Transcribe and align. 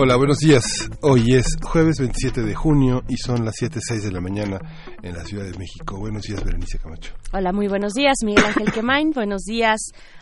Hola, 0.00 0.14
buenos 0.14 0.38
días. 0.38 0.62
Hoy 1.00 1.34
es 1.34 1.56
jueves 1.60 1.98
27 1.98 2.42
de 2.42 2.54
junio 2.54 3.02
y 3.08 3.16
son 3.16 3.44
las 3.44 3.56
7.06 3.56 4.02
de 4.04 4.12
la 4.12 4.20
mañana 4.20 4.60
en 5.02 5.12
la 5.12 5.24
Ciudad 5.24 5.44
de 5.44 5.58
México. 5.58 5.98
Buenos 5.98 6.22
días, 6.22 6.44
Berenice 6.44 6.78
Camacho. 6.78 7.14
Hola, 7.32 7.52
muy 7.52 7.66
buenos 7.66 7.94
días, 7.94 8.18
Miguel 8.24 8.44
Ángel 8.44 8.70
Quemain. 8.70 9.10
buenos 9.10 9.42
días 9.42 9.80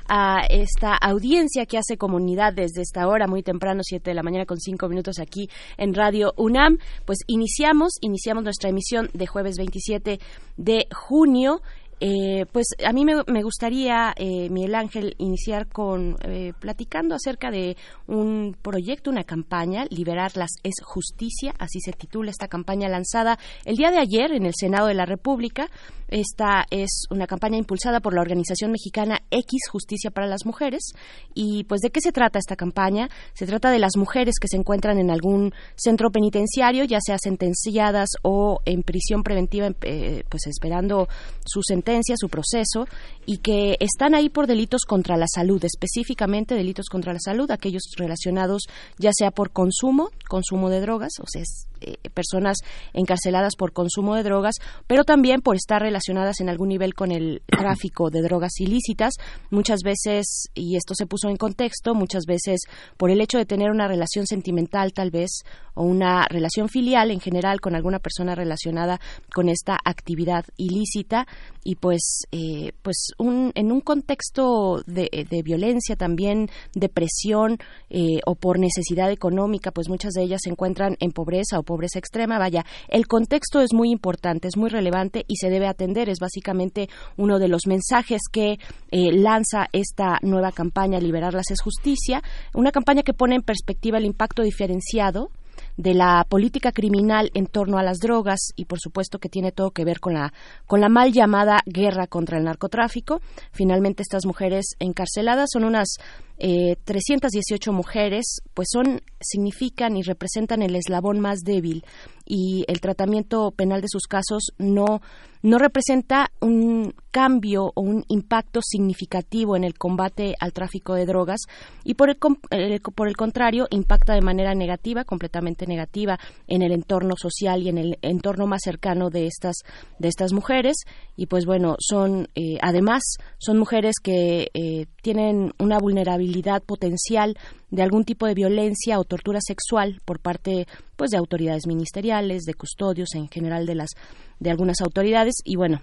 a 0.09 0.47
esta 0.49 0.95
audiencia 0.95 1.66
que 1.66 1.77
hace 1.77 1.99
comunidad 1.99 2.55
desde 2.55 2.80
esta 2.80 3.07
hora, 3.07 3.27
muy 3.27 3.43
temprano, 3.43 3.83
7 3.85 4.09
de 4.09 4.15
la 4.15 4.23
mañana 4.23 4.47
con 4.47 4.59
5 4.59 4.89
minutos 4.89 5.19
aquí 5.19 5.51
en 5.77 5.93
Radio 5.93 6.33
UNAM. 6.38 6.79
Pues 7.05 7.19
iniciamos, 7.27 7.99
iniciamos 8.01 8.45
nuestra 8.45 8.71
emisión 8.71 9.11
de 9.13 9.27
jueves 9.27 9.59
27 9.59 10.21
de 10.57 10.87
junio. 10.91 11.61
Eh, 11.99 12.45
pues 12.53 12.67
a 12.85 12.93
mí 12.93 13.07
me, 13.07 13.43
gustaría, 13.43 14.13
eh, 14.17 14.51
Miguel 14.51 14.75
Ángel, 14.75 15.15
iniciar 15.17 15.67
con 15.67 16.17
eh, 16.25 16.53
platicando 16.61 17.15
acerca 17.15 17.51
de 17.51 17.77
un 18.07 18.55
proyecto, 18.61 19.11
una 19.11 19.25
campaña, 19.25 19.87
Liberarlas 19.89 20.51
es 20.63 20.75
Justicia, 20.85 21.55
así 21.59 21.81
se 21.81 21.93
titula 21.93 22.30
esta 22.30 22.49
campaña 22.49 22.88
lanzada 22.88 23.38
el 23.65 23.77
día 23.77 23.91
de 23.91 23.99
ayer 23.99 24.33
en 24.33 24.45
el 24.45 24.53
Senado 24.55 24.88
de 24.88 24.95
la 24.95 25.07
República. 25.07 25.71
Esta 26.09 26.66
es 26.71 27.05
una 27.11 27.27
campaña 27.27 27.57
impulsada 27.57 28.01
por 28.01 28.15
la 28.15 28.21
organización 28.21 28.71
mexicana 28.71 29.23
X 29.31 29.63
Justicia 29.71 30.10
para 30.10 30.29
las 30.29 30.45
Mujeres. 30.45 30.93
Y 31.35 31.65
pues 31.65 31.81
de 31.81 31.91
qué 31.91 32.01
se 32.01 32.13
trata 32.13 32.38
esta 32.38 32.55
campaña? 32.55 33.09
Se 33.33 33.47
trata 33.47 33.71
de 33.71 33.81
las 33.81 33.97
mujeres 33.97 34.37
que 34.41 34.47
se 34.47 34.57
encuentran 34.57 34.99
en 34.99 35.10
algún 35.10 35.53
centro 35.75 36.10
penitenciario, 36.10 36.85
ya 36.85 36.99
sea 37.05 37.16
sentenciadas 37.19 38.10
o 38.23 38.60
en 38.66 38.83
prisión 38.83 39.25
preventiva, 39.25 39.71
pues 39.81 40.47
esperando 40.47 41.09
su 41.45 41.63
sentencia 41.63 41.85
su 42.16 42.29
proceso, 42.29 42.87
y 43.24 43.38
que 43.38 43.76
están 43.80 44.15
ahí 44.15 44.29
por 44.29 44.46
delitos 44.46 44.82
contra 44.87 45.16
la 45.16 45.26
salud, 45.32 45.65
específicamente 45.65 46.54
delitos 46.54 46.87
contra 46.87 47.12
la 47.12 47.20
salud, 47.20 47.51
aquellos 47.51 47.82
relacionados 47.96 48.62
ya 48.98 49.10
sea 49.16 49.30
por 49.30 49.51
consumo, 49.51 50.10
consumo 50.29 50.70
de 50.70 50.80
drogas, 50.80 51.12
o 51.20 51.26
sea, 51.26 51.42
eh, 51.80 51.96
personas 52.15 52.59
encarceladas 52.93 53.57
por 53.57 53.73
consumo 53.73 54.15
de 54.15 54.23
drogas, 54.23 54.57
pero 54.87 55.05
también 55.05 55.41
por 55.41 55.57
estar 55.57 55.82
relacionadas 55.82 56.41
en 56.41 56.49
algún 56.49 56.69
nivel 56.69 56.95
con 56.95 57.13
el 57.13 57.43
tráfico 57.46 58.10
de 58.10 58.23
drogas 58.23 58.60
ilícitas, 58.60 59.15
muchas 59.51 59.80
veces, 59.85 60.49
y 60.54 60.77
esto 60.77 60.95
se 60.95 61.07
puso 61.07 61.29
en 61.29 61.37
contexto, 61.37 61.95
muchas 61.95 62.24
veces 62.27 62.60
por 62.97 63.10
el 63.10 63.21
hecho 63.21 63.38
de 63.38 63.47
tener 63.47 63.71
una 63.71 63.88
relación 63.88 64.27
sentimental 64.27 64.93
tal 64.93 65.10
vez, 65.10 65.43
o 65.75 65.82
una 65.82 66.27
relación 66.28 66.69
filial 66.69 67.10
en 67.10 67.21
general 67.21 67.60
con 67.60 67.75
alguna 67.75 67.99
persona 67.99 68.34
relacionada 68.34 68.99
con 69.34 69.49
esta 69.49 69.78
actividad 69.84 70.44
ilícita, 70.56 71.27
y 71.66 71.75
pues, 71.75 72.22
eh, 72.31 72.72
pues 72.82 73.09
un, 73.19 73.50
en 73.56 73.72
un 73.72 73.81
contexto 73.81 74.82
de, 74.87 75.09
violencia 75.44 75.97
también, 75.97 76.49
de 76.75 76.88
presión 76.88 77.59
eh, 77.91 78.21
o 78.25 78.37
por 78.37 78.60
necesidad 78.60 79.10
económica, 79.10 79.72
pues 79.72 79.88
muchas 79.88 80.12
de 80.12 80.22
ellas 80.22 80.43
se 80.44 80.50
encuentran 80.50 80.97
en 81.00 81.10
pobreza 81.10 81.59
o 81.59 81.65
pobreza 81.67 81.99
extrema. 81.99 82.39
Vaya, 82.39 82.65
el 82.89 83.06
contexto 83.06 83.61
es 83.61 83.75
muy 83.75 83.91
importante, 83.91 84.49
es 84.49 84.56
muy 84.56 84.71
relevante 84.71 85.27
y 85.28 85.37
se 85.37 85.50
debe 85.50 85.67
atender. 85.67 86.09
Es 86.09 86.19
básicamente 86.19 86.88
uno 87.19 87.38
de 87.38 87.49
los 87.49 87.66
mensajes 87.66 88.22
que 88.32 88.59
eh, 88.91 89.12
lanza 89.12 89.66
esta 89.72 90.19
nueva 90.22 90.53
campaña 90.53 90.99
Liberarlas 90.99 91.50
es 91.50 91.60
Justicia, 91.60 92.22
una 92.55 92.72
campaña 92.72 93.03
que 93.03 93.12
pone 93.12 93.34
en 93.34 93.43
perspectiva 93.43 93.99
el 93.99 94.06
impacto 94.06 94.43
diferenciado 94.43 95.31
de 95.76 95.94
la 95.94 96.25
política 96.28 96.72
criminal 96.72 97.31
en 97.34 97.47
torno 97.47 97.78
a 97.78 97.82
las 97.82 97.99
drogas 97.99 98.53
y 98.56 98.65
por 98.65 98.81
supuesto 98.81 99.19
que 99.19 99.28
tiene 99.28 99.53
todo 99.53 99.71
que 99.71 99.84
ver 99.84 100.00
con 100.00 100.15
la 100.15 100.32
con 100.66 100.81
la 100.81 100.88
mal 100.88 101.12
llamada 101.12 101.60
guerra 101.66 102.06
contra 102.06 102.38
el 102.38 102.44
narcotráfico. 102.44 103.21
Finalmente 103.53 104.03
estas 104.03 104.26
mujeres 104.26 104.76
encarceladas 104.78 105.50
son 105.53 105.65
unas 105.65 105.97
eh, 106.38 106.76
318 106.84 107.72
mujeres, 107.72 108.41
pues 108.54 108.69
son 108.70 109.00
significan 109.20 109.97
y 109.97 110.02
representan 110.02 110.62
el 110.62 110.76
eslabón 110.76 111.20
más 111.20 111.41
débil 111.41 111.84
y 112.26 112.64
el 112.69 112.80
tratamiento 112.80 113.50
penal 113.52 113.80
de 113.80 113.88
sus 113.88 114.02
casos 114.02 114.52
no 114.58 115.00
no 115.46 115.58
representa 115.58 116.32
un 116.40 116.92
cambio 117.12 117.70
o 117.76 117.80
un 117.80 118.04
impacto 118.08 118.60
significativo 118.62 119.54
en 119.56 119.62
el 119.62 119.78
combate 119.78 120.34
al 120.40 120.52
tráfico 120.52 120.94
de 120.94 121.06
drogas 121.06 121.42
y 121.84 121.94
por 121.94 122.10
el, 122.10 122.80
por 122.80 123.06
el 123.06 123.16
contrario 123.16 123.68
impacta 123.70 124.14
de 124.14 124.22
manera 124.22 124.56
negativa, 124.56 125.04
completamente 125.04 125.68
negativa 125.68 126.18
en 126.48 126.62
el 126.62 126.72
entorno 126.72 127.14
social 127.16 127.62
y 127.62 127.68
en 127.68 127.78
el 127.78 127.98
entorno 128.02 128.48
más 128.48 128.62
cercano 128.64 129.08
de 129.08 129.26
estas 129.26 129.58
de 130.00 130.08
estas 130.08 130.32
mujeres. 130.32 130.78
Y 131.14 131.26
pues 131.26 131.46
bueno 131.46 131.76
son 131.78 132.26
eh, 132.34 132.58
además 132.60 133.04
son 133.38 133.56
mujeres 133.56 133.94
que 134.02 134.48
eh, 134.52 134.86
tienen 135.00 135.52
una 135.60 135.78
vulnerabilidad 135.78 136.64
potencial 136.64 137.38
de 137.70 137.82
algún 137.82 138.04
tipo 138.04 138.26
de 138.26 138.34
violencia 138.34 138.98
o 138.98 139.04
tortura 139.04 139.38
sexual 139.40 140.00
por 140.04 140.18
parte 140.18 140.66
pues 140.96 141.12
de 141.12 141.18
autoridades 141.18 141.68
ministeriales, 141.68 142.42
de 142.42 142.54
custodios 142.54 143.14
en 143.14 143.28
general 143.28 143.64
de 143.64 143.76
las 143.76 143.90
de 144.38 144.50
algunas 144.50 144.80
autoridades 144.80 145.36
y 145.44 145.56
bueno, 145.56 145.80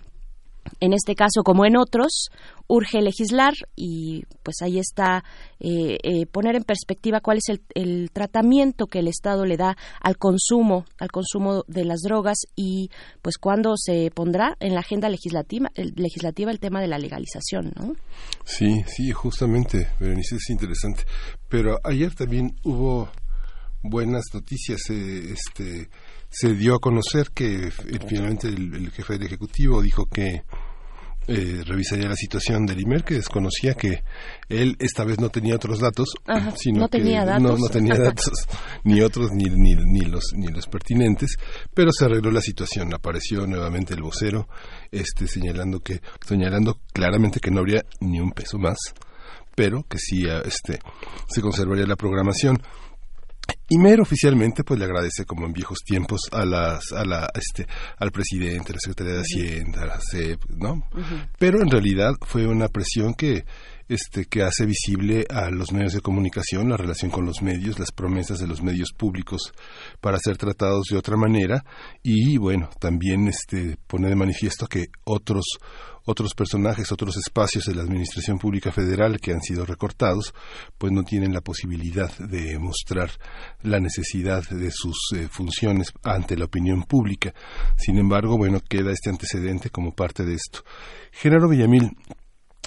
en 0.80 0.94
este 0.94 1.16
caso 1.16 1.44
como 1.44 1.66
en 1.66 1.78
otros, 1.78 2.30
urge 2.68 3.02
legislar 3.02 3.54
y 3.76 4.24
pues 4.44 4.62
ahí 4.62 4.80
está 4.80 5.24
eh, 5.60 5.98
eh, 6.04 6.26
poner 6.26 6.56
en 6.56 6.64
perspectiva 6.64 7.20
cuál 7.20 7.38
es 7.38 7.60
el, 7.76 8.10
tratamiento 8.12 8.88
que 8.88 9.00
el 9.00 9.08
Estado 9.08 9.46
le 9.46 9.58
da 9.58 9.76
al 10.02 10.18
consumo, 10.18 10.86
al 11.00 11.10
consumo 11.12 11.64
de 11.68 11.86
las 11.86 12.02
drogas 12.02 12.38
y 12.56 12.90
pues 13.22 13.38
cuándo 13.38 13.76
se 13.76 14.12
pondrá 14.12 14.56
en 14.60 14.74
la 14.74 14.80
agenda 14.82 15.10
legislativa, 15.10 15.70
legislativa 15.76 16.52
el 16.52 16.60
tema 16.60 16.82
de 16.82 16.88
la 16.88 16.98
legalización, 16.98 17.74
¿no? 17.76 17.96
Sí, 18.46 18.84
sí, 18.88 19.12
justamente, 19.12 19.90
Berenice, 20.00 20.36
es 20.36 20.50
interesante. 20.50 21.04
Pero 21.50 21.80
ayer 21.84 22.14
también 22.16 22.56
hubo 22.64 23.10
buenas 23.82 24.24
noticias, 24.34 24.90
eh, 24.90 25.34
este 25.34 25.90
se 26.34 26.56
dio 26.56 26.76
a 26.76 26.80
conocer 26.80 27.30
que 27.32 27.70
finalmente 28.08 28.48
el, 28.48 28.90
jefe 28.92 29.14
del 29.14 29.28
Ejecutivo 29.28 29.82
dijo 29.84 30.08
que 30.08 30.44
eh, 31.28 31.62
revisaría 31.64 32.10
la 32.10 32.16
situación 32.16 32.66
del 32.66 32.82
IMER, 32.82 33.04
que 33.04 33.14
desconocía 33.14 33.76
que 33.76 34.04
él 34.50 34.76
esta 34.80 35.06
vez 35.06 35.20
no 35.20 35.30
tenía 35.30 35.56
otros 35.56 35.80
datos, 35.80 36.10
sino 36.58 36.80
no 36.80 36.90
tenía 36.90 37.22
que 37.22 37.28
datos. 37.28 37.60
No, 37.60 37.70
tenía 37.70 37.96
datos, 38.00 38.34
ni 38.84 39.02
otros 39.02 39.30
ni, 39.32 39.46
ni, 39.46 39.76
ni, 39.76 40.02
los, 40.02 40.34
ni 40.36 40.48
los 40.48 40.66
pertinentes, 40.66 41.38
pero 41.74 41.92
se 41.92 42.06
arregló 42.06 42.32
la 42.32 42.42
situación. 42.42 42.94
Apareció 42.96 43.46
nuevamente 43.46 43.94
el 43.94 44.02
vocero 44.02 44.50
este, 44.92 45.28
señalando, 45.28 45.82
que, 45.82 46.02
señalando 46.26 46.80
claramente 46.92 47.40
que 47.40 47.52
no 47.52 47.60
habría 47.60 47.86
ni 48.02 48.20
un 48.20 48.32
peso 48.32 48.58
más, 48.58 48.78
pero 49.56 49.84
que 49.84 50.00
sí 50.00 50.24
este, 50.46 50.80
se 51.30 51.42
conservaría 51.42 51.86
la 51.86 51.96
programación. 51.96 52.60
Y 53.70 53.78
Mero 53.78 54.04
oficialmente 54.04 54.64
pues 54.64 54.80
le 54.80 54.86
agradece 54.86 55.26
como 55.26 55.46
en 55.46 55.54
viejos 55.54 55.80
tiempos 55.86 56.22
a 56.32 56.46
las 56.46 56.92
a 56.92 57.06
la 57.06 57.30
este 57.34 57.66
al 57.98 58.12
presidente, 58.12 58.72
a 58.72 58.76
la 58.76 58.80
Secretaría 58.80 59.14
de 59.14 59.22
Hacienda, 59.22 59.82
a 59.84 59.86
la 59.86 60.00
CEP, 60.00 60.44
¿no? 60.50 60.84
Pero 61.40 61.62
en 61.62 61.70
realidad 61.70 62.14
fue 62.22 62.46
una 62.46 62.68
presión 62.68 63.14
que 63.14 63.46
este 63.88 64.26
que 64.26 64.44
hace 64.44 64.66
visible 64.66 65.26
a 65.30 65.50
los 65.50 65.72
medios 65.72 65.94
de 65.94 66.02
comunicación 66.02 66.70
la 66.70 66.78
relación 66.78 67.10
con 67.10 67.26
los 67.26 67.42
medios, 67.42 67.80
las 67.80 67.92
promesas 67.92 68.40
de 68.40 68.48
los 68.48 68.62
medios 68.62 68.90
públicos 68.96 69.54
para 70.02 70.20
ser 70.20 70.38
tratados 70.38 70.88
de 70.90 70.98
otra 70.98 71.18
manera. 71.18 71.64
Y 72.02 72.38
bueno, 72.38 72.70
también 72.80 73.28
este 73.28 73.78
pone 73.88 74.10
de 74.10 74.16
manifiesto 74.16 74.68
que 74.68 74.88
otros 75.06 75.46
otros 76.06 76.34
personajes, 76.34 76.92
otros 76.92 77.18
espacios 77.18 77.66
de 77.66 77.76
la 77.76 77.84
Administración 77.84 78.40
Pública 78.40 78.72
Federal 78.72 79.20
que 79.20 79.32
han 79.32 79.42
sido 79.42 79.66
recortados, 79.66 80.34
pues 80.78 80.92
no 80.92 81.04
tienen 81.04 81.34
la 81.34 81.42
posibilidad 81.42 82.16
de 82.18 82.58
mostrar 82.60 83.12
la 83.62 83.80
necesidad 83.80 84.48
de 84.50 84.72
sus 84.72 84.98
eh, 85.16 85.28
funciones 85.30 85.92
ante 86.04 86.38
la 86.38 86.46
opinión 86.46 86.84
pública. 86.84 87.34
Sin 87.78 87.98
embargo, 87.98 88.38
bueno, 88.38 88.60
queda 88.60 88.92
este 88.92 89.10
antecedente 89.10 89.70
como 89.70 89.94
parte 89.94 90.26
de 90.26 90.36
esto. 90.36 90.64
Genaro 91.12 91.48
Villamil 91.48 91.92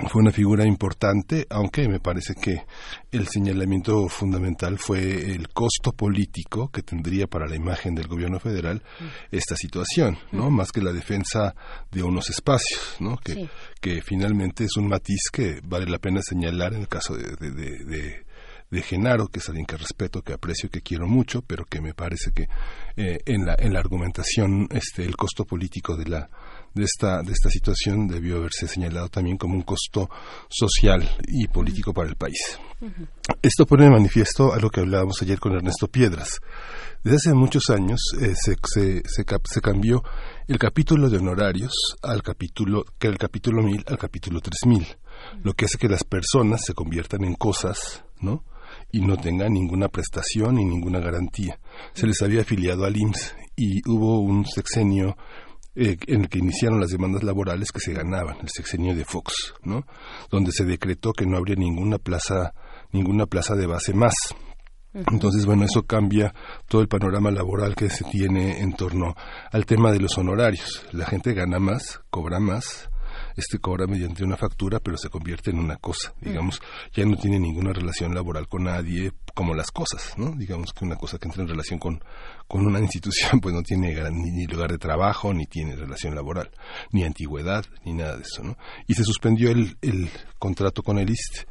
fue 0.09 0.21
una 0.21 0.31
figura 0.31 0.67
importante, 0.67 1.47
aunque 1.49 1.89
me 1.89 2.01
parece 2.01 2.35
que 2.35 2.63
el 3.11 3.27
señalamiento 3.29 4.09
fundamental 4.09 4.79
fue 4.79 5.33
el 5.33 5.49
costo 5.49 5.93
político 5.93 6.69
que 6.69 6.83
tendría 6.83 7.27
para 7.27 7.47
la 7.47 7.57
imagen 7.57 7.95
del 7.95 8.07
gobierno 8.07 8.39
federal 8.39 8.83
esta 9.31 9.57
situación, 9.57 10.19
¿no? 10.33 10.51
Más 10.51 10.71
que 10.71 10.83
la 10.83 10.93
defensa 10.93 11.55
de 11.91 12.03
unos 12.03 12.29
espacios, 12.29 12.97
¿no? 13.01 13.17
Que, 13.17 13.49
que 13.81 14.03
finalmente 14.03 14.65
es 14.65 14.77
un 14.77 14.89
matiz 14.89 15.31
que 15.33 15.61
vale 15.65 15.87
la 15.87 15.99
pena 15.99 16.21
señalar 16.21 16.75
en 16.75 16.83
el 16.83 16.89
caso 16.89 17.17
de, 17.17 18.25
de 18.71 18.83
Genaro, 18.83 19.29
que 19.29 19.39
es 19.39 19.49
alguien 19.49 19.67
que 19.67 19.77
respeto, 19.77 20.23
que 20.23 20.33
aprecio, 20.33 20.69
que 20.71 20.81
quiero 20.81 21.07
mucho, 21.07 21.43
pero 21.43 21.65
que 21.65 21.81
me 21.81 21.95
parece 21.95 22.33
que 22.33 22.49
eh, 22.97 23.19
en, 23.25 23.47
la, 23.47 23.55
en 23.59 23.73
la 23.73 23.81
argumentación 23.81 24.69
este, 24.71 25.05
el 25.05 25.17
costo 25.17 25.45
político 25.45 25.97
de 25.97 26.07
la 26.07 26.31
de 26.77 26.85
esta 26.85 27.23
de 27.23 27.33
esta 27.33 27.49
situación 27.51 28.07
debió 28.07 28.37
haberse 28.37 28.69
señalado 28.69 29.09
también 29.09 29.39
como 29.39 29.55
un 29.55 29.63
costo 29.63 30.11
social 30.49 31.09
y 31.27 31.49
político 31.49 31.93
para 31.93 32.09
el 32.09 32.17
país. 32.17 32.59
Esto 33.41 33.65
pone 33.67 33.85
de 33.85 33.91
manifiesto 33.91 34.53
a 34.53 34.59
lo 34.59 34.69
que 34.69 34.81
hablábamos 34.81 35.21
ayer 35.23 35.41
con 35.41 35.55
Ernesto 35.55 35.89
Piedras. 35.89 36.41
Desde 37.03 37.17
hace 37.17 37.35
muchos 37.35 37.71
años 37.71 38.01
eh, 38.21 38.35
se, 38.35 38.57
se, 38.65 39.03
se, 39.07 39.61
cambió 39.61 40.03
el 40.47 40.59
capítulo 40.59 41.09
de 41.09 41.19
honorarios 41.19 41.73
al 42.03 42.23
capítulo, 42.23 42.85
que 42.99 43.07
el 43.07 43.17
capítulo 43.17 43.63
1000 43.63 43.85
al 43.87 43.97
capítulo 43.97 44.41
3000, 44.41 44.87
lo 45.43 45.55
que 45.55 45.65
hace 45.65 45.79
que 45.79 45.89
las 45.89 46.05
personas 46.05 46.63
se 46.67 46.75
conviertan 46.75 47.25
en 47.25 47.35
cosas, 47.35 48.05
¿no? 48.21 48.45
y 48.93 49.01
no 49.01 49.17
tengan 49.17 49.53
ninguna 49.53 49.89
prestación 49.89 50.57
ni 50.57 50.65
ninguna 50.65 50.99
garantía. 51.01 51.59
Se 51.95 52.07
les 52.07 52.21
había 52.23 52.43
afiliado 52.43 52.85
al 52.85 52.97
IMSS 52.97 53.35
y 53.57 53.89
hubo 53.89 54.21
un 54.21 54.45
sexenio 54.45 55.17
eh, 55.77 55.99
en 56.07 56.23
el 56.23 56.29
que 56.29 56.39
iniciaron 56.39 56.81
las 56.81 56.91
demandas 56.91 57.23
laborales 57.23 57.71
que 57.71 57.81
se 57.81 57.93
ganaban, 57.93 58.39
el 58.41 58.49
sexenio 58.49 58.95
de 58.95 59.05
Fox, 59.05 59.55
¿no? 59.63 59.87
Donde 60.31 60.51
se 60.51 60.65
decretó 60.65 61.13
que 61.13 61.27
no 61.27 61.37
habría 61.37 61.57
ninguna 61.57 61.99
plaza, 61.99 62.55
ninguna 62.93 63.27
plaza 63.27 63.55
de 63.55 63.67
base 63.67 63.93
más. 63.93 64.15
Entonces, 64.95 65.45
bueno, 65.45 65.65
eso 65.67 65.83
cambia 65.83 66.35
todo 66.67 66.81
el 66.81 66.89
panorama 66.89 67.31
laboral 67.31 67.75
que 67.75 67.91
se 67.91 68.05
tiene 68.05 68.61
en 68.61 68.73
torno 68.73 69.15
al 69.53 69.67
tema 69.67 69.93
de 69.93 70.01
los 70.01 70.17
honorarios. 70.17 70.87
La 70.93 71.05
gente 71.05 71.35
gana 71.35 71.59
más, 71.59 72.01
cobra 72.09 72.41
más, 72.41 72.89
este 73.37 73.59
cobra 73.59 73.87
mediante 73.87 74.25
una 74.25 74.37
factura, 74.37 74.81
pero 74.81 74.97
se 74.97 75.11
convierte 75.11 75.51
en 75.51 75.59
una 75.59 75.77
cosa, 75.77 76.15
digamos, 76.21 76.61
ya 76.93 77.05
no 77.05 77.17
tiene 77.17 77.39
ninguna 77.39 77.73
relación 77.73 78.15
laboral 78.15 78.49
con 78.49 78.65
nadie, 78.65 79.13
como 79.35 79.55
las 79.55 79.71
cosas, 79.71 80.15
¿no? 80.17 80.33
Digamos 80.33 80.73
que 80.73 80.85
una 80.85 80.97
cosa 80.97 81.19
que 81.19 81.29
entra 81.29 81.43
en 81.43 81.49
relación 81.49 81.79
con, 81.79 82.03
con 82.49 82.67
una 82.67 82.81
institución, 82.87 83.41
pues 83.41 83.55
no 83.55 83.63
tiene 83.63 83.95
ni, 84.11 84.47
lugar 84.47 84.73
de 84.73 84.79
trabajo, 84.79 85.35
ni 85.35 85.47
tiene 85.47 85.77
relación 85.77 86.15
laboral, 86.15 86.51
ni 86.93 87.05
antigüedad, 87.05 87.65
ni 87.85 87.93
nada 87.93 88.17
de 88.17 88.23
eso, 88.23 88.43
¿no? 88.43 88.57
Y 88.87 88.95
se 88.95 89.05
suspendió 89.05 89.51
el, 89.51 89.77
el 89.83 90.09
contrato 90.39 90.83
con 90.83 90.99
el 90.99 91.11
IST 91.11 91.47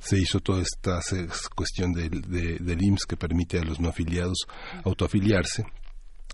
se 0.00 0.16
hizo 0.16 0.38
toda 0.38 0.62
esta 0.62 1.00
cuestión 1.56 1.92
del, 1.92 2.22
del 2.22 2.82
IMSS 2.82 3.04
que 3.04 3.16
permite 3.16 3.58
a 3.58 3.64
los 3.64 3.80
no 3.80 3.88
afiliados 3.88 4.46
autoafiliarse 4.84 5.64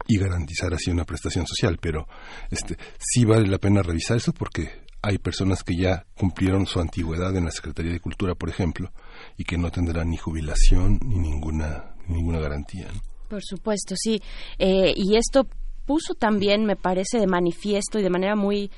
y 0.07 0.19
garantizar 0.19 0.75
así 0.75 0.91
una 0.91 1.05
prestación 1.05 1.47
social, 1.47 1.79
pero 1.81 2.07
este 2.51 2.77
sí 2.99 3.25
vale 3.25 3.49
la 3.49 3.59
pena 3.59 3.83
revisar 3.83 4.17
eso 4.17 4.33
porque 4.33 4.84
hay 5.05 5.19
personas 5.19 5.63
que 5.63 5.77
ya 5.77 6.07
cumplieron 6.17 6.67
su 6.67 6.81
antigüedad 6.81 7.37
en 7.37 7.45
la 7.45 7.51
Secretaría 7.51 7.93
de 7.93 8.01
Cultura, 8.01 8.35
por 8.35 8.49
ejemplo, 8.49 8.91
y 9.37 9.45
que 9.45 9.59
no 9.59 9.71
tendrán 9.71 10.09
ni 10.09 10.17
jubilación 10.17 10.99
ni 11.05 11.19
ninguna, 11.19 11.95
ninguna 12.09 12.41
garantía. 12.41 12.89
Por 13.29 13.43
supuesto, 13.43 13.95
sí. 13.99 14.23
Eh, 14.59 14.95
y 14.97 15.17
esto 15.17 15.47
puso 15.85 16.15
también, 16.15 16.65
me 16.65 16.77
parece, 16.77 17.19
de 17.19 17.27
manifiesto 17.27 17.99
y 17.99 18.03
de 18.03 18.09
manera 18.09 18.35
muy 18.35 18.71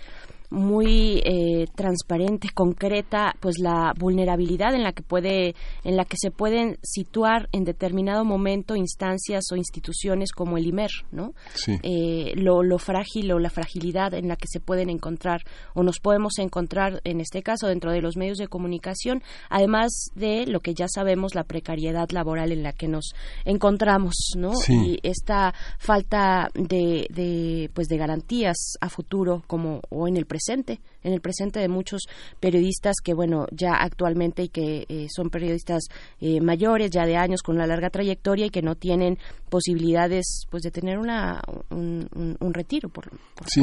muy 0.51 1.23
eh, 1.25 1.67
transparente, 1.75 2.49
concreta, 2.55 3.35
pues 3.41 3.59
la 3.59 3.93
vulnerabilidad 3.99 4.75
en 4.75 4.83
la 4.83 4.93
que 4.93 5.03
puede, 5.03 5.55
en 5.85 5.97
la 5.97 6.05
que 6.05 6.17
se 6.19 6.31
pueden 6.31 6.79
situar 6.83 7.49
en 7.53 7.65
determinado 7.65 8.25
momento 8.25 8.77
instancias 8.77 9.45
o 9.53 9.57
instituciones 9.57 10.33
como 10.33 10.57
el 10.57 10.67
IMER, 10.67 10.91
¿no? 11.11 11.33
Eh, 11.83 12.33
lo, 12.37 12.63
lo 12.63 12.79
frágil 12.79 13.33
o 13.33 13.39
la 13.39 13.51
fragilidad 13.51 14.15
en 14.15 14.29
la 14.29 14.37
que 14.37 14.47
se 14.49 14.61
pueden 14.61 14.91
encontrar 14.91 15.43
o 15.75 15.83
nos 15.83 16.01
podemos 16.01 16.39
encontrar 16.39 17.01
en 17.05 17.21
este 17.21 17.43
caso 17.43 17.67
dentro 17.67 17.93
de 17.93 18.01
los 18.01 18.17
medios 18.17 18.39
de 18.39 18.49
comunicación, 18.49 19.23
además 19.51 20.11
de 20.15 20.47
lo 20.47 20.61
que 20.61 20.75
ya 20.75 20.87
sabemos 20.89 21.35
la 21.35 21.45
precariedad 21.45 22.09
laboral 22.11 22.53
en 22.53 22.63
la 22.63 22.73
que 22.73 22.89
nos 22.89 23.13
encontramos, 23.45 24.15
¿no? 24.37 24.53
Y 24.69 24.99
esta 25.03 25.55
falta 25.79 26.51
de, 26.55 27.07
de 27.11 27.71
pues 27.75 27.89
de 27.89 27.97
garantías 27.97 28.75
a 28.81 28.89
futuro 28.89 29.43
como 29.47 29.81
o 29.91 30.09
en 30.09 30.17
el 30.17 30.27
presente, 30.27 30.36
presente 30.37 30.81
en 31.07 31.13
el 31.13 31.21
presente 31.21 31.61
de 31.61 31.69
muchos 31.69 32.03
periodistas 32.41 32.97
que, 33.03 33.15
bueno, 33.15 33.47
ya 33.53 33.75
actualmente 33.75 34.43
y 34.43 34.49
que 34.49 34.87
eh, 34.89 35.07
son 35.09 35.31
periodistas 35.31 35.85
eh, 36.21 36.41
mayores, 36.41 36.91
ya 36.91 37.07
de 37.07 37.17
años, 37.17 37.43
con 37.43 37.55
una 37.55 37.67
larga 37.67 37.91
trayectoria 37.91 38.47
y 38.47 38.51
que 38.51 38.61
no 38.61 38.75
tienen 38.75 39.17
posibilidades, 39.49 40.47
pues, 40.51 40.65
de 40.65 40.73
tener 40.73 40.99
una, 40.99 41.41
un, 41.71 42.09
retiro, 42.53 42.89
por, 42.89 43.09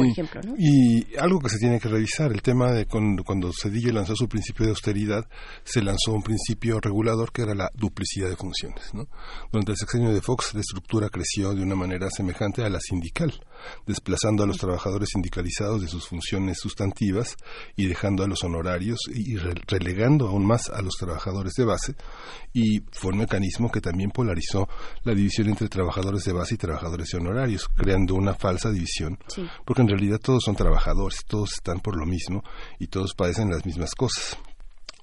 ejemplo, 0.08 0.40
¿no? 0.42 0.54
Y 0.56 1.16
algo 1.18 1.38
que 1.40 1.50
se 1.50 1.58
tiene 1.58 1.78
que 1.78 1.88
revisar, 1.88 2.32
el 2.32 2.40
tema 2.40 2.72
de 2.72 2.86
cuando, 2.86 3.24
cuando 3.24 3.50
Cedillo 3.52 3.92
lanzó 3.92 4.14
su 4.16 4.28
principio 4.28 4.64
de 4.64 4.70
austeridad, 4.70 5.28
se 5.64 5.82
lanzó 5.82 6.12
un 6.12 6.22
principio 6.22 6.80
regulador 6.80 7.32
que 7.32 7.42
era 7.42 7.54
la 7.54 7.70
duplicidad 7.74 8.30
de 8.30 8.36
funciones, 8.36 8.94
¿no? 8.94 9.06
Durante 9.52 9.72
el 9.72 9.78
sexenio 9.78 10.14
de 10.14 10.22
Fox, 10.22 10.54
la 10.54 10.60
estructura 10.60 11.10
creció 11.10 11.54
de 11.54 11.62
una 11.62 11.74
manera 11.74 12.08
semejante 12.08 12.62
a 12.62 12.70
la 12.70 12.80
sindical, 12.80 13.32
desplazando 13.86 14.44
a 14.44 14.46
los 14.46 14.56
trabajadores 14.56 15.10
sindicalizados 15.12 15.82
de 15.82 15.88
sus 15.88 16.06
funciones 16.08 16.58
sustantivas 16.58 17.33
y 17.76 17.86
dejando 17.86 18.24
a 18.24 18.26
los 18.26 18.42
honorarios 18.44 18.98
y 19.12 19.36
relegando 19.36 20.28
aún 20.28 20.46
más 20.46 20.68
a 20.70 20.82
los 20.82 20.94
trabajadores 20.94 21.54
de 21.54 21.64
base 21.64 21.94
y 22.52 22.80
fue 22.92 23.12
un 23.12 23.18
mecanismo 23.18 23.70
que 23.70 23.80
también 23.80 24.10
polarizó 24.10 24.68
la 25.02 25.14
división 25.14 25.48
entre 25.48 25.68
trabajadores 25.68 26.24
de 26.24 26.32
base 26.32 26.54
y 26.54 26.58
trabajadores 26.58 27.08
de 27.08 27.18
honorarios, 27.18 27.68
creando 27.68 28.14
una 28.14 28.34
falsa 28.34 28.70
división, 28.70 29.18
porque 29.64 29.82
en 29.82 29.88
realidad 29.88 30.20
todos 30.20 30.44
son 30.44 30.54
trabajadores, 30.54 31.24
todos 31.26 31.54
están 31.54 31.80
por 31.80 31.96
lo 31.96 32.06
mismo 32.06 32.42
y 32.78 32.86
todos 32.86 33.14
padecen 33.14 33.50
las 33.50 33.66
mismas 33.66 33.94
cosas. 33.94 34.38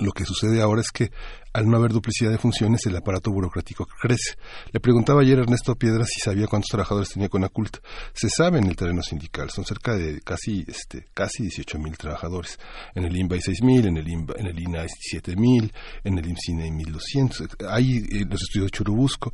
Lo 0.02 0.12
que 0.14 0.26
sucede 0.26 0.62
ahora 0.62 0.82
es 0.82 0.90
que 0.92 1.12
al 1.54 1.70
no 1.70 1.78
haber 1.78 1.92
duplicidad 1.92 2.32
de 2.32 2.40
funciones, 2.40 2.84
el 2.88 2.96
aparato 2.96 3.32
burocrático 3.32 3.86
crece. 3.86 4.36
Le 4.72 4.80
preguntaba 4.80 5.22
ayer 5.22 5.38
a 5.38 5.44
Ernesto 5.44 5.76
Piedra 5.76 6.06
si 6.06 6.20
sabía 6.20 6.48
cuántos 6.48 6.70
trabajadores 6.70 7.10
tenía 7.10 7.30
Conacult. 7.30 7.78
Se 8.14 8.28
sabe 8.28 8.58
en 8.58 8.66
el 8.66 8.76
terreno 8.76 9.04
sindical, 9.04 9.52
son 9.52 9.64
cerca 9.64 9.96
de 9.96 10.22
casi 10.22 10.66
este 10.68 11.06
casi 11.14 11.44
18.000 11.44 11.98
trabajadores. 11.98 12.58
En 12.96 13.06
el 13.06 13.16
INBA 13.16 13.36
hay 13.36 13.42
6.000, 13.42 13.88
en 13.90 13.98
el 13.98 14.08
INBA, 14.08 14.34
en 14.38 14.48
el 14.48 14.60
INA 14.60 14.82
hay 14.82 14.88
7.000, 14.88 15.72
en 16.04 16.18
el 16.18 16.28
IMCINE 16.28 16.64
hay 16.64 16.70
1.200. 16.72 17.68
Hay 17.70 17.98
eh, 17.98 18.26
los 18.28 18.42
estudios 18.42 18.72
de 18.72 18.78
Churubusco, 18.78 19.32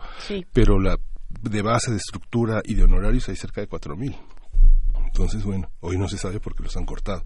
pero 0.52 0.82
la 0.82 0.98
de 1.30 1.62
base 1.62 1.92
de 1.92 1.98
estructura 1.98 2.62
y 2.66 2.74
de 2.74 2.84
honorarios 2.84 3.30
hay 3.30 3.38
cerca 3.38 3.62
de 3.62 3.70
4.000. 3.70 4.18
Entonces, 5.06 5.44
bueno, 5.46 5.72
hoy 5.80 5.98
no 5.98 6.10
se 6.10 6.18
sabe 6.18 6.42
porque 6.42 6.64
los 6.64 6.76
han 6.76 6.86
cortado. 6.86 7.24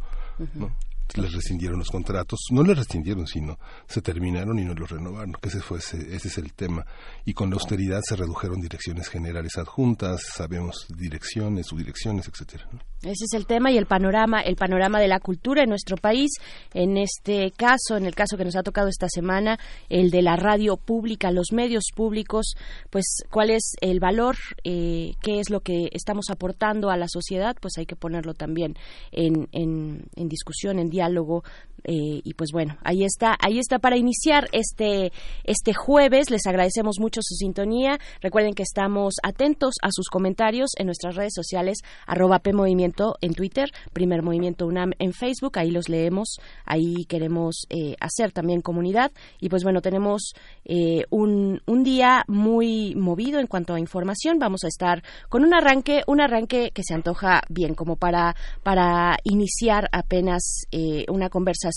¿no? 0.53 0.75
Les 1.17 1.33
rescindieron 1.33 1.79
los 1.79 1.89
contratos, 1.89 2.39
no 2.51 2.63
les 2.63 2.77
rescindieron, 2.77 3.27
sino 3.27 3.57
se 3.87 4.01
terminaron 4.01 4.57
y 4.59 4.63
no 4.63 4.73
los 4.73 4.89
renovaron, 4.89 5.33
que 5.41 5.49
ese, 5.49 5.61
fue 5.61 5.79
ese, 5.79 6.15
es 6.15 6.37
el 6.37 6.53
tema. 6.53 6.85
Y 7.25 7.33
con 7.33 7.49
la 7.49 7.55
austeridad 7.55 8.01
se 8.03 8.15
redujeron 8.15 8.61
direcciones 8.61 9.09
generales 9.09 9.57
adjuntas, 9.57 10.21
sabemos 10.35 10.87
direcciones, 10.95 11.67
subdirecciones, 11.67 12.27
etcétera. 12.27 12.67
Ese 13.01 13.25
es 13.25 13.33
el 13.33 13.47
tema 13.47 13.71
y 13.71 13.77
el 13.77 13.87
panorama, 13.87 14.41
el 14.41 14.55
panorama 14.55 14.99
de 14.99 15.07
la 15.07 15.19
cultura 15.19 15.63
en 15.63 15.69
nuestro 15.69 15.97
país. 15.97 16.29
En 16.73 16.97
este 16.97 17.51
caso, 17.51 17.97
en 17.97 18.05
el 18.05 18.13
caso 18.13 18.37
que 18.37 18.45
nos 18.45 18.55
ha 18.55 18.61
tocado 18.61 18.87
esta 18.89 19.09
semana, 19.09 19.57
el 19.89 20.11
de 20.11 20.21
la 20.21 20.35
radio 20.35 20.77
pública, 20.77 21.31
los 21.31 21.51
medios 21.51 21.85
públicos, 21.95 22.53
pues 22.91 23.23
cuál 23.31 23.49
es 23.49 23.73
el 23.81 23.99
valor, 23.99 24.35
eh, 24.63 25.13
qué 25.21 25.39
es 25.39 25.49
lo 25.49 25.61
que 25.61 25.89
estamos 25.93 26.29
aportando 26.29 26.91
a 26.91 26.97
la 26.97 27.07
sociedad, 27.07 27.55
pues 27.59 27.73
hay 27.77 27.87
que 27.87 27.95
ponerlo 27.95 28.35
también 28.35 28.75
en, 29.11 29.49
en, 29.51 30.05
en 30.15 30.29
discusión, 30.29 30.77
en 30.77 30.89
diálogo 30.89 31.00
diálogo 31.01 31.43
eh, 31.83 32.21
y 32.23 32.33
pues 32.33 32.51
bueno, 32.51 32.77
ahí 32.83 33.03
está, 33.03 33.35
ahí 33.39 33.59
está 33.59 33.79
para 33.79 33.97
iniciar 33.97 34.47
este, 34.51 35.11
este 35.43 35.73
jueves. 35.73 36.29
Les 36.29 36.45
agradecemos 36.45 36.99
mucho 36.99 37.21
su 37.23 37.35
sintonía. 37.35 37.99
Recuerden 38.21 38.53
que 38.53 38.63
estamos 38.63 39.15
atentos 39.23 39.75
a 39.81 39.89
sus 39.91 40.07
comentarios 40.09 40.71
en 40.77 40.85
nuestras 40.85 41.15
redes 41.15 41.33
sociales, 41.33 41.79
arroba 42.05 42.39
PMovimiento 42.39 43.15
en 43.21 43.33
Twitter, 43.33 43.69
Primer 43.93 44.21
Movimiento 44.21 44.67
UNAM 44.67 44.91
en 44.99 45.13
Facebook, 45.13 45.57
ahí 45.57 45.71
los 45.71 45.89
leemos, 45.89 46.37
ahí 46.65 47.05
queremos 47.07 47.65
eh, 47.69 47.95
hacer 47.99 48.31
también 48.31 48.61
comunidad. 48.61 49.11
Y 49.39 49.49
pues 49.49 49.63
bueno, 49.63 49.81
tenemos 49.81 50.33
eh, 50.65 51.05
un, 51.09 51.61
un 51.65 51.83
día 51.83 52.23
muy 52.27 52.95
movido 52.95 53.39
en 53.39 53.47
cuanto 53.47 53.73
a 53.73 53.79
información. 53.79 54.37
Vamos 54.39 54.63
a 54.63 54.67
estar 54.67 55.03
con 55.29 55.43
un 55.43 55.53
arranque, 55.53 56.03
un 56.07 56.21
arranque 56.21 56.71
que 56.73 56.83
se 56.83 56.93
antoja 56.93 57.41
bien, 57.49 57.73
como 57.75 57.95
para, 57.95 58.35
para 58.63 59.17
iniciar 59.23 59.89
apenas 59.91 60.65
una 61.07 61.29
conversación 61.29 61.70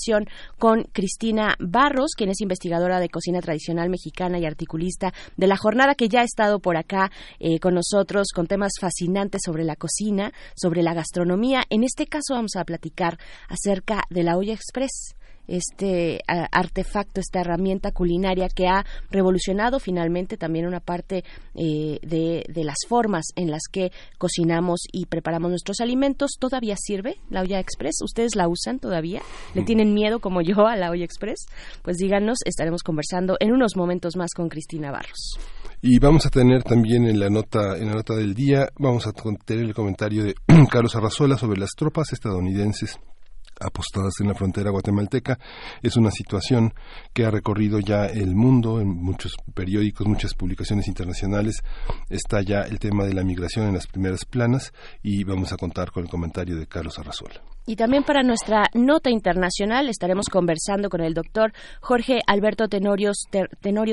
con 0.59 0.85
Cristina 0.93 1.57
Barros, 1.59 2.13
quien 2.17 2.31
es 2.31 2.41
investigadora 2.41 3.01
de 3.01 3.09
cocina 3.09 3.41
tradicional 3.41 3.91
mexicana 3.91 4.39
y 4.39 4.47
articulista 4.47 5.13
de 5.37 5.47
la 5.47 5.57
jornada 5.57 5.95
que 5.95 6.09
ya 6.09 6.21
ha 6.21 6.25
estado 6.25 6.59
por 6.59 6.77
acá 6.77 7.11
eh, 7.39 7.59
con 7.61 7.75
nosotros 7.75 8.29
con 8.35 8.47
temas 8.47 8.73
fascinantes 8.81 9.43
sobre 9.45 9.65
la 9.65 9.77
cocina, 9.77 10.33
sobre 10.55 10.83
la 10.83 10.95
gastronomía. 10.95 11.65
En 11.71 11.85
este 11.85 12.07
caso 12.07 12.35
vamos 12.35 12.57
a 12.57 12.65
platicar 12.65 13.19
acerca 13.49 14.05
de 14.11 14.23
la 14.23 14.37
olla 14.37 14.55
express 14.55 15.15
este 15.47 16.21
artefacto, 16.27 17.21
esta 17.21 17.41
herramienta 17.41 17.93
culinaria 17.93 18.49
que 18.49 18.67
ha 18.67 18.85
revolucionado 19.11 19.79
finalmente 19.79 20.37
también 20.37 20.67
una 20.67 20.81
parte 20.81 21.25
eh, 21.55 21.99
de, 22.03 22.45
de, 22.49 22.65
las 22.65 22.79
formas 22.89 23.27
en 23.37 23.51
las 23.51 23.63
que 23.71 23.93
cocinamos 24.19 24.81
y 24.93 25.07
preparamos 25.07 25.51
nuestros 25.51 25.81
alimentos. 25.81 26.33
¿Todavía 26.39 26.77
sirve 26.77 27.17
la 27.31 27.43
olla 27.43 27.61
express? 27.61 28.03
¿Ustedes 28.03 28.37
la 28.37 28.49
usan 28.49 28.79
todavía? 28.79 29.23
¿Le 29.55 29.63
mm. 29.63 29.65
tienen 29.65 29.95
miedo 29.95 30.21
como 30.21 30.41
yo 30.41 30.67
a 30.67 30.77
la 30.77 30.91
olla 30.91 31.05
express? 31.05 31.47
Pues 31.83 31.97
díganos, 31.97 32.39
estaremos 32.45 32.83
conversando 32.83 33.37
en 33.41 33.53
unos 33.53 33.77
momentos 33.77 34.17
más 34.17 34.33
con 34.35 34.49
Cristina 34.49 34.91
Barros. 34.91 35.39
Y 35.83 35.99
vamos 35.99 36.25
a 36.25 36.31
tener 36.31 36.63
también 36.63 37.07
en 37.07 37.21
la 37.21 37.29
nota, 37.29 37.77
en 37.77 37.89
la 37.89 37.95
nota 37.95 38.15
del 38.15 38.35
día, 38.35 38.69
vamos 38.79 39.07
a 39.07 39.13
tener 39.13 39.65
el 39.65 39.75
comentario 39.75 40.25
de 40.25 40.35
Carlos 40.71 40.97
Arrazola 40.97 41.37
sobre 41.37 41.61
las 41.61 41.71
tropas 41.77 42.13
estadounidenses 42.13 42.99
apostadas 43.61 44.15
en 44.21 44.29
la 44.29 44.35
frontera 44.35 44.71
guatemalteca. 44.71 45.39
Es 45.83 45.97
una 45.97 46.11
situación 46.11 46.75
que 47.13 47.25
ha 47.25 47.31
recorrido 47.31 47.81
ya 47.81 48.07
el 48.07 48.35
mundo 48.35 48.81
en 48.81 48.89
muchos 48.89 49.37
periódicos, 49.55 50.07
muchas 50.07 50.35
publicaciones 50.35 50.89
internacionales. 50.89 51.63
Está 52.09 52.43
ya 52.43 52.63
el 52.63 52.79
tema 52.79 53.05
de 53.05 53.15
la 53.15 53.25
migración 53.25 53.67
en 53.67 53.75
las 53.75 53.87
primeras 53.87 54.25
planas 54.25 54.73
y 55.03 55.25
vamos 55.25 55.53
a 55.53 55.57
contar 55.57 55.91
con 55.91 56.05
el 56.05 56.11
comentario 56.11 56.57
de 56.57 56.67
Carlos 56.67 56.99
Arrazola. 56.99 57.54
Y 57.67 57.77
también 57.77 58.05
para 58.05 58.23
nuestra 58.23 58.65
nota 58.75 59.09
internacional 59.09 59.89
estaremos 59.89 60.27
conversando 60.27 60.91
con 60.91 61.01
el 61.01 61.15
doctor 61.15 61.55
Jorge 61.81 62.21
Alberto 62.27 62.69
Tenorio 62.69 63.13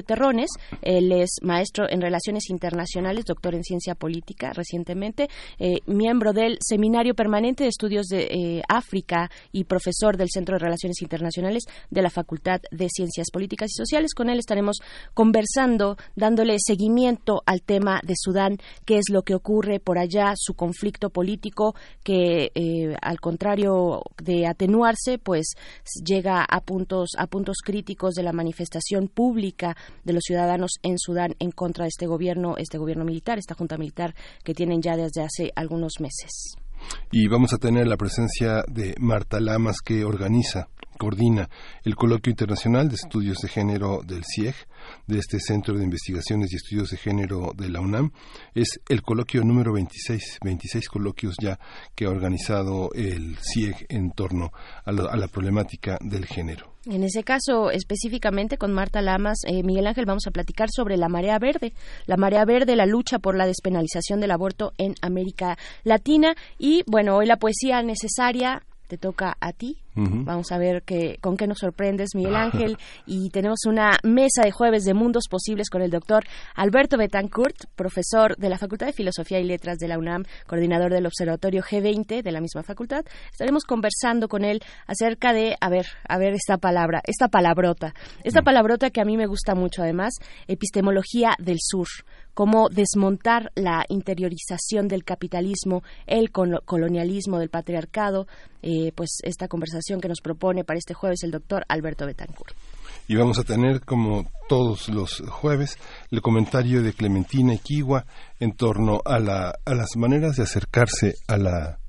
Terrones. 0.05 0.49
Él 0.81 1.13
es 1.13 1.37
maestro 1.41 1.89
en 1.89 2.01
Relaciones 2.01 2.49
Internacionales, 2.49 3.23
doctor 3.23 3.55
en 3.55 3.63
Ciencia 3.63 3.95
Política 3.95 4.51
recientemente, 4.53 5.29
eh, 5.57 5.77
miembro 5.85 6.33
del 6.33 6.57
Seminario 6.59 7.15
Permanente 7.15 7.63
de 7.63 7.69
Estudios 7.69 8.07
de 8.07 8.23
eh, 8.23 8.61
África 8.67 9.31
y 9.53 9.63
profesor 9.63 10.17
del 10.17 10.29
Centro 10.29 10.55
de 10.55 10.65
Relaciones 10.65 11.01
Internacionales 11.01 11.63
de 11.89 12.01
la 12.01 12.09
Facultad 12.09 12.59
de 12.71 12.89
Ciencias 12.89 13.31
Políticas 13.31 13.69
y 13.71 13.77
Sociales. 13.77 14.13
Con 14.13 14.29
él 14.29 14.39
estaremos 14.39 14.79
conversando, 15.13 15.95
dándole 16.17 16.57
seguimiento 16.59 17.41
al 17.45 17.61
tema 17.61 18.01
de 18.03 18.15
Sudán, 18.17 18.57
qué 18.85 18.97
es 18.97 19.05
lo 19.09 19.21
que 19.21 19.35
ocurre 19.35 19.79
por 19.79 19.97
allá, 19.97 20.33
su 20.35 20.55
conflicto 20.55 21.09
político, 21.09 21.73
que 22.03 22.51
eh, 22.53 22.95
al 23.01 23.21
contrario 23.21 23.60
de 24.21 24.47
atenuarse, 24.47 25.17
pues 25.17 25.53
llega 26.05 26.43
a 26.43 26.61
puntos 26.61 27.11
a 27.17 27.27
puntos 27.27 27.57
críticos 27.63 28.13
de 28.13 28.23
la 28.23 28.33
manifestación 28.33 29.07
pública 29.07 29.75
de 30.03 30.13
los 30.13 30.23
ciudadanos 30.23 30.71
en 30.83 30.97
Sudán 30.97 31.35
en 31.39 31.51
contra 31.51 31.85
de 31.85 31.89
este 31.89 32.07
gobierno, 32.07 32.55
este 32.57 32.77
gobierno 32.77 33.05
militar, 33.05 33.37
esta 33.37 33.55
junta 33.55 33.77
militar 33.77 34.15
que 34.43 34.53
tienen 34.53 34.81
ya 34.81 34.95
desde 34.95 35.21
hace 35.21 35.51
algunos 35.55 35.93
meses. 35.99 36.55
Y 37.11 37.27
vamos 37.27 37.53
a 37.53 37.57
tener 37.57 37.87
la 37.87 37.97
presencia 37.97 38.63
de 38.67 38.95
Marta 38.99 39.39
Lamas 39.39 39.77
que 39.83 40.03
organiza 40.03 40.67
coordina 40.97 41.49
el 41.83 41.95
Coloquio 41.95 42.31
Internacional 42.31 42.89
de 42.89 42.95
Estudios 42.95 43.37
de 43.39 43.49
Género 43.49 44.01
del 44.05 44.23
CIEG, 44.23 44.55
de 45.07 45.19
este 45.19 45.39
Centro 45.39 45.77
de 45.77 45.83
Investigaciones 45.83 46.51
y 46.51 46.55
Estudios 46.55 46.89
de 46.89 46.97
Género 46.97 47.51
de 47.55 47.69
la 47.69 47.81
UNAM. 47.81 48.11
Es 48.53 48.79
el 48.89 49.01
coloquio 49.01 49.43
número 49.43 49.73
26, 49.73 50.39
26 50.43 50.89
coloquios 50.89 51.35
ya 51.41 51.59
que 51.95 52.05
ha 52.05 52.09
organizado 52.09 52.89
el 52.93 53.37
CIEG 53.37 53.85
en 53.89 54.11
torno 54.11 54.51
a 54.85 54.91
la, 54.91 55.27
problemática 55.27 55.97
del 56.01 56.25
género. 56.25 56.75
En 56.85 57.03
ese 57.03 57.23
caso, 57.23 57.69
específicamente 57.69 58.57
con 58.57 58.73
Marta 58.73 59.01
Lamas, 59.01 59.39
eh, 59.45 59.61
Miguel 59.63 59.87
Ángel, 59.87 60.05
vamos 60.05 60.25
a 60.27 60.31
platicar 60.31 60.69
sobre 60.71 60.97
la 60.97 61.09
marea 61.09 61.37
verde, 61.37 61.73
la 62.07 62.17
marea 62.17 62.43
verde, 62.43 62.75
la 62.75 62.87
lucha 62.87 63.19
por 63.19 63.37
la 63.37 63.45
despenalización 63.45 64.19
del 64.19 64.31
aborto 64.31 64.73
en 64.77 64.95
América 65.01 65.57
Latina. 65.83 66.35
Y 66.57 66.83
bueno, 66.87 67.17
hoy 67.17 67.27
la 67.27 67.37
poesía 67.37 67.83
necesaria 67.83 68.63
te 68.91 68.97
toca 68.97 69.37
a 69.39 69.53
ti. 69.53 69.77
Vamos 69.95 70.51
a 70.51 70.57
ver 70.57 70.83
que, 70.83 71.17
con 71.21 71.37
qué 71.37 71.47
nos 71.47 71.59
sorprendes, 71.59 72.09
Miguel 72.13 72.35
Ángel. 72.35 72.77
y 73.05 73.29
tenemos 73.29 73.59
una 73.65 73.91
mesa 74.03 74.41
de 74.43 74.51
jueves 74.51 74.83
de 74.83 74.93
mundos 74.93 75.25
posibles 75.29 75.69
con 75.69 75.81
el 75.81 75.91
doctor 75.91 76.25
Alberto 76.55 76.97
Betancourt, 76.97 77.55
profesor 77.75 78.35
de 78.35 78.49
la 78.49 78.57
Facultad 78.57 78.87
de 78.87 78.93
Filosofía 78.93 79.39
y 79.39 79.45
Letras 79.45 79.77
de 79.77 79.87
la 79.87 79.97
UNAM, 79.97 80.25
coordinador 80.45 80.91
del 80.91 81.05
Observatorio 81.05 81.61
G20 81.61 82.21
de 82.21 82.31
la 82.33 82.41
misma 82.41 82.63
facultad. 82.63 83.05
Estaremos 83.31 83.63
conversando 83.63 84.27
con 84.27 84.43
él 84.43 84.61
acerca 84.87 85.31
de, 85.31 85.55
a 85.61 85.69
ver, 85.69 85.85
a 86.07 86.17
ver 86.17 86.33
esta 86.33 86.57
palabra, 86.57 87.01
esta 87.05 87.29
palabrota, 87.29 87.93
esta 88.25 88.41
palabrota 88.41 88.89
que 88.89 88.99
a 88.99 89.05
mí 89.05 89.15
me 89.15 89.27
gusta 89.27 89.55
mucho 89.55 89.83
además, 89.83 90.15
epistemología 90.47 91.35
del 91.39 91.59
sur 91.61 91.87
cómo 92.33 92.69
desmontar 92.69 93.51
la 93.55 93.85
interiorización 93.89 94.87
del 94.87 95.03
capitalismo, 95.03 95.83
el 96.07 96.31
colonialismo 96.31 97.39
del 97.39 97.49
patriarcado, 97.49 98.27
eh, 98.61 98.91
pues 98.95 99.19
esta 99.23 99.47
conversación 99.47 100.01
que 100.01 100.07
nos 100.07 100.21
propone 100.21 100.63
para 100.63 100.77
este 100.79 100.93
jueves 100.93 101.23
el 101.23 101.31
doctor 101.31 101.63
Alberto 101.67 102.05
Betancourt. 102.05 102.55
Y 103.07 103.15
vamos 103.15 103.39
a 103.39 103.43
tener, 103.43 103.81
como 103.81 104.31
todos 104.47 104.87
los 104.89 105.21
jueves, 105.27 105.77
el 106.11 106.21
comentario 106.21 106.81
de 106.81 106.93
Clementina 106.93 107.53
Equigua 107.53 108.05
en 108.39 108.53
torno 108.53 109.01
a, 109.03 109.19
la, 109.19 109.53
a 109.65 109.73
las 109.73 109.97
maneras 109.97 110.37
de 110.37 110.43
acercarse 110.43 111.15
a 111.27 111.37
la, 111.37 111.79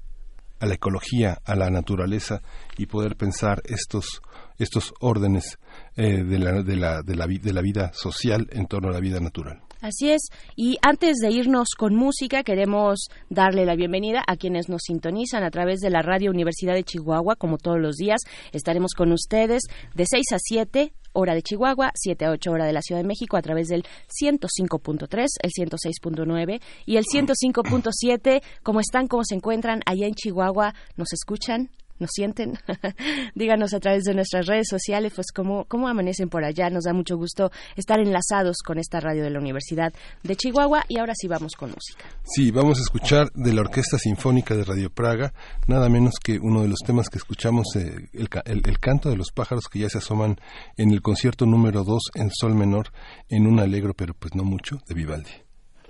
a 0.59 0.67
la 0.67 0.75
ecología, 0.75 1.39
a 1.45 1.55
la 1.55 1.71
naturaleza 1.71 2.41
y 2.79 2.87
poder 2.87 3.17
pensar 3.17 3.63
estos, 3.65 4.23
estos 4.59 4.95
órdenes 5.01 5.59
eh, 5.97 6.25
de, 6.25 6.39
la, 6.39 6.63
de, 6.63 6.77
la, 6.77 7.03
de, 7.03 7.15
la, 7.15 7.27
de 7.27 7.53
la 7.53 7.61
vida 7.61 7.93
social 7.93 8.49
en 8.51 8.67
torno 8.67 8.89
a 8.89 8.93
la 8.93 9.01
vida 9.01 9.21
natural. 9.21 9.61
Así 9.83 10.11
es. 10.13 10.29
Y 10.55 10.79
antes 10.81 11.17
de 11.19 11.33
irnos 11.33 11.71
con 11.77 11.97
música, 11.97 12.45
queremos 12.45 13.09
darle 13.29 13.67
la 13.67 13.75
bienvenida 13.75 14.23
a 14.29 14.37
quienes 14.37 14.69
nos 14.69 14.83
sintonizan 14.85 15.43
a 15.43 15.51
través 15.51 15.81
de 15.81 15.91
la 15.91 16.03
Radio 16.03 16.31
Universidad 16.31 16.75
de 16.75 16.85
Chihuahua, 16.85 17.35
como 17.35 17.59
todos 17.59 17.81
los 17.81 17.97
días. 17.97 18.21
Estaremos 18.53 18.95
con 18.95 19.11
ustedes 19.11 19.63
de 19.95 20.07
6 20.07 20.25
a 20.35 20.39
7 20.39 20.93
hora 21.15 21.35
de 21.35 21.43
Chihuahua, 21.43 21.91
7 21.97 22.25
a 22.25 22.31
8 22.31 22.51
hora 22.53 22.65
de 22.65 22.73
la 22.73 22.81
Ciudad 22.81 23.01
de 23.01 23.09
México 23.09 23.37
a 23.37 23.43
través 23.43 23.67
del 23.67 23.85
105.3, 24.23 25.27
el 25.43 25.51
106.9 25.51 26.63
y 26.87 26.97
el 26.97 27.05
105.7. 27.05 28.41
¿Cómo 28.63 28.79
están? 28.79 29.09
¿Cómo 29.09 29.25
se 29.25 29.35
encuentran 29.35 29.81
allá 29.85 30.07
en 30.07 30.15
Chihuahua? 30.15 30.75
¿Nos 30.97 31.13
escuchan? 31.13 31.71
Nos 32.03 32.11
sienten. 32.13 32.59
Díganos 33.35 33.73
a 33.73 33.81
través 33.81 34.05
de 34.05 34.15
nuestras 34.15 34.47
redes 34.47 34.67
sociales, 34.69 35.13
pues 35.15 35.29
cómo, 35.35 35.65
cómo 35.65 35.89
amanecen 35.89 36.29
por 36.29 36.45
allá. 36.45 36.69
Nos 36.69 36.85
da 36.85 36.93
mucho 36.93 37.17
gusto 37.17 37.51
estar 37.77 37.99
enlazados 37.99 38.59
con 38.65 38.79
esta 38.79 39.01
radio 39.01 39.23
de 39.23 39.31
la 39.31 39.39
Universidad 39.39 39.93
de 40.23 40.37
Chihuahua 40.37 40.85
y 40.89 40.99
ahora 40.99 41.15
sí 41.17 41.29
vamos 41.29 41.55
con 41.55 41.71
música. 41.71 42.05
Sí, 42.25 42.51
vamos 42.51 42.79
a 42.79 42.83
escuchar 42.83 43.31
de 43.35 43.53
la 43.53 43.63
Orquesta 43.63 43.99
Sinfónica 43.99 44.55
de 44.55 44.65
Radio 44.65 44.91
Praga, 44.91 45.33
nada 45.67 45.89
menos 45.89 46.15
que 46.23 46.39
uno 46.39 46.63
de 46.63 46.69
los 46.69 46.81
temas 46.85 47.09
que 47.09 47.19
escuchamos, 47.19 47.67
eh, 47.77 48.09
el, 48.13 48.29
el, 48.45 48.79
canto 48.79 49.09
de 49.09 49.17
los 49.17 49.31
pájaros 49.33 49.69
que 49.69 49.79
ya 49.79 49.89
se 49.89 49.99
asoman 49.99 50.39
en 50.77 50.91
el 50.91 51.01
concierto 51.01 51.47
número 51.47 51.85
2 51.85 52.03
en 52.17 52.31
sol 52.31 52.55
menor, 52.55 52.89
en 53.29 53.47
un 53.47 53.61
alegro, 53.61 53.95
pero 53.95 54.15
pues 54.15 54.35
no 54.35 54.45
mucho, 54.45 54.79
de 54.89 54.95
Vivaldi. 54.95 55.31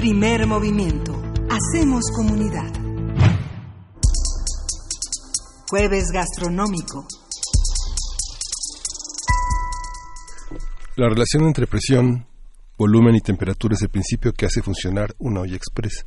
Primer 0.00 0.46
movimiento. 0.46 1.12
Hacemos 1.50 2.04
comunidad. 2.16 2.72
Jueves 5.68 6.06
gastronómico. 6.10 7.06
La 10.96 11.06
relación 11.06 11.44
entre 11.44 11.66
presión, 11.66 12.26
volumen 12.78 13.16
y 13.16 13.20
temperatura 13.20 13.74
es 13.74 13.82
el 13.82 13.90
principio 13.90 14.32
que 14.32 14.46
hace 14.46 14.62
funcionar 14.62 15.14
una 15.18 15.42
olla 15.42 15.56
express. 15.56 16.06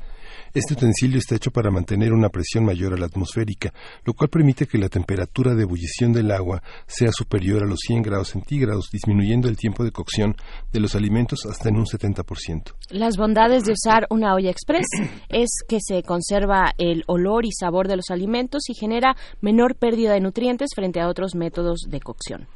Este 0.54 0.74
utensilio 0.74 1.18
está 1.18 1.36
hecho 1.36 1.52
para 1.52 1.72
mantener 1.72 2.14
una 2.14 2.30
presión 2.30 2.66
mayor 2.66 2.94
a 2.94 2.98
la 2.98 3.06
atmosférica, 3.06 3.74
lo 4.06 4.14
cual 4.14 4.30
permite 4.30 4.68
que 4.68 4.78
la 4.78 4.90
temperatura 4.90 5.56
de 5.56 5.64
ebullición 5.64 6.14
del 6.14 6.32
agua 6.32 6.62
sea 6.86 7.12
superior 7.12 7.64
a 7.64 7.68
los 7.68 7.80
100 7.88 8.02
grados 8.02 8.30
centígrados, 8.30 8.90
disminuyendo 8.92 9.48
el 9.48 9.58
tiempo 9.58 9.84
de 9.84 9.92
cocción 9.92 10.36
de 10.72 10.80
los 10.80 10.96
alimentos 10.96 11.46
hasta 11.50 11.70
en 11.70 11.78
un 11.78 11.86
70%. 11.86 12.74
Las 12.90 13.18
bondades 13.18 13.64
de 13.64 13.74
usar 13.74 14.08
una 14.10 14.34
olla 14.34 14.50
express 14.50 14.86
es 15.30 15.50
que 15.68 15.80
se 15.82 16.04
conserva 16.04 16.74
el 16.78 17.04
olor 17.08 17.46
y 17.46 17.52
sabor 17.52 17.88
de 17.88 17.98
los 17.98 18.10
alimentos 18.10 18.70
y 18.70 18.74
genera 18.74 19.16
menor 19.42 19.76
pérdida 19.76 20.14
de 20.14 20.22
nutrientes 20.22 20.70
frente 20.76 21.00
a 21.00 21.08
otros 21.08 21.36
métodos 21.36 21.82
de 21.88 22.00
cocción. 22.00 22.48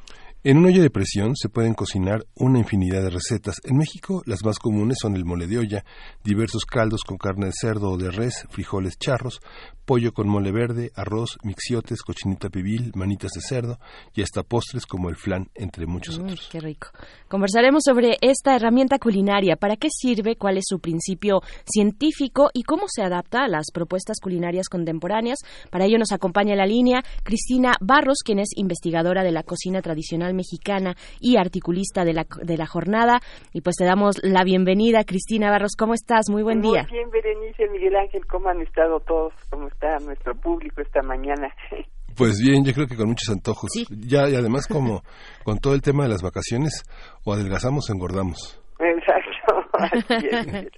En 0.49 0.59
un 0.59 0.67
olla 0.67 0.81
de 0.81 0.89
presión 0.89 1.35
se 1.35 1.49
pueden 1.49 1.73
cocinar 1.73 2.25
una 2.35 2.59
infinidad 2.59 3.03
de 3.03 3.09
recetas. 3.09 3.55
En 3.65 3.75
México 3.75 4.23
las 4.25 4.45
más 4.45 4.59
comunes 4.59 4.95
son 5.01 5.17
el 5.17 5.25
mole 5.25 5.45
de 5.45 5.57
olla, 5.57 5.83
diversos 6.23 6.63
caldos 6.63 7.01
con 7.05 7.17
carne 7.17 7.47
de 7.47 7.51
cerdo 7.51 7.89
o 7.89 7.97
de 7.97 8.11
res, 8.11 8.45
frijoles 8.49 8.97
charros, 8.97 9.41
pollo 9.87 10.13
con 10.13 10.29
mole 10.29 10.53
verde, 10.53 10.91
arroz, 10.95 11.37
mixiotes, 11.43 12.01
cochinita 12.01 12.49
pibil, 12.49 12.91
manitas 12.95 13.31
de 13.31 13.41
cerdo 13.41 13.79
y 14.13 14.21
hasta 14.21 14.43
postres 14.43 14.85
como 14.85 15.09
el 15.09 15.17
flan, 15.17 15.49
entre 15.53 15.85
muchos 15.85 16.17
otros. 16.17 16.47
Qué 16.49 16.61
rico. 16.61 16.89
Conversaremos 17.27 17.83
sobre 17.85 18.17
esta 18.21 18.55
herramienta 18.55 18.99
culinaria, 18.99 19.57
para 19.57 19.75
qué 19.75 19.89
sirve, 19.89 20.37
cuál 20.37 20.57
es 20.57 20.65
su 20.67 20.79
principio 20.79 21.41
científico 21.65 22.49
y 22.53 22.63
cómo 22.63 22.85
se 22.87 23.01
adapta 23.01 23.43
a 23.43 23.47
las 23.49 23.71
propuestas 23.73 24.17
culinarias 24.21 24.69
contemporáneas. 24.69 25.39
Para 25.69 25.85
ello 25.85 25.97
nos 25.97 26.13
acompaña 26.13 26.51
en 26.53 26.59
la 26.59 26.65
línea 26.65 27.01
Cristina 27.23 27.73
Barros, 27.81 28.19
quien 28.23 28.39
es 28.39 28.49
investigadora 28.55 29.23
de 29.23 29.31
la 29.31 29.43
cocina 29.43 29.81
tradicional 29.81 30.33
mexicana 30.37 30.95
y 31.19 31.35
articulista 31.37 32.05
de 32.05 32.13
la, 32.13 32.25
de 32.41 32.57
la 32.57 32.65
jornada. 32.65 33.19
Y 33.51 33.59
pues 33.59 33.75
te 33.75 33.83
damos 33.83 34.15
la 34.23 34.45
bienvenida, 34.45 35.03
Cristina 35.03 35.51
Barros. 35.51 35.75
¿Cómo 35.77 35.93
estás? 35.93 36.29
Muy 36.29 36.43
buen 36.43 36.61
día. 36.61 36.87
Muy 36.89 36.99
bien, 36.99 37.09
Berenice, 37.09 37.67
Miguel 37.69 37.97
Ángel, 37.97 38.25
¿cómo 38.25 38.47
han 38.47 38.61
estado 38.61 39.01
todos? 39.01 39.33
¿Cómo 39.49 39.67
está 39.67 39.97
nuestro 40.05 40.33
público 40.35 40.81
esta 40.81 41.01
mañana? 41.01 41.53
Pues 42.17 42.41
bien, 42.41 42.65
yo 42.65 42.73
creo 42.73 42.87
que 42.87 42.95
con 42.95 43.09
muchos 43.09 43.29
antojos. 43.29 43.69
Ya, 43.91 44.27
y 44.27 44.33
además 44.33 44.65
como 44.65 45.03
con 45.43 45.59
todo 45.59 45.75
el 45.75 45.83
tema 45.83 46.03
de 46.03 46.09
las 46.09 46.23
vacaciones, 46.23 46.83
o 47.23 47.31
adelgazamos 47.31 47.87
o 47.89 47.93
engordamos. 47.93 48.59
Exacto. 48.79 49.37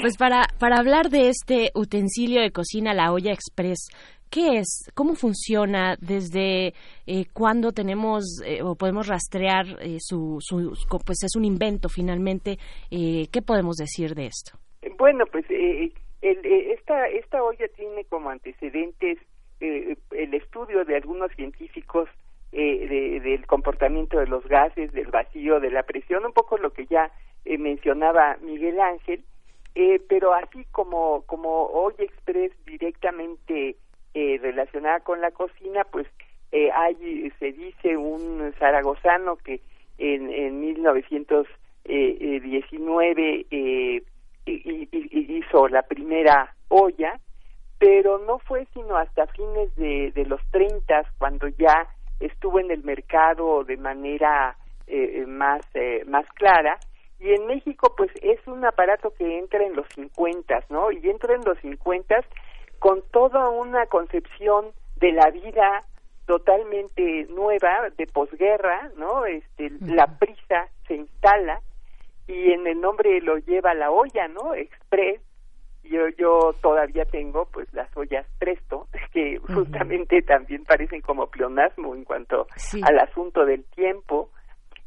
pues 0.00 0.16
para, 0.16 0.42
para 0.58 0.78
hablar 0.78 1.08
de 1.08 1.28
este 1.28 1.70
utensilio 1.74 2.40
de 2.40 2.50
cocina, 2.50 2.94
la 2.94 3.12
olla 3.12 3.32
express, 3.32 3.88
¿qué 4.36 4.58
es? 4.58 4.90
¿Cómo 4.94 5.14
funciona? 5.14 5.96
¿Desde 5.98 6.74
eh, 7.06 7.24
cuándo 7.32 7.72
tenemos 7.72 8.42
eh, 8.44 8.62
o 8.62 8.74
podemos 8.74 9.06
rastrear 9.06 9.64
eh, 9.80 9.96
su, 9.98 10.36
su, 10.40 10.76
pues 11.06 11.22
es 11.24 11.36
un 11.36 11.46
invento 11.46 11.88
finalmente? 11.88 12.58
Eh, 12.90 13.28
¿Qué 13.32 13.40
podemos 13.40 13.76
decir 13.76 14.14
de 14.14 14.26
esto? 14.26 14.58
Bueno, 14.98 15.24
pues 15.32 15.46
el, 15.48 15.90
esta, 16.20 17.08
esta 17.08 17.42
olla 17.42 17.66
tiene 17.76 18.04
como 18.04 18.28
antecedentes 18.28 19.18
el 19.58 20.34
estudio 20.34 20.84
de 20.84 20.96
algunos 20.96 21.32
científicos 21.32 22.10
de, 22.52 23.20
del 23.20 23.46
comportamiento 23.46 24.18
de 24.18 24.26
los 24.26 24.46
gases, 24.46 24.92
del 24.92 25.06
vacío, 25.06 25.60
de 25.60 25.70
la 25.70 25.84
presión, 25.84 26.26
un 26.26 26.32
poco 26.34 26.58
lo 26.58 26.74
que 26.74 26.84
ya 26.86 27.10
mencionaba 27.58 28.36
Miguel 28.42 28.78
Ángel, 28.80 29.24
pero 30.08 30.34
así 30.34 30.66
como, 30.72 31.22
como 31.22 31.68
olla 31.68 32.04
express 32.04 32.52
directamente 32.66 33.76
eh, 34.16 34.38
relacionada 34.40 35.00
con 35.00 35.20
la 35.20 35.30
cocina, 35.30 35.84
pues 35.84 36.06
eh, 36.52 36.70
hay, 36.72 37.30
se 37.38 37.52
dice 37.52 37.96
un 37.96 38.52
zaragozano 38.58 39.36
que 39.36 39.60
en, 39.98 40.30
en 40.30 40.60
1919 40.60 43.46
eh, 43.50 44.02
hizo 44.46 45.68
la 45.68 45.82
primera 45.82 46.54
olla, 46.68 47.20
pero 47.78 48.18
no 48.18 48.38
fue 48.38 48.66
sino 48.72 48.96
hasta 48.96 49.26
fines 49.26 49.74
de, 49.76 50.12
de 50.12 50.24
los 50.24 50.40
30 50.50 51.04
cuando 51.18 51.48
ya 51.48 51.86
estuvo 52.20 52.58
en 52.58 52.70
el 52.70 52.82
mercado 52.84 53.64
de 53.64 53.76
manera 53.76 54.56
eh, 54.86 55.24
más, 55.26 55.60
eh, 55.74 56.04
más 56.06 56.26
clara. 56.34 56.78
Y 57.18 57.32
en 57.32 57.46
México, 57.46 57.94
pues 57.96 58.10
es 58.22 58.46
un 58.46 58.64
aparato 58.64 59.12
que 59.14 59.38
entra 59.38 59.64
en 59.64 59.74
los 59.74 59.86
50, 59.94 60.64
¿no? 60.68 60.92
Y 60.92 61.08
entra 61.08 61.34
en 61.34 61.44
los 61.44 61.58
50 61.60 62.22
con 62.78 63.02
toda 63.10 63.48
una 63.50 63.86
concepción 63.86 64.72
de 64.96 65.12
la 65.12 65.30
vida 65.30 65.82
totalmente 66.26 67.26
nueva, 67.30 67.88
de 67.96 68.06
posguerra, 68.06 68.90
¿no? 68.96 69.24
Este, 69.26 69.70
La 69.80 70.06
prisa 70.18 70.68
se 70.88 70.96
instala 70.96 71.60
y 72.26 72.52
en 72.52 72.66
el 72.66 72.80
nombre 72.80 73.20
lo 73.20 73.38
lleva 73.38 73.74
la 73.74 73.90
olla, 73.90 74.26
¿no? 74.28 74.54
Express. 74.54 75.20
Yo, 75.84 76.08
yo 76.18 76.52
todavía 76.60 77.04
tengo 77.04 77.46
pues 77.52 77.72
las 77.72 77.88
ollas 77.96 78.26
Presto, 78.40 78.88
que 79.12 79.38
justamente 79.38 80.20
también 80.22 80.64
parecen 80.64 81.00
como 81.00 81.28
pleonasmo 81.28 81.94
en 81.94 82.04
cuanto 82.04 82.48
Sí. 82.56 82.80
al 82.84 82.98
asunto 82.98 83.44
del 83.44 83.64
tiempo. 83.66 84.30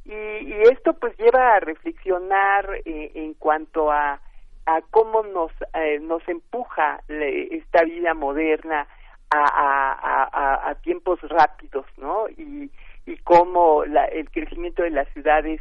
Y, 0.04 0.12
y 0.14 0.62
esto 0.64 0.94
pues 1.00 1.18
lleva 1.18 1.56
a 1.56 1.60
reflexionar 1.62 2.70
eh, 2.84 3.12
en 3.16 3.34
cuanto 3.36 3.92
a, 3.92 4.20
a 4.76 4.82
cómo 4.92 5.24
nos, 5.24 5.52
eh, 5.74 6.00
nos 6.00 6.28
empuja 6.28 7.02
le- 7.08 7.56
esta 7.58 7.84
vida 7.84 8.14
moderna 8.14 8.88
a, 9.32 9.44
a, 9.46 10.70
a, 10.70 10.76
tiempos 10.76 11.20
rápidos, 11.24 11.86
¿no? 11.98 12.28
Y, 12.30 12.72
cómo 13.24 13.86
la, 13.86 14.06
el 14.06 14.30
crecimiento 14.30 14.84
de 14.84 14.92
las 14.92 15.08
ciudades 15.10 15.60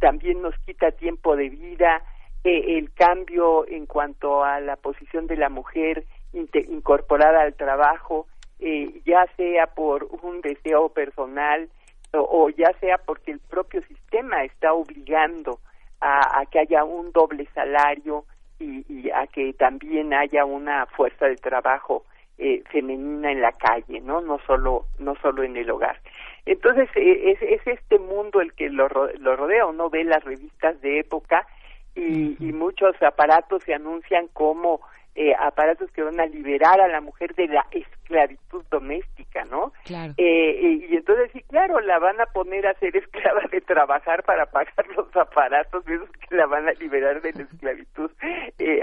también 0.00 0.42
nos 0.42 0.56
quita 0.66 0.90
tiempo 0.90 1.36
de 1.36 1.48
vida, 1.48 2.02
eh, 2.42 2.78
el 2.78 2.92
cambio 2.92 3.66
en 3.68 3.86
cuanto 3.86 4.42
a 4.42 4.58
la 4.60 4.76
posición 4.76 5.26
de 5.28 5.36
la 5.36 5.48
mujer 5.48 6.04
incorporada 6.32 7.42
al 7.42 7.54
trabajo, 7.54 8.26
eh, 8.58 9.00
ya 9.06 9.26
sea 9.36 9.68
por 9.68 10.04
un 10.22 10.40
deseo 10.40 10.88
personal 10.88 11.68
o, 12.12 12.50
ya 12.50 12.72
sea 12.80 12.98
porque 12.98 13.30
el 13.32 13.38
propio 13.38 13.82
sistema 13.82 14.42
está 14.42 14.72
obligando 14.72 15.60
a 16.00 16.44
que 16.50 16.58
haya 16.60 16.82
un 16.82 17.12
doble 17.12 17.46
salario 17.54 18.24
y, 18.60 18.84
y 18.88 19.10
a 19.10 19.26
que 19.26 19.52
también 19.54 20.14
haya 20.14 20.44
una 20.44 20.86
fuerza 20.86 21.26
de 21.26 21.36
trabajo 21.36 22.04
eh, 22.38 22.62
femenina 22.70 23.32
en 23.32 23.40
la 23.40 23.52
calle, 23.52 24.00
¿no? 24.00 24.20
No 24.20 24.38
solo, 24.46 24.86
no 24.98 25.14
solo 25.16 25.42
en 25.42 25.56
el 25.56 25.70
hogar. 25.70 26.00
Entonces, 26.46 26.88
eh, 26.94 27.32
es, 27.32 27.42
es 27.42 27.66
este 27.66 27.98
mundo 27.98 28.40
el 28.40 28.52
que 28.54 28.70
lo, 28.70 28.88
lo 29.18 29.36
rodea. 29.36 29.66
Uno 29.66 29.90
ve 29.90 30.04
las 30.04 30.24
revistas 30.24 30.80
de 30.80 31.00
época 31.00 31.46
y, 31.94 32.36
y 32.38 32.52
muchos 32.52 32.94
aparatos 33.02 33.62
se 33.64 33.74
anuncian 33.74 34.28
como 34.28 34.80
eh, 35.20 35.34
aparatos 35.38 35.90
que 35.90 36.02
van 36.02 36.18
a 36.18 36.24
liberar 36.24 36.80
a 36.80 36.88
la 36.88 37.02
mujer 37.02 37.34
de 37.34 37.46
la 37.46 37.66
esclavitud 37.72 38.64
doméstica, 38.70 39.44
¿no? 39.44 39.70
Claro. 39.84 40.14
Eh, 40.16 40.86
y 40.88 40.96
entonces 40.96 41.30
sí, 41.34 41.42
claro, 41.42 41.78
la 41.80 41.98
van 41.98 42.18
a 42.22 42.24
poner 42.24 42.66
a 42.66 42.72
ser 42.78 42.96
esclava 42.96 43.42
de 43.52 43.60
trabajar 43.60 44.22
para 44.22 44.46
pagar 44.46 44.86
los 44.96 45.14
aparatos 45.14 45.86
esos 45.86 46.08
que 46.12 46.36
la 46.36 46.46
van 46.46 46.66
a 46.70 46.72
liberar 46.72 47.20
de 47.20 47.34
la 47.34 47.42
esclavitud 47.42 48.10
eh, 48.58 48.82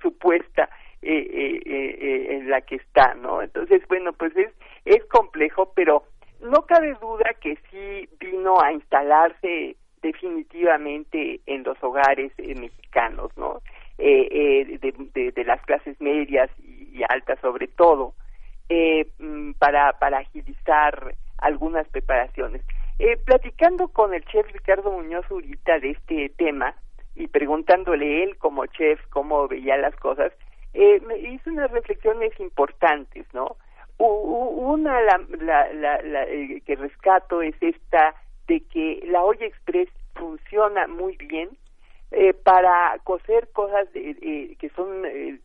supuesta 0.00 0.70
en 1.02 2.48
la 2.48 2.62
que 2.62 2.76
está, 2.76 3.12
¿no? 3.16 3.42
Entonces, 3.42 3.82
bueno, 3.88 4.14
pues 4.14 4.34
es 4.34 4.50
es 4.86 5.04
complejo, 5.04 5.70
pero 5.74 6.04
no 6.40 6.62
cabe 6.62 6.96
duda 6.98 7.30
que 7.42 7.58
sí 7.70 8.08
vino 8.18 8.58
a 8.58 8.72
instalarse 8.72 9.76
definitivamente 10.00 11.40
en 11.44 11.62
los 11.62 11.76
hogares 11.82 12.32
mexicanos, 12.38 13.30
¿no? 13.36 13.60
Eh, 13.98 14.78
eh, 14.80 15.32
de, 15.34 15.44
las 15.44 15.60
clases 15.62 16.00
medias 16.00 16.50
y, 16.58 17.02
altas 17.08 17.38
sobre 17.40 17.68
todo, 17.68 18.14
eh, 18.68 19.06
mm, 19.18 19.52
para, 19.52 19.92
para 19.98 20.18
agilizar 20.18 21.14
algunas 21.38 21.86
preparaciones. 21.88 22.62
platicando 23.24 23.88
con 23.88 24.14
el 24.14 24.24
chef 24.24 24.46
Ricardo 24.52 24.92
Muñoz 24.92 25.26
ahorita 25.30 25.78
de 25.80 25.90
este 25.90 26.28
tema 26.30 26.74
y 27.14 27.26
preguntándole 27.26 28.22
él 28.22 28.38
como 28.38 28.64
chef 28.66 29.00
cómo 29.10 29.48
veía 29.48 29.76
las 29.76 29.94
cosas, 29.96 30.32
me 30.72 31.18
hizo 31.18 31.50
unas 31.50 31.70
reflexiones 31.70 32.32
importantes, 32.40 33.26
¿no? 33.34 33.56
Una 33.98 35.00
la, 35.00 35.18
la, 35.72 36.26
que 36.64 36.76
rescato 36.76 37.42
es 37.42 37.54
esta 37.60 38.14
de 38.46 38.60
que 38.60 39.04
la 39.06 39.22
olla 39.22 39.46
express 39.46 39.88
funciona 40.14 40.86
muy 40.86 41.16
bien 41.16 41.50
eh, 42.14 42.34
para 42.34 42.98
cocer 43.04 43.48
cosas 43.52 43.88
que 43.92 44.70
son 44.76 45.04
eh, 45.06 45.38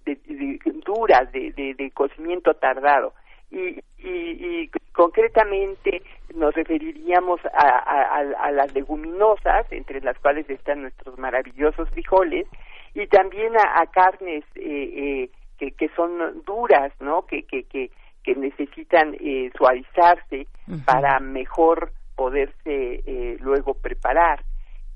duras, 0.85 1.31
de, 1.31 1.51
de, 1.77 1.91
cocimiento 1.91 2.53
tardado. 2.55 3.13
Y, 3.49 3.79
y, 3.99 4.69
concretamente 4.91 6.01
nos 6.35 6.53
referiríamos 6.55 7.39
a, 7.53 8.15
a, 8.17 8.51
las 8.51 8.73
leguminosas, 8.73 9.71
entre 9.71 10.01
las 10.01 10.17
cuales 10.19 10.49
están 10.49 10.81
nuestros 10.81 11.17
maravillosos 11.17 11.89
frijoles, 11.91 12.47
y 12.93 13.07
también 13.07 13.53
a, 13.57 13.85
carnes 13.85 14.43
eh, 14.55 15.29
que, 15.57 15.71
que 15.71 15.87
son 15.95 16.43
duras, 16.45 16.91
¿no? 16.99 17.25
Que, 17.27 17.43
que, 17.43 17.63
que, 17.63 17.91
que 18.23 18.35
necesitan 18.35 19.15
suavizarse 19.57 20.47
para 20.85 21.19
mejor 21.19 21.91
poderse 22.15 23.37
luego 23.39 23.73
preparar. 23.75 24.43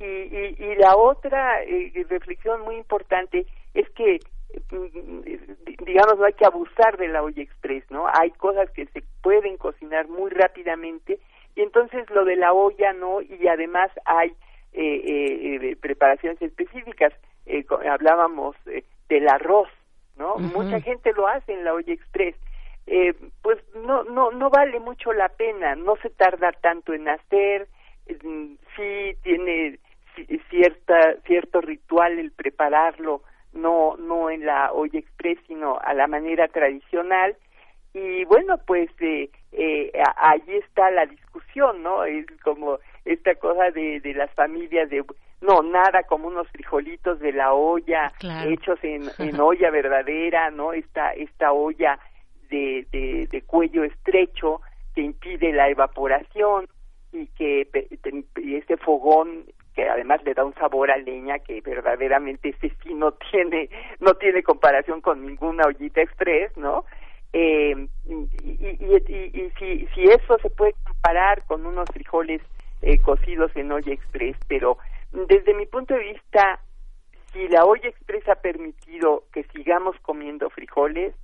Y, 0.02 0.64
y, 0.64 0.76
la 0.78 0.96
otra 0.96 1.62
eh, 1.62 1.92
reflexión 2.10 2.62
muy 2.62 2.76
importante 2.76 3.46
es 3.76 3.88
que 3.92 4.20
mm, 4.72 5.86
digamos 5.86 6.18
no 6.18 6.26
hay 6.26 6.34
que 6.34 6.46
abusar 6.46 6.98
de 6.98 7.08
la 7.08 7.22
olla 7.22 7.44
express 7.44 7.84
no 7.92 8.08
hay 8.08 8.32
cosas 8.32 8.72
que 8.72 8.88
se 8.88 9.04
pueden 9.22 9.58
cocinar 9.58 10.08
muy 10.08 10.32
rápidamente 10.32 11.20
y 11.56 11.62
entonces 11.62 12.10
lo 12.10 12.26
de 12.26 12.36
la 12.36 12.52
olla 12.52 12.94
no 12.94 13.22
y 13.22 13.48
además 13.48 13.92
hay 14.06 14.34
eh, 14.74 15.60
eh, 15.62 15.76
preparaciones 15.82 16.42
específicas. 16.42 17.14
Hablábamos 17.88 18.56
del 19.10 19.28
arroz 19.28 19.68
no 20.18 20.38
mucha 20.38 20.82
gente 20.82 21.12
lo 21.14 21.28
hace 21.28 21.54
en 21.54 21.64
la 21.64 21.74
olla 21.74 21.94
express. 21.94 22.36
Pues 23.44 23.60
no 23.76 24.04
no 24.06 24.32
no 24.32 24.50
vale 24.50 24.80
mucho 24.80 25.14
la 25.14 25.30
pena 25.30 25.76
no 25.76 25.96
se 25.98 26.10
tarda 26.10 26.52
tanto 26.54 26.94
en 26.94 27.08
hacer 27.08 27.68
mm, 28.24 28.54
sí 28.76 29.16
tiene 29.24 29.80
cierta 30.50 31.16
cierto 31.26 31.62
ritual 31.62 32.20
el 32.20 32.32
prepararlo 32.32 33.24
no 33.54 33.98
no 33.98 34.30
en 34.30 34.46
la 34.46 34.72
olla 34.72 35.00
express 35.00 35.38
sino 35.48 35.80
a 35.80 35.94
la 35.94 36.08
manera 36.08 36.48
tradicional. 36.48 37.36
Y 37.94 38.24
bueno 38.26 38.58
pues 38.66 38.90
eh, 39.02 39.30
eh, 39.52 39.92
ahí 40.18 40.44
está 40.48 40.90
la 40.92 41.06
discusión 41.06 41.84
no 41.84 42.06
es 42.06 42.26
como 42.44 42.80
esta 43.04 43.36
cosa 43.36 43.72
de, 43.72 44.00
de 44.00 44.14
las 44.14 44.32
familias 44.32 44.90
de 44.90 45.04
no 45.42 45.62
nada 45.64 46.04
como 46.04 46.28
unos 46.28 46.48
frijolitos 46.50 47.20
de 47.20 47.34
la 47.34 47.54
olla 47.54 48.14
hechos 48.46 48.80
en, 48.84 49.04
en 49.20 49.40
olla 49.40 49.70
verdadera 49.72 50.52
no 50.52 50.72
esta 50.72 51.12
esta 51.12 51.52
olla 51.52 52.00
de, 52.50 52.88
de, 52.92 53.28
de 53.30 53.42
cuello 53.42 53.84
estrecho 53.84 54.62
que 54.96 55.02
impide 55.02 55.52
la 55.52 55.70
evaporación 55.70 56.68
y 57.12 57.28
que 57.28 57.68
ese 58.36 58.78
fogón 58.78 59.46
que 59.76 59.88
además 59.88 60.22
le 60.24 60.34
da 60.34 60.44
un 60.44 60.54
sabor 60.56 60.92
a 60.92 60.98
leña 60.98 61.40
que 61.40 61.62
verdaderamente 61.62 62.50
ese 62.50 62.74
sí 62.84 62.94
no 62.94 63.14
tiene 63.14 63.70
no 64.00 64.14
tiene 64.16 64.44
comparación 64.44 65.02
con 65.02 65.26
ninguna 65.26 65.64
ollita 65.66 66.02
express 66.02 66.56
no 66.58 66.86
eh, 67.34 67.88
y, 68.06 68.44
y, 68.44 69.52
si, 69.58 69.88
si 69.96 70.04
eso 70.04 70.38
se 70.42 70.50
puede 70.50 70.74
comparar 70.86 71.46
con 71.46 71.66
unos 71.66 71.90
frijoles 71.94 72.42
eh, 72.82 72.98
cocidos 73.00 73.52
en 73.56 73.72
olla 73.72 73.94
express 73.94 74.36
pero 74.48 74.78
desde 75.12 75.54
mi 75.54 75.66
punto 75.66 75.94
de 75.94 76.02
vista 76.02 76.60
si 77.32 77.48
la 77.48 77.64
olla 77.64 77.88
express 77.88 78.28
ha 78.28 78.36
permitido 78.36 79.24
que 79.32 79.44
sigamos 79.54 79.96
comiendo 80.02 80.50
frijoles 80.50 81.16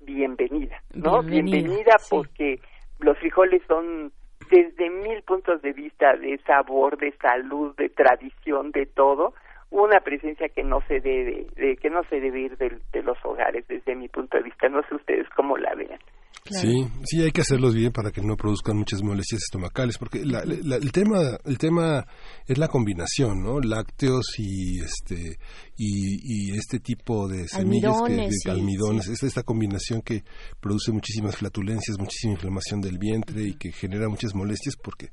bienvenida 0.00 0.82
no 0.94 1.22
bienvenida, 1.22 1.96
porque 2.10 2.58
los 2.98 3.16
frijoles 3.18 3.62
son 3.68 4.12
desde 4.52 4.90
mil 4.90 5.22
puntos 5.22 5.62
de 5.62 5.72
vista 5.72 6.14
de 6.14 6.38
sabor, 6.46 6.98
de 6.98 7.12
salud, 7.12 7.74
de 7.76 7.88
tradición, 7.88 8.70
de 8.70 8.84
todo, 8.84 9.32
una 9.70 10.00
presencia 10.00 10.50
que 10.50 10.62
no 10.62 10.82
se 10.82 11.00
debe, 11.00 11.46
de, 11.56 11.78
que 11.78 11.88
no 11.88 12.04
se 12.10 12.20
debe 12.20 12.40
ir 12.40 12.58
de, 12.58 12.78
de, 12.92 13.02
los 13.02 13.16
hogares 13.24 13.66
desde 13.66 13.94
mi 13.94 14.08
punto 14.08 14.36
de 14.36 14.42
vista. 14.42 14.68
No 14.68 14.82
sé 14.82 14.94
ustedes 14.94 15.26
cómo 15.30 15.56
la 15.56 15.74
vean. 15.74 15.98
Sí, 16.44 16.86
sí, 17.04 17.22
hay 17.22 17.30
que 17.30 17.42
hacerlos 17.42 17.74
bien 17.74 17.92
para 17.92 18.10
que 18.10 18.20
no 18.20 18.36
produzcan 18.36 18.76
muchas 18.76 19.02
molestias 19.02 19.42
estomacales, 19.42 19.96
porque 19.96 20.18
el 20.18 20.92
tema, 20.92 21.38
el 21.44 21.56
tema 21.56 22.04
es 22.46 22.58
la 22.58 22.66
combinación, 22.68 23.42
¿no? 23.42 23.60
Lácteos 23.60 24.26
y 24.38 24.80
este 24.80 25.38
y, 25.76 26.52
este 26.56 26.80
tipo 26.80 27.28
de 27.28 27.46
semillas, 27.46 28.02
que, 28.02 28.14
de 28.14 28.50
almidones, 28.50 29.08
es 29.08 29.22
esta 29.22 29.42
combinación 29.42 30.02
que 30.02 30.24
produce 30.60 30.92
muchísimas 30.92 31.36
flatulencias, 31.36 31.98
muchísima 31.98 32.34
inflamación 32.34 32.80
del 32.80 32.98
vientre 32.98 33.42
y 33.42 33.54
que 33.54 33.70
genera 33.72 34.08
muchas 34.08 34.34
molestias 34.34 34.76
porque 34.76 35.08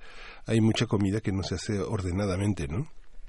hay 0.47 0.62
mucha 0.62 0.88
comida 0.88 1.21
que 1.21 1.32
no 1.32 1.43
se 1.43 1.55
hace 1.55 1.79
ordenadamente, 1.79 2.67
¿no? 2.67 2.88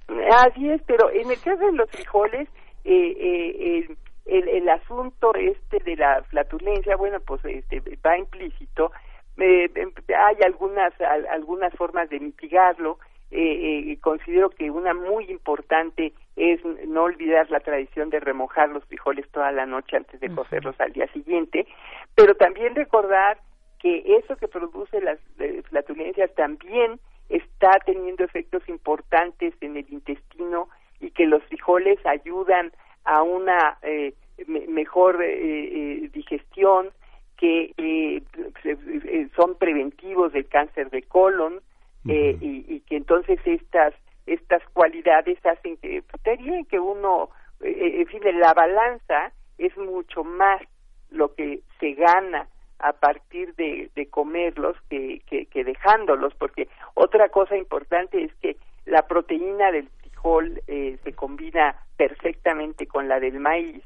Así 0.09 0.69
es, 0.69 0.81
pero 0.87 1.11
en 1.13 1.31
el 1.31 1.39
caso 1.39 1.67
de 1.67 1.73
los 1.73 1.91
frijoles, 1.91 2.49
eh, 2.85 3.13
eh, 3.19 3.97
el, 4.31 4.49
el 4.49 4.69
asunto 4.69 5.35
este 5.35 5.79
de 5.81 5.97
la 5.97 6.23
flatulencia, 6.25 6.97
bueno, 6.97 7.19
pues 7.21 7.45
este, 7.45 7.83
va 8.05 8.17
implícito. 8.17 8.93
Eh, 9.37 9.71
hay 10.09 10.37
algunas 10.45 10.93
algunas 11.31 11.73
formas 11.75 12.09
de 12.11 12.21
mitigarlo. 12.21 12.99
Eh, 13.33 13.93
eh, 13.93 13.99
considero 14.01 14.51
que 14.51 14.71
una 14.71 14.93
muy 14.93 15.25
importante 15.31 16.13
es 16.37 16.61
no 16.87 17.05
olvidar 17.05 17.49
la 17.51 17.61
tradición 17.61 18.11
de 18.11 18.19
remojar 18.19 18.69
los 18.71 18.85
frijoles 18.87 19.29
toda 19.31 19.53
la 19.53 19.67
noche 19.67 19.97
antes 19.97 20.19
de 20.21 20.35
cocerlos 20.35 20.75
al 20.81 20.93
día 20.93 21.07
siguiente, 21.13 21.67
pero 22.17 22.35
también 22.35 22.75
recordar 22.75 23.39
que 23.79 24.17
eso 24.19 24.37
que 24.37 24.49
produce 24.49 25.01
las 25.01 25.19
flatulencias 25.69 26.35
también 26.35 26.99
está 27.29 27.71
teniendo 27.87 28.25
efectos 28.25 28.69
importantes 28.69 29.55
en 29.61 29.77
el 29.77 29.87
intestino 29.91 30.69
y 30.99 31.13
que 31.13 31.27
los 31.27 31.43
frijoles 31.45 32.05
ayudan 32.05 32.73
a 33.05 33.23
una 33.23 33.79
eh, 33.83 34.15
mejor 34.47 35.23
eh, 35.23 36.05
eh, 36.05 36.11
digestión, 36.13 36.91
que 37.37 37.73
son 39.35 39.55
preventivos 39.57 40.33
del 40.33 40.47
cáncer 40.47 40.91
de 40.91 41.03
colon 41.03 41.61
y, 42.05 42.81
que 42.81 42.97
entonces 42.97 43.41
estas 43.47 43.95
estas 44.27 44.63
cualidades 44.75 45.39
hacen 45.47 45.79
que 45.79 46.03
bien 46.39 46.67
que 46.67 46.79
uno, 46.79 47.31
en 47.61 48.07
fin, 48.07 48.21
la 48.39 48.53
balanza 48.53 49.33
es 49.57 49.77
mucho 49.79 50.23
más 50.23 50.61
lo 51.11 51.35
que 51.35 51.61
se 51.81 51.95
gana 51.95 52.47
a 52.79 52.93
partir 52.93 53.55
de, 53.55 53.91
de 53.95 54.07
comerlos 54.07 54.77
que, 54.89 55.23
que, 55.27 55.47
que, 55.47 55.65
dejándolos, 55.65 56.35
porque 56.35 56.69
otra 56.95 57.31
cosa 57.31 57.57
importante 57.57 58.23
es 58.23 58.35
que 58.37 58.57
la 58.85 59.07
proteína 59.09 59.73
del 59.73 59.89
eh, 60.67 60.99
se 61.03 61.13
combina 61.15 61.75
perfectamente 61.97 62.87
con 62.87 63.09
la 63.09 63.21
del 63.21 63.41
maíz 63.41 63.83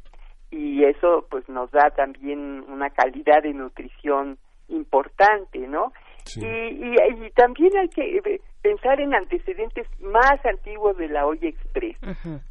y 0.54 0.84
eso 0.84 1.26
pues 1.30 1.48
nos 1.48 1.70
da 1.70 1.90
también 1.90 2.64
una 2.68 2.90
calidad 2.90 3.42
de 3.42 3.52
nutrición 3.52 4.38
importante, 4.68 5.58
¿no? 5.58 5.92
Y, 6.36 6.46
y, 6.46 7.30
también 7.34 7.76
hay 7.76 7.88
que 7.88 8.16
eh, 8.16 8.40
pensar 8.62 8.98
en 9.00 9.14
antecedentes 9.14 9.86
más 10.00 10.44
antiguos 10.46 10.96
de 10.96 11.08
la 11.08 11.26
olla 11.26 11.48
express. 11.48 11.96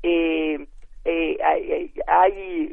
Eh, 0.03 0.67
eh, 1.05 1.37
hay, 1.43 1.91
hay 2.07 2.71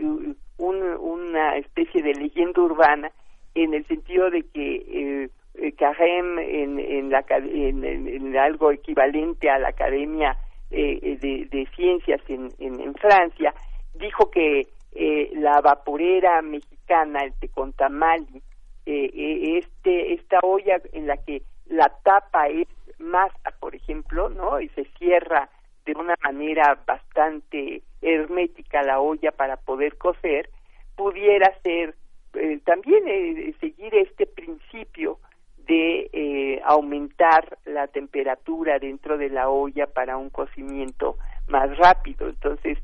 una 0.59 1.57
especie 1.57 2.03
de 2.03 2.13
leyenda 2.15 2.61
urbana 2.61 3.11
en 3.55 3.75
el 3.75 3.87
sentido 3.87 4.31
de 4.31 4.43
que 4.53 5.31
eh, 5.55 5.73
Carême 5.77 6.39
en, 6.39 6.79
en, 6.79 7.11
la, 7.11 7.25
en, 7.29 7.85
en, 7.85 8.37
algo 8.37 8.71
equivalente 8.71 9.51
a 9.51 9.59
la 9.59 9.69
Academia 9.69 10.37
eh, 10.71 11.19
de, 11.21 11.47
de, 11.51 11.67
Ciencias 11.75 12.21
en, 12.29 12.51
en, 12.59 12.95
Francia, 12.95 13.53
dijo 13.99 14.31
que 14.31 14.69
eh, 14.93 15.31
la 15.35 15.61
vaporera 15.61 16.43
mexicana, 16.43 17.21
el 17.25 17.33
tecontamali, 17.35 18.43
eh, 18.87 19.11
eh, 19.13 19.59
este, 19.59 20.15
esta 20.15 20.41
olla 20.43 20.81
en 20.93 21.07
la 21.07 21.17
que 21.19 21.43
la 21.67 21.89
tapa 22.03 22.49
es 22.49 22.69
masa, 22.99 23.55
por 23.61 23.75
ejemplo, 23.75 24.29
¿no? 24.29 24.61
Y 24.61 24.69
se 24.71 24.85
cierra 24.99 25.49
de 25.85 25.93
una 25.93 26.15
manera 26.23 26.79
bastante 26.87 27.83
hermética 28.03 28.83
la 28.83 29.01
olla 29.01 29.33
para 29.33 29.57
poder 29.57 29.97
cocer, 29.97 30.51
pudiera 30.97 31.53
ser 31.63 31.95
eh, 32.35 32.61
también 32.65 33.05
eh, 33.07 33.55
seguir 33.61 33.95
este 33.95 34.27
principio 34.27 35.19
de 35.67 36.11
eh, 36.13 36.61
aumentar 36.65 37.59
la 37.65 37.87
temperatura 37.89 38.79
dentro 38.79 39.19
de 39.19 39.31
la 39.31 39.49
olla 39.49 39.87
para 39.87 40.17
un 40.17 40.31
cocimiento 40.31 41.17
más 41.49 41.77
rápido. 41.77 42.29
Entonces, 42.29 42.79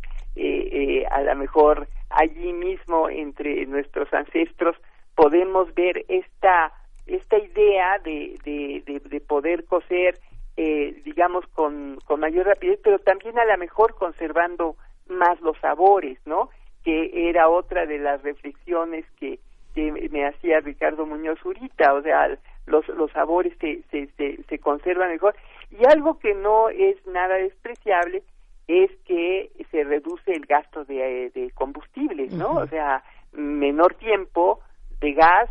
a 1.11 1.21
lo 1.23 1.37
mejor 1.37 1.89
allí 2.11 2.53
mismo 2.53 3.09
entre 3.09 3.67
nuestros 3.67 4.13
ancestros 4.13 4.77
podemos 5.15 5.75
ver 5.75 6.05
esta 6.09 6.73
esta 7.07 7.39
idea 7.39 7.99
de, 8.01 8.37
de, 8.45 9.01
de, 9.01 9.21
poder 9.21 9.65
cocer 9.65 10.19
digamos 10.57 11.47
con, 11.55 11.99
con 12.05 12.21
mayor 12.21 12.47
rapidez 12.47 12.81
pero 12.83 12.99
también 12.99 13.39
a 13.39 13.45
lo 13.45 13.57
mejor 13.59 13.95
conservando 13.95 14.77
más 15.09 15.41
los 15.41 15.57
sabores 15.59 16.19
no 16.27 16.51
que 16.87 17.29
era 17.29 17.49
otra 17.49 17.85
de 17.85 17.99
las 17.99 18.23
reflexiones 18.23 19.05
que, 19.19 19.41
que 19.75 19.91
me 19.91 20.25
hacía 20.25 20.61
Ricardo 20.61 21.05
Muñoz 21.05 21.45
Urita, 21.45 21.93
o 21.93 22.01
sea, 22.01 22.39
los, 22.67 22.87
los 22.91 23.11
sabores 23.11 23.53
se, 23.61 23.83
se, 23.91 24.09
se, 24.49 24.59
conservan 24.61 25.11
mejor. 25.11 25.35
Y 25.73 25.85
algo 25.85 26.21
que 26.21 26.33
no 26.35 26.69
es 26.69 26.97
nada 27.09 27.35
despreciable 27.35 28.23
es 28.69 28.91
que 29.05 29.51
se 29.71 29.85
reduce 29.85 30.33
el 30.33 30.47
gasto 30.47 30.85
de, 30.85 31.31
de 31.35 31.51
combustibles, 31.53 32.33
¿no? 32.33 32.53
O 32.55 32.67
sea, 32.67 33.03
menor 33.33 33.95
tiempo 33.95 34.61
de 35.01 35.13
gas 35.13 35.51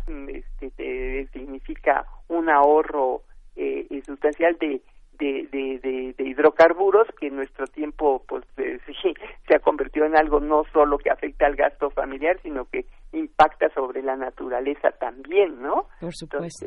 este, 0.60 1.28
significa 1.32 2.04
un 2.28 2.50
ahorro 2.50 3.22
eh, 3.54 3.86
sustancial 4.04 4.56
de, 4.58 4.82
de, 5.18 5.48
de, 5.50 6.14
de, 6.16 6.24
hidrocarburos 6.28 7.06
que 7.18 7.28
en 7.28 7.36
nuestro 7.36 7.66
tiempo 7.66 8.22
pues 8.26 8.44
eh, 8.58 8.78
sí, 8.86 9.14
se 9.46 9.56
ha 9.56 9.60
convertido 9.60 10.06
en 10.06 10.16
algo 10.16 10.40
no 10.40 10.64
solo 10.72 10.98
que 10.98 11.10
afecta 11.10 11.46
al 11.46 11.56
gasto 11.56 11.90
familiar 11.90 12.38
sino 12.42 12.66
que 12.66 12.86
impacta 13.12 13.70
sobre 13.70 14.02
la 14.02 14.16
naturaleza 14.16 14.90
también 14.90 15.62
no 15.62 15.86
por 16.00 16.14
supuesto 16.14 16.66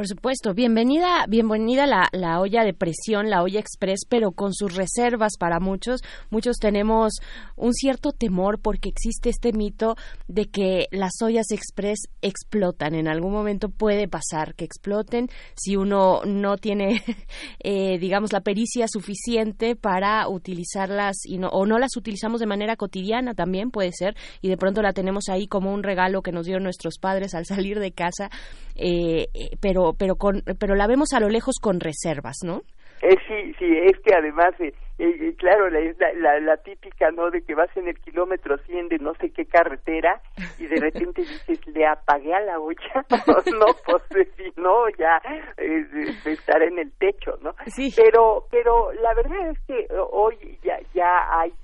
por 0.00 0.08
supuesto, 0.08 0.54
bienvenida, 0.54 1.26
bienvenida 1.28 1.84
la, 1.84 2.08
la 2.12 2.40
olla 2.40 2.64
de 2.64 2.72
presión, 2.72 3.28
la 3.28 3.42
olla 3.42 3.60
express, 3.60 4.06
pero 4.08 4.32
con 4.32 4.54
sus 4.54 4.74
reservas 4.74 5.32
para 5.38 5.60
muchos. 5.60 6.00
Muchos 6.30 6.56
tenemos 6.56 7.18
un 7.54 7.74
cierto 7.74 8.12
temor 8.12 8.60
porque 8.62 8.88
existe 8.88 9.28
este 9.28 9.52
mito 9.52 9.96
de 10.26 10.46
que 10.46 10.86
las 10.90 11.20
ollas 11.22 11.50
express 11.50 12.08
explotan. 12.22 12.94
En 12.94 13.08
algún 13.08 13.30
momento 13.30 13.68
puede 13.68 14.08
pasar 14.08 14.54
que 14.54 14.64
exploten 14.64 15.28
si 15.54 15.76
uno 15.76 16.22
no 16.24 16.56
tiene, 16.56 17.02
eh, 17.62 17.98
digamos, 17.98 18.32
la 18.32 18.40
pericia 18.40 18.86
suficiente 18.88 19.76
para 19.76 20.26
utilizarlas 20.30 21.26
y 21.26 21.36
no, 21.36 21.48
o 21.48 21.66
no 21.66 21.78
las 21.78 21.94
utilizamos 21.98 22.40
de 22.40 22.46
manera 22.46 22.76
cotidiana 22.76 23.34
también 23.34 23.70
puede 23.70 23.90
ser 23.92 24.16
y 24.40 24.48
de 24.48 24.56
pronto 24.56 24.80
la 24.80 24.94
tenemos 24.94 25.28
ahí 25.28 25.46
como 25.46 25.74
un 25.74 25.82
regalo 25.82 26.22
que 26.22 26.32
nos 26.32 26.46
dieron 26.46 26.64
nuestros 26.64 26.96
padres 26.98 27.34
al 27.34 27.44
salir 27.44 27.78
de 27.80 27.92
casa, 27.92 28.30
eh, 28.76 29.28
eh, 29.34 29.50
pero 29.94 30.10
pero 30.10 30.16
con 30.16 30.42
pero 30.58 30.74
la 30.74 30.86
vemos 30.86 31.12
a 31.12 31.20
lo 31.20 31.28
lejos 31.28 31.56
con 31.60 31.80
reservas, 31.80 32.38
¿no? 32.44 32.62
Eh, 33.02 33.16
sí, 33.26 33.54
sí, 33.58 33.78
es 33.78 33.98
que 34.00 34.14
además, 34.14 34.52
eh, 34.60 34.74
eh, 34.98 35.34
claro, 35.38 35.70
la, 35.70 35.80
la, 36.16 36.38
la, 36.38 36.56
típica, 36.58 37.10
¿no? 37.10 37.30
De 37.30 37.40
que 37.40 37.54
vas 37.54 37.74
en 37.74 37.88
el 37.88 37.98
kilómetro 37.98 38.58
100 38.58 38.88
de 38.88 38.98
no 38.98 39.14
sé 39.14 39.30
qué 39.30 39.46
carretera 39.46 40.20
y 40.58 40.66
de 40.66 40.76
repente 40.76 41.22
dices, 41.22 41.66
le 41.68 41.86
apagué 41.86 42.34
a 42.34 42.40
la 42.40 42.58
olla. 42.58 43.06
no, 43.58 43.66
pues 43.86 44.28
si 44.36 44.52
no, 44.60 44.86
ya 44.98 45.22
estar 46.26 46.62
en 46.62 46.78
el 46.78 46.92
techo, 46.98 47.38
¿no? 47.40 47.54
Sí. 47.68 47.90
Pero, 47.96 48.44
pero 48.50 48.92
la 48.92 49.14
verdad 49.14 49.48
es 49.48 49.58
que 49.60 49.86
hoy 50.10 50.58
ya, 50.62 50.78
ya 50.92 51.40
hay, 51.40 51.54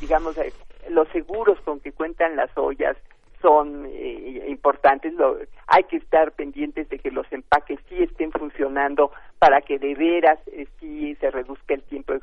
digamos, 0.00 0.34
los 0.88 1.06
seguros 1.10 1.60
con 1.60 1.80
que 1.80 1.92
cuentan 1.92 2.36
las 2.36 2.56
ollas, 2.56 2.96
son 3.40 3.86
eh, 3.86 4.46
importantes. 4.48 5.12
Lo, 5.14 5.38
hay 5.66 5.84
que 5.84 5.96
estar 5.96 6.32
pendientes 6.32 6.88
de 6.88 6.98
que 6.98 7.10
los 7.10 7.30
empaques 7.32 7.78
sí 7.88 8.02
estén 8.02 8.32
funcionando 8.32 9.10
para 9.38 9.60
que 9.60 9.78
de 9.78 9.94
veras 9.94 10.38
eh, 10.48 10.66
sí 10.78 11.14
se 11.16 11.30
reduzca 11.30 11.74
el 11.74 11.82
tiempo 11.82 12.12
de 12.12 12.20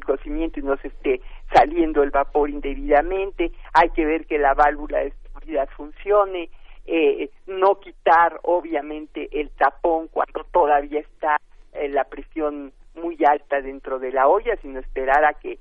cocimiento 0.00 0.60
y 0.60 0.62
no 0.62 0.76
se 0.78 0.88
esté 0.88 1.20
saliendo 1.52 2.02
el 2.02 2.10
vapor 2.10 2.50
indebidamente. 2.50 3.52
Hay 3.74 3.90
que 3.90 4.04
ver 4.04 4.26
que 4.26 4.38
la 4.38 4.54
válvula 4.54 4.98
de 4.98 5.12
seguridad 5.22 5.68
funcione. 5.76 6.50
Eh, 6.86 7.30
no 7.46 7.80
quitar 7.80 8.40
obviamente 8.44 9.28
el 9.38 9.50
tapón 9.50 10.08
cuando 10.08 10.44
todavía 10.50 11.00
está 11.00 11.36
la 11.90 12.04
presión 12.04 12.72
muy 12.94 13.16
alta 13.26 13.60
dentro 13.60 13.98
de 13.98 14.10
la 14.10 14.26
olla, 14.26 14.56
sino 14.62 14.80
esperar 14.80 15.24
a 15.24 15.34
que 15.34 15.58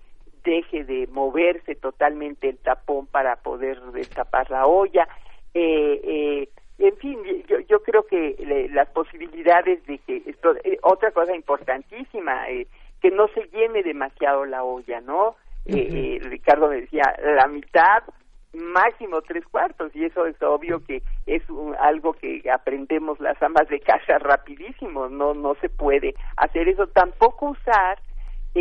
deje 0.47 0.85
de 0.85 1.07
moverse 1.07 1.75
totalmente 1.75 2.47
el 2.47 2.57
tapón 2.57 3.05
para 3.07 3.35
poder 3.35 3.81
destapar 3.91 4.49
la 4.49 4.65
olla. 4.65 5.07
Eh, 5.53 5.99
eh, 6.03 6.49
en 6.79 6.95
fin, 6.97 7.19
yo, 7.47 7.59
yo 7.61 7.83
creo 7.83 8.03
que 8.05 8.35
las 8.71 8.87
posibilidades 8.89 9.85
de 9.87 9.97
que 9.99 10.23
esto, 10.25 10.55
eh, 10.63 10.77
otra 10.83 11.11
cosa 11.11 11.35
importantísima, 11.35 12.49
eh, 12.49 12.67
que 13.01 13.11
no 13.11 13.27
se 13.29 13.43
llene 13.49 13.83
demasiado 13.83 14.45
la 14.45 14.63
olla, 14.63 15.01
¿no? 15.01 15.35
eh, 15.65 16.19
Ricardo 16.23 16.69
me 16.69 16.81
decía, 16.81 17.03
la 17.35 17.47
mitad, 17.47 18.03
máximo 18.53 19.21
tres 19.21 19.43
cuartos, 19.47 19.93
y 19.95 20.05
eso 20.05 20.25
es 20.25 20.41
obvio 20.41 20.83
que 20.85 21.01
es 21.25 21.43
algo 21.79 22.13
que 22.13 22.41
aprendemos 22.49 23.19
las 23.19 23.41
amas 23.41 23.67
de 23.67 23.79
casa 23.81 24.17
rapidísimo, 24.19 25.09
no, 25.09 25.33
no 25.33 25.55
se 25.55 25.69
puede 25.69 26.15
hacer 26.37 26.69
eso, 26.69 26.87
tampoco 26.87 27.49
usar 27.49 27.99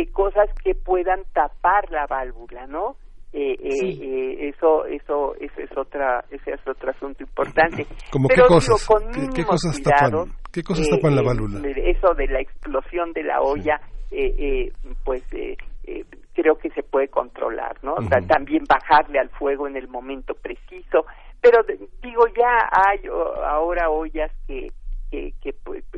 cosas 0.05 0.49
que 0.63 0.75
puedan 0.75 1.23
tapar 1.33 1.89
la 1.91 2.05
válvula, 2.05 2.67
¿no? 2.67 2.95
Eh, 3.33 3.57
eh, 3.59 3.97
eh, 4.01 4.49
eso, 4.49 4.85
eso, 4.85 5.35
eso 5.35 5.61
es 5.61 5.77
otra, 5.77 6.23
ese 6.31 6.53
es 6.53 6.67
otro 6.67 6.91
asunto 6.91 7.23
importante. 7.23 7.85
¿Cómo 8.11 8.27
Pero 8.29 8.43
qué 8.43 8.47
cosas? 8.47 8.87
con 8.87 9.33
¿Qué, 9.33 9.43
cosas 9.43 9.81
tapan? 9.81 10.31
¿Qué 10.51 10.63
cosas 10.63 10.89
tapan 10.89 11.15
la 11.15 11.21
válvula? 11.21 11.59
Eso 11.67 12.13
de 12.13 12.27
la 12.27 12.39
explosión 12.39 13.11
de 13.13 13.23
la 13.23 13.41
olla, 13.41 13.81
pues 15.03 15.23
creo 16.33 16.57
que 16.57 16.69
se 16.69 16.83
puede 16.83 17.09
controlar, 17.09 17.77
¿no? 17.83 17.95
También 18.27 18.63
bajarle 18.67 19.19
al 19.19 19.29
fuego 19.29 19.67
en 19.67 19.75
el 19.75 19.87
momento 19.87 20.33
preciso. 20.33 21.05
Pero 21.41 21.63
digo, 22.01 22.23
ya 22.35 22.69
hay 22.71 23.01
ahora 23.45 23.89
ollas 23.89 24.31
que, 24.47 24.71
que, 25.11 25.33
que, 25.41 25.53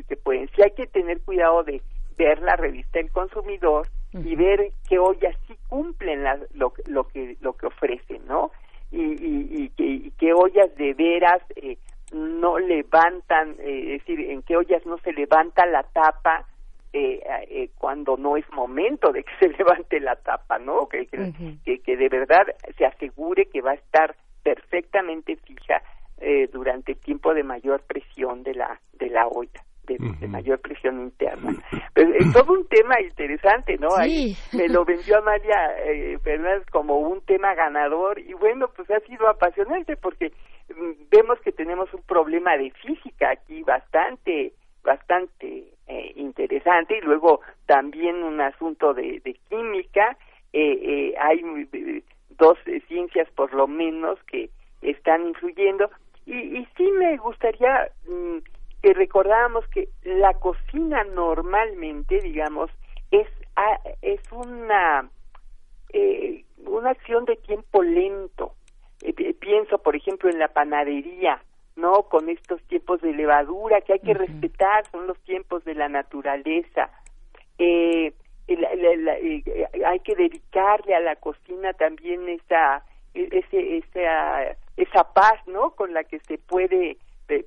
que 0.08 0.16
pueden. 0.18 0.48
Sí 0.56 0.62
hay 0.64 0.72
que 0.72 0.88
tener 0.88 1.22
cuidado 1.22 1.64
de 1.64 1.82
ver 2.20 2.42
la 2.42 2.56
revista 2.58 3.00
El 3.00 3.10
Consumidor 3.12 3.88
y 4.14 4.36
ver 4.36 4.72
qué 4.88 5.00
ollas 5.00 5.36
sí 5.48 5.56
cumplen 5.70 6.24
lo, 6.54 6.74
lo, 6.88 7.08
que 7.08 7.38
lo 7.42 7.54
que 7.54 7.68
ofrecen, 7.68 8.28
¿no? 8.28 8.52
Y, 8.92 9.02
y, 9.02 9.72
y, 9.78 10.12
qué 10.18 10.34
ollas 10.34 10.76
de 10.76 10.94
veras 10.94 11.42
eh, 11.56 11.78
no 12.12 12.60
levantan, 12.60 13.56
eh, 13.60 13.96
es 13.96 14.00
decir, 14.00 14.20
en 14.32 14.42
qué 14.42 14.58
ollas 14.58 14.86
no 14.86 14.98
se 14.98 15.14
levanta 15.14 15.66
la 15.66 15.84
tapa 15.84 16.46
eh, 16.92 17.22
eh, 17.50 17.70
cuando 17.78 18.18
no 18.18 18.36
es 18.36 18.52
momento 18.52 19.12
de 19.12 19.24
que 19.24 19.32
se 19.40 19.50
levante 19.50 20.00
la 20.00 20.16
tapa, 20.16 20.60
¿no? 20.60 20.90
Que, 20.90 21.06
que, 21.06 21.80
que, 21.82 21.98
de 21.98 22.10
verdad 22.10 22.48
se 22.78 22.86
asegure 22.86 23.46
que 23.46 23.62
va 23.62 23.72
a 23.72 23.76
estar 23.76 24.16
perfectamente 24.44 25.36
fija 25.38 25.82
eh, 26.22 26.48
durante 26.52 26.94
el 26.94 27.00
tiempo 27.00 27.34
de 27.34 27.44
mayor 27.44 27.82
presión 27.82 28.44
de 28.44 28.56
la 28.56 28.80
de 28.94 29.10
la 29.10 29.28
olla 29.28 29.64
de, 29.98 30.28
mayor 30.28 30.60
presión 30.60 31.02
interna. 31.02 31.54
Pero 31.94 32.14
es 32.14 32.32
todo 32.32 32.54
un 32.54 32.68
tema 32.68 33.00
interesante, 33.02 33.78
¿no? 33.78 33.90
Ahí 33.96 34.36
me 34.54 34.68
lo 34.68 34.86
vendió 34.86 35.18
Amalia 35.18 35.76
eh, 35.86 36.18
Fernández 36.24 36.66
como 36.72 36.98
un 37.00 37.22
tema 37.22 37.56
ganador 37.56 38.20
y 38.20 38.34
bueno, 38.34 38.70
pues 38.76 38.90
ha 38.92 39.00
sido 39.02 39.28
apasionante 39.28 39.96
porque 39.98 40.32
mm, 40.70 41.10
vemos 41.10 41.40
que 41.42 41.52
tenemos 41.52 41.94
un 41.94 42.02
problema 42.04 42.58
de 42.58 42.72
física 42.72 43.32
aquí 43.32 43.64
bastante 43.64 44.54
bastante 44.84 45.66
eh, 45.88 46.14
interesante 46.16 46.98
y 46.98 47.02
luego 47.02 47.42
también 47.66 48.24
un 48.24 48.40
asunto 48.40 48.94
de, 48.94 49.20
de 49.24 49.34
química 49.50 50.18
eh, 50.54 50.80
eh 50.82 51.16
hay 51.20 51.42
dos 52.38 52.58
ciencias 52.88 53.30
por 53.36 53.54
lo 53.54 53.68
menos 53.68 54.18
que 54.24 54.50
están 54.82 55.28
influyendo 55.28 55.90
y, 56.30 56.60
y 56.60 56.68
sí 56.78 56.92
me 56.92 57.18
gustaría 57.18 57.90
mm, 58.08 58.38
que 58.82 58.94
recordábamos 58.94 59.68
que 59.70 59.90
la 60.04 60.34
cocina 60.36 61.04
normalmente, 61.04 62.20
digamos, 62.20 62.70
es, 63.12 63.28
es 64.02 64.22
una, 64.32 65.10
eh, 65.92 66.46
una 66.66 66.92
acción 66.92 67.26
de 67.26 67.36
tiempo 67.36 67.82
lento. 67.82 68.54
Eh, 69.02 69.34
pienso, 69.34 69.80
por 69.80 69.96
ejemplo, 69.96 70.30
en 70.30 70.40
la 70.40 70.50
panadería, 70.50 71.42
¿no? 71.76 72.04
Con 72.04 72.30
estos 72.30 72.62
tiempos 72.64 73.02
de 73.02 73.14
levadura 73.14 73.82
que 73.82 73.94
hay 73.94 74.00
que 74.00 74.14
respetar, 74.14 74.86
son 74.92 75.08
los 75.08 75.20
tiempos 75.24 75.66
de 75.66 75.74
la 75.74 75.90
naturaleza. 75.90 76.92
Eh, 77.58 78.14
hay 79.86 80.00
que 80.00 80.16
dedicarle 80.16 80.96
a 80.96 81.00
la 81.00 81.16
cocina 81.18 81.74
también 81.74 82.28
esa 82.30 82.84
ese, 83.32 83.78
esa, 83.78 84.56
esa 84.78 85.04
paz, 85.14 85.40
¿no? 85.48 85.72
Con 85.72 85.94
la 85.94 86.04
que 86.04 86.20
se 86.20 86.38
puede 86.38 86.98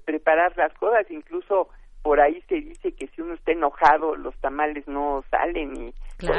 preparar 0.04 0.56
las 0.56 0.72
cosas, 0.74 1.10
incluso 1.10 1.68
por 2.02 2.20
ahí 2.20 2.42
se 2.48 2.56
dice 2.56 2.92
que 2.92 3.06
si 3.08 3.20
uno 3.20 3.34
está 3.34 3.52
enojado 3.52 4.16
los 4.16 4.36
tamales 4.38 4.86
no 4.88 5.24
salen 5.30 5.76
y 5.76 5.94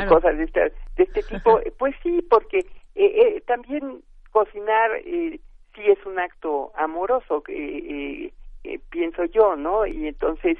cosas 0.07 0.37
de 0.37 0.43
este, 0.43 0.59
de 0.97 1.03
este 1.03 1.23
tipo. 1.23 1.59
pues 1.79 1.95
sí, 2.03 2.21
porque 2.29 2.59
eh, 2.59 2.65
eh, 3.35 3.43
también 3.47 4.01
cocinar 4.31 4.91
eh, 5.05 5.39
sí 5.73 5.81
es 5.85 6.05
un 6.05 6.19
acto 6.19 6.71
amoroso, 6.75 7.43
eh, 7.47 8.31
pienso 8.89 9.25
yo, 9.25 9.55
¿no? 9.55 9.85
Y 9.85 10.07
entonces 10.07 10.57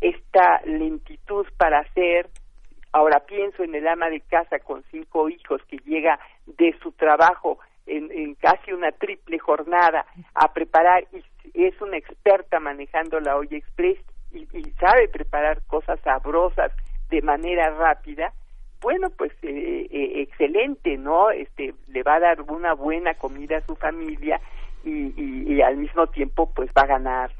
esta 0.00 0.62
lentitud 0.64 1.46
para 1.58 1.80
hacer 1.80 2.28
Ahora 2.92 3.20
pienso 3.20 3.62
en 3.62 3.74
el 3.74 3.86
ama 3.86 4.10
de 4.10 4.20
casa 4.20 4.58
con 4.58 4.82
cinco 4.90 5.28
hijos 5.28 5.62
que 5.68 5.78
llega 5.78 6.18
de 6.46 6.74
su 6.82 6.92
trabajo 6.92 7.58
en, 7.86 8.34
casi 8.36 8.72
una 8.72 8.92
triple 8.92 9.38
jornada 9.38 10.06
a 10.34 10.52
preparar 10.52 11.06
y 11.12 11.66
es 11.66 11.80
una 11.80 11.96
experta 11.96 12.60
manejando 12.60 13.20
la 13.20 13.36
olla 13.36 13.56
express 13.56 13.98
y, 14.32 14.46
sabe 14.78 15.08
preparar 15.08 15.62
cosas 15.66 15.98
sabrosas 16.00 16.72
de 17.10 17.22
manera 17.22 17.70
rápida, 17.70 18.32
bueno, 18.80 19.10
pues 19.10 19.32
eh, 19.42 19.88
eh, 19.90 20.22
excelente, 20.22 20.96
¿no? 20.96 21.30
Este 21.30 21.74
le 21.88 22.02
va 22.02 22.14
a 22.14 22.20
dar 22.20 22.42
una 22.42 22.74
buena 22.74 23.14
comida 23.14 23.58
a 23.58 23.66
su 23.66 23.74
familia 23.76 24.40
y, 24.84 25.60
al 25.60 25.76
mismo 25.76 26.06
tiempo 26.06 26.50
pues 26.54 26.70
va 26.70 26.82
a 26.82 26.86
ganar 26.86 27.32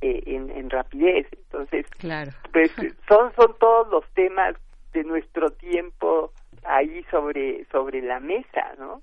eh, 0.00 0.22
en, 0.26 0.50
en, 0.50 0.70
rapidez. 0.70 1.26
Entonces, 1.32 1.86
claro. 1.98 2.30
pues 2.52 2.70
son 3.08 3.32
son 3.34 3.54
todos 3.58 3.88
los 3.88 4.04
temas 4.14 4.54
de 4.92 5.04
nuestro 5.04 5.50
tiempo 5.50 6.32
ahí 6.64 7.02
sobre 7.10 7.64
sobre 7.72 8.02
la 8.02 8.20
mesa, 8.20 8.74
¿no? 8.78 9.02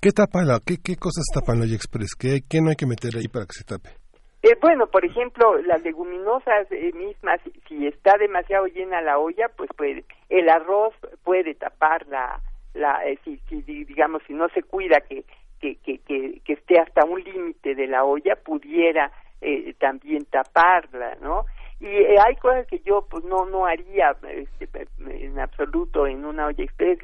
¿Qué 0.00 0.10
tapa 0.10 0.42
la, 0.42 0.58
qué, 0.64 0.76
qué 0.82 0.96
cosas 0.96 1.24
tapan 1.32 1.60
la 1.60 1.66
Express? 1.66 2.14
¿Qué, 2.18 2.40
¿Qué 2.48 2.60
no 2.60 2.70
hay 2.70 2.76
que 2.76 2.86
meter 2.86 3.16
ahí 3.16 3.28
para 3.28 3.46
que 3.46 3.52
se 3.52 3.64
tape? 3.64 4.02
Eh, 4.42 4.56
bueno, 4.60 4.88
por 4.88 5.04
ejemplo, 5.04 5.56
las 5.62 5.82
leguminosas 5.82 6.66
eh, 6.72 6.90
mismas, 6.94 7.40
si 7.68 7.86
está 7.86 8.18
demasiado 8.18 8.66
llena 8.66 9.00
la 9.00 9.18
olla, 9.18 9.48
pues 9.56 9.70
puede, 9.76 10.04
el 10.28 10.48
arroz 10.48 10.94
puede 11.22 11.54
tapar 11.54 12.06
la, 12.08 12.40
la 12.74 13.06
eh, 13.06 13.18
si, 13.24 13.38
si, 13.48 13.62
digamos, 13.62 14.20
si 14.26 14.32
no 14.32 14.48
se 14.48 14.64
cuida 14.64 15.00
que, 15.08 15.24
que, 15.60 15.76
que, 15.76 16.00
que, 16.44 16.52
esté 16.52 16.80
hasta 16.80 17.04
un 17.04 17.22
límite 17.22 17.76
de 17.76 17.86
la 17.86 18.02
olla, 18.02 18.34
pudiera 18.34 19.12
eh, 19.40 19.74
también 19.78 20.24
taparla, 20.24 21.14
¿no? 21.20 21.44
Y 21.82 21.86
eh, 21.86 22.16
hay 22.24 22.36
cosas 22.36 22.66
que 22.68 22.78
yo 22.80 23.06
pues 23.10 23.24
no 23.24 23.44
no 23.46 23.66
haría 23.66 24.16
este, 24.22 24.68
en 25.04 25.38
absoluto 25.40 26.06
en 26.06 26.24
una 26.24 26.46
olla 26.46 26.64
express 26.64 26.98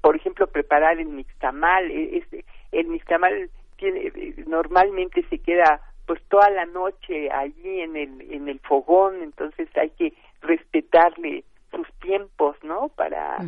por 0.00 0.14
ejemplo 0.14 0.46
preparar 0.46 0.98
el 0.98 1.08
mixtamal 1.08 1.90
e, 1.90 2.18
este, 2.18 2.44
el 2.70 2.86
mixtamal 2.86 3.50
tiene 3.76 4.12
normalmente 4.46 5.24
se 5.28 5.38
queda 5.38 5.80
pues 6.06 6.22
toda 6.28 6.50
la 6.50 6.66
noche 6.66 7.30
allí 7.32 7.80
en 7.80 7.96
el 7.96 8.32
en 8.32 8.48
el 8.48 8.60
fogón 8.60 9.22
entonces 9.22 9.68
hay 9.76 9.90
que 9.90 10.12
respetarle 10.40 11.44
sus 11.72 11.88
tiempos 12.00 12.56
no 12.62 12.88
para 12.94 13.38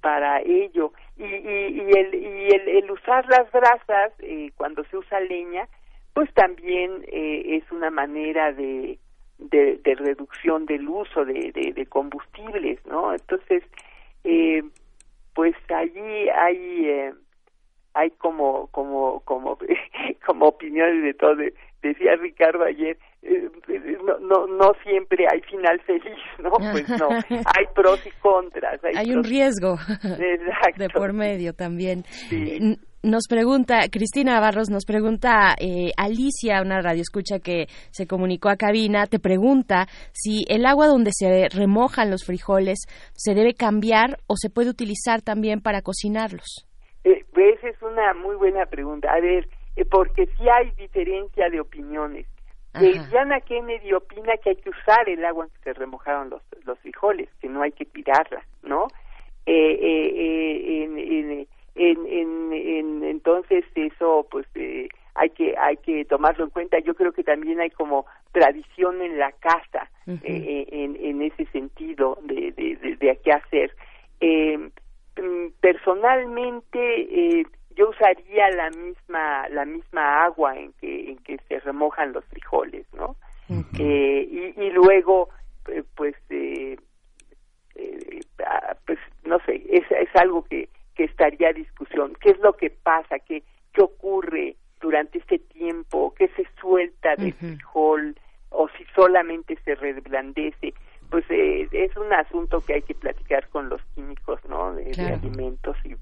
para 0.00 0.40
ello. 0.40 0.92
Y, 1.16 1.24
y, 1.24 1.26
y 1.26 1.90
el 1.96 2.14
y 2.14 2.48
el, 2.48 2.68
el, 2.68 2.90
usar 2.90 3.24
las 3.28 3.50
brasas 3.52 4.12
eh, 4.18 4.50
cuando 4.56 4.82
se 4.84 4.96
usa 4.96 5.20
leña 5.20 5.68
pues 6.12 6.32
también 6.34 7.04
eh, 7.08 7.56
es 7.56 7.70
una 7.70 7.90
manera 7.90 8.52
de 8.52 8.98
de, 9.38 9.80
de 9.82 9.94
reducción 9.94 10.66
del 10.66 10.88
uso 10.88 11.24
de, 11.24 11.52
de, 11.74 11.86
combustibles, 11.86 12.78
¿no? 12.86 13.12
Entonces, 13.12 13.62
eh, 14.24 14.62
pues 15.34 15.54
allí 15.68 16.28
hay 16.30 16.86
eh, 16.86 17.12
hay 17.94 18.10
como 18.12 18.68
como 18.68 19.20
como 19.20 19.58
como 20.26 20.46
opiniones 20.46 21.02
de 21.02 21.14
todo. 21.14 21.36
decía 21.82 22.16
Ricardo 22.16 22.64
ayer, 22.64 22.96
eh, 23.22 23.48
no, 24.04 24.18
no 24.18 24.46
no 24.46 24.72
siempre 24.82 25.26
hay 25.30 25.40
final 25.42 25.80
feliz, 25.80 26.18
¿no? 26.38 26.50
Pues 26.50 26.88
no, 26.88 27.08
hay 27.30 27.66
pros 27.74 28.06
y 28.06 28.10
contras. 28.20 28.80
Hay, 28.84 29.12
un 29.12 29.24
riesgo 29.24 29.76
de 30.76 30.88
por 30.90 31.12
medio 31.12 31.54
también. 31.54 32.04
Nos 33.04 33.28
pregunta, 33.28 33.80
Cristina 33.92 34.40
Barros 34.40 34.70
nos 34.70 34.86
pregunta, 34.86 35.54
eh, 35.60 35.92
Alicia, 35.98 36.62
una 36.62 36.80
radioescucha 36.80 37.38
que 37.38 37.66
se 37.90 38.06
comunicó 38.06 38.48
a 38.48 38.56
cabina, 38.56 39.04
te 39.04 39.18
pregunta 39.18 39.84
si 40.12 40.46
el 40.48 40.64
agua 40.64 40.86
donde 40.86 41.10
se 41.12 41.50
remojan 41.54 42.10
los 42.10 42.24
frijoles 42.24 42.86
se 43.12 43.34
debe 43.34 43.52
cambiar 43.52 44.16
o 44.26 44.36
se 44.38 44.48
puede 44.48 44.70
utilizar 44.70 45.20
también 45.20 45.60
para 45.60 45.82
cocinarlos. 45.82 46.66
Eh, 47.04 47.26
pues, 47.34 47.58
esa 47.58 47.68
es 47.68 47.82
una 47.82 48.14
muy 48.14 48.36
buena 48.36 48.64
pregunta. 48.64 49.12
A 49.12 49.20
ver, 49.20 49.48
eh, 49.76 49.84
porque 49.84 50.24
sí 50.24 50.48
hay 50.48 50.70
diferencia 50.70 51.50
de 51.50 51.60
opiniones. 51.60 52.26
Eh, 52.80 52.98
Diana 53.10 53.38
Kennedy 53.40 53.92
opina 53.92 54.32
que 54.42 54.48
hay 54.48 54.56
que 54.56 54.70
usar 54.70 55.06
el 55.10 55.22
agua 55.26 55.44
en 55.44 55.50
que 55.50 55.58
se 55.62 55.72
remojaron 55.74 56.30
los, 56.30 56.42
los 56.64 56.78
frijoles, 56.78 57.28
que 57.38 57.50
no 57.50 57.60
hay 57.60 57.72
que 57.72 57.84
tirarla, 57.84 58.42
¿no? 58.62 58.86
Eh, 59.46 59.78
eh, 59.78 60.84
en, 60.84 61.46
en, 61.74 62.06
en, 62.06 62.52
en, 62.52 63.04
entonces 63.04 63.64
eso 63.74 64.26
pues 64.30 64.46
eh, 64.54 64.88
hay 65.14 65.30
que 65.30 65.56
hay 65.56 65.76
que 65.78 66.04
tomarlo 66.04 66.44
en 66.44 66.50
cuenta. 66.50 66.78
Yo 66.80 66.94
creo 66.94 67.12
que 67.12 67.24
también 67.24 67.60
hay 67.60 67.70
como 67.70 68.06
tradición 68.32 69.00
en 69.00 69.18
la 69.18 69.32
casa 69.32 69.90
eh, 70.06 70.20
eh, 70.24 70.66
en, 70.70 70.96
en 70.96 71.22
ese 71.22 71.46
sentido 71.46 72.18
de 72.22 72.52
de, 72.52 72.96
de, 72.96 73.20
qué 73.22 73.32
hacer. 73.32 73.74
Eh, 74.20 74.58
mm, 74.58 75.48
personalmente 75.60 76.78
eh, 76.78 77.46
yo 77.76 77.90
usaría 77.90 78.50
la 78.50 78.70
misma 78.70 79.48
la 79.48 79.64
misma 79.64 80.24
agua 80.24 80.56
en 80.56 80.72
que 80.74 81.10
en 81.10 81.18
que 81.18 81.38
se 81.48 81.60
remojan 81.60 82.12
los 82.12 82.24
frijoles 82.26 82.86
no 82.94 83.16
eh, 83.78 84.28
y, 84.30 84.60
y 84.60 84.70
luego 84.70 85.28
pues 85.96 86.14
ah, 88.46 88.76
pues 88.86 88.98
no 89.24 89.38
sé 89.40 89.62
es, 89.68 89.84
es 89.90 90.16
algo 90.16 90.44
que 90.44 90.68
que 90.94 91.04
estaría 91.04 91.48
a 91.48 91.52
discusión. 91.52 92.16
¿Qué 92.20 92.30
es 92.30 92.38
lo 92.40 92.54
que 92.54 92.70
pasa? 92.70 93.18
¿Qué, 93.18 93.42
qué 93.72 93.82
ocurre 93.82 94.56
durante 94.80 95.18
este 95.18 95.38
tiempo? 95.38 96.14
¿Qué 96.16 96.28
se 96.28 96.46
suelta 96.60 97.16
del 97.16 97.32
frijol? 97.34 98.16
¿O 98.50 98.68
si 98.68 98.84
solamente 98.94 99.58
se 99.64 99.74
reblandece? 99.74 100.74
Pues 101.10 101.24
eh, 101.30 101.68
es 101.72 101.96
un 101.96 102.12
asunto 102.12 102.60
que 102.60 102.74
hay 102.74 102.82
que 102.82 102.94
platicar 102.94 103.48
con 103.48 103.68
los 103.68 103.82
químicos, 103.94 104.40
¿no? 104.48 104.74
De, 104.74 104.90
alimentos 105.12 105.76
y 105.84 105.94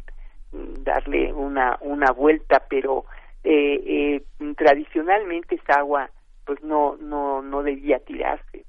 mm, 0.54 0.84
darle 0.84 1.32
una, 1.32 1.78
una 1.80 2.12
vuelta, 2.12 2.62
pero 2.68 3.04
eh, 3.44 4.22
eh, 4.38 4.54
tradicionalmente 4.56 5.56
esa 5.56 5.80
agua 5.80 6.10
pues 6.44 6.62
no 6.62 6.96
no 6.96 7.40
no 7.40 7.62
debía 7.62 7.98
tirarse 8.00 8.64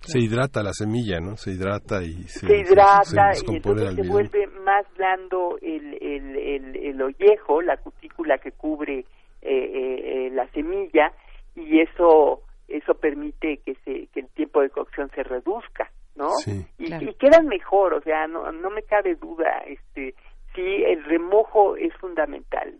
se 0.00 0.18
hidrata 0.18 0.62
la 0.62 0.72
semilla, 0.72 1.20
¿no? 1.20 1.36
Se 1.36 1.52
hidrata 1.52 2.02
y 2.02 2.24
se, 2.24 2.46
hidrata 2.46 3.32
y 3.46 3.56
entonces 3.56 3.94
se 3.94 4.08
vuelve 4.08 4.46
más 4.64 4.86
blando 4.96 5.58
el, 5.60 5.94
el, 6.00 6.36
el, 6.36 6.76
el 6.76 7.02
ollejo, 7.02 7.60
la 7.60 7.76
cutícula 7.76 8.38
que 8.38 8.52
cubre 8.52 9.00
eh, 9.00 9.06
eh, 9.42 10.30
la 10.32 10.48
semilla 10.48 11.12
y 11.54 11.80
eso 11.80 12.42
eso 12.66 12.94
permite 12.94 13.58
que 13.58 13.74
se 13.84 14.06
que 14.06 14.20
el 14.20 14.28
tiempo 14.28 14.62
de 14.62 14.70
cocción 14.70 15.10
se 15.14 15.22
reduzca, 15.22 15.90
¿no? 16.16 16.30
y, 16.78 16.86
y, 16.86 17.14
quedan 17.14 17.46
mejor, 17.46 17.92
o 17.94 18.00
sea, 18.00 18.26
no 18.26 18.50
no 18.52 18.70
me 18.70 18.82
cabe 18.82 19.16
duda, 19.16 19.62
este 19.66 20.14
sí 20.54 20.82
el 20.86 21.04
remojo 21.04 21.76
es 21.76 21.92
fundamental, 21.96 22.74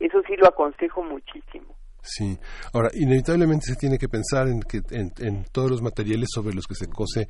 eso 0.00 0.22
sí 0.26 0.36
lo 0.36 0.48
aconsejo 0.48 1.02
muchísimo. 1.02 1.74
Sí. 2.08 2.38
Ahora, 2.72 2.90
inevitablemente 2.94 3.66
se 3.66 3.76
tiene 3.76 3.98
que 3.98 4.08
pensar 4.08 4.48
en 4.48 4.60
que 4.60 4.80
en, 4.90 5.44
todos 5.52 5.70
los 5.70 5.82
materiales 5.82 6.28
sobre 6.32 6.54
los 6.54 6.66
que 6.66 6.74
se 6.74 6.86
cose 6.86 7.28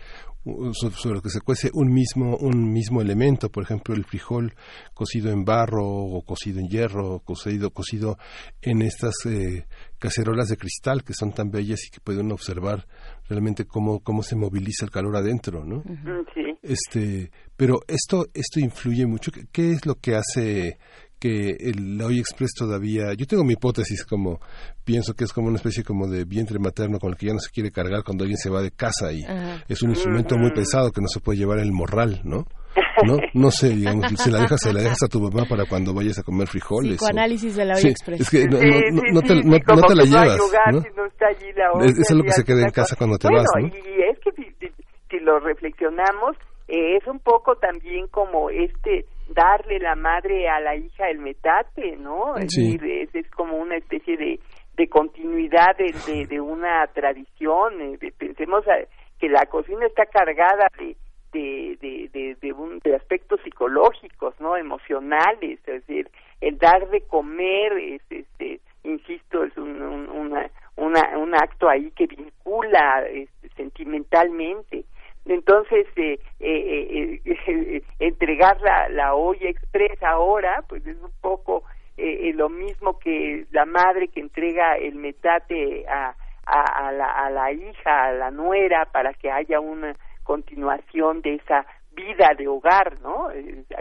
sobre 0.73 1.15
los 1.15 1.23
que 1.23 1.31
se 1.31 1.41
cuece 1.41 1.71
un 1.75 1.93
mismo 1.93 2.37
un 2.37 2.73
mismo 2.73 3.03
elemento, 3.03 3.51
por 3.51 3.65
ejemplo, 3.65 3.95
el 3.95 4.05
frijol 4.05 4.55
cocido 4.95 5.33
en 5.33 5.45
barro 5.45 5.85
o 5.85 6.23
cocido 6.23 6.61
en 6.61 6.69
hierro, 6.69 7.19
cocido 7.25 7.71
cocido 7.71 8.19
en 8.63 8.83
estas 8.83 9.15
eh, 9.27 9.67
cacerolas 9.99 10.49
de 10.49 10.57
cristal 10.57 11.03
que 11.03 11.13
son 11.13 11.33
tan 11.33 11.51
bellas 11.51 11.85
y 11.85 11.91
que 11.91 12.01
pueden 12.01 12.31
observar 12.31 12.87
realmente 13.29 13.67
cómo 13.67 13.99
cómo 14.01 14.23
se 14.23 14.37
moviliza 14.37 14.85
el 14.85 14.93
calor 14.93 15.17
adentro, 15.17 15.65
¿no? 15.65 15.83
Sí. 16.35 16.57
Este, 16.63 17.33
pero 17.57 17.81
esto 17.89 18.27
esto 18.33 18.61
influye 18.61 19.07
mucho. 19.07 19.33
¿Qué 19.51 19.73
es 19.73 19.87
lo 19.87 19.97
que 19.97 20.15
hace 20.15 20.79
que 21.19 21.57
el, 21.59 21.99
la 21.99 22.07
Hoy 22.07 22.19
Express 22.19 22.53
todavía, 22.55 23.13
yo 23.15 23.27
tengo 23.27 23.45
mi 23.45 23.55
hipótesis 23.55 24.05
como, 24.05 24.41
pienso 24.85 25.15
que 25.15 25.25
es 25.25 25.33
como 25.33 25.49
una 25.49 25.57
especie 25.57 25.83
como 25.83 26.07
de 26.07 26.25
vientre 26.25 26.59
materno 26.59 26.99
con 26.99 27.11
el 27.11 27.17
que 27.17 27.27
ya 27.27 27.33
no 27.33 27.41
se 27.41 27.51
quiere 27.51 27.71
cargar 27.71 28.05
cuando 28.05 28.25
alguien 28.25 28.39
se 28.39 28.51
va 28.51 28.63
de 28.63 28.71
casa 28.71 29.13
y 29.13 29.25
es 29.69 29.83
un 29.83 29.91
instrumento 29.91 30.37
muy 30.37 30.51
pesado 30.53 30.93
que 30.93 31.01
no 31.01 31.09
se 31.09 31.21
puede 31.21 31.39
llevar 31.39 31.59
en 31.59 31.65
el 31.65 31.73
morral, 31.73 32.21
¿no? 32.25 32.47
No, 33.07 33.17
no 33.33 33.51
sé, 33.53 33.71
digamos, 33.71 34.07
se 34.17 34.31
la 34.31 34.41
dejas, 34.41 34.61
se 34.61 34.73
la 34.73 34.81
dejas 34.81 35.05
a 35.05 35.09
tu 35.09 35.21
mamá 35.21 35.45
para 35.49 35.67
cuando 35.67 35.95
vayas 35.95 36.19
a 36.19 36.25
comer 36.25 36.49
frijoles. 36.49 36.97
Psicoanálisis 36.97 37.55
de 37.55 37.65
la 37.65 37.75
Hoy 37.75 37.91
Express. 37.91 38.21
Es 38.21 38.31
que 38.31 38.47
no, 38.47 38.59
no, 38.59 39.23
te, 39.23 39.35
no, 39.37 39.59
te, 39.87 39.95
la 39.95 40.05
llevas, 40.05 40.41
es, 41.85 42.11
lo 42.11 42.25
que 42.25 42.33
se 42.33 42.43
queda 42.43 42.63
en 42.63 42.71
casa 42.71 42.97
cuando 42.97 43.17
te 43.17 43.29
vas, 43.33 43.47
¿no? 43.61 43.69
y 43.69 43.71
es 43.71 44.19
que 44.19 44.33
si, 44.33 44.73
si, 45.11 45.21
lo 45.21 45.39
reflexionamos, 45.39 46.37
eh, 46.69 46.97
es 46.97 47.07
un 47.07 47.19
poco 47.19 47.57
también 47.57 48.09
como 48.09 48.51
este 48.51 49.07
darle 49.31 49.79
la 49.79 49.95
madre 49.95 50.49
a 50.49 50.61
la 50.61 50.77
hija 50.77 51.09
el 51.09 51.19
metate, 51.19 51.97
¿no? 51.97 52.37
Es 52.37 52.49
decir, 52.49 52.85
es, 52.85 53.15
es 53.15 53.31
como 53.31 53.57
una 53.57 53.77
especie 53.77 54.17
de, 54.17 54.41
de 54.77 54.89
continuidad 54.89 55.77
de, 55.77 56.27
de, 56.27 56.41
una 56.41 56.87
tradición. 56.89 57.81
Eh, 57.81 58.13
pensemos 58.17 58.65
que 59.19 59.29
la 59.29 59.47
cocina 59.47 59.87
está 59.87 60.07
cargada 60.07 60.69
de, 60.79 60.97
de, 61.33 62.09
de, 62.13 62.37
de, 62.41 62.53
un, 62.53 62.79
de 62.81 62.97
aspectos 62.97 63.41
psicológicos, 63.43 64.35
¿no? 64.41 64.57
Emocionales, 64.57 65.61
es 65.67 65.87
decir, 65.87 66.11
el 66.41 66.59
dar 66.59 66.89
de 66.91 67.01
comer 67.03 67.73
es, 67.79 68.03
este, 68.11 68.61
insisto, 68.85 69.45
es 69.45 69.57
un, 69.57 69.83
un, 69.83 70.09
una, 70.09 70.51
una, 70.77 71.19
un 71.19 71.35
acto 71.35 71.69
ahí 71.69 71.91
que 71.93 72.07
vincula 72.07 73.07
este, 73.11 73.49
sentimentalmente. 73.57 74.85
Entonces, 75.29 75.87
eh, 75.97 76.19
eh, 76.41 77.21
eh, 77.47 77.83
entregar 77.99 78.61
la, 78.63 78.89
la 78.89 79.15
olla 79.15 79.49
express 79.49 80.03
ahora, 80.03 80.65
pues 80.69 80.87
es 80.87 80.97
un 80.97 81.13
poco 81.21 81.63
lo 82.35 82.49
mismo 82.49 82.99
que 83.01 83.45
la 83.51 83.65
madre 83.65 84.07
que 84.07 84.21
entrega 84.21 84.77
el 84.77 84.95
metate 84.95 85.85
a, 85.89 86.15
a, 86.47 86.93
la, 86.93 87.11
a 87.11 87.29
la 87.29 87.51
hija, 87.51 88.05
a 88.05 88.13
la 88.13 88.31
nuera, 88.31 88.87
para 88.93 89.13
que 89.15 89.29
haya 89.33 89.59
una 89.59 89.97
continuación 90.23 91.21
de 91.23 91.35
esa 91.35 91.67
vida 91.93 92.35
de 92.39 92.47
hogar, 92.47 93.01
¿no? 93.01 93.29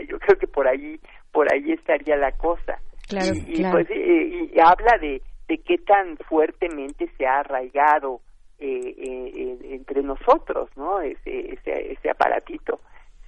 Yo 0.08 0.18
creo 0.18 0.40
que 0.40 0.48
por 0.48 0.68
ahí, 0.68 1.00
por 1.32 1.54
ahí 1.54 1.72
estaría 1.74 2.16
la 2.16 2.32
cosa. 2.32 2.80
Claro, 3.08 3.36
y, 3.36 3.64
pues 3.64 3.88
y 3.92 4.60
habla 4.60 4.98
de, 5.00 5.22
de 5.48 5.58
qué 5.60 5.78
tan 5.78 6.18
fuertemente 6.18 7.08
se 7.18 7.28
ha 7.28 7.42
arraigado 7.42 8.22
eh, 8.60 8.96
eh, 8.98 9.58
entre 9.72 10.02
nosotros, 10.02 10.70
¿no? 10.76 11.02
Ese, 11.02 11.54
ese, 11.54 11.92
ese 11.92 12.10
aparatito. 12.10 12.80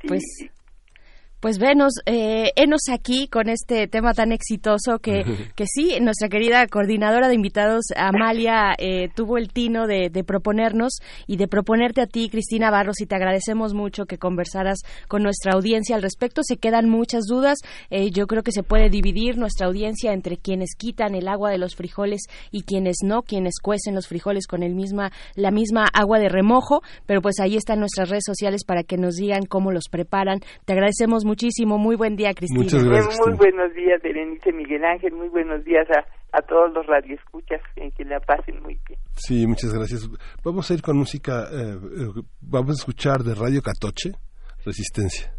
pues 0.07 0.23
pues 1.39 1.57
venos, 1.57 1.93
eh, 2.05 2.51
enos 2.55 2.81
aquí 2.91 3.27
con 3.27 3.49
este 3.49 3.87
tema 3.87 4.13
tan 4.13 4.31
exitoso 4.31 4.99
que, 4.99 5.23
que 5.55 5.65
sí, 5.67 5.97
nuestra 6.01 6.27
querida 6.27 6.67
coordinadora 6.67 7.27
de 7.27 7.35
invitados, 7.35 7.85
Amalia, 7.95 8.75
eh, 8.77 9.09
tuvo 9.15 9.37
el 9.37 9.49
tino 9.49 9.87
de, 9.87 10.09
proponernos 10.25 10.99
y 11.27 11.37
de 11.37 11.47
proponerte 11.47 12.01
a 12.01 12.07
ti, 12.07 12.29
Cristina 12.29 12.69
Barros, 12.71 12.99
y 13.01 13.05
te 13.05 13.15
agradecemos 13.15 13.73
mucho 13.73 14.05
que 14.05 14.17
conversaras 14.17 14.79
con 15.07 15.23
nuestra 15.23 15.53
audiencia 15.53 15.95
al 15.95 16.01
respecto. 16.01 16.41
Se 16.43 16.57
quedan 16.57 16.89
muchas 16.89 17.25
dudas. 17.25 17.59
Eh, 17.89 18.11
yo 18.11 18.27
creo 18.27 18.43
que 18.43 18.51
se 18.51 18.63
puede 18.63 18.89
dividir 18.89 19.37
nuestra 19.37 19.67
audiencia 19.67 20.11
entre 20.11 20.37
quienes 20.37 20.75
quitan 20.77 21.15
el 21.15 21.27
agua 21.27 21.51
de 21.51 21.57
los 21.57 21.75
frijoles 21.75 22.23
y 22.51 22.63
quienes 22.63 22.97
no, 23.03 23.21
quienes 23.21 23.59
cuecen 23.61 23.95
los 23.95 24.07
frijoles 24.07 24.45
con 24.45 24.61
el 24.61 24.75
misma, 24.75 25.11
la 25.35 25.51
misma 25.51 25.85
agua 25.93 26.19
de 26.19 26.27
remojo, 26.27 26.81
pero 27.05 27.21
pues 27.21 27.39
ahí 27.39 27.55
están 27.55 27.79
nuestras 27.79 28.09
redes 28.09 28.25
sociales 28.25 28.63
para 28.65 28.83
que 28.83 28.97
nos 28.97 29.15
digan 29.15 29.45
cómo 29.45 29.71
los 29.71 29.85
preparan. 29.89 30.41
Te 30.65 30.73
agradecemos 30.73 31.23
muchísimo. 31.29 31.77
Muy 31.77 31.95
buen 31.95 32.15
día, 32.15 32.33
Cristina. 32.33 32.63
Muchas 32.63 32.83
gracias. 32.83 33.19
Muy, 33.25 33.37
buenos 33.37 33.73
días, 33.73 34.01
Berenice 34.01 34.51
Miguel 34.51 34.83
Ángel. 34.83 35.13
Muy 35.13 35.29
buenos 35.29 35.63
días 35.63 35.87
a, 35.91 35.99
a 36.37 36.41
todos 36.41 36.73
los 36.73 36.85
radioescuchas. 36.87 37.61
En 37.75 37.91
que 37.91 38.03
la 38.03 38.19
pasen 38.19 38.61
muy 38.61 38.77
bien. 38.87 38.99
Sí, 39.15 39.45
muchas 39.47 39.73
gracias. 39.73 40.09
Vamos 40.43 40.69
a 40.69 40.73
ir 40.73 40.81
con 40.81 40.97
música. 40.97 41.47
Eh, 41.51 41.77
eh, 41.77 42.21
vamos 42.41 42.71
a 42.71 42.79
escuchar 42.81 43.23
de 43.23 43.35
Radio 43.35 43.61
Catoche, 43.61 44.11
Resistencia. 44.65 45.31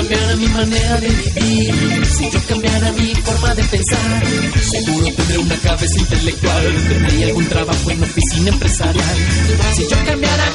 Manera 0.00 1.00
de 1.00 1.08
vivir, 1.08 2.06
si 2.06 2.30
yo 2.30 2.40
cambiara 2.48 2.92
mi 2.92 3.14
forma 3.16 3.54
de 3.54 3.62
pensar, 3.64 4.22
seguro 4.60 5.06
tendré 5.14 5.38
una 5.38 5.56
cabeza 5.56 5.98
intelectual, 5.98 6.88
tendría 6.88 7.26
algún 7.26 7.46
trabajo 7.46 7.90
en 7.90 8.02
oficina 8.02 8.50
empresarial. 8.50 9.16
Si 9.74 9.82
yo 9.82 9.96
cambiara 10.04 10.51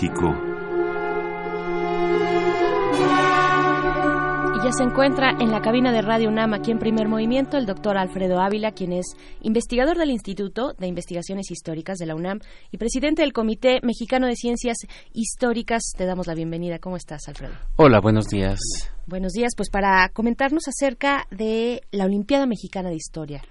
México. 0.00 0.32
Y 4.54 4.64
ya 4.64 4.72
se 4.72 4.84
encuentra 4.84 5.30
en 5.40 5.50
la 5.50 5.60
cabina 5.60 5.90
de 5.90 6.02
Radio 6.02 6.28
UNAM 6.28 6.54
aquí 6.54 6.70
en 6.70 6.78
primer 6.78 7.08
movimiento 7.08 7.56
el 7.56 7.66
doctor 7.66 7.96
Alfredo 7.96 8.40
Ávila, 8.40 8.70
quien 8.70 8.92
es 8.92 9.06
investigador 9.40 9.98
del 9.98 10.10
Instituto 10.10 10.72
de 10.78 10.86
Investigaciones 10.86 11.50
Históricas 11.50 11.98
de 11.98 12.06
la 12.06 12.14
UNAM 12.14 12.38
y 12.70 12.78
presidente 12.78 13.22
del 13.22 13.32
Comité 13.32 13.80
Mexicano 13.82 14.28
de 14.28 14.36
Ciencias 14.36 14.76
Históricas. 15.12 15.82
Te 15.96 16.06
damos 16.06 16.28
la 16.28 16.34
bienvenida. 16.34 16.78
¿Cómo 16.78 16.96
estás, 16.96 17.26
Alfredo? 17.26 17.54
Hola, 17.76 18.00
buenos 18.00 18.26
días. 18.26 18.60
Buenos 19.06 19.32
días, 19.32 19.54
pues 19.56 19.68
para 19.68 20.08
comentarnos 20.10 20.68
acerca 20.68 21.26
de 21.32 21.82
la 21.90 22.04
Olimpiada 22.04 22.46
Mexicana 22.46 22.90
de 22.90 22.96
Historia. 22.96 23.42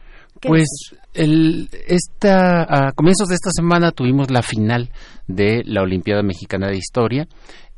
Pues 0.42 0.68
el, 1.14 1.70
esta, 1.88 2.62
a 2.64 2.92
comienzos 2.94 3.28
de 3.28 3.36
esta 3.36 3.50
semana 3.52 3.92
tuvimos 3.92 4.30
la 4.30 4.42
final 4.42 4.90
de 5.28 5.64
la 5.66 5.82
Olimpiada 5.82 6.24
Mexicana 6.24 6.68
de 6.68 6.78
Historia. 6.78 7.28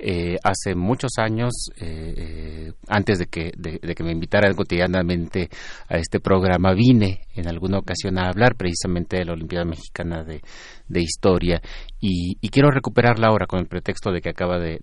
Eh, 0.02 0.38
hace 0.44 0.76
muchos 0.76 1.12
años, 1.18 1.52
eh, 1.82 2.14
eh, 2.16 2.72
antes 2.88 3.20
de 3.20 3.26
que, 3.26 3.52
de, 3.58 3.80
que 3.80 4.04
me 4.04 4.14
invitaran 4.14 4.54
cotidianamente 4.54 5.50
a 5.90 5.98
este 5.98 6.22
programa, 6.22 6.74
vine 6.74 7.28
en 7.36 7.50
alguna 7.50 7.80
ocasión 7.80 8.18
a 8.18 8.30
hablar 8.30 8.56
precisamente 8.56 9.18
de 9.18 9.26
la 9.26 9.34
Olimpiada 9.34 9.66
Mexicana 9.66 10.24
de, 10.24 10.42
de 10.88 11.02
Historia 11.02 11.62
y, 12.00 12.36
quiero 12.50 12.72
recuperarla 12.72 13.28
ahora 13.28 13.46
con 13.46 13.60
el 13.60 13.68
pretexto 13.68 14.12
de 14.12 14.22
que 14.22 14.30
acaba 14.30 14.58
de, 14.58 14.80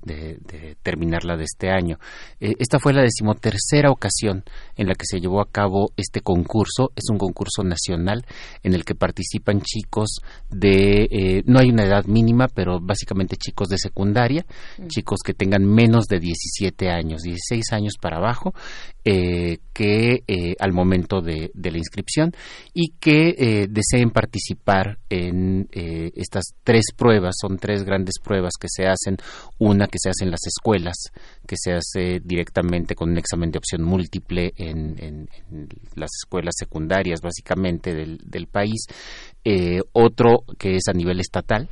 terminarla 0.83 1.37
de 1.37 1.45
este 1.45 1.71
año. 1.71 1.99
esta 2.41 2.79
fue 2.79 2.93
la 2.93 3.03
decimotercera 3.03 3.91
ocasión 3.91 4.45
en 4.77 4.87
la 4.87 4.95
que 4.95 5.05
se 5.05 5.19
llevó 5.19 5.41
a 5.41 5.51
cabo 5.51 5.91
este 5.97 6.21
concurso. 6.21 6.93
Es 6.95 7.05
un 7.11 7.19
concurso 7.19 7.63
nacional 7.65 8.25
en 8.63 8.75
el 8.75 8.85
que 8.85 8.95
participan 8.95 9.61
chicos 9.63 10.21
de, 10.51 11.43
no 11.47 11.59
hay 11.59 11.71
una 11.71 11.85
edad 11.85 12.05
mínima, 12.05 12.49
pero 12.49 12.79
básicamente 12.81 13.37
chicos 13.37 13.69
de 13.69 13.79
secundaria, 13.79 14.45
mm. 14.79 14.87
chicos 14.87 15.21
que 15.25 15.35
tengan 15.35 15.65
menos 15.65 16.07
de 16.07 16.21
17 16.21 16.89
años, 16.91 17.23
16 17.23 17.73
años 17.73 17.95
para 18.01 18.19
abajo, 18.19 18.55
eh, 19.05 19.59
que 19.73 20.25
eh, 20.27 20.57
al 20.59 20.73
momento 20.73 21.21
de, 21.21 21.51
la 21.55 21.79
inscripción 21.79 22.33
y 22.75 22.95
que 22.99 23.35
eh, 23.39 23.67
deseen 23.71 24.11
participar 24.11 24.99
en 25.09 25.69
estas 25.71 26.55
tres 26.65 26.87
pruebas, 26.97 27.06
son 27.33 27.59
tres 27.59 27.85
grandes 27.85 28.15
pruebas 28.23 28.55
que 28.61 28.69
se 28.69 28.87
hacen, 28.87 29.17
una 29.59 29.87
que 29.87 29.99
se 29.99 30.11
hace 30.11 30.25
en 30.25 30.31
las 30.31 30.47
escuelas, 30.47 30.97
que 31.47 31.57
se 31.59 31.73
hace 31.73 32.21
directamente 32.23 32.95
con 32.95 33.11
un 33.11 33.19
examen 33.19 33.51
de 33.51 33.59
opción 33.59 33.83
múltiple 33.83 34.53
en, 34.57 35.29
las 35.95 36.11
escuelas 36.23 36.55
secundarias 36.59 37.21
básicamente 37.21 37.95
del, 37.95 38.19
del 38.25 38.47
país, 38.47 38.87
otro 39.93 40.45
que 40.59 40.77
es 40.77 40.89
a 40.89 40.93
nivel 40.93 41.21
estatal, 41.21 41.69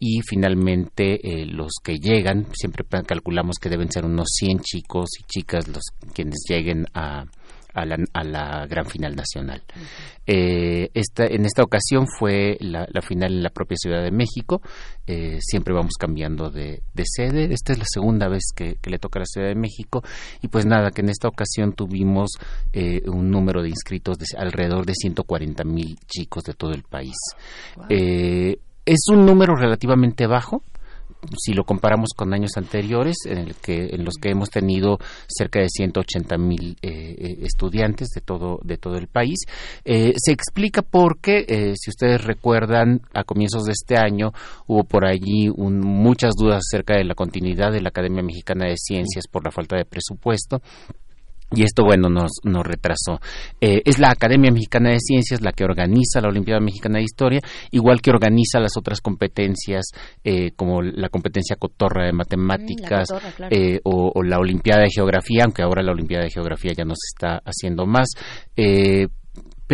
y 0.00 0.20
finalmente 0.28 1.14
eh, 1.22 1.46
los 1.46 1.72
que 1.82 1.96
llegan, 1.96 2.46
siempre 2.52 2.84
calculamos 3.06 3.56
que 3.58 3.68
deben 3.68 3.90
ser 3.90 4.04
unos 4.04 4.26
100 4.34 4.60
chicos 4.60 5.08
y 5.18 5.24
chicas 5.24 5.68
los 5.68 5.82
quienes 6.12 6.44
lleguen 6.48 6.86
a, 6.94 7.24
a, 7.74 7.84
la, 7.84 7.98
a 8.12 8.24
la 8.24 8.66
gran 8.66 8.86
final 8.86 9.14
nacional. 9.14 9.62
Eh, 10.26 10.90
esta, 10.94 11.26
en 11.26 11.44
esta 11.44 11.62
ocasión 11.62 12.06
fue 12.06 12.56
la, 12.60 12.86
final 13.02 13.32
en 13.32 13.42
la 13.42 13.50
propia 13.50 13.76
Ciudad 13.76 14.02
de 14.02 14.10
México, 14.10 14.62
eh, 15.06 15.38
siempre 15.40 15.74
vamos 15.74 15.92
cambiando 15.98 16.50
de, 16.50 16.82
sede, 17.04 17.52
esta 17.52 17.72
es 17.72 17.78
la 17.78 17.84
segunda 17.86 18.28
vez 18.28 18.44
que, 18.54 18.78
le 18.84 18.98
toca 18.98 19.18
a 19.18 19.22
la 19.22 19.26
Ciudad 19.26 19.48
de 19.48 19.54
México 19.54 20.02
y 20.40 20.48
pues 20.48 20.64
nada, 20.64 20.90
que 20.90 21.02
en 21.02 21.10
esta 21.10 21.28
ocasión 21.28 21.72
tuvimos 21.72 22.30
un 23.06 23.30
número 23.30 23.62
de 23.62 23.68
inscritos 23.68 24.18
de 24.18 24.26
alrededor 24.38 24.86
de 24.86 24.94
140 24.94 25.64
mil 25.64 25.98
chicos 26.06 26.44
de 26.44 26.54
todo 26.54 26.72
el 26.72 26.82
país. 26.82 27.16
Es 27.88 29.00
un 29.10 29.24
número 29.24 29.54
relativamente 29.56 30.26
bajo, 30.26 30.62
si 31.38 31.52
lo 31.52 31.64
comparamos 31.64 32.10
con 32.16 32.32
años 32.34 32.52
anteriores, 32.56 33.16
en, 33.26 33.38
el 33.38 33.54
que, 33.54 33.90
en 33.92 34.04
los 34.04 34.14
que 34.14 34.30
hemos 34.30 34.50
tenido 34.50 34.98
cerca 35.28 35.60
de 35.60 35.68
180 35.68 36.36
mil 36.38 36.76
eh, 36.82 37.14
eh, 37.18 37.38
estudiantes 37.42 38.08
de 38.14 38.20
todo, 38.20 38.60
de 38.62 38.76
todo 38.76 38.96
el 38.96 39.08
país. 39.08 39.38
Eh, 39.84 40.12
se 40.16 40.32
explica 40.32 40.82
porque, 40.82 41.74
si 41.76 41.90
ustedes 41.90 42.24
recuerdan, 42.24 43.02
a 43.12 43.24
comienzos 43.24 43.64
de 43.64 43.72
este 43.72 43.96
año 43.96 44.32
hubo 44.66 44.84
por 44.84 45.06
allí 45.06 45.48
muchas 45.56 46.32
dudas 46.36 46.62
acerca 46.68 46.96
de 46.96 47.04
la 47.04 47.14
continuidad 47.14 47.72
de 47.72 47.80
la 47.80 47.88
Academia 47.88 48.22
Mexicana 48.22 48.66
de 48.66 48.76
Ciencias 48.76 49.26
por 49.30 49.44
la 49.44 49.50
falta 49.50 49.76
de 49.76 49.84
presupuesto 49.84 50.60
y 51.52 51.62
esto, 51.62 51.84
bueno, 51.84 52.08
nos, 52.08 52.32
nos 52.42 52.64
retrasó. 52.64 53.20
Eh, 53.60 53.82
es 53.84 53.98
la 53.98 54.10
Academia 54.10 54.50
Mexicana 54.50 54.90
de 54.90 54.98
Ciencias 54.98 55.40
la 55.40 55.52
que 55.52 55.64
organiza 55.64 56.20
la 56.20 56.28
Olimpiada 56.28 56.60
Mexicana 56.60 56.98
de 56.98 57.04
Historia, 57.04 57.40
igual 57.70 58.00
que 58.00 58.10
organiza 58.10 58.60
las 58.60 58.76
otras 58.76 59.00
competencias, 59.00 59.86
eh, 60.24 60.50
como 60.56 60.82
la 60.82 61.08
competencia 61.08 61.56
cotorra 61.56 62.06
de 62.06 62.12
matemáticas 62.12 63.08
mm, 63.12 63.42
eh, 63.50 63.80
o, 63.84 64.22
la 64.22 64.38
Olimpiada 64.38 64.82
de 64.82 64.90
Geografía, 64.90 65.44
aunque 65.44 65.62
ahora 65.62 65.82
la 65.82 65.92
Olimpiada 65.92 66.24
de 66.24 66.30
Geografía 66.30 66.72
ya 66.76 66.84
no 66.84 66.94
se 66.94 67.14
está 67.14 67.42
haciendo 67.44 67.86
más 67.86 68.08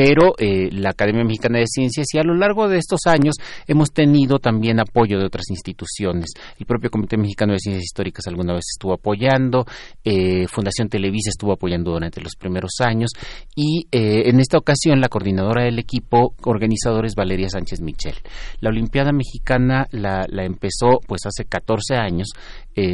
pero 0.03 0.32
eh, 0.38 0.70
la 0.72 0.92
Academia 0.92 1.24
Mexicana 1.24 1.59
de 1.59 1.66
Ciencias 1.66 2.07
y 2.14 2.18
a 2.18 2.22
lo 2.22 2.34
largo 2.34 2.70
de 2.70 2.78
estos 2.78 3.01
años 3.05 3.34
hemos 3.66 3.92
tenido 3.92 4.38
también 4.38 4.80
apoyo 4.80 5.18
de 5.18 5.26
otras 5.26 5.51
instituciones. 5.51 6.30
El 6.59 6.64
propio 6.64 6.88
Comité 6.88 7.18
Mexicano 7.18 7.53
de 7.53 7.59
Ciencias 7.59 7.84
Históricas 7.84 8.26
alguna 8.26 8.55
vez 8.55 8.64
estuvo 8.74 8.94
apoyando, 8.94 9.66
eh, 10.03 10.46
Fundación 10.48 10.88
Televisa 10.88 11.28
estuvo 11.28 11.53
apoyando 11.53 11.90
durante 11.90 12.22
los 12.22 12.34
primeros 12.34 12.70
años 12.80 13.11
y 13.55 13.88
eh, 13.92 14.30
en 14.30 14.40
esta 14.40 14.57
ocasión 14.57 15.03
la 15.03 15.11
coordinadora 15.11 15.64
del 15.64 15.78
equipo 15.78 16.34
organizador 16.44 17.05
es 17.05 17.14
Valeria 17.14 17.51
Sánchez 17.51 17.82
Michel. 17.82 18.14
La 18.61 18.70
Olimpiada 18.70 19.12
Mexicana 19.12 19.86
la, 19.90 20.24
la 20.30 20.46
empezó 20.46 21.01
pues 21.07 21.26
hace 21.26 21.44
14 21.44 21.96
años 21.96 22.28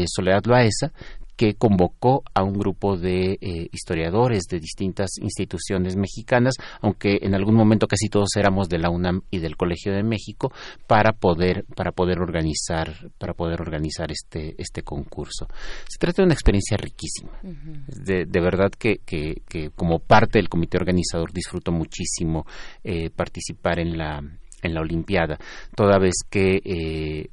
Soledad 0.06 0.42
Loaesa, 0.46 0.90
que 1.36 1.54
convocó 1.54 2.22
a 2.34 2.42
un 2.42 2.54
grupo 2.54 2.96
de 2.96 3.38
eh, 3.40 3.68
historiadores 3.72 4.44
de 4.50 4.58
distintas 4.58 5.10
instituciones 5.20 5.96
mexicanas, 5.96 6.54
aunque 6.80 7.18
en 7.22 7.34
algún 7.34 7.54
momento 7.54 7.86
casi 7.86 8.08
todos 8.08 8.30
éramos 8.36 8.68
de 8.68 8.78
la 8.78 8.90
UNAM 8.90 9.22
y 9.30 9.38
del 9.38 9.56
Colegio 9.56 9.92
de 9.92 10.02
México, 10.02 10.52
para 10.86 11.12
poder, 11.12 11.64
para 11.76 11.92
poder 11.92 12.20
organizar, 12.20 13.10
para 13.18 13.34
poder 13.34 13.60
organizar 13.60 14.10
este, 14.10 14.54
este 14.58 14.82
concurso. 14.82 15.46
Se 15.88 15.98
trata 15.98 16.22
de 16.22 16.26
una 16.26 16.34
experiencia 16.34 16.76
riquísima. 16.76 17.32
de, 17.42 18.24
de, 18.26 18.40
verdad 18.40 18.70
que, 18.70 18.98
que, 19.04 19.42
que, 19.48 19.70
como 19.70 19.98
parte 19.98 20.38
del 20.38 20.48
comité 20.48 20.78
organizador 20.78 21.32
disfruto 21.32 21.72
muchísimo 21.72 22.46
eh, 22.82 23.10
participar 23.10 23.78
en 23.78 23.98
la 23.98 24.22
en 24.62 24.74
la 24.74 24.80
Olimpiada, 24.80 25.38
toda 25.74 25.98
vez 25.98 26.14
que 26.28 26.60
eh, 26.64 27.28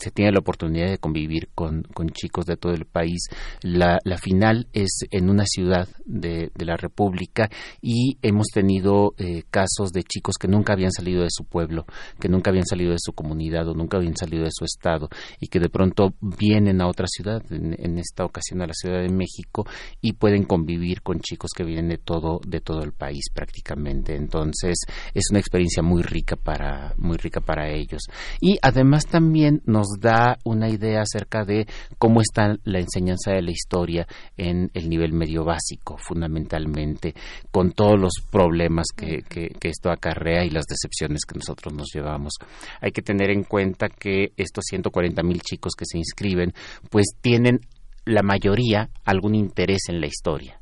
se 0.00 0.10
tiene 0.10 0.32
la 0.32 0.40
oportunidad 0.40 0.88
de 0.88 0.98
convivir 0.98 1.50
con, 1.54 1.84
chicos 2.12 2.46
de 2.46 2.56
todo 2.56 2.72
el 2.72 2.86
país. 2.86 3.28
La, 3.62 3.98
final 4.20 4.66
es 4.72 5.00
en 5.10 5.30
una 5.30 5.44
ciudad 5.46 5.88
de, 6.04 6.50
la 6.56 6.76
República 6.76 7.48
y 7.80 8.18
hemos 8.22 8.48
tenido 8.48 9.14
eh, 9.18 9.44
casos 9.50 9.92
de 9.92 10.02
chicos 10.02 10.36
que 10.38 10.48
nunca 10.48 10.72
habían 10.72 10.92
salido 10.92 11.22
de 11.22 11.30
su 11.30 11.44
pueblo, 11.44 11.86
que 12.18 12.28
nunca 12.28 12.50
habían 12.50 12.66
salido 12.66 12.92
de 12.92 12.98
su 12.98 13.12
comunidad 13.12 13.68
o 13.68 13.74
nunca 13.74 13.96
habían 13.96 14.16
salido 14.16 14.44
de 14.44 14.50
su 14.52 14.64
estado 14.64 15.08
y 15.40 15.48
que 15.48 15.58
de 15.58 15.68
pronto 15.68 16.14
vienen 16.20 16.80
a 16.80 16.88
otra 16.88 17.06
ciudad, 17.06 17.42
en, 17.50 17.98
esta 17.98 18.24
ocasión 18.24 18.62
a 18.62 18.66
la 18.66 18.72
Ciudad 18.72 19.02
de 19.02 19.10
México, 19.10 19.66
y 20.00 20.14
pueden 20.14 20.44
convivir 20.44 21.02
con 21.02 21.20
chicos 21.20 21.50
que 21.54 21.64
vienen 21.64 21.88
de 21.88 21.98
todo, 21.98 22.40
de 22.46 22.60
todo 22.60 22.82
el 22.82 22.92
país 22.92 23.26
prácticamente. 23.34 24.14
Entonces 24.14 24.78
es 25.14 25.24
una 25.30 25.40
experiencia 25.40 25.82
muy 25.82 26.02
rica 26.02 26.36
para, 26.36 26.94
muy 26.96 27.16
rica 27.16 27.40
para 27.40 27.68
ellos. 27.68 28.02
Y 28.40 28.58
además 28.62 29.06
también 29.06 29.62
nos 29.66 29.89
da 29.98 30.36
una 30.44 30.68
idea 30.68 31.02
acerca 31.02 31.44
de 31.44 31.66
cómo 31.98 32.20
está 32.20 32.56
la 32.64 32.80
enseñanza 32.80 33.32
de 33.32 33.42
la 33.42 33.50
historia 33.50 34.06
en 34.36 34.70
el 34.74 34.88
nivel 34.88 35.12
medio 35.12 35.44
básico, 35.44 35.96
fundamentalmente, 35.98 37.14
con 37.50 37.72
todos 37.72 37.98
los 37.98 38.12
problemas 38.30 38.86
que, 38.96 39.22
esto 39.62 39.90
acarrea 39.90 40.44
y 40.44 40.50
las 40.50 40.66
decepciones 40.66 41.24
que 41.24 41.38
nosotros 41.38 41.72
nos 41.74 41.88
llevamos. 41.94 42.34
Hay 42.80 42.92
que 42.92 43.02
tener 43.02 43.30
en 43.30 43.44
cuenta 43.44 43.88
que 43.88 44.32
estos 44.36 44.64
140 44.68 45.22
mil 45.22 45.40
chicos 45.40 45.74
que 45.76 45.84
se 45.86 45.98
inscriben, 45.98 46.52
pues 46.90 47.06
tienen 47.20 47.60
la 48.04 48.22
mayoría 48.22 48.90
algún 49.04 49.34
interés 49.34 49.88
en 49.88 50.00
la 50.00 50.06
historia 50.06 50.59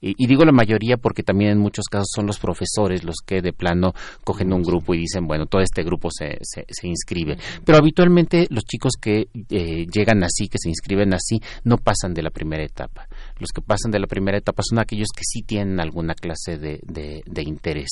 y, 0.00 0.26
digo 0.26 0.44
la 0.44 0.52
mayoría 0.52 0.96
porque 0.96 1.22
también 1.22 1.52
en 1.52 1.58
muchos 1.58 1.86
casos 1.86 2.08
son 2.14 2.26
los 2.26 2.38
profesores 2.38 3.04
los 3.04 3.16
que 3.24 3.42
de 3.42 3.52
plano 3.52 3.94
cogen 4.24 4.52
un 4.52 4.62
grupo 4.62 4.94
y 4.94 4.98
dicen, 4.98 5.26
bueno, 5.26 5.46
todo 5.46 5.60
este 5.60 5.82
grupo 5.82 6.08
se, 6.10 6.38
se, 6.42 6.88
inscribe. 6.88 7.36
Pero 7.64 7.78
habitualmente 7.78 8.46
los 8.50 8.64
chicos 8.64 8.92
que 9.00 9.28
eh, 9.50 9.86
llegan 9.92 10.22
así, 10.22 10.48
que 10.48 10.58
se 10.58 10.68
inscriben 10.68 11.14
así, 11.14 11.40
no 11.64 11.78
pasan 11.78 12.14
de 12.14 12.22
la 12.22 12.30
primera 12.30 12.64
etapa. 12.64 13.08
Los 13.40 13.50
que 13.54 13.60
pasan 13.60 13.90
de 13.90 14.00
la 14.00 14.06
primera 14.06 14.38
etapa 14.38 14.62
son 14.62 14.78
aquellos 14.78 15.08
que 15.14 15.22
sí 15.24 15.42
tienen 15.42 15.80
alguna 15.80 16.14
clase 16.14 16.58
de, 16.58 16.80
de, 16.84 17.42
interés. 17.42 17.90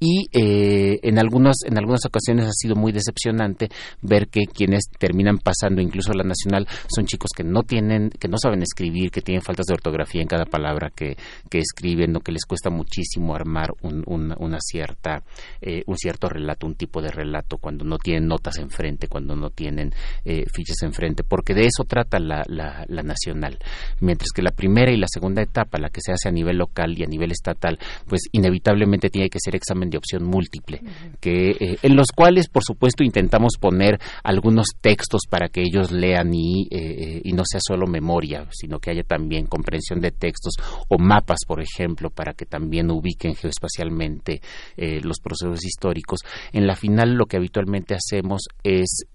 Y 0.00 0.26
eh, 0.32 0.98
en, 1.02 1.18
algunas, 1.18 1.56
en 1.64 1.78
algunas 1.78 2.04
ocasiones 2.06 2.46
ha 2.46 2.52
sido 2.52 2.74
muy 2.74 2.92
decepcionante 2.92 3.68
ver 4.02 4.28
que 4.28 4.46
quienes 4.46 4.84
terminan 4.98 5.38
pasando 5.38 5.80
incluso 5.80 6.12
a 6.12 6.16
la 6.16 6.24
nacional 6.24 6.66
son 6.88 7.06
chicos 7.06 7.30
que 7.36 7.44
no 7.44 7.62
tienen, 7.62 8.10
que 8.10 8.28
no 8.28 8.36
saben 8.38 8.62
escribir, 8.62 9.10
que 9.10 9.22
tienen 9.22 9.42
faltas 9.42 9.66
de 9.66 9.74
ortografía 9.74 10.22
en 10.22 10.28
cada 10.28 10.44
palabra 10.44 10.90
que, 10.94 11.16
que 11.50 11.58
escriben 11.58 12.16
o 12.16 12.20
que 12.20 12.32
les 12.32 12.44
cuesta 12.44 12.70
muchísimo 12.70 13.34
armar 13.34 13.70
un, 13.82 14.04
una 14.06 14.58
cierta, 14.60 15.22
eh, 15.60 15.82
un 15.86 15.96
cierto 15.96 16.28
relato, 16.28 16.66
un 16.66 16.74
tipo 16.74 17.00
de 17.00 17.10
relato, 17.10 17.58
cuando 17.58 17.84
no 17.84 17.98
tienen 17.98 18.26
notas 18.26 18.58
enfrente, 18.58 19.08
cuando 19.08 19.36
no 19.36 19.50
tienen 19.50 19.92
eh, 20.24 20.44
fichas 20.52 20.82
enfrente, 20.82 21.24
porque 21.24 21.54
de 21.54 21.66
eso 21.66 21.84
trata 21.84 22.18
la, 22.18 22.42
la, 22.46 23.02
nacional. 23.02 23.58
Mientras 24.00 24.30
que 24.34 24.42
la 24.42 24.50
primera 24.50 24.85
primera 24.86 24.96
y 24.96 25.00
la 25.00 25.06
segunda 25.08 25.42
etapa, 25.42 25.78
la 25.78 25.88
que 25.88 26.00
se 26.00 26.12
hace 26.12 26.28
a 26.28 26.32
nivel 26.32 26.58
local 26.58 26.94
y 26.96 27.02
a 27.02 27.06
nivel 27.06 27.32
estatal, 27.32 27.78
pues 28.06 28.22
inevitablemente 28.32 29.08
tiene 29.10 29.28
que 29.28 29.38
ser 29.40 29.56
examen 29.56 29.90
de 29.90 29.98
opción 29.98 30.24
múltiple, 30.24 30.80
que 31.20 31.50
eh, 31.50 31.78
en 31.82 31.96
los 31.96 32.08
cuales, 32.14 32.48
por 32.48 32.62
supuesto, 32.64 33.04
intentamos 33.04 33.54
poner 33.60 33.98
algunos 34.22 34.66
textos 34.80 35.22
para 35.28 35.48
que 35.48 35.62
ellos 35.62 35.90
lean 35.90 36.32
y, 36.32 36.68
eh, 36.70 37.20
y 37.24 37.32
no 37.32 37.42
sea 37.44 37.60
solo 37.66 37.86
memoria, 37.86 38.46
sino 38.50 38.78
que 38.78 38.90
haya 38.90 39.02
también 39.02 39.46
comprensión 39.46 40.00
de 40.00 40.10
textos 40.10 40.54
o 40.88 40.98
mapas, 40.98 41.40
por 41.46 41.60
ejemplo, 41.60 42.10
para 42.10 42.32
que 42.34 42.46
también 42.46 42.90
ubiquen 42.90 43.34
geoespacialmente 43.34 44.40
los 44.76 45.20
procesos 45.20 45.64
históricos. 45.64 46.20
En 46.52 46.66
la 46.66 46.74
final, 46.74 47.14
lo 47.14 47.26
que 47.26 47.36
habitualmente 47.36 47.94
hacemos 47.94 48.42
es 48.62 49.06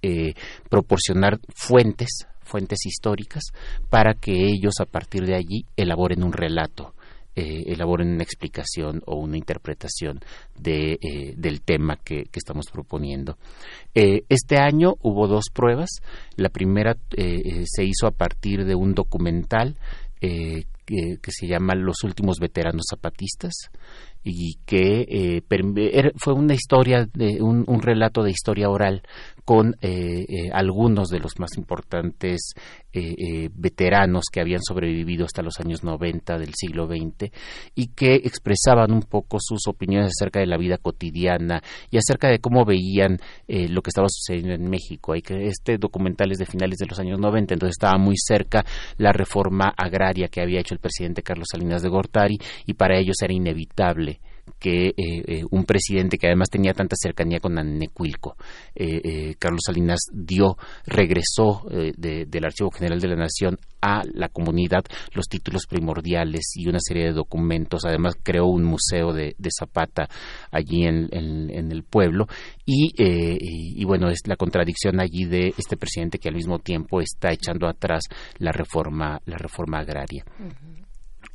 proporcionar 0.70 1.40
fuentes 1.54 2.28
fuentes 2.52 2.86
históricas 2.86 3.44
para 3.90 4.14
que 4.14 4.34
ellos 4.34 4.74
a 4.82 4.86
partir 4.86 5.26
de 5.26 5.36
allí 5.36 5.66
elaboren 5.78 6.24
un 6.24 6.34
relato 6.34 6.94
eh, 7.34 7.64
elaboren 7.68 8.10
una 8.10 8.24
explicación 8.24 9.02
o 9.06 9.16
una 9.16 9.38
interpretación 9.38 10.20
de, 10.60 11.00
eh, 11.02 11.34
del 11.38 11.62
tema 11.62 11.96
que, 11.96 12.26
estamos 12.34 12.66
proponiendo. 12.70 13.38
Eh, 13.96 14.24
este 14.28 14.58
año 14.58 14.96
hubo 15.02 15.30
dos 15.30 15.46
pruebas. 15.54 16.02
La 16.36 16.50
primera 16.50 16.98
se 17.16 17.86
hizo 17.86 18.06
a 18.06 18.12
partir 18.12 18.66
de 18.66 18.76
un 18.76 18.94
documental 18.94 19.78
que, 20.86 21.18
se 21.28 21.48
llama 21.48 21.76
Los 21.76 22.04
últimos 22.04 22.40
veteranos 22.40 22.84
zapatistas 22.90 23.54
y 24.24 24.56
que 24.66 25.42
fue 26.18 26.34
una 26.34 26.54
historia 26.54 27.08
de 27.14 27.42
un, 27.42 27.82
relato 27.82 28.22
de 28.22 28.30
historia 28.30 28.70
oral 28.70 29.02
con 29.46 29.76
eh, 29.82 30.26
eh, 30.30 30.50
algunos 30.54 31.10
de 31.10 31.20
los 31.20 31.40
más 31.40 31.58
importantes 31.58 32.54
eh, 32.94 33.50
veteranos 33.54 34.26
que 34.32 34.40
habían 34.40 34.62
sobrevivido 34.62 35.26
hasta 35.26 35.42
los 35.42 35.60
años 35.60 35.84
90 35.84 36.38
del 36.38 36.54
siglo 36.54 36.88
XX 36.88 37.32
y 37.74 37.88
que 37.88 38.16
expresaban 38.16 38.92
un 38.92 39.02
poco 39.02 39.38
sus 39.40 39.68
opiniones 39.68 40.12
acerca 40.18 40.40
de 40.40 40.46
la 40.46 40.58
vida 40.58 40.78
cotidiana 40.78 41.62
y 41.90 41.98
acerca 41.98 42.28
de 42.28 42.40
cómo 42.40 42.66
veían 42.66 43.18
lo 43.48 43.82
que 43.82 43.90
estaba 43.90 44.08
sucediendo 44.10 44.54
en 44.54 44.70
México. 44.70 45.14
Hay 45.14 45.22
que 45.22 45.48
este 45.48 45.78
documental 45.78 46.32
es 46.32 46.38
de 46.38 46.46
finales 46.46 46.78
de 46.78 46.86
los 46.86 47.00
años 47.00 47.20
90, 47.20 47.54
entonces 47.54 47.76
estaba 47.80 47.98
muy 47.98 48.16
cerca 48.18 48.64
la 48.98 49.12
reforma 49.12 49.74
agraria 49.76 50.28
que 50.28 50.42
había 50.42 50.60
hecho 50.60 50.76
el 50.76 50.80
presidente 50.82 51.24
Carlos 51.24 51.48
Salinas 51.52 51.82
de 51.82 51.90
Gortari 51.90 52.38
y 52.66 52.74
para 52.74 52.98
ellos 52.98 53.16
era 53.22 53.34
inevitable 53.34 54.20
que 54.60 54.90
eh, 54.90 54.94
eh, 54.98 55.44
un 55.50 55.66
presidente 55.66 56.18
que 56.18 56.28
además 56.28 56.50
tenía 56.50 56.74
tanta 56.74 56.96
cercanía 56.96 57.40
con 57.40 57.58
Anecuilco, 57.58 58.36
eh, 58.76 59.36
Carlos 59.40 59.62
Salinas, 59.66 60.00
dio, 60.12 60.58
regresó 60.86 61.64
del 61.98 62.46
Archivo 62.46 62.72
General 62.72 63.00
de 63.00 63.08
la 63.08 63.16
Nación 63.16 63.58
a 63.82 64.02
la 64.14 64.30
comunidad 64.30 64.84
los 65.14 65.28
títulos 65.28 65.66
primordiales 65.66 66.54
y 66.56 66.68
una 66.68 66.80
serie 66.80 67.06
de 67.06 67.14
documentos. 67.14 67.86
Además, 67.86 68.16
creó 68.22 68.46
un 68.46 68.64
museo 68.64 69.14
de, 69.14 69.36
Zapata 69.52 70.08
allí 70.52 70.84
en, 70.86 71.12
el 71.12 71.84
pueblo. 71.84 72.28
Y, 72.66 73.84
bueno, 73.86 74.10
es 74.10 74.20
la 74.28 74.36
contradicción 74.36 75.00
allí 75.00 75.26
de 75.26 75.54
este 75.58 75.76
presidente 75.78 76.20
que 76.20 76.30
al 76.30 76.36
mismo 76.36 76.60
tiempo 76.60 77.02
está 77.02 77.32
echando 77.32 77.68
atrás 77.68 78.04
la 78.38 78.52
reforma, 78.52 79.20
la 79.26 79.38
reforma 79.38 79.80
agraria. 79.80 80.24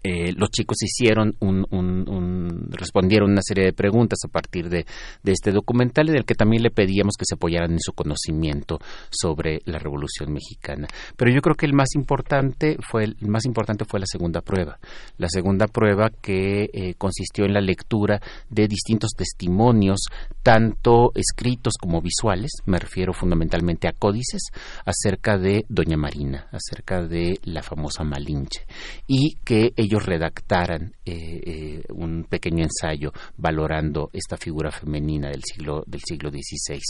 Eh, 0.08 0.32
los 0.36 0.50
chicos 0.50 0.76
hicieron 0.84 1.34
un, 1.40 2.68
respondieron 2.70 3.32
una 3.32 3.42
serie 3.42 3.64
de 3.64 3.72
preguntas 3.72 4.20
a 4.24 4.28
partir 4.28 4.68
de, 4.68 4.86
este 5.24 5.50
documental 5.50 6.08
en 6.08 6.16
el 6.16 6.24
que 6.24 6.36
también 6.36 6.62
le 6.62 6.70
pedíamos 6.70 7.16
que 7.18 7.24
se 7.24 7.34
apoyaran 7.34 7.72
en 7.72 7.80
su 7.80 7.92
conocimiento 7.92 8.78
sobre 9.10 9.62
la 9.64 9.80
Revolución 9.80 10.32
Mexicana. 10.32 10.86
Pero 11.16 11.32
yo 11.32 11.40
creo 11.40 11.56
que 11.56 11.66
el 11.66 11.72
más 11.72 11.96
importante 11.96 12.76
fue 12.88 13.02
el 13.02 13.16
más 13.22 13.46
importante 13.46 13.84
fue 13.84 13.98
la 13.98 14.06
segunda 14.06 14.42
prueba, 14.42 14.78
la 15.18 15.28
segunda 15.28 15.66
prueba 15.66 16.10
que 16.10 16.70
eh, 16.72 16.94
consistió 16.94 17.44
en 17.44 17.54
la 17.54 17.60
lectura 17.60 18.20
de 18.48 18.68
distintos 18.68 19.10
testimonios, 19.16 20.06
tanto 20.44 21.10
escritos 21.16 21.74
como 21.80 22.00
visuales. 22.00 22.52
Me 22.64 22.78
refiero 22.78 23.12
fundamentalmente 23.12 23.88
a 23.88 23.92
códices 23.92 24.50
acerca 24.84 25.36
de 25.36 25.64
Doña 25.68 25.96
Marina, 25.96 26.46
acerca 26.52 27.02
de 27.02 27.40
la 27.42 27.62
famosa 27.62 28.04
Malinche 28.04 28.66
y 29.08 29.34
que 29.44 29.72
ellos 29.76 29.95
redactaran 29.98 30.95
eh, 31.08 31.40
eh, 31.46 31.82
un 31.90 32.24
pequeño 32.24 32.64
ensayo 32.64 33.12
valorando 33.36 34.10
esta 34.12 34.36
figura 34.36 34.72
femenina 34.72 35.28
del 35.28 35.44
siglo 35.44 35.84
del 35.86 36.00
siglo 36.00 36.30
XVI. 36.30 36.80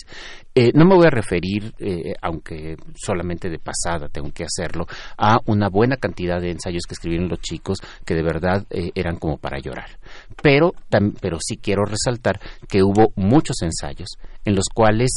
Eh, 0.54 0.72
no 0.74 0.86
me 0.86 0.94
voy 0.94 1.06
a 1.06 1.10
referir, 1.10 1.74
aunque 2.22 2.76
solamente 2.94 3.50
de 3.50 3.58
pasada 3.58 4.08
tengo 4.08 4.30
que 4.30 4.44
hacerlo, 4.44 4.86
a 5.18 5.38
una 5.44 5.68
buena 5.68 5.98
cantidad 5.98 6.40
de 6.40 6.50
ensayos 6.50 6.84
que 6.88 6.94
escribieron 6.94 7.28
los 7.28 7.40
chicos 7.40 7.78
que 8.06 8.14
de 8.14 8.22
verdad 8.22 8.66
eran 8.70 9.16
como 9.16 9.36
para 9.36 9.58
llorar. 9.58 9.98
Pero, 10.42 10.72
pero 11.20 11.36
sí 11.38 11.58
quiero 11.58 11.84
resaltar 11.84 12.40
que 12.68 12.82
hubo 12.82 13.12
muchos 13.16 13.56
ensayos 13.60 14.16
en 14.46 14.54
los 14.54 14.66
cuales 14.72 15.10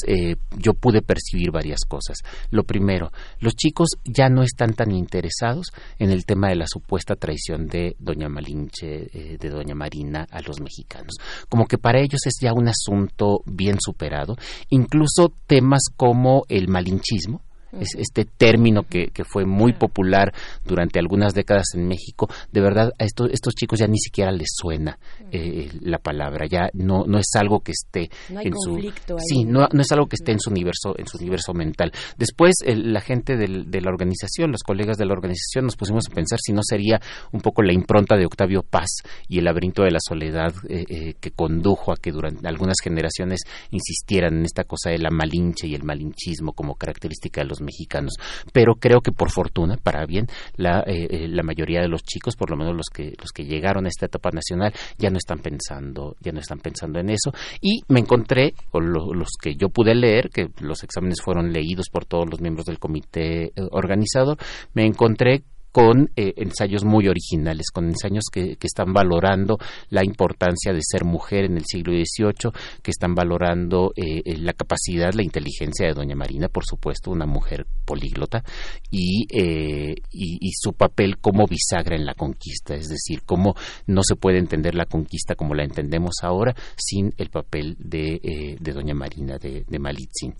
yo 0.58 0.74
pude 0.74 1.02
percibir 1.02 1.52
varias 1.52 1.86
cosas. 1.88 2.18
Lo 2.52 2.64
primero, 2.64 3.12
los 3.40 3.56
chicos 3.56 3.90
ya 4.04 4.28
no 4.28 4.44
están 4.44 4.74
tan 4.74 4.92
interesados 4.92 5.68
en 6.00 6.12
el 6.12 6.26
tema 6.26 6.50
de 6.50 6.56
la 6.56 6.68
supuesta 6.68 7.16
traición 7.16 7.68
de 7.68 7.96
doña 8.00 8.28
Malinche, 8.28 8.89
eh, 8.90 9.38
de 9.40 9.50
doña 9.50 9.76
Marina 9.76 10.28
a 10.32 10.42
los 10.42 10.60
mexicanos. 10.60 11.16
Como 11.48 11.66
que 11.68 11.78
para 11.78 12.00
ellos 12.00 12.22
es 12.26 12.36
ya 12.42 12.54
un 12.54 12.68
asunto 12.68 13.42
bien 13.46 13.78
superado. 13.80 14.36
Incluso 14.70 15.34
temas 15.48 15.84
como 15.96 16.46
el 16.50 16.68
malinchismo, 16.68 17.42
es 17.74 17.96
este 17.98 18.26
término 18.26 18.84
que, 18.84 19.08
que, 19.08 19.24
fue 19.24 19.46
muy 19.46 19.74
popular 19.74 20.34
durante 20.66 21.00
algunas 21.00 21.34
décadas 21.34 21.68
en 21.76 21.88
México, 21.88 22.28
de 22.52 22.62
verdad 22.62 22.92
a 22.98 23.04
estos, 23.04 23.30
estos 23.32 23.54
chicos 23.54 23.80
ya 23.80 23.88
ni 23.88 24.00
siquiera 24.00 24.32
les 24.32 24.50
suena 24.56 24.98
eh, 25.32 25.70
la 25.82 26.00
palabra, 26.00 26.46
ya 26.48 26.70
no, 26.74 27.06
no 27.06 27.20
es 27.20 27.30
algo 27.36 27.60
que 27.60 27.72
esté 27.72 28.10
en 28.30 28.54
su 28.56 28.80
sí, 29.20 29.44
no, 29.46 29.68
no, 29.72 29.82
es 29.82 29.92
algo 29.92 30.08
que 30.08 30.16
esté 30.16 30.32
en 30.32 30.40
su 30.40 30.50
universo 30.50 30.96
en 30.98 31.08
su 31.08 31.18
universo 31.18 31.54
mental. 31.54 31.92
Después 32.18 32.56
la 32.66 33.02
gente 33.02 33.38
de 33.38 33.82
la 33.82 33.90
organización, 33.90 34.52
los 34.52 34.64
colegas 34.64 34.98
de 34.98 35.06
la 35.06 35.14
organización 35.14 35.66
nos 35.66 35.76
pusimos 35.76 36.06
a 36.10 36.14
pensar 36.14 36.40
si 36.42 36.54
no 36.54 36.62
sería 36.64 37.00
un 37.32 37.42
poco 37.42 37.62
la 37.62 37.74
impronta 37.74 38.16
de 38.16 38.26
Octavio 38.26 38.64
Paz 38.64 38.90
y 39.28 39.40
el 39.40 39.46
laberinto 39.46 39.84
de 39.84 39.92
la 39.92 40.00
soledad 40.00 40.54
eh, 40.68 40.86
eh, 40.90 41.14
que 41.20 41.32
condujo 41.32 41.92
a 41.92 41.98
que 41.98 42.12
durante 42.12 42.48
algunas 42.48 42.78
generaciones 42.84 43.42
insistieran 43.72 44.38
en 44.38 44.46
esta 44.46 44.64
cosa 44.64 44.90
de 44.90 45.00
la 45.00 45.10
malinche 45.10 45.68
y 45.68 45.76
el 45.76 45.84
malinchismo 45.84 46.54
como 46.54 46.76
característica 46.76 47.42
de 47.42 47.48
los 47.48 47.59
mexicanos. 47.62 48.14
Pero 48.54 48.76
creo 48.76 49.02
que 49.02 49.12
por 49.12 49.32
fortuna, 49.32 49.78
para 49.82 50.06
bien, 50.06 50.28
la, 50.56 50.82
eh, 50.86 51.08
eh, 51.10 51.28
la 51.28 51.44
mayoría 51.44 51.82
de 51.82 51.88
los 51.88 52.04
chicos, 52.04 52.36
por 52.36 52.50
lo 52.50 52.58
menos 52.58 52.76
los 52.76 52.88
que, 52.94 53.14
los 53.20 53.32
que 53.32 53.46
llegaron 53.46 53.86
a 53.86 53.90
esta 53.90 54.06
etapa 54.06 54.30
nacional, 54.32 54.74
ya 54.98 55.10
no 55.10 55.18
están 55.18 55.40
pensando, 55.40 56.16
ya 56.20 56.32
no 56.32 56.40
están 56.40 56.60
pensando 56.60 57.00
en 57.00 57.10
eso. 57.10 57.32
Y 57.62 57.82
me 57.88 58.00
encontré, 58.00 58.54
con 58.72 58.92
los 58.92 59.30
que 59.42 59.56
yo 59.56 59.70
pude 59.70 59.96
leer, 59.96 60.30
que 60.30 60.50
los 60.60 60.84
exámenes 60.84 61.22
fueron 61.22 61.52
leídos 61.52 61.90
por 61.92 62.06
todos 62.06 62.30
los 62.30 62.42
miembros 62.42 62.66
del 62.66 62.80
comité 62.80 63.46
eh, 63.46 63.52
organizador, 63.72 64.38
me 64.74 64.86
encontré 64.86 65.44
con 65.72 66.10
eh, 66.16 66.34
ensayos 66.38 66.84
muy 66.84 67.08
originales, 67.08 67.68
con 67.72 67.86
ensayos 67.86 68.26
que, 68.32 68.58
están 68.62 68.94
valorando 68.94 69.58
la 69.90 70.04
importancia 70.04 70.72
de 70.74 70.82
ser 70.84 71.04
mujer 71.04 71.46
en 71.46 71.58
el 71.58 71.64
siglo 71.66 71.94
XVIII, 71.94 72.52
que 72.84 72.92
están 72.92 73.16
valorando 73.16 73.92
eh, 73.96 74.22
eh, 74.24 74.38
la 74.38 74.54
capacidad, 74.54 75.12
la 75.14 75.24
inteligencia 75.24 75.88
de 75.88 75.94
Doña 75.94 76.16
Marina, 76.16 76.50
por 76.50 76.66
supuesto, 76.66 77.10
una 77.10 77.26
mujer 77.26 77.66
políglota, 77.86 78.44
y, 78.92 79.26
y, 79.32 80.52
su 80.54 80.74
papel 80.74 81.18
como 81.18 81.46
bisagra 81.48 81.96
en 81.96 82.06
la 82.06 82.14
conquista, 82.14 82.76
es 82.76 82.90
decir, 82.90 83.22
cómo 83.26 83.56
no 83.88 84.02
se 84.04 84.16
puede 84.16 84.38
entender 84.38 84.76
la 84.76 84.86
conquista 84.86 85.36
como 85.36 85.56
la 85.56 85.64
entendemos 85.64 86.18
ahora 86.22 86.54
sin 86.76 87.14
el 87.18 87.30
papel 87.30 87.76
de, 87.80 88.58
de 88.60 88.74
Doña 88.74 88.94
Marina 88.94 89.38
de, 89.38 89.64
de 89.68 89.80
Malitzin. 89.80 90.36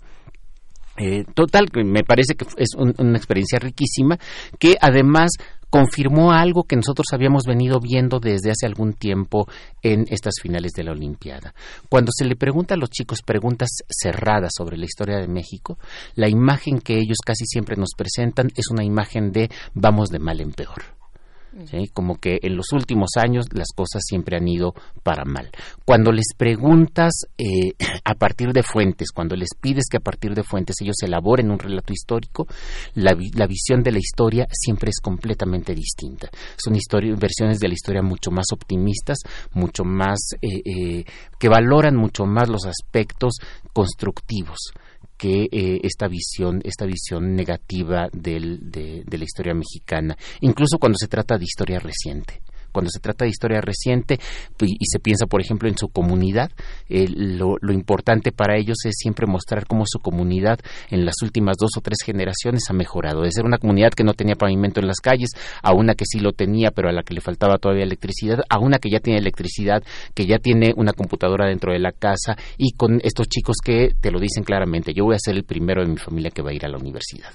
Eh, 1.02 1.24
total, 1.32 1.70
me 1.72 2.02
parece 2.02 2.34
que 2.34 2.44
es 2.58 2.74
una 2.76 3.16
experiencia 3.16 3.58
riquísima 3.58 4.18
que 4.58 4.76
además 4.78 5.30
confirmó 5.70 6.32
algo 6.32 6.64
que 6.64 6.76
nosotros 6.76 7.06
habíamos 7.12 7.44
venido 7.44 7.80
viendo 7.80 8.20
desde 8.20 8.50
hace 8.50 8.66
algún 8.66 8.92
tiempo 8.92 9.48
en 9.82 10.04
estas 10.10 10.34
finales 10.42 10.72
de 10.72 10.84
la 10.84 10.92
Olimpiada. 10.92 11.54
Cuando 11.88 12.10
se 12.14 12.26
le 12.26 12.36
pregunta 12.36 12.74
a 12.74 12.76
los 12.76 12.90
chicos 12.90 13.22
preguntas 13.22 13.70
cerradas 13.88 14.52
sobre 14.54 14.76
la 14.76 14.84
historia 14.84 15.16
de 15.16 15.28
México, 15.28 15.78
la 16.16 16.28
imagen 16.28 16.80
que 16.80 16.98
ellos 16.98 17.18
casi 17.24 17.46
siempre 17.46 17.76
nos 17.76 17.94
presentan 17.96 18.50
es 18.54 18.68
una 18.70 18.84
imagen 18.84 19.32
de 19.32 19.48
vamos 19.72 20.10
de 20.10 20.18
mal 20.18 20.40
en 20.42 20.52
peor. 20.52 20.99
Como 21.92 22.16
que 22.16 22.38
en 22.42 22.56
los 22.56 22.72
últimos 22.72 23.10
años 23.16 23.46
las 23.52 23.68
cosas 23.74 24.02
siempre 24.06 24.36
han 24.36 24.46
ido 24.46 24.74
para 25.02 25.24
mal. 25.24 25.50
Cuando 25.84 26.12
les 26.12 26.34
preguntas 26.36 27.12
eh, 27.36 27.72
a 28.04 28.14
partir 28.14 28.52
de 28.52 28.62
fuentes, 28.62 29.10
cuando 29.12 29.36
les 29.36 29.50
pides 29.60 29.84
que 29.90 29.96
a 29.96 30.00
partir 30.00 30.34
de 30.34 30.42
fuentes 30.42 30.76
ellos 30.80 30.96
elaboren 31.02 31.50
un 31.50 31.58
relato 31.58 31.92
histórico, 31.92 32.46
la, 32.94 33.14
visión 33.46 33.82
de 33.82 33.92
la 33.92 33.98
historia 33.98 34.46
siempre 34.50 34.90
es 34.90 35.00
completamente 35.00 35.74
distinta. 35.74 36.28
Son 36.56 36.74
versiones 37.18 37.58
de 37.58 37.68
la 37.68 37.74
historia 37.74 38.02
mucho 38.02 38.30
más 38.30 38.46
optimistas, 38.52 39.18
mucho 39.52 39.84
más, 39.84 40.18
eh, 40.40 40.62
eh, 40.64 41.04
que 41.38 41.48
valoran 41.48 41.96
mucho 41.96 42.24
más 42.26 42.48
los 42.48 42.66
aspectos 42.66 43.34
constructivos 43.72 44.72
que 45.20 45.48
eh, 45.52 45.80
esta 45.82 46.08
visión, 46.08 46.62
esta 46.64 46.86
visión 46.86 47.34
negativa 47.36 48.08
del, 48.10 48.70
de, 48.70 49.02
de 49.04 49.18
la 49.18 49.24
historia 49.24 49.52
mexicana, 49.52 50.16
incluso 50.40 50.78
cuando 50.78 50.96
se 50.98 51.08
trata 51.08 51.36
de 51.36 51.44
historia 51.44 51.78
reciente 51.78 52.40
cuando 52.72 52.90
se 52.90 53.00
trata 53.00 53.24
de 53.24 53.30
historia 53.30 53.60
reciente 53.60 54.18
y, 54.60 54.76
se 54.86 54.98
piensa, 54.98 55.26
por 55.26 55.40
ejemplo, 55.40 55.68
en 55.68 55.76
su 55.76 55.88
comunidad, 55.88 56.50
eh, 56.88 57.06
lo, 57.08 57.56
importante 57.72 58.32
para 58.32 58.58
ellos 58.58 58.78
es 58.84 58.96
siempre 58.96 59.26
mostrar 59.26 59.66
cómo 59.66 59.84
su 59.86 60.00
comunidad 60.00 60.58
en 60.90 61.04
las 61.04 61.22
últimas 61.22 61.56
dos 61.58 61.70
o 61.76 61.80
tres 61.80 61.98
generaciones 62.04 62.64
ha 62.68 62.72
mejorado. 62.72 63.22
De 63.22 63.30
ser 63.30 63.44
una 63.44 63.58
comunidad 63.58 63.90
que 63.90 64.04
no 64.04 64.14
tenía 64.14 64.34
pavimento 64.34 64.80
en 64.80 64.86
las 64.86 65.00
calles, 65.00 65.30
a 65.62 65.72
una 65.72 65.94
que 65.94 66.04
sí 66.06 66.20
lo 66.20 66.32
tenía, 66.32 66.70
pero 66.70 66.88
a 66.88 66.92
la 66.92 67.02
que 67.02 67.14
le 67.14 67.20
faltaba 67.20 67.58
todavía 67.58 67.84
electricidad, 67.84 68.40
a 68.48 68.58
una 68.58 68.78
que 68.78 68.90
ya 68.90 69.00
tiene 69.00 69.18
electricidad, 69.18 69.82
que 70.14 70.26
ya 70.26 70.38
tiene 70.38 70.72
una 70.76 70.92
computadora 70.92 71.46
dentro 71.48 71.72
de 71.72 71.78
la 71.78 71.92
casa 71.92 72.36
y 72.56 72.72
con 72.72 73.00
estos 73.02 73.28
chicos 73.28 73.56
que 73.64 73.94
te 74.00 74.10
lo 74.10 74.20
dicen 74.20 74.44
claramente, 74.44 74.92
yo 74.92 75.04
voy 75.04 75.14
a 75.14 75.18
ser 75.18 75.36
el 75.36 75.44
primero 75.44 75.82
de 75.82 75.88
mi 75.88 75.96
familia 75.96 76.30
que 76.30 76.42
va 76.42 76.50
a 76.50 76.54
ir 76.54 76.64
a 76.64 76.68
la 76.68 76.78
universidad. 76.78 77.32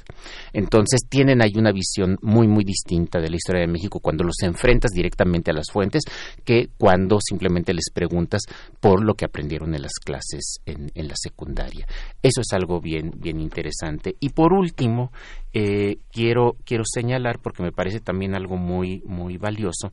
Entonces 0.54 1.02
tienen 1.10 1.42
ahí 1.42 1.54
una 1.56 1.72
visión 1.72 2.18
muy, 2.22 2.48
muy 2.48 2.64
distinta 2.64 3.20
de 3.20 3.30
la 3.30 3.36
historia 3.36 3.62
de 3.62 3.68
México 3.68 4.00
cuando 4.00 4.24
los 4.24 4.42
enfrentas 4.42 4.92
directamente 4.92 5.25
a 5.26 5.54
las 5.54 5.72
fuentes 5.72 6.04
que 6.44 6.70
cuando 6.78 7.18
simplemente 7.20 7.74
les 7.74 7.90
preguntas 7.94 8.42
por 8.80 9.04
lo 9.04 9.16
que 9.16 9.26
aprendieron 9.26 9.76
en 9.76 9.82
las 9.82 9.94
clases 10.04 10.62
en, 10.66 10.92
la 10.96 11.16
secundaria. 11.16 11.88
Eso 12.22 12.42
es 12.42 12.54
algo 12.54 12.80
bien, 12.80 13.12
bien 13.18 13.40
interesante. 13.40 14.16
Y 14.20 14.30
por 14.30 14.54
último, 14.54 15.12
eh, 15.54 15.98
quiero, 16.12 16.56
quiero 16.66 16.84
señalar, 16.86 17.40
porque 17.40 17.64
me 17.64 17.72
parece 17.72 18.00
también 18.00 18.36
algo 18.36 18.58
muy, 18.58 19.02
muy 19.06 19.38
valioso, 19.38 19.92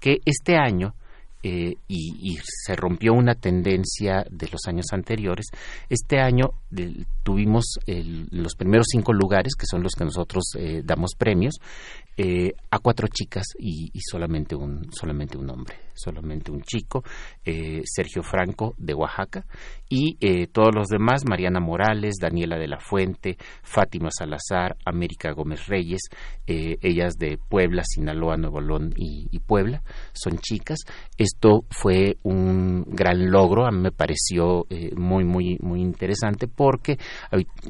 que 0.00 0.18
este 0.24 0.56
año 0.56 0.94
eh, 1.46 1.76
y, 1.88 2.38
se 2.42 2.74
rompió 2.74 3.12
una 3.12 3.34
tendencia 3.34 4.24
de 4.30 4.48
los 4.48 4.62
años 4.66 4.86
anteriores. 4.92 5.44
Este 5.90 6.18
año 6.18 6.52
tuvimos 7.22 7.78
los 8.30 8.54
primeros 8.54 8.86
cinco 8.90 9.12
lugares, 9.12 9.52
que 9.54 9.66
son 9.66 9.82
los 9.82 9.92
que 9.92 10.04
nosotros 10.04 10.44
eh, 10.58 10.80
damos 10.82 11.10
premios, 11.18 11.56
eh, 12.16 12.54
a 12.70 12.78
cuatro 12.78 13.08
chicas 13.08 13.44
y, 13.58 13.90
solamente 14.00 14.54
un 14.54 14.92
solamente 14.92 15.36
un 15.36 15.50
hombre 15.50 15.76
solamente 15.94 16.50
un 16.50 16.62
chico 16.62 17.02
eh, 17.44 17.82
Sergio 17.84 18.22
Franco 18.22 18.74
de 18.78 18.94
Oaxaca 18.94 19.44
y 19.88 20.16
eh, 20.20 20.46
todos 20.46 20.74
los 20.74 20.88
demás 20.88 21.24
Mariana 21.28 21.60
Morales 21.60 22.16
Daniela 22.20 22.58
de 22.58 22.68
la 22.68 22.78
Fuente 22.78 23.36
Fátima 23.62 24.10
Salazar 24.10 24.76
América 24.84 25.32
Gómez 25.32 25.66
Reyes 25.66 26.02
ellas 26.46 27.14
de 27.18 27.38
Puebla 27.38 27.82
Sinaloa 27.84 28.36
Nuevo 28.36 28.60
León 28.60 28.92
y, 28.96 29.28
y, 29.30 29.38
Puebla 29.38 29.82
son 30.12 30.38
chicas. 30.38 30.80
Esto 31.16 31.64
fue 31.70 32.18
un 32.22 32.84
gran 32.86 33.30
logro 33.30 33.66
a 33.66 33.70
mí 33.70 33.80
me 33.80 33.92
pareció 33.92 34.66
muy 34.96 35.24
muy 35.24 35.56
muy 35.60 35.80
interesante 35.80 36.46
porque 36.48 36.98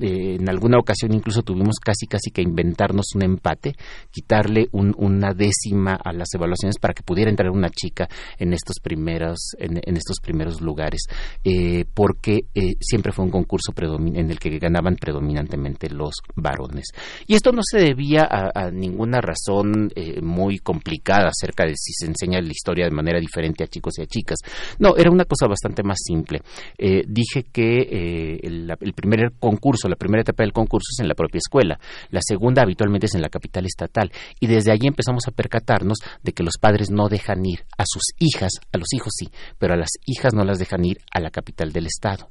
en 0.01 0.49
alguna 0.49 0.79
ocasión 0.79 1.15
incluso 1.15 1.43
tuvimos 1.43 1.77
casi 1.79 2.07
casi 2.07 2.31
que 2.31 2.43
inventarnos 2.43 3.15
un 3.15 3.25
empate 3.25 3.75
quitar 4.11 4.35
darle 4.35 4.69
una 4.73 5.33
décima 5.33 5.95
a 5.95 6.13
las 6.13 6.29
evaluaciones 6.35 6.79
para 6.79 6.93
que 6.93 7.03
pudiera 7.03 7.31
entrar 7.31 7.51
una 7.51 7.71
chica 7.71 8.09
en 8.39 8.53
estos 8.53 8.77
primeros 8.83 9.55
en, 9.59 9.97
estos 9.97 10.19
primeros 10.21 10.61
lugares 10.61 11.03
eh, 11.45 11.85
porque 11.93 12.47
eh, 12.55 12.75
siempre 12.81 13.13
fue 13.13 13.25
un 13.25 13.31
concurso 13.31 13.73
en 13.77 14.31
el 14.31 14.39
que 14.39 14.59
ganaban 14.59 14.97
predominantemente 14.97 15.91
los 15.91 16.15
varones. 16.35 16.87
Y 17.27 17.35
esto 17.35 17.53
no 17.53 17.63
se 17.63 17.79
debía 17.79 18.27
a, 18.31 18.71
ninguna 18.71 19.21
razón 19.21 19.91
eh, 19.95 20.21
muy 20.21 20.59
complicada 20.59 21.29
acerca 21.29 21.65
de 21.65 21.75
si 21.77 21.93
se 21.93 22.07
enseña 22.07 22.41
la 22.41 22.51
historia 22.51 22.85
de 22.85 22.91
manera 22.91 23.21
diferente 23.21 23.65
a 23.65 23.67
chicos 23.67 23.99
y 23.99 24.03
a 24.03 24.07
chicas. 24.07 24.39
No 24.79 24.97
era 24.97 25.11
una 25.11 25.25
cosa 25.25 25.47
bastante 25.47 25.83
más 25.83 25.99
simple. 26.03 26.41
Dije 26.79 27.45
que 27.53 28.39
el, 28.43 28.71
el 28.81 28.93
primer 28.93 29.33
concurso 29.39 29.89
la 29.89 29.97
primera 29.97 30.23
etapa 30.23 30.43
del 30.43 30.53
concurso 30.53 30.89
es 30.93 31.01
en 31.01 31.09
la 31.09 31.15
propia 31.15 31.39
escuela. 31.39 31.79
La 32.11 32.21
segunda 32.23 32.63
habitualmente 32.63 33.07
es 33.07 33.15
en 33.15 33.23
la 33.23 33.29
capital 33.29 33.67
estatal. 33.67 34.11
Y 34.41 34.47
desde 34.47 34.73
allí 34.73 34.87
empezamos 34.87 35.27
a 35.29 35.31
percatarnos 35.31 35.99
de 36.23 36.33
que 36.33 36.43
los 36.43 36.59
padres 36.59 36.91
no 36.91 37.09
dejan 37.09 37.45
ir 37.45 37.65
a 37.77 37.85
sus 37.87 38.04
hijas, 38.19 38.53
a 38.73 38.79
los 38.79 38.93
hijos 38.93 39.13
sí, 39.17 39.29
pero 39.59 39.75
a 39.75 39.77
las 39.77 39.91
hijas 40.07 40.35
no 40.35 40.45
las 40.45 40.59
dejan 40.59 40.85
ir 40.85 40.99
a 41.13 41.21
la 41.21 41.31
capital 41.31 41.73
del 41.73 41.87
estado. 41.87 42.31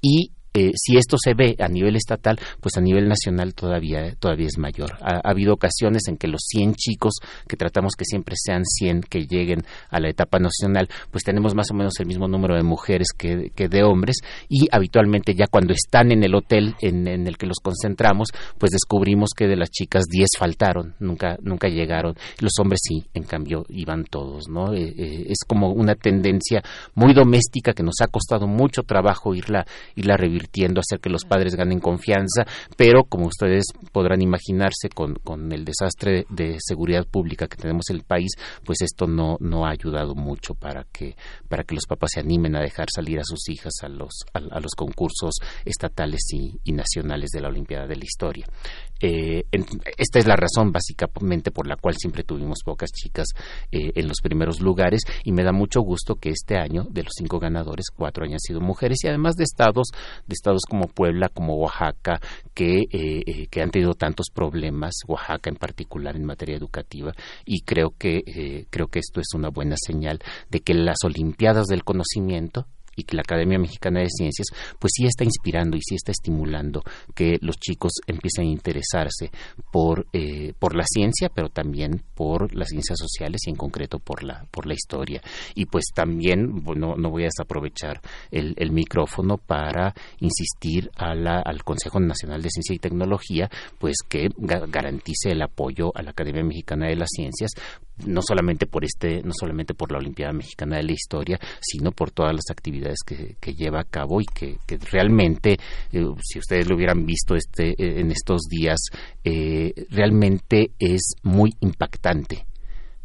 Y 0.00 0.32
eh, 0.56 0.70
si 0.76 0.96
esto 0.96 1.16
se 1.20 1.34
ve 1.34 1.56
a 1.58 1.66
nivel 1.66 1.96
estatal, 1.96 2.38
pues 2.60 2.76
a 2.76 2.80
nivel 2.80 3.08
nacional 3.08 3.54
todavía, 3.54 4.14
todavía 4.20 4.46
es 4.46 4.56
mayor. 4.56 4.92
Ha, 5.00 5.28
habido 5.28 5.52
ocasiones 5.52 6.02
en 6.06 6.16
que 6.16 6.28
los 6.28 6.42
100 6.46 6.74
chicos, 6.74 7.14
que 7.48 7.56
tratamos 7.56 7.94
que 7.98 8.04
siempre 8.04 8.36
sean 8.38 8.64
100 8.64 9.00
que 9.00 9.26
lleguen 9.26 9.64
a 9.90 9.98
la 9.98 10.10
etapa 10.10 10.38
nacional, 10.38 10.88
pues 11.10 11.24
tenemos 11.24 11.56
más 11.56 11.72
o 11.72 11.74
menos 11.74 11.94
el 11.98 12.06
mismo 12.06 12.28
número 12.28 12.54
de 12.54 12.62
mujeres 12.62 13.08
que, 13.18 13.50
de 13.52 13.82
hombres 13.82 14.18
y 14.48 14.68
habitualmente 14.70 15.34
ya 15.34 15.48
cuando 15.48 15.72
están 15.72 16.12
en 16.12 16.22
el 16.22 16.36
hotel 16.36 16.76
en, 16.80 17.08
el 17.08 17.36
que 17.36 17.46
los 17.46 17.58
concentramos, 17.58 18.28
pues 18.56 18.70
descubrimos 18.70 19.30
que 19.36 19.48
de 19.48 19.56
las 19.56 19.70
chicas 19.70 20.04
10 20.08 20.28
faltaron, 20.38 20.94
nunca, 21.00 21.36
nunca 21.42 21.66
llegaron. 21.66 22.14
Los 22.38 22.52
hombres 22.60 22.78
sí, 22.84 23.04
en 23.12 23.24
cambio, 23.24 23.64
iban 23.70 24.04
todos, 24.04 24.48
¿no? 24.48 24.72
Eh, 24.72 24.94
eh, 24.96 25.26
es 25.30 25.38
como 25.48 25.72
una 25.72 25.96
tendencia 25.96 26.62
muy 26.94 27.12
doméstica 27.12 27.72
que 27.72 27.82
nos 27.82 27.96
ha 28.02 28.06
costado 28.06 28.46
mucho 28.46 28.84
trabajo 28.84 29.34
irla, 29.34 29.66
irla 29.96 30.16
revirtiendo 30.16 30.43
hacer 30.80 31.00
que 31.00 31.10
los 31.10 31.24
padres 31.24 31.54
ganen 31.54 31.80
confianza, 31.80 32.44
pero 32.76 33.04
como 33.04 33.26
ustedes 33.26 33.66
podrán 33.92 34.22
imaginarse 34.22 34.88
con, 34.94 35.14
con 35.14 35.52
el 35.52 35.64
desastre 35.64 36.26
de 36.30 36.56
seguridad 36.58 37.06
pública 37.06 37.46
que 37.46 37.56
tenemos 37.56 37.90
en 37.90 37.96
el 37.96 38.02
país, 38.02 38.32
pues 38.64 38.82
esto 38.82 39.06
no, 39.06 39.36
no 39.40 39.66
ha 39.66 39.70
ayudado 39.70 40.14
mucho 40.14 40.54
para 40.54 40.84
que, 40.92 41.16
para 41.48 41.64
que 41.64 41.74
los 41.74 41.86
papás 41.86 42.10
se 42.14 42.20
animen 42.20 42.56
a 42.56 42.60
dejar 42.60 42.86
salir 42.94 43.18
a 43.18 43.24
sus 43.24 43.48
hijas 43.48 43.72
a 43.82 43.88
los, 43.88 44.24
a, 44.32 44.60
los 44.60 44.72
concursos 44.76 45.34
estatales 45.64 46.22
y, 46.32 46.72
nacionales 46.72 47.30
de 47.30 47.40
la 47.40 47.48
Olimpiada 47.48 47.86
de 47.86 47.96
la 47.96 48.04
Historia. 48.04 48.46
Eh, 49.00 49.44
esta 49.96 50.18
es 50.18 50.26
la 50.26 50.36
razón 50.36 50.72
básicamente 50.72 51.50
por 51.50 51.66
la 51.66 51.76
cual 51.76 51.94
siempre 51.96 52.24
tuvimos 52.24 52.60
pocas 52.64 52.90
chicas 52.90 53.28
eh, 53.70 53.92
en 53.94 54.08
los 54.08 54.20
primeros 54.20 54.60
lugares 54.60 55.02
y 55.24 55.32
me 55.32 55.44
da 55.44 55.52
mucho 55.52 55.80
gusto 55.82 56.16
que 56.16 56.30
este 56.30 56.56
año 56.56 56.84
de 56.90 57.02
los 57.02 57.12
cinco 57.16 57.38
ganadores 57.38 57.86
cuatro 57.94 58.24
hayan 58.24 58.40
sido 58.40 58.60
mujeres 58.60 58.98
y 59.04 59.08
además 59.08 59.34
de 59.36 59.44
estados 59.44 59.88
estados 60.34 60.62
como 60.68 60.88
Puebla 60.88 61.28
como 61.28 61.56
Oaxaca 61.56 62.20
que, 62.52 62.84
eh, 62.90 63.46
que 63.50 63.62
han 63.62 63.70
tenido 63.70 63.94
tantos 63.94 64.26
problemas 64.32 64.94
Oaxaca 65.06 65.50
en 65.50 65.56
particular 65.56 66.16
en 66.16 66.24
materia 66.24 66.56
educativa 66.56 67.12
y 67.44 67.62
creo 67.62 67.94
que 67.98 68.66
creo 68.70 68.88
que 68.88 68.98
esto 68.98 69.20
es 69.20 69.28
una 69.34 69.48
buena 69.48 69.76
señal 69.78 70.20
de 70.50 70.60
que 70.60 70.74
las 70.74 70.98
olimpiadas 71.04 71.66
del 71.66 71.84
conocimiento 71.84 72.66
y 72.96 73.04
que 73.04 73.16
la 73.16 73.22
Academia 73.22 73.58
Mexicana 73.58 74.00
de 74.00 74.08
Ciencias 74.08 74.48
pues 74.78 74.92
sí 74.94 75.06
está 75.06 75.24
inspirando 75.24 75.76
y 75.76 75.80
sí 75.82 75.94
está 75.94 76.12
estimulando 76.12 76.82
que 77.14 77.36
los 77.40 77.56
chicos 77.58 77.92
empiecen 78.06 78.46
a 78.46 78.50
interesarse 78.50 79.30
por, 79.72 80.06
eh, 80.12 80.52
por 80.58 80.74
la 80.74 80.84
ciencia, 80.84 81.28
pero 81.34 81.48
también 81.48 82.02
por 82.14 82.54
las 82.54 82.68
ciencias 82.68 82.98
sociales 82.98 83.42
y 83.46 83.50
en 83.50 83.56
concreto 83.56 83.98
por 83.98 84.22
la, 84.22 84.46
por 84.50 84.66
la 84.66 84.74
historia. 84.74 85.20
Y 85.54 85.66
pues 85.66 85.86
también, 85.94 86.62
bueno, 86.62 86.94
no 86.96 87.10
voy 87.10 87.22
a 87.24 87.26
desaprovechar 87.26 88.00
el, 88.30 88.54
el 88.56 88.70
micrófono 88.72 89.38
para 89.38 89.94
insistir 90.20 90.90
a 90.96 91.14
la, 91.14 91.40
al 91.40 91.62
Consejo 91.64 92.00
Nacional 92.00 92.42
de 92.42 92.50
Ciencia 92.50 92.74
y 92.74 92.78
Tecnología, 92.78 93.50
pues 93.78 93.96
que 94.08 94.28
garantice 94.38 95.30
el 95.30 95.42
apoyo 95.42 95.90
a 95.94 96.02
la 96.02 96.10
Academia 96.10 96.44
Mexicana 96.44 96.88
de 96.88 96.96
las 96.96 97.08
Ciencias 97.10 97.52
no 98.06 98.22
solamente 98.22 98.66
por 98.66 98.84
este 98.84 99.22
no 99.22 99.32
solamente 99.38 99.74
por 99.74 99.92
la 99.92 99.98
Olimpiada 99.98 100.32
Mexicana 100.32 100.76
de 100.76 100.82
la 100.82 100.92
Historia 100.92 101.38
sino 101.60 101.92
por 101.92 102.10
todas 102.10 102.32
las 102.32 102.50
actividades 102.50 102.98
que, 103.04 103.54
lleva 103.54 103.80
a 103.80 103.84
cabo 103.84 104.20
y 104.20 104.24
que, 104.24 104.58
realmente 104.90 105.56
eh, 105.92 106.04
si 106.22 106.38
ustedes 106.38 106.68
lo 106.68 106.76
hubieran 106.76 107.06
visto 107.06 107.36
este 107.36 107.70
eh, 107.70 108.00
en 108.00 108.10
estos 108.10 108.42
días 108.50 108.80
eh, 109.22 109.72
realmente 109.90 110.72
es 110.78 111.12
muy 111.22 111.52
impactante 111.60 112.46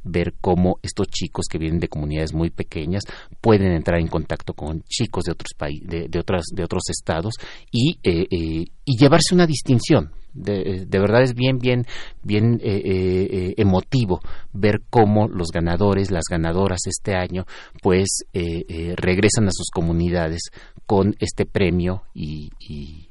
ver 0.03 0.33
cómo 0.41 0.79
estos 0.81 1.07
chicos 1.07 1.45
que 1.49 1.59
vienen 1.59 1.79
de 1.79 1.87
comunidades 1.87 2.33
muy 2.33 2.49
pequeñas 2.49 3.03
pueden 3.41 3.73
entrar 3.73 3.99
en 3.99 4.07
contacto 4.07 4.53
con 4.53 4.81
chicos 4.83 5.25
de 5.25 5.33
otros 5.33 5.51
países 5.55 5.87
de, 5.87 6.19
otras 6.19 6.45
de 6.51 6.63
otros 6.63 6.83
estados 6.89 7.35
y, 7.71 7.99
y 8.01 8.97
llevarse 8.97 9.35
una 9.35 9.45
distinción 9.45 10.11
de, 10.33 10.85
verdad 10.89 11.23
es 11.23 11.33
bien, 11.33 11.59
bien, 11.59 11.85
bien 12.23 12.59
eh, 12.63 12.81
eh, 12.83 13.27
eh, 13.31 13.53
emotivo 13.57 14.19
ver 14.53 14.81
cómo 14.89 15.27
los 15.27 15.49
ganadores, 15.51 16.11
las 16.11 16.25
ganadoras 16.29 16.81
este 16.85 17.15
año, 17.15 17.45
pues 17.81 18.25
regresan 18.33 19.47
a 19.47 19.51
sus 19.51 19.69
comunidades 19.71 20.49
con 20.85 21.15
este 21.19 21.45
premio 21.45 22.03
y 22.13 23.08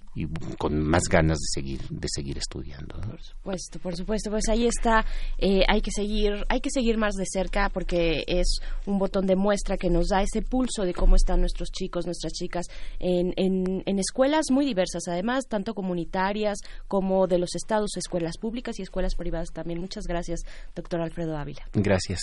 con 0.59 0.81
más 0.83 1.05
ganas 1.11 1.39
de 1.39 1.61
seguir 1.61 1.81
de 1.89 2.09
seguir 2.09 2.39
estudiando 2.39 3.01
por 3.01 3.23
supuesto 3.23 3.79
por 3.79 3.97
supuesto. 3.97 4.31
Pues 4.31 4.49
ahí 4.49 4.66
está 4.66 5.05
eh, 5.39 5.62
hay 5.69 5.81
que 5.81 5.91
seguir 5.91 6.45
hay 6.49 6.61
que 6.61 6.71
seguir 6.71 6.97
más 6.97 7.14
de 7.14 7.25
cerca 7.27 7.69
porque 7.69 8.25
es 8.27 8.59
un 8.87 8.99
botón 8.99 9.27
de 9.27 9.37
muestra 9.37 9.77
que 9.77 9.91
nos 9.91 10.09
da 10.09 10.23
ese 10.23 10.43
pulso 10.43 10.83
de 10.83 10.95
cómo 10.95 11.16
están 11.16 11.41
nuestros 11.41 11.71
chicos 11.71 12.07
nuestras 12.07 12.33
chicas 12.33 12.66
en, 12.99 13.33
en, 13.37 13.83
en 13.87 13.99
escuelas 13.99 14.47
muy 14.51 14.64
diversas 14.64 15.09
además 15.09 15.47
tanto 15.49 15.75
comunitarias 15.75 16.59
como 16.87 17.27
de 17.27 17.39
los 17.39 17.55
estados 17.55 17.97
escuelas 17.97 18.39
públicas 18.39 18.79
y 18.79 18.83
escuelas 18.83 19.14
privadas 19.14 19.49
también. 19.53 19.81
Muchas 19.81 20.07
gracias 20.07 20.41
doctor 20.75 21.01
Alfredo 21.01 21.37
Ávila. 21.37 21.62
Gracias. 21.73 22.21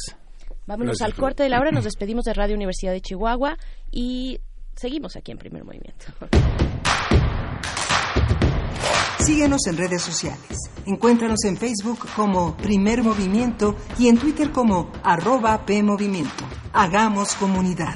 Vámonos 0.68 1.02
al 1.02 1.14
corte 1.14 1.44
de 1.44 1.50
la 1.50 1.60
hora. 1.60 1.72
Nos 1.72 1.84
despedimos 1.86 2.26
de 2.26 2.34
Radio 2.34 2.56
Universidad 2.56 2.92
de 2.92 3.02
Chihuahua 3.02 3.58
y 3.92 4.40
seguimos 4.76 5.16
aquí 5.16 5.32
en 5.32 5.38
Primer 5.38 5.64
Movimiento 5.64 6.06
Síguenos 9.20 9.66
en 9.68 9.78
redes 9.78 10.02
sociales. 10.02 10.70
Encuéntranos 10.86 11.44
en 11.46 11.58
Facebook 11.58 12.00
como 12.16 12.56
Primer 12.58 13.04
Movimiento 13.04 13.76
y 13.98 14.08
en 14.08 14.18
Twitter 14.18 14.52
como 14.52 14.92
arroba 15.04 15.66
PMovimiento. 15.66 16.44
Hagamos 16.74 17.34
comunidad. 17.36 17.96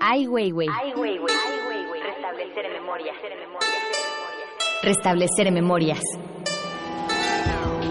Ay, 0.00 0.26
güey, 0.26 0.50
güey. 0.50 0.68
Restablecer 2.02 2.70
memorias. 2.72 3.16
Restablecer 4.82 5.52
memorias. 5.52 6.00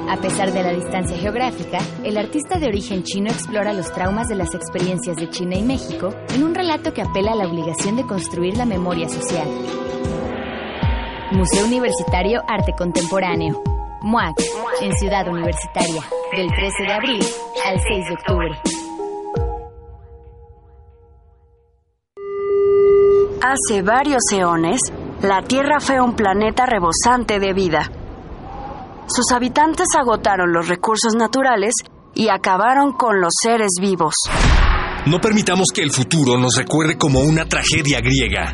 A 0.09 0.17
pesar 0.17 0.51
de 0.51 0.63
la 0.63 0.71
distancia 0.71 1.15
geográfica, 1.17 1.77
el 2.03 2.17
artista 2.17 2.57
de 2.57 2.65
origen 2.65 3.03
chino 3.03 3.29
explora 3.29 3.73
los 3.73 3.91
traumas 3.91 4.27
de 4.27 4.35
las 4.35 4.55
experiencias 4.55 5.15
de 5.15 5.29
China 5.29 5.55
y 5.55 5.61
México 5.61 6.09
en 6.33 6.43
un 6.43 6.55
relato 6.55 6.91
que 6.93 7.03
apela 7.03 7.33
a 7.33 7.35
la 7.35 7.47
obligación 7.47 7.95
de 7.95 8.07
construir 8.07 8.57
la 8.57 8.65
memoria 8.65 9.07
social. 9.07 9.47
Museo 11.31 11.63
Universitario 11.63 12.41
Arte 12.47 12.73
Contemporáneo. 12.75 13.61
MUAC, 14.01 14.35
en 14.81 14.97
Ciudad 14.97 15.27
Universitaria, 15.27 16.01
del 16.35 16.47
13 16.47 16.83
de 16.87 16.93
abril 16.93 17.23
al 17.65 17.79
6 17.79 18.05
de 18.07 18.13
octubre. 18.13 18.49
Hace 23.43 23.83
varios 23.83 24.23
eones, 24.33 24.79
la 25.21 25.43
Tierra 25.43 25.79
fue 25.79 26.01
un 26.01 26.15
planeta 26.15 26.65
rebosante 26.65 27.39
de 27.39 27.53
vida. 27.53 27.91
Sus 29.09 29.31
habitantes 29.33 29.87
agotaron 29.97 30.53
los 30.53 30.67
recursos 30.67 31.15
naturales 31.15 31.73
y 32.13 32.29
acabaron 32.29 32.93
con 32.93 33.19
los 33.19 33.33
seres 33.41 33.71
vivos. 33.81 34.13
No 35.07 35.19
permitamos 35.19 35.69
que 35.73 35.81
el 35.81 35.91
futuro 35.91 36.37
nos 36.37 36.55
recuerde 36.55 36.97
como 36.97 37.21
una 37.21 37.45
tragedia 37.45 38.01
griega. 38.01 38.53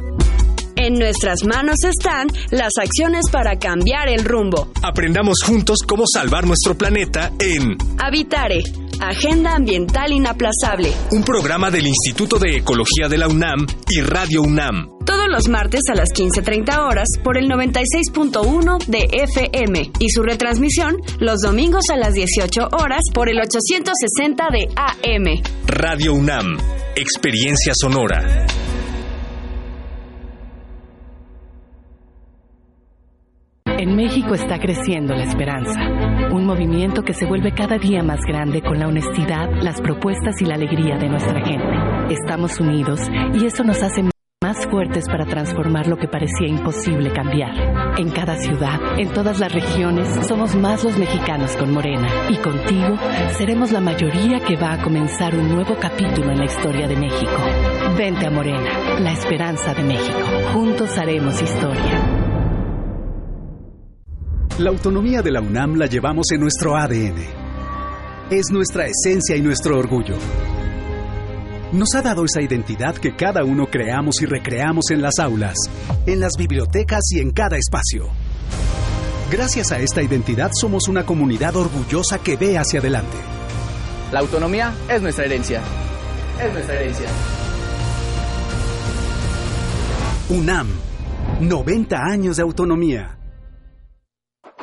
En 0.77 0.93
nuestras 0.93 1.43
manos 1.45 1.77
están 1.83 2.27
las 2.51 2.73
acciones 2.79 3.29
para 3.31 3.57
cambiar 3.57 4.07
el 4.07 4.23
rumbo. 4.23 4.69
Aprendamos 4.81 5.37
juntos 5.45 5.79
cómo 5.85 6.03
salvar 6.05 6.45
nuestro 6.45 6.77
planeta 6.77 7.31
en 7.39 7.75
Habitare, 7.97 8.63
Agenda 9.01 9.55
Ambiental 9.55 10.11
Inaplazable. 10.11 10.93
Un 11.11 11.23
programa 11.23 11.71
del 11.71 11.87
Instituto 11.87 12.39
de 12.39 12.57
Ecología 12.57 13.09
de 13.09 13.17
la 13.17 13.27
UNAM 13.27 13.65
y 13.89 14.01
Radio 14.01 14.41
UNAM. 14.41 14.94
Todos 15.05 15.27
los 15.29 15.47
martes 15.49 15.81
a 15.91 15.95
las 15.95 16.09
15.30 16.09 16.79
horas 16.79 17.07
por 17.23 17.37
el 17.37 17.47
96.1 17.47 18.85
de 18.87 19.07
FM 19.11 19.91
y 19.99 20.09
su 20.09 20.23
retransmisión 20.23 20.95
los 21.19 21.41
domingos 21.41 21.83
a 21.93 21.97
las 21.97 22.13
18 22.13 22.69
horas 22.71 23.01
por 23.13 23.29
el 23.29 23.39
860 23.39 24.47
de 24.51 24.67
AM. 24.75 25.43
Radio 25.67 26.13
UNAM, 26.13 26.57
Experiencia 26.95 27.73
Sonora. 27.75 28.47
En 33.77 33.95
México 33.95 34.33
está 34.33 34.57
creciendo 34.57 35.13
la 35.13 35.25
esperanza, 35.25 35.79
un 36.31 36.45
movimiento 36.45 37.03
que 37.03 37.13
se 37.13 37.27
vuelve 37.27 37.53
cada 37.53 37.77
día 37.77 38.01
más 38.01 38.21
grande 38.27 38.61
con 38.61 38.79
la 38.79 38.87
honestidad, 38.87 39.49
las 39.61 39.79
propuestas 39.81 40.41
y 40.41 40.45
la 40.45 40.55
alegría 40.55 40.97
de 40.97 41.09
nuestra 41.09 41.45
gente. 41.45 42.13
Estamos 42.13 42.59
unidos 42.59 43.01
y 43.35 43.45
eso 43.45 43.63
nos 43.63 43.83
hace 43.83 44.01
fuertes 44.69 45.05
para 45.07 45.25
transformar 45.25 45.87
lo 45.87 45.97
que 45.97 46.07
parecía 46.07 46.47
imposible 46.47 47.11
cambiar. 47.11 47.99
En 47.99 48.09
cada 48.11 48.35
ciudad, 48.37 48.79
en 48.97 49.09
todas 49.09 49.39
las 49.39 49.53
regiones, 49.53 50.07
somos 50.27 50.55
más 50.55 50.83
los 50.83 50.97
mexicanos 50.97 51.55
con 51.55 51.73
Morena 51.73 52.29
y 52.29 52.37
contigo 52.37 52.97
seremos 53.37 53.71
la 53.71 53.81
mayoría 53.81 54.39
que 54.39 54.55
va 54.55 54.73
a 54.73 54.83
comenzar 54.83 55.35
un 55.35 55.49
nuevo 55.49 55.75
capítulo 55.79 56.31
en 56.31 56.39
la 56.39 56.45
historia 56.45 56.87
de 56.87 56.95
México. 56.95 57.37
Vente 57.97 58.25
a 58.25 58.31
Morena, 58.31 58.99
la 58.99 59.11
esperanza 59.11 59.73
de 59.73 59.83
México. 59.83 60.19
Juntos 60.53 60.97
haremos 60.97 61.41
historia. 61.41 62.25
La 64.59 64.69
autonomía 64.69 65.21
de 65.21 65.31
la 65.31 65.41
UNAM 65.41 65.75
la 65.75 65.85
llevamos 65.85 66.31
en 66.31 66.39
nuestro 66.39 66.77
ADN. 66.77 67.17
Es 68.29 68.51
nuestra 68.51 68.87
esencia 68.87 69.35
y 69.35 69.41
nuestro 69.41 69.77
orgullo. 69.77 70.15
Nos 71.72 71.95
ha 71.95 72.01
dado 72.01 72.26
esa 72.26 72.41
identidad 72.41 72.95
que 72.95 73.16
cada 73.16 73.43
uno 73.43 73.68
creamos 73.68 74.22
y 74.22 74.26
recreamos 74.26 74.91
en 74.91 75.01
las 75.01 75.18
aulas, 75.20 75.55
en 76.05 76.20
las 76.20 76.34
bibliotecas 76.38 77.01
y 77.11 77.20
en 77.20 77.32
cada 77.32 77.57
espacio. 77.57 78.09
Gracias 79.32 79.72
a 79.72 79.80
esta 79.80 80.03
identidad 80.03 80.51
somos 80.53 80.88
una 80.88 81.05
comunidad 81.05 81.55
orgullosa 81.55 82.20
que 82.20 82.36
ve 82.38 82.57
hacia 82.59 82.80
adelante. 82.80 83.18
La 84.11 84.20
autonomía 84.20 84.74
es 84.88 85.01
nuestra 85.01 85.26
herencia. 85.26 85.61
Es 86.39 86.53
nuestra 86.53 86.76
herencia. 86.76 87.07
UNAM, 90.30 90.68
90 91.41 91.97
años 91.97 92.38
de 92.38 92.43
autonomía. 92.43 93.18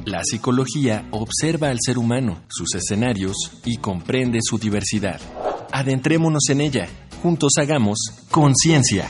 La 0.05 0.21
psicología 0.23 1.07
observa 1.11 1.69
al 1.69 1.79
ser 1.81 1.97
humano, 1.97 2.43
sus 2.47 2.75
escenarios 2.75 3.35
y 3.65 3.77
comprende 3.77 4.39
su 4.41 4.57
diversidad. 4.57 5.19
Adentrémonos 5.71 6.43
en 6.49 6.61
ella. 6.61 6.87
Juntos 7.21 7.53
hagamos 7.57 7.97
conciencia, 8.29 9.09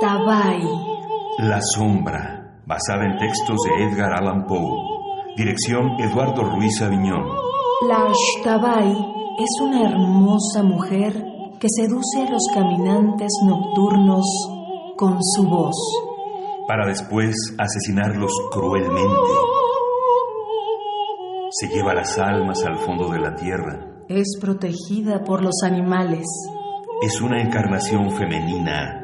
Tabay. 0.00 0.60
La 1.38 1.60
sombra, 1.60 2.58
basada 2.66 3.04
en 3.04 3.16
textos 3.16 3.56
de 3.64 3.84
Edgar 3.84 4.12
Allan 4.12 4.44
Poe. 4.44 4.82
Dirección 5.36 6.00
Eduardo 6.00 6.42
Ruiz 6.42 6.82
Aviñón. 6.82 7.24
La 7.88 8.12
Tabay 8.42 8.90
es 9.38 9.60
una 9.62 9.88
hermosa 9.88 10.64
mujer 10.64 11.12
que 11.60 11.68
seduce 11.68 12.22
a 12.26 12.30
los 12.30 12.42
caminantes 12.52 13.30
nocturnos 13.44 14.24
con 14.96 15.18
su 15.22 15.44
voz. 15.44 15.76
Para 16.66 16.88
después 16.88 17.36
asesinarlos 17.56 18.32
cruelmente. 18.50 19.32
Se 21.50 21.68
lleva 21.68 21.94
las 21.94 22.18
almas 22.18 22.64
al 22.64 22.78
fondo 22.78 23.10
de 23.10 23.20
la 23.20 23.36
tierra. 23.36 23.78
Es 24.08 24.38
protegida 24.40 25.22
por 25.22 25.42
los 25.42 25.62
animales. 25.62 26.26
Es 27.00 27.20
una 27.20 27.40
encarnación 27.40 28.10
femenina 28.10 29.03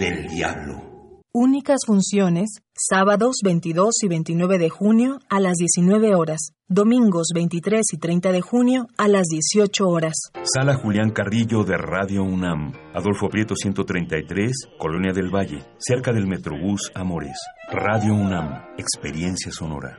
del 0.00 0.28
diablo. 0.28 0.82
Únicas 1.32 1.80
funciones, 1.86 2.62
sábados 2.74 3.36
22 3.44 4.02
y 4.02 4.08
29 4.08 4.58
de 4.58 4.68
junio 4.70 5.20
a 5.28 5.38
las 5.38 5.58
19 5.58 6.16
horas, 6.16 6.54
domingos 6.66 7.28
23 7.34 7.82
y 7.92 7.98
30 7.98 8.32
de 8.32 8.40
junio 8.40 8.86
a 8.96 9.06
las 9.06 9.26
18 9.28 9.86
horas. 9.86 10.14
Sala 10.42 10.74
Julián 10.74 11.10
Carrillo 11.10 11.62
de 11.62 11.76
Radio 11.76 12.24
UNAM, 12.24 12.72
Adolfo 12.94 13.28
Prieto 13.28 13.54
133, 13.54 14.70
Colonia 14.78 15.12
del 15.12 15.30
Valle, 15.30 15.62
cerca 15.78 16.12
del 16.12 16.26
Metrobús 16.26 16.90
Amores. 16.94 17.38
Radio 17.70 18.14
UNAM, 18.14 18.64
Experiencia 18.78 19.52
Sonora. 19.52 19.98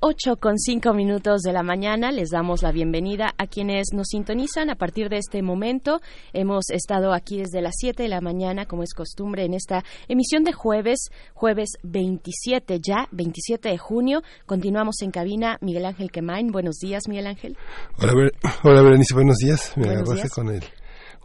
8 0.00 0.36
con 0.36 0.58
5 0.58 0.92
minutos 0.92 1.40
de 1.40 1.52
la 1.52 1.62
mañana. 1.62 2.12
Les 2.12 2.28
damos 2.28 2.62
la 2.62 2.70
bienvenida 2.70 3.34
a 3.38 3.46
quienes 3.46 3.86
nos 3.94 4.08
sintonizan 4.08 4.68
a 4.68 4.74
partir 4.74 5.08
de 5.08 5.16
este 5.16 5.42
momento. 5.42 6.00
Hemos 6.34 6.68
estado 6.70 7.14
aquí 7.14 7.38
desde 7.38 7.62
las 7.62 7.74
7 7.78 8.02
de 8.02 8.08
la 8.08 8.20
mañana, 8.20 8.66
como 8.66 8.82
es 8.82 8.92
costumbre, 8.92 9.44
en 9.44 9.54
esta 9.54 9.84
emisión 10.08 10.44
de 10.44 10.52
jueves, 10.52 11.08
jueves 11.32 11.70
27 11.82 12.78
ya, 12.80 13.08
27 13.10 13.70
de 13.70 13.78
junio. 13.78 14.22
Continuamos 14.44 15.00
en 15.00 15.10
cabina. 15.10 15.56
Miguel 15.62 15.86
Ángel 15.86 16.10
Quemain. 16.10 16.52
Buenos 16.52 16.76
días, 16.76 17.04
Miguel 17.08 17.26
Ángel. 17.28 17.56
Hola, 17.98 18.12
Ber 18.14 18.32
Hola 18.62 18.82
Berenice. 18.82 19.14
Buenos 19.14 19.36
días. 19.38 19.72
Me 19.76 19.86
Buenos 19.86 20.02
agarraste 20.02 20.22
días. 20.28 20.34
con 20.34 20.48
el 20.50 20.62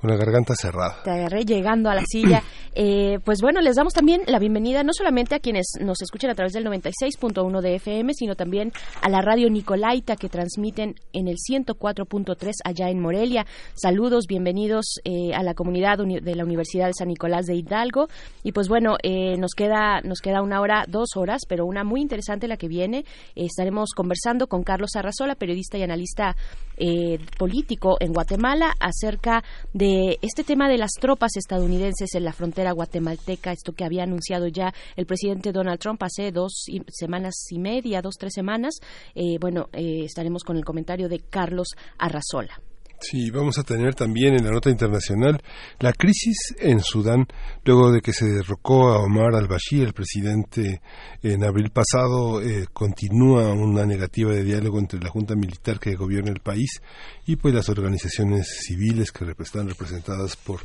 con 0.01 0.09
la 0.09 0.17
garganta 0.17 0.55
cerrada. 0.55 0.97
Te 1.03 1.11
agarré 1.11 1.45
llegando 1.45 1.89
a 1.89 1.95
la 1.95 2.03
silla. 2.05 2.41
Eh, 2.73 3.19
pues 3.25 3.39
bueno, 3.41 3.59
les 3.59 3.75
damos 3.75 3.93
también 3.93 4.21
la 4.27 4.39
bienvenida 4.39 4.81
no 4.83 4.93
solamente 4.93 5.35
a 5.35 5.39
quienes 5.39 5.73
nos 5.81 6.01
escuchan 6.01 6.31
a 6.31 6.35
través 6.35 6.53
del 6.53 6.63
96.1 6.65 7.59
de 7.59 7.75
FM, 7.75 8.13
sino 8.13 8.35
también 8.35 8.71
a 9.01 9.09
la 9.09 9.19
radio 9.21 9.49
Nicolaita 9.49 10.15
que 10.15 10.29
transmiten 10.29 10.95
en 11.11 11.27
el 11.27 11.35
104.3 11.35 12.51
allá 12.63 12.89
en 12.89 13.01
Morelia. 13.01 13.45
Saludos, 13.73 14.23
bienvenidos 14.25 14.85
eh, 15.03 15.33
a 15.33 15.43
la 15.43 15.53
comunidad 15.53 15.99
uni- 15.99 16.21
de 16.21 16.33
la 16.33 16.45
Universidad 16.45 16.87
de 16.87 16.93
San 16.93 17.09
Nicolás 17.09 17.45
de 17.45 17.55
Hidalgo. 17.55 18.07
Y 18.41 18.53
pues 18.53 18.69
bueno, 18.69 18.95
eh, 19.03 19.35
nos 19.37 19.51
queda 19.53 19.99
nos 20.05 20.19
queda 20.21 20.41
una 20.41 20.61
hora, 20.61 20.85
dos 20.87 21.17
horas, 21.17 21.41
pero 21.49 21.65
una 21.65 21.83
muy 21.83 21.99
interesante 21.99 22.47
la 22.47 22.55
que 22.55 22.69
viene. 22.69 23.03
Estaremos 23.35 23.89
conversando 23.93 24.47
con 24.47 24.63
Carlos 24.63 24.95
Arrazola, 24.95 25.35
periodista 25.35 25.77
y 25.77 25.83
analista 25.83 26.37
eh, 26.83 27.19
político 27.37 27.97
en 27.99 28.11
Guatemala, 28.11 28.73
acerca 28.79 29.43
de 29.71 30.17
este 30.23 30.43
tema 30.43 30.67
de 30.67 30.79
las 30.79 30.93
tropas 30.99 31.37
estadounidenses 31.37 32.15
en 32.15 32.23
la 32.23 32.33
frontera 32.33 32.71
guatemalteca, 32.71 33.51
esto 33.51 33.73
que 33.73 33.85
había 33.85 34.01
anunciado 34.01 34.47
ya 34.47 34.73
el 34.95 35.05
presidente 35.05 35.51
Donald 35.51 35.79
Trump 35.79 36.01
hace 36.01 36.31
dos 36.31 36.65
semanas 36.87 37.35
y 37.51 37.59
media, 37.59 38.01
dos, 38.01 38.15
tres 38.17 38.33
semanas. 38.33 38.79
Eh, 39.13 39.37
bueno, 39.39 39.69
eh, 39.73 40.05
estaremos 40.05 40.43
con 40.43 40.57
el 40.57 40.65
comentario 40.65 41.07
de 41.07 41.19
Carlos 41.19 41.67
Arrazola. 41.99 42.59
Sí, 43.01 43.31
vamos 43.31 43.57
a 43.57 43.63
tener 43.63 43.95
también 43.95 44.35
en 44.35 44.45
la 44.45 44.51
nota 44.51 44.69
internacional 44.69 45.41
la 45.79 45.91
crisis 45.91 46.53
en 46.59 46.81
Sudán, 46.81 47.25
luego 47.65 47.91
de 47.91 47.99
que 47.99 48.13
se 48.13 48.27
derrocó 48.27 48.89
a 48.89 48.99
Omar 48.99 49.33
al-Bashir, 49.33 49.81
el 49.81 49.93
presidente, 49.93 50.81
en 51.23 51.43
abril 51.43 51.71
pasado, 51.71 52.43
eh, 52.43 52.67
continúa 52.71 53.53
una 53.53 53.87
negativa 53.87 54.31
de 54.31 54.43
diálogo 54.43 54.77
entre 54.77 54.99
la 54.99 55.09
junta 55.09 55.33
militar 55.33 55.79
que 55.79 55.95
gobierna 55.95 56.29
el 56.29 56.41
país 56.41 56.79
y 57.25 57.37
pues 57.37 57.55
las 57.55 57.69
organizaciones 57.69 58.47
civiles 58.67 59.11
que 59.11 59.25
están 59.39 59.67
representadas 59.67 60.35
por 60.35 60.61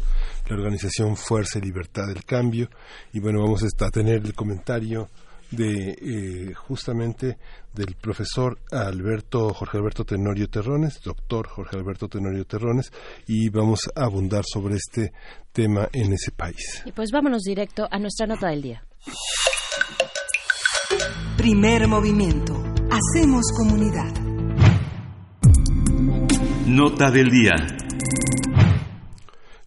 la 0.47 0.57
organización 0.57 1.16
Fuerza 1.16 1.59
y 1.59 1.62
Libertad 1.62 2.07
del 2.07 2.22
Cambio. 2.24 2.68
Y 3.14 3.20
bueno, 3.20 3.41
vamos 3.41 3.62
a 3.62 3.91
tener 3.91 4.16
el 4.16 4.34
comentario 4.34 5.09
de 5.51 5.90
eh, 6.01 6.55
justamente 6.55 7.38
del 7.74 7.94
profesor 7.94 8.59
Alberto 8.70 9.53
Jorge 9.53 9.78
Alberto 9.78 10.05
Tenorio 10.05 10.49
Terrones, 10.49 11.01
doctor 11.05 11.47
Jorge 11.49 11.76
Alberto 11.76 12.09
Tenorio 12.09 12.44
Terrones, 12.47 12.90
y 13.26 13.49
vamos 13.51 13.80
a 13.94 14.05
abundar 14.05 14.44
sobre 14.47 14.76
este 14.76 15.12
tema 15.53 15.88
en 15.92 16.12
ese 16.12 16.32
país. 16.32 16.82
Y 16.84 16.92
pues 16.92 17.11
vámonos 17.11 17.42
directo 17.42 17.86
a 17.90 17.99
nuestra 17.99 18.26
nota 18.26 18.49
del 18.49 18.62
día. 18.62 18.84
Primer 21.36 21.86
movimiento. 21.86 22.55
Hacemos 22.90 23.44
comunidad. 23.57 24.12
Nota 26.66 27.11
del 27.11 27.30
día. 27.30 27.55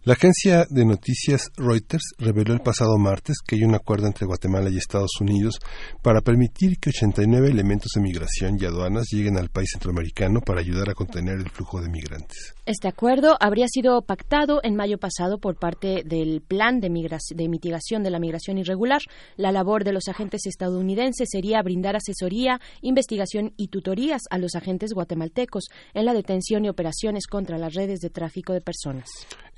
La 0.02 0.14
agencia 0.14 0.64
de 0.70 0.86
noticias 0.86 1.50
Reuters 1.58 2.14
reveló 2.16 2.54
el 2.54 2.62
pasado 2.62 2.96
martes 2.96 3.36
que 3.46 3.56
hay 3.56 3.64
un 3.64 3.74
acuerdo 3.74 4.06
entre 4.06 4.24
Guatemala 4.24 4.70
y 4.70 4.78
Estados 4.78 5.10
Unidos 5.20 5.58
para 6.00 6.22
permitir 6.22 6.78
que 6.78 6.88
89 6.88 7.50
elementos 7.50 7.90
de 7.94 8.00
migración 8.00 8.56
y 8.58 8.64
aduanas 8.64 9.08
lleguen 9.12 9.36
al 9.36 9.50
país 9.50 9.68
centroamericano 9.74 10.40
para 10.40 10.60
ayudar 10.60 10.88
a 10.88 10.94
contener 10.94 11.34
el 11.34 11.50
flujo 11.50 11.82
de 11.82 11.90
migrantes. 11.90 12.54
Este 12.64 12.88
acuerdo 12.88 13.36
habría 13.40 13.66
sido 13.68 14.00
pactado 14.00 14.60
en 14.62 14.74
mayo 14.74 14.96
pasado 14.96 15.36
por 15.36 15.58
parte 15.58 16.02
del 16.06 16.40
Plan 16.40 16.80
de, 16.80 16.88
Mitigación 16.88 18.02
de 18.02 18.10
la 18.10 18.18
Migración 18.18 18.56
Irregular. 18.56 19.02
La 19.36 19.52
labor 19.52 19.84
de 19.84 19.92
los 19.92 20.08
agentes 20.08 20.46
estadounidenses 20.46 21.28
sería 21.30 21.60
brindar 21.60 21.96
asesoría, 21.96 22.58
investigación 22.80 23.52
y 23.58 23.68
tutorías 23.68 24.22
a 24.30 24.38
los 24.38 24.54
agentes 24.54 24.94
guatemaltecos 24.94 25.64
en 25.92 26.06
la 26.06 26.14
detención 26.14 26.64
y 26.64 26.70
operaciones 26.70 27.26
contra 27.26 27.58
las 27.58 27.74
redes 27.74 28.00
de 28.00 28.08
tráfico 28.08 28.54
de 28.54 28.62
personas. 28.62 29.10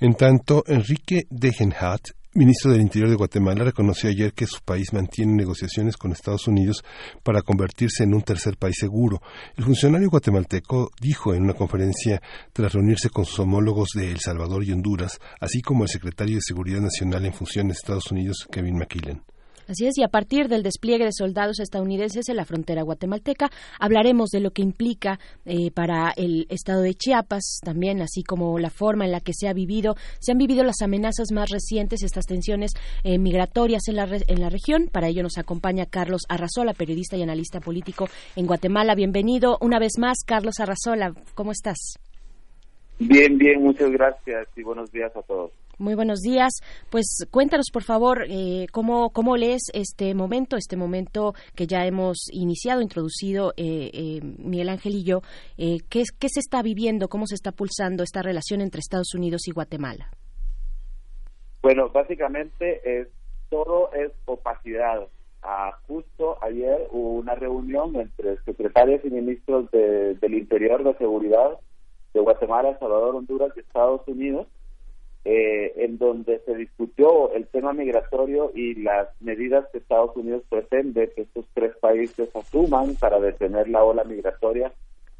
En 0.03 0.15
tanto, 0.15 0.65
Enrique 0.67 1.27
Degenhardt, 1.29 2.09
ministro 2.33 2.73
del 2.73 2.81
Interior 2.81 3.09
de 3.09 3.15
Guatemala, 3.15 3.63
reconoció 3.63 4.09
ayer 4.09 4.33
que 4.33 4.45
su 4.45 4.59
país 4.59 4.91
mantiene 4.91 5.31
negociaciones 5.31 5.95
con 5.95 6.11
Estados 6.11 6.45
Unidos 6.49 6.83
para 7.23 7.41
convertirse 7.41 8.03
en 8.03 8.13
un 8.13 8.21
tercer 8.21 8.57
país 8.57 8.75
seguro. 8.77 9.21
El 9.55 9.63
funcionario 9.63 10.09
guatemalteco 10.09 10.91
dijo 10.99 11.33
en 11.33 11.43
una 11.43 11.53
conferencia 11.53 12.21
tras 12.51 12.73
reunirse 12.73 13.09
con 13.09 13.23
sus 13.23 13.39
homólogos 13.39 13.91
de 13.95 14.11
El 14.11 14.19
Salvador 14.19 14.65
y 14.65 14.73
Honduras, 14.73 15.21
así 15.39 15.61
como 15.61 15.85
el 15.85 15.89
secretario 15.89 16.35
de 16.35 16.41
Seguridad 16.41 16.81
Nacional 16.81 17.25
en 17.25 17.33
funciones 17.33 17.77
de 17.77 17.79
Estados 17.79 18.11
Unidos, 18.11 18.45
Kevin 18.51 18.79
McKillen. 18.79 19.21
Así 19.67 19.85
es, 19.87 19.97
y 19.97 20.03
a 20.03 20.09
partir 20.09 20.49
del 20.49 20.61
despliegue 20.61 21.05
de 21.05 21.13
soldados 21.13 21.59
estadounidenses 21.59 22.27
en 22.29 22.35
la 22.35 22.45
frontera 22.45 22.81
guatemalteca, 22.81 23.49
hablaremos 23.79 24.29
de 24.29 24.41
lo 24.41 24.51
que 24.51 24.61
implica 24.61 25.19
eh, 25.45 25.71
para 25.71 26.11
el 26.17 26.47
estado 26.49 26.81
de 26.81 26.93
Chiapas 26.93 27.59
también, 27.63 28.01
así 28.01 28.23
como 28.23 28.59
la 28.59 28.69
forma 28.69 29.05
en 29.05 29.11
la 29.11 29.21
que 29.21 29.33
se 29.33 29.47
ha 29.47 29.53
vivido, 29.53 29.95
se 30.19 30.33
han 30.33 30.37
vivido 30.37 30.63
las 30.63 30.81
amenazas 30.81 31.31
más 31.31 31.49
recientes, 31.49 32.03
estas 32.03 32.25
tensiones 32.25 32.71
eh, 33.03 33.17
migratorias 33.17 33.87
en 33.87 33.95
la, 33.95 34.05
re- 34.05 34.25
en 34.27 34.41
la 34.41 34.49
región. 34.49 34.89
Para 34.91 35.07
ello 35.07 35.23
nos 35.23 35.37
acompaña 35.37 35.85
Carlos 35.85 36.23
Arrazola, 36.27 36.73
periodista 36.73 37.15
y 37.15 37.23
analista 37.23 37.59
político 37.59 38.09
en 38.35 38.45
Guatemala. 38.47 38.95
Bienvenido 38.95 39.57
una 39.61 39.79
vez 39.79 39.93
más, 39.97 40.17
Carlos 40.25 40.59
Arrazola. 40.59 41.13
¿Cómo 41.35 41.51
estás? 41.51 41.77
Bien, 42.99 43.37
bien, 43.37 43.63
muchas 43.63 43.89
gracias 43.91 44.47
y 44.55 44.63
buenos 44.63 44.91
días 44.91 45.15
a 45.15 45.21
todos. 45.21 45.51
Muy 45.79 45.95
buenos 45.95 46.19
días. 46.21 46.61
Pues 46.91 47.27
cuéntanos, 47.31 47.67
por 47.73 47.83
favor, 47.83 48.25
eh, 48.29 48.67
cómo, 48.71 49.09
cómo 49.09 49.35
lees 49.37 49.63
este 49.73 50.13
momento, 50.13 50.55
este 50.55 50.77
momento 50.77 51.33
que 51.55 51.65
ya 51.67 51.85
hemos 51.85 52.27
iniciado, 52.31 52.81
introducido 52.81 53.53
eh, 53.57 53.89
eh, 53.91 54.19
Miguel 54.37 54.69
Ángel 54.69 54.93
y 54.95 55.03
yo. 55.03 55.21
Eh, 55.57 55.77
¿qué, 55.89 56.03
¿Qué 56.19 56.29
se 56.29 56.39
está 56.39 56.61
viviendo? 56.61 57.07
¿Cómo 57.09 57.25
se 57.25 57.35
está 57.35 57.51
pulsando 57.51 58.03
esta 58.03 58.21
relación 58.21 58.61
entre 58.61 58.79
Estados 58.79 59.13
Unidos 59.15 59.47
y 59.47 59.51
Guatemala? 59.51 60.11
Bueno, 61.61 61.89
básicamente 61.89 63.01
es 63.01 63.07
todo 63.49 63.91
es 63.93 64.11
opacidad. 64.25 65.07
Ah, 65.41 65.77
justo 65.87 66.37
ayer 66.41 66.87
hubo 66.91 67.15
una 67.15 67.35
reunión 67.35 67.95
entre 67.95 68.37
secretarios 68.43 69.03
y 69.03 69.09
ministros 69.09 69.69
de- 69.71 70.15
del 70.15 70.35
Interior 70.35 70.83
de 70.83 70.95
Seguridad 70.97 71.59
de 72.13 72.19
Guatemala, 72.21 72.77
Salvador, 72.79 73.15
Honduras 73.15 73.51
y 73.55 73.59
Estados 73.61 74.01
Unidos, 74.07 74.47
eh, 75.25 75.73
en 75.77 75.97
donde 75.97 76.39
se 76.45 76.53
discutió 76.55 77.31
el 77.33 77.47
tema 77.47 77.71
migratorio 77.71 78.51
y 78.53 78.75
las 78.75 79.07
medidas 79.21 79.65
que 79.71 79.77
Estados 79.77 80.15
Unidos 80.17 80.43
pretende 80.49 81.11
que 81.11 81.21
estos 81.21 81.45
tres 81.53 81.75
países 81.77 82.35
asuman 82.35 82.95
para 82.95 83.19
detener 83.19 83.69
la 83.69 83.83
ola 83.83 84.03
migratoria. 84.03 84.73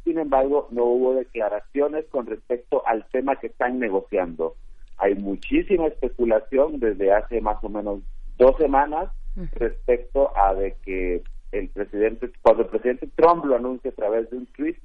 Sin 0.03 0.19
embargo, 0.19 0.67
no 0.71 0.83
hubo 0.83 1.15
declaraciones 1.15 2.05
con 2.09 2.25
respecto 2.25 2.85
al 2.85 3.05
tema 3.11 3.37
que 3.37 3.47
están 3.47 3.79
negociando. 3.79 4.55
Hay 4.97 5.15
muchísima 5.15 5.87
especulación 5.87 6.79
desde 6.79 7.13
hace 7.13 7.39
más 7.39 7.63
o 7.63 7.69
menos 7.69 8.01
dos 8.37 8.57
semanas 8.57 9.09
respecto 9.53 10.35
a 10.37 10.53
de 10.53 10.75
que 10.83 11.23
el 11.53 11.69
presidente, 11.69 12.29
cuando 12.41 12.63
el 12.63 12.69
presidente 12.69 13.07
Trump 13.15 13.45
lo 13.45 13.55
anuncia 13.55 13.91
a 13.91 13.95
través 13.95 14.29
de 14.29 14.37
un 14.37 14.45
tweet, 14.47 14.75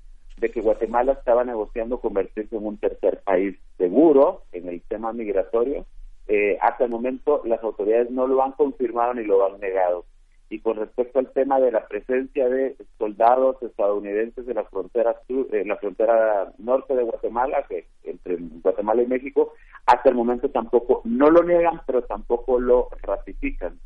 de 0.40 0.50
que 0.50 0.60
Guatemala 0.60 1.12
estaba 1.12 1.44
negociando 1.44 2.00
convertirse 2.00 2.56
en 2.56 2.66
un 2.66 2.78
tercer 2.78 3.20
país 3.24 3.56
seguro 3.76 4.42
en 4.52 4.68
el 4.68 4.82
tema 4.82 5.12
migratorio. 5.12 5.86
Eh, 6.26 6.58
hasta 6.60 6.84
el 6.84 6.90
momento 6.90 7.42
las 7.44 7.62
autoridades 7.62 8.10
no 8.10 8.26
lo 8.26 8.42
han 8.42 8.52
confirmado 8.52 9.14
ni 9.14 9.24
lo 9.24 9.46
han 9.46 9.60
negado. 9.60 10.04
Y 10.50 10.60
con 10.60 10.76
respecto 10.76 11.18
al 11.18 11.30
tema 11.32 11.60
de 11.60 11.72
la 11.72 11.86
presencia 11.86 12.48
de 12.48 12.76
soldados 12.98 13.62
estadounidenses 13.62 14.48
en 14.48 14.54
la 14.54 14.64
frontera 14.64 15.14
sur, 15.26 15.46
en 15.54 15.68
la 15.68 15.76
frontera 15.76 16.52
norte 16.58 16.94
de 16.94 17.02
Guatemala, 17.02 17.64
que 17.68 17.86
entre 18.04 18.36
Guatemala 18.62 19.02
y 19.02 19.06
México, 19.06 19.52
hasta 19.84 20.08
el 20.08 20.14
momento 20.14 20.48
tampoco 20.50 21.02
no 21.04 21.30
lo 21.30 21.42
niegan, 21.42 21.82
pero 21.86 22.02
tampoco 22.02 22.58
lo 22.58 22.88
ratifican. 23.02 23.78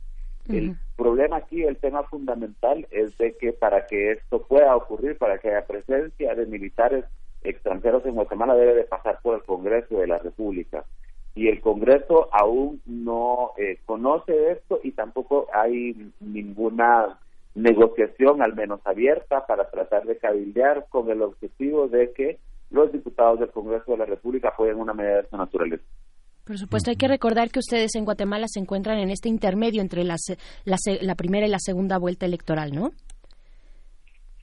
El 0.49 0.77
problema 0.97 1.37
aquí, 1.37 1.63
el 1.63 1.77
tema 1.77 2.03
fundamental 2.05 2.87
es 2.91 3.17
de 3.19 3.37
que 3.37 3.53
para 3.53 3.87
que 3.87 4.13
esto 4.13 4.43
pueda 4.43 4.75
ocurrir, 4.75 5.17
para 5.17 5.39
que 5.39 5.49
haya 5.49 5.67
presencia 5.67 6.35
de 6.35 6.47
militares 6.47 7.05
extranjeros 7.43 8.05
en 8.07 8.15
Guatemala, 8.15 8.55
debe 8.55 8.75
de 8.75 8.85
pasar 8.85 9.21
por 9.23 9.37
el 9.37 9.43
Congreso 9.43 9.99
de 9.99 10.07
la 10.07 10.19
República. 10.19 10.85
Y 11.35 11.49
el 11.49 11.61
Congreso 11.61 12.29
aún 12.33 12.83
no 12.87 13.53
eh, 13.57 13.79
conoce 13.87 14.53
esto 14.53 14.81
y 14.83 14.93
tampoco 14.93 15.47
hay 15.53 16.13
ninguna 16.21 17.19
negociación, 17.55 18.43
al 18.43 18.55
menos 18.55 18.81
abierta, 18.85 19.47
para 19.47 19.71
tratar 19.71 20.05
de 20.05 20.19
cabildear 20.19 20.87
con 20.89 21.11
el 21.11 21.23
objetivo 21.23 21.89
de 21.89 22.13
que 22.13 22.39
los 22.71 22.93
diputados 22.93 23.41
del 23.41 23.51
Congreso 23.51 23.93
de 23.93 23.99
la 23.99 24.07
República 24.07 24.49
apoyen 24.49 24.77
una 24.77 24.95
medida 24.95 25.15
de 25.15 25.21
esta 25.21 25.37
naturaleza. 25.37 25.85
Por 26.45 26.59
supuesto, 26.59 26.91
hay 26.91 26.97
que 26.97 27.09
recordar 27.09 27.51
que 27.51 27.61
ustedes 27.61 27.95
en 27.95 28.05
Guatemala 28.05 28.47
se 28.49 28.59
encuentran 28.59 28.99
en 28.99 29.11
este 29.11 29.29
intermedio 29.29 29.81
entre 29.81 30.03
la, 30.03 30.17
la 30.65 31.15
primera 31.15 31.47
y 31.47 31.51
la 31.51 31.61
segunda 31.61 31.99
vuelta 31.99 32.27
electoral, 32.27 32.73
¿no? 32.75 32.91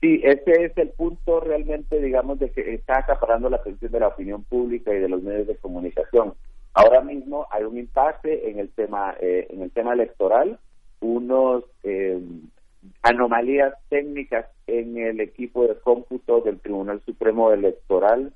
Sí, 0.00 0.18
ese 0.24 0.64
es 0.64 0.78
el 0.78 0.88
punto 0.90 1.40
realmente, 1.40 2.00
digamos, 2.00 2.38
de 2.38 2.50
que 2.50 2.74
está 2.74 3.00
acaparando 3.00 3.50
la 3.50 3.58
atención 3.58 3.92
de 3.92 4.00
la 4.00 4.08
opinión 4.08 4.44
pública 4.44 4.94
y 4.94 4.98
de 4.98 5.10
los 5.10 5.22
medios 5.22 5.46
de 5.46 5.56
comunicación. 5.56 6.32
Ahora 6.72 7.02
mismo 7.02 7.46
hay 7.50 7.64
un 7.64 7.76
impasse 7.76 8.48
en 8.48 8.58
el 8.60 8.70
tema, 8.70 9.14
eh, 9.20 9.46
en 9.50 9.60
el 9.60 9.70
tema 9.70 9.92
electoral, 9.92 10.58
unos 11.00 11.64
eh, 11.82 12.18
anomalías 13.02 13.74
técnicas 13.90 14.46
en 14.66 14.96
el 14.96 15.20
equipo 15.20 15.66
de 15.66 15.78
cómputo 15.80 16.40
del 16.40 16.60
Tribunal 16.60 17.02
Supremo 17.04 17.52
Electoral 17.52 18.32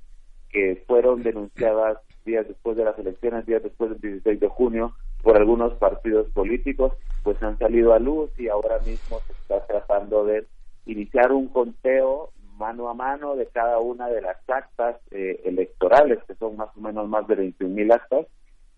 que 0.51 0.83
fueron 0.87 1.23
denunciadas 1.23 1.99
días 2.25 2.47
después 2.49 2.77
de 2.77 2.85
las 2.85 2.99
elecciones, 2.99 3.47
días 3.47 3.63
después 3.63 3.91
del 3.91 4.01
16 4.01 4.41
de 4.41 4.49
junio, 4.49 4.95
por 5.23 5.37
algunos 5.37 5.75
partidos 5.75 6.29
políticos, 6.33 6.93
pues 7.23 7.43
han 7.43 7.59
salido 7.59 7.95
a 7.95 7.99
luz 7.99 8.31
y 8.39 8.49
ahora 8.49 8.79
mismo 8.81 9.21
se 9.21 9.33
está 9.33 9.65
tratando 9.67 10.25
de 10.25 10.47
iniciar 10.87 11.33
un 11.33 11.49
conteo 11.49 12.31
mano 12.59 12.89
a 12.89 12.95
mano 12.95 13.35
de 13.37 13.47
cada 13.47 13.79
una 13.79 14.09
de 14.09 14.21
las 14.21 14.37
actas 14.49 14.97
eh, 15.11 15.41
electorales, 15.45 16.19
que 16.27 16.35
son 16.35 16.57
más 16.57 16.69
o 16.77 16.81
menos 16.81 17.09
más 17.09 17.27
de 17.27 17.35
21 17.35 17.75
mil 17.75 17.91
actas. 17.91 18.27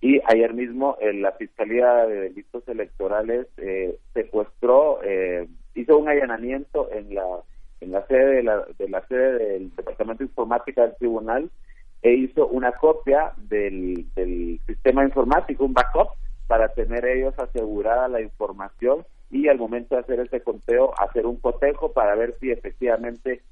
Y 0.00 0.20
ayer 0.26 0.54
mismo 0.54 0.96
eh, 1.00 1.12
la 1.14 1.32
Fiscalía 1.32 2.06
de 2.06 2.20
Delitos 2.20 2.66
Electorales 2.68 3.46
eh, 3.56 3.98
secuestró, 4.14 5.00
hizo 5.74 5.98
un 5.98 6.08
allanamiento 6.08 6.90
en 6.92 7.14
la 7.14 7.24
en 7.80 7.92
la 7.92 8.06
sede 8.06 8.36
de 8.36 8.42
la, 8.42 8.64
de 8.78 8.88
la 8.88 9.06
sede 9.06 9.38
del 9.38 9.76
Departamento 9.76 10.24
de 10.24 10.30
Informática 10.30 10.82
del 10.82 10.96
Tribunal 10.96 11.50
e 12.02 12.12
hizo 12.12 12.46
una 12.46 12.72
copia 12.72 13.32
del, 13.36 14.06
sistema 14.66 15.04
informático, 15.04 15.64
un 15.64 15.74
backup, 15.74 16.10
para 16.46 16.68
tener 16.68 17.04
ellos 17.04 17.34
asegurada 17.38 18.08
la 18.08 18.20
información 18.20 19.04
y 19.30 19.48
al 19.48 19.58
momento 19.58 19.96
de 19.96 20.02
hacer 20.02 20.20
ese 20.20 20.40
conteo 20.40 20.92
hacer 21.00 21.26
un 21.26 21.36
cotejo 21.36 21.92
para 21.92 22.14
ver 22.14 22.36
si 22.38 22.52
efectivamente 22.52 23.42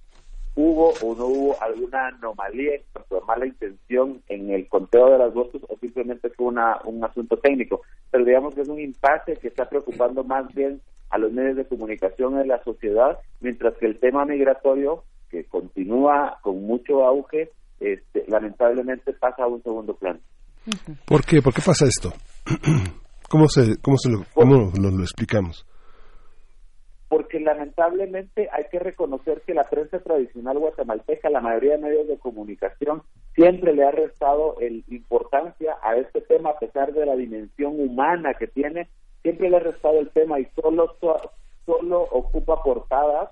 hubo 0.54 0.90
o 1.02 1.16
no 1.16 1.26
hubo 1.26 1.60
alguna 1.60 2.08
anomalía 2.08 2.80
mala 3.26 3.46
intención 3.46 4.22
en 4.28 4.50
el 4.50 4.68
conteo 4.68 5.10
de 5.10 5.18
las 5.18 5.32
votos 5.32 5.62
o 5.68 5.76
simplemente 5.78 6.30
fue 6.30 6.46
una, 6.46 6.78
un 6.84 7.02
asunto 7.04 7.36
técnico. 7.38 7.82
Pero 8.10 8.24
digamos 8.24 8.54
que 8.54 8.60
es 8.60 8.68
un 8.68 8.80
impasse 8.80 9.36
que 9.36 9.48
está 9.48 9.68
preocupando 9.68 10.22
más 10.24 10.52
bien 10.54 10.80
a 11.10 11.18
los 11.18 11.32
medios 11.32 11.56
de 11.56 11.66
comunicación 11.66 12.38
en 12.40 12.48
la 12.48 12.62
sociedad, 12.64 13.18
mientras 13.40 13.74
que 13.74 13.86
el 13.86 13.98
tema 13.98 14.24
migratorio, 14.24 15.04
que 15.30 15.44
continúa 15.44 16.38
con 16.42 16.62
mucho 16.64 17.04
auge, 17.04 17.50
este, 17.92 18.24
lamentablemente 18.28 19.12
pasa 19.12 19.44
a 19.44 19.46
un 19.46 19.62
segundo 19.62 19.94
plano. 19.94 20.20
¿Por 21.06 21.24
qué? 21.24 21.42
¿Por 21.42 21.52
qué 21.52 21.62
pasa 21.64 21.86
esto? 21.86 22.12
¿Cómo, 23.28 23.48
se, 23.48 23.80
cómo, 23.82 23.96
se 23.98 24.10
lo, 24.10 24.24
cómo 24.32 24.70
nos 24.78 24.92
lo 24.92 25.02
explicamos? 25.02 25.66
Porque 27.08 27.38
lamentablemente 27.40 28.48
hay 28.52 28.64
que 28.70 28.78
reconocer 28.78 29.42
que 29.46 29.54
la 29.54 29.68
prensa 29.68 30.00
tradicional 30.00 30.58
guatemalteca, 30.58 31.30
la 31.30 31.40
mayoría 31.40 31.72
de 31.72 31.82
medios 31.82 32.08
de 32.08 32.18
comunicación, 32.18 33.02
siempre 33.34 33.74
le 33.74 33.84
ha 33.84 33.90
restado 33.90 34.56
el, 34.60 34.84
importancia 34.88 35.76
a 35.82 35.96
este 35.96 36.20
tema 36.22 36.50
a 36.50 36.58
pesar 36.58 36.92
de 36.92 37.06
la 37.06 37.16
dimensión 37.16 37.78
humana 37.78 38.34
que 38.34 38.46
tiene, 38.46 38.88
siempre 39.22 39.50
le 39.50 39.56
ha 39.56 39.60
restado 39.60 40.00
el 40.00 40.10
tema 40.10 40.40
y 40.40 40.46
solo, 40.60 40.96
solo 41.66 42.02
ocupa 42.02 42.62
portadas 42.62 43.30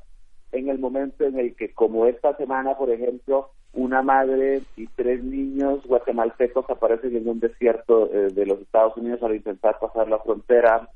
en 0.53 0.69
el 0.69 0.79
momento 0.79 1.25
en 1.25 1.39
el 1.39 1.57
que, 1.57 1.73
como 1.73 2.07
esta 2.07 2.37
semana, 2.37 2.77
por 2.77 2.91
ejemplo, 2.91 3.51
una 3.75 4.03
madre 4.03 4.63
y 4.77 4.87
tres 4.89 5.23
niños 5.25 5.83
guatemaltecos 5.87 6.69
aparecen 6.69 7.17
en 7.17 7.29
un 7.29 7.41
desierto 7.41 8.11
eh, 8.13 8.29
de 8.33 8.47
los 8.47 8.61
Estados 8.61 8.97
Unidos 8.97 9.23
al 9.23 9.35
intentar 9.35 9.79
pasar 9.79 10.09
la 10.09 10.19
frontera 10.19 10.89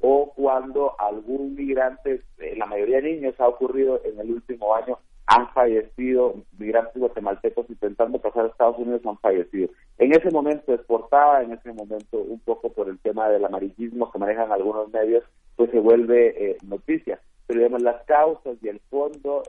o 0.00 0.32
cuando 0.34 0.94
algún 1.00 1.54
migrante, 1.54 2.22
eh, 2.38 2.54
la 2.56 2.66
mayoría 2.66 3.00
de 3.00 3.14
niños 3.14 3.34
ha 3.38 3.48
ocurrido 3.48 4.00
en 4.04 4.20
el 4.20 4.30
último 4.30 4.74
año, 4.74 4.98
han 5.26 5.48
fallecido, 5.52 6.34
migrantes 6.58 6.96
guatemaltecos 6.96 7.68
intentando 7.68 8.18
pasar 8.18 8.44
a 8.44 8.48
Estados 8.48 8.78
Unidos 8.78 9.02
han 9.06 9.18
fallecido. 9.18 9.70
En 9.98 10.12
ese 10.12 10.30
momento 10.30 10.72
exportada, 10.72 11.42
en 11.42 11.52
ese 11.52 11.72
momento 11.72 12.18
un 12.18 12.40
poco 12.40 12.70
por 12.72 12.88
el 12.88 12.98
tema 12.98 13.28
del 13.28 13.44
amarillismo 13.44 14.12
que 14.12 14.18
manejan 14.18 14.52
algunos 14.52 14.90
medios, 14.92 15.24
pues 15.56 15.70
se 15.70 15.80
vuelve 15.80 16.50
eh, 16.50 16.58
noticia. 16.62 17.20
Pero 17.46 17.60
digamos, 17.60 17.82
las 17.82 18.04
causas 18.04 18.56
y 18.62 18.68
el 18.68 18.80
fondo 18.90 19.42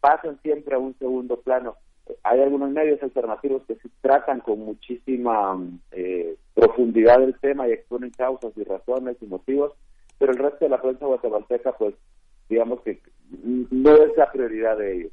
pasan 0.00 0.40
siempre 0.42 0.76
a 0.76 0.78
un 0.78 0.96
segundo 0.98 1.40
plano 1.40 1.76
hay 2.22 2.40
algunos 2.40 2.70
medios 2.70 3.02
alternativos 3.02 3.62
que 3.66 3.76
se 3.76 3.88
tratan 4.00 4.40
con 4.40 4.60
muchísima 4.60 5.58
eh, 5.92 6.36
profundidad 6.54 7.22
el 7.22 7.38
tema 7.40 7.68
y 7.68 7.72
exponen 7.72 8.10
causas 8.10 8.52
y 8.56 8.64
razones 8.64 9.16
y 9.20 9.26
motivos, 9.26 9.72
pero 10.18 10.32
el 10.32 10.38
resto 10.38 10.64
de 10.64 10.70
la 10.70 10.80
prensa 10.80 11.06
guatemalteca, 11.06 11.72
pues, 11.72 11.94
digamos 12.48 12.80
que 12.82 13.00
no 13.70 13.94
es 13.94 14.16
la 14.16 14.30
prioridad 14.30 14.76
de 14.78 14.96
ellos. 14.96 15.12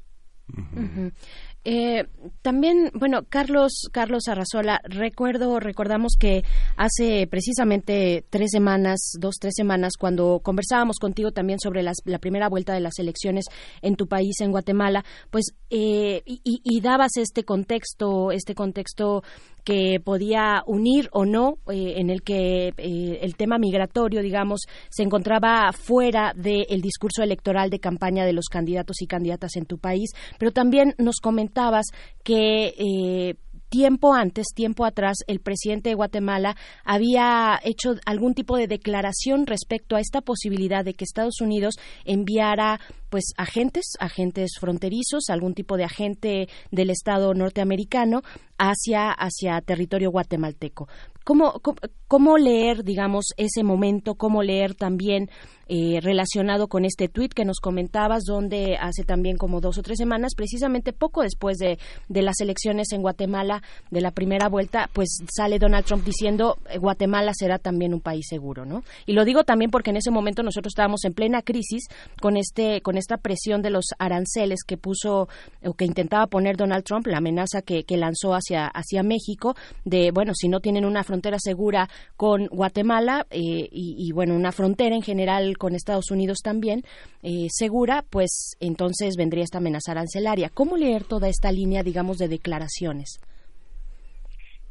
Eh, 1.64 2.06
también, 2.40 2.90
bueno, 2.94 3.24
Carlos, 3.28 3.88
Carlos 3.92 4.28
Arrazola, 4.28 4.80
recuerdo, 4.84 5.60
recordamos 5.60 6.14
que 6.18 6.44
hace 6.76 7.26
precisamente 7.26 8.24
tres 8.30 8.50
semanas, 8.52 9.12
dos, 9.18 9.36
tres 9.40 9.54
semanas, 9.56 9.94
cuando 9.98 10.40
conversábamos 10.42 10.98
contigo 10.98 11.32
también 11.32 11.58
sobre 11.60 11.82
las, 11.82 11.96
la 12.04 12.18
primera 12.18 12.48
vuelta 12.48 12.72
de 12.74 12.80
las 12.80 12.98
elecciones 12.98 13.46
en 13.82 13.96
tu 13.96 14.06
país, 14.06 14.40
en 14.40 14.50
Guatemala, 14.50 15.04
pues, 15.30 15.52
eh, 15.70 16.22
y, 16.24 16.40
y, 16.44 16.80
dabas 16.80 17.16
este 17.16 17.44
contexto, 17.44 18.30
este 18.32 18.54
contexto 18.54 19.22
que 19.68 20.00
podía 20.02 20.62
unir 20.66 21.10
o 21.12 21.26
no, 21.26 21.58
eh, 21.70 21.96
en 21.98 22.08
el 22.08 22.22
que 22.22 22.68
eh, 22.68 23.18
el 23.20 23.36
tema 23.36 23.58
migratorio, 23.58 24.22
digamos, 24.22 24.62
se 24.88 25.02
encontraba 25.02 25.70
fuera 25.74 26.32
del 26.34 26.80
discurso 26.80 27.22
electoral 27.22 27.68
de 27.68 27.78
campaña 27.78 28.24
de 28.24 28.32
los 28.32 28.46
candidatos 28.46 29.02
y 29.02 29.06
candidatas 29.06 29.56
en 29.56 29.66
tu 29.66 29.76
país, 29.76 30.12
pero 30.38 30.52
también 30.52 30.94
nos 30.96 31.16
comentabas 31.16 31.88
que 32.24 32.72
eh, 32.78 33.34
tiempo 33.68 34.14
antes, 34.14 34.46
tiempo 34.54 34.84
atrás, 34.84 35.18
el 35.26 35.40
presidente 35.40 35.90
de 35.90 35.94
Guatemala 35.94 36.56
había 36.84 37.60
hecho 37.64 37.94
algún 38.06 38.34
tipo 38.34 38.56
de 38.56 38.66
declaración 38.66 39.46
respecto 39.46 39.96
a 39.96 40.00
esta 40.00 40.20
posibilidad 40.20 40.84
de 40.84 40.94
que 40.94 41.04
Estados 41.04 41.40
Unidos 41.40 41.74
enviara 42.04 42.80
pues 43.10 43.32
agentes, 43.36 43.92
agentes 44.00 44.52
fronterizos, 44.60 45.30
algún 45.30 45.54
tipo 45.54 45.76
de 45.76 45.84
agente 45.84 46.48
del 46.70 46.90
Estado 46.90 47.32
norteamericano 47.34 48.22
hacia, 48.58 49.10
hacia 49.10 49.60
territorio 49.60 50.10
guatemalteco. 50.10 50.88
¿Cómo, 51.28 51.60
cómo, 52.06 52.38
leer, 52.38 52.84
digamos, 52.84 53.34
ese 53.36 53.62
momento? 53.62 54.14
¿Cómo 54.14 54.42
leer 54.42 54.74
también 54.74 55.28
eh, 55.70 56.00
relacionado 56.00 56.68
con 56.68 56.86
este 56.86 57.08
tuit 57.08 57.34
que 57.34 57.44
nos 57.44 57.60
comentabas, 57.60 58.24
donde 58.24 58.78
hace 58.80 59.04
también 59.04 59.36
como 59.36 59.60
dos 59.60 59.76
o 59.76 59.82
tres 59.82 59.98
semanas, 59.98 60.32
precisamente 60.34 60.94
poco 60.94 61.20
después 61.20 61.58
de, 61.58 61.78
de 62.08 62.22
las 62.22 62.40
elecciones 62.40 62.92
en 62.92 63.02
Guatemala, 63.02 63.62
de 63.90 64.00
la 64.00 64.12
primera 64.12 64.48
vuelta, 64.48 64.88
pues 64.94 65.18
sale 65.30 65.58
Donald 65.58 65.84
Trump 65.84 66.02
diciendo 66.06 66.56
eh, 66.70 66.78
Guatemala 66.78 67.32
será 67.34 67.58
también 67.58 67.92
un 67.92 68.00
país 68.00 68.24
seguro, 68.26 68.64
¿no? 68.64 68.82
Y 69.04 69.12
lo 69.12 69.26
digo 69.26 69.44
también 69.44 69.70
porque 69.70 69.90
en 69.90 69.98
ese 69.98 70.10
momento 70.10 70.42
nosotros 70.42 70.70
estábamos 70.70 71.04
en 71.04 71.12
plena 71.12 71.42
crisis 71.42 71.88
con 72.22 72.38
este 72.38 72.80
con 72.80 72.96
esta 72.96 73.18
presión 73.18 73.60
de 73.60 73.68
los 73.68 73.88
aranceles 73.98 74.60
que 74.66 74.78
puso 74.78 75.28
o 75.62 75.74
que 75.74 75.84
intentaba 75.84 76.28
poner 76.28 76.56
Donald 76.56 76.84
Trump, 76.84 77.06
la 77.06 77.18
amenaza 77.18 77.60
que, 77.60 77.84
que 77.84 77.98
lanzó 77.98 78.32
hacia 78.32 78.68
hacia 78.68 79.02
México 79.02 79.54
de 79.84 80.12
bueno 80.12 80.32
si 80.34 80.48
no 80.48 80.60
tienen 80.60 80.86
una 80.86 81.04
frontera 81.04 81.17
segura 81.38 81.88
con 82.16 82.46
Guatemala 82.46 83.26
eh, 83.30 83.68
y, 83.70 84.10
bueno 84.12 84.34
una 84.34 84.52
frontera 84.52 84.94
en 84.94 85.02
general 85.02 85.56
con 85.58 85.74
Estados 85.74 86.10
Unidos 86.10 86.38
también 86.42 86.82
eh, 87.22 87.46
segura 87.50 88.04
pues 88.08 88.56
entonces 88.60 89.14
vendría 89.16 89.44
esta 89.44 89.58
amenaza 89.58 89.92
arancelaria. 89.92 90.50
Cómo 90.52 90.76
leer 90.76 91.04
toda 91.04 91.28
esta 91.28 91.52
línea 91.52 91.82
digamos 91.82 92.18
de 92.18 92.28
declaraciones 92.28 93.20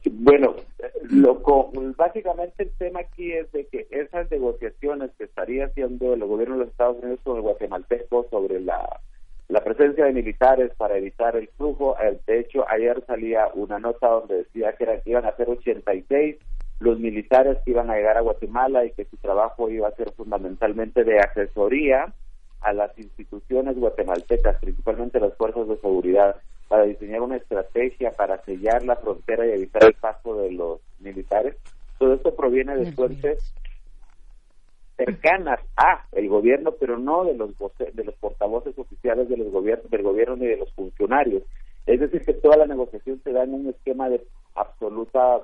bueno, 0.10 0.56
lo, 1.10 1.42
básicamente 1.98 2.64
el 2.64 2.72
tema 2.78 3.02
aquí 3.02 3.32
es 3.34 3.52
de 3.52 3.68
que 3.68 3.88
esas 3.92 4.30
negociaciones 4.32 5.12
que 5.18 5.26
estaría 5.26 5.66
haciendo 5.66 6.14
el 6.14 6.24
gobierno 6.24 6.56
de 6.56 6.62
los 6.62 6.70
Estados 6.70 6.98
Unidos 7.02 7.20
con 7.24 7.38
el 7.38 7.42
guatemalteco 7.42 8.28
sobre 8.30 8.62
la, 8.62 9.02
la 9.50 9.64
presencia 9.64 10.06
de 10.06 10.14
militares 10.14 10.72
para 10.78 10.98
evitar 10.98 11.36
el 11.36 11.48
flujo, 11.50 11.96
eh, 12.02 12.20
de 12.28 12.40
hecho 12.40 12.66
ayer 12.70 13.04
salía 13.08 13.48
una 13.54 13.80
nota 13.80 14.08
donde 14.08 14.38
decía 14.40 14.74
que, 14.74 14.84
era, 14.84 15.00
que 15.00 15.12
iban 15.12 15.26
a 15.26 15.36
ser 15.36 15.50
86 15.50 16.38
los 16.80 17.00
militares 17.00 17.58
que 17.64 17.72
iban 17.72 17.90
a 17.90 17.96
llegar 17.96 18.18
a 18.18 18.22
Guatemala 18.22 18.86
y 18.86 18.92
que 18.92 19.06
su 19.06 19.18
trabajo 19.18 19.70
iba 19.70 19.88
a 19.88 19.96
ser 19.96 20.12
fundamentalmente 20.12 21.04
de 21.04 21.20
asesoría 21.20 22.14
a 22.62 22.74
las 22.74 22.98
instituciones 22.98 23.78
guatemaltecas, 23.78 24.58
principalmente 24.60 25.20
las 25.20 25.34
fuerzas 25.36 25.68
de 25.68 25.78
seguridad 25.78 26.36
para 26.68 26.84
diseñar 26.84 27.22
una 27.22 27.38
estrategia 27.38 28.12
para 28.12 28.44
sellar 28.44 28.84
la 28.84 28.98
frontera 28.98 29.46
y 29.46 29.52
evitar 29.52 29.86
el 29.86 29.94
paso 29.94 30.36
de 30.36 30.52
los 30.52 30.82
militares. 31.00 31.56
Todo 31.98 32.14
esto 32.14 32.36
proviene 32.36 32.76
de 32.76 32.92
fuentes 32.92 33.54
cercanas 34.98 35.60
a 35.78 36.06
el 36.12 36.28
gobierno, 36.28 36.74
pero 36.80 36.98
no 36.98 37.24
de 37.24 37.36
los 37.36 37.52
de 37.94 38.04
los 38.04 38.16
portavoces 38.16 38.78
oficiales 38.78 39.30
de 39.30 39.38
los 39.38 39.52
gobiernos, 39.52 39.90
del 39.90 40.04
gobierno 40.04 40.36
ni 40.36 40.48
de 40.48 40.58
los 40.58 40.72
funcionarios. 40.74 41.44
Es 41.86 42.00
decir, 42.00 42.24
que 42.24 42.34
toda 42.34 42.58
la 42.58 42.66
negociación 42.66 43.22
se 43.24 43.32
da 43.32 43.44
en 43.44 43.54
un 43.54 43.68
esquema 43.68 44.10
de 44.10 44.22
absoluta 44.56 45.42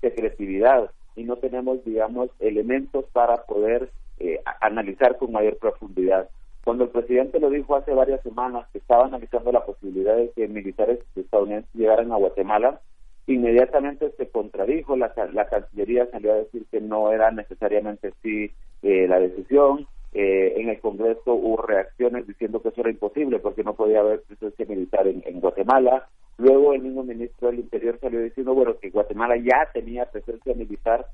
secretividad 0.00 0.90
y 1.16 1.24
no 1.24 1.36
tenemos, 1.36 1.84
digamos, 1.84 2.30
elementos 2.38 3.04
para 3.12 3.44
poder 3.44 3.90
eh, 4.20 4.40
analizar 4.60 5.16
con 5.16 5.32
mayor 5.32 5.56
profundidad. 5.58 6.28
Cuando 6.64 6.84
el 6.84 6.90
presidente 6.90 7.40
lo 7.40 7.50
dijo 7.50 7.74
hace 7.76 7.92
varias 7.92 8.22
semanas 8.22 8.66
que 8.72 8.78
estaba 8.78 9.06
analizando 9.06 9.50
la 9.52 9.64
posibilidad 9.64 10.16
de 10.16 10.30
que 10.30 10.48
militares 10.48 11.00
estadounidenses 11.16 11.74
llegaran 11.74 12.12
a 12.12 12.16
Guatemala, 12.16 12.80
inmediatamente 13.26 14.10
se 14.16 14.28
contradijo, 14.28 14.96
la, 14.96 15.12
la 15.32 15.48
Cancillería 15.48 16.06
salió 16.10 16.32
a 16.32 16.36
decir 16.36 16.66
que 16.70 16.80
no 16.80 17.12
era 17.12 17.30
necesariamente 17.30 18.08
así 18.08 18.52
eh, 18.82 19.06
la 19.08 19.18
decisión, 19.18 19.86
eh, 20.16 20.60
en 20.60 20.68
el 20.68 20.78
Congreso 20.80 21.34
hubo 21.34 21.60
reacciones 21.62 22.24
diciendo 22.28 22.62
que 22.62 22.68
eso 22.68 22.82
era 22.82 22.90
imposible 22.90 23.40
porque 23.40 23.64
no 23.64 23.74
podía 23.74 23.98
haber 23.98 24.22
presencia 24.22 24.64
militar 24.64 25.08
en, 25.08 25.40
Guatemala. 25.40 26.06
Luego 26.38 26.72
el 26.72 26.82
mismo 26.82 27.02
ministro 27.02 27.48
del 27.48 27.58
Interior 27.58 27.98
salió 28.00 28.20
diciendo 28.20 28.54
bueno 28.54 28.78
que 28.78 28.90
Guatemala 28.90 29.36
ya 29.36 29.68
tenía 29.72 30.06
presencia 30.06 30.54
militar 30.54 31.08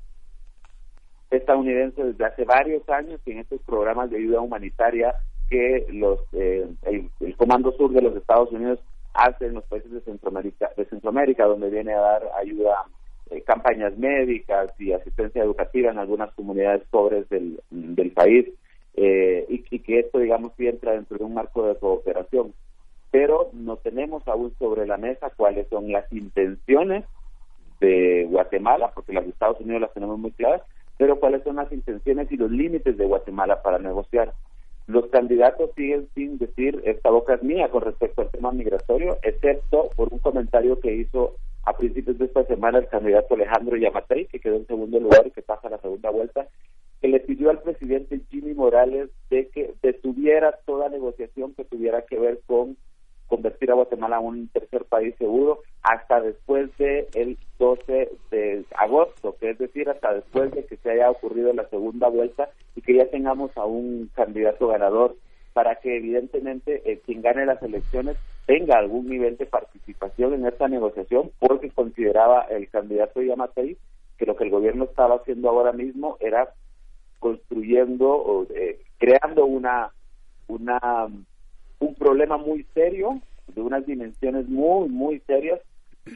estadounidense 1.31 2.03
desde 2.03 2.25
hace 2.25 2.43
varios 2.43 2.87
años 2.89 3.19
y 3.25 3.31
en 3.31 3.39
estos 3.39 3.59
programas 3.63 4.11
de 4.11 4.17
ayuda 4.17 4.41
humanitaria 4.41 5.15
que 5.49 5.87
los 5.89 6.19
eh, 6.33 6.67
el, 6.83 7.35
Comando 7.37 7.71
Sur 7.71 7.93
de 7.93 8.03
los 8.03 8.15
Estados 8.15 8.51
Unidos 8.51 8.79
hace 9.13 9.47
en 9.47 9.55
los 9.55 9.63
países 9.65 9.91
de 9.91 10.01
Centroamérica, 10.01 10.71
de 10.75 10.85
Centroamérica 10.85 11.45
donde 11.45 11.69
viene 11.69 11.93
a 11.93 11.99
dar 11.99 12.23
ayuda, 12.39 12.85
eh, 13.29 13.41
campañas 13.41 13.97
médicas 13.97 14.71
y 14.79 14.93
asistencia 14.93 15.43
educativa 15.43 15.91
en 15.91 15.99
algunas 15.99 16.31
comunidades 16.33 16.83
pobres 16.89 17.27
del, 17.29 17.61
del 17.69 18.11
país 18.11 18.47
eh, 18.95 19.45
y, 19.49 19.63
y, 19.69 19.79
que 19.79 19.99
esto, 19.99 20.19
digamos, 20.19 20.51
sí 20.57 20.67
entra 20.67 20.93
dentro 20.93 21.17
de 21.17 21.23
un 21.23 21.33
marco 21.33 21.65
de 21.65 21.75
cooperación. 21.75 22.53
Pero 23.09 23.49
no 23.53 23.77
tenemos 23.77 24.27
aún 24.27 24.53
sobre 24.57 24.85
la 24.85 24.97
mesa 24.97 25.31
cuáles 25.35 25.67
son 25.69 25.91
las 25.91 26.11
intenciones 26.11 27.05
de 27.81 28.27
Guatemala, 28.29 28.91
porque 28.93 29.13
las 29.13 29.25
de 29.25 29.31
Estados 29.31 29.59
Unidos 29.59 29.81
las 29.81 29.93
tenemos 29.93 30.17
muy 30.17 30.31
claras, 30.31 30.61
pero 30.97 31.19
cuáles 31.19 31.43
son 31.43 31.55
las 31.57 31.71
intenciones 31.71 32.31
y 32.31 32.37
los 32.37 32.51
límites 32.51 32.97
de 32.97 33.05
Guatemala 33.05 33.61
para 33.61 33.79
negociar. 33.79 34.33
Los 34.91 35.07
candidatos 35.07 35.69
siguen 35.73 36.09
sin 36.15 36.37
decir 36.37 36.81
esta 36.83 37.09
boca 37.09 37.35
es 37.35 37.43
mía 37.43 37.69
con 37.69 37.81
respecto 37.81 38.21
al 38.21 38.29
tema 38.29 38.51
migratorio, 38.51 39.19
excepto 39.23 39.89
por 39.95 40.11
un 40.11 40.19
comentario 40.19 40.81
que 40.81 40.93
hizo 40.93 41.37
a 41.63 41.77
principios 41.77 42.17
de 42.17 42.25
esta 42.25 42.43
semana 42.43 42.79
el 42.79 42.89
candidato 42.89 43.35
Alejandro 43.35 43.77
Yamatei, 43.77 44.25
que 44.25 44.41
quedó 44.41 44.57
en 44.57 44.67
segundo 44.67 44.99
lugar 44.99 45.25
y 45.25 45.31
que 45.31 45.43
pasa 45.43 45.69
a 45.69 45.71
la 45.71 45.77
segunda 45.77 46.09
vuelta, 46.09 46.45
que 46.99 47.07
le 47.07 47.21
pidió 47.21 47.51
al 47.51 47.61
presidente 47.61 48.19
Jimmy 48.29 48.53
Morales 48.53 49.09
de 49.29 49.47
que 49.47 49.73
detuviera 49.81 50.59
toda 50.65 50.89
negociación 50.89 51.53
que 51.53 51.63
tuviera 51.63 52.01
que 52.01 52.19
ver 52.19 52.41
con 52.45 52.75
convertir 53.31 53.71
a 53.71 53.75
Guatemala 53.75 54.17
en 54.19 54.25
un 54.25 54.47
tercer 54.49 54.83
país 54.83 55.15
seguro 55.17 55.61
hasta 55.83 56.19
después 56.19 56.69
del 56.77 57.07
el 57.13 57.37
12 57.59 58.11
de 58.29 58.65
agosto, 58.75 59.37
que 59.39 59.51
es 59.51 59.57
decir, 59.57 59.89
hasta 59.89 60.13
después 60.13 60.51
de 60.51 60.65
que 60.65 60.75
se 60.75 60.91
haya 60.91 61.09
ocurrido 61.09 61.53
la 61.53 61.69
segunda 61.69 62.09
vuelta 62.09 62.49
y 62.75 62.81
que 62.81 62.97
ya 62.97 63.05
tengamos 63.05 63.55
a 63.55 63.63
un 63.63 64.11
candidato 64.13 64.67
ganador 64.67 65.15
para 65.53 65.75
que 65.75 65.95
evidentemente 65.95 66.81
eh, 66.83 66.99
quien 67.05 67.21
gane 67.21 67.45
las 67.45 67.63
elecciones 67.63 68.17
tenga 68.47 68.77
algún 68.77 69.07
nivel 69.07 69.37
de 69.37 69.45
participación 69.45 70.33
en 70.33 70.45
esta 70.45 70.67
negociación, 70.67 71.31
porque 71.39 71.69
consideraba 71.69 72.41
el 72.49 72.69
candidato 72.69 73.21
Yamatei 73.21 73.77
que 74.17 74.25
lo 74.25 74.35
que 74.35 74.43
el 74.43 74.49
gobierno 74.49 74.83
estaba 74.83 75.15
haciendo 75.15 75.47
ahora 75.49 75.71
mismo 75.71 76.17
era 76.19 76.49
construyendo 77.19 78.09
o 78.09 78.45
eh, 78.53 78.81
creando 78.97 79.45
una 79.45 79.91
una 80.47 81.07
un 81.81 81.95
problema 81.95 82.37
muy 82.37 82.65
serio, 82.73 83.19
de 83.47 83.61
unas 83.61 83.85
dimensiones 83.85 84.47
muy, 84.47 84.87
muy 84.87 85.19
serias, 85.27 85.59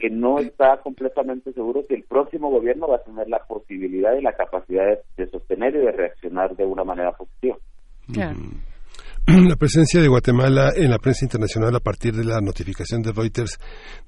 que 0.00 0.10
no 0.10 0.38
está 0.38 0.78
completamente 0.78 1.52
seguro 1.52 1.82
si 1.86 1.94
el 1.94 2.02
próximo 2.04 2.50
gobierno 2.50 2.88
va 2.88 2.96
a 2.96 3.04
tener 3.04 3.28
la 3.28 3.40
posibilidad 3.40 4.16
y 4.16 4.22
la 4.22 4.32
capacidad 4.32 4.98
de, 5.16 5.26
sostener 5.28 5.76
y 5.76 5.78
de 5.78 5.92
reaccionar 5.92 6.56
de 6.56 6.64
una 6.64 6.84
manera 6.84 7.12
positiva. 7.12 7.56
la 9.48 9.56
presencia 9.56 10.00
de 10.00 10.06
Guatemala 10.06 10.72
en 10.76 10.88
la 10.88 10.98
prensa 10.98 11.24
internacional 11.24 11.74
a 11.74 11.80
partir 11.80 12.14
de 12.14 12.22
la 12.22 12.40
notificación 12.40 13.02
de 13.02 13.10
Reuters 13.10 13.58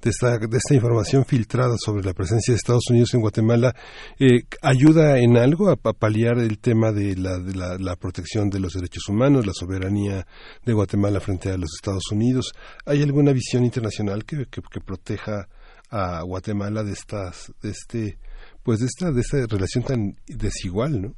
de 0.01 0.11
esta, 0.11 0.39
información 0.75 1.25
filtrada 1.25 1.75
sobre 1.77 2.05
la 2.05 2.15
presencia 2.15 2.53
de 2.53 2.57
Estados 2.57 2.89
Unidos 2.89 3.15
en 3.15 3.21
Guatemala 3.21 3.75
eh, 4.21 4.43
ayuda 4.63 5.19
en 5.19 5.37
algo 5.37 5.71
a, 5.71 5.77
paliar 5.77 6.39
el 6.39 6.61
tema 6.61 6.93
de, 6.93 7.17
la, 7.17 7.37
de 7.41 7.53
la, 7.53 7.97
protección 7.97 8.49
de 8.49 8.61
los 8.61 8.75
derechos 8.75 9.09
humanos, 9.09 9.45
la 9.45 9.55
soberanía 9.55 10.25
de 10.65 10.73
Guatemala 10.73 11.19
frente 11.19 11.51
a 11.51 11.57
los 11.57 11.71
Estados 11.75 12.13
Unidos. 12.13 12.53
¿Hay 12.87 13.03
alguna 13.03 13.33
visión 13.33 13.65
internacional 13.65 14.25
que 14.25 14.47
proteja 14.63 15.49
a 15.91 16.23
Guatemala 16.23 16.85
de 16.85 16.93
estas, 16.93 17.53
de 17.61 17.71
este, 17.71 18.19
pues 18.63 18.79
de 18.79 18.87
esta, 18.87 19.11
de 19.11 19.21
esta 19.21 19.47
relación 19.47 19.83
tan 19.83 20.17
desigual, 20.29 21.03
¿no? 21.03 21.15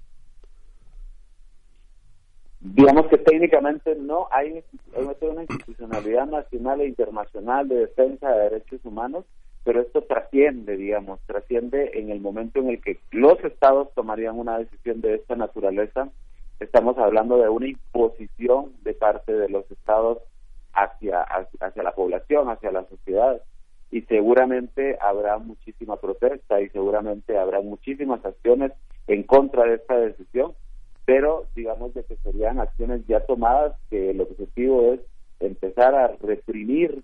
Digamos 2.60 3.06
que 3.06 3.16
técnicamente 3.16 3.94
no 3.94 4.28
hay, 4.30 4.62
una 5.22 5.42
institucionalidad 5.42 6.26
nacional 6.26 6.82
e 6.82 6.88
internacional 6.88 7.66
de 7.68 7.76
defensa 7.76 8.30
de 8.30 8.50
derechos 8.50 8.84
humanos, 8.84 9.24
pero 9.64 9.80
esto 9.80 10.02
trasciende, 10.02 10.76
digamos, 10.76 11.20
trasciende 11.26 11.92
en 11.94 12.10
el 12.10 12.20
momento 12.20 12.60
en 12.60 12.68
el 12.68 12.82
que 12.82 12.98
los 13.12 13.42
estados 13.44 13.88
tomarían 13.94 14.38
una 14.38 14.58
decisión 14.58 15.00
de 15.00 15.14
esta 15.14 15.36
naturaleza. 15.36 16.10
Estamos 16.60 16.98
hablando 16.98 17.38
de 17.38 17.48
una 17.48 17.66
imposición 17.66 18.74
de 18.82 18.92
parte 18.92 19.32
de 19.32 19.48
los 19.48 19.70
estados 19.70 20.18
hacia, 20.74 21.22
hacia 21.22 21.82
la 21.82 21.94
población, 21.94 22.50
hacia 22.50 22.72
la 22.72 22.84
sociedad 22.84 23.40
y 23.90 24.02
seguramente 24.02 24.98
habrá 25.00 25.38
muchísima 25.38 25.96
protesta 25.96 26.60
y 26.60 26.68
seguramente 26.68 27.38
habrá 27.38 27.60
muchísimas 27.62 28.24
acciones 28.24 28.72
en 29.06 29.22
contra 29.22 29.64
de 29.64 29.76
esta 29.76 29.96
decisión 29.96 30.52
pero 31.10 31.46
digamos 31.56 31.92
de 31.92 32.04
que 32.04 32.14
serían 32.18 32.60
acciones 32.60 33.04
ya 33.08 33.18
tomadas 33.26 33.74
que 33.90 34.10
el 34.10 34.20
objetivo 34.20 34.92
es 34.92 35.00
empezar 35.40 35.92
a 35.92 36.06
reprimir 36.22 37.02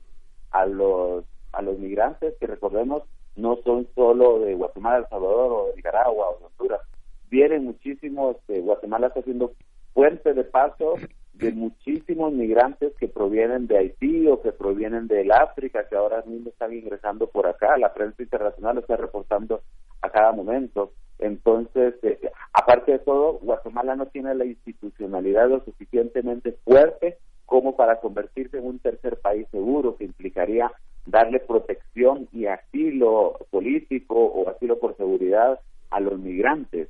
a 0.53 0.65
los 0.65 1.25
a 1.51 1.61
los 1.61 1.77
migrantes 1.81 2.35
que 2.39 2.47
recordemos 2.47 3.03
no 3.35 3.57
son 3.65 3.89
solo 3.97 4.39
de 4.39 4.55
Guatemala, 4.55 4.99
El 4.99 5.09
Salvador 5.09 5.53
o 5.53 5.67
de 5.71 5.75
Nicaragua 5.75 6.29
o 6.31 6.39
de 6.39 6.45
Honduras, 6.47 6.83
vienen 7.31 7.65
muchísimos, 7.65 8.37
eh, 8.47 8.61
Guatemala 8.61 9.09
está 9.09 9.19
haciendo 9.19 9.55
puente 9.93 10.35
de 10.35 10.45
paso 10.45 10.95
de 11.33 11.51
muchísimos 11.51 12.33
migrantes 12.33 12.93
que 13.01 13.09
provienen 13.09 13.67
de 13.67 13.77
Haití 13.77 14.29
o 14.29 14.41
que 14.41 14.53
provienen 14.53 15.09
del 15.09 15.33
África, 15.33 15.89
que 15.89 15.97
ahora 15.97 16.23
mismo 16.25 16.51
están 16.51 16.73
ingresando 16.73 17.27
por 17.27 17.49
acá. 17.49 17.77
La 17.77 17.93
prensa 17.93 18.23
internacional 18.23 18.79
está 18.79 18.97
reportando 18.97 19.63
a 20.01 20.11
cada 20.11 20.31
momento. 20.31 20.93
Entonces, 21.19 21.95
eh, 22.03 22.19
aparte 22.53 22.93
de 22.93 22.99
todo, 22.99 23.35
Guatemala 23.41 23.97
no 23.97 24.07
tiene 24.07 24.35
la 24.35 24.45
institucionalidad 24.45 25.49
lo 25.49 25.65
suficientemente 25.65 26.53
fuerte 26.65 27.19
como 27.47 27.77
para 27.77 28.01
convertirse 28.01 28.59
en 28.59 28.67
un 28.67 28.79
tercer 28.81 29.19
país 29.19 29.47
seguro, 29.51 29.97
que 29.97 30.05
implicaría 30.05 30.71
darle 31.07 31.39
protección 31.39 32.29
y 32.33 32.47
asilo 32.47 33.39
político 33.51 34.17
o 34.17 34.49
asilo 34.51 34.79
por 34.79 34.97
seguridad 34.97 35.61
a 35.91 36.01
los 36.01 36.19
migrantes. 36.19 36.89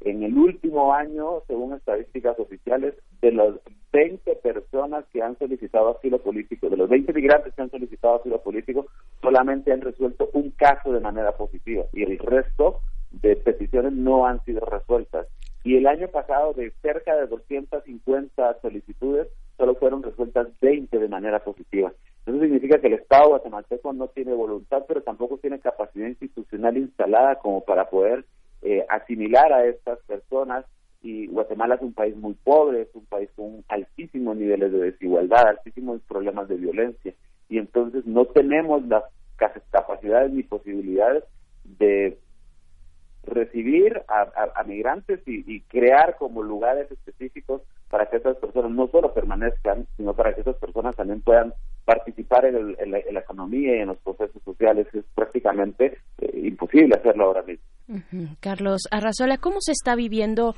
En 0.00 0.22
el 0.22 0.38
último 0.38 0.94
año, 0.94 1.42
según 1.48 1.74
estadísticas 1.74 2.38
oficiales, 2.38 2.94
de 3.20 3.32
las 3.32 3.54
20 3.92 4.36
personas 4.36 5.04
que 5.12 5.22
han 5.22 5.36
solicitado 5.38 5.96
asilo 5.96 6.18
político, 6.18 6.68
de 6.68 6.76
los 6.76 6.88
20 6.88 7.12
migrantes 7.12 7.54
que 7.54 7.62
han 7.62 7.70
solicitado 7.70 8.16
asilo 8.16 8.40
político, 8.42 8.86
solamente 9.20 9.72
han 9.72 9.80
resuelto 9.80 10.30
un 10.34 10.50
caso 10.50 10.92
de 10.92 11.00
manera 11.00 11.32
positiva 11.32 11.84
y 11.92 12.02
el 12.02 12.18
resto 12.18 12.80
de 13.12 13.36
peticiones 13.36 13.92
no 13.92 14.26
han 14.26 14.44
sido 14.44 14.60
resueltas. 14.60 15.26
Y 15.64 15.76
el 15.76 15.86
año 15.86 16.08
pasado, 16.08 16.52
de 16.52 16.70
cerca 16.82 17.16
de 17.16 17.26
250 17.26 18.60
solicitudes, 18.60 19.28
solo 19.56 19.74
fueron 19.74 20.02
resueltas 20.02 20.48
20 20.60 20.98
de 20.98 21.08
manera 21.08 21.40
positiva. 21.40 21.92
Eso 22.24 22.40
significa 22.40 22.78
que 22.80 22.88
el 22.88 22.94
Estado 22.94 23.30
guatemalteco 23.30 23.92
no 23.92 24.08
tiene 24.08 24.32
voluntad, 24.32 24.84
pero 24.86 25.02
tampoco 25.02 25.38
tiene 25.38 25.60
capacidad 25.60 26.06
institucional 26.08 26.76
instalada 26.76 27.36
como 27.36 27.62
para 27.64 27.88
poder 27.88 28.24
eh, 28.62 28.84
asimilar 28.88 29.52
a 29.52 29.66
estas 29.66 29.98
personas. 30.06 30.64
Y 31.02 31.28
Guatemala 31.28 31.76
es 31.76 31.82
un 31.82 31.92
país 31.92 32.16
muy 32.16 32.34
pobre, 32.34 32.82
es 32.82 32.94
un 32.94 33.06
país 33.06 33.28
con 33.36 33.64
altísimos 33.68 34.36
niveles 34.36 34.72
de 34.72 34.78
desigualdad, 34.78 35.46
altísimos 35.46 36.00
problemas 36.02 36.48
de 36.48 36.56
violencia. 36.56 37.14
Y 37.48 37.58
entonces 37.58 38.04
no 38.06 38.24
tenemos 38.26 38.84
las 38.86 39.04
capacidades 39.70 40.32
ni 40.32 40.42
posibilidades 40.42 41.22
de 41.64 42.18
recibir 43.26 44.02
a, 44.08 44.62
migrantes 44.64 45.20
y, 45.26 45.60
crear 45.62 46.16
como 46.16 46.42
lugares 46.42 46.90
específicos 46.90 47.62
para 47.90 48.06
que 48.06 48.16
esas 48.16 48.36
personas 48.36 48.70
no 48.70 48.88
solo 48.88 49.12
permanezcan, 49.12 49.86
sino 49.96 50.14
para 50.14 50.34
que 50.34 50.40
esas 50.40 50.56
personas 50.56 50.96
también 50.96 51.20
puedan 51.20 51.52
participar 51.86 52.44
en, 52.44 52.90
la, 52.90 53.20
economía 53.20 53.76
y 53.76 53.80
en 53.80 53.86
los 53.86 53.98
procesos 53.98 54.42
sociales 54.44 54.88
es 54.92 55.04
prácticamente 55.14 55.98
eh, 56.18 56.40
imposible 56.42 56.96
hacerlo 56.98 57.26
ahora 57.26 57.44
mismo. 57.44 57.64
Carlos 58.40 58.82
Arrazola, 58.90 59.38
¿cómo 59.38 59.58
se 59.60 59.70
está 59.70 59.94
viviendo 59.94 60.56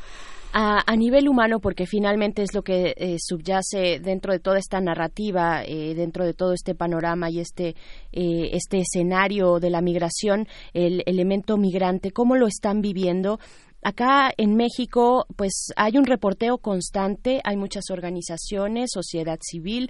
a, 0.54 0.96
nivel 0.96 1.28
humano? 1.28 1.60
Porque 1.60 1.84
finalmente 1.84 2.40
es 2.40 2.54
lo 2.54 2.62
que 2.62 2.94
eh, 2.96 3.16
subyace 3.18 4.00
dentro 4.00 4.32
de 4.32 4.38
toda 4.38 4.58
esta 4.58 4.80
narrativa, 4.80 5.62
eh, 5.62 5.94
dentro 5.94 6.24
de 6.24 6.32
todo 6.32 6.54
este 6.54 6.74
panorama 6.74 7.28
y 7.28 7.40
este, 7.40 7.74
este 8.10 8.78
escenario 8.78 9.60
de 9.60 9.68
la 9.68 9.82
migración, 9.82 10.46
el 10.72 11.02
elemento 11.04 11.58
migrante, 11.58 12.10
¿cómo 12.10 12.36
lo 12.36 12.46
están 12.46 12.80
viviendo? 12.80 13.38
Acá 13.82 14.32
en 14.36 14.56
México, 14.56 15.26
pues 15.36 15.72
hay 15.76 15.98
un 15.98 16.04
reporteo 16.04 16.58
constante, 16.58 17.40
hay 17.44 17.56
muchas 17.56 17.90
organizaciones, 17.90 18.90
sociedad 18.92 19.38
civil, 19.40 19.88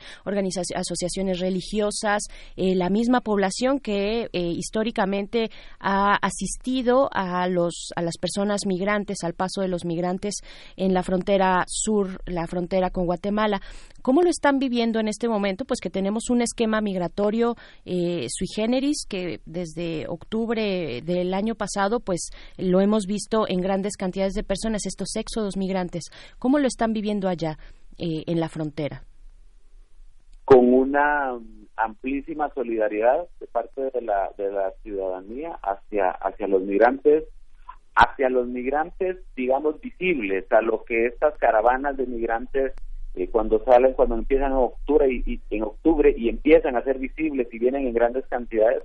asociaciones 0.74 1.40
religiosas, 1.40 2.24
eh, 2.56 2.74
la 2.74 2.90
misma 2.90 3.23
población 3.23 3.81
que 3.81 4.28
eh, 4.32 4.40
históricamente 4.40 5.51
ha 5.81 6.16
asistido 6.16 7.09
a 7.12 7.48
los 7.48 7.93
a 7.97 8.02
las 8.02 8.19
personas 8.19 8.66
migrantes, 8.66 9.24
al 9.24 9.32
paso 9.32 9.62
de 9.62 9.69
los 9.69 9.86
migrantes 9.86 10.43
en 10.77 10.93
la 10.93 11.02
frontera 11.02 11.65
sur, 11.66 12.20
la 12.27 12.47
frontera 12.47 12.90
con 12.90 13.06
Guatemala. 13.06 13.62
¿Cómo 14.09 14.22
lo 14.22 14.30
están 14.30 14.59
viviendo 14.59 15.01
en 15.01 15.09
este 15.09 15.28
momento? 15.28 15.66
Pues 15.66 15.80
que 15.82 15.90
tenemos 15.90 16.30
un 16.30 16.40
esquema 16.40 16.80
migratorio 16.80 17.56
eh, 17.85 18.26
sui 18.30 18.47
generis 18.47 19.05
que 19.06 19.40
desde 19.44 20.09
octubre 20.09 21.02
del 21.02 21.35
año 21.35 21.55
pasado, 21.55 22.01
pues 22.01 22.30
lo 22.56 22.80
hemos 22.80 23.05
visto 23.05 23.44
en 23.47 23.60
grandes 23.60 23.98
cantidades 23.98 24.32
de 24.32 24.44
personas, 24.44 24.86
estos 24.86 25.14
éxodos 25.14 25.59
migrantes. 25.59 26.05
¿Cómo 26.39 26.59
lo 26.59 26.66
están 26.66 26.94
viviendo 26.94 27.28
allá 27.28 27.59
eh, 27.98 28.24
en 28.26 28.40
la 28.40 28.48
frontera? 28.48 29.02
Con 30.47 30.72
una 30.72 31.39
amplísima 31.76 32.48
solidaridad 32.55 33.28
de 33.40 33.47
parte 33.47 33.90
de 33.90 34.01
la, 34.01 34.30
de 34.39 34.51
la 34.51 34.72
ciudadanía 34.82 35.59
hacia, 35.62 36.12
hacia 36.12 36.48
los 36.48 36.62
migrantes, 36.62 37.24
hacia 37.94 38.30
los 38.30 38.48
migrantes, 38.48 39.18
digamos, 39.36 39.78
visibles, 39.82 40.51
a 40.51 40.62
lo 40.62 40.82
que 40.85 41.09
estas 41.09 41.36
caravanas 41.36 41.98
de 41.98 42.06
migrantes 42.06 42.72
eh, 43.14 43.28
cuando 43.28 43.62
salen, 43.64 43.94
cuando 43.94 44.14
empiezan 44.14 44.52
en 44.52 44.59
octubre 44.59 45.09
y, 45.10 45.40
en 45.51 45.62
octubre 45.62 46.14
y 46.16 46.28
empiezan 46.28 46.76
a 46.76 46.82
ser 46.82 46.98
visibles 46.98 47.48
y 47.52 47.59
vienen 47.59 47.86
en 47.86 47.94
grandes 47.94 48.26
cantidades, 48.26 48.82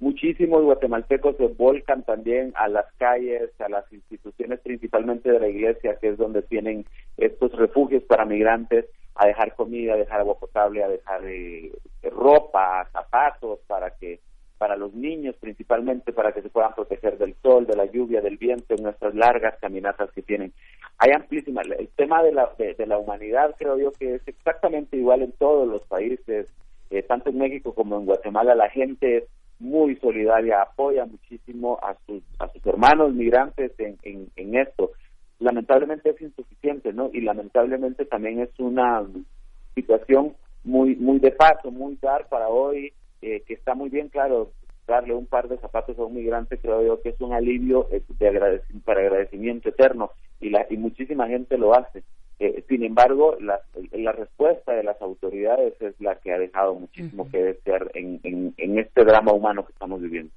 muchísimos 0.00 0.62
guatemaltecos 0.62 1.36
se 1.36 1.46
volcan 1.48 2.02
también 2.02 2.52
a 2.56 2.68
las 2.68 2.86
calles, 2.98 3.50
a 3.60 3.68
las 3.68 3.90
instituciones 3.92 4.60
principalmente 4.60 5.30
de 5.30 5.40
la 5.40 5.48
iglesia, 5.48 5.96
que 6.00 6.08
es 6.08 6.18
donde 6.18 6.42
tienen 6.42 6.84
estos 7.16 7.52
refugios 7.52 8.02
para 8.04 8.24
migrantes, 8.24 8.86
a 9.14 9.26
dejar 9.26 9.54
comida, 9.54 9.94
a 9.94 9.96
dejar 9.96 10.20
agua 10.20 10.38
potable, 10.38 10.84
a 10.84 10.88
dejar 10.88 11.24
eh, 11.24 11.72
ropa, 12.02 12.86
zapatos 12.92 13.60
para 13.66 13.90
que 13.90 14.20
para 14.58 14.76
los 14.76 14.94
niños 14.94 15.36
principalmente 15.40 16.12
para 16.12 16.32
que 16.32 16.42
se 16.42 16.48
puedan 16.48 16.74
proteger 16.74 17.18
del 17.18 17.34
sol, 17.42 17.66
de 17.66 17.76
la 17.76 17.86
lluvia, 17.86 18.20
del 18.20 18.36
viento 18.36 18.74
en 18.74 18.82
nuestras 18.82 19.14
largas 19.14 19.58
caminatas 19.60 20.10
que 20.12 20.22
tienen. 20.22 20.52
Hay 20.98 21.12
amplísima, 21.12 21.62
el 21.62 21.88
tema 21.96 22.22
de 22.22 22.32
la, 22.32 22.50
de, 22.58 22.86
la 22.86 22.98
humanidad 22.98 23.54
creo 23.58 23.78
yo 23.78 23.92
que 23.92 24.16
es 24.16 24.22
exactamente 24.26 24.96
igual 24.96 25.22
en 25.22 25.32
todos 25.32 25.68
los 25.68 25.82
países, 25.82 26.48
eh, 26.90 27.02
tanto 27.02 27.30
en 27.30 27.38
México 27.38 27.74
como 27.74 27.98
en 27.98 28.06
Guatemala, 28.06 28.54
la 28.54 28.70
gente 28.70 29.18
es 29.18 29.24
muy 29.58 29.96
solidaria, 29.96 30.62
apoya 30.62 31.04
muchísimo 31.06 31.78
a 31.82 31.96
sus, 32.06 32.22
a 32.38 32.48
sus 32.48 32.64
hermanos 32.66 33.14
migrantes 33.14 33.72
en, 33.78 33.96
en, 34.02 34.28
en 34.36 34.56
esto. 34.56 34.92
Lamentablemente 35.38 36.10
es 36.10 36.20
insuficiente, 36.20 36.92
¿no? 36.92 37.10
Y 37.12 37.20
lamentablemente 37.20 38.04
también 38.04 38.40
es 38.40 38.50
una 38.58 39.04
situación 39.74 40.34
muy 40.64 40.96
muy 40.96 41.18
de 41.20 41.30
paso, 41.30 41.70
muy 41.70 41.96
dar 42.02 42.28
para 42.28 42.48
hoy, 42.48 42.92
eh, 43.22 43.42
que 43.46 43.54
está 43.54 43.74
muy 43.74 43.90
bien 43.90 44.08
claro 44.08 44.52
darle 44.86 45.14
un 45.14 45.26
par 45.26 45.48
de 45.48 45.58
zapatos 45.58 45.98
a 45.98 46.04
un 46.04 46.14
migrante 46.14 46.58
creo 46.58 46.84
yo 46.84 47.02
que 47.02 47.08
es 47.10 47.20
un 47.20 47.32
alivio 47.32 47.88
eh, 47.90 48.02
de 48.18 48.60
para 48.84 49.00
agradecimiento 49.00 49.68
eterno 49.68 50.12
y 50.40 50.50
la 50.50 50.66
y 50.70 50.76
muchísima 50.76 51.26
gente 51.28 51.58
lo 51.58 51.74
hace. 51.74 52.04
Eh, 52.38 52.64
sin 52.68 52.84
embargo 52.84 53.36
la, 53.40 53.60
la 53.92 54.12
respuesta 54.12 54.72
de 54.72 54.84
las 54.84 55.00
autoridades 55.00 55.74
es 55.80 55.98
la 56.00 56.16
que 56.16 56.32
ha 56.32 56.38
dejado 56.38 56.74
muchísimo 56.74 57.30
que 57.30 57.42
desear 57.42 57.90
en, 57.94 58.20
en, 58.22 58.54
en 58.58 58.78
este 58.78 59.04
drama 59.04 59.32
humano 59.32 59.64
que 59.64 59.72
estamos 59.72 60.00
viviendo 60.02 60.32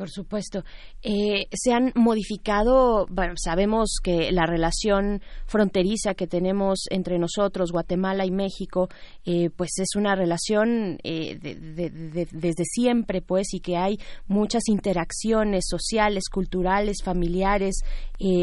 por 0.00 0.08
supuesto. 0.08 0.64
Eh, 1.02 1.46
se 1.52 1.74
han 1.74 1.92
modificado, 1.94 3.06
sabemos 3.36 3.98
que 4.02 4.32
la 4.32 4.46
relación 4.46 5.20
fronteriza 5.44 6.14
que 6.14 6.26
tenemos 6.26 6.86
entre 6.88 7.18
nosotros, 7.18 7.70
Guatemala 7.70 8.24
y 8.24 8.30
México, 8.30 8.88
eh, 9.26 9.50
pues 9.54 9.72
es 9.78 9.96
una 9.96 10.14
relación 10.14 10.98
eh, 11.04 11.38
desde 11.38 12.64
siempre, 12.64 13.20
pues, 13.20 13.52
y 13.52 13.60
que 13.60 13.76
hay 13.76 13.98
muchas 14.26 14.62
interacciones 14.68 15.66
sociales, 15.68 16.30
culturales, 16.32 17.02
familiares, 17.04 17.82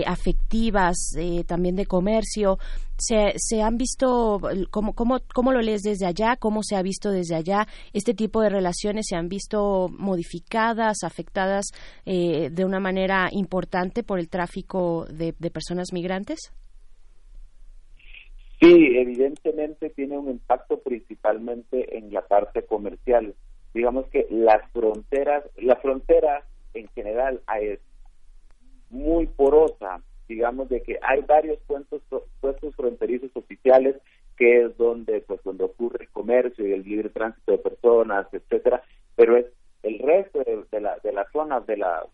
afectivas, 0.05 0.95
también 1.47 1.75
de 1.75 1.85
comercio 1.85 2.57
se, 2.97 3.33
se 3.37 3.61
han 3.61 3.77
visto, 3.77 4.39
¿cómo, 4.71 4.93
cómo, 4.93 5.19
¿cómo 5.33 5.51
lo 5.51 5.61
lees 5.61 5.81
desde 5.81 6.05
allá? 6.05 6.35
¿Cómo 6.37 6.63
se 6.63 6.75
ha 6.75 6.81
visto 6.81 7.11
desde 7.11 7.35
allá? 7.35 7.67
¿Este 7.93 8.13
tipo 8.13 8.41
de 8.41 8.49
relaciones 8.49 9.05
se 9.07 9.15
han 9.15 9.29
visto 9.29 9.87
modificadas, 9.89 11.03
afectadas 11.03 11.67
eh, 12.05 12.49
de 12.51 12.65
una 12.65 12.79
manera 12.79 13.29
importante 13.31 14.03
por 14.03 14.19
el 14.19 14.29
tráfico 14.29 15.05
de, 15.05 15.33
personas 15.51 15.93
migrantes? 15.93 16.39
Sí, 18.59 18.97
evidentemente 18.97 19.91
tiene 19.91 20.17
un 20.17 20.29
impacto 20.29 20.79
principalmente 20.79 21.97
en 21.97 22.11
la 22.11 22.21
parte 22.21 22.63
comercial. 22.63 23.35
Digamos 23.73 24.07
que 24.07 24.25
las 24.31 24.69
fronteras, 24.71 25.43
la 25.57 25.75
frontera 25.75 26.43
en 26.73 26.87
general 26.89 27.41
es 27.61 27.79
muy 28.89 29.27
porosa, 29.27 30.01
digamos 30.27 30.69
de 30.69 30.81
que 30.81 30.99
hay 31.01 31.21
varios 31.21 31.59
puestos, 31.67 32.01
puestos 32.39 32.75
fronterizos 32.75 33.31
oficiales 33.35 33.95
que 34.37 34.63
es 34.63 34.77
donde 34.77 35.21
pues 35.21 35.41
donde 35.43 35.63
ocurre 35.63 36.05
el 36.05 36.09
comercio 36.09 36.67
y 36.67 36.73
el 36.73 36.83
libre 36.83 37.09
tránsito 37.09 37.51
de 37.51 37.57
personas 37.57 38.27
etcétera 38.31 38.83
pero 39.15 39.37
es 39.37 39.45
el 39.83 39.99
resto 39.99 40.43
de, 40.71 40.81
la, 40.81 40.97
de 41.03 41.11
las 41.11 41.31
zonas 41.31 41.65
de 41.65 41.77
la 41.77 42.05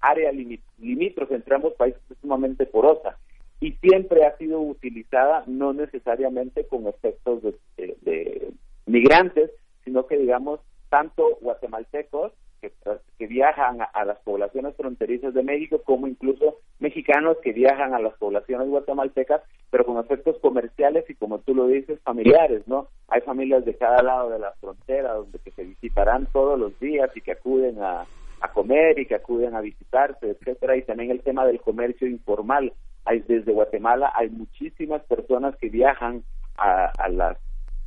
área 0.00 0.32
limítrofe 0.32 1.34
entre 1.34 1.54
ambos 1.54 1.74
países 1.74 2.00
es 2.10 2.18
sumamente 2.18 2.66
porosa 2.66 3.18
y 3.60 3.72
siempre 3.72 4.24
ha 4.24 4.36
sido 4.36 4.60
utilizada 4.60 5.42
no 5.46 5.72
necesariamente 5.72 6.66
con 6.66 6.86
efectos 6.86 7.42
de, 7.42 7.96
de 8.02 8.52
migrantes 8.86 9.50
sino 9.84 10.06
que 10.06 10.18
digamos 10.18 10.60
tanto 10.88 11.38
guatemaltecos 11.40 12.32
que, 12.60 13.26
viajan 13.26 13.78
a, 13.92 14.04
las 14.04 14.18
poblaciones 14.20 14.74
fronterizas 14.76 15.34
de 15.34 15.42
México, 15.42 15.82
como 15.84 16.06
incluso 16.06 16.56
mexicanos 16.78 17.36
que 17.42 17.52
viajan 17.52 17.94
a 17.94 17.98
las 17.98 18.14
poblaciones 18.14 18.68
guatemaltecas, 18.68 19.42
pero 19.70 19.84
con 19.84 19.98
efectos 19.98 20.38
comerciales 20.38 21.04
y 21.08 21.14
como 21.14 21.38
tú 21.40 21.54
lo 21.54 21.66
dices, 21.66 22.00
familiares, 22.00 22.66
¿no? 22.66 22.88
Hay 23.08 23.20
familias 23.20 23.64
de 23.64 23.76
cada 23.76 24.02
lado 24.02 24.30
de 24.30 24.38
la 24.38 24.52
frontera 24.60 25.14
donde 25.14 25.38
que 25.38 25.50
se 25.50 25.64
visitarán 25.64 26.26
todos 26.32 26.58
los 26.58 26.78
días 26.80 27.10
y 27.14 27.20
que 27.20 27.32
acuden 27.32 27.82
a, 27.82 28.06
comer 28.54 28.98
y 28.98 29.06
que 29.06 29.14
acuden 29.14 29.54
a 29.54 29.60
visitarse, 29.60 30.30
etcétera, 30.30 30.76
y 30.76 30.82
también 30.82 31.10
el 31.10 31.20
tema 31.20 31.46
del 31.46 31.60
comercio 31.60 32.08
informal. 32.08 32.72
Hay, 33.04 33.20
desde 33.20 33.52
Guatemala 33.52 34.12
hay 34.14 34.30
muchísimas 34.30 35.02
personas 35.04 35.54
que 35.56 35.68
viajan 35.68 36.24
a 36.56 37.08
las 37.08 37.36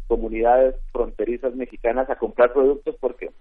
comunidades 0.08 0.76
fronterizas 0.92 1.56
mexicanas 1.56 2.10
a 2.10 2.18
comprar 2.18 2.54
productos 2.54 2.96
porque 3.00 3.32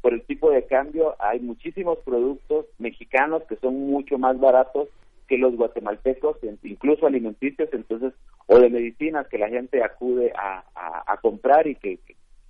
por 0.00 0.12
el 0.14 0.22
tipo 0.22 0.50
de 0.50 0.64
cambio 0.66 1.16
hay 1.18 1.40
muchísimos 1.40 1.98
productos 1.98 2.66
mexicanos 2.78 3.42
que 3.48 3.56
son 3.56 3.74
mucho 3.88 4.18
más 4.18 4.38
baratos 4.38 4.88
que 5.26 5.38
los 5.38 5.54
guatemaltecos, 5.56 6.38
incluso 6.62 7.06
alimenticios, 7.06 7.68
entonces, 7.72 8.14
o 8.46 8.58
de 8.58 8.70
medicinas 8.70 9.28
que 9.28 9.38
la 9.38 9.48
gente 9.48 9.84
acude 9.84 10.32
a, 10.34 10.64
a, 11.06 11.16
comprar 11.18 11.66
y 11.66 11.74
que, 11.74 11.98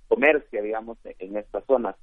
comercia, 0.07 0.61
digamos, 0.61 0.97
en 1.03 1.35
estas 1.35 1.65
zonas. 1.65 1.95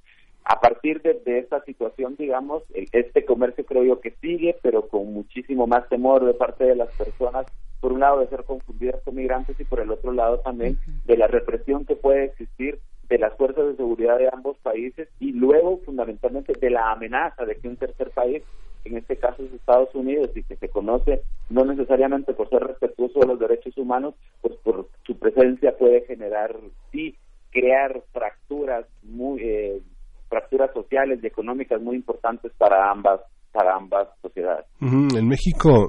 A 0.43 0.61
partir 0.61 1.01
de, 1.01 1.39
esta 1.39 1.61
situación, 1.63 2.15
digamos, 2.17 2.63
este 2.73 3.25
comercio 3.25 3.65
creo 3.65 3.83
yo 3.83 3.99
que 3.99 4.11
sigue, 4.21 4.55
pero 4.61 4.87
con 4.87 5.11
muchísimo 5.13 5.67
más 5.67 5.89
temor 5.89 6.23
de 6.23 6.33
parte 6.35 6.63
de 6.63 6.75
las 6.75 6.89
personas, 6.95 7.47
por 7.81 7.91
un 7.91 7.99
lado 7.99 8.19
de 8.19 8.27
ser 8.27 8.43
confundidas 8.43 9.01
con 9.03 9.15
migrantes 9.15 9.59
y 9.59 9.65
por 9.65 9.81
el 9.81 9.91
otro 9.91 10.11
lado 10.13 10.39
también 10.39 10.79
de 11.05 11.17
la 11.17 11.27
represión 11.27 11.85
que 11.85 11.95
puede 11.95 12.25
existir 12.25 12.79
de 13.09 13.17
las 13.17 13.35
fuerzas 13.37 13.67
de 13.67 13.75
seguridad 13.75 14.17
de 14.17 14.29
ambos 14.31 14.57
países 14.57 15.07
y 15.19 15.31
luego 15.31 15.79
fundamentalmente 15.85 16.53
de 16.59 16.69
la 16.69 16.91
amenaza 16.91 17.45
de 17.45 17.55
que 17.55 17.67
un 17.67 17.77
tercer 17.77 18.11
país, 18.11 18.43
en 18.85 18.97
este 18.97 19.17
caso 19.17 19.43
es 19.43 19.53
Estados 19.53 19.93
Unidos 19.95 20.31
y 20.35 20.43
que 20.43 20.55
se 20.57 20.69
conoce 20.69 21.21
no 21.49 21.65
necesariamente 21.65 22.33
por 22.33 22.49
ser 22.49 22.63
respetuoso 22.63 23.19
de 23.19 23.27
los 23.27 23.39
derechos 23.39 23.77
humanos, 23.77 24.15
pues 24.41 24.55
por 24.63 24.89
su 25.05 25.17
presencia 25.17 25.77
puede 25.77 26.05
generar 26.05 26.55
sí 26.91 27.15
crear 27.51 28.01
fracturas 28.11 28.85
muy 29.03 29.41
eh, 29.41 29.81
fracturas 30.29 30.71
sociales 30.73 31.19
y 31.23 31.27
económicas 31.27 31.81
muy 31.81 31.95
importantes 31.95 32.51
para 32.57 32.91
ambas 32.91 33.21
para 33.51 33.75
ambas 33.75 34.09
sociedades. 34.21 34.65
En 34.81 35.27
México 35.27 35.87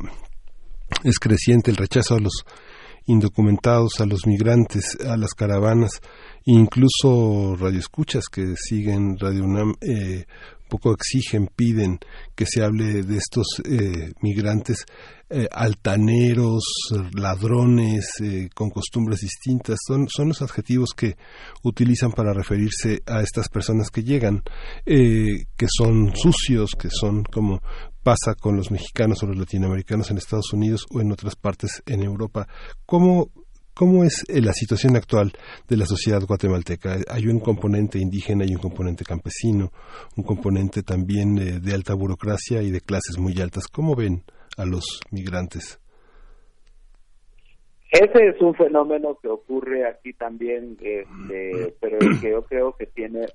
es 1.04 1.18
creciente 1.18 1.70
el 1.70 1.76
rechazo 1.76 2.14
a 2.14 2.20
los 2.20 2.44
indocumentados, 3.08 4.00
a 4.00 4.06
los 4.06 4.26
migrantes, 4.26 4.96
a 5.04 5.16
las 5.16 5.34
caravanas, 5.34 5.90
incluso 6.44 7.56
radioescuchas 7.56 8.24
que 8.30 8.54
siguen 8.56 9.18
Radio 9.18 9.44
UNAM 9.44 9.74
eh, 9.80 10.24
poco 10.68 10.92
exigen, 10.92 11.48
piden 11.48 11.98
que 12.36 12.46
se 12.46 12.62
hable 12.62 13.02
de 13.02 13.16
estos 13.16 13.46
eh, 13.64 14.12
migrantes 14.20 14.84
eh, 15.30 15.46
altaneros, 15.50 16.62
ladrones, 17.14 18.06
eh, 18.22 18.48
con 18.54 18.70
costumbres 18.70 19.20
distintas. 19.20 19.78
Son, 19.86 20.06
son 20.08 20.28
los 20.28 20.42
adjetivos 20.42 20.90
que 20.96 21.16
utilizan 21.64 22.12
para 22.12 22.32
referirse 22.32 23.02
a 23.06 23.22
estas 23.22 23.48
personas 23.48 23.90
que 23.90 24.04
llegan, 24.04 24.42
que 24.84 25.66
son 25.76 26.14
sucios, 26.14 26.72
que 26.78 26.88
son 26.90 27.24
como 27.24 27.60
pasa 28.08 28.34
con 28.40 28.56
los 28.56 28.70
mexicanos 28.70 29.22
o 29.22 29.26
los 29.26 29.36
latinoamericanos 29.36 30.10
en 30.10 30.16
Estados 30.16 30.50
Unidos 30.54 30.86
o 30.90 31.02
en 31.02 31.12
otras 31.12 31.36
partes 31.36 31.82
en 31.84 32.02
Europa. 32.02 32.46
¿Cómo 32.86 33.26
¿Cómo 33.74 34.02
es 34.02 34.24
eh, 34.30 34.40
la 34.40 34.54
situación 34.54 34.96
actual 34.96 35.30
de 35.68 35.76
la 35.76 35.84
sociedad 35.84 36.22
guatemalteca? 36.26 36.96
Hay 37.10 37.26
un 37.26 37.38
componente 37.38 37.98
indígena, 37.98 38.44
hay 38.44 38.52
un 38.52 38.62
componente 38.62 39.04
campesino, 39.04 39.70
un 40.16 40.24
componente 40.24 40.82
también 40.82 41.36
eh, 41.36 41.60
de 41.60 41.74
alta 41.74 41.94
burocracia 41.94 42.62
y 42.62 42.70
de 42.70 42.80
clases 42.80 43.18
muy 43.18 43.34
altas. 43.42 43.68
¿Cómo 43.68 43.94
ven 43.94 44.22
a 44.56 44.64
los 44.64 45.00
migrantes? 45.12 45.78
Ese 47.92 48.28
es 48.30 48.40
un 48.40 48.54
fenómeno 48.54 49.18
que 49.20 49.28
ocurre 49.28 49.86
aquí 49.86 50.14
también, 50.14 50.78
este, 50.80 51.76
pero 51.78 51.98
que 52.20 52.30
yo 52.30 52.42
creo 52.46 52.74
que 52.74 52.86
tiene 52.86 53.26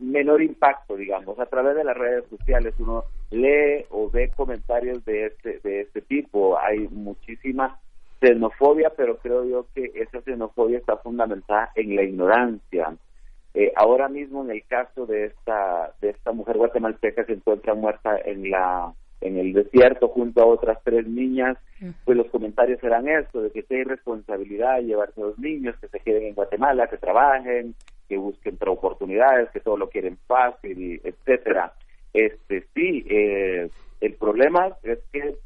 menor 0.00 0.42
impacto, 0.42 0.96
digamos, 0.96 1.38
a 1.38 1.46
través 1.46 1.76
de 1.76 1.84
las 1.84 1.96
redes 1.96 2.24
sociales 2.28 2.74
uno 2.78 3.04
lee 3.30 3.84
o 3.90 4.10
ve 4.10 4.30
comentarios 4.34 5.04
de 5.04 5.26
este 5.26 5.60
de 5.60 5.82
este 5.82 6.00
tipo, 6.02 6.58
hay 6.58 6.88
muchísimas 6.88 7.72
xenofobia, 8.20 8.90
pero 8.96 9.18
creo 9.18 9.44
yo 9.44 9.66
que 9.74 9.92
esa 9.94 10.20
xenofobia 10.22 10.78
está 10.78 10.96
fundamentada 10.98 11.70
en 11.74 11.96
la 11.96 12.02
ignorancia. 12.02 12.96
Eh, 13.54 13.72
ahora 13.76 14.08
mismo, 14.08 14.44
en 14.44 14.50
el 14.50 14.64
caso 14.64 15.06
de 15.06 15.26
esta 15.26 15.92
de 16.00 16.10
esta 16.10 16.32
mujer 16.32 16.56
guatemalteca 16.56 17.24
que 17.24 17.32
se 17.32 17.38
encuentra 17.38 17.74
muerta 17.74 18.18
en 18.24 18.50
la 18.50 18.92
en 19.20 19.38
el 19.38 19.52
desierto 19.52 20.08
junto 20.08 20.40
a 20.40 20.46
otras 20.46 20.78
tres 20.82 21.06
niñas, 21.06 21.58
pues 22.04 22.16
los 22.16 22.28
comentarios 22.28 22.82
eran 22.82 23.06
esto, 23.06 23.42
de 23.42 23.50
que 23.50 23.64
hay 23.68 23.84
responsabilidad 23.84 24.80
llevarse 24.80 25.20
a 25.20 25.26
los 25.26 25.38
niños, 25.38 25.76
que 25.78 25.88
se 25.88 26.00
queden 26.00 26.22
en 26.24 26.34
Guatemala, 26.34 26.88
que 26.88 26.96
trabajen, 26.96 27.74
que 28.10 28.18
busquen 28.18 28.58
oportunidades, 28.66 29.50
que 29.50 29.60
todo 29.60 29.76
lo 29.76 29.88
quieren 29.88 30.18
fácil, 30.26 31.00
etcétera. 31.04 31.72
Este 32.12 32.66
sí, 32.74 33.06
eh, 33.08 33.70
el 34.00 34.14
problema 34.14 34.76
es 34.82 34.98
que 35.12 35.36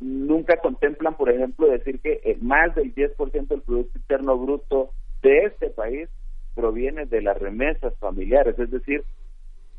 nunca 0.00 0.56
contemplan, 0.56 1.18
por 1.18 1.28
ejemplo, 1.28 1.68
decir 1.68 2.00
que 2.00 2.22
eh, 2.24 2.38
más 2.40 2.74
del 2.74 2.94
10% 2.94 3.46
del 3.46 3.60
Producto 3.60 3.98
Interno 3.98 4.38
Bruto 4.38 4.90
de 5.22 5.44
este 5.44 5.68
país 5.68 6.08
proviene 6.54 7.04
de 7.04 7.20
las 7.20 7.38
remesas 7.38 7.94
familiares, 7.98 8.58
es 8.58 8.70
decir, 8.70 9.04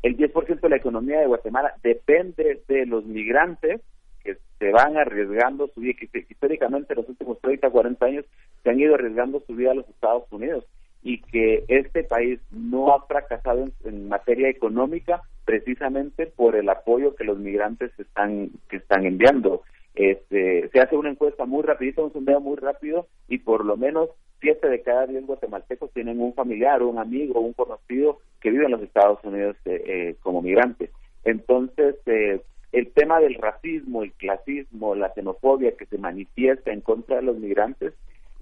el 0.04 0.16
10% 0.16 0.60
de 0.60 0.68
la 0.68 0.76
economía 0.76 1.18
de 1.18 1.26
Guatemala 1.26 1.74
depende 1.82 2.62
de 2.68 2.86
los 2.86 3.04
migrantes 3.06 3.80
que 4.22 4.36
se 4.60 4.70
van 4.70 4.96
arriesgando 4.96 5.66
su 5.74 5.80
vida, 5.80 5.98
que 5.98 6.26
históricamente 6.28 6.92
en 6.92 7.00
los 7.00 7.08
últimos 7.08 7.40
30, 7.40 7.68
40 7.68 8.06
años 8.06 8.24
se 8.62 8.70
han 8.70 8.78
ido 8.78 8.94
arriesgando 8.94 9.40
su 9.40 9.56
vida 9.56 9.72
a 9.72 9.74
los 9.74 9.88
Estados 9.88 10.30
Unidos 10.30 10.64
y 11.02 11.22
que 11.22 11.64
este 11.68 12.04
país 12.04 12.40
no 12.50 12.92
ha 12.94 13.06
fracasado 13.06 13.68
en, 13.84 14.08
materia 14.08 14.48
económica 14.48 15.22
precisamente 15.44 16.26
por 16.26 16.56
el 16.56 16.68
apoyo 16.68 17.14
que 17.14 17.24
los 17.24 17.38
migrantes 17.38 17.90
están 17.98 18.50
que 18.68 18.76
están 18.76 19.06
enviando. 19.06 19.62
Este, 19.94 20.68
se 20.68 20.80
hace 20.80 20.96
una 20.96 21.10
encuesta 21.10 21.46
muy 21.46 21.62
rapidita, 21.62 22.02
un 22.02 22.12
sondeo 22.12 22.40
muy 22.40 22.56
rápido 22.56 23.06
y 23.28 23.38
por 23.38 23.64
lo 23.64 23.76
menos 23.76 24.10
siete 24.40 24.68
de 24.68 24.82
cada 24.82 25.06
diez 25.06 25.26
guatemaltecos 25.26 25.92
tienen 25.92 26.20
un 26.20 26.34
familiar, 26.34 26.82
un 26.82 26.98
amigo, 26.98 27.40
un 27.40 27.52
conocido 27.52 28.18
que 28.40 28.50
vive 28.50 28.64
en 28.64 28.72
los 28.72 28.82
Estados 28.82 29.18
Unidos 29.24 29.56
eh, 29.64 29.82
eh, 29.86 30.14
como 30.22 30.42
migrante. 30.42 30.90
Entonces, 31.24 31.96
eh, 32.06 32.40
el 32.72 32.88
tema 32.92 33.20
del 33.20 33.34
racismo, 33.34 34.02
el 34.02 34.12
clasismo, 34.12 34.94
la 34.94 35.12
xenofobia 35.12 35.76
que 35.76 35.86
se 35.86 35.98
manifiesta 35.98 36.72
en 36.72 36.80
contra 36.80 37.16
de 37.16 37.22
los 37.22 37.36
migrantes 37.36 37.92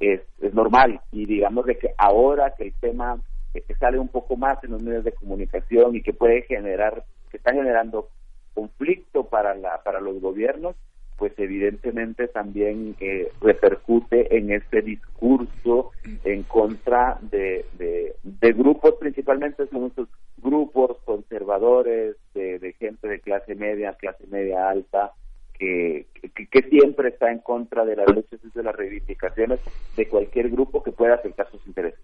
es, 0.00 0.20
es 0.40 0.54
normal. 0.54 1.00
Y 1.12 1.26
digamos 1.26 1.66
de 1.66 1.78
que 1.78 1.94
ahora 1.96 2.54
que 2.56 2.64
el 2.64 2.74
tema 2.80 3.20
que 3.52 3.74
sale 3.74 3.98
un 3.98 4.08
poco 4.08 4.36
más 4.36 4.62
en 4.62 4.72
los 4.72 4.82
medios 4.82 5.04
de 5.04 5.12
comunicación 5.12 5.96
y 5.96 6.02
que 6.02 6.12
puede 6.12 6.42
generar, 6.42 7.04
que 7.30 7.38
está 7.38 7.52
generando 7.52 8.08
conflicto 8.54 9.24
para 9.24 9.54
la 9.54 9.82
para 9.82 10.00
los 10.00 10.20
gobiernos, 10.20 10.76
pues 11.18 11.32
evidentemente 11.36 12.28
también 12.28 12.94
eh, 13.00 13.28
repercute 13.40 14.36
en 14.36 14.52
este 14.52 14.82
discurso 14.82 15.90
en 16.24 16.44
contra 16.44 17.18
de, 17.22 17.66
de, 17.76 18.52
grupos, 18.52 18.94
principalmente 19.00 19.66
son 19.66 19.86
estos 19.86 20.08
grupos 20.36 20.96
conservadores 21.04 22.16
de, 22.34 22.72
gente 22.78 23.08
de 23.08 23.20
clase 23.20 23.56
media, 23.56 23.94
clase 23.94 24.28
media 24.28 24.70
alta, 24.70 25.12
que, 25.58 26.06
que, 26.50 26.62
siempre 26.62 27.08
está 27.08 27.30
en 27.30 27.40
contra 27.40 27.84
de 27.84 27.96
las 27.96 28.06
luchas 28.08 28.40
y 28.42 28.50
de 28.56 28.62
las 28.62 28.74
reivindicaciones 28.76 29.60
de 29.96 30.08
cualquier 30.08 30.50
grupo 30.50 30.82
que 30.82 30.92
pueda 30.92 31.14
afectar 31.14 31.50
sus 31.50 31.66
intereses 31.66 32.00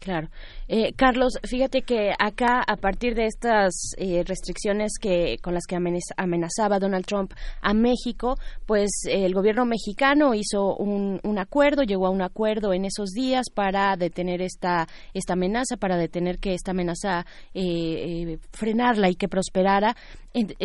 claro. 0.00 0.28
Eh, 0.68 0.92
Carlos, 0.96 1.34
fíjate 1.44 1.82
que 1.82 2.12
acá, 2.18 2.62
a 2.66 2.76
partir 2.76 3.14
de 3.14 3.26
estas 3.26 3.92
eh, 3.96 4.24
restricciones 4.26 4.92
que 5.00 5.36
con 5.42 5.54
las 5.54 5.66
que 5.66 5.76
amenazaba 5.76 6.78
Donald 6.78 7.06
Trump 7.06 7.32
a 7.62 7.72
México, 7.72 8.36
pues 8.66 8.90
el 9.08 9.32
gobierno 9.34 9.64
mexicano 9.64 10.34
hizo 10.34 10.76
un, 10.76 11.20
un, 11.22 11.38
acuerdo, 11.38 11.82
llegó 11.82 12.06
a 12.06 12.10
un 12.10 12.22
acuerdo 12.22 12.72
en 12.72 12.84
esos 12.84 13.10
días 13.10 13.46
para 13.54 13.96
detener 13.96 14.42
esta, 14.42 14.86
esta 15.14 15.34
amenaza, 15.34 15.76
para 15.76 15.96
detener 15.96 16.38
que 16.38 16.54
esta 16.54 16.72
amenaza 16.72 17.24
eh, 17.54 18.38
frenarla 18.52 19.10
y 19.10 19.14
que 19.14 19.28
prosperara. 19.28 19.94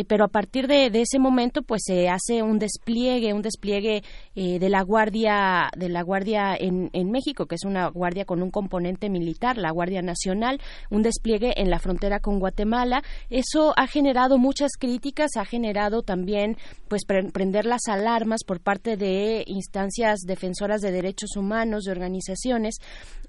Pero 0.07 0.25
a 0.25 0.27
partir 0.27 0.67
de, 0.67 0.87
ese 0.93 1.19
momento, 1.19 1.61
pues 1.61 1.81
se 1.85 2.09
hace 2.09 2.43
un 2.43 2.59
despliegue, 2.59 3.33
un 3.33 3.41
despliegue 3.41 4.03
de 4.35 4.69
la 4.69 4.81
guardia, 4.81 5.69
de 5.77 5.89
la 5.89 6.01
guardia 6.01 6.55
en, 6.55 6.89
en 6.93 7.11
México, 7.11 7.45
que 7.45 7.55
es 7.55 7.63
una 7.63 7.87
guardia 7.87 8.25
con 8.25 8.41
un 8.41 8.51
componente 8.51 9.09
militar, 9.09 9.57
la 9.57 9.71
Guardia 9.71 10.01
Nacional, 10.01 10.59
un 10.89 11.01
despliegue 11.01 11.53
en 11.61 11.69
la 11.69 11.79
frontera 11.79 12.19
con 12.19 12.39
Guatemala. 12.39 13.03
Eso 13.29 13.73
ha 13.77 13.87
generado 13.87 14.37
muchas 14.37 14.71
críticas, 14.79 15.31
ha 15.37 15.45
generado 15.45 16.01
también 16.03 16.57
pues 16.87 17.03
prender 17.05 17.65
las 17.65 17.87
alarmas 17.87 18.43
por 18.45 18.59
parte 18.59 18.97
de 18.97 19.43
instancias 19.47 20.21
defensoras 20.21 20.81
de 20.81 20.91
derechos 20.91 21.35
humanos, 21.37 21.83
de 21.83 21.91
organizaciones, 21.91 22.75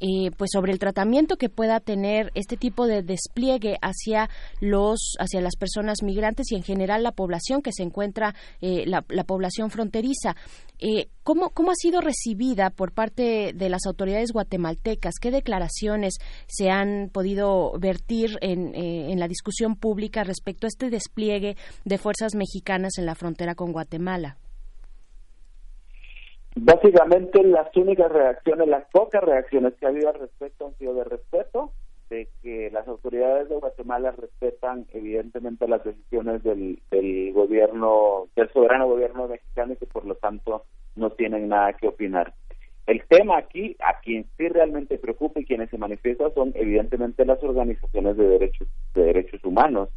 eh, 0.00 0.30
pues 0.36 0.50
sobre 0.52 0.72
el 0.72 0.78
tratamiento 0.78 1.36
que 1.36 1.48
pueda 1.48 1.80
tener 1.80 2.30
este 2.34 2.56
tipo 2.56 2.86
de 2.86 3.02
despliegue 3.02 3.76
hacia 3.82 4.28
los 4.60 5.14
hacia 5.18 5.40
las 5.40 5.56
personas 5.56 6.02
migrantes 6.02 6.31
y 6.50 6.56
en 6.56 6.62
general 6.62 7.02
la 7.02 7.12
población 7.12 7.62
que 7.62 7.72
se 7.72 7.82
encuentra 7.82 8.34
eh, 8.60 8.84
la, 8.86 9.02
población 9.02 9.70
fronteriza. 9.70 10.34
Eh, 10.78 11.08
¿cómo, 11.22 11.50
¿Cómo 11.50 11.70
ha 11.70 11.74
sido 11.76 12.00
recibida 12.00 12.70
por 12.70 12.92
parte 12.92 13.52
de 13.54 13.68
las 13.68 13.86
autoridades 13.86 14.32
guatemaltecas? 14.32 15.14
¿Qué 15.20 15.30
declaraciones 15.30 16.14
se 16.46 16.70
han 16.70 17.10
podido 17.12 17.72
vertir 17.78 18.38
en, 18.40 18.74
eh, 18.74 19.12
en 19.12 19.20
la 19.20 19.28
discusión 19.28 19.76
pública 19.76 20.24
respecto 20.24 20.66
a 20.66 20.68
este 20.68 20.90
despliegue 20.90 21.56
de 21.84 21.98
fuerzas 21.98 22.34
mexicanas 22.34 22.98
en 22.98 23.06
la 23.06 23.14
frontera 23.14 23.54
con 23.54 23.72
Guatemala? 23.72 24.36
Básicamente 26.54 27.42
las 27.44 27.74
únicas 27.76 28.12
reacciones, 28.12 28.68
las 28.68 28.84
pocas 28.90 29.22
reacciones 29.22 29.74
que 29.74 29.86
ha 29.86 29.88
habido 29.88 30.10
al 30.10 30.20
respecto 30.20 30.66
han 30.66 30.74
sido 30.76 30.94
de 30.94 31.04
respeto, 31.04 31.72
de 32.12 32.28
que 32.42 32.70
las 32.70 32.86
autoridades 32.86 33.48
de 33.48 33.56
Guatemala 33.56 34.10
respetan 34.12 34.86
evidentemente 34.92 35.66
las 35.66 35.82
decisiones 35.82 36.42
del, 36.42 36.78
del 36.90 37.32
gobierno, 37.32 38.28
del 38.36 38.52
soberano 38.52 38.86
gobierno 38.86 39.28
mexicano 39.28 39.72
y 39.72 39.76
que 39.76 39.86
por 39.86 40.04
lo 40.04 40.14
tanto 40.16 40.64
no 40.94 41.10
tienen 41.10 41.48
nada 41.48 41.72
que 41.72 41.88
opinar. 41.88 42.34
El 42.86 43.02
tema 43.08 43.38
aquí, 43.38 43.76
a 43.80 44.00
quien 44.00 44.26
sí 44.36 44.46
realmente 44.48 44.98
preocupa 44.98 45.40
y 45.40 45.46
quienes 45.46 45.70
se 45.70 45.78
manifiestan 45.78 46.34
son 46.34 46.52
evidentemente 46.54 47.24
las 47.24 47.42
organizaciones 47.42 48.18
de 48.18 48.28
derechos, 48.28 48.68
de 48.94 49.04
derechos 49.04 49.42
humanos, 49.42 49.88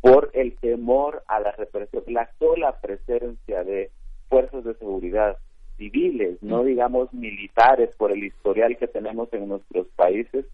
por 0.00 0.30
el 0.34 0.56
temor 0.58 1.22
a 1.28 1.38
la 1.38 1.52
represión, 1.52 2.02
la 2.08 2.28
sola 2.40 2.80
presencia 2.80 3.62
de 3.62 3.92
fuerzas 4.28 4.64
de 4.64 4.74
seguridad 4.74 5.36
civiles, 5.76 6.42
no 6.42 6.64
mm. 6.64 6.66
digamos 6.66 7.14
militares, 7.14 7.90
por 7.96 8.10
el 8.10 8.24
historial 8.24 8.76
que 8.78 8.88
tenemos 8.88 9.32
en 9.32 9.46
nuestros 9.46 9.86
países, 9.94 10.44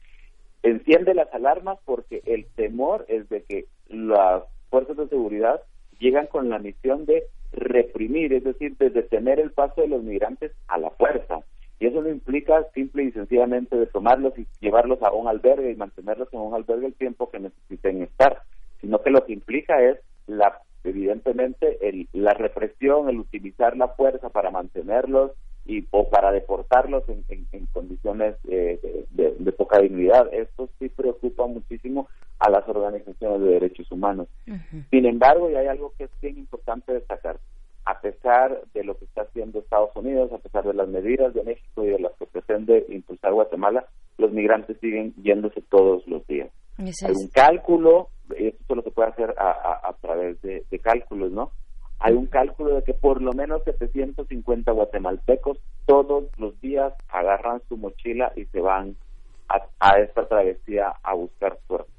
enciende 0.63 1.15
las 1.15 1.33
alarmas 1.33 1.79
porque 1.85 2.23
el 2.27 2.47
temor 2.57 3.05
es 3.09 3.29
de 3.29 3.43
que 3.43 3.67
las 3.89 4.43
fuerzas 4.71 4.97
de 4.97 5.09
seguridad 5.09 5.63
llegan 5.99 6.27
con 6.27 6.49
la 6.49 6.59
misión 6.59 7.05
de 7.07 7.25
reprimir, 7.53 8.33
es 8.33 8.45
decir, 8.45 8.77
de 8.77 8.91
detener 8.91 9.41
el 9.41 9.53
paso 9.53 9.81
de 9.81 9.89
los 9.89 10.03
migrantes 10.03 10.53
a 10.69 10.79
la 10.79 10.91
fuerza. 10.91 11.41
Y 11.81 11.87
eso 11.87 12.03
no 12.03 12.09
implica 12.09 12.65
simple 12.75 13.05
y 13.05 13.13
sencillamente 13.13 13.77
de 13.77 13.87
tomarlos 13.87 14.37
y 14.39 14.47
llevarlos 14.61 15.01
a 15.03 15.13
un 15.13 15.29
albergue 15.29 15.71
y 15.71 15.77
mantenerlos 15.77 16.29
en 16.33 16.41
un 16.41 16.55
albergue 16.55 16.87
el 16.87 16.95
tiempo 16.95 17.31
que 17.31 17.39
necesiten 17.39 18.03
estar, 18.03 18.43
sino 18.81 19.01
que 19.01 19.11
lo 19.11 19.25
que 19.25 19.33
implica 19.33 19.83
es 19.83 19.99
la 20.27 20.61
evidentemente 20.85 21.89
el, 21.89 22.09
la 22.13 22.35
represión, 22.35 23.09
el 23.09 23.19
utilizar 23.19 23.77
la 23.77 23.89
fuerza 23.89 24.31
para 24.31 24.51
mantenerlos 24.51 25.33
y 25.69 25.87
o 25.91 26.09
para 26.09 26.33
deportarlos 26.33 27.05
en, 27.09 27.67
condiciones 27.73 28.37
eh, 28.49 29.05
de, 29.11 29.53
poca 29.53 29.81
dignidad. 29.81 30.33
Esto 30.33 30.69
sí 30.79 30.89
preocupa 30.89 31.47
muchísimo 31.47 32.09
a 32.39 32.49
las 32.49 32.67
organizaciones 32.67 33.41
de 33.43 33.49
derechos 33.49 33.93
humanos. 33.93 34.29
Sin 34.91 35.05
embargo, 35.05 35.51
y 35.51 35.57
hay 35.57 35.67
algo 35.67 35.93
que 35.99 36.05
es 36.05 36.11
bien 36.23 36.39
importante 36.39 36.95
destacar, 36.95 37.39
a 37.85 38.01
pesar 38.01 38.63
de 38.73 38.83
lo 38.83 38.97
que 38.97 39.05
está 39.05 39.23
haciendo 39.23 39.59
Estados 39.59 39.95
Unidos, 39.95 40.33
a 40.33 40.39
pesar 40.39 40.65
de 40.65 40.75
las 40.75 40.89
medidas 40.89 41.35
de 41.35 41.43
México 41.43 41.85
y 41.85 41.89
de 41.89 41.99
las 41.99 42.13
que 42.19 42.27
pretende 42.27 42.87
impulsar 42.89 43.33
Guatemala, 43.33 43.87
los 44.17 44.33
migrantes 44.33 44.79
siguen 44.81 45.13
yéndose 45.23 45.61
todos 45.69 46.07
los 46.07 46.27
días. 46.27 46.49
Hay 46.79 47.13
un 47.15 47.29
cálculo, 47.29 48.09
esto 48.35 48.75
lo 48.75 48.83
se 48.83 48.91
puede 48.91 49.11
hacer 49.11 49.35
a, 49.39 49.95
través 50.01 50.41
de, 50.41 50.65
de 50.71 50.79
cálculos, 50.79 51.31
¿no? 51.31 51.53
Hay 52.01 52.15
un 52.15 52.27
cálculo 52.27 52.77
de 52.77 52.83
que 52.83 52.95
por 52.95 53.21
lo 53.21 53.33
menos 53.33 53.63
750 53.65 54.71
guatemaltecos 54.73 55.59
todos 55.87 56.25
los 56.39 56.61
días 56.61 56.93
agarran 57.09 57.61
su 57.69 57.77
mochila 57.77 58.33
y 58.37 58.45
se 58.47 58.61
van 58.61 58.97
a, 59.49 59.99
esta 59.99 60.29
travesía 60.29 60.95
a 61.03 61.15
buscar 61.15 61.59
suerte. 61.67 61.91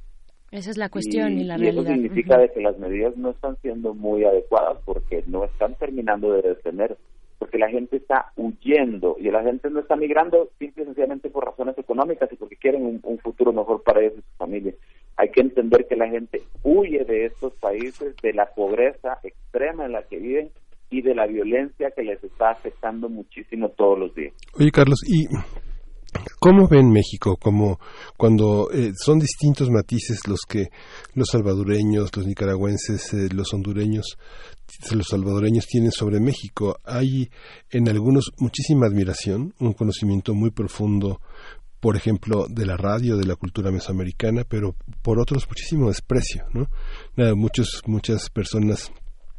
Esa 0.51 0.71
es 0.71 0.77
la 0.77 0.89
cuestión 0.89 1.38
y, 1.38 1.43
la 1.43 1.57
realidad. 1.57 1.84
Eso 1.84 1.93
significa 1.93 2.38
de 2.38 2.51
que 2.51 2.61
las 2.61 2.77
medidas 2.77 3.15
no 3.17 3.31
están 3.31 3.57
siendo 3.61 3.93
muy 3.93 4.23
adecuadas 4.23 4.77
porque 4.85 5.23
no 5.27 5.45
están 5.45 5.76
terminando 5.76 6.34
de 6.34 6.41
detener, 6.41 6.97
porque 7.38 7.57
la 7.57 7.69
gente 7.69 7.97
está 7.97 8.31
huyendo 8.35 9.15
y 9.19 9.30
la 9.30 9.43
gente 9.43 9.69
no 9.69 9.80
está 9.80 9.95
migrando 9.95 10.49
simple 10.57 10.84
y 10.84 10.85
sencillamente 10.85 11.30
por 11.30 11.45
razones 11.45 11.77
económicas 11.77 12.31
y 12.31 12.35
porque 12.35 12.55
quieren 12.55 12.85
un, 12.85 12.99
un 13.03 13.19
futuro 13.19 13.51
mejor 13.51 13.84
para 13.84 14.01
ellos 14.01 14.15
y 14.17 14.21
su 14.21 14.38
familia 14.38 14.73
hay 15.20 15.32
que 15.32 15.41
entender 15.41 15.86
que 15.86 15.98
la 15.98 16.08
gente 16.08 16.41
huye 16.64 17.04
de 17.04 17.26
estos 17.26 17.54
países, 17.56 18.16
de 18.24 18.32
la 18.32 18.46
pobreza 18.56 19.20
extrema 19.22 19.86
en 19.86 19.91
la 19.91 20.04
que 20.04 20.18
viven 20.18 20.50
y 20.90 21.02
de 21.02 21.14
la 21.14 21.28
violencia 21.28 21.91
que 21.94 22.04
les 22.04 22.24
está 22.24 22.52
afectando 22.52 23.10
muchísimo 23.10 23.68
todos 23.68 24.00
los 24.00 24.16
días. 24.16 24.34
Oye, 24.58 24.72
Carlos, 24.72 25.02
¿y 25.06 25.26
cómo 26.40 26.70
ven 26.70 26.90
México? 26.90 27.36
Como 27.36 27.80
cuando 28.16 28.72
eh, 28.72 28.94
son 28.96 29.20
distintos 29.20 29.70
matices 29.70 30.26
los 30.26 30.40
que 30.48 30.68
los 31.16 31.28
salvadoreños, 31.28 32.16
los 32.16 32.26
nicaragüenses, 32.26 33.14
eh, 33.14 33.28
los 33.36 33.54
hondureños, 33.54 34.18
los 34.96 35.08
salvadoreños 35.08 35.66
tienen 35.68 35.91
sobre 35.91 36.22
México. 36.22 36.78
Hay 36.86 37.30
en 37.72 37.90
algunos 37.90 38.32
muchísima 38.40 38.88
admiración, 38.88 39.54
un 39.60 39.74
conocimiento 39.74 40.34
muy 40.34 40.52
profundo 40.52 41.20
por 41.80 41.95
ejemplo, 41.95 42.47
de 42.49 42.65
la 42.65 42.77
radio, 42.77 43.18
de 43.18 43.26
la 43.26 43.35
cultura 43.35 43.72
mesoamericana, 43.72 44.43
pero 44.47 44.76
por 45.01 45.19
otros 45.19 45.47
muchísimo 45.47 45.88
desprecio, 45.88 46.45
¿no? 46.53 46.68
muchos, 47.35 47.81
muchas 47.85 48.30
personas, 48.30 48.91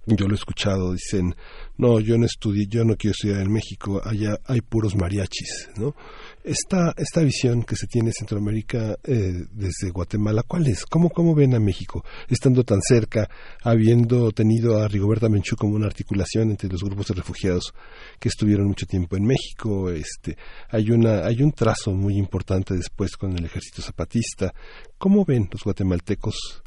yo 0.07 0.27
lo 0.27 0.35
he 0.35 0.39
escuchado, 0.39 0.93
dicen, 0.93 1.35
no, 1.77 2.01
yo 2.01 2.17
no 2.17 2.27
estudié, 2.27 2.67
yo 2.69 2.85
no 2.85 2.97
quiero 2.97 3.13
estudiar 3.13 3.43
en 3.43 3.53
México, 3.53 4.01
allá 4.05 4.39
hay 4.47 4.61
puros 4.63 4.97
mariachis, 4.97 5.69
¿no? 5.77 5.95
Esta, 6.43 6.95
esta 6.97 7.21
visión 7.21 7.65
que 7.65 7.77
se 7.77 7.87
tiene 7.87 8.09
en 8.09 8.15
Centroamérica 8.15 8.97
eh, 9.05 9.45
desde 9.53 9.91
Guatemala, 9.93 10.43
¿cuál 10.43 10.69
es? 10.69 10.87
¿Cómo, 10.87 11.11
¿Cómo 11.11 11.35
ven 11.35 11.55
a 11.55 11.61
México? 11.61 12.03
Estando 12.29 12.65
tan 12.65 12.81
cerca, 12.81 13.29
habiendo 13.63 14.33
tenido 14.33 14.79
a 14.79 14.89
Rigoberta 14.89 15.29
Menchú 15.29 15.55
como 15.57 15.75
una 15.75 15.87
articulación 15.87 16.51
entre 16.51 16.71
los 16.71 16.83
grupos 16.83 17.09
de 17.09 17.15
refugiados 17.15 17.75
que 18.19 18.31
estuvieron 18.31 18.69
mucho 18.69 18.87
tiempo 18.87 19.19
en 19.19 19.25
México, 19.25 19.91
este, 19.91 20.39
hay, 20.71 20.91
una, 20.91 21.27
hay 21.27 21.43
un 21.43 21.53
trazo 21.53 21.93
muy 21.93 22.17
importante 22.17 22.75
después 22.75 23.19
con 23.19 23.37
el 23.37 23.45
ejército 23.45 23.83
zapatista. 23.83 24.51
¿Cómo 24.97 25.27
ven 25.27 25.47
los 25.53 25.63
guatemaltecos 25.63 26.63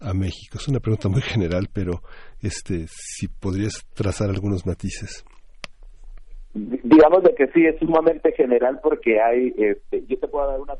a 0.00 0.12
México? 0.14 0.58
Es 0.58 0.66
una 0.66 0.80
pregunta 0.80 1.08
muy 1.08 1.22
general, 1.22 1.70
pero 1.72 2.02
este, 2.40 2.88
si 2.88 3.28
podrías 3.28 3.84
trazar 3.94 4.30
algunos 4.30 4.66
matices 4.66 5.24
digamos 6.54 7.22
de 7.22 7.34
que 7.34 7.46
sí 7.48 7.64
es 7.64 7.78
sumamente 7.78 8.32
general 8.32 8.80
porque 8.82 9.20
hay 9.20 9.54
este, 9.56 10.04
yo 10.06 10.18
te 10.18 10.28
puedo 10.28 10.48
dar 10.48 10.60
una 10.60 10.76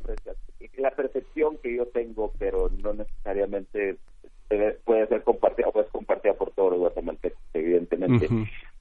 la 0.77 0.91
percepción 0.91 1.57
que 1.57 1.75
yo 1.75 1.87
tengo 1.87 2.31
pero 2.37 2.69
no 2.81 2.93
necesariamente 2.93 3.97
puede 4.85 5.07
ser 5.07 5.23
compartida 5.23 5.67
o 5.69 5.81
es 5.81 5.87
compartida 5.89 6.33
por 6.33 6.51
todos 6.51 6.71
los 6.71 6.79
guatemaltecos 6.79 7.41
evidentemente. 7.53 8.27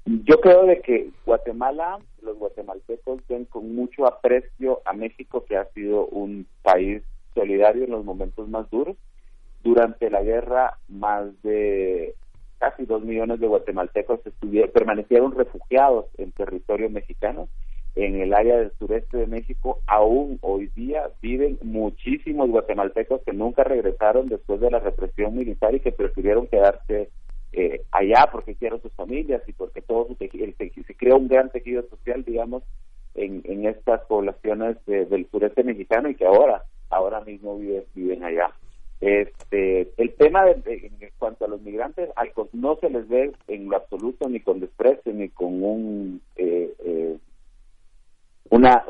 Yo 0.04 0.40
creo 0.40 0.66
de 0.66 0.80
que 0.80 1.10
Guatemala 1.24 1.98
los 2.22 2.36
guatemaltecos 2.36 3.20
ven 3.28 3.44
con 3.46 3.74
mucho 3.74 4.06
aprecio 4.06 4.82
a 4.84 4.92
México 4.92 5.44
que 5.44 5.56
ha 5.56 5.64
sido 5.72 6.06
un 6.06 6.46
país 6.62 7.02
solidario 7.34 7.84
en 7.84 7.90
los 7.90 8.04
momentos 8.04 8.48
más 8.48 8.68
duros. 8.70 8.96
Durante 9.62 10.10
la 10.10 10.22
guerra 10.22 10.76
más 10.88 11.40
de 11.42 12.14
casi 12.62 12.84
dos 12.84 13.02
millones 13.02 13.40
de 13.40 13.48
guatemaltecos 13.48 14.20
permanecieron 14.72 15.32
refugiados 15.32 16.06
en 16.16 16.30
territorio 16.30 16.88
mexicano. 16.90 17.48
En 17.96 18.20
el 18.20 18.32
área 18.32 18.56
del 18.56 18.70
sureste 18.78 19.16
de 19.16 19.26
México, 19.26 19.80
aún 19.88 20.38
hoy 20.42 20.68
día 20.68 21.10
viven 21.20 21.58
muchísimos 21.60 22.48
guatemaltecos 22.50 23.20
que 23.22 23.32
nunca 23.32 23.64
regresaron 23.64 24.28
después 24.28 24.60
de 24.60 24.70
la 24.70 24.78
represión 24.78 25.36
militar 25.36 25.74
y 25.74 25.80
que 25.80 25.90
prefirieron 25.90 26.46
quedarse 26.46 27.10
eh, 27.52 27.82
allá 27.90 28.28
porque 28.30 28.54
quieren 28.54 28.80
sus 28.80 28.92
familias 28.92 29.42
y 29.48 29.52
porque 29.52 29.82
todo 29.82 30.06
su 30.06 30.14
tejido, 30.14 30.46
se 30.56 30.94
crea 30.94 31.16
un 31.16 31.26
gran 31.26 31.50
tejido 31.50 31.82
social, 31.90 32.24
digamos, 32.24 32.62
en, 33.16 33.42
en 33.44 33.66
estas 33.66 34.02
poblaciones 34.02 34.76
del 34.86 35.28
sureste 35.32 35.64
mexicano 35.64 36.08
y 36.08 36.14
que 36.14 36.26
ahora, 36.26 36.62
ahora 36.90 37.22
mismo 37.22 37.58
viven 37.58 38.22
allá. 38.22 38.52
Este, 39.02 39.92
el 39.96 40.14
tema 40.14 40.44
de, 40.44 40.62
en 40.64 41.10
cuanto 41.18 41.44
a 41.44 41.48
los 41.48 41.60
migrantes, 41.60 42.08
no 42.52 42.76
se 42.76 42.88
les 42.88 43.08
ve 43.08 43.32
en 43.48 43.68
lo 43.68 43.76
absoluto 43.76 44.28
ni 44.28 44.38
con 44.38 44.60
desprecio 44.60 45.12
ni 45.12 45.28
con 45.28 45.60
un 45.60 46.22
eh, 46.36 46.72
eh, 46.84 47.18
una 48.50 48.84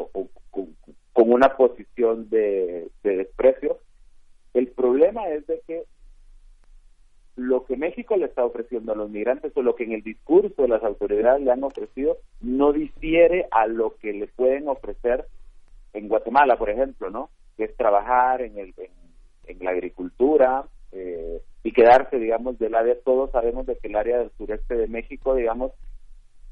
con, 0.50 0.68
una 1.14 1.56
posición 1.56 2.28
de, 2.28 2.90
desprecio. 3.02 3.78
El 4.52 4.68
problema 4.68 5.30
es 5.30 5.46
de 5.46 5.62
que 5.66 5.84
lo 7.36 7.64
que 7.64 7.78
México 7.78 8.14
le 8.16 8.26
está 8.26 8.44
ofreciendo 8.44 8.92
a 8.92 8.96
los 8.96 9.08
migrantes 9.08 9.56
o 9.56 9.62
lo 9.62 9.74
que 9.74 9.84
en 9.84 9.92
el 9.92 10.02
discurso 10.02 10.60
de 10.60 10.68
las 10.68 10.84
autoridades 10.84 11.42
le 11.42 11.52
han 11.52 11.64
ofrecido 11.64 12.18
no 12.42 12.74
difiere 12.74 13.46
a 13.50 13.66
lo 13.66 13.96
que 13.96 14.12
le 14.12 14.26
pueden 14.26 14.68
ofrecer 14.68 15.26
en 15.94 16.08
Guatemala, 16.08 16.58
por 16.58 16.68
ejemplo, 16.68 17.08
¿no? 17.08 17.30
Que 17.56 17.64
es 17.64 17.74
trabajar 17.78 18.42
en 18.42 18.58
el 18.58 18.74
la 19.60 19.70
agricultura 19.70 20.64
eh, 20.92 21.40
y 21.62 21.72
quedarse, 21.72 22.18
digamos, 22.18 22.58
del 22.58 22.74
área, 22.74 22.96
todos 23.04 23.30
sabemos 23.30 23.66
de 23.66 23.76
que 23.76 23.88
el 23.88 23.96
área 23.96 24.18
del 24.18 24.30
sureste 24.36 24.74
de 24.74 24.88
México, 24.88 25.34
digamos, 25.34 25.72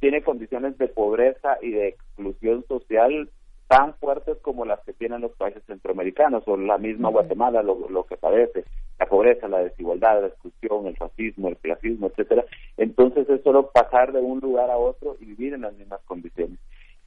tiene 0.00 0.22
condiciones 0.22 0.78
de 0.78 0.88
pobreza 0.88 1.58
y 1.60 1.70
de 1.70 1.88
exclusión 1.88 2.64
social 2.66 3.28
tan 3.68 3.94
fuertes 3.94 4.36
como 4.42 4.64
las 4.64 4.80
que 4.80 4.92
tienen 4.92 5.20
los 5.20 5.32
países 5.32 5.62
centroamericanos 5.66 6.42
o 6.46 6.56
la 6.56 6.76
misma 6.78 7.10
Guatemala 7.10 7.62
lo, 7.62 7.88
lo 7.88 8.04
que 8.04 8.16
padece 8.16 8.64
la 8.98 9.06
pobreza, 9.06 9.48
la 9.48 9.60
desigualdad, 9.60 10.20
la 10.20 10.26
exclusión, 10.26 10.86
el 10.86 10.96
racismo, 10.96 11.48
el 11.48 11.56
clasismo, 11.56 12.08
etcétera. 12.08 12.44
Entonces 12.76 13.28
es 13.30 13.42
solo 13.42 13.70
pasar 13.70 14.12
de 14.12 14.20
un 14.20 14.40
lugar 14.40 14.70
a 14.70 14.76
otro 14.76 15.16
y 15.20 15.26
vivir 15.26 15.54
en 15.54 15.62
las 15.62 15.74
mismas 15.74 16.00
condiciones. 16.04 16.58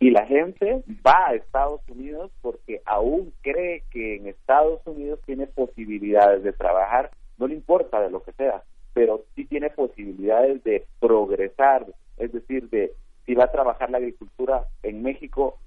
Y 0.03 0.09
la 0.09 0.25
gente 0.25 0.83
va 1.07 1.27
a 1.29 1.35
Estados 1.35 1.79
Unidos 1.87 2.29
porque 2.41 2.81
aún 2.83 3.31
cree 3.41 3.83
que 3.89 4.17
en 4.17 4.27
Estados 4.27 4.81
Unidos 4.85 5.21
tiene 5.25 5.47
posibilidades 5.47 6.43
de 6.43 6.51
trabajar, 6.51 7.11
no 7.37 7.47
le 7.47 7.53
importa 7.53 8.01
de 8.01 8.09
lo 8.09 8.21
que 8.21 8.33
sea, 8.33 8.63
pero 8.93 9.23
sí 9.33 9.45
tiene 9.45 9.69
posibilidades 9.69 10.61
de 10.65 10.85
progresar, 10.99 11.85
es 12.17 12.33
decir, 12.33 12.69
de 12.69 12.91
si 13.25 13.33
va 13.33 13.45
a 13.45 13.51
trabajar 13.53 13.91
la 13.91 13.99
agricultura 13.99 14.65
en 14.81 15.03
México, 15.03 15.57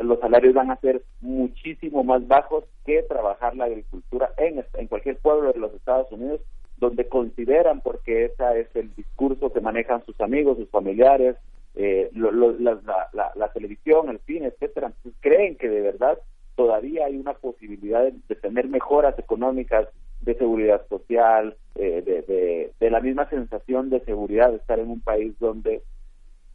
los 0.00 0.18
salarios 0.18 0.54
van 0.54 0.70
a 0.70 0.80
ser 0.80 1.02
muchísimo 1.20 2.04
más 2.04 2.26
bajos 2.26 2.64
que 2.86 3.02
trabajar 3.02 3.54
la 3.54 3.66
agricultura 3.66 4.32
en, 4.38 4.64
en 4.72 4.86
cualquier 4.86 5.18
pueblo 5.18 5.52
de 5.52 5.60
los 5.60 5.74
Estados 5.74 6.10
Unidos, 6.10 6.40
donde 6.78 7.06
consideran, 7.06 7.82
porque 7.82 8.24
ese 8.24 8.60
es 8.60 8.74
el 8.76 8.94
discurso 8.94 9.52
que 9.52 9.60
manejan 9.60 10.02
sus 10.06 10.18
amigos, 10.22 10.56
sus 10.56 10.70
familiares, 10.70 11.36
eh, 11.76 12.10
la, 12.14 13.48
televisión, 13.52 14.08
el 14.08 14.18
cine, 14.20 14.46
etcétera, 14.46 14.92
creen 15.20 15.56
que 15.56 15.68
de 15.68 15.82
verdad 15.82 16.18
todavía 16.54 17.04
hay 17.04 17.16
una 17.16 17.34
posibilidad 17.34 18.02
de, 18.02 18.34
tener 18.36 18.66
mejoras 18.68 19.18
económicas, 19.18 19.86
de 20.22 20.34
seguridad 20.36 20.86
social, 20.88 21.54
eh, 21.74 22.72
de, 22.80 22.90
la 22.90 23.00
misma 23.00 23.28
sensación 23.28 23.90
de 23.90 24.00
seguridad 24.00 24.50
de 24.50 24.56
estar 24.56 24.78
en 24.78 24.88
un 24.88 25.00
país 25.00 25.38
donde 25.38 25.82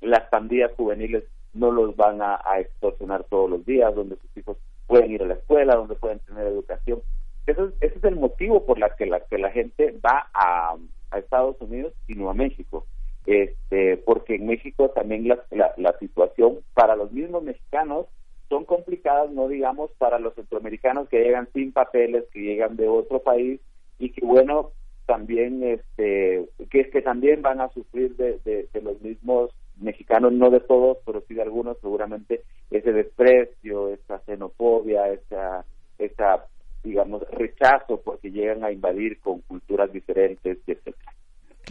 las 0.01 0.27
pandillas 0.29 0.71
juveniles 0.75 1.23
no 1.53 1.69
los 1.69 1.95
van 1.95 2.19
a, 2.21 2.39
extorsionar 2.59 3.23
todos 3.25 3.47
los 3.47 3.63
días, 3.63 3.93
donde 3.93 4.15
sus 4.15 4.37
hijos 4.37 4.57
pueden 4.87 5.11
ir 5.11 5.21
a 5.21 5.27
la 5.27 5.35
escuela, 5.35 5.75
donde 5.75 5.95
pueden 5.95 6.19
tener 6.19 6.47
educación. 6.47 7.01
Eso 7.45 7.65
es, 7.65 7.73
ese 7.81 7.97
es 7.99 8.03
el 8.05 8.15
motivo 8.15 8.65
por 8.65 8.79
la 8.79 8.95
que 8.95 9.05
la, 9.05 9.19
que 9.19 9.37
la 9.37 9.51
gente 9.51 9.95
va 10.03 10.29
a, 10.33 10.75
a 11.11 11.19
Estados 11.19 11.61
Unidos 11.61 11.93
y 12.07 12.15
no 12.15 12.29
a 12.29 12.33
México 12.33 12.87
este, 13.25 13.97
porque 13.97 14.35
en 14.35 14.47
México 14.47 14.89
también 14.89 15.27
la, 15.27 15.43
la, 15.77 15.97
situación 15.99 16.59
para 16.73 16.95
los 16.95 17.11
mismos 17.11 17.43
mexicanos 17.43 18.07
son 18.49 18.65
complicadas, 18.65 19.31
no 19.31 19.47
digamos 19.47 19.91
para 19.97 20.19
los 20.19 20.33
centroamericanos 20.35 21.07
que 21.07 21.23
llegan 21.23 21.47
sin 21.53 21.71
papeles, 21.71 22.25
que 22.31 22.41
llegan 22.41 22.75
de 22.75 22.87
otro 22.87 23.19
país 23.19 23.61
y 23.99 24.09
que 24.11 24.25
bueno, 24.25 24.71
también 25.05 25.63
este 25.63 26.49
que 26.69 27.01
también 27.01 27.41
van 27.41 27.61
a 27.61 27.69
sufrir 27.69 28.15
de, 28.15 28.39
de, 28.43 28.81
los 28.81 28.99
mismos 29.01 29.51
mexicanos, 29.79 30.33
no 30.33 30.49
de 30.49 30.59
todos, 30.59 30.97
pero 31.05 31.21
sí 31.27 31.33
de 31.33 31.41
algunos, 31.41 31.77
seguramente 31.79 32.41
ese 32.69 32.91
desprecio, 32.91 33.89
esa 33.89 34.19
xenofobia, 34.19 35.09
esa, 35.09 35.65
esa 35.97 36.45
digamos, 36.83 37.21
rechazo 37.31 38.01
porque 38.01 38.31
llegan 38.31 38.63
a 38.63 38.71
invadir 38.71 39.19
con 39.19 39.41
culturas 39.41 39.91
diferentes, 39.91 40.57
etcétera. 40.65 40.97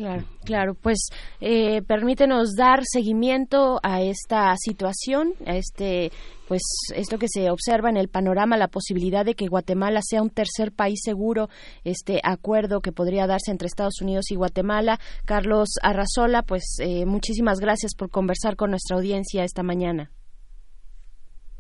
Claro, 0.01 0.22
claro. 0.47 0.74
Pues 0.74 1.10
eh, 1.43 1.82
permítenos 1.82 2.55
dar 2.56 2.81
seguimiento 2.85 3.81
a 3.82 4.01
esta 4.01 4.55
situación, 4.56 5.35
a 5.47 5.56
este, 5.56 6.10
pues 6.48 6.62
esto 6.97 7.18
que 7.18 7.28
se 7.28 7.51
observa 7.51 7.90
en 7.90 7.98
el 7.98 8.09
panorama, 8.09 8.56
la 8.56 8.68
posibilidad 8.68 9.27
de 9.27 9.35
que 9.35 9.47
Guatemala 9.47 10.01
sea 10.02 10.22
un 10.22 10.31
tercer 10.31 10.72
país 10.72 11.01
seguro, 11.05 11.48
este 11.85 12.18
acuerdo 12.22 12.81
que 12.81 12.93
podría 12.93 13.27
darse 13.27 13.51
entre 13.51 13.66
Estados 13.66 14.01
Unidos 14.01 14.31
y 14.31 14.36
Guatemala. 14.36 14.98
Carlos 15.27 15.68
Arrazola, 15.82 16.44
pues 16.44 16.78
eh, 16.81 17.05
muchísimas 17.05 17.59
gracias 17.60 17.94
por 17.94 18.09
conversar 18.09 18.56
con 18.56 18.70
nuestra 18.70 18.97
audiencia 18.97 19.44
esta 19.44 19.62
mañana. 19.62 20.10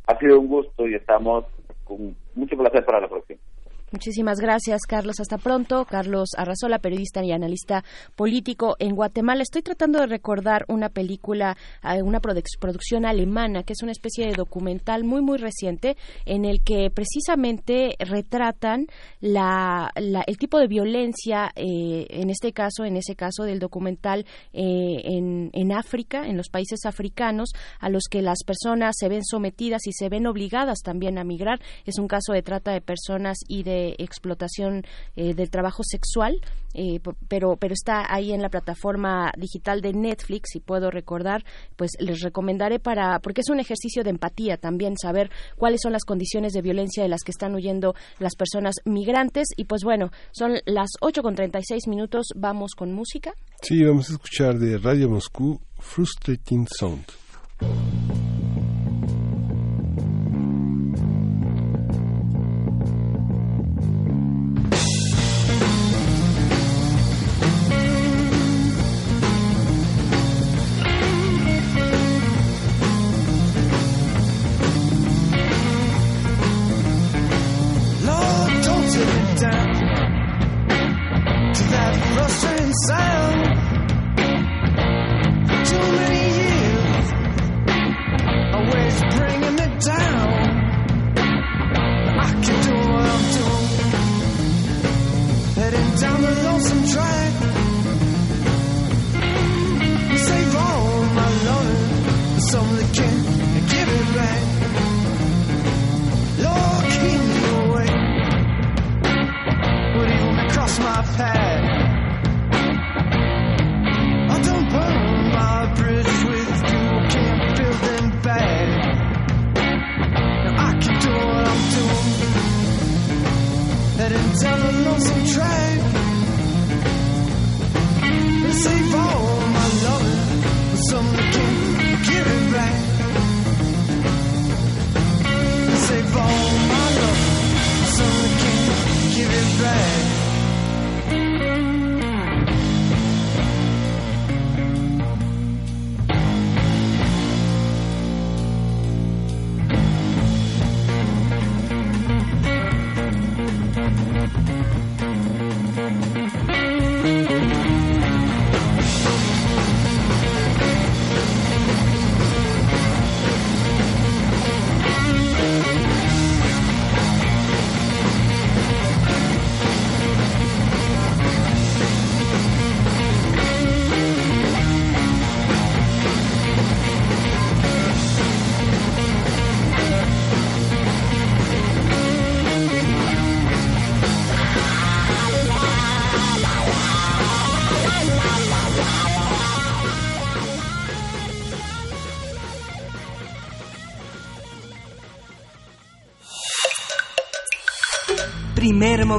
Ha 0.06 0.18
sido 0.18 0.40
un 0.40 0.48
gusto 0.48 0.88
y 0.88 0.94
estamos 0.94 1.44
con 1.84 2.16
mucho 2.34 2.56
placer 2.56 2.86
para 2.86 3.02
la 3.02 3.08
próxima. 3.08 3.38
Muchísimas 3.92 4.38
gracias, 4.38 4.82
Carlos. 4.86 5.18
Hasta 5.18 5.36
pronto. 5.36 5.84
Carlos 5.84 6.30
Arrazola, 6.36 6.78
periodista 6.78 7.24
y 7.24 7.32
analista 7.32 7.82
político 8.14 8.76
en 8.78 8.94
Guatemala. 8.94 9.42
Estoy 9.42 9.62
tratando 9.62 9.98
de 9.98 10.06
recordar 10.06 10.64
una 10.68 10.90
película, 10.90 11.56
eh, 11.82 12.00
una 12.00 12.20
producción 12.20 13.04
alemana, 13.04 13.64
que 13.64 13.72
es 13.72 13.82
una 13.82 13.90
especie 13.90 14.26
de 14.26 14.34
documental 14.34 15.02
muy, 15.02 15.22
muy 15.22 15.38
reciente, 15.38 15.96
en 16.24 16.44
el 16.44 16.62
que 16.62 16.90
precisamente 16.94 17.96
retratan 17.98 18.86
la, 19.20 19.90
el 19.96 20.36
tipo 20.38 20.60
de 20.60 20.68
violencia, 20.68 21.50
eh, 21.56 22.06
en 22.10 22.30
este 22.30 22.52
caso, 22.52 22.84
en 22.84 22.96
ese 22.96 23.16
caso 23.16 23.42
del 23.42 23.58
documental, 23.58 24.24
eh, 24.52 25.00
en, 25.02 25.50
en 25.52 25.72
África, 25.72 26.28
en 26.28 26.36
los 26.36 26.48
países 26.48 26.86
africanos, 26.86 27.50
a 27.80 27.88
los 27.88 28.04
que 28.08 28.22
las 28.22 28.44
personas 28.46 28.94
se 28.96 29.08
ven 29.08 29.24
sometidas 29.24 29.88
y 29.88 29.92
se 29.92 30.08
ven 30.08 30.28
obligadas 30.28 30.78
también 30.84 31.18
a 31.18 31.24
migrar. 31.24 31.60
Es 31.86 31.98
un 31.98 32.06
caso 32.06 32.32
de 32.32 32.42
trata 32.42 32.70
de 32.70 32.80
personas 32.80 33.38
y 33.48 33.64
de 33.64 33.79
explotación 33.98 34.82
eh, 35.16 35.34
del 35.34 35.50
trabajo 35.50 35.82
sexual, 35.82 36.40
eh, 36.74 37.00
pero, 37.28 37.56
pero 37.56 37.74
está 37.74 38.12
ahí 38.12 38.32
en 38.32 38.42
la 38.42 38.48
plataforma 38.48 39.32
digital 39.36 39.80
de 39.80 39.92
Netflix 39.92 40.54
y 40.54 40.60
puedo 40.60 40.90
recordar, 40.90 41.44
pues 41.76 41.92
les 41.98 42.20
recomendaré 42.20 42.78
para, 42.78 43.18
porque 43.20 43.40
es 43.40 43.50
un 43.50 43.60
ejercicio 43.60 44.04
de 44.04 44.10
empatía 44.10 44.56
también 44.56 44.96
saber 44.96 45.30
cuáles 45.56 45.80
son 45.82 45.92
las 45.92 46.04
condiciones 46.04 46.52
de 46.52 46.62
violencia 46.62 47.02
de 47.02 47.08
las 47.08 47.22
que 47.22 47.32
están 47.32 47.54
huyendo 47.54 47.94
las 48.18 48.36
personas 48.36 48.76
migrantes 48.84 49.48
y 49.56 49.64
pues 49.64 49.82
bueno, 49.82 50.10
son 50.32 50.58
las 50.66 50.90
8 51.00 51.22
con 51.22 51.34
36 51.34 51.88
minutos, 51.88 52.28
vamos 52.36 52.72
con 52.76 52.92
música. 52.92 53.34
Sí, 53.62 53.82
vamos 53.84 54.10
a 54.10 54.14
escuchar 54.14 54.58
de 54.58 54.78
Radio 54.78 55.08
Moscú 55.08 55.60
Frustrating 55.78 56.66
Sound. 56.78 57.04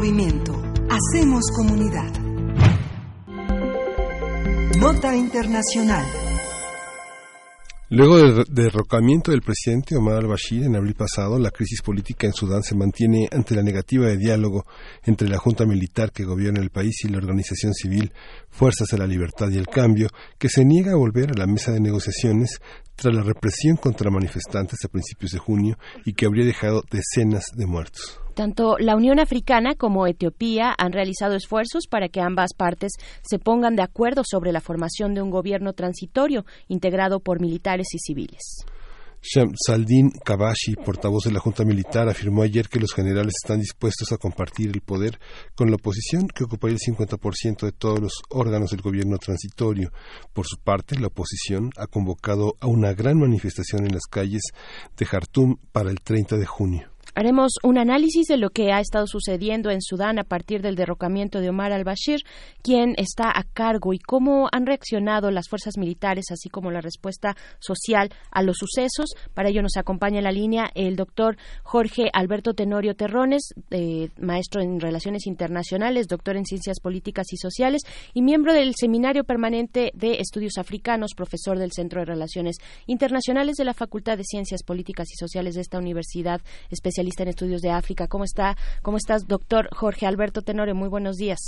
Movimiento. 0.01 0.59
Hacemos 0.89 1.43
comunidad. 1.55 2.11
Nota 4.79 5.15
Internacional. 5.15 6.03
Luego 7.89 8.17
del 8.17 8.45
derrocamiento 8.49 9.29
del 9.29 9.43
presidente 9.43 9.95
Omar 9.95 10.15
al-Bashir 10.15 10.63
en 10.63 10.75
abril 10.75 10.95
pasado, 10.95 11.37
la 11.37 11.51
crisis 11.51 11.83
política 11.83 12.25
en 12.25 12.33
Sudán 12.33 12.63
se 12.63 12.73
mantiene 12.73 13.29
ante 13.31 13.53
la 13.53 13.61
negativa 13.61 14.07
de 14.07 14.17
diálogo 14.17 14.65
entre 15.03 15.29
la 15.29 15.37
junta 15.37 15.67
militar 15.67 16.11
que 16.11 16.23
gobierna 16.23 16.61
el 16.61 16.71
país 16.71 16.95
y 17.03 17.09
la 17.09 17.19
organización 17.19 17.75
civil 17.75 18.11
Fuerzas 18.51 18.89
de 18.89 18.97
la 18.97 19.07
Libertad 19.07 19.49
y 19.49 19.57
el 19.57 19.67
Cambio, 19.67 20.09
que 20.37 20.49
se 20.49 20.63
niega 20.63 20.91
a 20.91 20.97
volver 20.97 21.31
a 21.31 21.39
la 21.39 21.47
mesa 21.47 21.71
de 21.71 21.79
negociaciones 21.79 22.59
tras 22.95 23.15
la 23.15 23.23
represión 23.23 23.77
contra 23.77 24.11
manifestantes 24.11 24.79
a 24.85 24.89
principios 24.89 25.31
de 25.31 25.39
junio 25.39 25.77
y 26.05 26.13
que 26.13 26.25
habría 26.25 26.45
dejado 26.45 26.83
decenas 26.91 27.45
de 27.55 27.65
muertos. 27.65 28.19
Tanto 28.35 28.77
la 28.77 28.95
Unión 28.95 29.19
Africana 29.19 29.75
como 29.75 30.07
Etiopía 30.07 30.73
han 30.77 30.93
realizado 30.93 31.35
esfuerzos 31.35 31.87
para 31.89 32.09
que 32.09 32.21
ambas 32.21 32.53
partes 32.55 32.93
se 33.23 33.39
pongan 33.39 33.75
de 33.75 33.83
acuerdo 33.83 34.23
sobre 34.25 34.51
la 34.51 34.61
formación 34.61 35.13
de 35.13 35.21
un 35.21 35.31
gobierno 35.31 35.73
transitorio 35.73 36.45
integrado 36.67 37.19
por 37.19 37.41
militares 37.41 37.87
y 37.93 37.99
civiles. 37.99 38.65
Saldin 39.23 40.09
Kabashi, 40.09 40.75
portavoz 40.83 41.25
de 41.25 41.31
la 41.31 41.39
Junta 41.39 41.63
Militar, 41.63 42.09
afirmó 42.09 42.41
ayer 42.41 42.67
que 42.67 42.79
los 42.79 42.91
generales 42.91 43.33
están 43.41 43.59
dispuestos 43.59 44.11
a 44.11 44.17
compartir 44.17 44.71
el 44.73 44.81
poder 44.81 45.19
con 45.53 45.69
la 45.69 45.75
oposición, 45.75 46.27
que 46.27 46.43
ocuparía 46.43 46.75
el 46.75 46.95
50% 46.95 47.61
de 47.61 47.71
todos 47.71 47.99
los 47.99 48.13
órganos 48.29 48.71
del 48.71 48.81
gobierno 48.81 49.17
transitorio. 49.17 49.91
Por 50.33 50.47
su 50.47 50.57
parte, 50.57 50.99
la 50.99 51.07
oposición 51.07 51.69
ha 51.77 51.85
convocado 51.85 52.55
a 52.59 52.67
una 52.67 52.93
gran 52.93 53.19
manifestación 53.19 53.85
en 53.85 53.93
las 53.93 54.07
calles 54.09 54.41
de 54.97 55.05
Jartum 55.05 55.57
para 55.71 55.91
el 55.91 56.01
30 56.01 56.37
de 56.37 56.45
junio. 56.45 56.90
Haremos 57.13 57.53
un 57.63 57.77
análisis 57.77 58.27
de 58.27 58.37
lo 58.37 58.49
que 58.49 58.71
ha 58.71 58.79
estado 58.79 59.05
sucediendo 59.07 59.69
en 59.69 59.81
Sudán 59.81 60.19
a 60.19 60.23
partir 60.23 60.61
del 60.61 60.75
derrocamiento 60.75 61.39
de 61.39 61.49
Omar 61.49 61.71
al-Bashir, 61.71 62.21
quien 62.61 62.93
está 62.97 63.29
a 63.29 63.43
cargo 63.43 63.93
y 63.93 63.99
cómo 63.99 64.47
han 64.51 64.65
reaccionado 64.65 65.29
las 65.31 65.49
fuerzas 65.49 65.77
militares, 65.77 66.25
así 66.31 66.49
como 66.49 66.71
la 66.71 66.81
respuesta 66.81 67.35
social 67.59 68.09
a 68.31 68.43
los 68.43 68.57
sucesos. 68.57 69.13
Para 69.33 69.49
ello 69.49 69.61
nos 69.61 69.77
acompaña 69.77 70.19
en 70.19 70.23
la 70.23 70.31
línea 70.31 70.71
el 70.73 70.95
doctor 70.95 71.37
Jorge 71.63 72.09
Alberto 72.13 72.53
Tenorio 72.53 72.95
Terrones, 72.95 73.53
eh, 73.71 74.09
maestro 74.17 74.61
en 74.61 74.79
Relaciones 74.79 75.27
Internacionales, 75.27 76.07
doctor 76.07 76.37
en 76.37 76.45
Ciencias 76.45 76.79
Políticas 76.79 77.27
y 77.33 77.37
Sociales 77.37 77.81
y 78.13 78.21
miembro 78.21 78.53
del 78.53 78.73
Seminario 78.75 79.23
Permanente 79.23 79.91
de 79.93 80.19
Estudios 80.19 80.57
Africanos, 80.57 81.11
profesor 81.15 81.59
del 81.59 81.71
Centro 81.71 81.99
de 81.99 82.05
Relaciones 82.05 82.57
Internacionales 82.87 83.55
de 83.57 83.65
la 83.65 83.73
Facultad 83.73 84.17
de 84.17 84.23
Ciencias 84.23 84.63
Políticas 84.63 85.09
y 85.11 85.15
Sociales 85.15 85.55
de 85.55 85.61
esta 85.61 85.77
universidad 85.77 86.41
especial 86.69 87.00
especialista 87.01 87.23
en 87.23 87.29
estudios 87.29 87.61
de 87.61 87.71
África. 87.71 88.07
¿Cómo 88.07 88.23
está? 88.23 88.55
¿Cómo 88.81 88.97
estás, 88.97 89.27
doctor 89.27 89.69
Jorge 89.73 90.05
Alberto 90.05 90.41
Tenore? 90.41 90.73
Muy 90.73 90.89
buenos 90.89 91.17
días. 91.17 91.39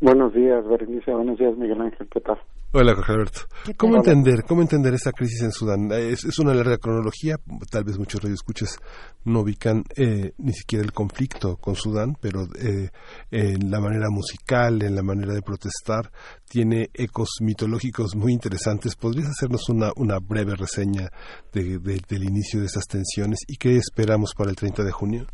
Buenos 0.00 0.32
días, 0.32 0.66
Berenice. 0.66 1.12
Buenos 1.12 1.38
días, 1.38 1.56
Miguel 1.56 1.80
Ángel. 1.80 2.08
¿Qué 2.08 2.20
tal? 2.20 2.38
Hola, 2.74 2.94
Jorge 2.94 3.12
Alberto. 3.12 3.40
¿Cómo 3.76 3.96
entender, 3.96 4.44
¿Cómo 4.44 4.62
entender 4.62 4.94
esa 4.94 5.12
crisis 5.12 5.42
en 5.42 5.52
Sudán? 5.52 5.92
Es, 5.92 6.24
es 6.24 6.38
una 6.38 6.54
larga 6.54 6.78
cronología, 6.78 7.36
tal 7.70 7.84
vez 7.84 7.98
muchos 7.98 8.22
radioescuchas 8.22 8.78
no 9.26 9.40
ubican 9.40 9.84
eh, 9.94 10.32
ni 10.38 10.54
siquiera 10.54 10.82
el 10.82 10.92
conflicto 10.92 11.56
con 11.56 11.74
Sudán, 11.74 12.16
pero 12.18 12.44
eh, 12.58 12.88
en 13.30 13.70
la 13.70 13.78
manera 13.78 14.08
musical, 14.08 14.80
en 14.82 14.94
la 14.94 15.02
manera 15.02 15.34
de 15.34 15.42
protestar, 15.42 16.10
tiene 16.48 16.88
ecos 16.94 17.28
mitológicos 17.42 18.16
muy 18.16 18.32
interesantes. 18.32 18.96
¿Podrías 18.96 19.28
hacernos 19.28 19.68
una, 19.68 19.90
una 19.96 20.18
breve 20.18 20.56
reseña 20.56 21.10
de, 21.52 21.78
del 21.78 22.24
inicio 22.24 22.60
de 22.60 22.66
esas 22.66 22.86
tensiones 22.86 23.40
y 23.48 23.56
qué 23.56 23.76
esperamos 23.76 24.32
para 24.34 24.48
el 24.48 24.56
30 24.56 24.82
de 24.82 24.92
junio? 24.92 25.26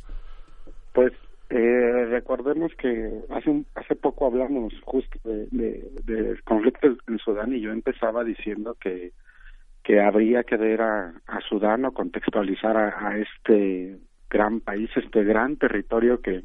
Pues 0.93 1.12
eh, 1.51 2.07
recordemos 2.11 2.73
que 2.75 3.11
hace 3.31 3.65
hace 3.75 3.97
poco 3.97 4.27
hablamos 4.27 4.75
justo 4.85 5.19
de, 5.25 5.47
de, 6.05 6.39
conflictos 6.45 6.99
en 7.07 7.19
Sudán 7.19 7.55
y 7.55 7.61
yo 7.61 7.73
empezaba 7.73 8.23
diciendo 8.25 8.77
que 8.81 9.12
que 9.83 10.01
habría 10.01 10.45
que 10.45 10.59
ver 10.59 10.83
a, 10.83 11.15
a 11.27 11.41
Sudán 11.41 11.87
o 11.87 11.93
contextualizar 11.93 12.77
a, 12.77 13.16
este 13.16 13.97
gran 14.29 14.61
país, 14.61 14.91
este 14.95 15.25
gran 15.25 15.57
territorio 15.57 16.20
que 16.20 16.43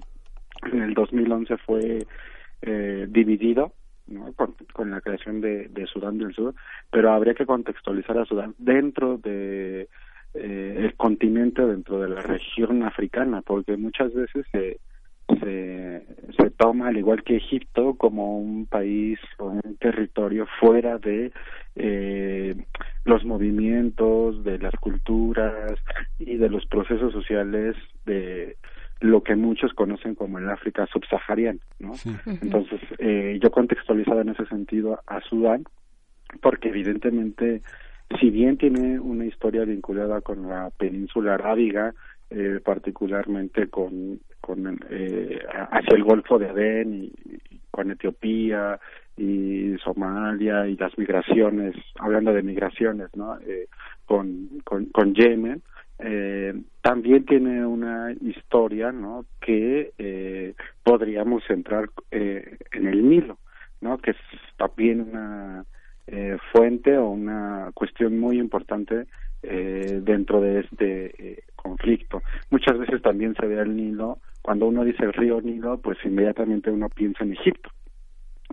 en 0.71 0.81
el 0.81 0.93
2011 0.93 1.57
fue 1.57 2.05
eh, 2.61 3.05
dividido 3.09 3.73
¿no? 4.07 4.31
Con, 4.33 4.91
la 4.91 5.01
creación 5.01 5.41
de, 5.41 5.67
de 5.67 5.85
Sudán 5.87 6.17
del 6.17 6.33
Sur, 6.33 6.55
pero 6.89 7.11
habría 7.11 7.33
que 7.33 7.45
contextualizar 7.45 8.17
a 8.17 8.25
Sudán 8.25 8.55
dentro 8.57 9.17
de 9.17 9.89
eh, 10.33 10.75
el 10.77 10.95
continente, 10.95 11.65
dentro 11.65 11.99
de 11.99 12.09
la 12.09 12.21
región 12.21 12.83
africana, 12.83 13.41
porque 13.41 13.77
muchas 13.77 14.13
veces 14.13 14.45
se 14.51 14.79
se, 15.27 16.05
se 16.37 16.49
toma, 16.51 16.87
al 16.89 16.97
igual 16.97 17.23
que 17.23 17.37
Egipto, 17.37 17.95
como 17.95 18.37
un 18.37 18.65
país 18.65 19.19
o 19.37 19.45
un 19.45 19.77
territorio 19.79 20.47
fuera 20.59 20.97
de 20.97 21.31
eh, 21.75 22.55
los 23.05 23.23
movimientos, 23.25 24.43
de 24.43 24.59
las 24.59 24.73
culturas 24.75 25.79
y 26.19 26.37
de 26.37 26.49
los 26.49 26.65
procesos 26.65 27.11
sociales 27.11 27.75
de 28.05 28.57
lo 28.99 29.21
que 29.21 29.35
muchos 29.35 29.73
conocen 29.73 30.15
como 30.15 30.39
el 30.39 30.49
África 30.49 30.87
subsahariana, 30.87 31.59
¿no? 31.79 31.93
Entonces, 32.25 32.79
eh, 32.99 33.37
yo 33.41 33.51
contextualizaba 33.51 34.21
en 34.21 34.29
ese 34.29 34.45
sentido 34.45 35.01
a 35.07 35.19
Sudán, 35.21 35.65
porque 36.41 36.69
evidentemente, 36.69 37.61
si 38.19 38.29
bien 38.29 38.57
tiene 38.57 38.99
una 38.99 39.25
historia 39.25 39.65
vinculada 39.65 40.21
con 40.21 40.47
la 40.47 40.69
península 40.77 41.33
arábiga, 41.33 41.93
eh, 42.33 42.59
particularmente 42.63 43.69
con, 43.69 44.19
con 44.41 44.79
eh, 44.89 45.39
hacia 45.71 45.95
el 45.95 46.03
Golfo 46.03 46.39
de 46.39 46.49
Adén 46.49 46.93
y, 46.93 47.11
con 47.69 47.89
Etiopía 47.89 48.79
y 49.17 49.75
Somalia 49.83 50.67
y 50.67 50.75
las 50.75 50.97
migraciones, 50.97 51.75
hablando 51.99 52.33
de 52.33 52.43
migraciones, 52.43 53.09
¿no? 53.15 53.39
Eh, 53.39 53.67
con, 54.05 54.61
con, 54.63 54.85
con 54.87 55.13
Yemen, 55.15 55.61
eh, 55.99 56.53
también 56.81 57.25
tiene 57.25 57.65
una 57.65 58.11
historia, 58.21 58.91
¿no? 58.91 59.25
Que 59.39 59.93
eh, 59.97 60.53
podríamos 60.83 61.43
centrar 61.45 61.89
eh, 62.11 62.57
en 62.71 62.87
el 62.87 63.07
Nilo, 63.09 63.37
¿no? 63.81 63.97
Que 63.99 64.11
es 64.11 64.17
también 64.57 65.01
una 65.01 65.65
eh, 66.07 66.37
fuente 66.51 66.97
o 66.97 67.09
una 67.09 67.71
cuestión 67.73 68.19
muy 68.19 68.39
importante 68.39 69.05
eh, 69.41 69.99
dentro 70.01 70.39
de 70.41 70.61
este 70.61 71.05
eh, 71.17 71.43
conflicto. 71.55 72.21
Muchas 72.49 72.77
veces 72.77 73.01
también 73.01 73.35
se 73.35 73.45
ve 73.45 73.61
el 73.61 73.75
Nilo, 73.75 74.19
cuando 74.41 74.67
uno 74.67 74.83
dice 74.83 75.03
el 75.03 75.13
río 75.13 75.41
Nilo, 75.41 75.79
pues 75.79 75.97
inmediatamente 76.05 76.71
uno 76.71 76.89
piensa 76.89 77.23
en 77.23 77.33
Egipto. 77.33 77.69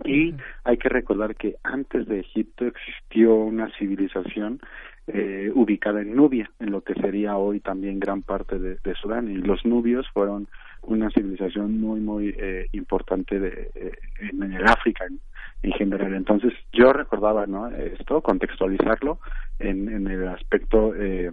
Y 0.03 0.33
hay 0.63 0.77
que 0.77 0.89
recordar 0.89 1.35
que 1.35 1.55
antes 1.63 2.07
de 2.07 2.19
Egipto 2.19 2.65
existió 2.65 3.35
una 3.35 3.69
civilización 3.77 4.59
eh, 5.07 5.51
ubicada 5.53 6.01
en 6.01 6.15
Nubia, 6.15 6.49
en 6.59 6.71
lo 6.71 6.81
que 6.81 6.93
sería 6.95 7.37
hoy 7.37 7.59
también 7.59 7.99
gran 7.99 8.21
parte 8.21 8.59
de, 8.59 8.77
de 8.83 8.95
Sudán. 8.95 9.29
Y 9.29 9.35
los 9.35 9.65
nubios 9.65 10.09
fueron 10.13 10.47
una 10.83 11.09
civilización 11.11 11.79
muy, 11.79 11.99
muy 11.99 12.35
eh, 12.37 12.67
importante 12.71 13.39
de, 13.39 13.71
eh, 13.75 13.91
en, 14.19 14.53
el 14.53 14.65
África 14.65 15.05
en, 15.05 15.19
en, 15.63 15.71
general. 15.73 16.13
Entonces, 16.13 16.53
yo 16.73 16.91
recordaba 16.93 17.45
¿no? 17.45 17.67
esto, 17.67 18.21
contextualizarlo 18.21 19.19
en, 19.59 19.89
en 19.89 20.07
el 20.07 20.27
aspecto 20.27 20.93
eh, 20.95 21.31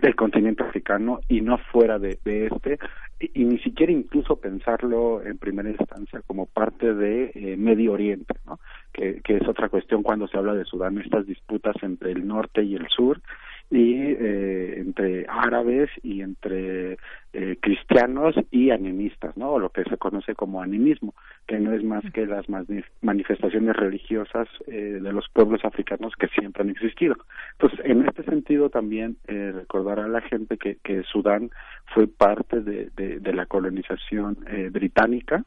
del 0.00 0.16
continente 0.16 0.62
africano 0.62 1.20
y 1.28 1.40
no 1.40 1.58
fuera 1.58 1.98
de, 1.98 2.18
de 2.24 2.46
este, 2.46 2.78
y, 3.20 3.44
ni 3.44 3.58
siquiera 3.58 3.92
incluso 3.92 4.36
pensarlo 4.36 5.22
en 5.22 5.38
primera 5.38 5.68
instancia 5.68 6.22
como 6.26 6.46
parte 6.46 6.94
de 6.94 7.32
eh, 7.34 7.56
Medio 7.56 7.92
Oriente, 7.92 8.34
¿no? 8.46 8.58
que, 8.92 9.20
que 9.22 9.36
es 9.36 9.46
otra 9.46 9.68
cuestión 9.68 10.02
cuando 10.02 10.26
se 10.26 10.38
habla 10.38 10.54
de 10.54 10.64
Sudán, 10.64 10.98
estas 10.98 11.26
disputas 11.26 11.76
entre 11.82 12.12
el 12.12 12.26
norte 12.26 12.62
y 12.62 12.74
el 12.74 12.88
sur, 12.88 13.20
y 13.70 13.94
eh, 13.94 14.80
entre 14.80 15.26
árabes 15.28 15.90
y 16.02 16.22
entre 16.22 16.98
eh, 17.32 17.56
cristianos 17.60 18.34
y 18.50 18.70
animistas, 18.70 19.36
¿no? 19.36 19.52
O 19.52 19.58
lo 19.60 19.70
que 19.70 19.84
se 19.84 19.96
conoce 19.96 20.34
como 20.34 20.60
animismo, 20.60 21.14
que 21.46 21.60
no 21.60 21.72
es 21.72 21.84
más 21.84 22.02
que 22.12 22.26
las 22.26 22.46
manifestaciones 23.00 23.76
religiosas 23.76 24.48
eh, 24.66 24.98
de 25.00 25.12
los 25.12 25.28
pueblos 25.28 25.64
africanos 25.64 26.14
que 26.18 26.26
siempre 26.28 26.64
han 26.64 26.70
existido. 26.70 27.14
Entonces, 27.52 27.80
en 27.84 28.04
este 28.06 28.24
sentido 28.24 28.70
también 28.70 29.16
eh, 29.28 29.52
recordar 29.54 30.00
a 30.00 30.08
la 30.08 30.20
gente 30.22 30.56
que, 30.56 30.78
que 30.82 31.04
Sudán 31.04 31.50
fue 31.94 32.08
parte 32.08 32.60
de, 32.60 32.90
de, 32.96 33.20
de 33.20 33.32
la 33.32 33.46
colonización 33.46 34.38
eh, 34.48 34.70
británica 34.72 35.44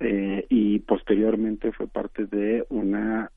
eh, 0.00 0.46
y 0.48 0.78
posteriormente 0.78 1.72
fue 1.72 1.86
parte 1.88 2.26
de 2.26 2.64
una 2.70 3.30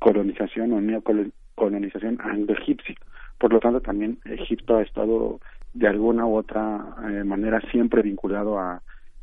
colonización 0.00 0.72
o 0.72 0.80
neocolonización 0.80 2.18
anglo-egipcia 2.20 2.96
por 3.42 3.52
lo 3.52 3.58
tanto, 3.58 3.80
también 3.80 4.20
Egipto 4.24 4.76
ha 4.76 4.82
estado 4.82 5.40
de 5.74 5.88
alguna 5.88 6.24
u 6.26 6.36
otra 6.36 6.94
eh, 7.10 7.24
manera 7.24 7.60
siempre 7.72 8.00
vinculado 8.00 8.56
a, 8.56 8.80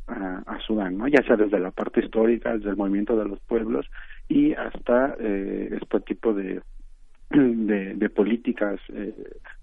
a, 0.08 0.58
Sudán, 0.66 0.98
¿no? 0.98 1.08
ya 1.08 1.22
sea 1.22 1.36
desde 1.36 1.58
la 1.58 1.70
parte 1.70 2.00
histórica, 2.00 2.52
desde 2.52 2.68
el 2.68 2.76
movimiento 2.76 3.16
de 3.16 3.24
los 3.24 3.40
pueblos 3.40 3.86
y 4.28 4.52
hasta 4.52 5.16
eh, 5.18 5.70
este 5.80 6.00
tipo 6.00 6.34
de, 6.34 6.60
de, 7.30 8.10
políticas 8.10 8.78
eh, 8.92 9.14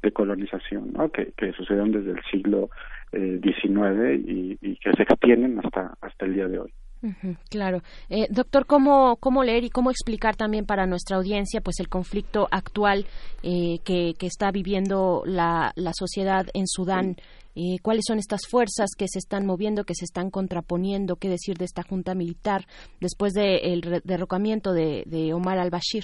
de 0.01 0.11
colonización 0.11 0.91
que, 1.13 1.33
que 1.37 1.45
desde 1.45 2.11
el 2.11 2.23
siglo 2.31 2.71
XIX 3.11 4.19
y, 4.25 4.57
y 4.59 4.75
que 4.77 4.91
se 4.93 5.03
extienden 5.03 5.59
hasta, 5.63 5.93
hasta 6.01 6.25
el 6.25 6.33
día 6.33 6.47
de 6.47 6.59
hoy 6.61 6.73
claro. 7.49 7.81
Eh, 8.09 8.27
doctor, 8.29 8.65
¿cómo, 8.65 9.17
¿cómo 9.17 9.43
leer 9.43 9.63
y 9.63 9.69
cómo 9.69 9.91
explicar 9.91 10.35
también 10.35 10.65
para 10.65 10.85
nuestra 10.85 11.17
audiencia 11.17 11.61
pues 11.61 11.79
el 11.79 11.89
conflicto 11.89 12.47
actual 12.51 13.05
eh, 13.43 13.79
que, 13.83 14.13
que, 14.17 14.27
está 14.27 14.51
viviendo 14.51 15.23
la, 15.25 15.71
la 15.75 15.91
sociedad 15.93 16.47
en 16.53 16.67
Sudán? 16.67 17.15
Eh, 17.59 17.79
¿Cuáles 17.81 18.03
son 18.07 18.19
estas 18.19 18.41
fuerzas 18.47 18.91
que 18.95 19.07
se 19.07 19.17
están 19.17 19.47
moviendo, 19.47 19.83
que 19.83 19.95
se 19.95 20.05
están 20.05 20.29
contraponiendo? 20.29 21.15
¿Qué 21.15 21.27
decir 21.27 21.57
de 21.57 21.65
esta 21.65 21.81
junta 21.81 22.13
militar 22.13 22.65
después 23.01 23.33
del 23.33 24.01
derrocamiento 24.03 24.73
de, 24.73 25.03
de 25.07 25.33
Omar 25.33 25.57
al-Bashir? 25.57 26.03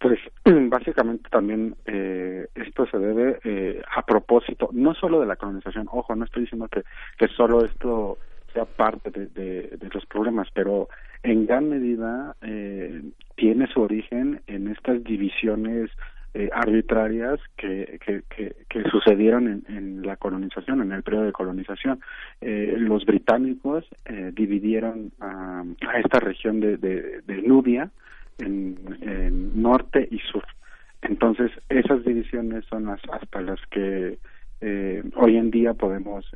Pues 0.00 0.18
básicamente 0.44 1.28
también 1.30 1.76
eh, 1.86 2.48
esto 2.56 2.84
se 2.86 2.98
debe 2.98 3.38
eh, 3.44 3.82
a 3.94 4.02
propósito, 4.02 4.70
no 4.72 4.92
solo 4.94 5.20
de 5.20 5.26
la 5.26 5.36
colonización, 5.36 5.86
ojo, 5.92 6.16
no 6.16 6.24
estoy 6.24 6.42
diciendo 6.42 6.66
que, 6.68 6.82
que 7.16 7.28
solo 7.28 7.64
esto 7.64 8.18
sea 8.52 8.64
parte 8.64 9.10
de, 9.10 9.26
de, 9.26 9.88
los 9.92 10.06
problemas, 10.06 10.48
pero 10.54 10.88
en 11.22 11.46
gran 11.46 11.68
medida 11.68 12.36
eh, 12.42 13.02
tiene 13.36 13.66
su 13.68 13.80
origen 13.80 14.40
en 14.46 14.68
estas 14.68 15.02
divisiones 15.04 15.90
eh, 16.32 16.48
arbitrarias 16.52 17.40
que, 17.56 17.98
que, 18.06 18.22
que, 18.68 18.82
sucedieron 18.88 19.48
en, 19.48 19.64
en, 19.76 20.02
la 20.02 20.16
colonización, 20.16 20.80
en 20.80 20.92
el 20.92 21.02
periodo 21.02 21.24
de 21.24 21.32
colonización. 21.32 22.00
Eh, 22.40 22.76
los 22.78 23.04
británicos 23.04 23.84
eh, 24.04 24.30
dividieron 24.32 25.10
a, 25.20 25.64
esta 25.98 26.20
región 26.20 26.60
de, 26.60 26.76
de, 26.76 27.22
de 27.22 27.42
Nubia 27.42 27.90
en, 28.38 28.78
en, 29.00 29.60
norte 29.60 30.06
y 30.08 30.18
sur. 30.18 30.44
Entonces, 31.02 31.50
esas 31.68 32.04
divisiones 32.04 32.64
son 32.66 32.86
las 32.86 33.00
hasta 33.10 33.40
las 33.40 33.58
que 33.66 34.18
eh, 34.60 35.02
hoy 35.16 35.36
en 35.36 35.50
día 35.50 35.74
podemos 35.74 36.30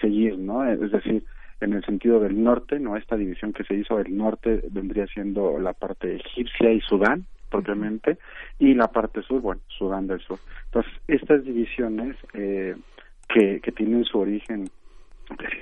seguir, 0.00 0.38
¿no? 0.38 0.64
Es 0.64 0.90
decir, 0.90 1.24
en 1.60 1.72
el 1.72 1.84
sentido 1.84 2.20
del 2.20 2.42
norte, 2.42 2.78
no 2.78 2.96
esta 2.96 3.16
división 3.16 3.52
que 3.52 3.64
se 3.64 3.74
hizo, 3.74 3.98
el 3.98 4.16
norte 4.16 4.62
vendría 4.70 5.06
siendo 5.06 5.58
la 5.58 5.72
parte 5.72 6.16
egipcia 6.16 6.72
y 6.72 6.80
Sudán 6.80 7.24
propiamente 7.50 8.18
y 8.58 8.74
la 8.74 8.88
parte 8.88 9.22
sur, 9.22 9.40
bueno, 9.40 9.60
Sudán 9.68 10.06
del 10.06 10.20
Sur. 10.20 10.38
Entonces, 10.66 10.92
estas 11.08 11.44
divisiones 11.44 12.16
eh, 12.34 12.74
que, 13.28 13.60
que 13.60 13.72
tienen 13.72 14.04
su 14.04 14.18
origen 14.18 14.68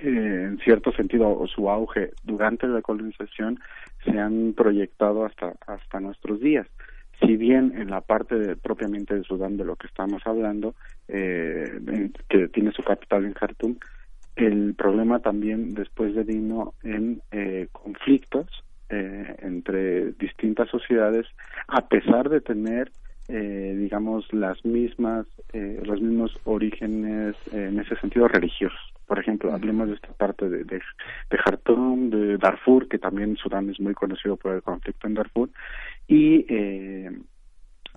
eh, 0.03 0.49
en 0.49 0.59
cierto 0.59 0.91
sentido 0.93 1.29
o 1.39 1.47
su 1.47 1.71
auge 1.71 2.11
durante 2.25 2.67
la 2.67 2.83
colonización 2.83 3.61
se 4.05 4.19
han 4.19 4.55
proyectado 4.57 5.25
hasta 5.25 5.55
hasta 5.67 6.01
nuestros 6.01 6.41
días 6.41 6.67
si 7.25 7.37
bien 7.37 7.73
en 7.77 7.91
la 7.91 8.01
parte 8.01 8.37
de, 8.37 8.57
propiamente 8.57 9.15
de 9.15 9.25
Sudán 9.25 9.57
de 9.57 9.65
lo 9.65 9.77
que 9.77 9.87
estamos 9.87 10.23
hablando 10.27 10.75
eh, 11.09 12.11
que 12.29 12.49
tiene 12.49 12.73
su 12.73 12.83
capital 12.83 13.25
en 13.25 13.33
Khartoum 13.33 13.77
el 14.37 14.75
problema 14.75 15.21
también 15.21 15.75
después 15.75 16.15
de 16.15 16.25
vino 16.25 16.75
en 16.83 17.23
eh, 17.31 17.69
conflictos 17.73 18.47
eh, 18.89 19.37
entre 19.41 20.13
distintas 20.13 20.69
sociedades 20.69 21.27
a 21.69 21.87
pesar 21.89 22.29
de 22.29 22.41
tener 22.41 22.91
eh, 23.29 23.75
digamos 23.79 24.31
las 24.33 24.65
mismas 24.65 25.27
eh, 25.53 25.81
los 25.85 26.01
mismos 26.01 26.37
orígenes 26.45 27.37
en 27.53 27.79
ese 27.79 27.97
sentido 27.97 28.29
religiosos 28.29 28.81
por 29.13 29.19
ejemplo 29.19 29.53
hablemos 29.53 29.89
de 29.89 29.95
esta 29.97 30.11
parte 30.15 30.49
de, 30.49 30.65
de, 30.65 30.81
de 31.31 31.37
Khartoum 31.37 32.09
de 32.09 32.39
Darfur 32.39 32.89
que 32.89 32.99
también 32.99 33.37
Sudán 33.37 33.69
es 33.69 33.79
muy 33.79 33.93
conocido 33.93 34.39
por 34.39 34.55
el 34.55 34.63
conflicto 34.63 35.07
en 35.07 35.13
Darfur 35.13 35.51
y 36.09 36.47
eh, 36.49 37.13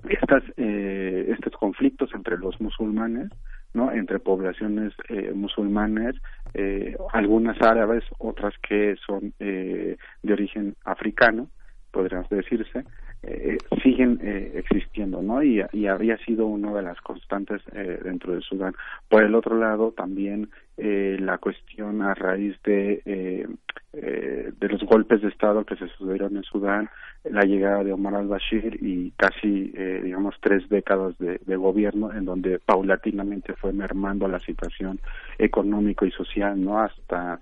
estas 0.09 0.43
eh, 0.57 1.27
estos 1.29 1.53
conflictos 1.53 2.09
entre 2.13 2.37
los 2.37 2.59
musulmanes 2.59 3.31
¿no? 3.73 3.93
entre 3.93 4.19
poblaciones 4.19 4.91
eh, 5.07 5.31
musulmanes, 5.33 6.15
eh, 6.53 6.97
algunas 7.13 7.61
árabes, 7.61 8.03
otras 8.17 8.53
que 8.67 8.97
son 9.07 9.33
eh, 9.39 9.95
de 10.21 10.33
origen 10.33 10.75
africano, 10.83 11.47
podríamos 11.91 12.29
decirse, 12.29 12.83
eh, 13.27 13.57
siguen 13.81 14.19
eh, 14.21 14.51
existiendo, 14.55 15.21
¿no? 15.21 15.41
Y, 15.43 15.61
y, 15.73 15.87
había 15.87 16.17
sido 16.17 16.45
una 16.47 16.73
de 16.73 16.81
las 16.81 16.99
constantes 17.01 17.61
eh, 17.73 17.99
dentro 18.03 18.33
de 18.33 18.41
Sudán. 18.41 18.75
Por 19.09 19.23
el 19.23 19.35
otro 19.35 19.57
lado, 19.57 19.91
también 19.91 20.49
eh, 20.77 21.15
la 21.21 21.37
cuestión 21.37 22.01
a 22.01 22.13
raíz 22.13 22.61
de 22.63 23.01
eh, 23.05 23.47
eh, 23.93 24.51
de 24.59 24.67
los 24.67 24.83
golpes 24.83 25.21
de 25.21 25.29
Estado 25.29 25.63
que 25.63 25.77
se 25.77 25.87
sucedieron 25.87 26.35
en 26.35 26.43
Sudán, 26.43 26.89
la 27.23 27.43
llegada 27.43 27.81
de 27.85 27.93
Omar 27.93 28.15
al-Bashir 28.15 28.77
y 28.81 29.11
casi, 29.11 29.71
digamos, 30.03 30.35
tres 30.41 30.67
décadas 30.67 31.17
de, 31.17 31.39
de, 31.45 31.55
gobierno 31.55 32.11
en 32.11 32.25
donde 32.25 32.59
paulatinamente 32.59 33.53
fue 33.53 33.71
mermando 33.71 34.27
la 34.27 34.41
situación 34.41 34.99
económico 35.37 36.05
y 36.05 36.11
social, 36.11 36.61
¿no? 36.61 36.81
Hasta 36.81 37.39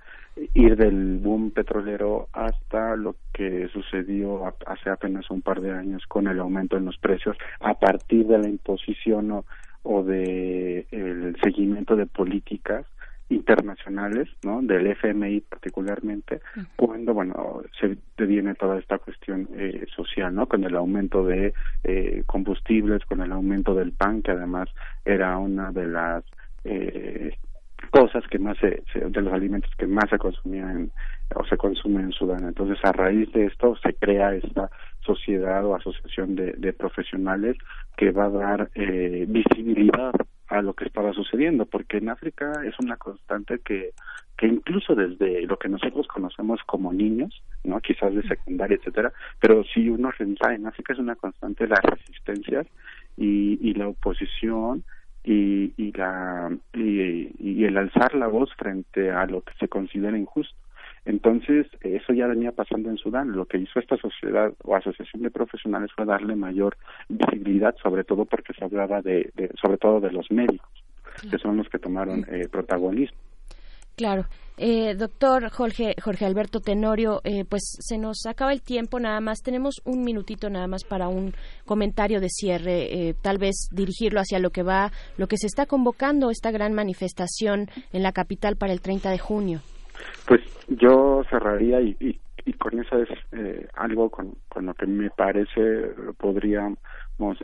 ir 0.53 0.76
del 0.76 1.19
boom 1.19 1.51
petrolero 1.51 2.27
hasta 2.34 2.95
lo 2.95 3.15
que 3.34 3.68
sucedió 3.69 4.53
hace 4.65 4.89
apenas 4.89 5.30
un 5.30 5.41
par 5.41 5.61
de 5.61 5.72
años 5.72 6.03
con 6.07 6.27
el 6.27 6.39
aumento 6.39 6.77
en 6.77 6.85
los 6.85 6.97
precios 6.97 7.38
a 7.60 7.73
partir 7.76 8.27
de 8.27 8.39
la 8.39 8.49
imposición 8.49 9.31
o, 9.31 9.45
o 9.84 10.03
de 10.03 10.88
el 10.91 11.35
seguimiento 11.41 11.95
de 11.95 12.05
políticas 12.05 12.85
internacionales, 13.30 14.30
¿no? 14.43 14.61
Del 14.61 14.88
FMI 14.88 15.41
particularmente, 15.41 16.41
cuando, 16.76 17.14
bueno, 17.14 17.61
se 17.80 18.26
viene 18.26 18.53
toda 18.55 18.80
esta 18.80 18.99
cuestión 18.99 19.47
eh, 19.55 19.85
social, 19.95 20.34
¿no? 20.34 20.47
Con 20.47 20.64
el 20.64 20.76
aumento 20.76 21.26
de 21.26 21.53
eh, 21.84 22.23
combustibles, 22.26 23.03
con 23.05 23.22
el 23.22 23.31
aumento 23.31 23.73
del 23.73 23.91
pan, 23.91 24.22
que 24.22 24.31
además 24.31 24.69
era 25.05 25.38
una 25.38 25.72
de 25.72 25.88
las 25.88 26.23
eh, 26.64 27.38
cosas 27.91 28.23
que 28.30 28.39
más 28.39 28.57
se, 28.57 28.84
se, 28.91 28.99
de 28.99 29.22
los 29.22 29.34
alimentos 29.34 29.72
que 29.77 29.88
más 29.88 30.10
se 30.10 30.18
consumían 30.18 30.91
o 31.35 31.45
se 31.45 31.57
consumen 31.57 32.05
en 32.05 32.11
Sudán. 32.11 32.45
Entonces, 32.45 32.77
a 32.84 32.91
raíz 32.91 33.31
de 33.34 33.45
esto 33.45 33.76
se 33.77 33.93
crea 33.93 34.35
esta 34.35 34.69
sociedad 35.01 35.65
o 35.65 35.76
asociación 35.76 36.35
de, 36.35 36.73
profesionales 36.73 37.57
que 37.97 38.11
va 38.11 38.26
a 38.26 38.30
dar 38.30 38.69
eh, 38.76 39.26
visibilidad 39.27 40.14
a 40.47 40.61
lo 40.61 40.73
que 40.73 40.85
estaba 40.85 41.14
sucediendo, 41.14 41.65
porque 41.65 41.97
en 41.97 42.10
África 42.10 42.61
es 42.65 42.76
una 42.80 42.97
constante 42.97 43.60
que, 43.60 43.91
que 44.38 44.47
incluso 44.47 44.93
desde 44.93 45.43
lo 45.47 45.57
que 45.57 45.69
nosotros 45.69 46.07
conocemos 46.07 46.61
como 46.65 46.93
niños, 46.93 47.41
no 47.64 47.80
quizás 47.80 48.14
de 48.14 48.23
secundaria, 48.23 48.77
etcétera, 48.77 49.11
pero 49.39 49.64
si 49.64 49.89
uno 49.89 50.11
revisa 50.11 50.53
en 50.53 50.68
África 50.68 50.93
es 50.93 50.99
una 50.99 51.15
constante 51.15 51.68
las 51.68 51.81
resistencias 51.81 52.68
y, 53.18 53.57
y 53.68 53.73
la 53.73 53.88
oposición 53.88 54.84
y, 55.24 55.74
y 55.78 55.91
la 55.94 56.52
y, 56.74 57.30
y 57.40 57.66
el 57.66 57.78
alzar 57.78 58.14
la 58.16 58.28
voz 58.28 58.54
frente 58.56 59.12
a 59.12 59.26
lo 59.26 59.41
que 59.41 59.54
se 59.60 59.68
considera 59.68 60.18
injusto 60.18 60.58
entonces, 61.06 61.68
eso 61.82 62.14
ya 62.14 62.28
venía 62.28 62.54
pasando 62.54 62.90
en 62.90 62.98
Sudán. 62.98 63.34
Lo 63.34 63.45
que 63.45 63.58
hizo 63.58 63.80
esta 63.80 63.98
sociedad 63.98 64.54
o 64.64 64.76
asociación 64.76 65.24
de 65.24 65.32
profesionales 65.32 65.91
fue 65.94 66.06
darle 66.06 66.36
mayor 66.36 66.78
visibilidad, 67.10 67.76
sobre 67.82 68.04
todo 68.04 68.26
porque 68.26 68.54
se 68.54 68.64
hablaba 68.64 69.02
de, 69.02 69.32
de 69.36 69.50
sobre 69.62 69.78
todo 69.78 70.00
de 70.00 70.12
los 70.12 70.32
médicos, 70.32 70.72
que 71.30 71.38
son 71.40 71.58
los 71.58 71.68
que 71.68 71.80
tomaron 71.80 72.26
eh, 72.30 72.48
protagonismo. 72.50 73.18
Claro. 73.95 74.26
Eh, 74.57 74.94
doctor 74.95 75.49
Jorge, 75.49 75.95
Jorge 76.02 76.26
Alberto 76.26 76.60
Tenorio, 76.60 77.22
eh, 77.24 77.44
pues 77.44 77.64
se 77.80 77.98
nos 77.98 78.26
acaba 78.28 78.53
el 78.53 78.61
tiempo 78.61 78.99
nada 78.99 79.20
más. 79.20 79.41
Tenemos 79.41 79.82
un 79.84 80.03
minutito 80.03 80.49
nada 80.49 80.68
más 80.68 80.84
para 80.84 81.07
un 81.07 81.34
comentario 81.65 82.20
de 82.22 82.30
cierre, 82.30 83.10
eh, 83.10 83.15
tal 83.20 83.40
vez 83.40 83.68
dirigirlo 83.72 84.20
hacia 84.20 84.40
lo 84.40 84.52
que 84.52 84.61
va, 84.61 84.91
lo 85.18 85.28
que 85.28 85.38
se 85.38 85.48
está 85.48 85.65
convocando, 85.65 86.30
esta 86.30 86.52
gran 86.52 86.74
manifestación 86.74 87.68
en 87.91 88.03
la 88.03 88.11
capital 88.11 88.56
para 88.56 88.74
el 88.74 88.82
30 88.82 89.10
de 89.10 89.18
junio. 89.18 89.60
Pues 90.28 90.41
yo 90.68 91.24
cerraría 91.32 91.82
y, 91.82 91.98
y, 91.99 92.20
y 92.45 92.53
con 92.53 92.80
eso 92.80 92.99
es 92.99 93.10
eh, 93.32 93.68
algo 93.76 94.10
con, 94.10 94.36
con 94.49 94.68
lo 94.68 94.76
que 94.76 94.86
me 94.86 95.10
parece 95.10 95.61
podríamos 96.18 96.78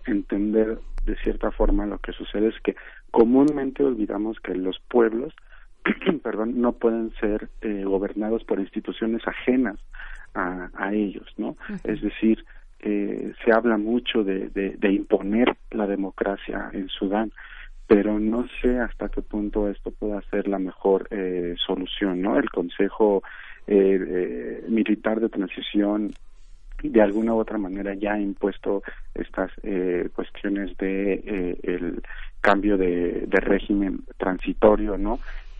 entender 0.05 0.79
de 1.05 1.15
cierta 1.17 1.51
forma 1.51 1.85
lo 1.85 1.97
que 1.99 2.11
sucede 2.11 2.49
es 2.49 2.59
que 2.63 2.75
comúnmente 3.11 3.83
olvidamos 3.83 4.39
que 4.39 4.53
los 4.53 4.79
pueblos 4.89 5.33
perdón 6.23 6.59
no 6.61 6.73
pueden 6.73 7.11
ser 7.19 7.49
eh, 7.61 7.83
gobernados 7.83 8.43
por 8.43 8.59
instituciones 8.59 9.27
ajenas 9.27 9.77
a, 10.33 10.69
a 10.75 10.93
ellos 10.93 11.27
no 11.37 11.55
es 11.83 12.01
decir 12.01 12.45
eh, 12.81 13.33
se 13.43 13.51
habla 13.51 13.77
mucho 13.77 14.23
de, 14.23 14.49
de, 14.49 14.75
de 14.77 14.91
imponer 14.91 15.57
la 15.71 15.85
democracia 15.85 16.69
en 16.73 16.87
Sudán 16.87 17.31
pero 17.89 18.19
no 18.19 18.45
sé 18.61 18.77
hasta 18.79 19.09
qué 19.09 19.23
punto 19.23 19.67
esto 19.67 19.89
pueda 19.89 20.21
ser 20.29 20.47
la 20.47 20.59
mejor 20.59 21.07
eh, 21.09 21.55
solución, 21.65 22.21
¿no? 22.21 22.37
El 22.37 22.47
Consejo 22.51 23.23
eh, 23.65 23.99
eh, 23.99 24.65
Militar 24.69 25.19
de 25.19 25.27
Transición 25.27 26.11
de 26.83 27.01
alguna 27.01 27.33
u 27.33 27.39
otra 27.39 27.57
manera 27.57 27.95
ya 27.95 28.13
ha 28.13 28.19
impuesto 28.19 28.83
estas 29.15 29.51
eh, 29.63 30.07
cuestiones 30.13 30.77
de 30.77 31.13
eh, 31.13 31.59
el 31.63 32.03
cambio 32.41 32.77
de, 32.77 33.25
de 33.25 33.39
régimen 33.39 34.01
transitorio, 34.17 34.95
¿no? 34.95 35.19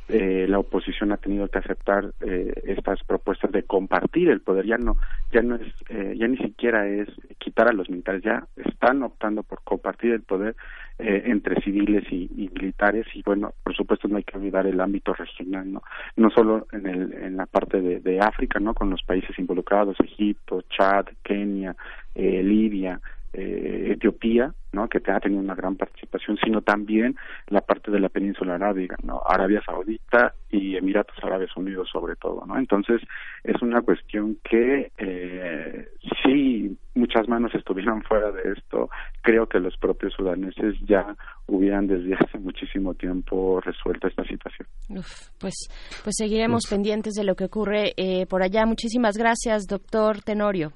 Eh, 0.10 0.48
la 0.50 0.60
oposición 0.60 1.12
ha 1.12 1.18
tenido 1.18 1.48
que 1.48 1.60
aceptar 1.60 2.12
eh, 2.22 2.54
estas 2.66 3.04
propuestas 3.04 3.52
de 3.52 3.64
compartir 3.64 4.30
el 4.30 4.42
poder. 4.42 4.66
Ya 4.66 4.78
no 4.78 4.98
ya 5.32 5.42
no 5.42 5.56
es 5.56 5.74
eh, 5.90 6.16
ya 6.18 6.28
ni 6.28 6.38
siquiera 6.38 6.88
es 6.88 7.08
quitar 7.38 7.70
a 7.70 7.74
los 7.74 7.90
militares 7.90 8.24
ya 8.24 8.48
están 8.56 9.04
optando 9.04 9.44
por 9.44 9.62
compartir 9.64 10.12
el 10.12 10.22
poder 10.22 10.56
eh, 10.98 11.24
entre 11.26 11.62
civiles 11.62 12.04
y, 12.12 12.30
y, 12.36 12.50
militares. 12.50 13.06
Y 13.14 13.22
bueno 13.22 13.54
por 13.64 13.76
supuesto 13.76 14.08
no 14.08 14.18
hay 14.18 14.24
que 14.24 14.38
olvidar 14.38 14.66
el 14.66 14.82
ámbito 14.82 15.14
regional 15.14 15.72
no 15.72 15.84
no 16.16 16.30
solo 16.32 16.68
en 16.72 16.88
el 16.88 17.14
en 17.14 17.38
la 17.38 17.46
parte 17.46 17.80
de, 17.80 18.00
de 18.00 18.20
África 18.20 18.60
no 18.60 18.74
con 18.74 18.90
los 18.90 19.04
países 19.04 19.38
involucrados 19.38 20.00
Egipto 20.00 20.64
Chad 20.76 21.06
Kenia 21.24 21.76
eh, 22.16 22.42
Libia 22.44 23.00
eh, 23.34 23.92
Etiopía, 23.92 24.54
¿no? 24.72 24.88
que 24.88 25.00
ha 25.12 25.20
tenido 25.20 25.42
una 25.42 25.56
gran 25.56 25.76
participación, 25.76 26.38
sino 26.44 26.62
también 26.62 27.16
la 27.48 27.62
parte 27.62 27.92
de 27.92 28.00
la 28.00 28.10
península 28.10 28.56
arábiga, 28.56 28.96
¿no? 29.04 29.22
Arabia 29.28 29.62
Saudita 29.66 30.34
y 30.50 30.76
Emiratos 30.76 31.18
Árabes 31.24 31.56
Unidos 31.56 31.90
sobre 31.92 32.16
todo, 32.16 32.46
¿no? 32.46 32.58
Entonces 32.58 33.02
es 33.44 33.62
una 33.62 33.82
cuestión 33.82 34.38
que 34.44 34.92
eh, 34.98 35.90
si 36.24 36.78
muchas 36.96 37.28
manos 37.28 37.54
estuvieran 37.56 38.02
fuera 38.08 38.32
de 38.32 38.54
esto, 38.54 38.90
creo 39.22 39.48
que 39.48 39.60
los 39.60 39.76
propios 39.78 40.14
sudaneses 40.14 40.76
ya 40.88 41.16
hubieran 41.48 41.88
desde 41.88 42.16
hace 42.16 42.38
muchísimo 42.40 42.94
tiempo 42.94 43.62
resuelto 43.62 44.08
esta 44.08 44.24
situación. 44.24 44.68
Uf, 44.90 45.30
pues, 45.40 45.68
pues 46.04 46.16
seguiremos 46.18 46.66
Uf. 46.66 46.72
pendientes 46.72 47.14
de 47.14 47.24
lo 47.24 47.36
que 47.36 47.46
ocurre 47.46 47.94
eh, 47.98 48.26
por 48.28 48.44
allá. 48.44 48.66
Muchísimas 48.66 49.18
gracias, 49.18 49.68
doctor 49.68 50.22
Tenorio. 50.22 50.72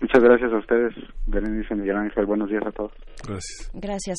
Muchas 0.00 0.22
gracias 0.22 0.52
a 0.52 0.58
ustedes, 0.58 0.94
Berenice 1.26 1.74
Miguel 1.74 1.96
Ángel. 1.96 2.26
Buenos 2.26 2.48
días 2.48 2.62
a 2.66 2.70
todos. 2.70 2.92
Gracias. 3.26 3.70
Gracias. 3.74 4.18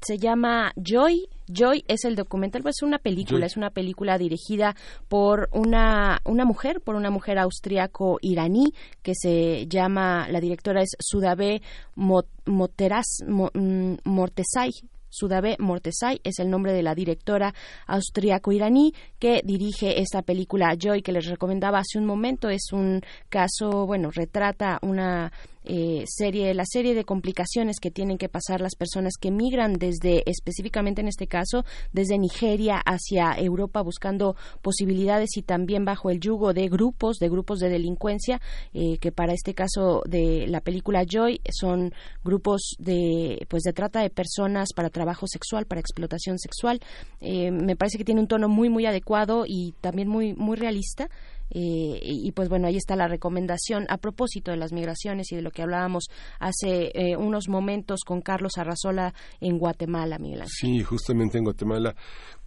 Se 0.00 0.18
llama 0.18 0.72
Joy. 0.76 1.28
Joy 1.46 1.84
es 1.86 2.04
el 2.04 2.16
documental, 2.16 2.62
es 2.66 2.82
una 2.82 2.98
película, 2.98 3.40
Joy. 3.40 3.46
es 3.46 3.56
una 3.56 3.70
película 3.70 4.18
dirigida 4.18 4.74
por 5.08 5.48
una, 5.52 6.18
una 6.24 6.44
mujer, 6.44 6.80
por 6.80 6.96
una 6.96 7.10
mujer 7.10 7.38
austriaco-iraní 7.38 8.72
que 9.02 9.12
se 9.14 9.66
llama, 9.68 10.26
la 10.28 10.40
directora 10.40 10.82
es 10.82 10.96
Sudabe 10.98 11.60
Moteras, 11.94 13.18
mm, 13.26 13.94
Mortesay 14.04 14.70
Sudabe 15.12 15.56
Mortesay 15.58 16.20
es 16.24 16.38
el 16.38 16.48
nombre 16.48 16.72
de 16.72 16.82
la 16.82 16.94
directora 16.94 17.52
austriaco-iraní 17.86 18.94
que 19.18 19.42
dirige 19.44 20.00
esta 20.00 20.22
película 20.22 20.74
Joy 20.74 21.02
que 21.02 21.12
les 21.12 21.26
recomendaba 21.26 21.80
hace 21.80 21.98
un 21.98 22.06
momento. 22.06 22.48
Es 22.48 22.72
un 22.72 23.02
caso, 23.28 23.84
bueno, 23.86 24.10
retrata 24.10 24.78
una 24.80 25.30
eh, 25.64 26.04
serie, 26.06 26.54
la 26.54 26.64
serie 26.66 26.94
de 26.94 27.04
complicaciones 27.04 27.78
que 27.80 27.90
tienen 27.90 28.18
que 28.18 28.28
pasar 28.28 28.60
las 28.60 28.74
personas 28.74 29.14
que 29.20 29.30
migran 29.30 29.74
desde, 29.74 30.22
específicamente 30.26 31.00
en 31.00 31.08
este 31.08 31.26
caso, 31.26 31.64
desde 31.92 32.18
Nigeria 32.18 32.78
hacia 32.84 33.32
Europa 33.38 33.80
buscando 33.82 34.36
posibilidades 34.60 35.36
y 35.36 35.42
también 35.42 35.84
bajo 35.84 36.10
el 36.10 36.20
yugo 36.20 36.52
de 36.52 36.68
grupos, 36.68 37.18
de 37.18 37.28
grupos 37.28 37.58
de 37.58 37.68
delincuencia, 37.68 38.40
eh, 38.74 38.98
que 38.98 39.12
para 39.12 39.32
este 39.32 39.54
caso 39.54 40.02
de 40.06 40.46
la 40.48 40.60
película 40.60 41.04
Joy 41.04 41.40
son 41.50 41.92
grupos 42.24 42.76
de, 42.78 43.46
pues 43.48 43.62
de 43.62 43.72
trata 43.72 44.00
de 44.00 44.10
personas 44.10 44.68
para 44.74 44.90
trabajo 44.90 45.26
sexual, 45.26 45.66
para 45.66 45.80
explotación 45.80 46.38
sexual. 46.38 46.80
Eh, 47.20 47.50
me 47.50 47.76
parece 47.76 47.98
que 47.98 48.04
tiene 48.04 48.20
un 48.20 48.28
tono 48.28 48.48
muy, 48.48 48.68
muy 48.68 48.86
adecuado 48.86 49.44
y 49.46 49.74
también 49.80 50.08
muy, 50.08 50.34
muy 50.34 50.56
realista. 50.56 51.08
Eh, 51.54 51.98
y, 52.02 52.32
pues 52.32 52.48
bueno, 52.48 52.66
ahí 52.66 52.76
está 52.76 52.96
la 52.96 53.08
recomendación 53.08 53.84
a 53.90 53.98
propósito 53.98 54.50
de 54.50 54.56
las 54.56 54.72
migraciones 54.72 55.30
y 55.32 55.36
de 55.36 55.42
lo 55.42 55.50
que 55.50 55.62
hablábamos 55.62 56.04
hace 56.40 56.90
eh, 56.94 57.16
unos 57.16 57.48
momentos 57.48 58.00
con 58.06 58.22
Carlos 58.22 58.56
Arrazola 58.56 59.12
en 59.40 59.58
Guatemala, 59.58 60.18
Miguel 60.18 60.44
Sí, 60.46 60.82
justamente 60.82 61.36
en 61.36 61.44
Guatemala, 61.44 61.94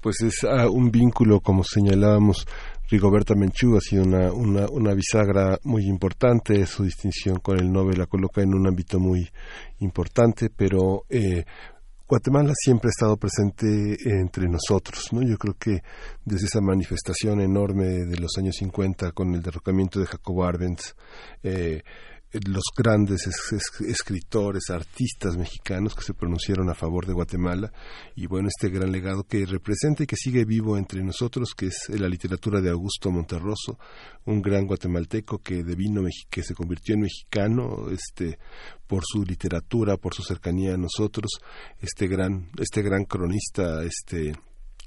pues 0.02 0.22
es 0.22 0.44
ah, 0.44 0.70
un 0.70 0.90
vínculo, 0.90 1.40
como 1.40 1.64
señalábamos, 1.64 2.48
Rigoberta 2.90 3.36
Menchú 3.36 3.76
ha 3.78 3.82
sido 3.82 4.04
una, 4.04 4.32
una, 4.32 4.68
una, 4.70 4.94
bisagra 4.94 5.58
muy 5.64 5.86
importante, 5.86 6.66
su 6.66 6.84
distinción 6.84 7.38
con 7.40 7.60
el 7.60 7.72
Nobel 7.72 7.98
la 7.98 8.06
coloca 8.06 8.42
en 8.42 8.54
un 8.54 8.68
ámbito 8.68 9.00
muy 9.00 9.28
importante, 9.80 10.50
pero 10.56 11.06
eh, 11.10 11.46
Guatemala 12.08 12.54
siempre 12.56 12.90
ha 12.90 12.96
estado 12.96 13.18
presente 13.18 13.98
entre 14.06 14.48
nosotros, 14.48 15.12
¿no? 15.12 15.24
Yo 15.24 15.38
creo 15.38 15.56
que 15.58 15.82
desde 16.24 16.46
esa 16.46 16.62
manifestación 16.62 17.42
enorme 17.42 17.86
de 17.86 18.18
los 18.18 18.38
años 18.38 18.58
50 18.58 19.12
con 19.12 19.34
el 19.34 19.42
derrocamiento 19.42 20.00
de 20.00 20.06
Jacobo 20.06 20.46
Arbenz, 20.46 20.96
eh, 21.42 21.82
los 22.46 22.64
grandes 22.76 23.28
escritores, 23.80 24.70
artistas 24.70 25.38
mexicanos 25.38 25.96
que 25.96 26.04
se 26.04 26.14
pronunciaron 26.14 26.70
a 26.70 26.76
favor 26.76 27.06
de 27.06 27.14
Guatemala 27.14 27.72
y 28.16 28.28
bueno, 28.28 28.48
este 28.48 28.70
gran 28.70 28.92
legado 28.92 29.24
que 29.24 29.46
representa 29.46 30.04
y 30.04 30.08
que 30.08 30.16
sigue 30.16 30.46
vivo 30.46 30.78
entre 30.78 31.04
nosotros, 31.04 31.54
que 31.56 31.68
es 31.68 31.90
la 31.90 32.08
literatura 32.08 32.62
de 32.62 32.70
Augusto 32.70 33.12
Monterroso, 33.12 33.80
un 34.26 34.42
gran 34.42 34.66
guatemalteco 34.66 35.40
que 35.40 35.64
devino 35.64 36.04
que 36.30 36.44
se 36.44 36.54
convirtió 36.54 36.96
en 36.96 37.02
mexicano, 37.02 37.90
este 37.90 38.38
por 38.88 39.04
su 39.06 39.24
literatura, 39.24 39.98
por 39.98 40.14
su 40.14 40.24
cercanía 40.24 40.76
a 40.76 40.78
nosotros, 40.78 41.32
este 41.80 42.08
gran 42.08 42.50
este 42.58 42.82
gran 42.82 43.06
cronista, 43.06 43.84
este 43.84 44.34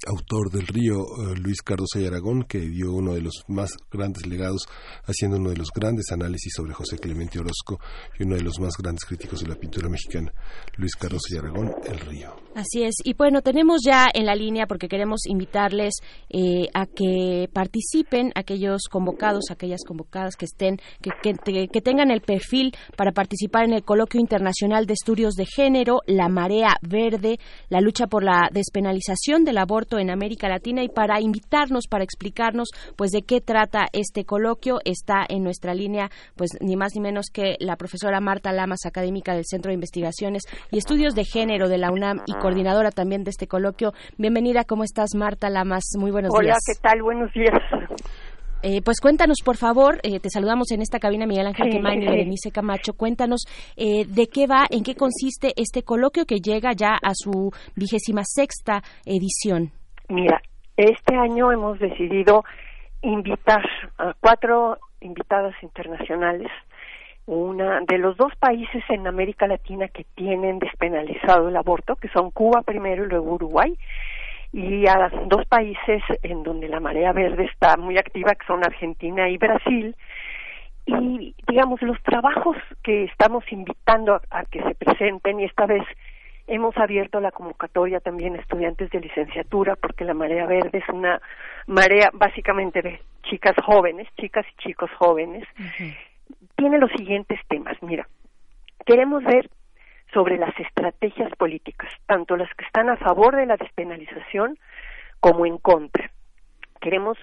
autor 0.06 0.50
del 0.50 0.66
río, 0.66 0.96
eh, 1.00 1.36
Luis 1.36 1.62
Cardoso 1.62 1.98
y 1.98 2.06
Aragón, 2.06 2.44
que 2.44 2.60
dio 2.60 2.92
uno 2.92 3.14
de 3.14 3.20
los 3.20 3.44
más 3.48 3.70
grandes 3.90 4.26
legados, 4.26 4.68
haciendo 5.04 5.36
uno 5.38 5.50
de 5.50 5.56
los 5.56 5.70
grandes 5.74 6.10
análisis 6.12 6.52
sobre 6.54 6.74
José 6.74 6.98
Clemente 6.98 7.38
Orozco 7.38 7.80
y 8.18 8.24
uno 8.24 8.36
de 8.36 8.42
los 8.42 8.58
más 8.60 8.74
grandes 8.78 9.04
críticos 9.04 9.40
de 9.40 9.48
la 9.48 9.56
pintura 9.56 9.88
mexicana, 9.88 10.32
Luis 10.76 10.94
Cardoso 10.94 11.34
y 11.34 11.38
Aragón, 11.38 11.74
El 11.84 11.98
río. 12.00 12.47
Así 12.59 12.82
es. 12.82 12.97
Y 13.05 13.14
bueno, 13.14 13.40
tenemos 13.40 13.82
ya 13.86 14.06
en 14.12 14.26
la 14.26 14.35
línea, 14.35 14.66
porque 14.66 14.89
queremos 14.89 15.26
invitarles 15.28 15.94
eh, 16.28 16.66
a 16.74 16.86
que 16.86 17.48
participen 17.52 18.32
aquellos 18.35 18.89
convocados, 18.90 19.52
aquellas 19.52 19.85
convocadas 19.86 20.35
que 20.35 20.47
estén, 20.47 20.78
que, 21.01 21.68
que 21.68 21.80
tengan 21.80 22.10
el 22.10 22.20
perfil 22.20 22.74
para 22.97 23.12
participar 23.12 23.66
en 23.66 23.74
el 23.74 23.85
Coloquio 23.85 24.20
Internacional 24.20 24.86
de 24.86 24.94
Estudios 24.94 25.35
de 25.35 25.47
Género, 25.47 26.01
La 26.09 26.28
Marea 26.28 26.70
Verde, 26.82 27.39
la 27.68 27.80
lucha 27.80 28.09
por 28.09 28.24
la 28.24 28.48
despenalización 28.52 29.44
del 29.44 29.59
aborto 29.59 30.01
en 30.01 30.10
América 30.10 30.48
Latina 30.48 30.82
y 30.82 30.89
para 30.89 31.20
invitarnos, 31.20 31.86
para 31.86 32.02
explicarnos 32.02 32.70
pues 32.97 33.12
de 33.12 33.22
qué 33.22 33.40
trata 33.40 33.86
este 33.93 34.24
coloquio 34.24 34.80
está 34.85 35.24
en 35.28 35.44
nuestra 35.44 35.74
línea 35.74 36.10
pues 36.35 36.51
ni 36.60 36.74
más 36.74 36.97
ni 36.97 37.02
menos 37.02 37.26
que 37.32 37.55
la 37.60 37.76
profesora 37.76 38.18
Marta 38.18 38.51
Lamas, 38.51 38.85
académica 38.85 39.35
del 39.35 39.44
Centro 39.47 39.70
de 39.70 39.74
Investigaciones 39.74 40.43
y 40.72 40.78
Estudios 40.78 41.14
de 41.14 41.24
Género 41.24 41.68
de 41.68 41.78
la 41.78 41.93
UNAM 41.93 42.22
y 42.26 42.32
coordinadora 42.48 42.90
también 42.90 43.24
de 43.24 43.30
este 43.30 43.46
coloquio. 43.46 43.92
Bienvenida, 44.16 44.64
¿cómo 44.64 44.82
estás 44.82 45.14
Marta 45.14 45.50
Lamas? 45.50 45.84
Muy 45.98 46.10
buenos 46.10 46.32
días. 46.32 46.40
Hola, 46.40 46.56
¿qué 46.66 46.80
tal? 46.80 47.02
Buenos 47.02 47.30
días. 47.34 47.60
Eh, 48.62 48.80
pues 48.82 49.00
cuéntanos, 49.02 49.36
por 49.44 49.56
favor, 49.56 50.00
eh, 50.02 50.18
te 50.18 50.30
saludamos 50.30 50.72
en 50.72 50.80
esta 50.80 50.98
cabina 50.98 51.26
Miguel 51.26 51.46
Ángel 51.46 51.70
sí, 51.70 51.78
y 51.78 52.06
Berenice 52.06 52.50
Camacho. 52.50 52.94
Cuéntanos 52.94 53.44
eh, 53.76 54.06
de 54.06 54.26
qué 54.28 54.46
va, 54.46 54.64
en 54.70 54.82
qué 54.82 54.94
consiste 54.94 55.52
este 55.56 55.82
coloquio 55.82 56.24
que 56.24 56.36
llega 56.36 56.72
ya 56.72 56.94
a 56.94 57.12
su 57.12 57.52
vigésima 57.76 58.22
sexta 58.24 58.82
edición. 59.04 59.70
Mira, 60.08 60.40
este 60.78 61.16
año 61.16 61.52
hemos 61.52 61.78
decidido 61.78 62.44
invitar 63.02 63.62
a 63.98 64.14
cuatro 64.20 64.78
invitadas 65.00 65.54
internacionales, 65.62 66.48
una 67.28 67.80
de 67.82 67.98
los 67.98 68.16
dos 68.16 68.34
países 68.36 68.82
en 68.88 69.06
América 69.06 69.46
Latina 69.46 69.88
que 69.88 70.05
tienen 70.14 70.59
despenalizado 70.59 71.48
el 71.48 71.56
aborto, 71.56 71.96
que 71.96 72.09
son 72.09 72.30
Cuba 72.30 72.62
primero 72.62 73.05
y 73.05 73.09
luego 73.09 73.34
Uruguay, 73.34 73.76
y 74.52 74.86
a 74.86 75.10
dos 75.26 75.44
países 75.46 76.02
en 76.22 76.42
donde 76.42 76.68
la 76.68 76.80
marea 76.80 77.12
verde 77.12 77.44
está 77.44 77.76
muy 77.76 77.98
activa, 77.98 78.34
que 78.34 78.46
son 78.46 78.64
Argentina 78.64 79.28
y 79.28 79.36
Brasil. 79.36 79.94
Y 80.86 81.34
digamos, 81.46 81.82
los 81.82 82.02
trabajos 82.02 82.56
que 82.82 83.05
estamos 83.05 83.44
invitando 83.52 84.18
a, 84.30 84.44
que 84.46 84.62
se 84.62 84.74
presenten, 84.74 85.40
y 85.40 85.44
esta 85.44 85.66
vez 85.66 85.84
Hemos 86.50 86.74
abierto 86.78 87.20
la 87.20 87.30
convocatoria 87.30 88.00
también 88.00 88.34
a 88.34 88.38
estudiantes 88.38 88.90
de 88.90 89.00
licenciatura 89.00 89.76
porque 89.76 90.06
la 90.06 90.14
marea 90.14 90.46
verde 90.46 90.78
es 90.78 90.88
una 90.88 91.20
marea 91.66 92.09
básicamente 92.14 92.80
de 92.80 93.02
chicas 93.22 93.55
jóvenes, 93.66 94.09
chicas 94.18 94.46
y 94.50 94.62
chicos 94.62 94.90
jóvenes. 94.98 95.46
Tiene 96.59 96.78
los 96.78 96.90
siguientes 96.90 97.39
temas. 97.47 97.80
Mira, 97.82 98.09
queremos 98.85 99.22
ver 99.22 99.48
sobre 100.12 100.39
las 100.39 100.59
estrategias 100.59 101.30
políticas, 101.36 101.89
tanto 102.06 102.36
las 102.36 102.52
que 102.55 102.64
están 102.64 102.90
a 102.90 102.97
favor 102.97 103.36
de 103.36 103.47
la 103.47 103.56
despenalización 103.56 104.59
como 105.20 105.47
en 105.47 105.59
contra. 105.59 106.10
Queremos 106.80 107.16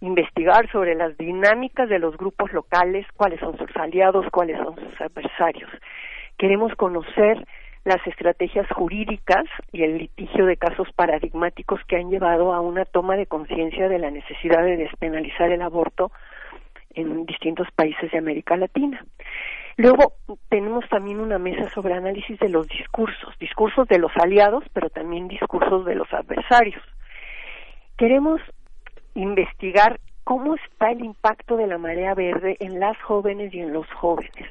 investigar 0.00 0.70
sobre 0.70 0.94
las 0.96 1.16
dinámicas 1.16 1.88
de 1.88 1.98
los 1.98 2.14
grupos 2.18 2.52
locales, 2.52 3.06
cuáles 3.16 3.40
son 3.40 3.56
sus 3.56 3.74
aliados, 3.74 4.26
cuáles 4.30 4.58
son 4.58 4.76
sus 4.76 5.00
adversarios. 5.00 5.70
Queremos 6.36 6.74
conocer 6.74 7.42
las 7.84 8.06
estrategias 8.06 8.68
jurídicas 8.68 9.44
y 9.72 9.82
el 9.82 9.96
litigio 9.96 10.44
de 10.44 10.58
casos 10.58 10.92
paradigmáticos 10.92 11.80
que 11.88 11.96
han 11.96 12.10
llevado 12.10 12.52
a 12.52 12.60
una 12.60 12.84
toma 12.84 13.16
de 13.16 13.24
conciencia 13.24 13.88
de 13.88 13.98
la 13.98 14.10
necesidad 14.10 14.62
de 14.62 14.76
despenalizar 14.76 15.50
el 15.52 15.62
aborto 15.62 16.12
en 16.94 17.26
distintos 17.26 17.68
países 17.74 18.10
de 18.10 18.18
América 18.18 18.56
Latina. 18.56 19.04
Luego 19.76 20.14
tenemos 20.48 20.88
también 20.88 21.20
una 21.20 21.38
mesa 21.38 21.68
sobre 21.70 21.94
análisis 21.94 22.38
de 22.38 22.48
los 22.48 22.68
discursos, 22.68 23.36
discursos 23.38 23.88
de 23.88 23.98
los 23.98 24.12
aliados, 24.16 24.64
pero 24.72 24.88
también 24.88 25.26
discursos 25.26 25.84
de 25.84 25.96
los 25.96 26.12
adversarios. 26.12 26.82
Queremos 27.96 28.40
investigar 29.14 30.00
cómo 30.22 30.54
está 30.54 30.90
el 30.90 31.04
impacto 31.04 31.56
de 31.56 31.66
la 31.66 31.78
marea 31.78 32.14
verde 32.14 32.56
en 32.60 32.80
las 32.80 32.96
jóvenes 33.02 33.52
y 33.52 33.60
en 33.60 33.72
los 33.72 33.86
jóvenes. 33.92 34.48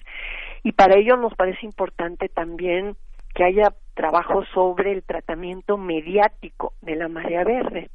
Y 0.63 0.73
para 0.73 0.95
ello 0.95 1.17
nos 1.17 1.33
parece 1.35 1.65
importante 1.65 2.29
también 2.29 2.95
que 3.33 3.43
haya 3.43 3.73
trabajo 3.95 4.45
sobre 4.53 4.91
el 4.91 5.03
tratamiento 5.03 5.77
mediático 5.77 6.73
de 6.81 6.95
la 6.95 7.07
marea 7.07 7.43
verde. 7.43 7.89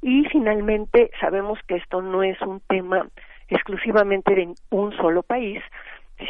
Y 0.00 0.24
finalmente 0.26 1.10
sabemos 1.20 1.58
que 1.66 1.76
esto 1.76 2.02
no 2.02 2.22
es 2.22 2.40
un 2.42 2.60
tema 2.60 3.08
exclusivamente 3.48 4.34
de 4.34 4.54
un 4.70 4.96
solo 4.96 5.22
país, 5.22 5.62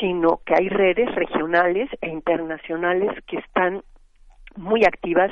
sino 0.00 0.40
que 0.44 0.54
hay 0.54 0.68
redes 0.68 1.14
regionales 1.14 1.88
e 2.00 2.08
internacionales 2.08 3.10
que 3.26 3.38
están 3.38 3.82
muy 4.56 4.84
activas 4.84 5.30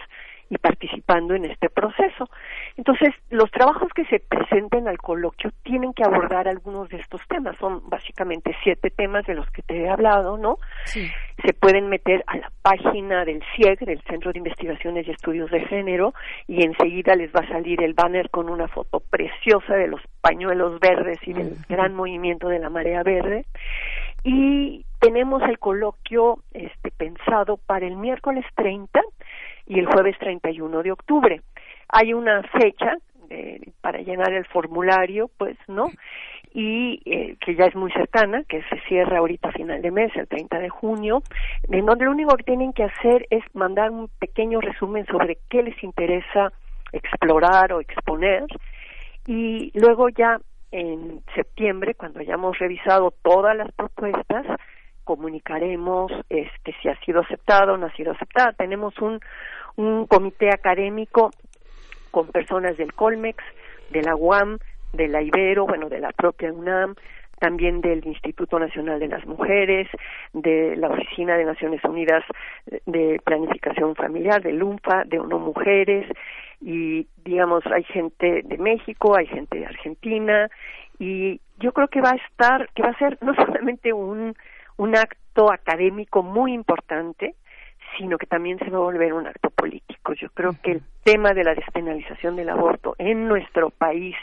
y 0.50 0.58
participando 0.58 1.34
en 1.34 1.44
este 1.44 1.70
proceso. 1.70 2.28
Entonces, 2.76 3.14
los 3.30 3.50
trabajos 3.52 3.88
que 3.94 4.04
se 4.06 4.18
presenten 4.18 4.88
al 4.88 4.98
coloquio 4.98 5.50
tienen 5.62 5.92
que 5.94 6.02
abordar 6.02 6.48
algunos 6.48 6.88
de 6.88 6.98
estos 6.98 7.20
temas. 7.28 7.56
Son 7.58 7.88
básicamente 7.88 8.54
siete 8.64 8.90
temas 8.90 9.24
de 9.26 9.34
los 9.34 9.48
que 9.50 9.62
te 9.62 9.82
he 9.82 9.88
hablado, 9.88 10.36
¿no? 10.36 10.58
Sí. 10.84 11.08
Se 11.44 11.54
pueden 11.54 11.88
meter 11.88 12.24
a 12.26 12.36
la 12.36 12.50
página 12.62 13.24
del 13.24 13.42
CIEG, 13.54 13.78
del 13.78 14.02
Centro 14.02 14.32
de 14.32 14.38
Investigaciones 14.38 15.06
y 15.06 15.12
Estudios 15.12 15.50
de 15.52 15.60
Género, 15.66 16.14
y 16.48 16.64
enseguida 16.64 17.14
les 17.14 17.32
va 17.32 17.40
a 17.40 17.48
salir 17.48 17.80
el 17.82 17.94
banner 17.94 18.28
con 18.30 18.50
una 18.50 18.66
foto 18.66 18.98
preciosa 18.98 19.74
de 19.74 19.86
los 19.86 20.00
pañuelos 20.20 20.80
verdes 20.80 21.18
y 21.26 21.32
del 21.32 21.56
gran 21.68 21.94
movimiento 21.94 22.48
de 22.48 22.58
la 22.58 22.70
marea 22.70 23.04
verde. 23.04 23.46
Y 24.24 24.84
tenemos 24.98 25.42
el 25.42 25.58
coloquio 25.58 26.40
este, 26.52 26.90
pensado 26.90 27.56
para 27.56 27.86
el 27.86 27.96
miércoles 27.96 28.44
30 28.56 29.00
y 29.70 29.78
el 29.78 29.86
jueves 29.86 30.18
31 30.18 30.82
de 30.82 30.92
octubre. 30.92 31.40
Hay 31.88 32.12
una 32.12 32.42
fecha 32.42 32.96
para 33.80 34.00
llenar 34.00 34.32
el 34.32 34.44
formulario, 34.46 35.30
pues, 35.38 35.56
¿no? 35.68 35.86
y 36.52 37.00
eh, 37.04 37.36
que 37.40 37.54
ya 37.54 37.66
es 37.66 37.76
muy 37.76 37.92
cercana, 37.92 38.42
que 38.48 38.62
se 38.62 38.80
cierra 38.88 39.18
ahorita 39.18 39.48
a 39.50 39.52
final 39.52 39.80
de 39.80 39.90
mes, 39.90 40.10
el 40.16 40.26
30 40.26 40.58
de 40.58 40.68
junio, 40.68 41.22
en 41.70 41.86
donde 41.86 42.04
lo 42.04 42.10
único 42.10 42.36
que 42.36 42.42
tienen 42.42 42.72
que 42.72 42.84
hacer 42.84 43.26
es 43.30 43.44
mandar 43.54 43.90
un 43.90 44.08
pequeño 44.18 44.60
resumen 44.60 45.06
sobre 45.06 45.38
qué 45.48 45.62
les 45.62 45.80
interesa 45.82 46.52
explorar 46.92 47.72
o 47.72 47.80
exponer 47.80 48.46
y 49.26 49.70
luego 49.78 50.08
ya 50.08 50.40
en 50.72 51.22
septiembre, 51.34 51.94
cuando 51.94 52.20
hayamos 52.20 52.58
revisado 52.58 53.12
todas 53.22 53.56
las 53.56 53.70
propuestas, 53.72 54.46
comunicaremos 55.04 56.12
este, 56.28 56.74
si 56.80 56.88
ha 56.88 56.98
sido 57.00 57.20
aceptado 57.20 57.74
o 57.74 57.76
no 57.76 57.86
ha 57.86 57.96
sido 57.96 58.12
aceptada. 58.12 58.52
Tenemos 58.52 58.96
un, 58.98 59.20
un 59.76 60.06
comité 60.06 60.50
académico 60.50 61.30
con 62.10 62.28
personas 62.28 62.76
del 62.76 62.92
Colmex, 62.94 63.42
de 63.90 64.02
la 64.02 64.16
UAM, 64.16 64.58
de 64.92 65.08
la 65.08 65.22
Ibero, 65.22 65.66
bueno, 65.66 65.88
de 65.88 66.00
la 66.00 66.12
propia 66.12 66.52
UNAM, 66.52 66.94
también 67.38 67.80
del 67.80 68.04
Instituto 68.04 68.58
Nacional 68.58 69.00
de 69.00 69.08
las 69.08 69.26
Mujeres, 69.26 69.88
de 70.34 70.76
la 70.76 70.88
Oficina 70.88 71.36
de 71.36 71.44
Naciones 71.44 71.82
Unidas 71.84 72.22
de 72.86 73.18
Planificación 73.24 73.96
Familiar, 73.96 74.42
de 74.42 74.52
LUMFA, 74.52 75.04
de 75.06 75.18
ONU 75.18 75.38
Mujeres, 75.38 76.06
y 76.60 77.06
digamos, 77.24 77.64
hay 77.66 77.84
gente 77.84 78.42
de 78.44 78.58
México, 78.58 79.16
hay 79.16 79.26
gente 79.26 79.58
de 79.58 79.66
Argentina, 79.66 80.50
y 80.98 81.40
yo 81.58 81.72
creo 81.72 81.88
que 81.88 82.02
va 82.02 82.10
a 82.10 82.16
estar, 82.16 82.68
que 82.74 82.82
va 82.82 82.90
a 82.90 82.98
ser 82.98 83.16
no 83.22 83.34
solamente 83.46 83.92
un, 83.92 84.34
un 84.76 84.96
acto 84.96 85.50
académico 85.50 86.22
muy 86.22 86.52
importante, 86.52 87.34
sino 87.98 88.18
que 88.18 88.26
también 88.26 88.58
se 88.58 88.70
va 88.70 88.78
a 88.78 88.82
volver 88.82 89.12
un 89.12 89.26
acto 89.26 89.50
político. 89.50 90.14
Yo 90.14 90.28
creo 90.30 90.52
que 90.62 90.72
el 90.72 90.82
tema 91.04 91.32
de 91.32 91.44
la 91.44 91.54
despenalización 91.54 92.36
del 92.36 92.50
aborto 92.50 92.94
en 92.98 93.26
nuestro 93.28 93.70
país, 93.70 94.14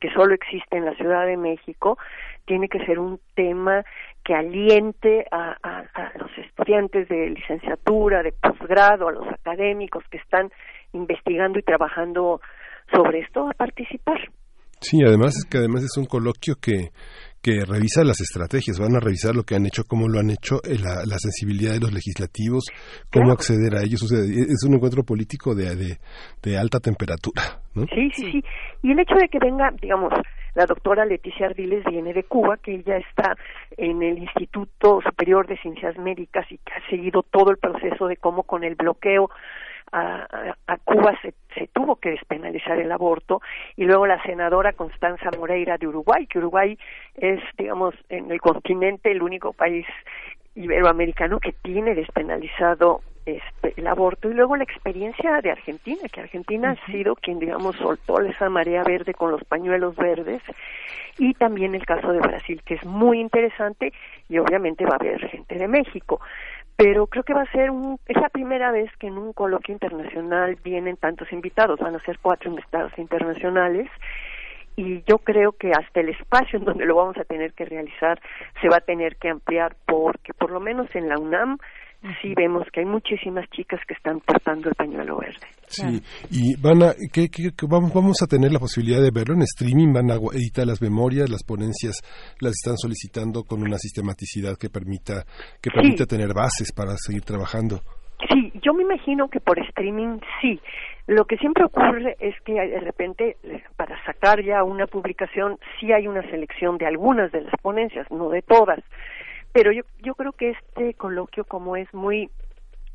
que 0.00 0.10
solo 0.12 0.34
existe 0.34 0.76
en 0.76 0.84
la 0.84 0.94
Ciudad 0.94 1.26
de 1.26 1.36
México, 1.36 1.98
tiene 2.46 2.68
que 2.68 2.84
ser 2.86 2.98
un 2.98 3.20
tema 3.34 3.84
que 4.24 4.34
aliente 4.34 5.26
a, 5.30 5.56
a, 5.62 6.12
los 6.18 6.30
estudiantes 6.38 7.08
de 7.08 7.30
licenciatura, 7.30 8.22
de 8.22 8.32
posgrado, 8.32 9.08
a 9.08 9.12
los 9.12 9.26
académicos 9.28 10.04
que 10.10 10.18
están 10.18 10.50
investigando 10.92 11.58
y 11.58 11.62
trabajando 11.62 12.40
sobre 12.92 13.20
esto 13.20 13.48
a 13.48 13.52
participar. 13.52 14.30
Sí, 14.80 14.98
además 15.04 15.34
es 15.36 15.44
que 15.44 15.58
además 15.58 15.82
es 15.82 15.96
un 15.96 16.06
coloquio 16.06 16.54
que 16.60 16.90
que 17.42 17.64
revisa 17.64 18.04
las 18.04 18.20
estrategias, 18.20 18.78
van 18.78 18.96
a 18.96 19.00
revisar 19.00 19.34
lo 19.34 19.44
que 19.44 19.54
han 19.54 19.66
hecho, 19.66 19.84
cómo 19.84 20.08
lo 20.08 20.18
han 20.18 20.30
hecho, 20.30 20.56
eh, 20.64 20.78
la, 20.78 21.04
la 21.06 21.18
sensibilidad 21.18 21.72
de 21.72 21.80
los 21.80 21.92
legislativos, 21.92 22.64
cómo 23.12 23.32
acceder 23.32 23.74
a 23.76 23.82
ellos. 23.82 24.02
es 24.10 24.64
un 24.66 24.74
encuentro 24.74 25.02
político 25.04 25.54
de, 25.54 25.98
de, 26.42 26.58
alta 26.58 26.80
temperatura. 26.80 27.60
¿no? 27.74 27.84
Sí, 27.94 28.10
sí, 28.12 28.32
sí. 28.32 28.44
Y 28.82 28.92
el 28.92 28.98
hecho 28.98 29.14
de 29.14 29.28
que 29.28 29.38
venga, 29.38 29.70
digamos, 29.80 30.12
la 30.54 30.66
doctora 30.66 31.04
Leticia 31.04 31.46
Ardiles 31.46 31.84
viene 31.84 32.12
de 32.12 32.24
Cuba, 32.24 32.56
que 32.56 32.74
ella 32.74 32.96
está 32.96 33.36
en 33.76 34.02
el 34.02 34.18
Instituto 34.18 35.00
Superior 35.02 35.46
de 35.46 35.56
Ciencias 35.58 35.96
Médicas 35.98 36.46
y 36.50 36.58
que 36.58 36.72
ha 36.72 36.90
seguido 36.90 37.22
todo 37.22 37.50
el 37.50 37.58
proceso 37.58 38.06
de 38.08 38.16
cómo 38.16 38.42
con 38.42 38.64
el 38.64 38.74
bloqueo 38.74 39.30
a, 39.92 40.54
a, 40.66 40.76
Cuba 40.78 41.18
se, 41.22 41.34
se, 41.54 41.68
tuvo 41.68 41.96
que 41.96 42.10
despenalizar 42.10 42.78
el 42.78 42.92
aborto 42.92 43.40
y 43.76 43.84
luego 43.84 44.06
la 44.06 44.22
senadora 44.22 44.72
Constanza 44.72 45.30
Moreira 45.36 45.78
de 45.78 45.86
Uruguay, 45.86 46.26
que 46.26 46.38
Uruguay 46.38 46.78
es, 47.14 47.40
digamos, 47.56 47.94
en 48.08 48.30
el 48.30 48.40
continente 48.40 49.10
el 49.10 49.22
único 49.22 49.52
país 49.52 49.86
iberoamericano 50.54 51.38
que 51.38 51.52
tiene 51.52 51.94
despenalizado 51.94 53.00
este, 53.28 53.74
el 53.76 53.86
aborto 53.86 54.30
y 54.30 54.34
luego 54.34 54.56
la 54.56 54.64
experiencia 54.64 55.42
de 55.42 55.50
Argentina, 55.50 56.00
que 56.10 56.20
Argentina 56.20 56.70
ha 56.70 56.90
sido 56.90 57.14
quien, 57.14 57.38
digamos, 57.38 57.76
soltó 57.76 58.20
esa 58.20 58.48
marea 58.48 58.82
verde 58.82 59.12
con 59.12 59.30
los 59.30 59.44
pañuelos 59.44 59.94
verdes 59.96 60.40
y 61.18 61.34
también 61.34 61.74
el 61.74 61.84
caso 61.84 62.12
de 62.12 62.20
Brasil, 62.20 62.62
que 62.64 62.74
es 62.74 62.84
muy 62.86 63.20
interesante 63.20 63.92
y 64.30 64.38
obviamente 64.38 64.86
va 64.86 64.92
a 64.92 64.96
haber 64.96 65.28
gente 65.28 65.56
de 65.56 65.68
México 65.68 66.20
pero 66.78 67.08
creo 67.08 67.24
que 67.24 67.34
va 67.34 67.42
a 67.42 67.50
ser 67.50 67.72
un, 67.72 67.98
es 68.06 68.16
la 68.16 68.28
primera 68.28 68.70
vez 68.70 68.88
que 68.98 69.08
en 69.08 69.18
un 69.18 69.32
coloquio 69.32 69.72
internacional 69.72 70.56
vienen 70.62 70.96
tantos 70.96 71.32
invitados, 71.32 71.80
van 71.80 71.96
a 71.96 72.04
ser 72.04 72.20
cuatro 72.22 72.48
invitados 72.48 72.96
internacionales 72.98 73.90
y 74.76 75.02
yo 75.02 75.18
creo 75.18 75.50
que 75.50 75.72
hasta 75.72 75.98
el 75.98 76.10
espacio 76.10 76.56
en 76.56 76.64
donde 76.64 76.86
lo 76.86 76.94
vamos 76.94 77.16
a 77.16 77.24
tener 77.24 77.52
que 77.52 77.64
realizar 77.64 78.20
se 78.62 78.68
va 78.68 78.76
a 78.76 78.80
tener 78.80 79.16
que 79.16 79.28
ampliar 79.28 79.74
porque 79.86 80.32
por 80.32 80.52
lo 80.52 80.60
menos 80.60 80.86
en 80.94 81.08
la 81.08 81.18
UNAM 81.18 81.58
sí 82.22 82.32
vemos 82.36 82.66
que 82.72 82.80
hay 82.80 82.86
muchísimas 82.86 83.48
chicas 83.50 83.80
que 83.86 83.94
están 83.94 84.20
portando 84.20 84.68
el 84.68 84.74
pañuelo 84.74 85.18
verde. 85.18 85.46
Sí, 85.66 86.00
y 86.30 86.60
van 86.60 86.82
a, 86.82 86.94
¿qué, 87.12 87.28
vamos, 87.68 87.92
vamos 87.92 88.22
a 88.22 88.26
tener 88.26 88.52
la 88.52 88.58
posibilidad 88.58 89.02
de 89.02 89.10
verlo 89.10 89.34
en 89.34 89.42
streaming, 89.42 89.92
van 89.92 90.10
a 90.10 90.14
editar 90.32 90.66
las 90.66 90.80
memorias, 90.80 91.28
las 91.28 91.42
ponencias 91.42 92.00
las 92.40 92.52
están 92.52 92.76
solicitando 92.76 93.42
con 93.44 93.62
una 93.62 93.78
sistematicidad 93.78 94.56
que 94.56 94.70
permita, 94.70 95.24
que 95.60 95.70
permita 95.70 96.06
tener 96.06 96.32
bases 96.32 96.72
para 96.72 96.96
seguir 96.96 97.22
trabajando. 97.22 97.80
Sí, 98.32 98.52
yo 98.62 98.74
me 98.74 98.82
imagino 98.82 99.28
que 99.28 99.40
por 99.40 99.58
streaming 99.58 100.18
sí. 100.40 100.60
Lo 101.06 101.24
que 101.24 101.36
siempre 101.38 101.64
ocurre 101.64 102.16
es 102.20 102.34
que 102.44 102.52
de 102.52 102.80
repente 102.80 103.36
para 103.76 104.02
sacar 104.04 104.42
ya 104.44 104.62
una 104.64 104.86
publicación 104.86 105.58
sí 105.78 105.92
hay 105.92 106.06
una 106.06 106.22
selección 106.28 106.76
de 106.78 106.86
algunas 106.86 107.32
de 107.32 107.42
las 107.42 107.54
ponencias, 107.62 108.10
no 108.10 108.28
de 108.28 108.42
todas 108.42 108.80
pero 109.52 109.72
yo, 109.72 109.82
yo 110.02 110.14
creo 110.14 110.32
que 110.32 110.50
este 110.50 110.94
coloquio 110.94 111.44
como 111.44 111.76
es 111.76 111.92
muy 111.94 112.30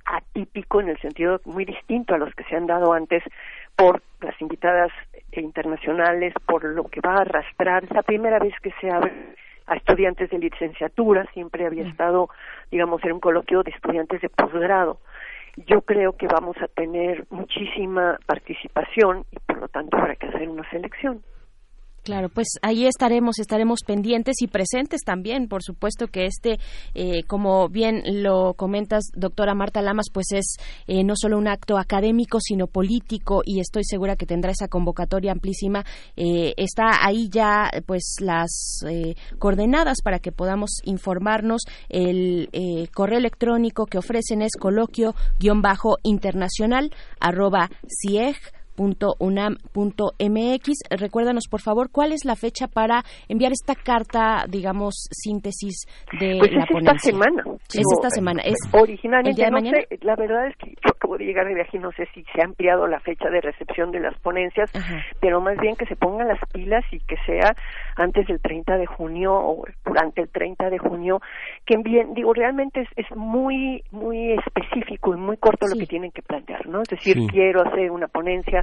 atípico 0.05 0.81
en 0.81 0.89
el 0.89 0.99
sentido 0.99 1.39
muy 1.45 1.65
distinto 1.65 2.13
a 2.13 2.17
los 2.17 2.33
que 2.35 2.43
se 2.45 2.55
han 2.55 2.67
dado 2.67 2.93
antes 2.93 3.23
por 3.75 4.01
las 4.21 4.39
invitadas 4.41 4.91
internacionales, 5.31 6.33
por 6.45 6.63
lo 6.65 6.85
que 6.85 7.01
va 7.01 7.15
a 7.15 7.21
arrastrar. 7.21 7.83
Es 7.83 7.91
la 7.91 8.03
primera 8.03 8.39
vez 8.39 8.53
que 8.61 8.71
se 8.81 8.89
abre 8.89 9.13
a 9.65 9.75
estudiantes 9.75 10.29
de 10.29 10.39
licenciatura, 10.39 11.25
siempre 11.33 11.65
había 11.65 11.85
mm. 11.85 11.89
estado, 11.89 12.29
digamos, 12.69 13.03
en 13.03 13.13
un 13.13 13.19
coloquio 13.19 13.63
de 13.63 13.71
estudiantes 13.71 14.21
de 14.21 14.29
posgrado. 14.29 14.99
Yo 15.67 15.81
creo 15.81 16.13
que 16.13 16.27
vamos 16.27 16.57
a 16.61 16.67
tener 16.67 17.25
muchísima 17.29 18.19
participación 18.25 19.25
y 19.31 19.37
por 19.39 19.59
lo 19.59 19.67
tanto 19.67 19.97
habrá 19.97 20.15
que 20.15 20.27
hacer 20.27 20.49
una 20.49 20.67
selección. 20.69 21.23
Claro, 22.03 22.27
pues 22.27 22.57
ahí 22.61 22.85
estaremos, 22.85 23.39
estaremos 23.39 23.79
pendientes 23.87 24.41
y 24.41 24.47
presentes 24.47 25.03
también. 25.05 25.47
Por 25.47 25.63
supuesto 25.63 26.07
que 26.07 26.25
este, 26.25 26.59
eh, 26.95 27.23
como 27.23 27.69
bien 27.69 28.03
lo 28.21 28.55
comentas, 28.55 29.05
doctora 29.15 29.55
Marta 29.55 29.81
Lamas, 29.81 30.07
pues 30.11 30.33
es 30.33 30.57
eh, 30.87 31.05
no 31.05 31.13
solo 31.15 31.37
un 31.37 31.47
acto 31.47 31.77
académico, 31.77 32.41
sino 32.41 32.67
político 32.67 33.41
y 33.45 33.61
estoy 33.61 33.85
segura 33.85 34.17
que 34.17 34.25
tendrá 34.25 34.51
esa 34.51 34.67
convocatoria 34.67 35.31
amplísima. 35.31 35.85
Eh, 36.17 36.53
está 36.57 37.05
ahí 37.05 37.29
ya, 37.29 37.71
pues 37.85 38.17
las 38.19 38.81
coordenadas 39.39 40.01
para 40.03 40.19
que 40.19 40.33
podamos 40.33 40.81
informarnos. 40.83 41.61
El 41.87 42.49
correo 42.93 43.19
electrónico 43.19 43.85
que 43.85 43.97
ofrecen 43.97 44.41
es 44.41 44.57
coloquio-internacional 44.59 46.91
arroba 47.21 47.69
.unam.mx. 48.77 50.67
Recuérdanos, 50.89 51.47
por 51.49 51.61
favor, 51.61 51.89
cuál 51.91 52.11
es 52.11 52.25
la 52.25 52.35
fecha 52.35 52.67
para 52.67 53.03
enviar 53.27 53.51
esta 53.51 53.75
carta, 53.75 54.45
digamos, 54.49 55.07
síntesis 55.11 55.85
de 56.19 56.37
pues 56.39 56.51
la 56.51 56.63
es 56.63 56.69
esta 56.69 56.97
semana. 56.97 57.43
Es 57.73 57.85
esta 57.97 58.09
semana. 58.09 58.41
Es 58.43 58.57
originalmente, 58.71 59.49
no 59.49 59.59
sé, 59.59 59.87
la 60.01 60.15
verdad 60.15 60.47
es 60.47 60.55
que 60.57 60.71
yo 60.71 60.91
acabo 60.91 61.17
de 61.17 61.25
llegar 61.25 61.47
de 61.47 61.55
viaje 61.55 61.77
y 61.77 61.79
no 61.79 61.91
sé 61.91 62.07
si 62.13 62.23
se 62.33 62.41
ha 62.41 62.45
ampliado 62.45 62.87
la 62.87 62.99
fecha 62.99 63.29
de 63.29 63.41
recepción 63.41 63.91
de 63.91 63.99
las 63.99 64.17
ponencias, 64.19 64.71
pero 65.19 65.41
más 65.41 65.57
bien 65.59 65.75
que 65.75 65.85
se 65.85 65.95
pongan 65.95 66.27
las 66.27 66.39
pilas 66.51 66.83
y 66.91 66.99
que 66.99 67.15
sea 67.25 67.55
antes 67.95 68.27
del 68.27 68.39
30 68.39 68.77
de 68.77 68.85
junio 68.85 69.33
o 69.33 69.65
durante 69.85 70.21
el 70.21 70.29
30 70.29 70.69
de 70.69 70.77
junio, 70.77 71.19
que 71.65 71.75
envíen, 71.75 72.13
digo, 72.13 72.33
realmente 72.33 72.81
es, 72.81 72.89
es 72.95 73.15
muy, 73.15 73.83
muy 73.91 74.33
específico 74.33 75.13
y 75.13 75.17
muy 75.17 75.37
corto 75.37 75.67
lo 75.67 75.75
que 75.75 75.87
tienen 75.87 76.11
que 76.11 76.21
plantear, 76.21 76.67
¿no? 76.67 76.81
Es 76.81 76.89
decir, 76.89 77.17
quiero 77.31 77.61
hacer 77.61 77.91
una 77.91 78.07
ponencia 78.07 78.62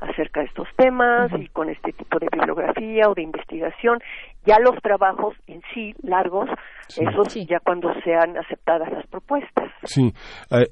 acerca 0.00 0.40
de 0.40 0.46
estos 0.46 0.68
temas 0.76 1.30
y 1.38 1.48
con 1.48 1.70
este 1.70 1.92
tipo 1.92 2.18
de 2.18 2.28
bibliografía 2.30 3.08
o 3.08 3.14
de 3.14 3.22
investigación. 3.22 3.98
Ya 4.44 4.58
los 4.60 4.80
trabajos 4.80 5.34
en 5.48 5.60
sí, 5.74 5.92
largos, 6.02 6.48
esos 6.96 7.34
ya 7.34 7.58
cuando 7.58 7.88
sean 8.04 8.36
aceptadas 8.36 8.92
las 8.92 9.06
propuestas. 9.08 9.72
Sí, 9.82 10.12
ah, 10.50 10.62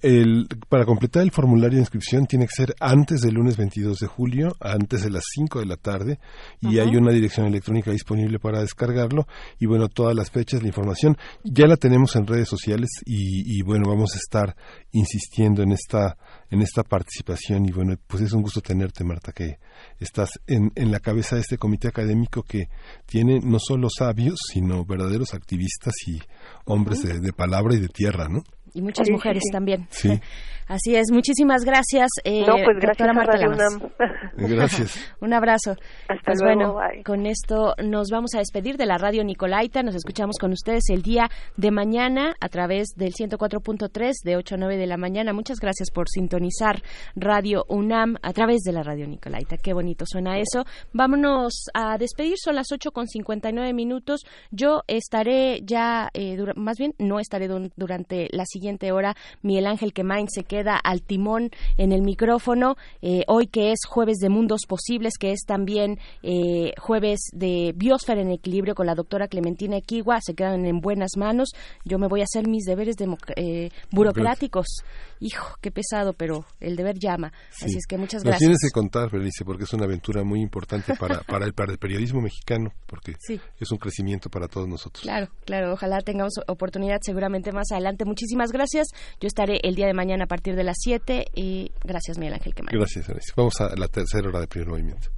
para 0.68 0.84
completar 0.84 1.22
el 1.22 1.32
formulario 1.32 1.76
de 1.76 1.82
inscripción 1.82 2.26
tiene 2.26 2.46
que 2.46 2.55
ser 2.55 2.74
antes 2.80 3.20
del 3.20 3.34
lunes 3.34 3.56
22 3.56 3.98
de 3.98 4.06
julio, 4.06 4.52
antes 4.60 5.02
de 5.02 5.10
las 5.10 5.24
5 5.34 5.59
de 5.59 5.66
la 5.66 5.76
tarde, 5.76 6.18
y 6.60 6.78
hay 6.78 6.96
una 6.96 7.10
dirección 7.10 7.46
electrónica 7.46 7.90
disponible 7.90 8.38
para 8.38 8.60
descargarlo. 8.60 9.26
Y 9.59 9.66
bueno, 9.66 9.88
todas 9.88 10.14
las 10.14 10.30
fechas, 10.30 10.62
la 10.62 10.68
información, 10.68 11.16
ya 11.42 11.66
la 11.66 11.76
tenemos 11.76 12.14
en 12.14 12.26
redes 12.26 12.48
sociales 12.48 12.90
y, 13.05 13.59
y 13.59 13.62
bueno, 13.62 13.88
vamos 13.88 14.14
a 14.14 14.18
estar 14.18 14.55
insistiendo 14.92 15.62
en 15.62 15.72
esta 15.72 16.16
en 16.55 16.62
esta 16.62 16.82
participación. 16.82 17.66
Y 17.66 17.72
bueno, 17.72 17.94
pues 18.06 18.22
es 18.22 18.32
un 18.32 18.42
gusto 18.42 18.60
tenerte, 18.60 19.05
Marta, 19.15 19.32
que 19.32 19.59
estás 20.01 20.41
en, 20.47 20.73
en 20.74 20.91
la 20.91 20.99
cabeza 20.99 21.36
de 21.36 21.43
este 21.43 21.57
comité 21.57 21.89
académico 21.89 22.43
que 22.43 22.69
tiene 23.07 23.39
no 23.41 23.59
solo 23.61 23.89
sabios, 23.97 24.36
sino 24.53 24.85
verdaderos 24.85 25.35
activistas 25.35 25.95
y 26.07 26.20
hombres 26.65 27.03
de, 27.03 27.20
de 27.20 27.32
palabra 27.32 27.74
y 27.74 27.81
de 27.81 27.89
tierra, 27.89 28.28
¿no? 28.28 28.43
Y 28.74 28.82
muchas 28.82 29.09
mujeres 29.09 29.43
sí. 29.47 29.53
también. 29.53 29.86
Sí. 29.91 30.20
Así 30.66 30.97
es, 30.97 31.11
muchísimas 31.12 31.65
gracias. 31.65 32.09
Eh, 32.24 32.41
No, 32.47 32.55
pues 32.65 32.77
gracias 32.81 32.99
doctora 32.99 33.11
a 33.11 33.15
Marta 33.15 33.32
Radio 33.32 33.49
Lamas. 33.51 33.74
UNAM. 33.74 33.91
Gracias. 34.57 35.15
Un 35.20 35.32
abrazo. 35.35 35.73
Hasta 36.09 36.23
pues 36.24 36.41
luego, 36.43 36.73
bueno, 36.74 37.03
con 37.05 37.27
esto 37.27 37.74
nos 37.82 38.09
vamos 38.11 38.35
a 38.35 38.39
despedir 38.39 38.77
de 38.77 38.86
la 38.86 38.99
radio 38.99 39.24
Nicolaita. 39.24 39.82
Nos 39.82 39.95
escuchamos 39.95 40.36
con 40.39 40.53
ustedes 40.53 40.85
el 40.91 41.03
día 41.03 41.28
de 41.57 41.70
mañana 41.70 42.35
a 42.41 42.49
través 42.49 42.89
del 42.97 43.12
104.3 43.12 44.12
de 44.24 44.36
8 44.36 44.55
a 44.55 44.59
9 44.59 44.77
de 44.77 44.86
la 44.86 44.97
mañana. 44.97 45.32
Muchas 45.32 45.59
gracias 45.61 45.91
por 45.91 46.09
sintonizar 46.09 46.82
Radio 47.15 47.65
UNAM 47.69 48.16
a 48.23 48.32
través 48.32 48.62
de 48.62 48.73
la 48.73 48.82
radio 48.82 49.07
Nicolaita. 49.07 49.57
Qué 49.57 49.73
bonito 49.73 50.05
suena 50.07 50.39
eso. 50.39 50.65
Vámonos 50.93 51.66
a 51.74 51.99
despedir. 51.99 52.35
Son 52.39 52.55
las 52.55 52.73
8 52.73 52.91
con 52.93 53.07
59 53.07 53.73
minutos. 53.73 54.23
Yo 54.51 54.82
estaré 54.86 55.61
ya, 55.62 56.09
eh, 56.15 56.36
dura- 56.36 56.55
más 56.57 56.78
bien 56.78 56.95
no 56.99 57.20
estaré 57.20 57.49
durante 57.77 58.28
la 58.32 58.45
siguiente 58.47 58.93
hora. 58.93 59.15
Miguel 59.43 59.66
Ángel 59.66 59.93
Quemain 59.93 60.28
se 60.28 60.45
queda 60.55 60.76
al 60.76 61.02
timón 61.02 61.51
en 61.78 61.90
el 61.93 62.02
micrófono. 62.02 62.76
Eh, 63.02 63.24
hoy 63.26 63.48
que 63.48 63.72
es 63.72 63.81
jueves 63.89 64.18
de 64.18 64.28
mundos 64.28 64.60
posibles, 64.68 65.14
que 65.18 65.32
es 65.32 65.40
también 65.47 65.98
eh, 66.22 66.72
jueves 66.78 67.20
de 67.32 67.72
biosfera 67.74 68.20
en 68.22 68.31
equilibrio 68.31 68.74
con 68.76 68.86
la 68.86 68.94
doctora 68.94 69.26
Clementina 69.26 69.76
Equigua, 69.76 70.20
se 70.22 70.35
quedan 70.35 70.64
en 70.64 70.81
buenas 70.81 71.16
manos. 71.16 71.48
Yo 71.85 71.98
me 71.98 72.06
voy 72.06 72.20
a 72.20 72.24
hacer 72.24 72.47
mis 72.47 72.64
deberes 72.64 72.94
eh, 73.36 73.70
burocráticos. 73.90 74.66
Hijo, 75.20 75.56
qué 75.60 75.70
pesado, 75.70 76.12
pero 76.12 76.44
el 76.60 76.76
deber 76.76 76.98
llama. 76.98 77.32
Sí. 77.51 77.64
Así 77.66 77.78
es 77.78 77.86
que 77.86 77.97
muchas 77.97 78.18
Nos 78.22 78.24
gracias. 78.31 78.39
tienes 78.40 78.59
que 78.60 78.70
contar, 78.70 79.10
Berenice, 79.10 79.44
porque 79.44 79.64
es 79.64 79.72
una 79.72 79.85
aventura 79.85 80.22
muy 80.22 80.40
importante 80.40 80.94
para, 80.97 81.20
para, 81.26 81.47
el, 81.47 81.55
para 81.55 81.72
el 81.72 81.78
periodismo 81.78 82.20
mexicano, 82.20 82.72
porque 82.86 83.14
Sí. 83.18 83.40
es 83.59 83.70
un 83.72 83.78
crecimiento 83.78 84.28
para 84.28 84.47
todos 84.48 84.68
nosotros. 84.68 85.02
Claro, 85.02 85.28
claro, 85.47 85.72
ojalá 85.72 86.01
tengamos 86.02 86.35
oportunidad 86.47 86.98
seguramente 87.02 87.52
más 87.52 87.72
adelante. 87.72 88.05
Muchísimas 88.05 88.52
gracias. 88.52 88.89
Yo 89.20 89.26
estaré 89.26 89.60
el 89.62 89.74
día 89.76 89.86
de 89.86 89.94
mañana 89.94 90.24
a 90.24 90.26
partir 90.26 90.43
de 90.52 90.64
las 90.64 90.76
7 90.80 91.26
y 91.34 91.72
gracias 91.82 92.18
Miguel 92.18 92.34
Ángel 92.34 92.54
Quemain. 92.54 92.76
Gracias, 92.78 93.06
Berenice. 93.06 93.32
Vamos 93.36 93.60
a 93.60 93.74
la 93.76 93.88
tercera 93.88 94.28
hora 94.28 94.40
de 94.40 94.46
primer 94.46 94.68
movimiento. 94.68 95.08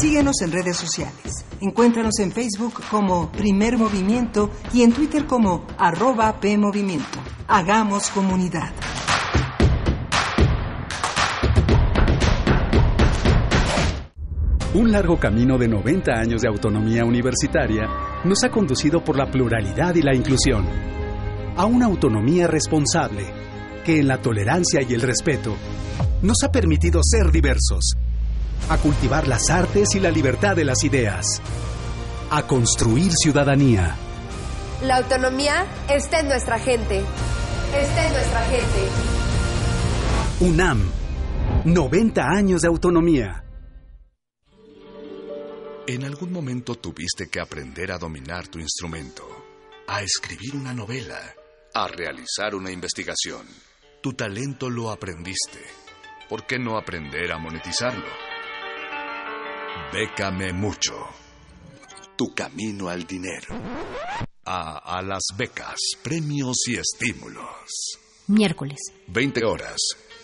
Síguenos 0.00 0.40
en 0.42 0.52
redes 0.52 0.76
sociales. 0.76 1.44
Encuéntranos 1.60 2.18
en 2.20 2.30
Facebook 2.30 2.74
como 2.88 3.32
Primer 3.32 3.76
Movimiento 3.76 4.50
y 4.72 4.82
en 4.82 4.92
Twitter 4.92 5.26
como 5.26 5.66
arroba 5.76 6.38
PMovimiento. 6.40 7.18
Hagamos 7.48 8.08
comunidad. 8.10 8.72
Un 14.74 14.92
largo 14.92 15.18
camino 15.18 15.58
de 15.58 15.66
90 15.66 16.12
años 16.12 16.42
de 16.42 16.48
autonomía 16.48 17.04
universitaria 17.04 17.88
nos 18.24 18.44
ha 18.44 18.50
conducido 18.50 19.02
por 19.02 19.16
la 19.16 19.28
pluralidad 19.28 19.96
y 19.96 20.02
la 20.02 20.14
inclusión 20.14 20.97
a 21.58 21.66
una 21.66 21.86
autonomía 21.86 22.46
responsable 22.46 23.26
que 23.84 23.98
en 23.98 24.06
la 24.06 24.22
tolerancia 24.22 24.80
y 24.80 24.94
el 24.94 25.00
respeto 25.02 25.56
nos 26.22 26.36
ha 26.44 26.52
permitido 26.52 27.00
ser 27.02 27.32
diversos, 27.32 27.94
a 28.68 28.78
cultivar 28.78 29.26
las 29.26 29.50
artes 29.50 29.96
y 29.96 30.00
la 30.00 30.12
libertad 30.12 30.54
de 30.54 30.64
las 30.64 30.84
ideas, 30.84 31.42
a 32.30 32.46
construir 32.46 33.10
ciudadanía. 33.12 33.96
La 34.84 34.98
autonomía 34.98 35.66
está 35.90 36.20
en 36.20 36.28
nuestra 36.28 36.60
gente. 36.60 37.02
Está 37.76 38.06
en 38.06 38.12
nuestra 38.12 38.40
gente. 38.44 38.88
UNAM, 40.38 40.88
90 41.64 42.22
años 42.22 42.62
de 42.62 42.68
autonomía. 42.68 43.44
En 45.88 46.04
algún 46.04 46.30
momento 46.30 46.76
tuviste 46.76 47.28
que 47.28 47.40
aprender 47.40 47.90
a 47.90 47.98
dominar 47.98 48.46
tu 48.46 48.60
instrumento, 48.60 49.24
a 49.88 50.02
escribir 50.02 50.54
una 50.54 50.72
novela, 50.72 51.18
a 51.84 51.86
realizar 51.86 52.56
una 52.56 52.72
investigación. 52.72 53.46
Tu 54.02 54.12
talento 54.14 54.68
lo 54.68 54.90
aprendiste. 54.90 55.60
¿Por 56.28 56.44
qué 56.44 56.58
no 56.58 56.76
aprender 56.76 57.30
a 57.30 57.38
monetizarlo? 57.38 58.06
Bécame 59.92 60.52
mucho. 60.52 60.94
Tu 62.16 62.34
camino 62.34 62.88
al 62.88 63.04
dinero. 63.06 63.54
A, 64.44 64.98
a 64.98 65.02
las 65.02 65.22
becas, 65.36 65.78
premios 66.02 66.56
y 66.66 66.78
estímulos. 66.78 67.98
Miércoles. 68.26 68.78
20 69.06 69.44
horas 69.44 69.76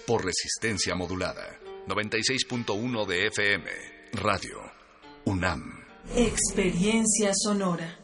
por 0.08 0.24
resistencia 0.24 0.96
modulada. 0.96 1.60
96.1 1.86 3.06
de 3.06 3.26
FM. 3.28 3.70
Radio. 4.14 4.58
UNAM. 5.24 5.84
Experiencia 6.16 7.30
sonora. 7.32 8.03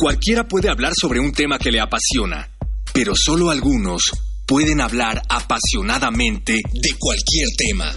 Cualquiera 0.00 0.48
puede 0.48 0.70
hablar 0.70 0.94
sobre 0.98 1.20
un 1.20 1.30
tema 1.30 1.58
que 1.58 1.70
le 1.70 1.78
apasiona, 1.78 2.48
pero 2.94 3.12
solo 3.14 3.50
algunos 3.50 4.00
pueden 4.46 4.80
hablar 4.80 5.20
apasionadamente 5.28 6.54
de 6.54 6.94
cualquier 6.98 7.48
tema. 7.54 7.92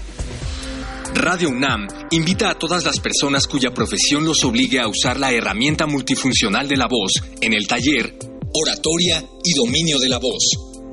Radio 1.15 1.47
UNAM 1.47 1.87
invita 2.11 2.49
a 2.49 2.59
todas 2.59 2.83
las 2.83 2.99
personas 2.99 3.47
cuya 3.47 3.73
profesión 3.73 4.25
los 4.25 4.43
obligue 4.43 4.81
a 4.81 4.89
usar 4.89 5.17
la 5.17 5.31
herramienta 5.31 5.87
multifuncional 5.87 6.67
de 6.67 6.75
la 6.75 6.89
voz 6.89 7.13
en 7.39 7.53
el 7.53 7.65
taller 7.67 8.19
Oratoria 8.53 9.23
y 9.41 9.53
Dominio 9.53 9.97
de 9.97 10.09
la 10.09 10.19
Voz. 10.19 10.43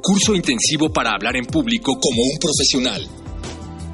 Curso 0.01 0.37
intensivo 0.37 0.93
para 0.93 1.11
hablar 1.11 1.35
en 1.35 1.47
público 1.47 1.99
como 1.99 2.23
un 2.23 2.39
profesional. 2.39 3.05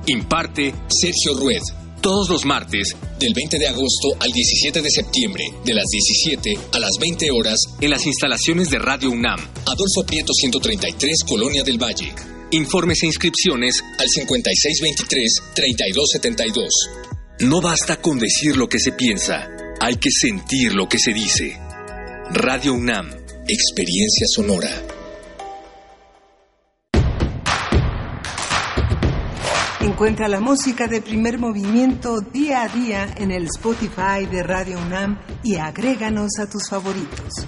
Imparte 0.07 0.75
Sergio 0.89 1.33
Rued. 1.41 1.86
Todos 2.07 2.31
los 2.31 2.45
martes, 2.45 2.95
del 3.19 3.33
20 3.35 3.59
de 3.59 3.66
agosto 3.66 4.15
al 4.20 4.31
17 4.31 4.81
de 4.81 4.91
septiembre, 4.91 5.43
de 5.65 5.74
las 5.74 5.87
17 5.91 6.57
a 6.73 6.78
las 6.78 6.93
20 7.01 7.33
horas, 7.33 7.59
en 7.81 7.91
las 7.91 8.07
instalaciones 8.07 8.70
de 8.70 8.78
Radio 8.78 9.11
UNAM. 9.11 9.41
Adolfo 9.41 10.07
Prieto 10.07 10.33
133, 10.33 11.24
Colonia 11.27 11.65
del 11.65 11.83
Valle. 11.83 12.15
Informes 12.53 13.03
e 13.03 13.07
inscripciones 13.07 13.83
al 13.99 14.07
5623-3272. 14.07 16.69
No 17.41 17.61
basta 17.61 18.01
con 18.01 18.20
decir 18.20 18.57
lo 18.57 18.69
que 18.69 18.78
se 18.78 18.93
piensa, 18.93 19.49
hay 19.81 19.97
que 19.97 20.12
sentir 20.12 20.74
lo 20.74 20.89
que 20.89 21.01
se 21.01 21.12
dice. 21.12 21.59
Radio 22.31 22.74
UNAM, 22.74 23.11
experiencia 23.49 24.28
sonora. 24.33 24.95
Encuentra 29.97 30.28
la 30.28 30.40
música 30.40 30.89
de 30.89 31.01
primer 31.01 31.39
movimiento 31.39 32.20
día 32.20 32.64
a 32.64 32.68
día 32.68 33.06
en 33.16 33.31
el 33.31 33.44
Spotify 33.44 34.27
de 34.31 34.43
Radio 34.43 34.77
UNAM 34.78 35.18
y 35.43 35.56
agréganos 35.56 36.32
a 36.39 36.47
tus 36.51 36.68
favoritos. 36.68 37.47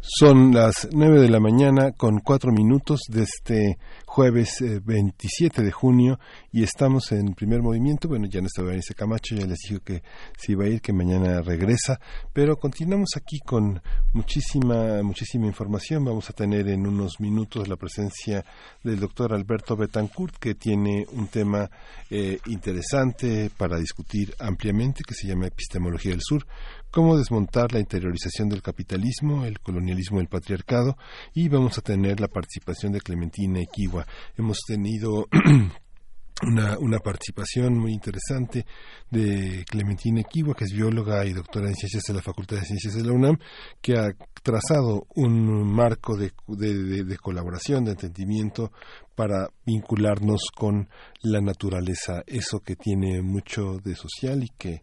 Son 0.00 0.54
las 0.54 0.88
nueve 0.92 1.20
de 1.20 1.28
la 1.28 1.40
mañana 1.40 1.92
con 1.92 2.20
cuatro 2.20 2.50
minutos 2.50 3.00
de 3.10 3.24
este 3.24 3.78
jueves 4.14 4.62
27 4.84 5.60
de 5.60 5.72
junio 5.72 6.20
y 6.52 6.62
estamos 6.62 7.10
en 7.10 7.34
primer 7.34 7.62
movimiento. 7.62 8.06
Bueno, 8.06 8.28
ya 8.28 8.40
no 8.40 8.46
está 8.46 8.62
Berenice 8.62 8.94
Camacho, 8.94 9.34
ya 9.34 9.44
les 9.44 9.58
dijo 9.68 9.82
que 9.82 10.04
se 10.38 10.52
iba 10.52 10.66
a 10.66 10.68
ir, 10.68 10.80
que 10.80 10.92
mañana 10.92 11.42
regresa, 11.42 11.98
pero 12.32 12.56
continuamos 12.56 13.08
aquí 13.16 13.40
con 13.40 13.82
muchísima, 14.12 15.02
muchísima 15.02 15.46
información. 15.46 16.04
Vamos 16.04 16.30
a 16.30 16.32
tener 16.32 16.68
en 16.68 16.86
unos 16.86 17.18
minutos 17.18 17.66
la 17.66 17.74
presencia 17.74 18.44
del 18.84 19.00
doctor 19.00 19.32
Alberto 19.32 19.74
Betancourt, 19.74 20.36
que 20.36 20.54
tiene 20.54 21.04
un 21.10 21.26
tema 21.26 21.68
eh, 22.08 22.38
interesante 22.46 23.50
para 23.56 23.78
discutir 23.78 24.32
ampliamente, 24.38 25.02
que 25.04 25.14
se 25.14 25.26
llama 25.26 25.48
Epistemología 25.48 26.12
del 26.12 26.22
Sur, 26.22 26.46
cómo 26.94 27.18
desmontar 27.18 27.72
la 27.72 27.80
interiorización 27.80 28.48
del 28.48 28.62
capitalismo, 28.62 29.44
el 29.44 29.58
colonialismo 29.58 30.20
el 30.20 30.28
patriarcado, 30.28 30.96
y 31.34 31.48
vamos 31.48 31.76
a 31.76 31.82
tener 31.82 32.20
la 32.20 32.28
participación 32.28 32.92
de 32.92 33.00
Clementina 33.00 33.60
Equigua. 33.60 34.06
Hemos 34.38 34.58
tenido 34.64 35.26
una, 36.42 36.98
participación 37.00 37.76
muy 37.76 37.92
interesante 37.92 38.64
de 39.10 39.64
Clementina 39.68 40.20
Equigua, 40.20 40.54
que 40.54 40.66
es 40.66 40.72
bióloga 40.72 41.26
y 41.26 41.32
doctora 41.32 41.66
en 41.66 41.74
ciencias 41.74 42.04
de 42.04 42.14
la 42.14 42.22
Facultad 42.22 42.58
de 42.58 42.66
Ciencias 42.66 42.94
de 42.94 43.02
la 43.02 43.12
UNAM, 43.12 43.38
que 43.82 43.98
ha 43.98 44.12
trazado 44.44 45.08
un 45.16 45.64
marco 45.66 46.16
de, 46.16 46.30
de 46.46 47.18
colaboración, 47.18 47.86
de 47.86 47.90
entendimiento 47.90 48.70
para 49.16 49.48
vincularnos 49.66 50.42
con 50.54 50.88
la 51.22 51.40
naturaleza, 51.40 52.22
eso 52.28 52.60
que 52.60 52.76
tiene 52.76 53.20
mucho 53.20 53.80
de 53.82 53.96
social 53.96 54.44
y 54.44 54.50
que 54.56 54.82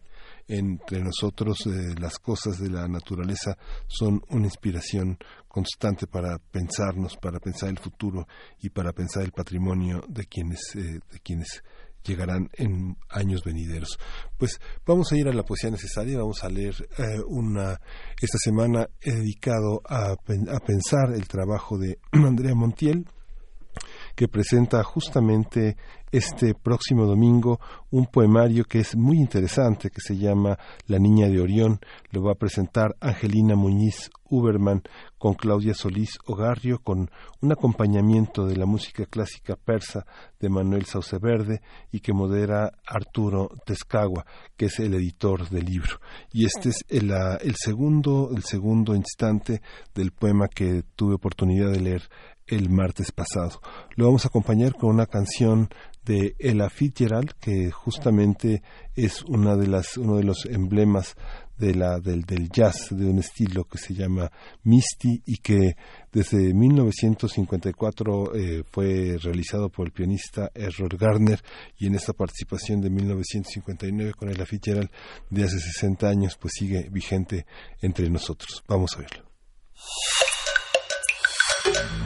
entre 0.52 1.00
nosotros 1.00 1.66
eh, 1.66 1.94
las 1.98 2.18
cosas 2.18 2.58
de 2.58 2.68
la 2.68 2.86
naturaleza 2.86 3.56
son 3.86 4.22
una 4.28 4.46
inspiración 4.46 5.16
constante 5.48 6.06
para 6.06 6.38
pensarnos, 6.38 7.16
para 7.16 7.40
pensar 7.40 7.70
el 7.70 7.78
futuro 7.78 8.26
y 8.60 8.68
para 8.68 8.92
pensar 8.92 9.22
el 9.22 9.32
patrimonio 9.32 10.04
de 10.08 10.26
quienes, 10.26 10.60
eh, 10.76 11.00
de 11.10 11.20
quienes 11.20 11.62
llegarán 12.04 12.50
en 12.54 12.96
años 13.08 13.42
venideros. 13.44 13.98
Pues 14.36 14.60
vamos 14.84 15.10
a 15.12 15.16
ir 15.16 15.26
a 15.28 15.32
la 15.32 15.42
poesía 15.42 15.70
necesaria, 15.70 16.18
vamos 16.18 16.44
a 16.44 16.50
leer 16.50 16.74
eh, 16.98 17.20
una 17.26 17.80
esta 18.20 18.38
semana 18.38 18.88
he 19.00 19.12
dedicado 19.12 19.80
a, 19.88 20.12
a 20.12 20.60
pensar 20.60 21.14
el 21.14 21.26
trabajo 21.28 21.78
de 21.78 21.98
Andrea 22.12 22.54
Montiel 22.54 23.06
que 24.14 24.28
presenta 24.28 24.82
justamente 24.82 25.76
este 26.12 26.54
próximo 26.54 27.06
domingo 27.06 27.58
un 27.90 28.06
poemario 28.06 28.64
que 28.64 28.80
es 28.80 28.94
muy 28.94 29.16
interesante, 29.18 29.90
que 29.90 30.00
se 30.00 30.16
llama 30.16 30.58
La 30.86 30.98
Niña 30.98 31.28
de 31.28 31.40
Orión. 31.40 31.80
Lo 32.10 32.22
va 32.22 32.32
a 32.32 32.38
presentar 32.38 32.94
Angelina 33.00 33.56
Muñiz 33.56 34.10
Uberman 34.32 34.82
con 35.18 35.34
Claudia 35.34 35.74
Solís 35.74 36.18
Ogarrio, 36.26 36.80
con 36.82 37.10
un 37.40 37.52
acompañamiento 37.52 38.46
de 38.46 38.56
la 38.56 38.66
música 38.66 39.04
clásica 39.04 39.56
persa 39.56 40.06
de 40.40 40.48
Manuel 40.48 40.86
Sauceverde 40.86 41.60
y 41.90 42.00
que 42.00 42.14
modera 42.14 42.72
Arturo 42.86 43.50
Tezcagua, 43.66 44.24
que 44.56 44.66
es 44.66 44.78
el 44.80 44.94
editor 44.94 45.48
del 45.50 45.66
libro. 45.66 46.00
Y 46.32 46.46
este 46.46 46.70
es 46.70 46.84
el, 46.88 47.10
el 47.10 47.54
segundo, 47.56 48.30
el 48.34 48.42
segundo 48.42 48.94
instante 48.94 49.60
del 49.94 50.12
poema 50.12 50.48
que 50.48 50.82
tuve 50.96 51.14
oportunidad 51.14 51.70
de 51.70 51.80
leer 51.80 52.02
el 52.52 52.68
martes 52.68 53.12
pasado. 53.12 53.60
Lo 53.96 54.06
vamos 54.06 54.24
a 54.24 54.28
acompañar 54.28 54.74
con 54.74 54.90
una 54.90 55.06
canción 55.06 55.70
de 56.04 56.34
Ella 56.38 56.68
Fitzgerald, 56.68 57.32
que 57.40 57.70
justamente 57.70 58.62
es 58.94 59.22
una 59.22 59.56
de 59.56 59.68
las, 59.68 59.96
uno 59.96 60.16
de 60.16 60.24
los 60.24 60.44
emblemas 60.46 61.16
de 61.56 61.74
la, 61.74 62.00
del, 62.00 62.22
del 62.22 62.50
jazz, 62.50 62.88
de 62.90 63.06
un 63.06 63.20
estilo 63.20 63.64
que 63.64 63.78
se 63.78 63.94
llama 63.94 64.30
Misty 64.64 65.22
y 65.24 65.36
que 65.38 65.76
desde 66.12 66.52
1954 66.52 68.34
eh, 68.34 68.64
fue 68.68 69.16
realizado 69.22 69.70
por 69.70 69.86
el 69.86 69.92
pianista 69.92 70.50
Errol 70.54 70.96
Garner 70.98 71.40
y 71.78 71.86
en 71.86 71.94
esta 71.94 72.12
participación 72.12 72.80
de 72.80 72.90
1959 72.90 74.14
con 74.14 74.28
Ella 74.28 74.44
Fitzgerald 74.44 74.90
de 75.30 75.44
hace 75.44 75.58
60 75.58 76.08
años 76.08 76.36
pues 76.36 76.54
sigue 76.58 76.88
vigente 76.90 77.46
entre 77.80 78.10
nosotros. 78.10 78.62
Vamos 78.66 78.96
a 78.96 79.00
verlo. 79.00 79.24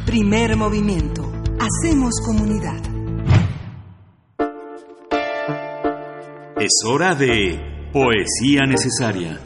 Primer 0.05 0.57
movimiento. 0.57 1.33
Hacemos 1.59 2.13
comunidad. 2.25 2.81
Es 6.59 6.73
hora 6.87 7.15
de 7.15 7.91
poesía 7.93 8.67
necesaria. 8.67 9.41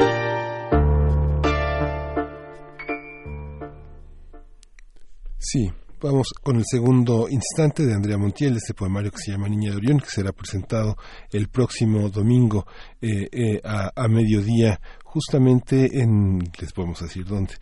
Sí, 5.39 5.71
vamos 6.01 6.29
con 6.43 6.57
el 6.57 6.65
segundo 6.65 7.27
instante 7.29 7.85
de 7.85 7.95
Andrea 7.95 8.17
Montiel, 8.17 8.57
este 8.57 8.75
poemario 8.75 9.11
que 9.11 9.19
se 9.19 9.33
llama 9.33 9.49
Niña 9.49 9.71
de 9.71 9.77
Orión, 9.77 9.99
que 9.99 10.09
será 10.09 10.33
presentado 10.33 10.97
el 11.33 11.49
próximo 11.49 12.09
domingo 12.09 12.67
eh, 13.01 13.29
eh, 13.33 13.61
a, 13.65 13.91
a 13.97 14.09
mediodía, 14.09 14.81
justamente 15.05 16.01
en, 16.01 16.39
les 16.61 16.73
podemos 16.73 17.01
decir 17.01 17.25
dónde, 17.25 17.55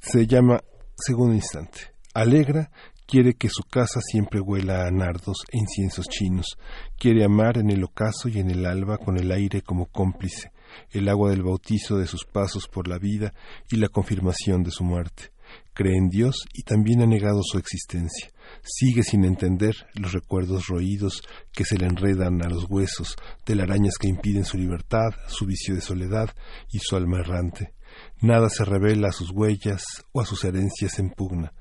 se 0.00 0.26
llama 0.26 0.60
Segundo 0.96 1.34
Instante. 1.34 1.89
Alegra 2.12 2.72
quiere 3.06 3.34
que 3.34 3.48
su 3.48 3.62
casa 3.62 4.00
siempre 4.00 4.40
huela 4.40 4.84
a 4.84 4.90
nardos 4.90 5.44
e 5.52 5.58
inciensos 5.58 6.06
chinos. 6.06 6.58
Quiere 6.98 7.24
amar 7.24 7.56
en 7.58 7.70
el 7.70 7.84
ocaso 7.84 8.28
y 8.28 8.40
en 8.40 8.50
el 8.50 8.66
alba 8.66 8.98
con 8.98 9.16
el 9.16 9.30
aire 9.30 9.62
como 9.62 9.86
cómplice, 9.86 10.50
el 10.90 11.08
agua 11.08 11.30
del 11.30 11.44
bautizo 11.44 11.98
de 11.98 12.08
sus 12.08 12.24
pasos 12.24 12.66
por 12.66 12.88
la 12.88 12.98
vida 12.98 13.32
y 13.70 13.76
la 13.76 13.88
confirmación 13.88 14.64
de 14.64 14.72
su 14.72 14.82
muerte. 14.82 15.30
Cree 15.72 15.96
en 15.96 16.08
Dios 16.08 16.46
y 16.52 16.64
también 16.64 17.00
ha 17.00 17.06
negado 17.06 17.42
su 17.44 17.58
existencia. 17.58 18.28
Sigue 18.64 19.04
sin 19.04 19.24
entender 19.24 19.76
los 19.94 20.12
recuerdos 20.12 20.66
roídos 20.66 21.22
que 21.52 21.64
se 21.64 21.78
le 21.78 21.86
enredan 21.86 22.44
a 22.44 22.48
los 22.48 22.68
huesos, 22.68 23.14
telarañas 23.44 23.94
que 24.00 24.08
impiden 24.08 24.44
su 24.44 24.58
libertad, 24.58 25.10
su 25.28 25.46
vicio 25.46 25.76
de 25.76 25.80
soledad 25.80 26.34
y 26.72 26.80
su 26.80 26.96
alma 26.96 27.20
errante. 27.20 27.72
Nada 28.20 28.48
se 28.48 28.64
revela 28.64 29.08
a 29.08 29.12
sus 29.12 29.30
huellas 29.30 29.84
o 30.10 30.20
a 30.20 30.26
sus 30.26 30.44
herencias 30.44 30.98
en 30.98 31.10
pugna 31.10 31.52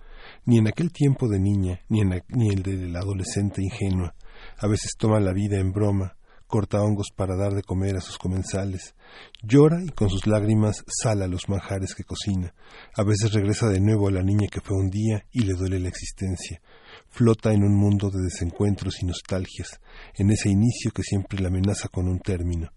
ni 0.45 0.57
en 0.57 0.67
aquel 0.67 0.91
tiempo 0.91 1.27
de 1.27 1.39
niña, 1.39 1.81
ni, 1.89 2.01
en 2.01 2.23
ni 2.29 2.49
el 2.49 2.63
de 2.63 2.87
la 2.87 2.99
adolescente 2.99 3.61
ingenua. 3.61 4.15
A 4.57 4.67
veces 4.67 4.91
toma 4.97 5.19
la 5.19 5.33
vida 5.33 5.59
en 5.59 5.71
broma, 5.71 6.15
corta 6.49 6.81
hongos 6.81 7.09
para 7.15 7.35
dar 7.35 7.53
de 7.53 7.61
comer 7.61 7.95
a 7.95 8.01
sus 8.01 8.17
comensales, 8.17 8.95
llora 9.43 9.83
y 9.83 9.89
con 9.89 10.09
sus 10.09 10.25
lágrimas 10.25 10.83
sala 10.87 11.27
los 11.27 11.47
manjares 11.47 11.93
que 11.93 12.03
cocina. 12.03 12.55
A 12.95 13.03
veces 13.03 13.33
regresa 13.33 13.69
de 13.69 13.79
nuevo 13.79 14.07
a 14.07 14.11
la 14.11 14.23
niña 14.23 14.47
que 14.51 14.59
fue 14.59 14.75
un 14.75 14.89
día 14.89 15.25
y 15.31 15.41
le 15.41 15.53
duele 15.53 15.79
la 15.79 15.89
existencia. 15.89 16.59
Flota 17.09 17.53
en 17.53 17.63
un 17.63 17.75
mundo 17.75 18.09
de 18.09 18.23
desencuentros 18.23 19.01
y 19.03 19.05
nostalgias, 19.05 19.79
en 20.15 20.31
ese 20.31 20.49
inicio 20.49 20.89
que 20.91 21.03
siempre 21.03 21.39
la 21.39 21.49
amenaza 21.49 21.87
con 21.87 22.07
un 22.07 22.19
término. 22.19 22.71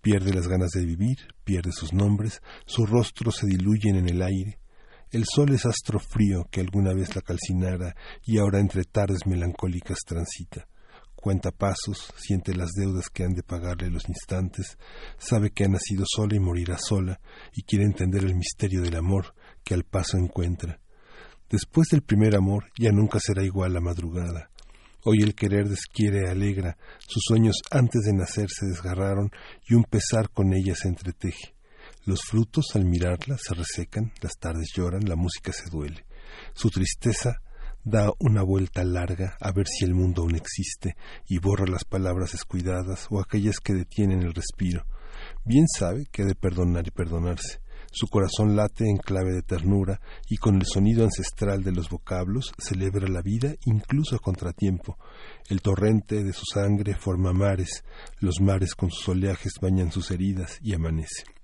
Pierde 0.00 0.32
las 0.32 0.46
ganas 0.46 0.70
de 0.70 0.84
vivir, 0.84 1.18
pierde 1.42 1.72
sus 1.72 1.92
nombres, 1.92 2.40
sus 2.66 2.88
rostros 2.88 3.34
se 3.34 3.48
diluyen 3.48 3.96
en 3.96 4.08
el 4.08 4.22
aire, 4.22 4.60
el 5.10 5.24
sol 5.24 5.54
es 5.54 5.64
astro 5.64 5.98
frío 5.98 6.46
que 6.50 6.60
alguna 6.60 6.92
vez 6.92 7.16
la 7.16 7.22
calcinara 7.22 7.96
y 8.24 8.38
ahora 8.38 8.60
entre 8.60 8.84
tardes 8.84 9.26
melancólicas 9.26 9.98
transita. 10.06 10.68
Cuenta 11.14 11.50
pasos, 11.50 12.12
siente 12.16 12.54
las 12.54 12.70
deudas 12.72 13.08
que 13.08 13.24
han 13.24 13.34
de 13.34 13.42
pagarle 13.42 13.90
los 13.90 14.08
instantes, 14.08 14.78
sabe 15.18 15.50
que 15.50 15.64
ha 15.64 15.68
nacido 15.68 16.04
sola 16.06 16.36
y 16.36 16.40
morirá 16.40 16.78
sola, 16.78 17.20
y 17.54 17.62
quiere 17.62 17.84
entender 17.84 18.22
el 18.22 18.36
misterio 18.36 18.82
del 18.82 18.94
amor 18.94 19.34
que 19.64 19.74
al 19.74 19.82
paso 19.82 20.16
encuentra. 20.16 20.80
Después 21.50 21.88
del 21.88 22.02
primer 22.02 22.36
amor 22.36 22.66
ya 22.78 22.92
nunca 22.92 23.18
será 23.18 23.42
igual 23.42 23.72
la 23.72 23.80
madrugada. 23.80 24.50
Hoy 25.04 25.22
el 25.22 25.34
querer 25.34 25.68
desquiere 25.68 26.28
alegra, 26.28 26.76
sus 26.98 27.22
sueños 27.26 27.62
antes 27.70 28.02
de 28.02 28.12
nacer 28.12 28.48
se 28.50 28.66
desgarraron 28.66 29.30
y 29.66 29.74
un 29.74 29.84
pesar 29.84 30.30
con 30.30 30.52
ella 30.52 30.74
se 30.74 30.88
entreteje. 30.88 31.57
Los 32.04 32.22
frutos 32.22 32.74
al 32.74 32.84
mirarla 32.84 33.36
se 33.38 33.54
resecan, 33.54 34.12
las 34.22 34.38
tardes 34.38 34.72
lloran, 34.74 35.08
la 35.08 35.16
música 35.16 35.52
se 35.52 35.68
duele. 35.70 36.06
Su 36.54 36.70
tristeza 36.70 37.42
da 37.84 38.10
una 38.18 38.42
vuelta 38.42 38.84
larga 38.84 39.36
a 39.40 39.52
ver 39.52 39.66
si 39.66 39.84
el 39.84 39.94
mundo 39.94 40.22
aún 40.22 40.34
existe 40.34 40.96
y 41.26 41.38
borra 41.38 41.66
las 41.66 41.84
palabras 41.84 42.32
descuidadas 42.32 43.06
o 43.10 43.20
aquellas 43.20 43.60
que 43.60 43.74
detienen 43.74 44.22
el 44.22 44.34
respiro. 44.34 44.84
Bien 45.44 45.66
sabe 45.68 46.06
que 46.10 46.22
ha 46.22 46.26
de 46.26 46.34
perdonar 46.34 46.86
y 46.86 46.90
perdonarse. 46.90 47.60
Su 47.90 48.06
corazón 48.08 48.54
late 48.54 48.84
en 48.84 48.98
clave 48.98 49.32
de 49.32 49.42
ternura 49.42 50.00
y 50.28 50.36
con 50.36 50.56
el 50.56 50.66
sonido 50.66 51.04
ancestral 51.04 51.64
de 51.64 51.72
los 51.72 51.88
vocablos 51.88 52.52
celebra 52.58 53.08
la 53.08 53.22
vida 53.22 53.54
incluso 53.64 54.14
a 54.14 54.18
contratiempo. 54.18 54.98
El 55.48 55.62
torrente 55.62 56.22
de 56.22 56.34
su 56.34 56.44
sangre 56.52 56.94
forma 56.94 57.32
mares, 57.32 57.84
los 58.20 58.40
mares 58.40 58.74
con 58.74 58.90
sus 58.90 59.08
oleajes 59.08 59.54
bañan 59.60 59.90
sus 59.90 60.10
heridas 60.10 60.58
y 60.62 60.74
amanece. 60.74 61.37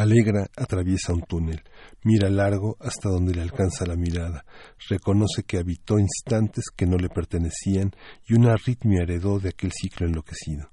Alegra 0.00 0.46
atraviesa 0.56 1.12
un 1.12 1.20
túnel, 1.20 1.62
mira 2.04 2.30
largo 2.30 2.78
hasta 2.80 3.10
donde 3.10 3.34
le 3.34 3.42
alcanza 3.42 3.84
la 3.84 3.96
mirada, 3.96 4.46
reconoce 4.88 5.42
que 5.46 5.58
habitó 5.58 5.98
instantes 5.98 6.70
que 6.74 6.86
no 6.86 6.96
le 6.96 7.10
pertenecían 7.10 7.90
y 8.26 8.32
una 8.32 8.54
arritmia 8.54 9.02
heredó 9.02 9.38
de 9.38 9.50
aquel 9.50 9.72
ciclo 9.72 10.06
enloquecido. 10.06 10.70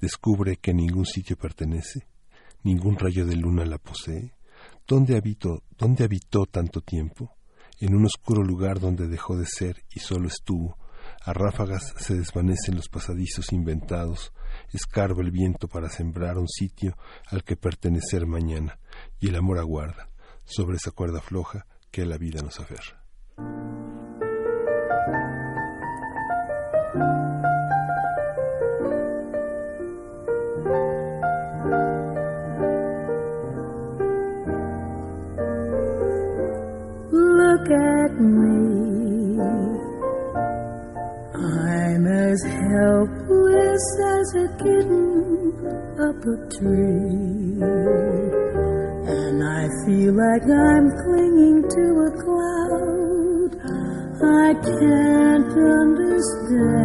Descubre 0.00 0.56
que 0.58 0.72
ningún 0.72 1.04
sitio 1.04 1.36
pertenece, 1.36 2.06
ningún 2.62 2.96
rayo 2.96 3.26
de 3.26 3.34
luna 3.34 3.64
la 3.64 3.78
posee. 3.78 4.34
¿Dónde 4.86 5.16
habitó, 5.16 5.64
dónde 5.76 6.04
habitó 6.04 6.46
tanto 6.46 6.80
tiempo? 6.80 7.34
En 7.80 7.96
un 7.96 8.04
oscuro 8.04 8.44
lugar 8.44 8.78
donde 8.78 9.08
dejó 9.08 9.36
de 9.36 9.46
ser 9.46 9.82
y 9.90 9.98
solo 9.98 10.28
estuvo, 10.28 10.78
A 11.22 11.32
ráfagas 11.32 11.92
se 11.96 12.14
desvanecen 12.14 12.76
los 12.76 12.88
pasadizos 12.88 13.52
inventados, 13.52 14.32
escarba 14.72 15.22
el 15.22 15.30
viento 15.30 15.68
para 15.68 15.88
sembrar 15.88 16.38
un 16.38 16.48
sitio 16.48 16.96
al 17.28 17.44
que 17.44 17.56
pertenecer 17.56 18.26
mañana, 18.26 18.78
y 19.18 19.28
el 19.28 19.36
amor 19.36 19.58
aguarda, 19.58 20.08
sobre 20.44 20.76
esa 20.76 20.90
cuerda 20.90 21.20
floja 21.20 21.66
que 21.90 22.02
a 22.02 22.06
la 22.06 22.18
vida 22.18 22.42
nos 22.42 22.60
aferra. 22.60 23.00
Look 37.12 37.70
at 37.72 38.12
me. 38.20 38.49
As 42.30 42.42
helpless 42.44 43.84
as 44.06 44.26
a 44.38 44.46
kitten 44.62 45.50
up 45.98 46.22
a 46.22 46.36
tree. 46.54 47.58
And 49.18 49.36
I 49.42 49.66
feel 49.82 50.12
like 50.14 50.46
I'm 50.46 50.86
clinging 51.02 51.58
to 51.74 51.84
a 52.06 52.10
cloud. 52.22 53.50
I 54.22 54.54
can't 54.62 55.52
understand. 55.80 56.80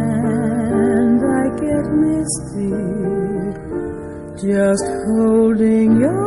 I 1.22 1.46
get 1.62 1.86
misty. 2.04 2.74
Just 4.48 4.86
holding 5.06 5.88
your 6.00 6.26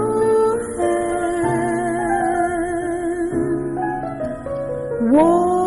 walk 5.11 5.58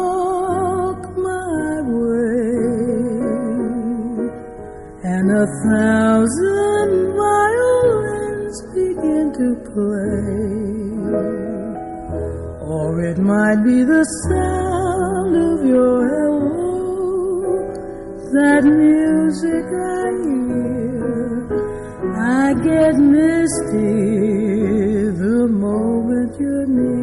and 5.23 5.31
a 5.31 5.47
thousand 5.70 6.90
violins 7.15 8.57
begin 8.74 9.27
to 9.40 9.49
play. 9.70 10.43
Or 12.74 12.89
it 13.11 13.19
might 13.19 13.61
be 13.62 13.85
the 13.85 14.05
sound 14.27 15.36
of 15.36 15.59
your 15.65 15.99
hello, 16.15 17.55
that 18.35 18.65
music 18.65 19.66
I 19.94 20.11
hear. 20.27 21.47
I 22.19 22.55
get 22.55 22.94
misty 22.99 23.94
the 25.23 25.47
moment 25.49 26.35
you're 26.40 26.66
near. 26.66 27.02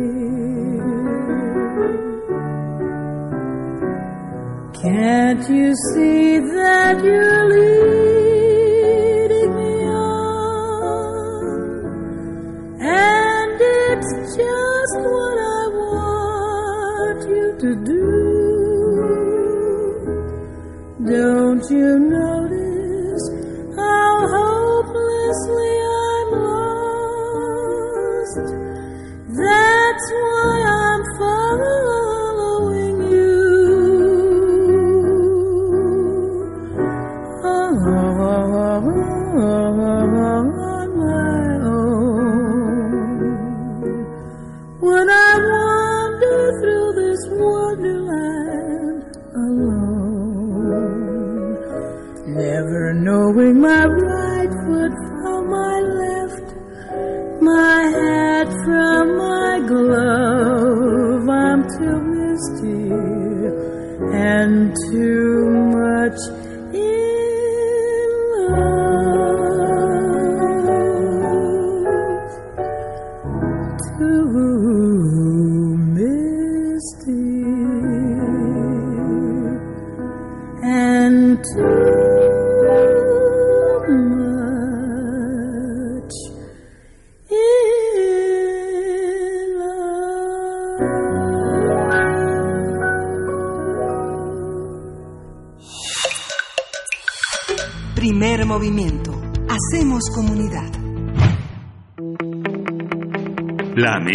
Can't 4.89 5.45
you 5.47 5.73
see 5.93 6.39
that 6.39 6.97
you're 7.03 7.45
leading 7.53 8.81
me 9.55 9.73
on? 9.85 10.81
And 12.81 13.61
it's 13.61 14.11
just 14.35 14.95
what 15.13 15.37
I 15.37 15.61
want 15.83 17.21
you 17.29 17.47
to 17.63 17.71
do. 17.85 18.07
Don't 21.05 21.65
you 21.69 21.89
notice 21.99 23.25
how 23.77 24.11
hopelessly 24.37 25.78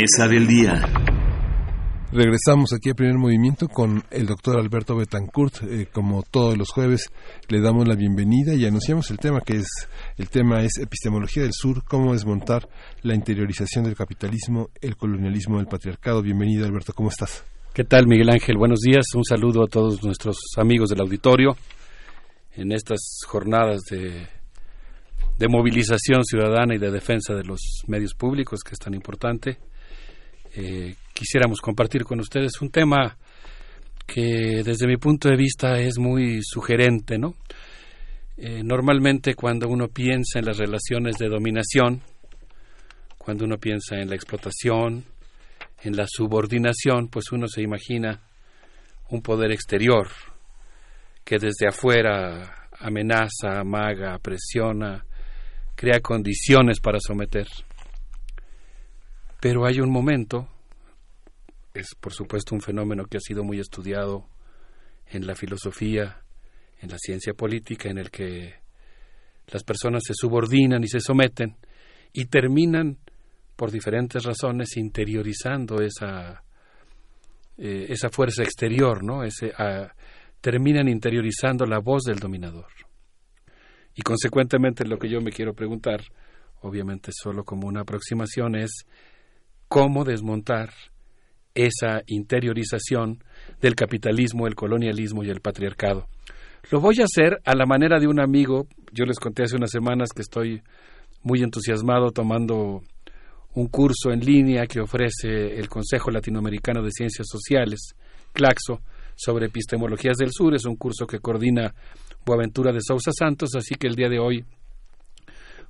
mesa 0.05 0.29
del 0.29 0.47
día. 0.47 0.83
Regresamos 2.13 2.75
aquí 2.75 2.91
a 2.91 2.95
primer 2.95 3.17
movimiento 3.17 3.69
con 3.69 4.05
el 4.11 4.27
doctor 4.27 4.59
Alberto 4.61 4.97
Betancourt. 4.97 5.63
Eh, 5.63 5.89
como 5.91 6.23
todos 6.23 6.59
los 6.59 6.69
jueves, 6.71 7.11
le 7.49 7.63
damos 7.63 7.89
la 7.89 7.95
bienvenida 7.95 8.55
y 8.55 8.67
anunciamos 8.67 9.11
el 9.11 9.17
tema 9.17 9.41
que 9.41 9.57
es 9.57 9.69
el 10.19 10.29
tema 10.29 10.63
es 10.63 10.77
epistemología 10.79 11.45
del 11.45 11.53
sur, 11.55 11.85
cómo 11.85 12.13
desmontar 12.13 12.69
la 13.03 13.15
interiorización 13.15 13.85
del 13.85 13.97
capitalismo, 13.97 14.69
el 14.83 14.97
colonialismo 14.97 15.57
del 15.57 15.67
patriarcado. 15.67 16.21
Bienvenido 16.21 16.67
Alberto, 16.67 16.93
¿cómo 16.93 17.09
estás? 17.09 17.43
¿Qué 17.73 17.85
tal, 17.85 18.07
Miguel 18.07 18.29
Ángel? 18.29 18.59
Buenos 18.59 18.81
días. 18.81 19.07
Un 19.17 19.25
saludo 19.25 19.65
a 19.65 19.69
todos 19.69 20.05
nuestros 20.05 20.37
amigos 20.59 20.91
del 20.91 21.01
auditorio 21.01 21.57
en 22.57 22.73
estas 22.73 23.01
jornadas 23.27 23.81
de, 23.91 24.27
de 25.39 25.49
movilización 25.49 26.25
ciudadana 26.25 26.75
y 26.75 26.79
de 26.79 26.91
defensa 26.91 27.35
de 27.35 27.45
los 27.45 27.61
medios 27.87 28.13
públicos, 28.15 28.61
que 28.63 28.75
es 28.75 28.79
tan 28.79 28.93
importante. 28.93 29.59
Eh, 30.57 30.95
quisiéramos 31.13 31.61
compartir 31.61 32.05
con 32.05 32.21
ustedes 32.21 32.61
un 32.61 32.71
tema 32.71 33.17
que 34.07 34.63
desde 34.65 34.87
mi 34.87 34.97
punto 34.97 35.29
de 35.29 35.37
vista 35.37 35.79
es 35.79 35.99
muy 35.99 36.41
sugerente, 36.43 37.19
¿no? 37.19 37.35
Eh, 38.37 38.63
normalmente 38.63 39.35
cuando 39.35 39.69
uno 39.69 39.89
piensa 39.89 40.39
en 40.39 40.45
las 40.45 40.59
relaciones 40.59 41.17
de 41.19 41.29
dominación, 41.29 42.03
cuando 43.19 43.45
uno 43.45 43.59
piensa 43.59 43.97
en 43.97 44.09
la 44.09 44.17
explotación, 44.17 45.05
en 45.83 45.97
la 45.97 46.07
subordinación, 46.07 47.09
pues 47.09 47.33
uno 47.33 47.47
se 47.49 47.63
imagina 47.63 48.21
un 49.11 49.23
poder 49.23 49.53
exterior 49.53 50.09
que 51.25 51.39
desde 51.39 51.69
afuera 51.69 52.69
amenaza, 52.79 53.61
amaga, 53.61 54.19
presiona, 54.19 55.05
crea 55.75 56.01
condiciones 56.01 56.81
para 56.81 56.99
someter. 57.01 57.47
Pero 59.45 59.67
hay 59.67 59.79
un 59.79 59.91
momento, 59.91 60.49
es 61.75 61.95
por 62.01 62.15
supuesto 62.15 62.55
un 62.55 62.63
fenómeno 62.63 63.05
que 63.05 63.19
ha 63.19 63.21
sido 63.21 63.45
muy 63.45 63.61
estudiado 63.61 64.27
en 65.07 65.27
la 65.27 65.35
filosofía, 65.35 66.23
en 66.81 66.89
la 66.89 66.97
ciencia 66.97 67.35
política, 67.35 67.91
en 67.91 67.99
el 67.99 68.11
que 68.11 68.55
las 69.49 69.63
personas 69.63 70.03
se 70.07 70.15
subordinan 70.15 70.83
y 70.83 70.89
se 70.89 70.99
someten 70.99 71.59
y 72.15 72.25
terminan 72.25 72.97
por 73.55 73.71
diferentes 73.71 74.25
razones 74.25 74.79
interiorizando 74.79 75.83
esa 75.83 76.43
eh, 77.59 77.85
esa 77.91 78.09
fuerza 78.09 78.43
exterior, 78.43 79.05
¿no? 79.05 79.25
Ese, 79.25 79.53
terminan 80.41 80.89
interiorizando 80.89 81.67
la 81.67 81.81
voz 81.81 82.05
del 82.05 82.19
dominador. 82.19 82.73
Y 83.95 84.01
consecuentemente 84.01 84.87
lo 84.87 84.99
que 84.99 85.11
yo 85.11 85.21
me 85.21 85.33
quiero 85.33 85.53
preguntar, 85.53 86.03
obviamente 86.63 87.11
solo 87.13 87.45
como 87.45 87.69
una 87.69 87.83
aproximación, 87.83 88.55
es 88.55 88.87
cómo 89.69 90.05
desmontar 90.05 90.71
esa 91.55 92.03
interiorización 92.07 93.23
del 93.61 93.75
capitalismo, 93.75 94.47
el 94.47 94.55
colonialismo 94.55 95.23
y 95.23 95.31
el 95.31 95.41
patriarcado. 95.41 96.07
Lo 96.71 96.81
voy 96.81 96.97
a 97.01 97.05
hacer 97.05 97.41
a 97.45 97.55
la 97.55 97.67
manera 97.67 97.99
de 97.99 98.07
un 98.07 98.21
amigo, 98.21 98.67
yo 98.93 99.05
les 99.05 99.19
conté 99.19 99.45
hace 99.45 99.57
unas 99.57 99.71
semanas 99.71 100.09
que 100.15 100.23
estoy 100.23 100.63
muy 101.23 101.43
entusiasmado 101.43 102.11
tomando 102.11 102.83
un 103.55 103.69
curso 103.69 104.11
en 104.11 104.21
línea 104.21 104.67
que 104.67 104.81
ofrece 104.81 105.59
el 105.59 105.69
Consejo 105.69 106.11
Latinoamericano 106.11 106.83
de 106.83 106.91
Ciencias 106.91 107.29
Sociales, 107.31 107.95
CLACSO, 108.33 108.81
sobre 109.15 109.47
epistemologías 109.47 110.17
del 110.17 110.33
sur. 110.33 110.55
Es 110.55 110.65
un 110.65 110.77
curso 110.77 111.07
que 111.07 111.21
coordina 111.21 111.73
Boaventura 112.27 112.73
de 112.73 112.81
Sousa 112.81 113.13
Santos, 113.13 113.51
así 113.57 113.75
que 113.77 113.87
el 113.87 113.95
día 113.95 114.09
de 114.09 114.19
hoy 114.19 114.45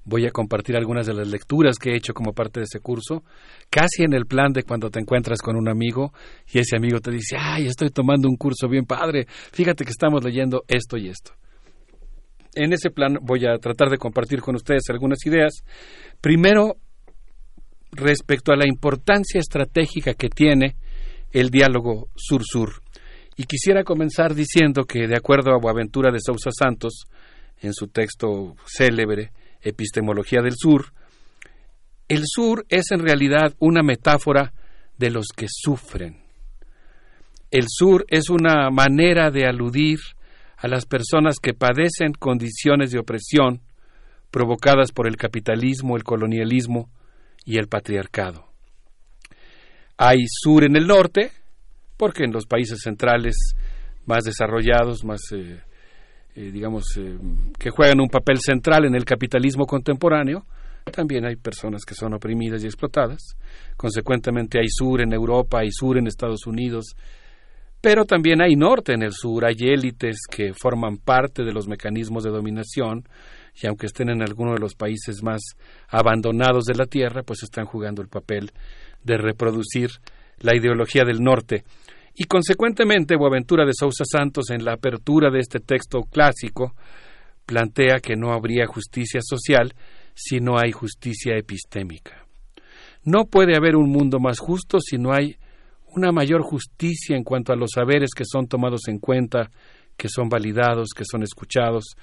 voy 0.04 0.26
a 0.26 0.30
compartir 0.30 0.76
algunas 0.76 1.06
de 1.06 1.14
las 1.14 1.28
lecturas 1.28 1.76
que 1.78 1.90
he 1.90 1.96
hecho 1.96 2.12
como 2.12 2.32
parte 2.32 2.60
de 2.60 2.64
ese 2.64 2.80
curso, 2.80 3.24
casi 3.70 4.02
en 4.02 4.12
el 4.12 4.26
plan 4.26 4.52
de 4.52 4.62
cuando 4.62 4.90
te 4.90 5.00
encuentras 5.00 5.40
con 5.40 5.56
un 5.56 5.68
amigo 5.68 6.12
y 6.52 6.58
ese 6.58 6.76
amigo 6.76 7.00
te 7.00 7.10
dice, 7.10 7.36
ay, 7.38 7.66
estoy 7.66 7.90
tomando 7.90 8.28
un 8.28 8.36
curso 8.36 8.68
bien 8.68 8.84
padre, 8.84 9.26
fíjate 9.28 9.84
que 9.84 9.90
estamos 9.90 10.22
leyendo 10.22 10.64
esto 10.68 10.96
y 10.96 11.08
esto. 11.08 11.32
En 12.54 12.72
ese 12.72 12.90
plan 12.90 13.18
voy 13.20 13.46
a 13.46 13.58
tratar 13.58 13.90
de 13.90 13.98
compartir 13.98 14.40
con 14.40 14.54
ustedes 14.54 14.84
algunas 14.88 15.18
ideas. 15.26 15.64
Primero, 16.20 16.76
respecto 17.90 18.52
a 18.52 18.56
la 18.56 18.66
importancia 18.66 19.40
estratégica 19.40 20.14
que 20.14 20.28
tiene 20.28 20.76
el 21.32 21.50
diálogo 21.50 22.08
sur-sur. 22.14 22.82
Y 23.36 23.44
quisiera 23.44 23.82
comenzar 23.82 24.34
diciendo 24.34 24.84
que, 24.84 25.08
de 25.08 25.16
acuerdo 25.16 25.52
a 25.52 25.58
Boaventura 25.58 26.12
de 26.12 26.20
Sousa 26.20 26.50
Santos, 26.56 27.06
en 27.60 27.72
su 27.72 27.88
texto 27.88 28.54
célebre, 28.66 29.32
Epistemología 29.64 30.40
del 30.42 30.54
Sur, 30.56 30.92
el 32.08 32.22
sur 32.26 32.66
es 32.68 32.90
en 32.90 33.00
realidad 33.00 33.54
una 33.58 33.82
metáfora 33.82 34.52
de 34.98 35.10
los 35.10 35.28
que 35.34 35.46
sufren. 35.48 36.22
El 37.50 37.64
sur 37.68 38.04
es 38.08 38.28
una 38.28 38.70
manera 38.70 39.30
de 39.30 39.46
aludir 39.46 39.98
a 40.56 40.68
las 40.68 40.86
personas 40.86 41.36
que 41.40 41.54
padecen 41.54 42.12
condiciones 42.12 42.90
de 42.90 42.98
opresión 42.98 43.62
provocadas 44.30 44.92
por 44.92 45.06
el 45.06 45.16
capitalismo, 45.16 45.96
el 45.96 46.04
colonialismo 46.04 46.90
y 47.44 47.58
el 47.58 47.68
patriarcado. 47.68 48.48
Hay 49.96 50.24
sur 50.26 50.64
en 50.64 50.76
el 50.76 50.86
norte, 50.86 51.30
porque 51.96 52.24
en 52.24 52.32
los 52.32 52.46
países 52.46 52.80
centrales 52.82 53.36
más 54.04 54.24
desarrollados, 54.24 55.04
más 55.04 55.20
eh, 55.32 55.60
eh, 56.34 56.50
digamos, 56.50 56.84
eh, 56.96 57.16
que 57.58 57.70
juegan 57.70 58.00
un 58.00 58.08
papel 58.08 58.38
central 58.40 58.84
en 58.86 58.94
el 58.94 59.04
capitalismo 59.04 59.66
contemporáneo, 59.66 60.44
también 60.92 61.24
hay 61.24 61.36
personas 61.36 61.84
que 61.84 61.94
son 61.94 62.14
oprimidas 62.14 62.62
y 62.62 62.66
explotadas. 62.66 63.36
Consecuentemente 63.76 64.58
hay 64.58 64.68
sur 64.68 65.00
en 65.00 65.12
Europa, 65.12 65.60
hay 65.60 65.70
sur 65.70 65.96
en 65.96 66.06
Estados 66.06 66.46
Unidos, 66.46 66.94
pero 67.80 68.04
también 68.04 68.42
hay 68.42 68.54
norte 68.54 68.94
en 68.94 69.02
el 69.02 69.12
sur, 69.12 69.44
hay 69.44 69.56
élites 69.60 70.20
que 70.30 70.52
forman 70.54 70.98
parte 70.98 71.42
de 71.42 71.52
los 71.52 71.68
mecanismos 71.68 72.24
de 72.24 72.30
dominación 72.30 73.04
y 73.62 73.66
aunque 73.66 73.86
estén 73.86 74.10
en 74.10 74.22
alguno 74.22 74.54
de 74.54 74.58
los 74.58 74.74
países 74.74 75.22
más 75.22 75.40
abandonados 75.88 76.64
de 76.64 76.74
la 76.74 76.86
Tierra, 76.86 77.22
pues 77.22 77.42
están 77.42 77.66
jugando 77.66 78.02
el 78.02 78.08
papel 78.08 78.50
de 79.02 79.16
reproducir 79.16 79.90
la 80.38 80.56
ideología 80.56 81.04
del 81.04 81.22
norte. 81.22 81.64
Y 82.14 82.24
consecuentemente, 82.24 83.16
Boaventura 83.16 83.64
de 83.64 83.72
Sousa 83.74 84.04
Santos, 84.04 84.50
en 84.50 84.64
la 84.64 84.74
apertura 84.74 85.30
de 85.30 85.40
este 85.40 85.58
texto 85.58 86.02
clásico, 86.02 86.74
plantea 87.44 87.98
que 88.00 88.14
no 88.16 88.32
habría 88.32 88.66
justicia 88.66 89.20
social 89.22 89.74
si 90.14 90.38
no 90.38 90.58
hay 90.58 90.70
justicia 90.70 91.36
epistémica. 91.36 92.26
No 93.02 93.24
puede 93.24 93.56
haber 93.56 93.76
un 93.76 93.90
mundo 93.90 94.18
más 94.20 94.38
justo 94.38 94.78
si 94.80 94.96
no 94.96 95.12
hay 95.12 95.36
una 95.88 96.12
mayor 96.12 96.42
justicia 96.42 97.16
en 97.16 97.24
cuanto 97.24 97.52
a 97.52 97.56
los 97.56 97.72
saberes 97.74 98.10
que 98.16 98.24
son 98.24 98.46
tomados 98.46 98.88
en 98.88 98.98
cuenta, 98.98 99.50
que 99.96 100.08
son 100.08 100.28
validados, 100.28 100.88
que 100.96 101.04
son 101.04 101.22
escuchados 101.22 101.96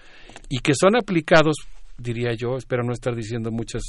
y 0.50 0.60
que 0.60 0.74
son 0.76 0.96
aplicados, 0.96 1.56
diría 1.98 2.34
yo, 2.34 2.58
espero 2.58 2.84
no 2.84 2.94
estar 2.94 3.16
diciendo 3.16 3.52
muchas 3.52 3.84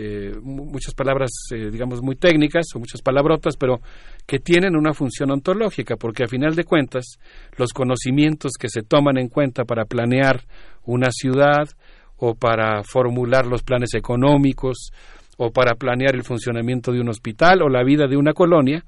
eh, 0.00 0.32
muchas 0.40 0.94
palabras, 0.94 1.28
eh, 1.52 1.70
digamos, 1.72 2.00
muy 2.02 2.14
técnicas 2.14 2.66
o 2.72 2.78
muchas 2.78 3.02
palabrotas, 3.02 3.56
pero 3.56 3.80
que 4.28 4.38
tienen 4.38 4.76
una 4.76 4.94
función 4.94 5.32
ontológica, 5.32 5.96
porque 5.96 6.22
a 6.22 6.28
final 6.28 6.54
de 6.54 6.62
cuentas, 6.62 7.18
los 7.56 7.72
conocimientos 7.72 8.52
que 8.56 8.68
se 8.68 8.82
toman 8.82 9.18
en 9.18 9.28
cuenta 9.28 9.64
para 9.64 9.86
planear 9.86 10.44
una 10.84 11.10
ciudad 11.10 11.68
o 12.16 12.36
para 12.36 12.84
formular 12.84 13.44
los 13.46 13.64
planes 13.64 13.92
económicos 13.94 14.92
o 15.36 15.50
para 15.50 15.74
planear 15.74 16.14
el 16.14 16.22
funcionamiento 16.22 16.92
de 16.92 17.00
un 17.00 17.08
hospital 17.08 17.62
o 17.62 17.68
la 17.68 17.82
vida 17.82 18.06
de 18.06 18.16
una 18.16 18.34
colonia, 18.34 18.84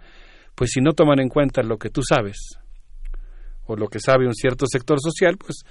pues 0.55 0.71
si 0.71 0.81
no 0.81 0.93
toman 0.93 1.19
en 1.19 1.29
cuenta 1.29 1.65
lo 1.65 1.77
que 1.77 1.91
tú 1.91 2.03
sabes 2.09 2.57
o 3.67 3.75
lo 3.75 3.89
que 3.89 3.99
sabe 3.99 4.29
un 4.29 4.35
cierto 4.35 4.65
sector 4.71 5.01
social, 5.01 5.37
pues 5.39 5.65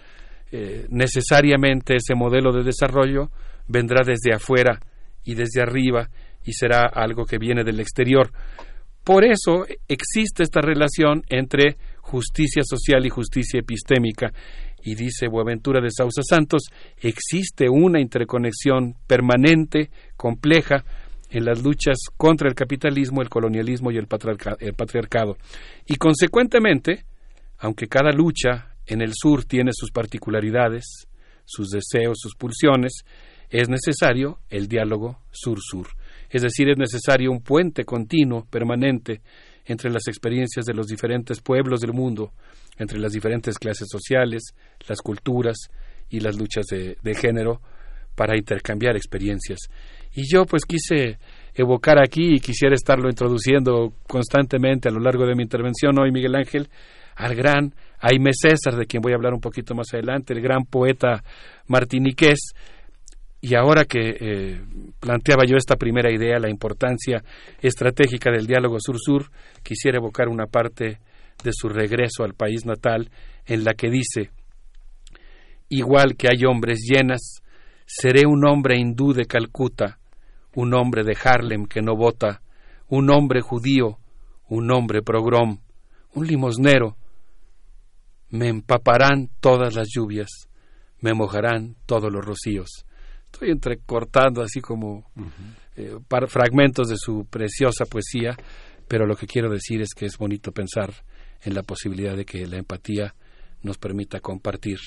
eh, 0.51 0.85
necesariamente 0.89 1.95
ese 1.95 2.13
modelo 2.13 2.51
de 2.51 2.63
desarrollo 2.63 3.29
vendrá 3.69 4.03
desde 4.05 4.33
afuera 4.33 4.81
y 5.23 5.35
desde 5.35 5.61
arriba 5.61 6.09
y 6.43 6.53
será 6.53 6.85
algo 6.85 7.25
que 7.25 7.37
viene 7.37 7.63
del 7.63 7.79
exterior. 7.79 8.31
Por 9.03 9.25
eso 9.25 9.65
existe 9.87 10.43
esta 10.43 10.61
relación 10.61 11.23
entre 11.29 11.77
justicia 12.01 12.63
social 12.63 13.05
y 13.05 13.09
justicia 13.09 13.59
epistémica. 13.59 14.31
Y 14.83 14.95
dice 14.95 15.27
Buenaventura 15.27 15.81
de 15.81 15.89
Sausa 15.91 16.21
Santos, 16.21 16.63
existe 17.01 17.69
una 17.69 17.99
interconexión 17.99 18.95
permanente, 19.07 19.89
compleja, 20.15 20.83
en 21.29 21.45
las 21.45 21.63
luchas 21.63 21.97
contra 22.17 22.49
el 22.49 22.55
capitalismo, 22.55 23.21
el 23.21 23.29
colonialismo 23.29 23.91
y 23.91 23.97
el, 23.97 24.07
el 24.59 24.73
patriarcado. 24.73 25.37
Y 25.85 25.95
consecuentemente, 25.95 27.05
aunque 27.59 27.87
cada 27.87 28.11
lucha 28.11 28.75
en 28.87 29.01
el 29.01 29.11
sur 29.13 29.45
tiene 29.45 29.71
sus 29.73 29.91
particularidades, 29.91 31.07
sus 31.45 31.69
deseos, 31.69 32.17
sus 32.19 32.35
pulsiones, 32.35 33.03
es 33.49 33.67
necesario 33.69 34.39
el 34.49 34.67
diálogo 34.67 35.19
sur-sur. 35.31 35.87
Es 36.29 36.43
decir, 36.43 36.69
es 36.69 36.77
necesario 36.77 37.31
un 37.31 37.41
puente 37.41 37.83
continuo, 37.83 38.45
permanente, 38.45 39.21
entre 39.65 39.89
las 39.89 40.07
experiencias 40.07 40.65
de 40.65 40.73
los 40.73 40.87
diferentes 40.87 41.41
pueblos 41.41 41.81
del 41.81 41.93
mundo, 41.93 42.31
entre 42.77 42.99
las 42.99 43.11
diferentes 43.11 43.57
clases 43.57 43.87
sociales, 43.89 44.53
las 44.87 44.99
culturas 44.99 45.57
y 46.09 46.19
las 46.19 46.37
luchas 46.37 46.65
de, 46.67 47.15
género, 47.15 47.61
para 48.15 48.37
intercambiar 48.37 48.95
experiencias. 48.95 49.59
Y 50.13 50.23
yo 50.31 50.45
pues 50.45 50.65
quise 50.65 51.19
evocar 51.53 51.99
aquí 51.99 52.35
y 52.35 52.39
quisiera 52.39 52.75
estarlo 52.75 53.09
introduciendo 53.09 53.93
constantemente 54.07 54.89
a 54.89 54.91
lo 54.91 54.99
largo 54.99 55.25
de 55.25 55.35
mi 55.35 55.43
intervención 55.43 55.97
hoy, 55.99 56.11
Miguel 56.11 56.35
Ángel, 56.35 56.69
al 57.15 57.35
gran 57.35 57.73
Aime 57.99 58.31
César, 58.33 58.75
de 58.75 58.85
quien 58.85 59.01
voy 59.01 59.11
a 59.11 59.15
hablar 59.15 59.33
un 59.33 59.41
poquito 59.41 59.75
más 59.75 59.87
adelante, 59.93 60.33
el 60.33 60.41
gran 60.41 60.65
poeta 60.65 61.23
martiniqués, 61.67 62.53
y 63.41 63.55
ahora 63.55 63.85
que 63.85 64.17
eh, 64.19 64.61
planteaba 64.99 65.43
yo 65.45 65.55
esta 65.55 65.77
primera 65.77 66.11
idea, 66.11 66.39
la 66.39 66.49
importancia 66.49 67.23
estratégica 67.61 68.31
del 68.31 68.45
diálogo 68.45 68.77
sur-sur, 68.79 69.31
quisiera 69.63 69.97
evocar 69.97 70.27
una 70.27 70.45
parte 70.45 70.99
de 71.43 71.51
su 71.53 71.69
regreso 71.69 72.23
al 72.23 72.33
país 72.33 72.65
natal 72.65 73.09
en 73.45 73.63
la 73.63 73.73
que 73.73 73.89
dice, 73.89 74.31
igual 75.69 76.17
que 76.17 76.27
hay 76.27 76.43
hombres 76.45 76.79
llenas, 76.81 77.41
seré 77.85 78.25
un 78.27 78.45
hombre 78.45 78.77
hindú 78.77 79.13
de 79.13 79.25
Calcuta, 79.25 79.99
un 80.55 80.73
hombre 80.73 81.03
de 81.03 81.15
Harlem 81.23 81.65
que 81.65 81.81
no 81.81 81.95
vota, 81.95 82.41
un 82.89 83.09
hombre 83.09 83.39
judío, 83.39 83.99
un 84.49 84.69
hombre 84.71 85.01
progrom, 85.01 85.59
un 86.13 86.27
limosnero. 86.27 86.97
Me 88.31 88.49
empaparán 88.49 89.29
todas 89.39 89.75
las 89.75 89.87
lluvias, 89.89 90.49
me 90.99 91.13
mojarán 91.13 91.77
todos 91.85 92.11
los 92.11 92.25
rocíos 92.25 92.85
estoy 93.31 93.51
entrecortando 93.51 94.41
así 94.41 94.59
como 94.59 95.05
eh, 95.75 95.95
fragmentos 96.27 96.89
de 96.89 96.97
su 96.97 97.25
preciosa 97.29 97.85
poesía, 97.85 98.35
pero 98.87 99.05
lo 99.05 99.15
que 99.15 99.27
quiero 99.27 99.49
decir 99.49 99.81
es 99.81 99.89
que 99.95 100.05
es 100.05 100.17
bonito 100.17 100.51
pensar 100.51 100.91
en 101.43 101.53
la 101.53 101.63
posibilidad 101.63 102.15
de 102.15 102.25
que 102.25 102.45
la 102.47 102.57
empatía 102.57 103.13
nos 103.61 103.77
permita 103.77 104.19
compartir 104.19 104.79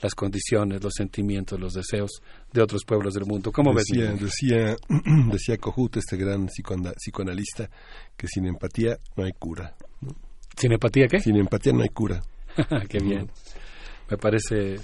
las 0.00 0.14
condiciones, 0.14 0.82
los 0.82 0.94
sentimientos, 0.94 1.60
los 1.60 1.74
deseos 1.74 2.22
de 2.52 2.62
otros 2.62 2.84
pueblos 2.84 3.12
del 3.12 3.26
mundo. 3.26 3.52
¿Cómo 3.52 3.74
decía, 3.74 4.12
Decía, 4.12 4.76
decía 5.30 5.58
este 5.96 6.16
gran 6.16 6.46
psicoanalista, 6.46 7.68
que 8.16 8.26
sin 8.28 8.46
empatía 8.46 8.96
no 9.16 9.24
hay 9.24 9.32
cura. 9.32 9.74
¿Sin 10.56 10.72
empatía 10.72 11.06
qué? 11.06 11.20
Sin 11.20 11.36
empatía 11.36 11.72
no 11.74 11.82
hay 11.82 11.90
cura. 11.90 12.22
qué 12.88 12.98
bien 12.98 13.30
me 14.10 14.16
parece 14.16 14.76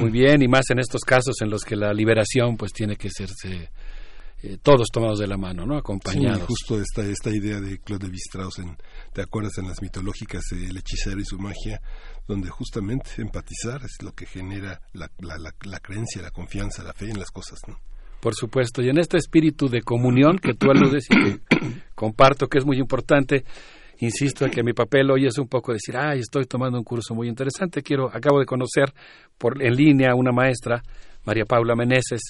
muy 0.00 0.10
bien 0.10 0.42
y 0.42 0.48
más 0.48 0.70
en 0.70 0.78
estos 0.78 1.02
casos 1.02 1.36
en 1.42 1.50
los 1.50 1.62
que 1.62 1.76
la 1.76 1.92
liberación 1.92 2.56
pues 2.56 2.72
tiene 2.72 2.96
que 2.96 3.10
serse 3.10 3.70
eh, 4.40 4.56
todos 4.62 4.86
tomados 4.92 5.18
de 5.18 5.26
la 5.26 5.36
mano, 5.36 5.66
¿no? 5.66 5.76
Acompañados. 5.76 6.38
Sí, 6.38 6.46
justo 6.46 6.80
esta, 6.80 7.02
esta 7.02 7.30
idea 7.30 7.60
de 7.60 7.80
Claude 7.80 8.06
Lévi-Strauss, 8.06 8.60
en, 8.60 8.76
¿te 9.12 9.20
acuerdas 9.20 9.58
en 9.58 9.66
las 9.66 9.82
mitológicas 9.82 10.44
El 10.52 10.76
hechicero 10.76 11.20
y 11.20 11.24
su 11.24 11.38
magia? 11.40 11.80
Donde 12.28 12.48
justamente 12.48 13.10
empatizar 13.18 13.82
es 13.82 14.00
lo 14.00 14.12
que 14.12 14.26
genera 14.26 14.80
la, 14.92 15.10
la, 15.18 15.38
la, 15.38 15.80
creencia, 15.80 16.22
la 16.22 16.30
confianza, 16.30 16.84
la 16.84 16.92
fe 16.92 17.10
en 17.10 17.18
las 17.18 17.32
cosas, 17.32 17.58
¿no? 17.66 17.80
Por 18.20 18.34
supuesto, 18.34 18.80
y 18.80 18.90
en 18.90 18.98
este 18.98 19.16
espíritu 19.16 19.68
de 19.68 19.82
comunión 19.82 20.38
que 20.38 20.54
tú 20.54 20.70
aludes 20.70 21.06
y 21.10 21.16
que 21.16 21.40
comparto 21.96 22.46
que 22.46 22.58
es 22.58 22.64
muy 22.64 22.78
importante, 22.78 23.44
insisto 24.00 24.44
en 24.44 24.50
que 24.50 24.62
mi 24.62 24.72
papel 24.72 25.10
hoy 25.10 25.26
es 25.26 25.38
un 25.38 25.48
poco 25.48 25.72
decir, 25.72 25.96
ay, 25.96 26.20
estoy 26.20 26.46
tomando 26.46 26.78
un 26.78 26.84
curso 26.84 27.14
muy 27.14 27.28
interesante, 27.28 27.82
quiero, 27.82 28.08
acabo 28.08 28.38
de 28.38 28.46
conocer 28.46 28.92
por, 29.36 29.62
en 29.62 29.74
línea 29.74 30.12
a 30.12 30.14
una 30.14 30.32
maestra, 30.32 30.82
María 31.24 31.44
Paula 31.44 31.74
Meneses, 31.74 32.20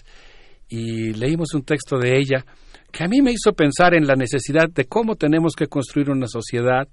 y 0.69 1.13
leímos 1.15 1.55
un 1.55 1.63
texto 1.63 1.99
de 1.99 2.17
ella 2.19 2.45
que 2.91 3.05
a 3.05 3.09
mí 3.09 3.21
me 3.21 3.33
hizo 3.33 3.53
pensar 3.53 3.95
en 3.95 4.07
la 4.07 4.15
necesidad 4.15 4.69
de 4.69 4.87
cómo 4.87 5.17
tenemos 5.17 5.55
que 5.55 5.67
construir 5.67 6.11
una 6.11 6.27
sociedad 6.27 6.89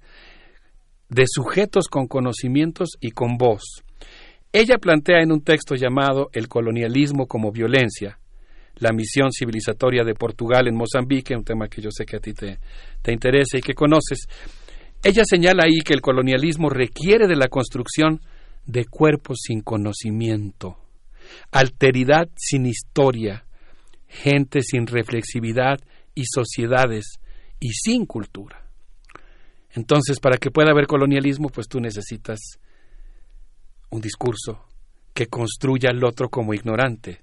de 1.08 1.24
sujetos 1.26 1.88
con 1.88 2.06
conocimientos 2.06 2.90
y 3.00 3.10
con 3.10 3.36
voz. 3.36 3.82
Ella 4.52 4.78
plantea 4.78 5.22
en 5.22 5.32
un 5.32 5.42
texto 5.42 5.74
llamado 5.74 6.28
El 6.32 6.48
colonialismo 6.48 7.26
como 7.26 7.52
violencia, 7.52 8.18
la 8.76 8.92
misión 8.92 9.30
civilizatoria 9.32 10.04
de 10.04 10.14
Portugal 10.14 10.68
en 10.68 10.76
Mozambique, 10.76 11.34
un 11.34 11.44
tema 11.44 11.68
que 11.68 11.80
yo 11.80 11.90
sé 11.90 12.04
que 12.04 12.16
a 12.16 12.20
ti 12.20 12.32
te, 12.32 12.58
te 13.02 13.12
interesa 13.12 13.58
y 13.58 13.60
que 13.60 13.74
conoces. 13.74 14.26
Ella 15.06 15.22
señala 15.24 15.66
ahí 15.66 15.82
que 15.84 15.94
el 15.94 16.00
colonialismo 16.00 16.68
requiere 16.68 17.28
de 17.28 17.36
la 17.36 17.46
construcción 17.46 18.20
de 18.64 18.86
cuerpos 18.86 19.38
sin 19.40 19.60
conocimiento, 19.60 20.78
alteridad 21.52 22.28
sin 22.34 22.66
historia, 22.66 23.46
gente 24.08 24.62
sin 24.62 24.88
reflexividad 24.88 25.78
y 26.12 26.24
sociedades 26.24 27.20
y 27.60 27.68
sin 27.68 28.04
cultura. 28.04 28.68
Entonces, 29.76 30.18
para 30.18 30.38
que 30.38 30.50
pueda 30.50 30.72
haber 30.72 30.88
colonialismo, 30.88 31.50
pues 31.50 31.68
tú 31.68 31.78
necesitas 31.78 32.40
un 33.90 34.00
discurso 34.00 34.66
que 35.14 35.28
construya 35.28 35.90
al 35.90 36.02
otro 36.02 36.30
como 36.30 36.52
ignorante, 36.52 37.20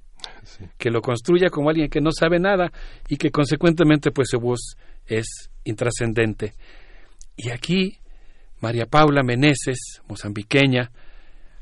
que 0.78 0.90
lo 0.90 1.02
construya 1.02 1.50
como 1.50 1.70
alguien 1.70 1.90
que 1.90 2.00
no 2.00 2.14
sabe 2.14 2.40
nada 2.40 2.72
y 3.10 3.18
que 3.18 3.30
consecuentemente 3.30 4.12
pues 4.12 4.30
su 4.30 4.40
voz 4.40 4.78
es 5.06 5.50
intrascendente. 5.66 6.54
Y 7.36 7.50
aquí 7.50 7.98
María 8.62 8.86
Paula 8.86 9.24
Meneses, 9.24 10.02
mozambiqueña, 10.08 10.92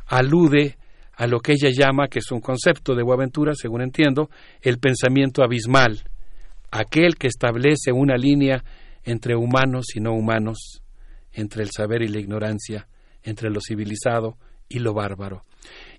alude 0.08 0.78
a 1.16 1.28
lo 1.28 1.40
que 1.40 1.54
ella 1.54 1.70
llama, 1.72 2.08
que 2.08 2.20
es 2.20 2.32
un 2.32 2.42
concepto 2.42 2.96
de 2.96 3.04
Boaventura, 3.04 3.54
según 3.56 3.82
entiendo, 3.82 4.30
el 4.62 4.80
pensamiento 4.80 5.44
abismal, 5.44 6.04
aquel 6.72 7.16
que 7.16 7.28
establece 7.28 7.92
una 7.92 8.18
línea 8.18 8.64
entre 9.04 9.36
humanos 9.36 9.96
y 9.96 10.00
no 10.00 10.14
humanos, 10.14 10.84
entre 11.34 11.64
el 11.64 11.72
saber 11.72 12.02
y 12.04 12.08
la 12.08 12.20
ignorancia, 12.20 12.88
entre 13.24 13.50
lo 13.50 13.62
civilizado 13.62 14.38
y 14.68 14.80
lo 14.80 14.94
bárbaro. 14.94 15.46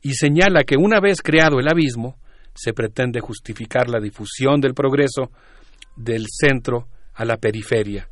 Y 0.03 0.15
señala 0.15 0.65
que 0.65 0.77
una 0.77 1.01
vez 1.01 1.21
creado 1.21 1.59
el 1.59 1.69
abismo, 1.69 2.17
se 2.55 2.73
pretende 2.73 3.21
justificar 3.21 3.89
la 3.89 4.01
difusión 4.01 4.61
del 4.61 4.75
progreso 4.75 5.31
del 5.97 6.27
centro 6.29 6.89
a 7.15 7.25
la 7.25 7.39
periferia. 7.39 8.09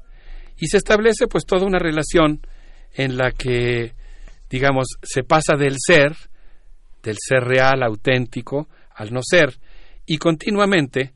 Y 0.61 0.66
se 0.66 0.77
establece 0.77 1.27
pues 1.27 1.45
toda 1.47 1.66
una 1.66 1.78
relación 1.78 2.41
en 2.95 3.16
la 3.16 3.32
que, 3.32 3.95
digamos, 4.49 4.87
se 5.03 5.23
pasa 5.23 5.57
del 5.57 5.77
ser, 5.78 6.15
del 7.03 7.16
ser 7.19 7.45
real, 7.45 7.82
auténtico, 7.82 8.69
al 8.95 9.12
no 9.12 9.20
ser, 9.23 9.59
y 10.07 10.19
continuamente 10.19 11.15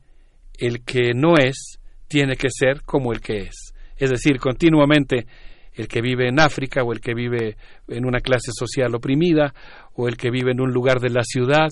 el 0.57 0.83
que 0.83 1.13
no 1.13 1.35
es 1.37 1.79
tiene 2.07 2.35
que 2.35 2.49
ser 2.49 2.81
como 2.81 3.11
el 3.11 3.21
que 3.21 3.43
es. 3.43 3.73
Es 3.97 4.09
decir, 4.09 4.39
continuamente 4.39 5.27
el 5.73 5.87
que 5.87 6.01
vive 6.01 6.29
en 6.29 6.39
África 6.39 6.83
o 6.83 6.93
el 6.93 7.01
que 7.01 7.13
vive 7.13 7.57
en 7.87 8.05
una 8.05 8.21
clase 8.21 8.51
social 8.57 8.95
oprimida 8.95 9.53
o 9.93 10.07
el 10.07 10.17
que 10.17 10.31
vive 10.31 10.51
en 10.51 10.61
un 10.61 10.71
lugar 10.71 10.99
de 10.99 11.09
la 11.09 11.23
ciudad 11.23 11.69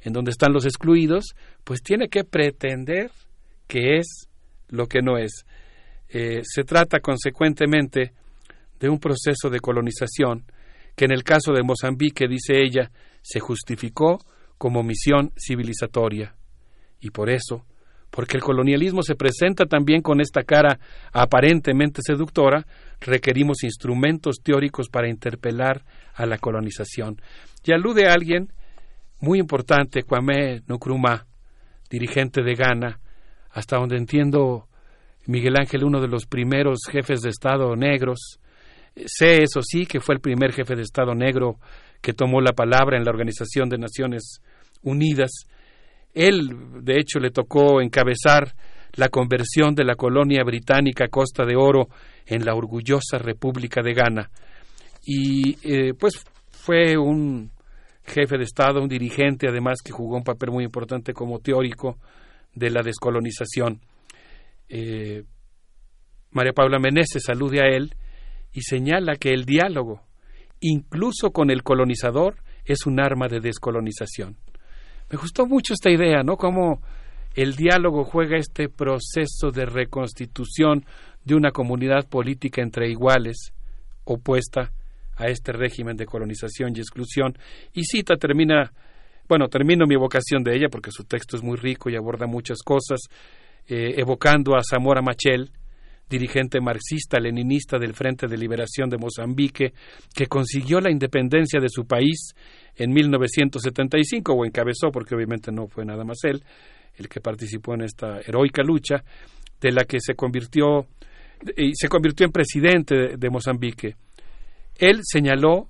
en 0.00 0.12
donde 0.12 0.32
están 0.32 0.52
los 0.52 0.66
excluidos, 0.66 1.34
pues 1.62 1.82
tiene 1.82 2.08
que 2.08 2.24
pretender 2.24 3.10
que 3.66 3.96
es 3.98 4.28
lo 4.68 4.86
que 4.86 5.00
no 5.00 5.16
es. 5.16 5.46
Eh, 6.08 6.42
se 6.44 6.64
trata 6.64 7.00
consecuentemente 7.00 8.12
de 8.78 8.88
un 8.88 8.98
proceso 8.98 9.50
de 9.50 9.60
colonización 9.60 10.44
que 10.94 11.06
en 11.06 11.12
el 11.12 11.24
caso 11.24 11.52
de 11.52 11.62
Mozambique, 11.62 12.28
dice 12.28 12.62
ella, 12.62 12.90
se 13.22 13.40
justificó 13.40 14.18
como 14.58 14.82
misión 14.82 15.32
civilizatoria. 15.36 16.36
Y 17.00 17.10
por 17.10 17.30
eso, 17.30 17.64
porque 18.10 18.36
el 18.36 18.42
colonialismo 18.42 19.02
se 19.02 19.16
presenta 19.16 19.66
también 19.66 20.00
con 20.02 20.20
esta 20.20 20.44
cara 20.44 20.78
aparentemente 21.12 22.00
seductora, 22.02 22.64
requerimos 23.00 23.64
instrumentos 23.64 24.36
teóricos 24.42 24.88
para 24.88 25.08
interpelar 25.08 25.84
a 26.14 26.26
la 26.26 26.38
colonización. 26.38 27.20
Y 27.64 27.72
alude 27.72 28.06
a 28.06 28.12
alguien 28.12 28.52
muy 29.20 29.40
importante, 29.40 30.04
Kwame 30.04 30.62
Nkrumah, 30.68 31.26
dirigente 31.90 32.42
de 32.42 32.54
Ghana, 32.54 33.00
hasta 33.50 33.78
donde 33.78 33.96
entiendo 33.96 34.68
Miguel 35.26 35.56
Ángel, 35.58 35.84
uno 35.84 36.00
de 36.00 36.08
los 36.08 36.26
primeros 36.26 36.80
jefes 36.90 37.20
de 37.20 37.30
Estado 37.30 37.74
negros. 37.76 38.38
Sé, 39.06 39.42
eso 39.42 39.60
sí, 39.62 39.86
que 39.86 40.00
fue 40.00 40.14
el 40.14 40.20
primer 40.20 40.52
jefe 40.52 40.76
de 40.76 40.82
Estado 40.82 41.14
negro 41.14 41.58
que 42.00 42.12
tomó 42.12 42.40
la 42.40 42.52
palabra 42.52 42.96
en 42.96 43.04
la 43.04 43.10
Organización 43.10 43.68
de 43.68 43.78
Naciones 43.78 44.40
Unidas. 44.82 45.30
Él, 46.12 46.50
de 46.82 46.98
hecho, 46.98 47.18
le 47.18 47.30
tocó 47.30 47.80
encabezar 47.80 48.54
la 48.96 49.08
conversión 49.08 49.74
de 49.74 49.84
la 49.84 49.96
colonia 49.96 50.44
británica 50.44 51.08
Costa 51.08 51.44
de 51.44 51.56
Oro 51.56 51.88
en 52.26 52.44
la 52.44 52.54
orgullosa 52.54 53.18
República 53.18 53.82
de 53.82 53.94
Ghana. 53.94 54.30
Y 55.04 55.56
eh, 55.62 55.94
pues 55.98 56.24
fue 56.50 56.96
un 56.96 57.50
jefe 58.06 58.36
de 58.36 58.44
Estado, 58.44 58.80
un 58.80 58.88
dirigente 58.88 59.48
además 59.48 59.78
que 59.82 59.92
jugó 59.92 60.16
un 60.16 60.24
papel 60.24 60.50
muy 60.50 60.64
importante 60.64 61.12
como 61.12 61.40
teórico 61.40 61.96
de 62.54 62.70
la 62.70 62.82
descolonización. 62.82 63.80
Eh, 64.68 65.24
María 66.30 66.52
Paula 66.52 66.78
Meneses 66.78 67.28
alude 67.28 67.60
a 67.60 67.68
él 67.68 67.94
y 68.52 68.62
señala 68.62 69.16
que 69.16 69.30
el 69.30 69.44
diálogo, 69.44 70.02
incluso 70.60 71.30
con 71.30 71.50
el 71.50 71.62
colonizador, 71.62 72.36
es 72.64 72.86
un 72.86 73.00
arma 73.00 73.28
de 73.28 73.40
descolonización. 73.40 74.36
Me 75.10 75.18
gustó 75.18 75.46
mucho 75.46 75.74
esta 75.74 75.90
idea, 75.90 76.22
¿no? 76.22 76.36
Cómo 76.36 76.80
el 77.34 77.56
diálogo 77.56 78.04
juega 78.04 78.36
este 78.36 78.68
proceso 78.68 79.50
de 79.52 79.66
reconstitución 79.66 80.84
de 81.24 81.34
una 81.34 81.50
comunidad 81.50 82.08
política 82.08 82.62
entre 82.62 82.88
iguales, 82.88 83.52
opuesta 84.04 84.72
a 85.16 85.26
este 85.26 85.52
régimen 85.52 85.96
de 85.96 86.06
colonización 86.06 86.72
y 86.74 86.80
exclusión. 86.80 87.36
Y 87.72 87.84
cita, 87.84 88.16
termina, 88.16 88.72
bueno, 89.28 89.48
termino 89.48 89.86
mi 89.86 89.94
evocación 89.94 90.42
de 90.42 90.56
ella 90.56 90.68
porque 90.70 90.90
su 90.90 91.04
texto 91.04 91.36
es 91.36 91.42
muy 91.42 91.56
rico 91.56 91.90
y 91.90 91.96
aborda 91.96 92.26
muchas 92.26 92.58
cosas, 92.62 93.00
eh, 93.68 93.94
evocando 93.96 94.56
a 94.56 94.62
Zamora 94.62 95.02
Machel, 95.02 95.50
dirigente 96.08 96.60
marxista-leninista 96.60 97.78
del 97.78 97.94
Frente 97.94 98.26
de 98.26 98.36
Liberación 98.36 98.88
de 98.90 98.98
Mozambique, 98.98 99.72
que 100.14 100.26
consiguió 100.26 100.80
la 100.80 100.90
independencia 100.90 101.60
de 101.60 101.68
su 101.68 101.86
país 101.86 102.34
en 102.76 102.92
1975, 102.92 104.32
o 104.32 104.44
encabezó, 104.44 104.90
porque 104.92 105.14
obviamente 105.14 105.50
no 105.50 105.66
fue 105.66 105.84
nada 105.84 106.04
más 106.04 106.18
él, 106.24 106.42
el 106.96 107.08
que 107.08 107.20
participó 107.20 107.74
en 107.74 107.82
esta 107.82 108.20
heroica 108.20 108.62
lucha, 108.62 109.02
de 109.60 109.72
la 109.72 109.84
que 109.84 109.98
se 110.00 110.14
convirtió, 110.14 110.86
y 111.56 111.72
se 111.74 111.88
convirtió 111.88 112.26
en 112.26 112.32
presidente 112.32 113.16
de 113.16 113.30
Mozambique. 113.30 113.96
Él 114.76 115.00
señaló 115.02 115.68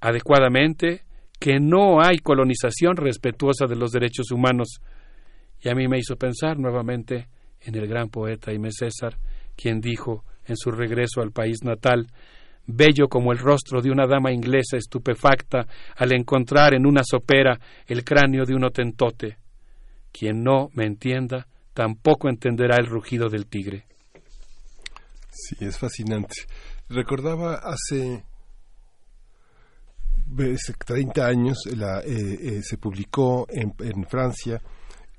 adecuadamente 0.00 1.02
que 1.38 1.60
no 1.60 2.00
hay 2.00 2.18
colonización 2.18 2.96
respetuosa 2.96 3.66
de 3.66 3.76
los 3.76 3.90
derechos 3.92 4.30
humanos. 4.30 4.80
Y 5.60 5.68
a 5.68 5.74
mí 5.74 5.88
me 5.88 5.98
hizo 5.98 6.16
pensar 6.16 6.58
nuevamente 6.58 7.28
en 7.60 7.74
el 7.74 7.86
gran 7.86 8.08
poeta 8.08 8.50
Aimé 8.50 8.70
César, 8.70 9.18
quien 9.56 9.80
dijo 9.80 10.24
en 10.46 10.56
su 10.56 10.70
regreso 10.70 11.20
al 11.20 11.32
país 11.32 11.58
natal, 11.62 12.06
bello 12.66 13.08
como 13.08 13.32
el 13.32 13.38
rostro 13.38 13.80
de 13.80 13.90
una 13.90 14.06
dama 14.06 14.32
inglesa 14.32 14.76
estupefacta 14.76 15.66
al 15.96 16.12
encontrar 16.12 16.74
en 16.74 16.86
una 16.86 17.02
sopera 17.04 17.58
el 17.86 18.04
cráneo 18.04 18.44
de 18.44 18.54
un 18.54 18.64
otentote. 18.64 19.38
Quien 20.12 20.42
no 20.42 20.68
me 20.74 20.84
entienda, 20.86 21.46
tampoco 21.74 22.28
entenderá 22.28 22.76
el 22.76 22.86
rugido 22.86 23.28
del 23.28 23.46
tigre. 23.46 23.86
Sí, 25.30 25.56
es 25.60 25.78
fascinante. 25.78 26.34
Recordaba 26.88 27.54
hace 27.56 28.24
30 30.86 31.26
años 31.26 31.58
la, 31.76 32.00
eh, 32.00 32.38
eh, 32.42 32.62
se 32.62 32.76
publicó 32.78 33.46
en, 33.50 33.74
en 33.80 34.04
Francia 34.06 34.60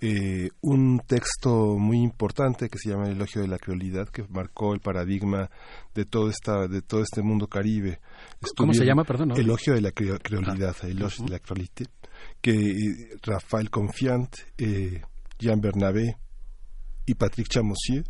eh, 0.01 0.49
un 0.61 1.01
texto 1.05 1.77
muy 1.77 1.99
importante 2.01 2.69
que 2.69 2.77
se 2.77 2.89
llama 2.89 3.07
el 3.07 3.13
elogio 3.13 3.41
de 3.41 3.47
la 3.47 3.57
creolidad 3.57 4.07
que 4.07 4.23
marcó 4.29 4.73
el 4.73 4.79
paradigma 4.79 5.49
de 5.93 6.05
todo 6.05 6.29
esta 6.29 6.67
de 6.67 6.81
todo 6.81 7.01
este 7.01 7.21
mundo 7.21 7.47
caribe. 7.47 7.99
Cómo 8.55 8.73
se 8.73 8.85
llama 8.85 9.03
perdón 9.03 9.31
elogio 9.31 9.73
de 9.73 9.81
la 9.81 9.91
creolidad 9.91 10.75
ah. 10.81 10.87
elogio 10.87 11.25
de 11.25 11.31
la 11.31 11.39
creolité 11.39 11.85
que 12.41 13.17
Rafael 13.23 13.69
Confiant 13.69 14.33
Jean 15.37 15.61
Bernabé 15.61 16.17
y 17.05 17.15
Patrick 17.15 17.47
Chamossier 17.47 18.03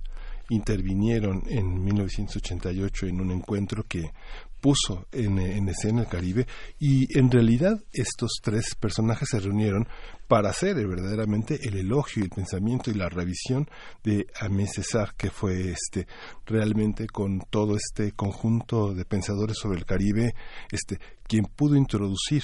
intervinieron 0.50 1.44
en 1.48 1.84
1988 1.84 3.06
en 3.08 3.22
un 3.22 3.32
encuentro 3.32 3.84
que 3.88 4.12
puso 4.60 5.08
en, 5.12 5.40
escena 5.70 6.02
el 6.02 6.08
Caribe 6.08 6.48
y 6.80 7.18
en 7.18 7.32
realidad 7.32 7.82
estos 7.92 8.40
tres 8.42 8.76
personajes 8.76 9.30
se 9.32 9.40
reunieron 9.40 9.88
para 10.28 10.50
hacer 10.50 10.76
verdaderamente 10.76 11.60
el 11.64 11.78
elogio 11.78 12.24
el 12.24 12.30
pensamiento 12.30 12.92
y 12.92 12.94
la 12.94 13.10
revisión 13.10 13.70
de 14.04 14.28
Amé 14.40 14.68
César 14.68 15.14
que 15.18 15.30
fue 15.30 15.72
este 15.72 16.08
realmente 16.46 17.08
con 17.08 17.40
todo 17.50 17.76
este 17.76 18.12
conjunto 18.12 18.94
de 18.94 19.06
pensadores 19.06 19.58
sobre 19.58 19.80
el 19.80 19.86
Caribe 19.86 20.36
este 20.72 21.00
quien 21.28 21.46
pudo 21.46 21.76
introducir 21.76 22.44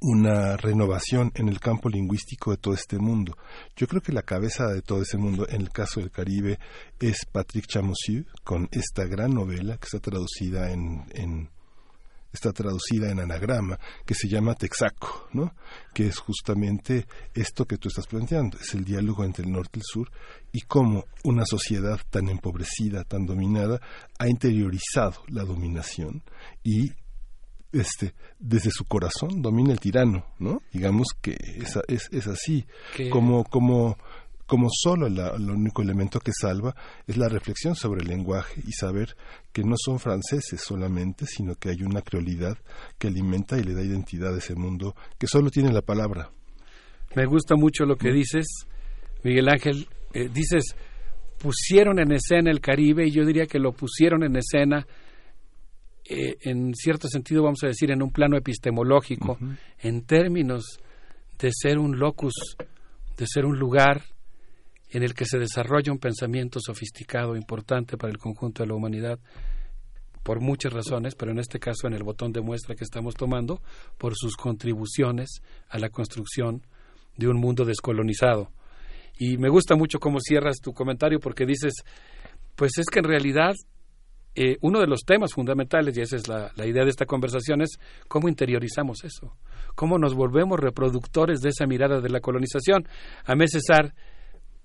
una 0.00 0.56
renovación 0.56 1.32
en 1.34 1.48
el 1.48 1.60
campo 1.60 1.88
lingüístico 1.88 2.50
de 2.50 2.56
todo 2.56 2.74
este 2.74 2.98
mundo. 2.98 3.36
Yo 3.76 3.86
creo 3.86 4.00
que 4.00 4.12
la 4.12 4.22
cabeza 4.22 4.66
de 4.68 4.82
todo 4.82 5.02
ese 5.02 5.18
mundo, 5.18 5.46
en 5.48 5.60
el 5.60 5.70
caso 5.70 6.00
del 6.00 6.10
Caribe, 6.10 6.58
es 7.00 7.26
Patrick 7.30 7.66
Chamossieu, 7.66 8.24
con 8.44 8.68
esta 8.70 9.04
gran 9.04 9.34
novela 9.34 9.76
que 9.76 9.86
está 9.86 9.98
traducida 9.98 10.70
en, 10.70 11.04
en, 11.14 11.50
está 12.32 12.52
traducida 12.52 13.10
en 13.10 13.20
anagrama, 13.20 13.78
que 14.04 14.14
se 14.14 14.28
llama 14.28 14.54
Texaco, 14.54 15.28
¿no? 15.32 15.54
que 15.94 16.06
es 16.06 16.18
justamente 16.18 17.06
esto 17.34 17.66
que 17.66 17.78
tú 17.78 17.88
estás 17.88 18.06
planteando, 18.06 18.58
es 18.58 18.74
el 18.74 18.84
diálogo 18.84 19.24
entre 19.24 19.44
el 19.44 19.52
norte 19.52 19.78
y 19.78 19.80
el 19.80 19.84
sur 19.84 20.10
y 20.52 20.60
cómo 20.62 21.04
una 21.24 21.44
sociedad 21.44 21.98
tan 22.10 22.28
empobrecida, 22.28 23.04
tan 23.04 23.26
dominada, 23.26 23.80
ha 24.18 24.28
interiorizado 24.28 25.22
la 25.28 25.44
dominación 25.44 26.22
y 26.62 26.92
este 27.72 28.14
desde 28.38 28.70
su 28.70 28.84
corazón 28.84 29.42
domina 29.42 29.72
el 29.72 29.80
tirano, 29.80 30.26
¿no? 30.38 30.62
Digamos 30.72 31.08
que 31.20 31.32
es, 31.32 31.78
es, 31.88 32.08
es 32.12 32.26
así, 32.26 32.66
como 33.10 33.44
como 33.44 33.96
como 34.48 34.68
solo 34.70 35.06
el 35.08 35.50
único 35.50 35.82
elemento 35.82 36.20
que 36.20 36.32
salva 36.32 36.74
es 37.06 37.18
la 37.18 37.28
reflexión 37.28 37.74
sobre 37.74 38.00
el 38.00 38.08
lenguaje 38.08 38.62
y 38.66 38.72
saber 38.72 39.14
que 39.52 39.62
no 39.62 39.74
son 39.76 39.98
franceses 39.98 40.62
solamente, 40.62 41.26
sino 41.26 41.54
que 41.54 41.68
hay 41.68 41.82
una 41.82 42.00
creolidad 42.00 42.56
que 42.96 43.08
alimenta 43.08 43.58
y 43.58 43.62
le 43.62 43.74
da 43.74 43.82
identidad 43.82 44.34
a 44.34 44.38
ese 44.38 44.54
mundo 44.54 44.96
que 45.18 45.26
solo 45.26 45.50
tiene 45.50 45.70
la 45.70 45.82
palabra. 45.82 46.30
Me 47.14 47.26
gusta 47.26 47.56
mucho 47.56 47.84
lo 47.84 47.96
que 47.96 48.10
dices, 48.10 48.46
Miguel 49.22 49.50
Ángel. 49.50 49.86
Eh, 50.14 50.30
dices, 50.32 50.74
pusieron 51.38 51.98
en 51.98 52.12
escena 52.12 52.50
el 52.50 52.60
Caribe 52.60 53.06
y 53.06 53.10
yo 53.10 53.26
diría 53.26 53.44
que 53.44 53.58
lo 53.58 53.72
pusieron 53.72 54.22
en 54.24 54.36
escena 54.36 54.86
eh, 56.08 56.38
en 56.42 56.74
cierto 56.74 57.08
sentido, 57.08 57.42
vamos 57.42 57.62
a 57.64 57.66
decir, 57.66 57.90
en 57.90 58.02
un 58.02 58.10
plano 58.10 58.36
epistemológico, 58.36 59.38
en 59.78 60.06
términos 60.06 60.80
de 61.38 61.50
ser 61.52 61.78
un 61.78 61.98
locus, 61.98 62.34
de 63.16 63.26
ser 63.26 63.44
un 63.44 63.58
lugar 63.58 64.02
en 64.90 65.02
el 65.02 65.14
que 65.14 65.26
se 65.26 65.38
desarrolla 65.38 65.92
un 65.92 65.98
pensamiento 65.98 66.60
sofisticado 66.60 67.36
importante 67.36 67.98
para 67.98 68.10
el 68.10 68.18
conjunto 68.18 68.62
de 68.62 68.68
la 68.68 68.74
humanidad 68.74 69.18
por 70.22 70.40
muchas 70.40 70.72
razones, 70.72 71.14
pero 71.14 71.32
en 71.32 71.38
este 71.38 71.58
caso 71.58 71.86
en 71.86 71.94
el 71.94 72.02
botón 72.02 72.32
de 72.32 72.40
muestra 72.40 72.74
que 72.74 72.84
estamos 72.84 73.14
tomando, 73.14 73.60
por 73.96 74.14
sus 74.16 74.36
contribuciones 74.36 75.40
a 75.68 75.78
la 75.78 75.90
construcción 75.90 76.62
de 77.16 77.28
un 77.28 77.38
mundo 77.38 77.64
descolonizado. 77.64 78.50
Y 79.18 79.36
me 79.36 79.48
gusta 79.48 79.74
mucho 79.74 79.98
cómo 79.98 80.20
cierras 80.20 80.60
tu 80.60 80.72
comentario 80.72 81.18
porque 81.18 81.44
dices, 81.44 81.74
pues 82.56 82.72
es 82.78 82.86
que 82.86 83.00
en 83.00 83.06
realidad 83.06 83.54
eh, 84.40 84.56
uno 84.60 84.78
de 84.78 84.86
los 84.86 85.00
temas 85.00 85.34
fundamentales, 85.34 85.96
y 85.96 86.00
esa 86.00 86.14
es 86.14 86.28
la, 86.28 86.52
la, 86.54 86.64
idea 86.64 86.84
de 86.84 86.90
esta 86.90 87.06
conversación, 87.06 87.60
es 87.60 87.80
cómo 88.06 88.28
interiorizamos 88.28 89.02
eso, 89.02 89.34
cómo 89.74 89.98
nos 89.98 90.14
volvemos 90.14 90.60
reproductores 90.60 91.40
de 91.40 91.48
esa 91.48 91.66
mirada 91.66 92.00
de 92.00 92.08
la 92.08 92.20
colonización. 92.20 92.86
A 93.24 93.34
mí 93.34 93.48
César 93.48 93.92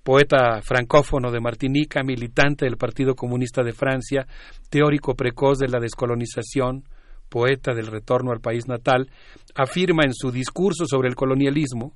poeta 0.03 0.61
francófono 0.61 1.32
de 1.32 1.40
Martinica, 1.40 2.03
militante 2.03 2.66
del 2.66 2.77
Partido 2.77 3.16
Comunista 3.16 3.64
de 3.64 3.72
Francia, 3.72 4.27
teórico 4.69 5.16
precoz 5.16 5.58
de 5.58 5.69
la 5.69 5.80
descolonización, 5.80 6.84
poeta 7.30 7.74
del 7.74 7.88
retorno 7.88 8.32
al 8.32 8.42
país 8.42 8.68
natal, 8.68 9.10
afirma 9.56 10.03
en 10.03 10.14
su 10.14 10.32
discurso 10.32 10.85
sobre 10.85 11.10
el 11.10 11.16
colonialismo 11.16 11.93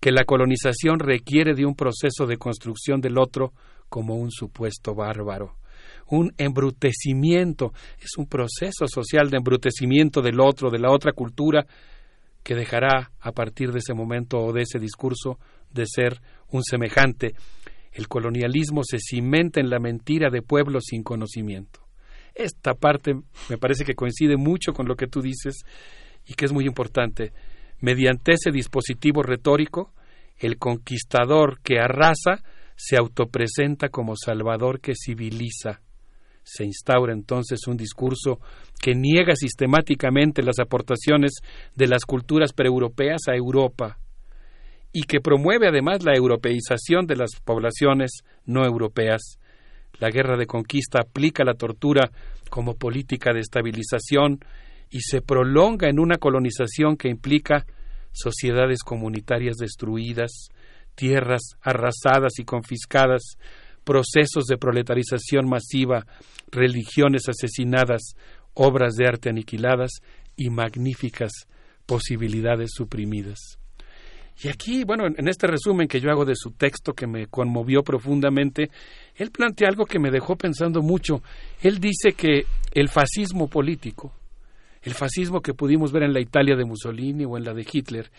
que 0.00 0.12
la 0.12 0.24
colonización 0.24 0.98
requiere 0.98 1.54
de 1.54 1.64
un 1.64 1.74
proceso 1.74 2.26
de 2.26 2.36
construcción 2.36 3.00
del 3.00 3.18
otro 3.18 3.52
como 3.88 4.16
un 4.16 4.30
supuesto 4.30 4.94
bárbaro. 4.94 5.54
Un 6.10 6.32
embrutecimiento, 6.38 7.72
es 7.98 8.16
un 8.18 8.26
proceso 8.26 8.86
social 8.86 9.30
de 9.30 9.38
embrutecimiento 9.38 10.20
del 10.22 10.40
otro, 10.40 10.70
de 10.70 10.78
la 10.78 10.90
otra 10.90 11.12
cultura, 11.12 11.66
que 12.42 12.54
dejará 12.54 13.12
a 13.20 13.32
partir 13.32 13.70
de 13.72 13.78
ese 13.78 13.94
momento 13.94 14.38
o 14.38 14.52
de 14.52 14.62
ese 14.62 14.78
discurso 14.78 15.38
de 15.72 15.84
ser 15.86 16.20
un 16.48 16.62
semejante. 16.62 17.34
El 17.92 18.08
colonialismo 18.08 18.82
se 18.84 18.98
cimenta 18.98 19.60
en 19.60 19.70
la 19.70 19.78
mentira 19.78 20.30
de 20.30 20.42
pueblos 20.42 20.84
sin 20.88 21.02
conocimiento. 21.02 21.80
Esta 22.34 22.74
parte 22.74 23.14
me 23.48 23.58
parece 23.58 23.84
que 23.84 23.94
coincide 23.94 24.36
mucho 24.36 24.72
con 24.72 24.86
lo 24.86 24.96
que 24.96 25.06
tú 25.06 25.20
dices 25.20 25.64
y 26.26 26.34
que 26.34 26.44
es 26.44 26.52
muy 26.52 26.66
importante. 26.66 27.32
Mediante 27.80 28.32
ese 28.32 28.50
dispositivo 28.50 29.22
retórico, 29.22 29.92
el 30.38 30.58
conquistador 30.58 31.60
que 31.60 31.78
arrasa 31.78 32.42
se 32.76 32.96
autopresenta 32.96 33.88
como 33.88 34.14
salvador 34.16 34.80
que 34.80 34.94
civiliza. 34.94 35.82
Se 36.52 36.64
instaura 36.64 37.12
entonces 37.12 37.60
un 37.68 37.76
discurso 37.76 38.40
que 38.82 38.92
niega 38.92 39.36
sistemáticamente 39.36 40.42
las 40.42 40.58
aportaciones 40.58 41.34
de 41.76 41.86
las 41.86 42.04
culturas 42.04 42.52
preeuropeas 42.52 43.28
a 43.28 43.36
Europa 43.36 44.00
y 44.92 45.04
que 45.04 45.20
promueve 45.20 45.68
además 45.68 46.02
la 46.02 46.16
europeización 46.16 47.06
de 47.06 47.14
las 47.14 47.30
poblaciones 47.44 48.24
no 48.46 48.64
europeas. 48.64 49.38
La 50.00 50.10
guerra 50.10 50.36
de 50.36 50.46
conquista 50.46 51.02
aplica 51.02 51.44
la 51.44 51.54
tortura 51.54 52.10
como 52.50 52.74
política 52.74 53.32
de 53.32 53.42
estabilización 53.42 54.40
y 54.90 55.02
se 55.02 55.22
prolonga 55.22 55.88
en 55.88 56.00
una 56.00 56.16
colonización 56.16 56.96
que 56.96 57.10
implica 57.10 57.64
sociedades 58.10 58.80
comunitarias 58.82 59.56
destruidas, 59.56 60.48
tierras 60.96 61.42
arrasadas 61.60 62.40
y 62.40 62.44
confiscadas, 62.44 63.38
procesos 63.84 64.44
de 64.46 64.58
proletarización 64.58 65.48
masiva, 65.48 66.06
religiones 66.50 67.28
asesinadas, 67.28 68.14
obras 68.54 68.94
de 68.94 69.06
arte 69.06 69.28
aniquiladas 69.30 69.90
y 70.36 70.50
magníficas 70.50 71.30
posibilidades 71.86 72.70
suprimidas. 72.72 73.58
Y 74.42 74.48
aquí, 74.48 74.84
bueno, 74.84 75.06
en 75.06 75.28
este 75.28 75.46
resumen 75.46 75.86
que 75.86 76.00
yo 76.00 76.10
hago 76.10 76.24
de 76.24 76.34
su 76.34 76.52
texto 76.52 76.94
que 76.94 77.06
me 77.06 77.26
conmovió 77.26 77.82
profundamente, 77.82 78.70
él 79.16 79.30
plantea 79.30 79.68
algo 79.68 79.84
que 79.84 79.98
me 79.98 80.10
dejó 80.10 80.36
pensando 80.36 80.80
mucho. 80.80 81.22
Él 81.60 81.78
dice 81.78 82.12
que 82.12 82.46
el 82.72 82.88
fascismo 82.88 83.48
político, 83.48 84.14
el 84.82 84.94
fascismo 84.94 85.42
que 85.42 85.52
pudimos 85.52 85.92
ver 85.92 86.04
en 86.04 86.14
la 86.14 86.20
Italia 86.20 86.56
de 86.56 86.64
Mussolini 86.64 87.26
o 87.26 87.36
en 87.36 87.44
la 87.44 87.52
de 87.52 87.66
Hitler, 87.70 88.10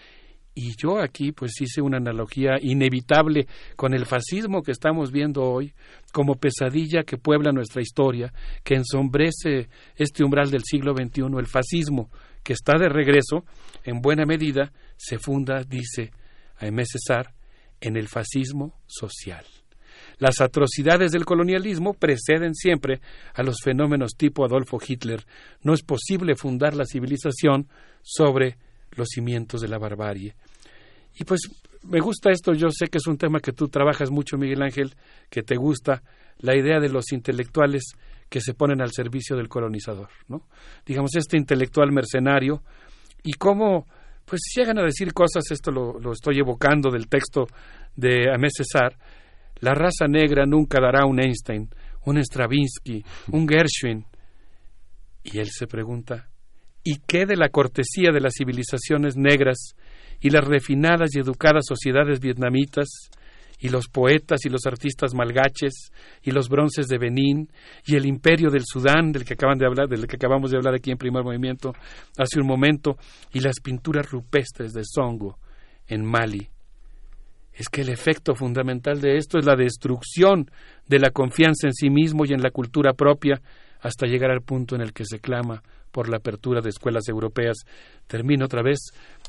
y 0.54 0.76
yo 0.76 1.00
aquí 1.02 1.32
pues 1.32 1.54
hice 1.62 1.82
una 1.82 1.98
analogía 1.98 2.58
inevitable 2.62 3.48
con 3.76 3.94
el 3.94 4.06
fascismo 4.06 4.62
que 4.62 4.72
estamos 4.72 5.12
viendo 5.12 5.44
hoy 5.44 5.74
como 6.12 6.36
pesadilla 6.36 7.04
que 7.04 7.18
puebla 7.18 7.52
nuestra 7.52 7.82
historia, 7.82 8.34
que 8.64 8.76
ensombrece 8.76 9.70
este 9.96 10.24
umbral 10.24 10.52
del 10.52 10.64
siglo 10.64 10.94
XXI, 10.94 11.24
el 11.38 11.48
fascismo 11.48 12.10
que 12.44 12.54
está 12.54 12.78
de 12.78 12.90
regreso, 12.90 13.46
en 13.84 14.02
buena 14.02 14.26
medida, 14.26 14.72
se 14.98 15.20
funda, 15.20 15.64
dice 15.64 16.12
Aimé 16.58 16.84
César, 16.86 17.34
en 17.80 17.98
el 17.98 18.08
fascismo 18.08 18.76
social. 18.88 19.46
Las 20.18 20.40
atrocidades 20.40 21.12
del 21.12 21.26
colonialismo 21.26 21.94
preceden 21.94 22.54
siempre 22.54 23.02
a 23.34 23.44
los 23.44 23.58
fenómenos 23.64 24.12
tipo 24.18 24.46
Adolfo 24.46 24.80
Hitler. 24.86 25.26
No 25.64 25.74
es 25.74 25.82
posible 25.82 26.36
fundar 26.36 26.76
la 26.76 26.86
civilización 26.86 27.68
sobre 28.04 28.58
los 28.96 29.08
cimientos 29.10 29.62
de 29.62 29.68
la 29.68 29.78
barbarie. 29.78 30.36
Y 31.16 31.24
pues 31.24 31.42
me 31.84 32.00
gusta 32.00 32.32
esto, 32.32 32.54
yo 32.54 32.70
sé 32.70 32.88
que 32.88 32.98
es 32.98 33.08
un 33.08 33.18
tema 33.18 33.40
que 33.40 33.52
tú 33.52 33.68
trabajas 33.68 34.12
mucho, 34.12 34.38
Miguel 34.38 34.62
Ángel, 34.62 34.94
que 35.30 35.42
te 35.42 35.56
gusta, 35.56 36.04
la 36.40 36.56
idea 36.56 36.80
de 36.80 36.90
los 36.90 37.12
intelectuales 37.12 37.84
que 38.30 38.42
se 38.42 38.54
ponen 38.54 38.82
al 38.82 38.92
servicio 38.92 39.36
del 39.36 39.50
colonizador, 39.50 40.10
¿no? 40.28 40.48
Digamos, 40.86 41.16
este 41.16 41.38
intelectual 41.38 41.92
mercenario 41.92 42.64
y 43.24 43.34
cómo 43.34 43.88
pues 44.26 44.42
llegan 44.56 44.80
a 44.80 44.84
decir 44.84 45.14
cosas, 45.14 45.44
esto 45.52 45.72
lo, 45.72 46.14
estoy 46.14 46.40
evocando 46.40 46.90
del 46.90 47.08
texto 47.08 47.48
de 47.96 48.32
Amé 48.34 48.48
César, 48.50 48.98
la 49.60 49.74
raza 49.74 50.08
negra 50.08 50.46
nunca 50.46 50.80
dará 50.82 51.06
un 51.06 51.20
Einstein, 51.22 51.70
un 52.06 52.18
Stravinsky, 52.18 53.04
un 53.32 53.48
Gershwin. 53.48 54.06
Y 55.24 55.38
él 55.38 55.50
se 55.52 55.68
pregunta, 55.68 56.31
¿y 56.84 56.98
qué 57.08 57.26
de 57.26 57.38
la 57.38 57.50
cortesía 57.50 58.12
de 58.12 58.22
las 58.22 58.34
civilizaciones 58.38 59.16
negras 59.18 59.76
y 60.20 60.30
las 60.30 60.46
refinadas 60.46 61.16
y 61.16 61.20
educadas 61.20 61.66
sociedades 61.68 62.20
vietnamitas 62.20 63.10
y 63.62 63.70
los 63.70 63.88
poetas 63.88 64.44
y 64.46 64.50
los 64.50 64.66
artistas 64.66 65.14
malgaches 65.14 65.92
y 66.24 66.32
los 66.32 66.50
bronces 66.50 66.88
de 66.88 66.98
Benín 66.98 67.50
y 67.86 67.96
el 67.96 68.08
imperio 68.08 68.50
del 68.50 68.64
Sudán 68.66 69.12
del 69.12 69.24
que 69.24 69.36
acaban 69.36 69.60
de 69.60 69.68
hablar 69.68 69.88
del 69.88 70.08
que 70.08 70.16
acabamos 70.16 70.50
de 70.50 70.58
hablar 70.58 70.74
aquí 70.74 70.92
en 70.92 70.98
primer 70.98 71.24
movimiento 71.24 71.74
hace 72.18 72.40
un 72.40 72.48
momento 72.48 72.98
y 73.32 73.40
las 73.40 73.60
pinturas 73.60 74.10
rupestres 74.10 74.74
de 74.74 74.82
Songo 74.84 75.38
en 75.88 76.04
Mali. 76.04 76.50
Es 77.54 77.70
que 77.70 77.82
el 77.82 77.90
efecto 77.90 78.34
fundamental 78.34 79.00
de 79.00 79.18
esto 79.18 79.38
es 79.38 79.46
la 79.46 79.56
destrucción 79.56 80.50
de 80.88 81.00
la 81.00 81.12
confianza 81.12 81.68
en 81.68 81.74
sí 81.74 81.92
mismo 81.92 82.26
y 82.26 82.34
en 82.34 82.42
la 82.42 82.50
cultura 82.50 82.94
propia 82.94 83.40
hasta 83.82 84.08
llegar 84.08 84.32
al 84.32 84.42
punto 84.42 84.76
en 84.76 84.82
el 84.82 84.94
que 84.94 85.06
se 85.06 85.20
clama 85.20 85.62
por 85.92 86.10
la 86.10 86.18
apertura 86.18 86.62
de 86.62 86.70
escuelas 86.70 87.08
europeas. 87.08 87.58
Termino 88.08 88.46
otra 88.46 88.62
vez 88.62 88.80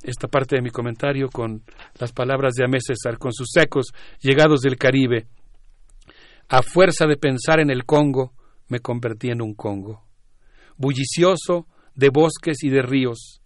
esta 0.03 0.29
parte 0.29 0.57
de 0.57 0.63
mi 0.63 0.71
comentario 0.71 1.29
con 1.29 1.63
las 1.99 2.13
palabras 2.13 2.55
de 2.55 2.65
Amé 2.65 2.79
César, 2.81 3.19
con 3.19 3.33
sus 3.33 3.57
ecos 3.57 3.93
llegados 4.21 4.61
del 4.61 4.77
Caribe. 4.77 5.27
A 6.49 6.63
fuerza 6.63 7.07
de 7.07 7.17
pensar 7.17 7.61
en 7.61 7.71
el 7.71 7.85
Congo, 7.85 8.33
me 8.69 8.81
convertí 8.81 9.31
en 9.31 9.43
un 9.43 9.55
Congo, 9.55 10.05
bullicioso 10.77 11.67
de 11.95 12.09
bosques 12.09 12.63
y 12.63 12.71
de 12.71 12.83
ríos, 12.83 13.41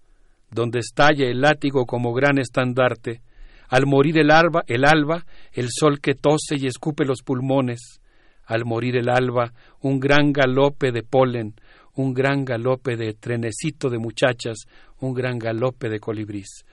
donde 0.51 0.79
estalla 0.79 1.27
el 1.27 1.41
látigo 1.41 1.87
como 1.87 2.13
gran 2.13 2.39
estandarte, 2.39 3.23
al 3.69 3.87
morir 3.87 4.19
el 4.19 4.31
alba, 4.31 4.63
el 4.67 4.85
alba, 4.85 5.27
el 5.53 5.69
sol 5.71 6.01
que 6.01 6.15
tose 6.15 6.57
y 6.57 6.67
escupe 6.67 7.05
los 7.05 7.23
pulmones, 7.23 8.01
al 8.45 8.65
morir 8.65 8.97
el 8.97 9.09
alba, 9.09 9.53
un 9.81 9.99
gran 9.99 10.33
galope 10.33 10.93
de 10.93 11.03
polen, 11.03 11.55
un 11.97 12.15
gran 12.15 12.45
galope 12.45 12.97
de 12.97 13.15
trenecito 13.15 13.91
de 13.91 13.99
muchachas, 13.99 14.67
un 15.01 15.13
gran 15.13 15.39
galope 15.39 15.89
de 15.89 15.99
colibrís. 15.99 16.65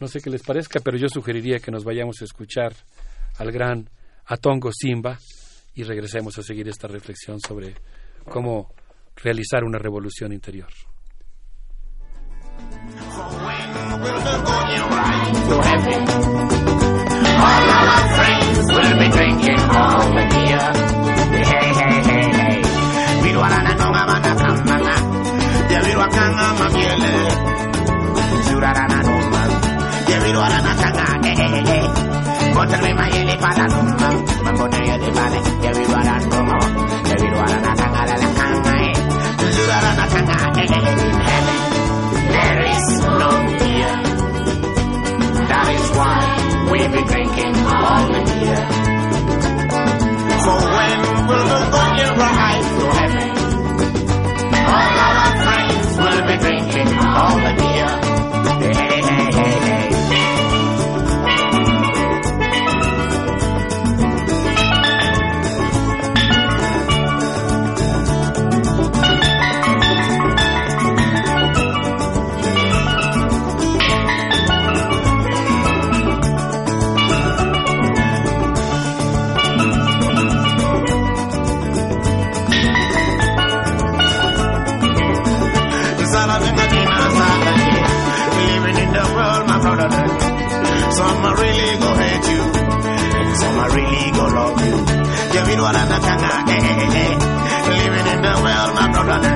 No 0.00 0.08
sé 0.08 0.20
qué 0.20 0.30
les 0.30 0.42
parezca, 0.42 0.80
pero 0.80 0.96
yo 0.96 1.08
sugeriría 1.08 1.58
que 1.58 1.70
nos 1.70 1.84
vayamos 1.84 2.20
a 2.20 2.24
escuchar 2.24 2.74
al 3.38 3.52
gran 3.52 3.88
Atongo 4.26 4.70
Simba 4.72 5.18
y 5.74 5.82
regresemos 5.82 6.38
a 6.38 6.42
seguir 6.42 6.68
esta 6.68 6.88
reflexión 6.88 7.40
sobre 7.40 7.74
cómo 8.24 8.72
realizar 9.16 9.64
una 9.64 9.78
revolución 9.78 10.32
interior. 10.32 10.68
Contra 32.58 32.78
mayele 32.94 33.36
para 33.38 33.68
no 33.68 33.82
man. 33.84 34.16
Mambo 34.44 34.68
de 34.68 34.78
yele 34.88 35.10
vale. 35.12 35.38
Ya 35.62 35.70
virualana 35.76 36.26
no 36.26 36.42
man. 36.42 36.60
Ya 37.08 37.16
virualana 37.22 37.72
kanga 37.78 38.02
la 38.08 38.16
la 38.22 38.28
kanga. 38.38 38.72
Hey. 38.78 38.92
Jurarana 39.56 40.04
kanga. 40.12 40.36
Hey, 40.58 40.66
hey, 40.66 40.80
hey. 40.86 41.06
In 41.06 41.20
heaven 41.28 41.58
there 42.34 42.62
is 42.74 42.86
no 43.20 43.30
fear. 43.58 43.92
That 45.50 45.68
is 45.76 45.86
why 45.98 46.18
we 46.72 46.78
be 46.94 47.02
drinking 47.10 47.54
all 47.74 48.02
the 48.14 48.20
beer. 48.28 48.62
For 50.44 50.58
when 50.76 50.98
will 51.28 51.46
the 51.52 51.87
Some 91.08 91.24
are 91.24 91.36
really 91.36 91.78
go 91.80 91.90
hate 91.94 92.26
you, 92.34 92.42
and 93.18 93.36
some 93.40 93.58
are 93.64 93.70
really 93.74 94.10
go 94.12 94.24
love 94.28 94.60
you. 94.60 94.76
You 95.34 95.42
mean 95.48 95.60
what 95.64 95.74
I'm 95.74 95.90
eh, 95.90 95.96
eh, 95.96 97.00
eh. 97.02 97.14
Living 97.80 98.06
in 98.12 98.20
the 98.26 98.34
world, 98.44 98.70
my 98.76 98.86
brother. 98.92 99.34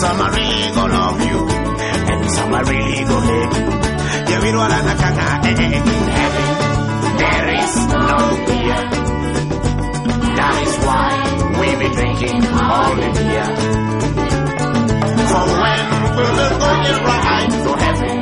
Some 0.00 0.20
are 0.24 0.32
really 0.32 0.74
go 0.74 0.84
love 0.86 1.20
you, 1.28 1.40
and 2.10 2.30
some 2.30 2.54
are 2.54 2.64
really 2.64 3.04
go 3.04 3.20
hate 3.20 3.54
you. 3.60 3.92
You 4.32 4.38
mean 4.44 4.56
what 4.56 4.70
I'm 4.72 4.88
eh, 4.88 4.96
eh, 4.96 5.60
eh. 5.60 5.76
In 5.76 6.08
heaven, 6.16 6.48
there 7.20 7.48
is 7.62 7.74
no 7.92 8.18
fear. 8.48 8.80
That 10.38 10.56
is 10.66 10.74
why 10.88 11.10
we 11.60 11.68
be 11.82 11.88
drinking 11.96 12.42
all 12.48 12.94
the 12.96 13.08
beer. 13.18 13.48
For 15.30 15.44
when 15.62 15.80
will 16.16 16.34
the 16.40 16.48
going 16.62 16.98
ride 17.04 17.52
to 17.64 17.72
heaven? 17.84 18.16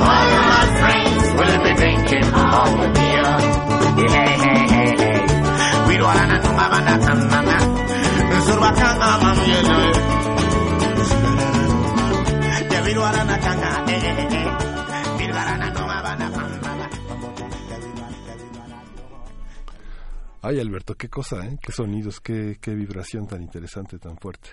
All 0.00 0.26
my 0.40 0.78
friends 0.80 1.09
will 1.40 1.62
be 1.64 1.72
drinking 1.80 2.26
all 2.34 2.70
the 2.82 2.88
beer. 2.96 3.30
Hey, 4.12 4.34
hey, 4.44 4.62
hey, 4.74 4.90
hey. 5.00 5.18
We 5.88 5.94
don't 5.96 6.06
wanna 6.06 6.36
know 6.42 6.52
about 6.52 6.82
that, 6.88 7.00
mama. 7.32 7.56
Zurba 8.46 8.70
kanga, 8.80 9.10
mama, 9.22 9.42
yellow. 9.52 9.82
Yeah, 12.70 12.82
we 12.84 12.90
don't 12.94 13.04
wanna 13.16 13.36
kanga, 13.46 13.70
eh, 13.88 14.10
eh, 14.10 14.38
eh. 14.38 14.48
We 15.18 15.24
don't 15.26 15.36
wanna 15.48 15.68
know 15.74 15.86
mama. 15.86 16.86
Ay, 20.42 20.58
Alberto, 20.58 20.94
qué 20.94 21.08
cosa, 21.08 21.46
¿eh? 21.46 21.58
Qué 21.62 21.72
sonidos, 21.72 22.20
qué, 22.20 22.56
qué 22.60 22.74
vibración 22.74 23.26
tan 23.26 23.42
interesante, 23.42 23.98
tan 23.98 24.16
fuerte. 24.16 24.48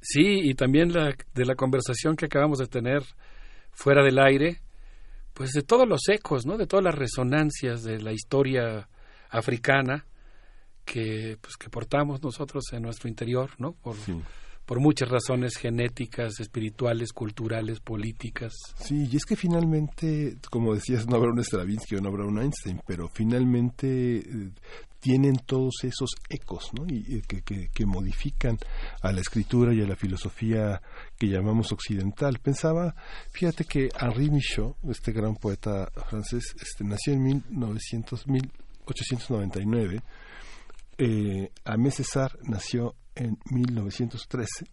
Sí, 0.00 0.40
y 0.50 0.54
también 0.54 0.92
la, 0.92 1.14
de 1.34 1.44
la 1.44 1.54
conversación 1.54 2.16
que 2.16 2.26
acabamos 2.26 2.58
de 2.58 2.66
tener 2.66 3.02
fuera 3.72 4.02
del 4.02 4.18
aire, 4.18 4.60
pues 5.40 5.52
de 5.52 5.62
todos 5.62 5.88
los 5.88 6.06
ecos, 6.10 6.44
¿no? 6.44 6.58
De 6.58 6.66
todas 6.66 6.84
las 6.84 6.94
resonancias 6.94 7.82
de 7.82 7.98
la 7.98 8.12
historia 8.12 8.86
africana 9.30 10.04
que, 10.84 11.38
pues, 11.40 11.56
que 11.56 11.70
portamos 11.70 12.22
nosotros 12.22 12.64
en 12.72 12.82
nuestro 12.82 13.08
interior, 13.08 13.48
¿no? 13.56 13.72
Por, 13.72 13.96
por 14.66 14.80
muchas 14.80 15.08
razones 15.08 15.56
genéticas, 15.56 16.40
espirituales, 16.40 17.14
culturales, 17.14 17.80
políticas. 17.80 18.52
Sí, 18.84 19.08
y 19.10 19.16
es 19.16 19.24
que 19.24 19.34
finalmente, 19.34 20.36
como 20.50 20.74
decías, 20.74 21.06
no 21.08 21.16
habrá 21.16 21.30
un 21.30 21.42
Stravinsky 21.42 21.96
o 21.96 22.02
no 22.02 22.10
habrá 22.10 22.26
un 22.26 22.38
Einstein, 22.38 22.82
pero 22.86 23.08
finalmente 23.08 24.18
eh, 24.18 24.50
tienen 25.00 25.36
todos 25.46 25.72
esos 25.84 26.10
ecos 26.28 26.70
¿no? 26.74 26.84
y, 26.86 26.98
y 27.16 27.22
que, 27.22 27.40
que, 27.40 27.70
que, 27.72 27.86
modifican 27.86 28.58
a 29.00 29.10
la 29.10 29.22
escritura 29.22 29.72
y 29.72 29.80
a 29.80 29.86
la 29.86 29.96
filosofía 29.96 30.82
que 31.20 31.28
llamamos 31.28 31.70
occidental. 31.70 32.38
Pensaba, 32.38 32.94
fíjate 33.30 33.66
que 33.66 33.90
Henri 34.00 34.30
Michaud, 34.30 34.74
este 34.88 35.12
gran 35.12 35.36
poeta 35.36 35.92
francés, 36.08 36.54
este, 36.58 36.82
nació 36.82 37.12
en 37.12 37.22
1900, 37.22 38.26
1899. 38.26 40.00
Eh, 40.96 41.50
Amé 41.64 41.90
César 41.90 42.38
nació 42.44 42.94
en 43.14 43.38
1913. 43.50 44.64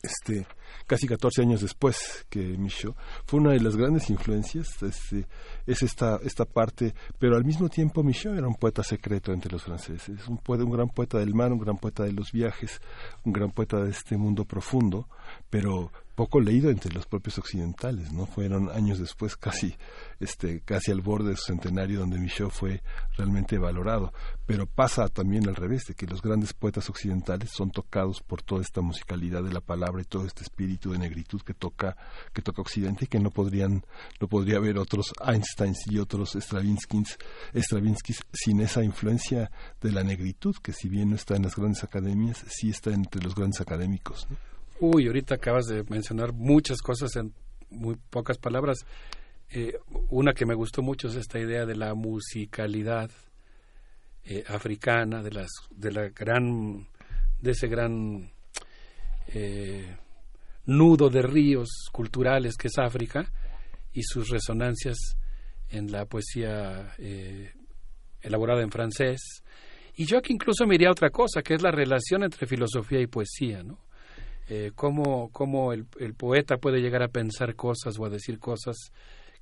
Este, 0.00 0.46
casi 0.86 1.06
14 1.06 1.42
años 1.42 1.60
después 1.60 2.26
que 2.28 2.40
Michaud, 2.40 2.94
fue 3.26 3.40
una 3.40 3.52
de 3.52 3.60
las 3.60 3.76
grandes 3.76 4.10
influencias, 4.10 4.82
este, 4.82 5.26
es 5.66 5.82
esta, 5.82 6.18
esta 6.22 6.44
parte, 6.44 6.94
pero 7.18 7.36
al 7.36 7.44
mismo 7.44 7.68
tiempo 7.68 8.02
Michaud 8.02 8.36
era 8.36 8.46
un 8.46 8.56
poeta 8.56 8.82
secreto 8.82 9.32
entre 9.32 9.52
los 9.52 9.62
franceses, 9.62 10.26
un, 10.28 10.38
poeta, 10.38 10.64
un 10.64 10.72
gran 10.72 10.88
poeta 10.88 11.18
del 11.18 11.34
mar, 11.34 11.52
un 11.52 11.58
gran 11.58 11.78
poeta 11.78 12.04
de 12.04 12.12
los 12.12 12.32
viajes, 12.32 12.80
un 13.24 13.32
gran 13.32 13.50
poeta 13.50 13.82
de 13.82 13.90
este 13.90 14.16
mundo 14.16 14.44
profundo, 14.44 15.08
pero 15.50 15.90
poco 16.14 16.40
leído 16.40 16.70
entre 16.70 16.92
los 16.92 17.06
propios 17.06 17.38
occidentales, 17.38 18.12
¿no? 18.12 18.26
Fueron 18.26 18.70
años 18.70 18.98
después, 18.98 19.36
casi, 19.36 19.74
este, 20.20 20.60
casi 20.60 20.90
al 20.90 21.00
borde 21.00 21.30
de 21.30 21.36
su 21.36 21.44
centenario, 21.46 22.00
donde 22.00 22.18
Michaud 22.18 22.50
fue 22.50 22.82
realmente 23.16 23.58
valorado. 23.58 24.12
Pero 24.46 24.66
pasa 24.66 25.08
también 25.08 25.48
al 25.48 25.56
revés, 25.56 25.84
de 25.88 25.94
que 25.94 26.06
los 26.06 26.22
grandes 26.22 26.52
poetas 26.52 26.88
occidentales 26.90 27.50
son 27.50 27.70
tocados 27.70 28.20
por 28.20 28.42
toda 28.42 28.62
esta 28.62 28.80
musicalidad 28.80 29.42
de 29.42 29.52
la 29.52 29.60
palabra 29.60 30.02
y 30.02 30.04
todo 30.04 30.26
este 30.26 30.42
espíritu 30.42 30.92
de 30.92 30.98
negritud 30.98 31.40
que 31.42 31.54
toca, 31.54 31.96
que 32.32 32.42
toca 32.42 32.62
Occidente 32.62 33.04
y 33.04 33.08
que 33.08 33.20
no 33.20 33.30
podrían, 33.30 33.84
no 34.20 34.28
podría 34.28 34.56
haber 34.56 34.78
otros 34.78 35.12
Einsteins 35.24 35.86
y 35.86 35.98
otros 35.98 36.32
Stravinskys, 36.32 37.18
Stravinskys 37.54 38.22
sin 38.32 38.60
esa 38.60 38.82
influencia 38.82 39.50
de 39.80 39.92
la 39.92 40.02
negritud, 40.02 40.54
que 40.62 40.72
si 40.72 40.88
bien 40.88 41.10
no 41.10 41.16
está 41.16 41.36
en 41.36 41.42
las 41.42 41.56
grandes 41.56 41.84
academias, 41.84 42.44
sí 42.48 42.70
está 42.70 42.90
entre 42.92 43.22
los 43.22 43.34
grandes 43.34 43.60
académicos. 43.60 44.26
Uy, 44.80 45.06
ahorita 45.06 45.36
acabas 45.36 45.66
de 45.66 45.84
mencionar 45.84 46.32
muchas 46.32 46.82
cosas 46.82 47.14
en 47.16 47.32
muy 47.70 47.96
pocas 48.10 48.38
palabras. 48.38 48.78
Eh, 49.50 49.78
una 50.10 50.32
que 50.32 50.46
me 50.46 50.54
gustó 50.54 50.82
mucho 50.82 51.08
es 51.08 51.16
esta 51.16 51.38
idea 51.38 51.64
de 51.64 51.76
la 51.76 51.94
musicalidad 51.94 53.10
eh, 54.24 54.44
africana, 54.48 55.22
de 55.22 55.30
las, 55.30 55.50
de 55.70 55.92
la 55.92 56.08
gran, 56.08 56.88
de 57.40 57.50
ese 57.50 57.68
gran 57.68 58.30
eh, 59.28 59.96
nudo 60.66 61.08
de 61.08 61.22
ríos 61.22 61.88
culturales 61.92 62.56
que 62.56 62.68
es 62.68 62.78
África 62.78 63.30
y 63.92 64.02
sus 64.02 64.28
resonancias 64.30 65.16
en 65.68 65.92
la 65.92 66.06
poesía 66.06 66.94
elaborada 68.20 68.62
en 68.62 68.70
francés. 68.70 69.42
Y 69.96 70.06
yo 70.06 70.18
aquí 70.18 70.32
incluso 70.32 70.66
me 70.66 70.74
iría 70.74 70.88
a 70.88 70.92
otra 70.92 71.10
cosa, 71.10 71.42
que 71.42 71.54
es 71.54 71.62
la 71.62 71.70
relación 71.70 72.24
entre 72.24 72.46
filosofía 72.46 73.00
y 73.00 73.06
poesía, 73.06 73.62
¿no? 73.62 73.84
eh, 74.48 74.72
cómo, 74.74 75.30
cómo 75.32 75.72
el, 75.72 75.86
poeta 76.16 76.58
puede 76.58 76.80
llegar 76.80 77.02
a 77.02 77.08
pensar 77.08 77.54
cosas 77.54 77.98
o 77.98 78.04
a 78.04 78.10
decir 78.10 78.38
cosas 78.38 78.92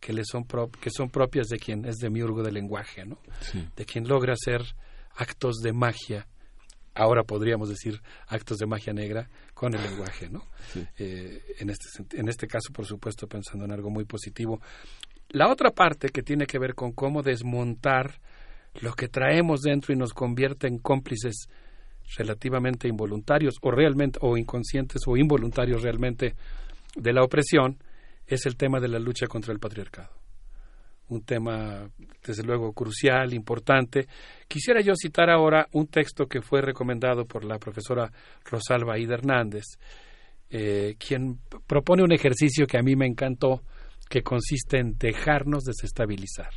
que 0.02 0.12
le 0.12 0.24
son 0.24 0.44
pro, 0.44 0.68
que 0.68 0.90
son 0.90 1.10
propias 1.10 1.46
de 1.46 1.58
quien 1.58 1.84
es 1.84 1.98
demiurgo 1.98 2.42
del 2.42 2.54
lenguaje, 2.54 3.06
¿no? 3.06 3.18
Sí. 3.40 3.64
De 3.76 3.86
quien 3.86 4.08
logra 4.08 4.32
hacer 4.32 4.60
actos 5.14 5.58
de 5.62 5.72
magia. 5.72 6.26
Ahora 6.92 7.22
podríamos 7.22 7.68
decir 7.68 8.02
actos 8.26 8.58
de 8.58 8.66
magia 8.66 8.92
negra 8.92 9.30
con 9.54 9.74
el 9.74 9.80
lenguaje, 9.80 10.28
¿no? 10.28 10.44
Sí. 10.72 10.84
Eh, 10.98 11.40
en, 11.60 11.70
este, 11.70 12.18
en 12.18 12.28
este 12.28 12.48
caso, 12.48 12.72
por 12.72 12.84
supuesto, 12.84 13.28
pensando 13.28 13.64
en 13.64 13.70
algo 13.70 13.90
muy 13.90 14.04
positivo. 14.04 14.60
La 15.28 15.48
otra 15.48 15.70
parte 15.70 16.08
que 16.08 16.24
tiene 16.24 16.46
que 16.46 16.58
ver 16.58 16.74
con 16.74 16.90
cómo 16.90 17.22
desmontar 17.22 18.20
lo 18.80 18.94
que 18.94 19.06
traemos 19.06 19.60
dentro 19.60 19.94
y 19.94 19.96
nos 19.96 20.12
convierte 20.12 20.66
en 20.66 20.78
cómplices 20.78 21.46
relativamente 22.16 22.88
involuntarios 22.88 23.54
o 23.62 23.70
realmente 23.70 24.18
o 24.20 24.36
inconscientes 24.36 25.02
o 25.06 25.16
involuntarios 25.16 25.82
realmente 25.82 26.34
de 26.96 27.12
la 27.12 27.22
opresión 27.22 27.78
es 28.26 28.46
el 28.46 28.56
tema 28.56 28.80
de 28.80 28.88
la 28.88 28.98
lucha 28.98 29.26
contra 29.26 29.52
el 29.52 29.58
patriarcado. 29.58 30.10
Un 31.08 31.22
tema, 31.24 31.90
desde 32.24 32.42
luego, 32.42 32.72
crucial, 32.72 33.34
importante. 33.34 34.06
Quisiera 34.48 34.80
yo 34.80 34.94
citar 34.94 35.28
ahora 35.28 35.66
un 35.72 35.88
texto 35.88 36.26
que 36.26 36.40
fue 36.40 36.62
recomendado 36.62 37.26
por 37.26 37.44
la 37.44 37.58
profesora 37.58 38.10
Rosalba 38.44 38.98
Ida 38.98 39.14
Hernández, 39.14 39.64
eh, 40.48 40.96
quien 40.98 41.38
propone 41.66 42.02
un 42.02 42.12
ejercicio 42.12 42.66
que 42.66 42.78
a 42.78 42.82
mí 42.82 42.96
me 42.96 43.06
encantó, 43.06 43.62
que 44.08 44.22
consiste 44.22 44.78
en 44.78 44.96
dejarnos 44.98 45.64
desestabilizar, 45.64 46.50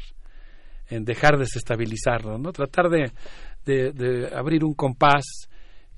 en 0.90 1.06
dejar 1.06 1.38
desestabilizarnos, 1.38 2.40
¿no? 2.40 2.52
Tratar 2.52 2.90
de, 2.90 3.12
de, 3.66 4.30
abrir 4.36 4.64
un 4.64 4.74
compás 4.74 5.48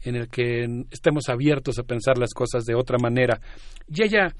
en 0.02 0.16
el 0.16 0.30
que 0.30 0.66
estemos 0.92 1.30
abiertos 1.30 1.80
a 1.80 1.84
pensar 1.84 2.18
las 2.18 2.34
cosas 2.34 2.64
de 2.66 2.76
otra 2.76 2.98
manera. 3.02 3.40
Y 3.88 4.04
ella 4.04 4.34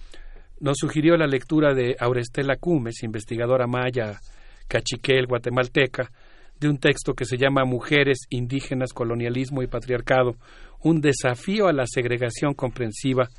nos 0.60 0.78
sugirió 0.78 1.18
la 1.18 1.28
lectura 1.28 1.74
de 1.74 1.96
Aurestela 2.00 2.58
Cumes, 2.58 3.04
investigadora 3.04 3.68
maya 3.68 4.20
cachiquel 4.68 5.28
guatemalteca, 5.28 6.12
de 6.60 6.70
un 6.70 6.78
texto 6.80 7.14
que 7.14 7.26
se 7.26 7.38
llama 7.38 7.66
Mujeres, 7.66 8.20
Indígenas, 8.30 8.94
Colonialismo 8.94 9.62
y 9.62 9.68
Patriarcado, 9.68 10.36
un 10.82 11.02
desafío 11.02 11.68
a 11.68 11.74
la 11.74 11.86
segregación 11.86 12.54
comprensiva 12.54 13.30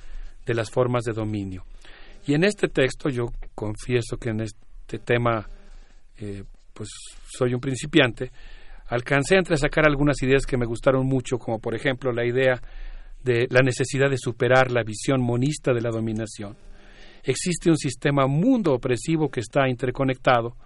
de 0.47 0.55
las 0.55 0.71
formas 0.71 1.05
de 1.05 1.13
dominio. 1.13 1.65
Y 2.27 2.35
en 2.35 2.45
este 2.45 2.69
texto 2.69 3.09
yo 3.09 3.27
confieso 3.55 4.17
que 4.17 4.31
en 4.31 4.41
este 4.41 4.99
tema 4.99 5.49
eh, 6.19 6.45
pues 6.79 6.89
soy 7.27 7.55
un 7.55 7.61
principiante, 7.61 8.31
alcancé 8.87 9.37
a 9.37 9.57
sacar 9.57 9.87
algunas 9.87 10.23
ideas 10.23 10.47
que 10.47 10.57
me 10.57 10.67
gustaron 10.67 11.07
mucho, 11.07 11.39
como 11.39 11.59
por 11.59 11.75
ejemplo 11.75 12.13
la 12.13 12.25
idea 12.25 12.61
de 13.25 13.49
la 13.51 13.61
necesidad 13.63 14.09
de 14.09 14.17
superar 14.17 14.71
la 14.71 14.85
visión 14.85 15.21
monista 15.21 15.73
de 15.73 15.81
la 15.81 15.91
dominación. 15.91 16.57
Existe 17.25 17.71
un 17.71 17.77
sistema 17.77 18.27
mundo 18.27 18.73
opresivo 18.73 19.29
que 19.29 19.41
está 19.41 19.69
interconectado 19.69 20.57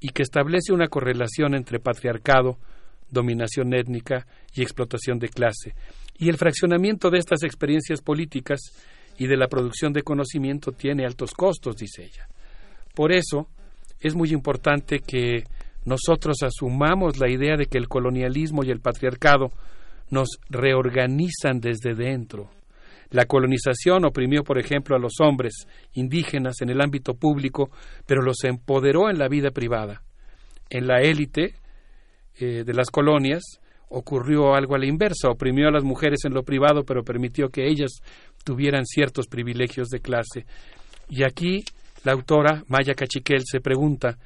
y 0.00 0.10
que 0.10 0.22
establece 0.22 0.72
una 0.72 0.88
correlación 0.88 1.54
entre 1.54 1.80
patriarcado, 1.80 2.58
dominación 3.10 3.74
étnica 3.74 4.26
y 4.54 4.62
explotación 4.62 5.18
de 5.18 5.28
clase. 5.28 5.74
Y 6.18 6.28
el 6.28 6.36
fraccionamiento 6.36 7.10
de 7.10 7.18
estas 7.18 7.42
experiencias 7.42 8.00
políticas 8.00 8.60
y 9.18 9.26
de 9.26 9.36
la 9.36 9.48
producción 9.48 9.92
de 9.92 10.02
conocimiento 10.02 10.72
tiene 10.72 11.04
altos 11.04 11.32
costos, 11.32 11.76
dice 11.76 12.04
ella. 12.04 12.28
Por 12.94 13.12
eso 13.12 13.48
es 14.00 14.14
muy 14.14 14.30
importante 14.30 15.00
que 15.00 15.44
nosotros 15.84 16.38
asumamos 16.42 17.18
la 17.18 17.30
idea 17.30 17.56
de 17.56 17.66
que 17.66 17.78
el 17.78 17.88
colonialismo 17.88 18.64
y 18.64 18.70
el 18.70 18.80
patriarcado 18.80 19.52
nos 20.10 20.38
reorganizan 20.48 21.60
desde 21.60 21.94
dentro. 21.94 22.50
La 23.10 23.26
colonización 23.26 24.04
oprimió, 24.04 24.42
por 24.42 24.58
ejemplo, 24.58 24.96
a 24.96 24.98
los 24.98 25.20
hombres 25.20 25.66
indígenas 25.92 26.60
en 26.60 26.70
el 26.70 26.80
ámbito 26.80 27.14
público, 27.14 27.70
pero 28.06 28.22
los 28.22 28.44
empoderó 28.44 29.10
en 29.10 29.18
la 29.18 29.28
vida 29.28 29.50
privada. 29.50 30.02
En 30.70 30.86
la 30.86 31.00
élite 31.00 31.54
eh, 32.38 32.64
de 32.64 32.74
las 32.74 32.90
colonias 32.90 33.60
ocurrió 33.88 34.54
algo 34.54 34.74
a 34.74 34.78
la 34.78 34.86
inversa, 34.86 35.30
oprimió 35.30 35.68
a 35.68 35.72
las 35.72 35.84
mujeres 35.84 36.24
en 36.24 36.34
lo 36.34 36.42
privado, 36.42 36.84
pero 36.84 37.04
permitió 37.04 37.48
que 37.48 37.68
ellas 37.68 38.00
tuvieran 38.44 38.84
ciertos 38.84 39.26
privilegios 39.28 39.88
de 39.88 40.00
clase. 40.00 40.44
Y 41.08 41.24
aquí 41.24 41.64
la 42.04 42.12
autora 42.12 42.64
Maya 42.68 42.94
Cachiquel 42.94 43.42
se 43.44 43.60
pregunta 43.60 44.18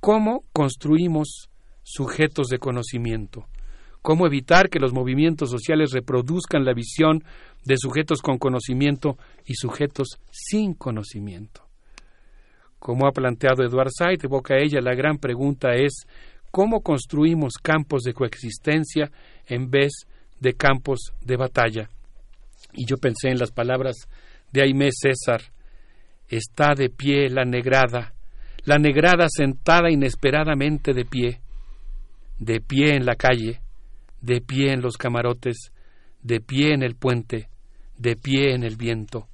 ¿Cómo 0.00 0.44
construimos 0.54 1.50
sujetos 1.82 2.46
de 2.48 2.58
conocimiento? 2.58 3.44
¿Cómo 4.00 4.26
evitar 4.26 4.70
que 4.70 4.78
los 4.78 4.94
movimientos 4.94 5.50
sociales 5.50 5.92
reproduzcan 5.92 6.64
la 6.64 6.72
visión 6.72 7.22
de 7.64 7.76
sujetos 7.76 8.22
con 8.22 8.38
conocimiento 8.38 9.18
y 9.44 9.54
sujetos 9.54 10.18
sin 10.30 10.74
conocimiento? 10.74 11.62
Como 12.78 13.06
ha 13.06 13.12
planteado 13.12 13.62
Edward 13.62 13.90
Said, 13.96 14.24
evoca 14.24 14.56
ella, 14.56 14.80
la 14.80 14.94
gran 14.94 15.18
pregunta 15.18 15.74
es 15.74 16.06
¿cómo 16.50 16.80
construimos 16.80 17.54
campos 17.62 18.02
de 18.02 18.14
coexistencia 18.14 19.10
en 19.46 19.70
vez 19.70 19.92
de 20.40 20.54
campos 20.54 21.12
de 21.20 21.36
batalla? 21.36 21.90
Y 22.72 22.86
yo 22.86 22.96
pensé 22.96 23.28
en 23.28 23.38
las 23.38 23.50
palabras 23.50 24.08
de 24.50 24.62
Aimé 24.62 24.90
César, 24.92 25.42
está 26.26 26.74
de 26.74 26.88
pie 26.88 27.28
la 27.28 27.44
negrada, 27.44 28.14
la 28.64 28.78
negrada 28.78 29.26
sentada 29.28 29.90
inesperadamente 29.90 30.94
de 30.94 31.04
pie, 31.04 31.40
de 32.38 32.60
pie 32.60 32.94
en 32.94 33.04
la 33.04 33.16
calle, 33.16 33.60
de 34.22 34.40
pie 34.40 34.72
en 34.72 34.80
los 34.80 34.96
camarotes, 34.96 35.72
de 36.22 36.40
pie 36.40 36.72
en 36.72 36.82
el 36.82 36.94
puente, 36.94 37.49
de 38.00 38.16
pie 38.16 38.54
en 38.54 38.64
el 38.64 38.76
viento. 38.76 39.28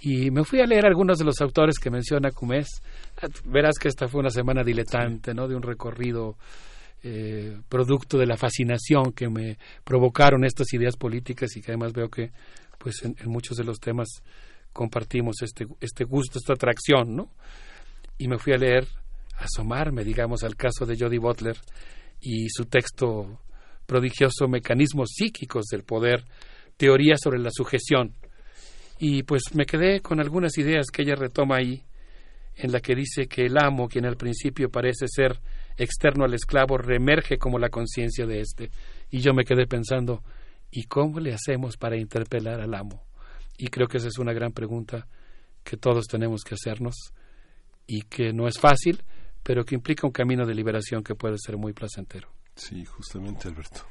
Y 0.00 0.30
me 0.30 0.44
fui 0.44 0.60
a 0.60 0.66
leer 0.66 0.86
algunos 0.86 1.18
de 1.18 1.24
los 1.24 1.40
autores 1.40 1.78
que 1.78 1.90
menciona 1.90 2.30
Cumés. 2.30 2.82
Verás 3.44 3.78
que 3.78 3.88
esta 3.88 4.08
fue 4.08 4.20
una 4.20 4.30
semana 4.30 4.62
diletante, 4.62 5.34
¿no? 5.34 5.46
De 5.46 5.54
un 5.54 5.62
recorrido 5.62 6.36
eh, 7.02 7.58
producto 7.68 8.16
de 8.16 8.26
la 8.26 8.36
fascinación 8.36 9.12
que 9.12 9.28
me 9.28 9.58
provocaron 9.84 10.44
estas 10.44 10.72
ideas 10.72 10.96
políticas 10.96 11.54
y 11.56 11.60
que 11.60 11.72
además 11.72 11.92
veo 11.92 12.08
que, 12.08 12.30
pues, 12.78 13.02
en, 13.02 13.14
en 13.18 13.28
muchos 13.28 13.58
de 13.58 13.64
los 13.64 13.78
temas 13.78 14.22
compartimos 14.72 15.42
este, 15.42 15.66
este 15.80 16.04
gusto, 16.04 16.38
esta 16.38 16.54
atracción, 16.54 17.14
¿no? 17.14 17.30
y 18.20 18.28
me 18.28 18.38
fui 18.38 18.52
a 18.52 18.58
leer, 18.58 18.86
a 19.38 19.44
asomarme, 19.44 20.04
digamos, 20.04 20.44
al 20.44 20.54
caso 20.54 20.84
de 20.84 20.94
Jody 20.96 21.16
Butler 21.16 21.56
y 22.20 22.50
su 22.50 22.66
texto 22.66 23.40
prodigioso 23.86 24.46
Mecanismos 24.46 25.08
psíquicos 25.16 25.64
del 25.70 25.84
poder, 25.84 26.22
teoría 26.80 27.16
sobre 27.22 27.38
la 27.38 27.50
sujeción. 27.52 28.14
Y 28.98 29.22
pues 29.24 29.42
me 29.54 29.66
quedé 29.66 30.00
con 30.00 30.18
algunas 30.18 30.56
ideas 30.56 30.86
que 30.90 31.02
ella 31.02 31.14
retoma 31.14 31.56
ahí, 31.56 31.84
en 32.56 32.72
la 32.72 32.80
que 32.80 32.94
dice 32.94 33.26
que 33.26 33.44
el 33.44 33.58
amo, 33.58 33.86
quien 33.86 34.06
al 34.06 34.16
principio 34.16 34.70
parece 34.70 35.04
ser 35.06 35.38
externo 35.76 36.24
al 36.24 36.32
esclavo, 36.32 36.78
reemerge 36.78 37.36
como 37.36 37.58
la 37.58 37.68
conciencia 37.68 38.24
de 38.24 38.40
éste. 38.40 38.70
Y 39.10 39.20
yo 39.20 39.34
me 39.34 39.44
quedé 39.44 39.66
pensando, 39.66 40.22
¿y 40.70 40.84
cómo 40.84 41.20
le 41.20 41.34
hacemos 41.34 41.76
para 41.76 41.98
interpelar 41.98 42.62
al 42.62 42.74
amo? 42.74 43.04
Y 43.58 43.68
creo 43.68 43.86
que 43.86 43.98
esa 43.98 44.08
es 44.08 44.18
una 44.18 44.32
gran 44.32 44.52
pregunta 44.52 45.06
que 45.62 45.76
todos 45.76 46.06
tenemos 46.06 46.44
que 46.44 46.54
hacernos 46.54 46.94
y 47.86 48.02
que 48.02 48.32
no 48.32 48.48
es 48.48 48.58
fácil, 48.58 49.02
pero 49.42 49.66
que 49.66 49.74
implica 49.74 50.06
un 50.06 50.14
camino 50.14 50.46
de 50.46 50.54
liberación 50.54 51.02
que 51.02 51.14
puede 51.14 51.36
ser 51.38 51.58
muy 51.58 51.74
placentero. 51.74 52.30
Sí, 52.54 52.86
justamente, 52.86 53.48
Alberto. 53.48 53.82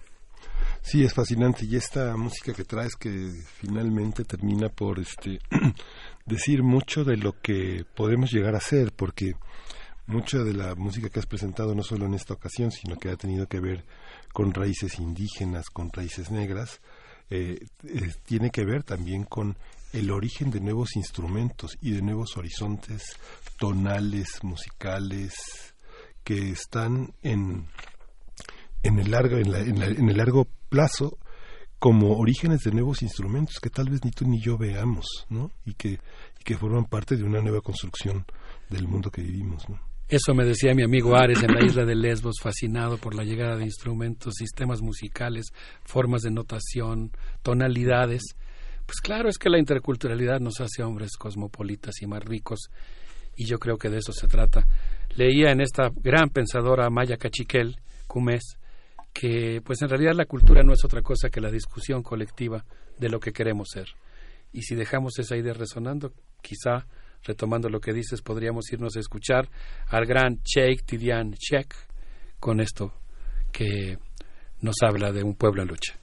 Sí, 0.81 1.03
es 1.03 1.13
fascinante. 1.13 1.65
Y 1.65 1.75
esta 1.75 2.15
música 2.15 2.53
que 2.53 2.63
traes 2.63 2.95
que 2.95 3.31
finalmente 3.59 4.23
termina 4.23 4.69
por 4.69 4.99
este 4.99 5.39
decir 6.25 6.63
mucho 6.63 7.03
de 7.03 7.17
lo 7.17 7.39
que 7.41 7.85
podemos 7.95 8.31
llegar 8.31 8.55
a 8.55 8.59
ser, 8.59 8.91
porque 8.91 9.33
mucha 10.07 10.39
de 10.39 10.53
la 10.53 10.75
música 10.75 11.09
que 11.09 11.19
has 11.19 11.25
presentado 11.25 11.75
no 11.75 11.83
solo 11.83 12.05
en 12.05 12.15
esta 12.15 12.33
ocasión, 12.33 12.71
sino 12.71 12.97
que 12.97 13.09
ha 13.09 13.15
tenido 13.15 13.47
que 13.47 13.59
ver 13.59 13.85
con 14.33 14.53
raíces 14.53 14.99
indígenas, 14.99 15.69
con 15.69 15.91
raíces 15.91 16.31
negras, 16.31 16.81
eh, 17.29 17.59
eh, 17.83 18.11
tiene 18.25 18.49
que 18.49 18.65
ver 18.65 18.83
también 18.83 19.23
con 19.23 19.55
el 19.93 20.09
origen 20.11 20.49
de 20.49 20.61
nuevos 20.61 20.95
instrumentos 20.95 21.77
y 21.81 21.91
de 21.91 22.01
nuevos 22.01 22.37
horizontes 22.37 23.17
tonales, 23.57 24.43
musicales, 24.43 25.35
que 26.23 26.51
están 26.51 27.13
en, 27.23 27.67
en, 28.83 28.99
el, 28.99 29.11
largo, 29.11 29.37
en, 29.37 29.53
en, 29.53 30.09
el 30.09 30.17
largo 30.17 30.47
plazo 30.69 31.17
como 31.79 32.17
orígenes 32.17 32.61
de 32.61 32.71
nuevos 32.71 33.01
instrumentos 33.01 33.59
que 33.61 33.69
tal 33.69 33.89
vez 33.89 34.03
ni 34.03 34.11
tú 34.11 34.25
ni 34.25 34.41
yo 34.41 34.57
veamos, 34.57 35.05
¿no? 35.29 35.51
Y 35.65 35.73
que, 35.73 35.99
que 36.43 36.57
forman 36.57 36.85
parte 36.85 37.15
de 37.15 37.23
una 37.23 37.41
nueva 37.41 37.61
construcción 37.61 38.25
del 38.69 38.87
mundo 38.87 39.09
que 39.09 39.21
vivimos, 39.21 39.67
¿no? 39.69 39.79
Eso 40.09 40.33
me 40.33 40.43
decía 40.43 40.73
mi 40.73 40.83
amigo 40.83 41.15
Ares 41.15 41.43
en 41.43 41.53
la 41.53 41.63
isla 41.63 41.85
de 41.85 41.95
Lesbos, 41.95 42.37
fascinado 42.41 42.97
por 42.97 43.13
la 43.13 43.23
llegada 43.23 43.57
de 43.57 43.63
instrumentos, 43.63 44.33
sistemas 44.35 44.81
musicales, 44.81 45.51
formas 45.83 46.23
de 46.23 46.31
notación, 46.31 47.11
tonalidades. 47.43 48.23
Pues 48.87 49.01
claro, 49.01 49.29
es 49.29 49.37
que 49.37 49.51
la 49.51 49.59
interculturalidad 49.59 50.39
nos 50.39 50.61
hace 50.61 50.81
hombres 50.81 51.15
cosmopolitas 51.15 52.01
y 52.01 52.07
más 52.07 52.23
ricos 52.23 52.71
y 53.39 53.45
yo 53.45 53.57
creo 53.57 53.77
que 53.77 53.89
de 53.89 53.99
eso 53.99 54.11
se 54.11 54.27
trata. 54.27 54.67
Leía 55.15 55.51
en 55.51 55.61
esta 55.61 55.89
gran 55.95 56.29
pensadora 56.29 56.89
Maya 56.89 57.15
Cachiquel, 57.15 57.77
Cumés, 58.05 58.58
que 59.19 59.61
pues 59.61 59.81
en 59.81 59.89
realidad 59.89 60.13
la 60.15 60.23
cultura 60.23 60.63
no 60.63 60.71
es 60.71 60.85
otra 60.85 61.01
cosa 61.01 61.29
que 61.29 61.41
la 61.41 61.51
discusión 61.51 62.03
colectiva 62.03 62.63
de 62.97 63.09
lo 63.09 63.19
que 63.19 63.33
queremos 63.33 63.67
ser. 63.69 63.89
Y 64.53 64.61
si 64.61 64.75
dejamos 64.75 65.19
esa 65.19 65.35
idea 65.35 65.51
resonando, 65.51 66.13
quizá, 66.41 66.87
retomando 67.25 67.67
lo 67.67 67.81
que 67.81 67.91
dices, 67.91 68.21
podríamos 68.21 68.71
irnos 68.71 68.95
a 68.95 69.01
escuchar 69.01 69.49
al 69.87 70.05
gran 70.05 70.41
Cheikh 70.41 70.85
Tidiane 70.85 71.35
Cheikh 71.35 71.75
con 72.39 72.61
esto 72.61 72.93
que 73.51 73.97
nos 74.61 74.75
habla 74.81 75.11
de 75.11 75.21
un 75.21 75.35
pueblo 75.35 75.63
a 75.63 75.65
lucha. 75.65 75.99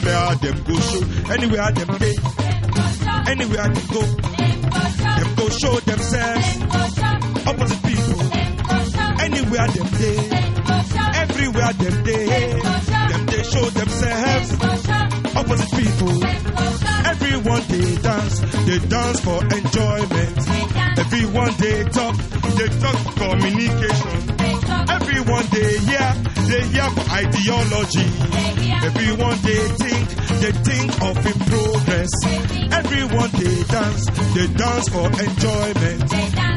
Clear. 0.00 0.34
Them 0.42 0.64
go 0.64 0.74
show 0.80 1.02
anywhere 1.32 1.72
them 1.72 1.98
day, 1.98 2.16
anywhere 3.28 3.68
them 3.68 3.86
go. 3.92 4.02
Them 4.02 5.34
go 5.36 5.48
show 5.48 5.74
themselves 5.80 6.48
opposite 7.46 7.82
people. 7.82 8.20
Anywhere 9.22 9.68
them 9.68 9.88
day, 10.02 10.18
everywhere 11.14 11.72
them 11.74 12.04
day. 12.04 12.26
Them 13.08 13.26
they 13.26 13.42
show 13.44 13.66
themselves 13.70 14.52
opposite 15.36 15.70
people. 15.78 16.24
Everyone 17.12 17.62
they 17.68 17.96
dance, 18.02 18.40
they 18.66 18.78
dance 18.88 19.20
for 19.20 19.40
enjoyment. 19.42 20.38
Everyone 20.98 21.52
they 21.58 21.84
talk, 21.84 22.16
they 22.56 22.68
talk 22.80 23.14
communication. 23.16 24.41
Everyone 24.92 25.46
they 25.52 25.78
hear, 25.88 26.08
they 26.48 26.62
hear 26.68 26.88
for 26.90 27.06
ideology. 27.10 28.08
Everyone 28.84 29.36
they 29.42 29.62
think, 29.80 30.06
they 30.40 30.52
think 30.68 30.88
of 31.00 31.16
in 31.24 31.38
progress. 31.48 32.10
Everyone 32.72 33.30
they 33.40 33.56
dance, 33.72 34.04
they 34.34 34.46
dance 34.52 34.88
for 34.90 35.06
enjoyment. 35.08 36.02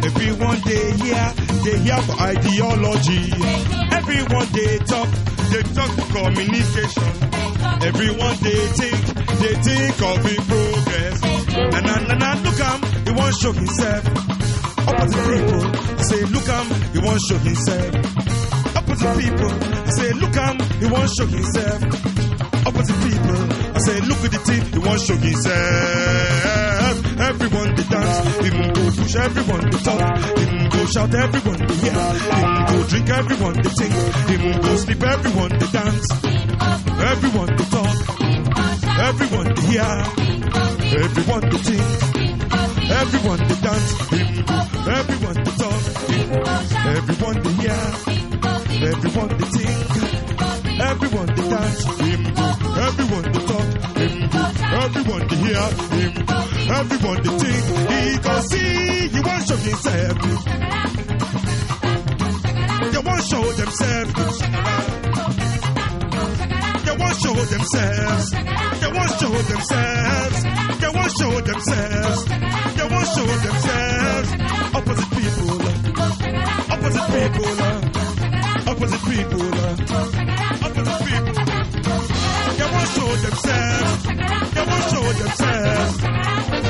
Everyone 0.05 0.59
they 0.65 0.83
hear, 0.99 1.25
they 1.63 1.77
hear 1.79 2.01
for 2.03 2.17
ideology. 2.19 3.23
Everyone 3.91 4.47
they 4.51 4.77
talk, 4.79 5.09
they 5.51 5.63
talk 5.73 5.91
for 5.95 6.07
communication. 6.19 7.09
Everyone 7.87 8.35
they 8.41 8.61
think, 8.79 8.99
they 9.39 9.55
think 9.63 10.01
of 10.01 10.25
in 10.27 10.41
progress. 10.49 11.21
Na 11.71 11.79
na 11.79 11.95
na 12.07 12.15
na, 12.15 12.33
look 12.43 12.59
he 13.05 13.11
won't 13.11 13.35
show 13.35 13.51
himself. 13.53 14.05
Up 14.87 14.89
at 14.89 15.01
Opposite 15.01 15.25
people 15.25 15.97
say, 16.03 16.21
look 16.25 16.49
am, 16.49 16.67
he 16.93 16.99
won't 16.99 17.21
show 17.27 17.37
himself. 17.37 18.24
Opposite 18.95 19.27
people 19.27 19.51
I 19.51 19.89
say, 19.91 20.13
look 20.13 20.37
am, 20.37 20.55
he 20.79 20.85
won't 20.87 21.09
show 21.19 21.25
himself. 21.27 21.83
Opposite 22.65 22.99
people 23.03 23.39
I 23.75 23.79
say, 23.83 23.99
look 24.07 24.23
at 24.23 24.31
the 24.31 24.39
thing, 24.47 24.63
he 24.71 24.79
won't 24.79 25.01
show 25.03 25.15
himself. 25.19 26.95
Everyone 27.19 27.75
they 27.75 27.83
dance, 27.91 28.37
him 28.39 28.73
go 28.73 28.83
push, 28.95 29.15
everyone 29.15 29.69
they 29.69 29.79
talk, 29.83 29.99
him 30.39 30.69
go 30.69 30.85
shout, 30.85 31.13
everyone 31.13 31.59
they 31.67 31.75
hear, 31.75 31.91
him 31.91 32.65
go 32.71 32.87
drink, 32.87 33.09
everyone 33.09 33.55
they 33.61 33.69
sing, 33.75 33.91
him 33.91 34.61
go 34.61 34.75
sleep, 34.77 35.03
everyone 35.03 35.51
they 35.59 35.67
dance, 35.75 36.07
everyone 37.03 37.51
they 37.51 37.67
talk, 37.75 37.97
everyone 38.95 39.47
they 39.55 39.61
hear, 39.75 39.91
everyone 41.03 41.43
they 41.51 41.59
think, 41.67 41.83
everyone 42.95 43.39
they 43.43 43.59
dance, 43.59 43.91
him 44.07 44.45
everyone 44.87 45.35
they 45.43 45.51
talk, 45.59 45.83
him 46.07 46.31
everyone 46.95 47.43
they 47.43 47.53
hear, 47.59 48.24
everyone 48.83 49.29
they 49.29 49.45
think, 49.55 50.81
everyone 50.81 51.27
they 51.27 51.49
dance, 51.49 51.83
him 51.99 52.21
everyone 52.85 53.25
they 53.31 53.41
talk, 53.45 53.67
him 53.97 54.13
everyone 54.83 55.27
they 55.27 55.37
hear, 55.45 55.65
him 55.95 56.13
everyone 56.79 57.19
they 57.23 57.33
think, 57.39 57.63
he 57.89 58.01
go 58.19 58.33
see, 58.41 59.07
he 59.09 59.19
won't 59.21 59.43
show 59.47 59.55
himself. 59.57 60.17
They 62.91 63.01
won't 63.01 63.23
show 63.25 63.43
themselves. 63.43 64.39
They 66.85 66.95
won't 66.97 67.15
show 67.21 67.33
themselves. 67.33 68.31
They 68.31 68.91
won't 68.91 69.11
show 69.19 69.35
themselves. 69.51 70.43
They 70.79 70.89
won't 70.95 71.11
show 71.17 71.41
themselves. 71.41 72.25
They 72.75 72.87
won't 72.87 73.07
show 73.15 73.25
themselves. 73.45 74.29
Opposite 74.75 75.09
people. 75.15 75.59
Opposite 76.71 77.07
people 77.11 77.74
up 78.75 78.81
on 78.81 78.89
the 78.89 78.97
people. 78.97 79.41
Up 80.65 80.77
on 80.77 80.83
the 80.83 80.91
people. 81.05 81.33
They 82.57 82.67
want 82.71 82.85
to 82.85 82.91
show 82.93 83.09
themselves. 83.15 84.03
They 84.53 84.63
want 84.65 84.83
to 84.83 84.89
show 84.89 85.05
themselves. 85.13 86.64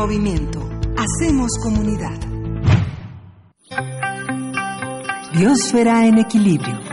Movimiento. 0.00 0.66
Hacemos 0.96 1.50
comunidad. 1.62 2.18
Biosfera 5.34 6.06
en 6.06 6.18
equilibrio. 6.18 6.89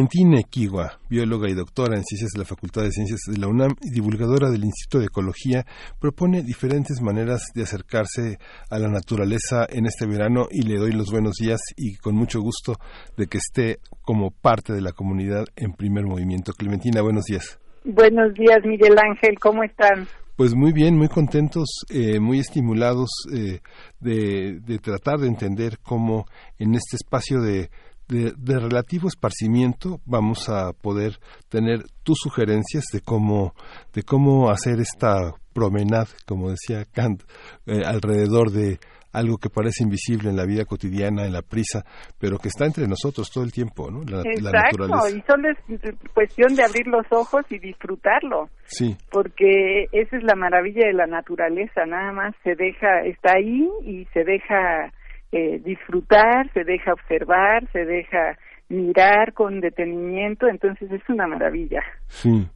Clementina 0.00 0.40
Equigua, 0.40 0.98
bióloga 1.10 1.50
y 1.50 1.52
doctora 1.52 1.94
en 1.94 2.04
ciencias 2.04 2.30
de 2.32 2.38
la 2.38 2.46
Facultad 2.46 2.84
de 2.84 2.90
Ciencias 2.90 3.20
de 3.26 3.36
la 3.36 3.48
UNAM 3.48 3.72
y 3.82 3.90
divulgadora 3.90 4.48
del 4.48 4.64
Instituto 4.64 4.98
de 4.98 5.04
Ecología, 5.04 5.66
propone 6.00 6.42
diferentes 6.42 7.02
maneras 7.02 7.42
de 7.54 7.64
acercarse 7.64 8.38
a 8.70 8.78
la 8.78 8.88
naturaleza 8.88 9.66
en 9.68 9.84
este 9.84 10.06
verano 10.06 10.46
y 10.50 10.62
le 10.62 10.78
doy 10.78 10.92
los 10.92 11.10
buenos 11.10 11.34
días 11.34 11.60
y 11.76 11.96
con 11.96 12.14
mucho 12.14 12.40
gusto 12.40 12.76
de 13.18 13.26
que 13.26 13.36
esté 13.36 13.80
como 14.00 14.30
parte 14.30 14.72
de 14.72 14.80
la 14.80 14.92
comunidad 14.92 15.44
en 15.54 15.74
primer 15.74 16.06
movimiento. 16.06 16.54
Clementina, 16.54 17.02
buenos 17.02 17.26
días. 17.26 17.58
Buenos 17.84 18.32
días, 18.32 18.64
Miguel 18.64 18.96
Ángel, 18.98 19.38
¿cómo 19.38 19.62
están? 19.64 20.08
Pues 20.34 20.54
muy 20.54 20.72
bien, 20.72 20.96
muy 20.96 21.08
contentos, 21.08 21.84
eh, 21.90 22.18
muy 22.20 22.38
estimulados 22.38 23.10
eh, 23.30 23.60
de, 24.00 24.60
de 24.60 24.78
tratar 24.78 25.18
de 25.18 25.26
entender 25.26 25.76
cómo 25.82 26.24
en 26.58 26.74
este 26.74 26.96
espacio 26.96 27.42
de, 27.42 27.68
de, 28.10 28.32
de 28.36 28.58
relativo 28.58 29.08
esparcimiento 29.08 30.00
vamos 30.04 30.48
a 30.48 30.72
poder 30.72 31.12
tener 31.48 31.84
tus 32.02 32.18
sugerencias 32.20 32.84
de 32.92 33.00
cómo, 33.00 33.54
de 33.94 34.02
cómo 34.02 34.50
hacer 34.50 34.80
esta 34.80 35.32
promenade, 35.52 36.08
como 36.26 36.50
decía 36.50 36.84
Kant, 36.92 37.22
eh, 37.66 37.82
alrededor 37.84 38.50
de 38.50 38.78
algo 39.12 39.38
que 39.38 39.50
parece 39.50 39.82
invisible 39.82 40.30
en 40.30 40.36
la 40.36 40.44
vida 40.46 40.64
cotidiana, 40.64 41.24
en 41.26 41.32
la 41.32 41.42
prisa, 41.42 41.82
pero 42.20 42.38
que 42.38 42.46
está 42.46 42.64
entre 42.66 42.86
nosotros 42.86 43.28
todo 43.32 43.42
el 43.42 43.50
tiempo, 43.50 43.90
¿no? 43.90 44.02
La, 44.04 44.18
la 44.18 44.30
Exacto, 44.30 44.86
naturaleza. 44.86 45.16
y 45.18 45.22
solo 45.26 45.48
es 45.50 45.94
cuestión 46.14 46.54
de 46.54 46.62
abrir 46.62 46.86
los 46.86 47.04
ojos 47.10 47.42
y 47.50 47.58
disfrutarlo, 47.58 48.48
Sí, 48.66 48.96
porque 49.10 49.86
esa 49.90 50.16
es 50.16 50.22
la 50.22 50.36
maravilla 50.36 50.86
de 50.86 50.92
la 50.92 51.06
naturaleza, 51.08 51.86
nada 51.86 52.12
más 52.12 52.34
se 52.44 52.54
deja, 52.54 53.00
está 53.04 53.32
ahí 53.34 53.68
y 53.84 54.04
se 54.14 54.22
deja 54.22 54.92
eh, 55.32 55.60
disfrutar, 55.64 56.52
se 56.52 56.64
deja 56.64 56.92
observar, 56.92 57.68
se 57.72 57.84
deja 57.84 58.38
mirar 58.68 59.32
con 59.32 59.60
detenimiento, 59.60 60.48
entonces 60.48 60.90
es 60.90 61.02
una 61.08 61.26
maravilla. 61.26 61.82
sí. 62.08 62.48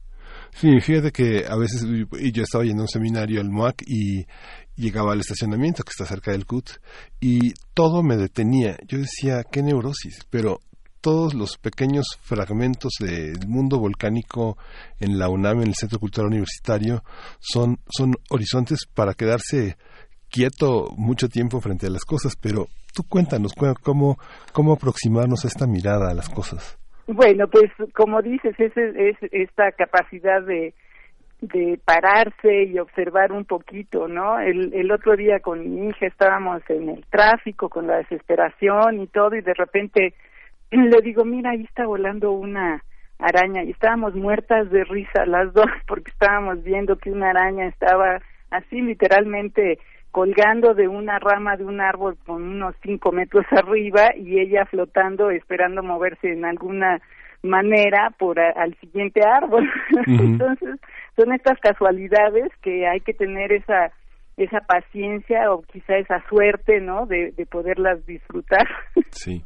Sí, 0.51 0.79
fíjate 0.79 1.11
que 1.11 1.43
a 1.49 1.57
veces 1.57 1.85
yo 1.85 2.43
estaba 2.43 2.63
yendo 2.63 2.83
a 2.83 2.85
un 2.85 2.87
seminario 2.87 3.41
al 3.41 3.49
MOAC 3.49 3.83
y 3.85 4.25
llegaba 4.77 5.11
al 5.11 5.19
estacionamiento 5.19 5.83
que 5.83 5.89
está 5.89 6.05
cerca 6.05 6.31
del 6.31 6.45
CUT 6.45 6.69
y 7.19 7.51
todo 7.73 8.01
me 8.01 8.15
detenía. 8.15 8.77
Yo 8.87 8.99
decía, 8.99 9.43
qué 9.51 9.61
neurosis, 9.61 10.25
pero 10.29 10.61
todos 11.01 11.33
los 11.33 11.57
pequeños 11.57 12.05
fragmentos 12.21 12.93
del 12.99 13.47
mundo 13.47 13.79
volcánico 13.79 14.57
en 14.99 15.19
la 15.19 15.29
UNAM, 15.29 15.61
en 15.61 15.67
el 15.67 15.75
Centro 15.75 15.99
Cultural 15.99 16.29
Universitario, 16.29 17.03
son, 17.39 17.77
son 17.89 18.13
horizontes 18.29 18.85
para 18.91 19.13
quedarse 19.13 19.77
quieto 20.31 20.87
mucho 20.97 21.27
tiempo 21.29 21.61
frente 21.61 21.87
a 21.87 21.89
las 21.89 22.05
cosas, 22.05 22.35
pero 22.41 22.65
tú 22.93 23.03
cuéntanos 23.09 23.53
cu- 23.53 23.73
cómo, 23.83 24.17
cómo 24.53 24.73
aproximarnos 24.73 25.45
a 25.45 25.47
esta 25.47 25.67
mirada 25.67 26.11
a 26.11 26.13
las 26.13 26.29
cosas. 26.29 26.77
Bueno, 27.07 27.47
pues 27.47 27.71
como 27.93 28.21
dices, 28.21 28.55
es, 28.59 28.75
es 28.75 29.17
esta 29.31 29.71
capacidad 29.73 30.41
de, 30.41 30.73
de 31.41 31.79
pararse 31.85 32.63
y 32.63 32.79
observar 32.79 33.31
un 33.31 33.45
poquito, 33.45 34.07
¿no? 34.07 34.39
El, 34.39 34.73
el 34.73 34.91
otro 34.91 35.15
día 35.15 35.39
con 35.39 35.59
mi 35.59 35.89
hija 35.89 36.07
estábamos 36.07 36.61
en 36.69 36.89
el 36.89 37.05
tráfico 37.05 37.69
con 37.69 37.87
la 37.87 37.97
desesperación 37.97 39.01
y 39.01 39.07
todo 39.07 39.35
y 39.35 39.41
de 39.41 39.53
repente 39.53 40.13
le 40.71 41.01
digo, 41.03 41.23
mira, 41.25 41.51
ahí 41.51 41.63
está 41.63 41.85
volando 41.85 42.31
una 42.31 42.83
araña 43.19 43.63
y 43.63 43.71
estábamos 43.71 44.13
muertas 44.15 44.69
de 44.71 44.83
risa 44.83 45.25
las 45.25 45.53
dos 45.53 45.67
porque 45.87 46.11
estábamos 46.11 46.63
viendo 46.63 46.97
que 46.97 47.11
una 47.11 47.29
araña 47.29 47.67
estaba 47.67 48.19
así 48.49 48.81
literalmente 48.81 49.77
colgando 50.15 50.73
de 50.73 50.87
una 50.87 51.19
rama 51.19 51.57
de 51.57 51.65
un 51.65 51.81
árbol 51.81 52.15
con 52.25 52.41
unos 52.41 52.73
cinco 52.81 53.11
metros 53.11 53.45
arriba 53.51 54.15
y 54.15 54.39
ella 54.39 54.63
flotando 54.65 55.29
esperando 55.29 55.83
moverse 55.83 56.31
en 56.31 56.45
alguna 56.45 57.01
manera 57.43 58.11
por 58.17 58.39
a- 58.39 58.51
al 58.51 58.73
siguiente 58.79 59.19
árbol. 59.27 59.69
Entonces, 60.07 60.79
son 61.17 61.33
estas 61.33 61.59
casualidades 61.59 62.49
que 62.61 62.87
hay 62.87 63.01
que 63.01 63.13
tener 63.13 63.51
esa 63.51 63.91
esa 64.37 64.61
paciencia 64.61 65.51
o 65.51 65.63
quizá 65.63 65.97
esa 65.97 66.23
suerte, 66.29 66.79
¿no? 66.79 67.05
De, 67.05 67.31
de 67.31 67.45
poderlas 67.45 68.05
disfrutar. 68.05 68.65
Sí, 69.11 69.43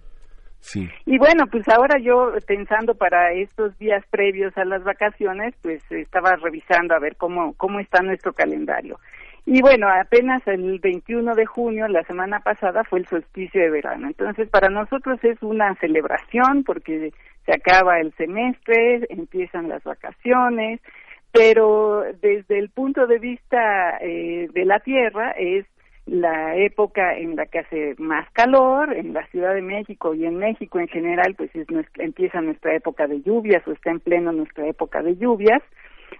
sí. 0.59 0.87
Y 1.07 1.17
bueno, 1.17 1.45
pues 1.51 1.67
ahora 1.67 1.97
yo 1.99 2.31
pensando 2.45 2.93
para 2.93 3.33
estos 3.33 3.75
días 3.79 4.03
previos 4.11 4.55
a 4.55 4.65
las 4.65 4.83
vacaciones, 4.83 5.55
pues 5.63 5.81
estaba 5.91 6.35
revisando 6.35 6.93
a 6.93 6.99
ver 6.99 7.15
cómo 7.15 7.53
cómo 7.57 7.79
está 7.79 8.03
nuestro 8.03 8.33
calendario. 8.33 8.99
Y 9.45 9.61
bueno, 9.61 9.87
apenas 9.89 10.45
el 10.47 10.79
21 10.79 11.33
de 11.35 11.45
junio, 11.45 11.87
la 11.87 12.03
semana 12.03 12.39
pasada, 12.41 12.83
fue 12.83 12.99
el 12.99 13.07
solsticio 13.07 13.61
de 13.61 13.69
verano. 13.69 14.07
Entonces, 14.07 14.47
para 14.49 14.69
nosotros 14.69 15.19
es 15.23 15.41
una 15.41 15.73
celebración 15.75 16.63
porque 16.63 17.11
se 17.45 17.53
acaba 17.53 17.99
el 17.99 18.13
semestre, 18.13 19.07
empiezan 19.09 19.69
las 19.69 19.83
vacaciones, 19.83 20.79
pero 21.31 22.03
desde 22.21 22.59
el 22.59 22.69
punto 22.69 23.07
de 23.07 23.19
vista 23.19 23.97
eh, 24.01 24.47
de 24.53 24.65
la 24.65 24.79
Tierra 24.79 25.31
es 25.31 25.65
la 26.05 26.55
época 26.55 27.15
en 27.17 27.35
la 27.35 27.45
que 27.45 27.59
hace 27.59 27.95
más 27.99 28.27
calor 28.31 28.93
en 28.95 29.13
la 29.13 29.25
Ciudad 29.27 29.53
de 29.53 29.61
México 29.61 30.15
y 30.15 30.25
en 30.25 30.37
México 30.37 30.79
en 30.79 30.87
general 30.87 31.35
pues 31.35 31.55
es 31.55 31.69
nuestra- 31.69 32.03
empieza 32.03 32.41
nuestra 32.41 32.73
época 32.73 33.05
de 33.05 33.21
lluvias 33.21 33.67
o 33.67 33.71
está 33.73 33.91
en 33.91 33.99
pleno 33.99 34.31
nuestra 34.31 34.65
época 34.67 35.03
de 35.03 35.17
lluvias 35.17 35.61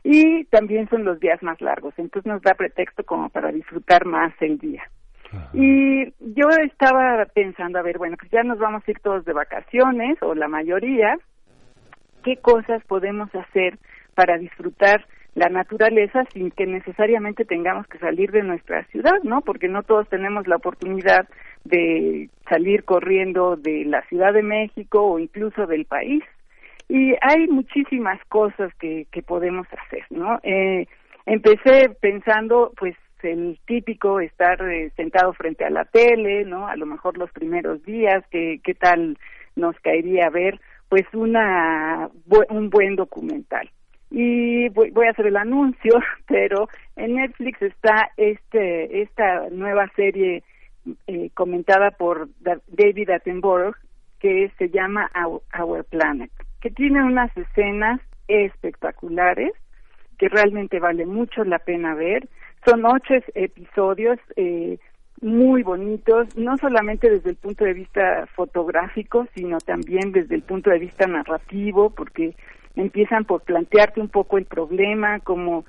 y 0.03 0.45
también 0.45 0.90
son 0.90 1.03
los 1.03 1.19
días 1.19 1.42
más 1.43 1.59
largos 1.61 1.93
entonces 1.98 2.30
nos 2.32 2.42
da 2.42 2.53
pretexto 2.53 3.03
como 3.03 3.30
para 3.30 3.51
disfrutar 3.51 4.06
más 4.06 4.34
el 4.42 4.58
día 4.58 4.84
y 5.53 6.11
yo 6.19 6.50
estaba 6.64 7.26
pensando 7.34 7.77
a 7.80 7.84
ver 7.84 7.98
bueno 7.98 8.18
pues 8.18 8.32
ya 8.32 8.43
nos 8.43 8.59
vamos 8.59 8.84
a 8.85 8.92
ir 8.92 9.00
todos 9.00 9.26
de 9.26 9.34
vacaciones 9.34 10.18
o 10.22 10.34
la 10.34 10.48
mayoría 10.48 11.18
qué 12.24 12.38
cosas 12.38 12.84
podemos 12.85 13.34
hacer 13.35 13.77
para 14.16 14.38
disfrutar 14.38 15.06
la 15.35 15.50
naturaleza 15.50 16.26
sin 16.34 16.51
que 16.51 16.66
necesariamente 16.66 17.45
tengamos 17.45 17.88
que 17.88 18.00
salir 18.00 18.32
de 18.32 18.43
nuestra 18.43 18.84
ciudad, 18.85 19.22
¿no? 19.24 19.42
Porque 19.42 19.68
no 19.68 19.84
todos 19.84 20.09
tenemos 20.09 20.48
la 20.48 20.58
oportunidad 20.58 21.30
de 21.64 22.30
salir 22.50 22.84
corriendo 22.84 23.56
de 23.56 23.85
la 23.85 24.01
Ciudad 24.08 24.34
de 24.34 24.43
México 24.43 25.01
o 25.01 25.19
incluso 25.19 25.68
del 25.68 25.85
país. 25.85 26.24
Y 26.90 27.16
hay 27.22 27.48
muchísimas 27.48 28.19
cosas 28.26 28.74
que, 28.76 29.06
que 29.11 29.22
podemos 29.22 29.68
hacer, 29.72 30.06
¿no? 30.09 30.40
Eh, 30.43 30.88
empecé 31.26 31.90
pensando, 32.01 32.74
pues, 32.77 32.95
el 33.22 33.59
típico 33.66 34.19
estar 34.19 34.61
eh, 34.69 34.92
sentado 34.95 35.34
frente 35.34 35.66
a 35.66 35.69
la 35.69 35.85
tele, 35.85 36.45
¿no? 36.45 36.68
A 36.68 36.76
lo 36.76 36.85
mejor 36.85 37.18
los 37.18 37.32
primeros 37.32 37.84
días, 37.84 38.26
que 38.32 38.59
qué 38.64 38.74
tal 38.74 39.18
nos 39.56 39.76
caería 39.82 40.30
ver, 40.30 40.59
pues, 40.90 41.06
una 41.14 42.09
un 42.50 42.69
buen 42.69 42.95
documental 42.95 43.69
y 44.11 44.69
voy, 44.69 44.90
voy 44.92 45.08
a 45.08 45.11
hacer 45.11 45.27
el 45.27 45.38
anuncio, 45.38 45.93
pero 46.27 46.68
en 46.95 47.16
Netflix 47.16 47.61
está 47.61 48.09
este 48.18 49.01
esta 49.01 49.50
nueva 49.51 49.88
serie 49.95 50.43
eh, 51.08 51.30
comentada 51.34 51.92
por 51.92 52.30
Da- 52.40 52.61
David 52.68 53.11
Attenborough 53.11 53.76
que 54.19 54.51
se 54.58 54.69
llama 54.69 55.09
Our 55.58 55.85
Planet, 55.85 56.32
que 56.62 56.70
tiene 56.70 57.04
unas 57.04 57.36
escenas 57.38 58.02
espectaculares 58.28 59.54
que 60.18 60.30
realmente 60.30 60.80
vale 60.80 61.06
mucho 61.06 61.44
la 61.44 61.60
pena 61.60 61.96
ver. 61.96 62.28
Son 62.66 62.86
ocho 62.86 63.14
episodios 63.34 64.20
eh, 64.36 64.78
muy 65.22 65.64
bonitos, 65.64 66.36
no 66.38 66.58
solamente 66.58 67.10
desde 67.10 67.32
el 67.32 67.36
punto 67.38 67.64
de 67.64 67.74
vista 67.74 68.28
fotográfico, 68.36 69.28
sino 69.36 69.58
también 69.60 70.12
desde 70.12 70.36
el 70.36 70.42
punto 70.42 70.70
de 70.70 70.80
vista 70.80 71.08
narrativo, 71.08 71.90
porque 71.90 72.36
empiezan 72.76 73.26
por 73.26 73.42
plantearte 73.42 74.02
un 74.02 74.10
poco 74.10 74.38
el 74.38 74.46
problema, 74.46 75.20
cómo 75.22 75.66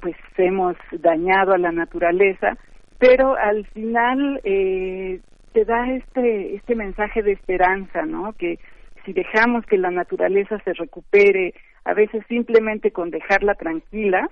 pues 0.00 0.16
hemos 0.38 0.76
dañado 0.92 1.52
a 1.52 1.58
la 1.58 1.72
naturaleza, 1.72 2.56
pero 2.98 3.36
al 3.36 3.66
final 3.66 4.40
eh, 4.44 5.20
te 5.52 5.64
da 5.66 5.90
este 5.90 6.54
este 6.54 6.74
mensaje 6.74 7.22
de 7.22 7.32
esperanza, 7.32 8.06
¿no? 8.06 8.32
Que 8.32 8.58
si 9.04 9.12
dejamos 9.12 9.64
que 9.66 9.78
la 9.78 9.90
naturaleza 9.90 10.58
se 10.64 10.72
recupere, 10.72 11.54
a 11.84 11.94
veces 11.94 12.24
simplemente 12.28 12.90
con 12.90 13.10
dejarla 13.10 13.54
tranquila, 13.54 14.28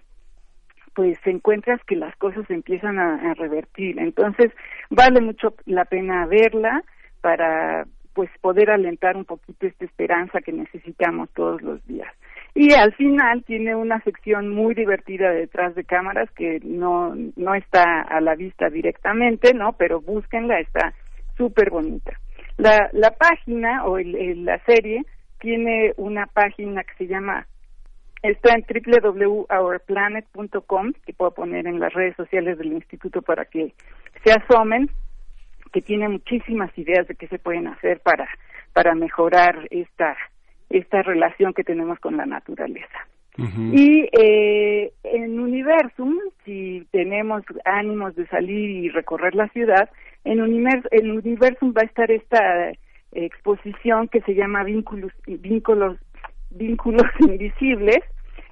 pues 0.95 1.19
encuentras 1.27 1.81
que 1.85 1.97
las 1.97 2.15
cosas 2.17 2.49
empiezan 2.51 2.99
a, 2.99 3.33
revertir. 3.35 4.01
Entonces, 4.01 4.51
vale 4.91 5.21
mucho 5.21 5.55
la 5.65 5.85
pena 5.85 6.27
verla 6.27 6.83
para 7.21 7.87
pues 8.15 8.29
poder 8.41 8.71
alentar 8.71 9.17
un 9.17 9.25
poquito 9.25 9.67
esta 9.67 9.85
esperanza 9.85 10.41
que 10.41 10.53
necesitamos 10.53 11.31
todos 11.35 11.63
los 11.63 11.87
días. 11.87 12.13
Y 12.53 12.73
al 12.73 12.93
final 12.95 13.45
tiene 13.45 13.77
una 13.77 14.01
sección 14.03 14.49
muy 14.49 14.75
divertida 14.75 15.31
de 15.31 15.41
detrás 15.41 15.77
de 15.77 15.85
cámaras 15.85 16.29
que 16.33 16.59
no 16.65 17.15
no 17.37 17.55
está 17.55 18.01
a 18.01 18.21
la 18.21 18.35
vista 18.35 18.69
directamente, 18.69 19.55
¿no? 19.55 19.75
Pero 19.75 20.01
búsquenla, 20.01 20.59
está 20.59 20.95
súper 21.37 21.71
bonita. 21.71 22.19
La, 22.59 22.91
la 22.93 23.11
página 23.13 23.87
o 23.87 23.97
el- 23.99 24.15
el- 24.17 24.45
la 24.45 24.59
serie 24.65 25.05
tiene 25.41 25.95
una 25.97 26.27
página 26.27 26.85
que 26.85 26.93
se 26.99 27.07
llama 27.07 27.47
está 28.23 28.53
en 28.55 28.65
www.ourplanet.com 28.69 30.93
que 31.07 31.13
puedo 31.13 31.31
poner 31.31 31.69
en 31.69 31.79
las 31.79 31.93
redes 31.95 32.17
sociales 32.17 32.59
del 32.59 32.73
instituto 32.73 33.23
para 33.23 33.45
que 33.45 33.73
se 34.25 34.33
asomen 34.33 34.91
que 35.73 35.81
tiene 35.83 36.09
muchísimas 36.09 36.77
ideas 36.77 37.07
de 37.07 37.15
qué 37.15 37.29
se 37.29 37.39
pueden 37.39 37.69
hacer 37.69 38.01
para 38.01 38.29
para 38.73 38.97
mejorar 38.97 39.69
esta 39.71 40.17
esta 40.71 41.03
relación 41.03 41.55
que 41.55 41.63
tenemos 41.65 41.99
con 42.01 42.17
la 42.17 42.27
naturaleza. 42.27 43.07
Y 43.73 44.09
eh, 44.21 44.93
en 45.05 45.39
Universum, 45.39 46.19
si 46.45 46.85
tenemos 46.91 47.45
ánimos 47.65 48.17
de 48.17 48.27
salir 48.27 48.69
y 48.69 48.89
recorrer 48.89 49.37
la 49.37 49.47
ciudad, 49.51 49.89
en, 50.29 50.41
Univer- 50.41 50.87
en 50.91 51.11
Universum 51.13 51.73
va 51.75 51.81
a 51.83 51.87
estar 51.87 52.11
esta 52.11 52.73
exposición 53.13 54.09
que 54.09 54.21
se 54.21 54.35
llama 54.35 54.63
Vínculos, 54.63 55.11
Vínculos, 55.27 55.97
Vínculos 56.51 57.07
Invisibles, 57.21 58.01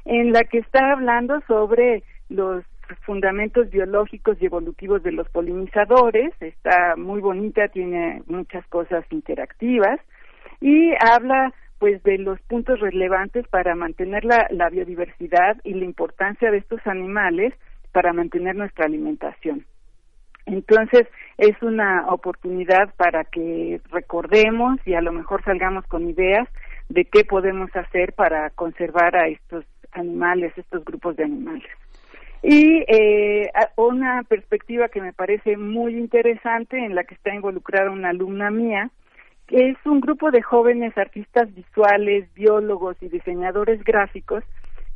en 0.06 0.32
la 0.32 0.44
que 0.44 0.58
está 0.58 0.92
hablando 0.92 1.42
sobre 1.46 2.02
los 2.30 2.64
fundamentos 3.05 3.68
biológicos 3.68 4.38
y 4.40 4.46
evolutivos 4.46 5.02
de 5.02 5.12
los 5.12 5.28
polinizadores. 5.28 6.32
Está 6.40 6.96
muy 6.96 7.20
bonita, 7.20 7.68
tiene 7.68 8.22
muchas 8.26 8.66
cosas 8.68 9.05
interactivas 9.10 10.00
y 10.62 10.92
habla 11.12 11.52
pues 11.78 12.02
de 12.05 12.16
los 12.16 12.40
puntos 12.42 12.80
relevantes 12.80 13.46
para 13.48 13.74
mantener 13.74 14.24
la, 14.24 14.46
la 14.48 14.70
biodiversidad 14.70 15.58
y 15.62 15.74
la 15.74 15.84
importancia 15.84 16.50
de 16.50 16.56
estos 16.56 16.80
animales 16.86 17.52
para 17.92 18.14
mantener 18.14 18.56
nuestra 18.56 18.86
alimentación. 18.86 19.66
Entonces, 20.47 21.07
es 21.39 21.60
una 21.60 22.07
oportunidad 22.08 22.94
para 22.97 23.25
que 23.25 23.81
recordemos 23.91 24.78
y 24.86 24.94
a 24.94 25.00
lo 25.00 25.12
mejor 25.12 25.42
salgamos 25.44 25.84
con 25.86 26.08
ideas 26.08 26.49
de 26.89 27.05
qué 27.05 27.25
podemos 27.25 27.75
hacer 27.75 28.12
para 28.12 28.50
conservar 28.50 29.16
a 29.16 29.26
estos 29.26 29.65
animales, 29.92 30.52
estos 30.57 30.84
grupos 30.84 31.16
de 31.16 31.25
animales. 31.25 31.68
Y 32.42 32.84
eh, 32.86 33.50
una 33.76 34.23
perspectiva 34.23 34.89
que 34.89 35.00
me 35.00 35.12
parece 35.12 35.57
muy 35.57 35.97
interesante, 35.97 36.78
en 36.78 36.94
la 36.94 37.02
que 37.05 37.15
está 37.15 37.34
involucrada 37.34 37.91
una 37.91 38.10
alumna 38.10 38.50
mía, 38.50 38.91
que 39.49 39.70
es 39.70 39.76
un 39.84 40.00
grupo 40.00 40.31
de 40.31 40.42
jóvenes 40.42 40.97
artistas 40.97 41.52
visuales, 41.55 42.33
biólogos 42.34 42.97
y 43.00 43.08
diseñadores 43.08 43.83
gráficos 43.83 44.44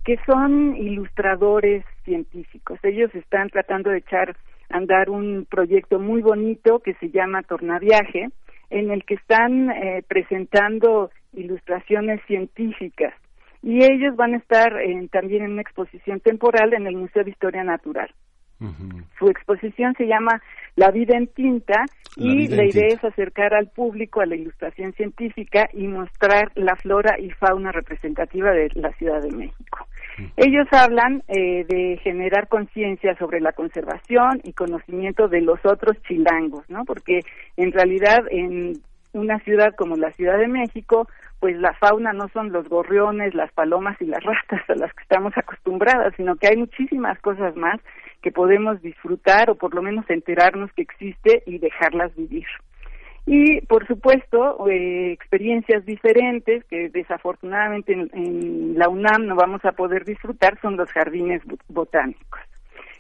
que 0.05 0.19
son 0.27 0.77
ilustradores 0.77 1.85
científicos. 2.05 2.79
Ellos 2.83 3.15
están 3.15 3.51
tratando 3.51 3.91
de 3.91 3.99
echar 3.99 4.37
andar 4.71 5.11
un 5.11 5.47
proyecto 5.51 5.99
muy 5.99 6.23
bonito 6.23 6.79
que 6.81 6.95
se 6.95 7.11
llama 7.11 7.43
Tornaviaje, 7.43 8.29
en 8.71 8.91
el 8.91 9.05
que 9.05 9.15
están 9.15 9.71
eh, 9.71 10.03
presentando 10.07 11.11
ilustraciones 11.33 12.21
científicas. 12.27 13.15
Y 13.63 13.85
ellos 13.85 14.17
van 14.17 14.35
a 14.35 14.39
estar 14.39 14.81
en- 14.81 15.09
también 15.09 15.45
en 15.45 15.53
una 15.53 15.63
exposición 15.63 16.21
temporal 16.21 16.73
en 16.73 16.87
el 16.87 16.97
Museo 16.97 17.25
de 17.25 17.31
Historia 17.31 17.63
Natural. 17.65 18.11
Su 19.19 19.27
exposición 19.31 19.95
se 19.97 20.05
llama 20.07 20.43
La 20.77 20.91
vida 20.91 21.17
en 21.17 21.29
tinta 21.29 21.87
La 22.17 22.25
y 22.27 22.47
la 22.49 22.65
idea 22.67 22.89
tinta. 22.89 22.95
es 22.95 23.05
acercar 23.05 23.55
al 23.55 23.69
público 23.71 24.21
a 24.21 24.27
la 24.27 24.37
ilustración 24.37 24.93
científica 24.93 25.69
y 25.73 25.87
mostrar 25.87 26.53
la 26.57 26.77
flora 26.77 27.19
y 27.19 27.31
fauna 27.31 27.73
representativa 27.73 28.51
de 28.53 28.69
la 28.75 28.93
Ciudad 28.99 29.23
de 29.23 29.35
México. 29.35 29.87
Ellos 30.37 30.67
hablan 30.73 31.23
eh, 31.29 31.65
de 31.69 31.99
generar 32.03 32.49
conciencia 32.49 33.17
sobre 33.17 33.41
la 33.41 33.53
conservación 33.53 34.41
y 34.45 34.53
conocimiento 34.53 35.29
de 35.29 35.41
los 35.41 35.59
otros 35.65 35.97
chilangos, 36.03 36.69
¿no? 36.69 36.85
Porque 36.85 37.21
en 37.57 37.73
realidad 37.73 38.21
en 38.31 38.81
una 39.13 39.39
ciudad 39.41 39.75
como 39.77 39.97
la 39.97 40.13
Ciudad 40.13 40.39
de 40.39 40.49
México, 40.49 41.09
pues 41.41 41.57
la 41.57 41.73
fauna 41.75 42.13
no 42.13 42.29
son 42.29 42.53
los 42.53 42.69
gorriones, 42.69 43.35
las 43.35 43.53
palomas 43.53 44.01
y 44.01 44.05
las 44.05 44.23
ratas 44.23 44.63
a 44.69 44.75
las 44.75 44.93
que 44.95 45.03
estamos 45.03 45.33
acostumbradas, 45.37 46.15
sino 46.17 46.37
que 46.37 46.49
hay 46.49 46.57
muchísimas 46.57 47.19
cosas 47.21 47.57
más 47.57 47.81
que 48.23 48.31
podemos 48.31 48.81
disfrutar 48.83 49.51
o 49.51 49.55
por 49.55 49.75
lo 49.75 49.83
menos 49.83 50.09
enterarnos 50.09 50.71
que 50.75 50.83
existe 50.83 51.43
y 51.47 51.59
dejarlas 51.59 52.15
vivir. 52.15 52.47
Y, 53.33 53.61
por 53.61 53.87
supuesto, 53.87 54.69
eh, 54.69 55.13
experiencias 55.13 55.87
diferentes 55.87 56.65
que 56.65 56.89
desafortunadamente 56.89 57.93
en, 57.93 58.77
la 58.77 58.89
UNAM 58.89 59.27
no 59.27 59.37
vamos 59.37 59.65
a 59.65 59.71
poder 59.71 60.05
disfrutar 60.05 60.61
son 60.61 60.77
los 60.77 60.91
jardines 60.91 61.41
botánicos. 61.69 62.41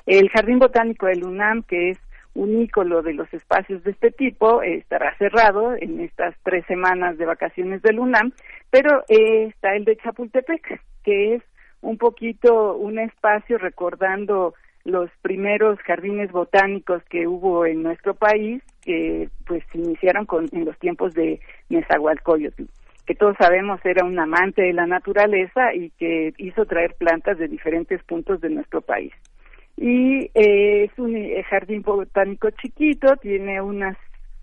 El 0.07 0.28
Jardín 0.28 0.60
Botánico 0.60 1.07
del 1.07 1.25
UNAM, 1.25 1.65
que 1.65 1.91
es 1.91 1.99
un 2.34 2.62
ícono 2.62 3.02
de 3.02 3.15
los 3.15 3.34
espacios 3.34 3.83
de 3.83 3.91
este 3.91 4.12
tipo, 4.12 4.62
eh, 4.62 4.75
estará 4.76 5.17
cerrado 5.18 5.75
en 5.75 5.99
estas 5.99 6.36
tres 6.44 6.65
semanas 6.67 7.18
de 7.18 7.26
vacaciones 7.26 7.83
del 7.83 7.99
UNAM, 7.99 8.33
pero 8.70 9.02
eh, 9.09 9.47
está 9.47 9.75
el 9.75 9.84
de 9.84 9.97
Chapultepec, 9.97 10.81
que 11.02 11.34
es 11.34 11.42
un 11.81 11.99
poquito 11.99 12.76
un 12.76 13.00
espacio 13.00 13.59
recordando 13.59 14.55
los 14.84 15.10
primeros 15.23 15.78
jardines 15.81 16.33
botánicos 16.33 17.02
que 17.05 17.26
hubo 17.26 17.67
en 17.67 17.83
nuestro 17.83 18.15
país, 18.15 18.62
que 18.83 19.28
pues 19.47 19.62
iniciaron 19.75 20.26
con, 20.26 20.47
en 20.52 20.65
los 20.65 20.78
tiempos 20.78 21.12
de 21.15 21.41
Nezahualcóyotl, 21.68 22.65
que 23.07 23.15
todos 23.15 23.36
sabemos 23.39 23.81
era 23.84 24.05
un 24.05 24.18
amante 24.18 24.62
de 24.62 24.73
la 24.73 24.86
naturaleza 24.86 25.75
y 25.75 25.91
que 25.91 26.33
hizo 26.39 26.65
traer 26.65 26.94
plantas 26.94 27.39
de 27.39 27.49
diferentes 27.49 28.02
puntos 28.05 28.41
de 28.41 28.50
nuestro 28.50 28.81
país. 28.81 29.12
Y 29.76 30.31
eh, 30.34 30.84
es 30.84 30.99
un 30.99 31.17
eh, 31.17 31.42
jardín 31.49 31.83
botánico 31.83 32.50
chiquito, 32.50 33.17
tiene 33.17 33.60
unas 33.60 33.97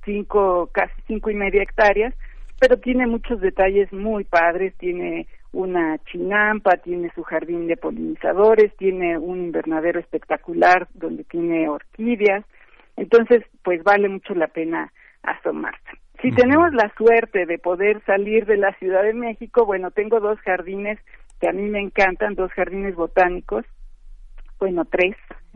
cinco, 0.04 0.70
casi 0.72 0.94
cinco 1.08 1.30
y 1.30 1.36
media 1.36 1.62
hectáreas, 1.62 2.14
pero 2.60 2.78
tiene 2.78 3.06
muchos 3.08 3.40
detalles 3.42 3.92
muy 3.94 4.24
padres, 4.24 4.74
tiene 4.78 5.28
una 5.58 5.98
chinampa, 6.06 6.78
tiene 6.78 7.12
su 7.16 7.24
jardín 7.24 7.66
de 7.66 7.78
polinizadores, 7.78 8.78
tiene 8.78 9.18
un 9.18 9.46
invernadero 9.46 10.00
espectacular 10.00 10.88
donde 10.94 11.24
tiene 11.24 11.68
orquídeas, 11.68 12.46
entonces 12.96 13.44
pues 13.64 13.84
vale 13.84 14.08
mucho 14.08 14.36
la 14.36 14.50
pena 14.50 14.94
asomarse. 15.24 15.82
Si 16.22 16.32
tenemos 16.32 16.72
la 16.74 16.94
suerte 16.96 17.48
de 17.48 17.58
poder 17.58 18.04
salir 18.06 18.46
de 18.46 18.58
la 18.58 18.72
Ciudad 18.74 19.02
de 19.02 19.16
México, 19.16 19.66
bueno, 19.66 19.90
tengo 19.90 20.20
dos 20.20 20.40
jardines 20.42 21.00
que 21.42 21.50
a 21.50 21.54
mí 21.54 21.64
me 21.64 21.80
encantan, 21.80 22.36
dos 22.36 22.52
jardines 22.52 22.94
botánicos, 22.94 23.66
bueno, 24.60 24.86
tres, 24.86 25.16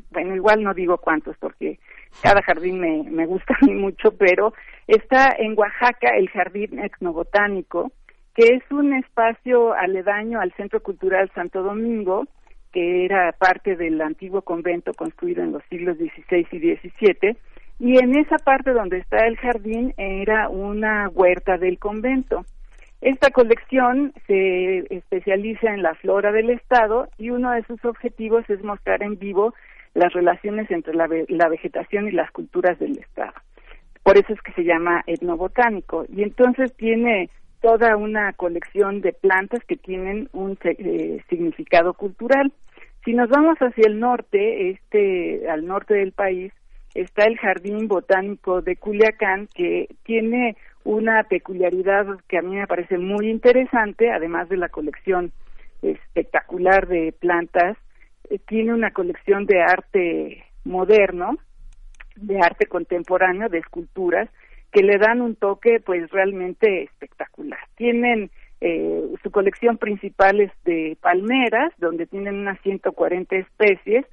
bueno, 0.10 0.36
igual 0.36 0.64
no 0.64 0.74
digo 0.74 0.98
cuántos 0.98 1.38
porque 1.38 1.78
cada 2.24 2.42
jardín 2.42 2.80
me, 2.80 3.04
me 3.04 3.28
gusta 3.28 3.54
a 3.54 3.66
mí 3.68 3.74
mucho, 3.76 4.18
pero 4.18 4.52
está 4.88 5.36
en 5.38 5.54
Oaxaca 5.56 6.10
el 6.18 6.28
Jardín 6.30 6.80
Etnobotánico, 6.80 7.92
que 8.36 8.56
es 8.56 8.64
un 8.72 8.94
espacio 8.94 9.74
aledaño 9.74 10.40
al 10.40 10.52
Centro 10.54 10.82
Cultural 10.82 11.30
Santo 11.36 11.64
Domingo, 11.64 12.26
que 12.72 13.06
era 13.06 13.34
parte 13.34 13.76
del 13.76 14.02
antiguo 14.02 14.42
convento 14.42 14.94
construido 14.94 15.44
en 15.44 15.52
los 15.52 15.64
siglos 15.70 15.98
XVI 15.98 16.48
y 16.52 16.76
XVII, 16.76 17.38
y 17.80 17.98
en 17.98 18.18
esa 18.18 18.38
parte 18.38 18.72
donde 18.72 19.00
está 19.00 19.26
el 19.26 19.38
jardín 19.38 19.94
era 19.98 20.50
una 20.50 21.10
huerta 21.10 21.58
del 21.58 21.80
convento. 21.80 22.46
Esta 23.02 23.32
colección 23.32 24.14
se 24.28 24.86
especializa 24.96 25.74
en 25.74 25.82
la 25.82 25.96
flora 25.96 26.32
del 26.32 26.52
Estado 26.52 27.10
y 27.18 27.32
uno 27.32 27.52
de 27.52 27.64
sus 27.64 27.84
objetivos 27.84 28.48
es 28.48 28.64
mostrar 28.64 29.02
en 29.02 29.18
vivo 29.18 29.56
las 29.96 30.14
relaciones 30.14 30.70
entre 30.70 30.94
la, 30.94 31.10
la 31.28 31.50
vegetación 31.50 32.08
y 32.08 32.12
las 32.12 32.30
culturas 32.30 32.78
del 32.78 33.00
Estado. 33.00 33.34
Por 34.04 34.18
eso 34.18 34.32
es 34.34 34.42
que 34.42 34.54
se 34.54 34.64
llama 34.64 35.04
etnobotánico. 35.08 36.06
Y 36.08 36.22
entonces 36.22 36.74
tiene 36.76 37.32
toda 37.62 37.96
una 37.96 38.34
colección 38.34 39.02
de 39.02 39.14
plantas 39.14 39.64
que 39.66 39.78
tienen 39.78 40.30
un 40.34 40.58
eh, 40.64 41.22
significado 41.30 41.94
cultural. 41.94 42.52
Si 43.06 43.14
nos 43.14 43.30
vamos 43.30 43.58
hacia 43.60 43.88
el 43.88 44.00
norte, 44.00 44.72
este, 44.72 45.50
al 45.50 45.66
norte 45.66 45.94
del 45.94 46.12
país, 46.12 46.52
está 46.94 47.26
el 47.26 47.38
Jardín 47.38 47.88
Botánico 47.88 48.62
de 48.62 48.76
Culiacán, 48.76 49.48
que 49.54 49.88
tiene 50.04 50.58
una 50.84 51.24
peculiaridad 51.24 52.06
que 52.28 52.40
a 52.40 52.42
mí 52.42 52.56
me 52.56 52.68
parece 52.68 52.98
muy 52.98 53.30
interesante, 53.30 54.12
además 54.12 54.50
de 54.50 54.58
la 54.58 54.70
colección 54.70 55.32
espectacular 55.84 56.88
de 56.88 57.12
plantas, 57.12 57.78
eh, 58.30 58.40
tiene 58.48 58.74
una 58.74 58.92
colección 58.92 59.46
de 59.46 59.62
arte 59.62 60.44
moderno, 60.64 61.38
de 62.16 62.40
arte 62.40 62.66
contemporáneo, 62.66 63.50
de 63.50 63.60
esculturas, 63.60 64.30
que 64.72 64.84
le 64.84 64.98
dan 64.98 65.22
un 65.22 65.36
toque 65.36 65.80
pues 65.80 66.10
realmente 66.12 66.84
espectacular. 66.84 67.60
Tienen 67.76 68.32
eh, 68.62 69.04
su 69.24 69.32
colección 69.32 69.78
principal 69.78 70.40
es 70.40 70.52
de 70.64 70.98
palmeras, 71.02 71.74
donde 71.78 72.06
tienen 72.06 72.36
unas 72.36 72.60
140 72.62 73.36
especies, 73.36 74.06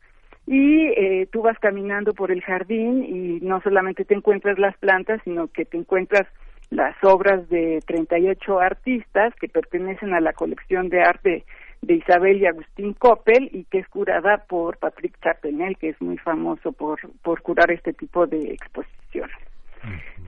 y 0.47 0.87
eh, 0.87 1.29
tú 1.31 1.43
vas 1.43 1.59
caminando 1.59 2.15
por 2.15 2.33
el 2.33 2.41
jardín 2.41 3.05
y 3.05 3.45
no 3.45 3.61
solamente 3.61 4.07
te 4.07 4.15
encuentras 4.15 4.59
las 4.59 4.77
plantas, 4.79 5.21
sino 5.25 5.49
que 5.49 5.67
te 5.67 5.77
encuentras 5.77 6.27
las 6.71 6.97
obras 7.05 7.47
de 7.51 7.81
38 7.87 8.59
artistas 8.59 9.35
que 9.35 9.49
pertenecen 9.49 10.15
a 10.15 10.21
la 10.21 10.33
colección 10.33 10.89
de 10.89 11.03
arte 11.03 11.45
de 11.83 11.95
Isabel 11.95 12.39
y 12.39 12.47
Agustín 12.47 12.95
Coppel 12.95 13.51
y 13.53 13.65
que 13.65 13.79
es 13.79 13.89
curada 13.89 14.45
por 14.49 14.79
Patrick 14.79 15.19
Chapenel, 15.23 15.77
que 15.77 15.91
es 15.91 16.01
muy 16.01 16.17
famoso 16.17 16.73
por, 16.73 16.99
por 17.23 17.43
curar 17.43 17.71
este 17.71 17.93
tipo 17.93 18.27
de 18.27 18.53
exposiciones. 18.53 19.48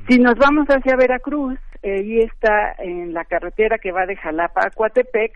Si 0.09 0.19
nos 0.19 0.35
vamos 0.37 0.67
hacia 0.69 0.97
Veracruz, 0.97 1.59
eh, 1.83 2.03
y 2.05 2.21
está 2.21 2.75
en 2.79 3.15
la 3.15 3.25
carretera 3.25 3.79
que 3.79 3.93
va 3.93 4.07
de 4.07 4.17
Jalapa 4.17 4.67
a 4.67 4.71
Coatepec, 4.71 5.33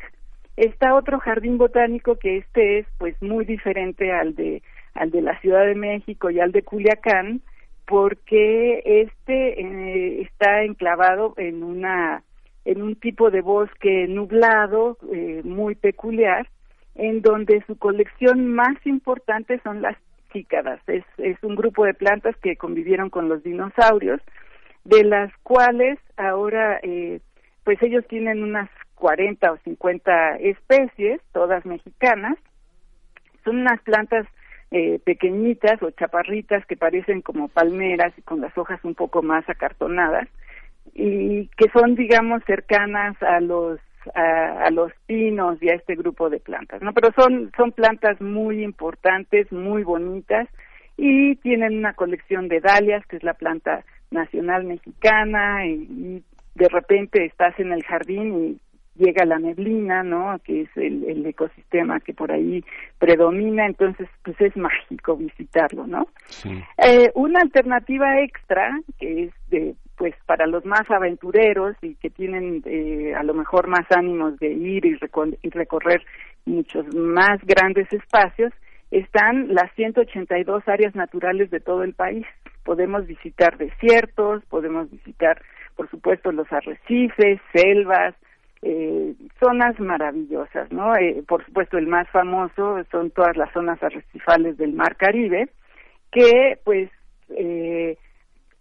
está 0.57 0.95
otro 0.95 1.19
jardín 1.19 1.57
botánico 1.59 2.17
que 2.17 2.39
este 2.39 2.79
es 2.79 2.87
pues 2.99 3.21
muy 3.23 3.45
diferente 3.45 4.13
al 4.13 4.35
de 4.35 4.63
al 4.95 5.11
de 5.11 5.23
la 5.23 5.39
Ciudad 5.41 5.65
de 5.67 5.75
México 5.75 6.31
y 6.31 6.39
al 6.41 6.53
de 6.53 6.63
Culiacán, 6.63 7.41
porque 7.87 8.83
este 8.85 9.61
eh, 9.61 10.23
está 10.23 10.63
enclavado 10.63 11.35
en 11.37 11.63
una 11.63 12.23
en 12.65 12.83
un 12.83 12.97
tipo 12.97 13.31
de 13.31 13.41
bosque 13.41 14.07
nublado 14.09 14.99
eh, 15.13 15.43
muy 15.45 15.75
peculiar 15.75 16.49
en 16.95 17.23
donde 17.23 17.63
su 17.67 17.77
colección 17.77 18.49
más 18.49 18.77
importante 18.87 19.61
son 19.65 19.83
las 19.83 19.97
es 20.35 21.43
un 21.43 21.55
grupo 21.55 21.85
de 21.85 21.95
plantas 21.95 22.37
que 22.39 22.57
convivieron 22.57 23.11
con 23.11 23.29
los 23.29 23.43
dinosaurios 23.43 24.21
de 24.85 25.05
las 25.05 25.33
cuales 25.43 25.99
ahora 26.17 26.79
eh, 26.83 27.21
pues 27.65 27.83
ellos 27.83 28.05
tienen 28.09 28.43
unas 28.43 28.69
40 28.97 29.53
o 29.53 29.57
50 29.59 30.37
especies 30.37 31.21
todas 31.33 31.65
mexicanas. 31.65 32.37
Son 33.45 33.57
unas 33.57 33.81
plantas 33.83 34.27
eh, 34.71 34.99
pequeñitas 35.05 35.83
o 35.83 35.91
chaparritas 35.91 36.65
que 36.67 36.77
parecen 36.77 37.23
como 37.23 37.49
palmeras 37.49 38.13
y 38.17 38.23
con 38.23 38.41
las 38.41 38.57
hojas 38.59 38.81
un 38.85 38.95
poco 38.95 39.23
más 39.23 39.49
acartonadas 39.49 40.29
y 40.95 41.49
que 41.57 41.69
son 41.71 41.95
digamos 41.95 42.43
cercanas 42.47 43.21
a 43.23 43.41
los 43.41 43.81
a, 44.15 44.71
los 44.71 44.93
pinos 45.07 45.63
y 45.63 45.69
a 45.71 45.75
este 45.75 45.95
grupo 45.95 46.31
de 46.31 46.41
plantas 46.41 46.83
no 46.83 46.93
pero 46.93 47.13
son 47.17 47.51
son 47.57 47.73
plantas 47.73 48.21
muy 48.21 48.63
importantes 48.63 49.51
muy 49.53 49.83
bonitas 49.83 50.49
y 50.97 51.37
tienen 51.37 51.79
una 51.79 51.95
colección 51.95 52.49
de 52.49 52.61
dalias 52.61 53.05
que 53.07 53.17
es 53.17 53.23
la 53.23 53.35
planta 53.35 53.85
nacional 54.11 54.65
mexicana 54.65 55.67
y 55.67 56.23
de 56.55 56.69
repente 56.69 57.25
estás 57.25 57.59
en 57.59 57.73
el 57.73 57.83
jardín 57.85 58.45
y 58.45 58.61
llega 58.97 59.25
la 59.25 59.39
neblina, 59.39 60.03
¿no? 60.03 60.39
Que 60.45 60.63
es 60.63 60.69
el, 60.77 61.27
ecosistema 61.27 62.01
que 62.01 62.15
por 62.15 62.31
ahí 62.31 62.65
predomina, 62.99 63.67
entonces 63.67 64.09
pues 64.23 64.41
es 64.41 64.57
mágico 64.57 65.17
visitarlo, 65.17 65.87
¿no? 65.87 66.07
Eh, 66.79 67.11
una 67.15 67.41
alternativa 67.41 68.21
extra 68.21 68.79
que 68.99 69.25
es 69.25 69.33
de 69.49 69.75
pues 69.97 70.15
para 70.27 70.47
los 70.47 70.65
más 70.65 70.91
aventureros 70.91 71.77
y 71.83 71.95
que 71.97 72.11
tienen 72.11 72.63
eh, 72.67 73.15
a 73.15 73.23
lo 73.23 73.35
mejor 73.35 73.69
más 73.69 73.87
ánimos 73.91 74.39
de 74.39 74.53
ir 74.53 74.85
y, 74.87 74.99
y 75.43 75.51
recorrer 75.51 76.03
muchos 76.45 76.93
más 76.95 77.39
grandes 77.45 77.93
espacios 77.93 78.53
están 78.91 79.53
las 79.53 79.73
182 79.75 80.69
áreas 80.69 80.95
naturales 80.95 81.51
de 81.51 81.61
todo 81.61 81.83
el 81.83 81.95
país. 81.95 82.27
Podemos 82.63 83.07
visitar 83.07 83.59
desiertos, 83.59 84.45
podemos 84.47 84.91
visitar, 84.91 85.41
por 85.77 85.91
supuesto, 85.91 86.31
los 86.33 86.51
arrecifes, 86.53 87.41
selvas, 87.53 88.15
eh, 88.63 89.15
zonas 89.41 89.79
maravillosas, 89.81 90.73
¿no? 90.73 90.95
Eh, 90.97 91.23
por 91.27 91.45
supuesto, 91.45 91.77
el 91.77 91.87
más 91.87 92.09
famoso 92.11 92.79
son 92.91 93.11
todas 93.11 93.37
las 93.37 93.53
zonas 93.53 93.83
arrecifales 93.83 94.57
del 94.57 94.73
Mar 94.73 94.97
Caribe, 94.97 95.49
que 96.11 96.59
pues 96.65 96.89
eh, 97.31 97.99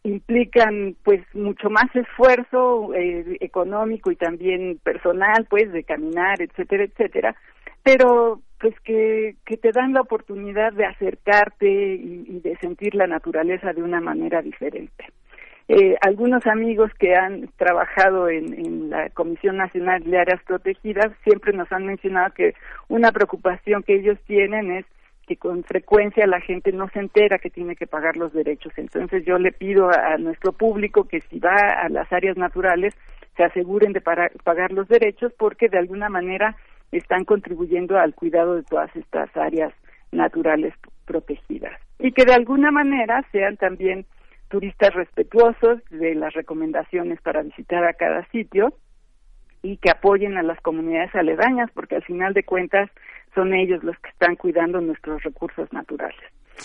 implican 0.04 0.96
pues 1.04 1.22
mucho 1.34 1.70
más 1.70 1.94
esfuerzo 1.96 2.94
eh, 2.94 3.38
económico 3.40 4.12
y 4.12 4.16
también 4.16 4.80
personal, 4.84 5.48
pues 5.50 5.72
de 5.72 5.84
caminar, 5.84 6.42
etcétera, 6.42 6.84
etcétera, 6.84 7.36
pero 7.84 8.42
pues 8.60 8.78
que, 8.82 9.36
que 9.46 9.58
te 9.58 9.72
dan 9.72 9.94
la 9.94 10.02
oportunidad 10.02 10.74
de 10.74 10.86
acercarte 10.86 11.68
y 11.68 12.40
de 12.40 12.56
sentir 12.58 12.96
la 12.96 13.08
naturaleza 13.08 13.74
de 13.74 13.84
una 13.84 14.00
manera 14.00 14.42
diferente. 14.42 15.06
Eh, 15.70 15.96
algunos 16.02 16.46
amigos 16.46 16.92
que 17.00 17.16
han 17.16 17.48
trabajado 17.56 18.28
en, 18.28 18.90
la 18.90 19.10
Comisión 19.12 19.58
Nacional 19.58 20.04
de 20.04 20.20
Áreas 20.20 20.42
Protegidas 20.46 21.12
siempre 21.24 21.54
nos 21.54 21.72
han 21.72 21.86
mencionado 21.86 22.34
que 22.34 22.54
una 22.90 23.12
preocupación 23.12 23.82
que 23.82 23.96
ellos 23.96 24.20
tienen 24.28 24.72
es 24.72 24.86
que 25.26 25.38
con 25.38 25.64
frecuencia 25.64 26.28
la 26.28 26.42
gente 26.42 26.72
no 26.72 26.90
se 26.90 27.00
entera 27.00 27.38
que 27.38 27.50
tiene 27.50 27.76
que 27.76 27.88
pagar 27.88 28.18
los 28.18 28.34
derechos. 28.34 28.74
Entonces 28.78 29.26
yo 29.26 29.38
le 29.38 29.52
pido 29.52 29.90
a, 29.90 30.18
nuestro 30.18 30.52
público 30.52 31.06
que 31.06 31.22
si 31.22 31.40
va 31.40 31.56
a 31.56 31.90
las 31.90 32.12
áreas 32.12 32.38
naturales 32.38 32.94
se 33.36 33.44
aseguren 33.44 33.94
de 33.94 34.02
pagar 34.02 34.72
los 34.72 34.88
derechos 34.88 35.34
porque 35.38 35.70
de 35.70 35.80
alguna 35.80 36.10
manera 36.10 36.56
están 36.92 37.26
contribuyendo 37.26 37.98
al 37.98 38.14
cuidado 38.14 38.56
de 38.56 38.64
todas 38.64 38.96
estas 38.96 39.36
áreas 39.36 39.74
naturales 40.12 40.74
protegidas 41.06 41.80
y 42.00 42.12
que 42.12 42.26
de 42.26 42.34
alguna 42.34 42.70
manera 42.70 43.26
sean 43.32 43.58
también 43.58 44.06
turistas 44.50 44.94
respetuosos 44.94 45.80
de 45.90 46.14
las 46.14 46.34
recomendaciones 46.34 47.20
para 47.22 47.42
visitar 47.42 47.84
a 47.86 47.94
cada 47.94 48.24
sitio 48.28 48.76
y 49.64 49.78
que 49.78 49.90
apoyen 49.90 50.38
a 50.38 50.44
las 50.44 50.60
comunidades 50.62 51.16
aledañas 51.16 51.72
porque 51.74 51.96
al 51.96 52.04
final 52.04 52.34
de 52.34 52.44
cuentas 52.44 52.92
son 53.34 53.54
ellos 53.54 53.84
los 53.84 53.98
que 54.00 54.10
están 54.10 54.36
cuidando 54.36 54.82
nuestros 54.82 55.22
recursos 55.24 55.72
naturales. 55.74 56.20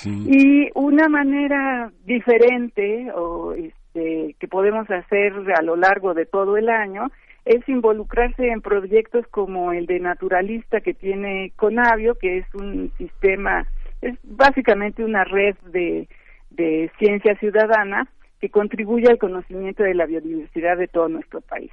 Y 0.05 0.69
una 0.75 1.09
manera 1.09 1.91
diferente 2.05 3.11
o 3.15 3.55
este, 3.55 4.37
que 4.39 4.49
podemos 4.49 4.89
hacer 4.91 5.33
a 5.57 5.63
lo 5.63 5.77
largo 5.77 6.15
de 6.15 6.27
todo 6.27 6.57
el 6.57 6.69
año 6.69 7.09
es 7.45 7.67
involucrarse 7.69 8.49
en 8.49 8.61
proyectos 8.61 9.27
como 9.29 9.73
el 9.73 9.87
de 9.87 9.99
Naturalista 10.01 10.81
que 10.83 10.93
tiene 10.93 11.53
Conavio, 11.57 12.15
que 12.17 12.39
es 12.39 12.55
un 12.55 12.93
sistema, 12.99 13.67
es 14.03 14.19
básicamente 14.23 15.03
una 15.03 15.25
red 15.25 15.57
de, 15.73 16.07
de 16.51 16.91
ciencia 16.99 17.35
ciudadana 17.37 18.07
que 18.41 18.51
contribuye 18.51 19.09
al 19.09 19.19
conocimiento 19.19 19.83
de 19.83 19.95
la 19.95 20.07
biodiversidad 20.07 20.77
de 20.77 20.89
todo 20.89 21.09
nuestro 21.09 21.41
país. 21.41 21.73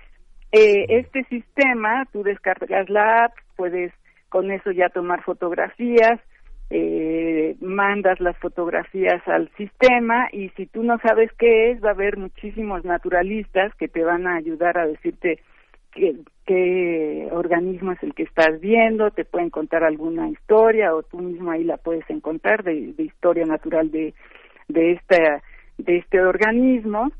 Eh, 0.51 0.85
este 0.87 1.25
sistema, 1.25 2.05
tú 2.13 2.23
descargas 2.23 2.89
la 2.89 3.25
app, 3.25 3.33
puedes 3.57 3.91
con 4.29 4.51
eso 4.51 4.71
ya 4.71 4.89
tomar 4.89 5.23
fotografías, 5.23 6.19
eh, 6.69 7.55
mandas 7.61 8.19
las 8.19 8.37
fotografías 8.37 9.25
al 9.27 9.49
sistema 9.55 10.27
y 10.31 10.49
si 10.49 10.65
tú 10.65 10.83
no 10.83 10.97
sabes 10.99 11.31
qué 11.37 11.71
es, 11.71 11.83
va 11.83 11.89
a 11.89 11.93
haber 11.93 12.17
muchísimos 12.17 12.83
naturalistas 12.83 13.73
que 13.75 13.87
te 13.87 14.03
van 14.03 14.25
a 14.25 14.35
ayudar 14.35 14.77
a 14.77 14.87
decirte 14.87 15.39
qué, 15.91 16.15
qué 16.45 17.29
organismo 17.31 17.91
es 17.91 18.01
el 18.01 18.13
que 18.15 18.23
estás 18.23 18.59
viendo, 18.59 19.11
te 19.11 19.25
pueden 19.25 19.51
contar 19.51 19.83
alguna 19.83 20.27
historia 20.29 20.95
o 20.95 21.03
tú 21.03 21.19
mismo 21.19 21.51
ahí 21.51 21.63
la 21.63 21.77
puedes 21.77 22.09
encontrar 22.09 22.63
de, 22.63 22.93
historia 22.97 23.45
natural 23.45 23.91
de, 23.91 24.13
de, 24.67 24.93
esta, 24.93 25.43
de 25.77 25.97
este 25.97 26.21
organismo 26.21 27.11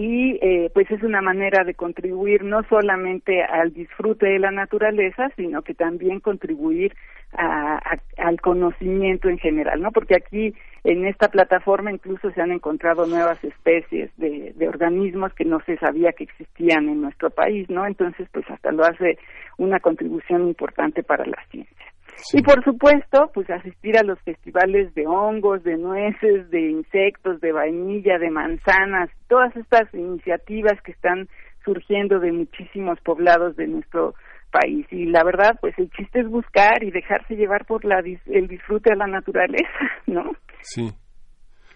y 0.00 0.38
eh, 0.40 0.70
pues 0.72 0.90
es 0.90 1.02
una 1.02 1.20
manera 1.20 1.62
de 1.62 1.74
contribuir 1.74 2.42
no 2.42 2.62
solamente 2.70 3.42
al 3.42 3.74
disfrute 3.74 4.24
de 4.24 4.38
la 4.38 4.50
naturaleza, 4.50 5.28
sino 5.36 5.60
que 5.60 5.74
también 5.74 6.20
contribuir 6.20 6.96
al 7.32 8.40
conocimiento 8.40 9.28
en 9.28 9.36
general, 9.36 9.82
¿no? 9.82 9.92
Porque 9.92 10.16
aquí 10.16 10.54
en 10.84 11.04
esta 11.04 11.28
plataforma 11.28 11.92
incluso 11.92 12.30
se 12.30 12.40
han 12.40 12.50
encontrado 12.50 13.04
nuevas 13.06 13.44
especies 13.44 14.10
de, 14.16 14.54
de 14.56 14.68
organismos 14.68 15.34
que 15.34 15.44
no 15.44 15.60
se 15.66 15.76
sabía 15.76 16.12
que 16.12 16.24
existían 16.24 16.88
en 16.88 17.02
nuestro 17.02 17.28
país, 17.28 17.68
¿no? 17.68 17.84
Entonces, 17.84 18.26
pues 18.32 18.50
hasta 18.50 18.72
lo 18.72 18.84
hace 18.84 19.18
una 19.58 19.80
contribución 19.80 20.48
importante 20.48 21.02
para 21.02 21.26
la 21.26 21.44
ciencia. 21.50 21.89
Y 22.32 22.42
por 22.42 22.62
supuesto, 22.64 23.30
pues 23.34 23.48
asistir 23.50 23.96
a 23.98 24.02
los 24.02 24.18
festivales 24.20 24.94
de 24.94 25.06
hongos, 25.06 25.62
de 25.64 25.76
nueces, 25.76 26.50
de 26.50 26.70
insectos, 26.70 27.40
de 27.40 27.52
vainilla, 27.52 28.18
de 28.18 28.30
manzanas, 28.30 29.10
todas 29.28 29.54
estas 29.56 29.92
iniciativas 29.94 30.80
que 30.82 30.92
están 30.92 31.28
surgiendo 31.64 32.20
de 32.20 32.32
muchísimos 32.32 33.00
poblados 33.00 33.56
de 33.56 33.66
nuestro 33.66 34.14
país. 34.50 34.86
Y 34.90 35.06
la 35.06 35.24
verdad, 35.24 35.58
pues 35.60 35.78
el 35.78 35.90
chiste 35.90 36.20
es 36.20 36.28
buscar 36.28 36.82
y 36.82 36.90
dejarse 36.90 37.36
llevar 37.36 37.64
por 37.66 37.84
la, 37.84 38.00
el 38.00 38.48
disfrute 38.48 38.90
de 38.90 38.96
la 38.96 39.06
naturaleza, 39.06 39.78
¿no? 40.06 40.32
Sí. 40.62 40.90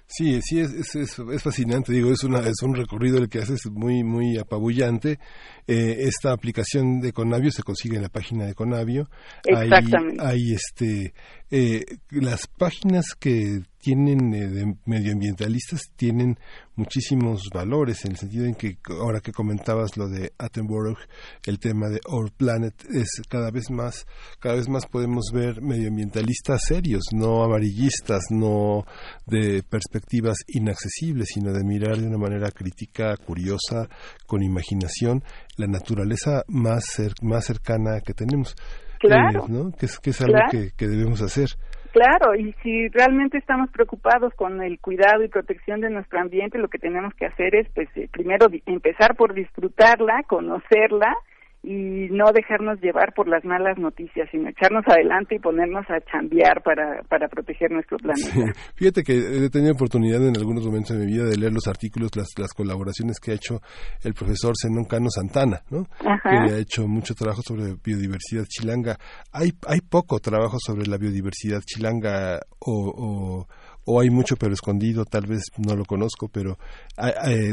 Sí, 0.07 0.41
sí, 0.43 0.61
es, 0.61 0.95
es, 0.95 1.19
es, 1.19 1.43
fascinante, 1.43 1.93
digo, 1.93 2.13
es, 2.13 2.23
una, 2.25 2.41
es 2.41 2.63
un 2.63 2.75
recorrido 2.75 3.19
el 3.19 3.29
que 3.29 3.39
haces 3.39 3.67
muy, 3.71 4.05
muy 4.05 4.39
apabullante. 4.39 5.19
Eh, 5.67 5.97
esta 6.01 6.33
aplicación 6.33 7.01
de 7.01 7.13
Conavio 7.13 7.51
se 7.51 7.63
consigue 7.63 7.97
en 7.97 8.03
la 8.03 8.11
página 8.11 8.45
de 8.47 8.55
Conavio. 8.55 9.09
Exactamente. 9.45 10.23
Hay, 10.25 10.53
este, 10.53 11.15
eh, 11.51 11.85
las 12.11 12.47
páginas 12.47 13.07
que 13.19 13.63
tienen 13.85 14.33
eh, 14.33 14.49
de 14.49 14.77
medioambientalistas 14.87 15.93
tienen 15.95 16.39
muchísimos 16.75 17.51
valores 17.53 18.07
en 18.07 18.13
el 18.13 18.17
sentido 18.17 18.47
en 18.47 18.55
que 18.55 18.79
ahora 18.89 19.21
que 19.21 19.31
comentabas 19.31 19.99
lo 19.99 20.09
de 20.09 20.33
Attenborough 20.39 20.97
el 21.45 21.59
tema 21.59 21.91
de 21.91 22.01
Our 22.09 22.33
Planet 22.33 22.75
es 22.91 23.21
cada 23.29 23.51
vez 23.51 23.71
más 23.71 24.07
cada 24.41 24.55
vez 24.55 24.71
más 24.71 24.87
podemos 24.87 25.27
ver 25.35 25.61
medioambientalistas 25.61 26.63
serios 26.67 27.03
no 27.13 27.45
amarillistas 27.45 28.23
no 28.31 28.87
de 29.27 29.63
perspectivas 29.63 30.39
inaccesibles 30.49 31.29
sino 31.35 31.53
de 31.53 31.63
mirar 31.63 31.99
de 31.99 32.07
una 32.07 32.19
manera 32.19 32.51
crítica 32.53 33.15
curiosa 33.19 33.87
con 34.27 34.43
imaginación 34.43 35.23
la 35.59 35.67
naturaleza 35.67 36.43
más 36.49 36.85
más 37.21 37.45
cercana 37.45 38.01
que 38.01 38.15
tenemos 38.15 38.57
claro. 38.99 39.45
eh, 39.47 39.73
que 39.79 39.85
es 39.85 39.99
que 39.99 40.09
es 40.09 40.23
algo 40.23 40.39
que, 40.51 40.71
que 40.75 40.89
debemos 40.89 41.21
hacer 41.21 41.51
Claro, 41.95 42.35
y 42.35 42.53
si 42.61 42.89
realmente 42.89 43.39
estamos 43.39 43.71
preocupados 43.71 44.35
con 44.35 44.61
el 44.61 44.81
cuidado 44.81 45.23
y 45.23 45.29
protección 45.29 45.81
de 45.81 45.91
nuestro 45.91 46.19
ambiente, 46.19 46.59
lo 46.59 46.67
que 46.67 46.81
tenemos 46.81 47.15
que 47.15 47.27
hacer 47.27 47.55
es, 47.55 47.69
pues, 47.73 47.89
eh, 47.95 48.09
primero 48.11 48.49
empezar 48.67 49.15
por 49.15 49.33
disfrutarla, 49.33 50.25
conocerla 50.27 51.17
y 51.65 52.09
no 52.11 52.27
dejarnos 52.33 52.79
llevar 52.83 53.15
por 53.15 53.27
las 53.27 53.43
malas 53.45 53.79
noticias, 53.79 54.29
sino 54.31 54.51
echarnos 54.51 54.85
adelante 54.87 55.37
y 55.37 55.39
ponernos 55.39 55.85
a 55.89 55.99
chambear 56.13 56.63
para, 56.63 57.03
para 57.09 57.27
proteger 57.29 57.71
nuestro 57.71 57.97
planeta. 57.97 58.53
Fíjate 58.77 59.03
que 59.03 59.15
he 59.15 59.49
tenido 59.49 59.73
oportunidad 59.73 60.21
en 60.27 60.37
algunos 60.37 60.67
momentos 60.67 60.97
de 60.97 61.07
mi 61.07 61.13
vida 61.13 61.25
de 61.25 61.39
leer 61.39 61.53
los 61.53 61.67
artículos, 61.67 62.11
las, 62.17 62.29
las 62.37 62.53
colaboraciones 62.53 63.19
que 63.19 63.33
ha 63.33 63.35
hecho 63.35 63.61
el 64.03 64.13
profesor 64.13 64.53
Zenón 64.61 64.85
Cano 64.85 65.09
Santana, 65.09 65.63
¿no? 65.71 65.85
que 65.85 66.53
ha 66.53 66.59
hecho 66.59 66.87
mucho 66.87 67.15
trabajo 67.15 67.41
sobre 67.43 67.75
biodiversidad 67.83 68.45
chilanga. 68.45 68.97
Hay, 69.33 69.53
hay 69.67 69.81
poco 69.81 70.19
trabajo 70.19 70.59
sobre 70.59 70.87
la 70.87 70.99
biodiversidad 70.99 71.61
chilanga 71.65 72.41
o, 72.59 73.47
o 73.87 74.01
hay 74.01 74.11
mucho 74.11 74.37
pero 74.37 74.53
escondido, 74.53 75.07
tal 75.07 75.27
vez 75.27 75.45
no 75.57 75.75
lo 75.75 75.85
conozco, 75.85 76.29
pero 76.29 76.59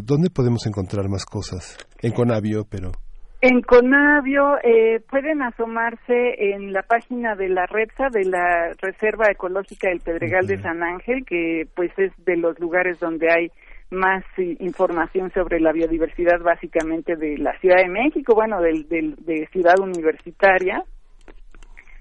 ¿dónde 0.03 0.29
podemos 0.29 0.65
encontrar 0.65 1.07
más 1.07 1.23
cosas? 1.23 1.77
En 2.01 2.11
Conavio, 2.11 2.65
pero... 2.69 2.91
En 3.43 3.61
Conavio 3.61 4.59
eh, 4.63 4.99
pueden 5.09 5.41
asomarse 5.41 6.53
en 6.53 6.73
la 6.73 6.83
página 6.83 7.33
de 7.35 7.49
la 7.49 7.65
REPSA, 7.65 8.09
de 8.09 8.25
la 8.25 8.71
Reserva 8.79 9.31
Ecológica 9.31 9.89
del 9.89 9.99
Pedregal 9.99 10.45
de 10.45 10.59
San 10.59 10.83
Ángel, 10.83 11.25
que 11.25 11.67
pues 11.75 11.91
es 11.97 12.11
de 12.23 12.37
los 12.37 12.59
lugares 12.59 12.99
donde 12.99 13.31
hay 13.31 13.51
más 13.89 14.23
información 14.37 15.31
sobre 15.33 15.59
la 15.59 15.71
biodiversidad 15.71 16.39
básicamente 16.41 17.15
de 17.15 17.39
la 17.39 17.57
Ciudad 17.57 17.77
de 17.77 17.89
México, 17.89 18.35
bueno, 18.35 18.61
del, 18.61 18.87
del, 18.87 19.15
de 19.25 19.47
Ciudad 19.51 19.79
Universitaria. 19.79 20.83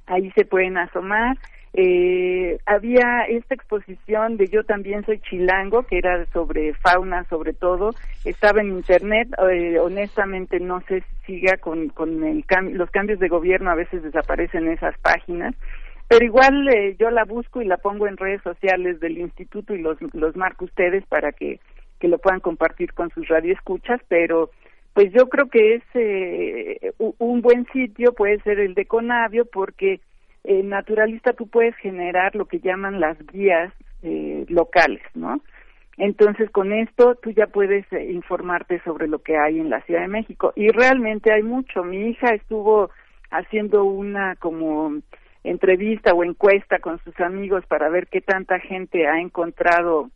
Ahí 0.06 0.30
se 0.32 0.44
pueden 0.44 0.76
asomar 0.76 1.38
eh, 1.72 2.58
había 2.66 3.22
esta 3.28 3.54
exposición 3.54 4.36
de 4.36 4.48
Yo 4.48 4.64
también 4.64 5.04
soy 5.06 5.20
chilango, 5.20 5.84
que 5.84 5.98
era 5.98 6.26
sobre 6.32 6.74
fauna 6.74 7.24
sobre 7.28 7.52
todo, 7.52 7.94
estaba 8.24 8.60
en 8.60 8.70
internet, 8.70 9.28
eh, 9.50 9.78
honestamente 9.78 10.58
no 10.58 10.80
sé 10.88 11.02
si 11.02 11.34
siga 11.34 11.58
con, 11.58 11.88
con 11.90 12.24
el 12.24 12.44
los 12.72 12.90
cambios 12.90 13.20
de 13.20 13.28
gobierno, 13.28 13.70
a 13.70 13.76
veces 13.76 14.02
desaparecen 14.02 14.66
esas 14.66 14.98
páginas, 14.98 15.54
pero 16.08 16.24
igual 16.24 16.68
eh, 16.68 16.96
yo 16.98 17.08
la 17.10 17.24
busco 17.24 17.62
y 17.62 17.66
la 17.66 17.76
pongo 17.76 18.08
en 18.08 18.16
redes 18.16 18.42
sociales 18.42 18.98
del 18.98 19.18
instituto 19.18 19.72
y 19.72 19.80
los, 19.80 19.96
los 20.12 20.34
marco 20.34 20.64
ustedes 20.64 21.06
para 21.06 21.30
que, 21.30 21.60
que 22.00 22.08
lo 22.08 22.18
puedan 22.18 22.40
compartir 22.40 22.94
con 22.94 23.10
sus 23.10 23.28
radioescuchas, 23.28 24.00
pero 24.08 24.50
pues 24.92 25.12
yo 25.12 25.28
creo 25.28 25.48
que 25.48 25.76
es 25.76 25.82
eh, 25.94 26.92
un 26.98 27.42
buen 27.42 27.64
sitio, 27.72 28.12
puede 28.12 28.40
ser 28.40 28.58
el 28.58 28.74
de 28.74 28.86
Conavio, 28.86 29.44
porque 29.44 30.00
en 30.44 30.68
naturalista 30.68 31.32
tú 31.32 31.48
puedes 31.48 31.76
generar 31.76 32.34
lo 32.34 32.46
que 32.46 32.60
llaman 32.60 33.00
las 33.00 33.18
guías 33.26 33.72
eh, 34.02 34.46
locales, 34.48 35.02
¿no? 35.14 35.40
Entonces, 35.96 36.50
con 36.50 36.72
esto 36.72 37.16
tú 37.16 37.30
ya 37.30 37.46
puedes 37.46 37.84
eh, 37.92 38.10
informarte 38.10 38.80
sobre 38.84 39.06
lo 39.06 39.18
que 39.18 39.36
hay 39.36 39.60
en 39.60 39.68
la 39.68 39.82
Ciudad 39.82 40.00
de 40.00 40.08
México. 40.08 40.52
Y 40.56 40.68
realmente 40.68 41.30
hay 41.32 41.42
mucho. 41.42 41.84
Mi 41.84 42.08
hija 42.08 42.32
estuvo 42.32 42.90
haciendo 43.30 43.84
una 43.84 44.36
como 44.36 44.94
entrevista 45.44 46.14
o 46.14 46.24
encuesta 46.24 46.78
con 46.78 46.98
sus 47.04 47.18
amigos 47.20 47.64
para 47.66 47.90
ver 47.90 48.06
qué 48.08 48.20
tanta 48.20 48.58
gente 48.60 49.06
ha 49.06 49.20
encontrado 49.20 50.10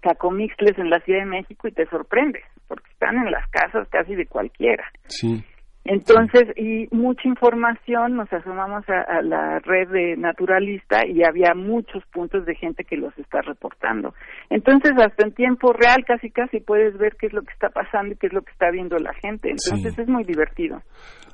cacomixles 0.00 0.78
en 0.78 0.90
la 0.90 1.00
Ciudad 1.00 1.20
de 1.20 1.26
México 1.26 1.68
y 1.68 1.72
te 1.72 1.86
sorprendes, 1.86 2.42
porque 2.66 2.90
están 2.90 3.16
en 3.18 3.30
las 3.30 3.48
casas 3.50 3.88
casi 3.88 4.14
de 4.14 4.26
cualquiera. 4.26 4.84
Sí. 5.06 5.44
Entonces, 5.84 6.44
y 6.56 6.86
mucha 6.94 7.28
información, 7.28 8.16
nos 8.16 8.32
asomamos 8.32 8.88
a, 8.88 9.00
a, 9.00 9.22
la 9.22 9.58
red 9.58 9.88
de 9.88 10.16
naturalista 10.16 11.04
y 11.06 11.24
había 11.24 11.54
muchos 11.54 12.04
puntos 12.12 12.46
de 12.46 12.54
gente 12.54 12.84
que 12.84 12.96
los 12.96 13.16
está 13.18 13.42
reportando. 13.42 14.14
Entonces, 14.48 14.92
hasta 14.96 15.26
en 15.26 15.32
tiempo 15.32 15.72
real, 15.72 16.04
casi 16.06 16.30
casi 16.30 16.60
puedes 16.60 16.96
ver 16.98 17.16
qué 17.18 17.26
es 17.26 17.32
lo 17.32 17.42
que 17.42 17.52
está 17.52 17.68
pasando 17.70 18.14
y 18.14 18.16
qué 18.16 18.28
es 18.28 18.32
lo 18.32 18.42
que 18.42 18.52
está 18.52 18.70
viendo 18.70 18.96
la 18.98 19.12
gente. 19.14 19.50
Entonces, 19.50 19.94
sí. 19.94 20.02
es 20.02 20.08
muy 20.08 20.22
divertido. 20.22 20.80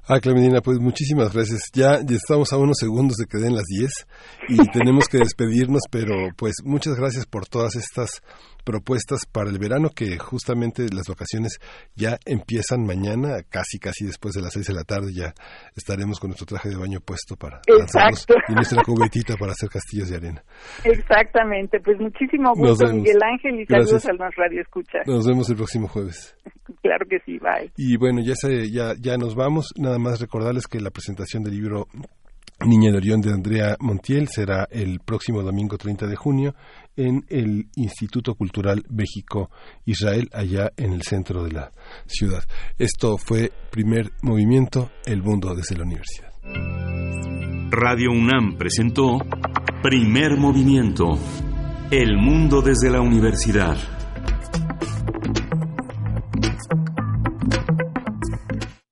Ah, 0.08 0.20
Clementina, 0.20 0.62
pues 0.62 0.78
muchísimas 0.78 1.34
gracias. 1.34 1.70
Ya, 1.74 2.00
ya 2.00 2.16
estamos 2.16 2.50
a 2.54 2.56
unos 2.56 2.78
segundos 2.78 3.18
de 3.18 3.26
que 3.26 3.36
den 3.36 3.54
las 3.54 3.66
10 3.66 4.06
y 4.48 4.70
tenemos 4.70 5.06
que 5.06 5.18
despedirnos, 5.18 5.82
pero 5.90 6.14
pues 6.38 6.54
muchas 6.64 6.94
gracias 6.94 7.26
por 7.26 7.46
todas 7.46 7.76
estas 7.76 8.22
propuestas 8.68 9.20
para 9.24 9.48
el 9.48 9.58
verano 9.58 9.88
que 9.88 10.18
justamente 10.18 10.82
las 10.92 11.08
vacaciones 11.08 11.58
ya 11.96 12.18
empiezan 12.26 12.84
mañana, 12.84 13.38
casi 13.48 13.78
casi 13.78 14.04
después 14.04 14.34
de 14.34 14.42
las 14.42 14.52
6 14.52 14.66
de 14.66 14.74
la 14.74 14.84
tarde 14.84 15.10
ya 15.14 15.32
estaremos 15.74 16.20
con 16.20 16.28
nuestro 16.28 16.44
traje 16.44 16.68
de 16.68 16.76
baño 16.76 17.00
puesto 17.00 17.34
para 17.34 17.62
lanzarnos 17.66 18.26
y 18.46 18.52
nuestra 18.52 18.82
cubetita 18.82 19.36
para 19.38 19.52
hacer 19.52 19.70
castillos 19.70 20.10
de 20.10 20.16
arena. 20.16 20.44
Exactamente, 20.84 21.80
pues 21.80 21.98
muchísimo 21.98 22.52
gusto 22.54 22.92
Miguel 22.92 23.22
Ángel 23.22 23.58
y 23.58 23.64
saludos 23.64 24.04
al 24.04 24.18
Más 24.18 24.34
Radio 24.36 24.60
Escucha. 24.60 24.98
Nos 25.06 25.26
vemos 25.26 25.48
el 25.48 25.56
próximo 25.56 25.88
jueves. 25.88 26.36
claro 26.82 27.06
que 27.08 27.20
sí, 27.20 27.38
bye. 27.38 27.72
Y 27.78 27.96
bueno, 27.96 28.20
ya 28.22 28.34
se, 28.34 28.70
ya 28.70 28.92
ya 29.00 29.16
nos 29.16 29.34
vamos, 29.34 29.72
nada 29.78 29.98
más 29.98 30.20
recordarles 30.20 30.66
que 30.66 30.78
la 30.78 30.90
presentación 30.90 31.42
del 31.42 31.54
libro 31.54 31.88
Niña 32.66 32.90
de 32.90 32.96
Orión 32.96 33.20
de 33.20 33.32
Andrea 33.32 33.76
Montiel 33.78 34.28
será 34.28 34.66
el 34.70 35.00
próximo 35.00 35.42
domingo 35.42 35.78
30 35.78 36.06
de 36.06 36.16
junio 36.16 36.54
en 36.96 37.24
el 37.28 37.68
Instituto 37.76 38.34
Cultural 38.34 38.84
México 38.88 39.50
Israel, 39.84 40.28
allá 40.32 40.72
en 40.76 40.92
el 40.92 41.02
centro 41.02 41.44
de 41.44 41.52
la 41.52 41.70
ciudad. 42.06 42.42
Esto 42.76 43.16
fue 43.16 43.52
primer 43.70 44.10
movimiento, 44.22 44.90
El 45.06 45.22
Mundo 45.22 45.54
desde 45.54 45.76
la 45.76 45.84
Universidad. 45.84 46.32
Radio 47.70 48.10
UNAM 48.10 48.56
presentó 48.58 49.18
Primer 49.82 50.36
Movimiento, 50.36 51.16
El 51.90 52.16
Mundo 52.16 52.60
desde 52.60 52.90
la 52.90 53.00
Universidad. 53.00 53.97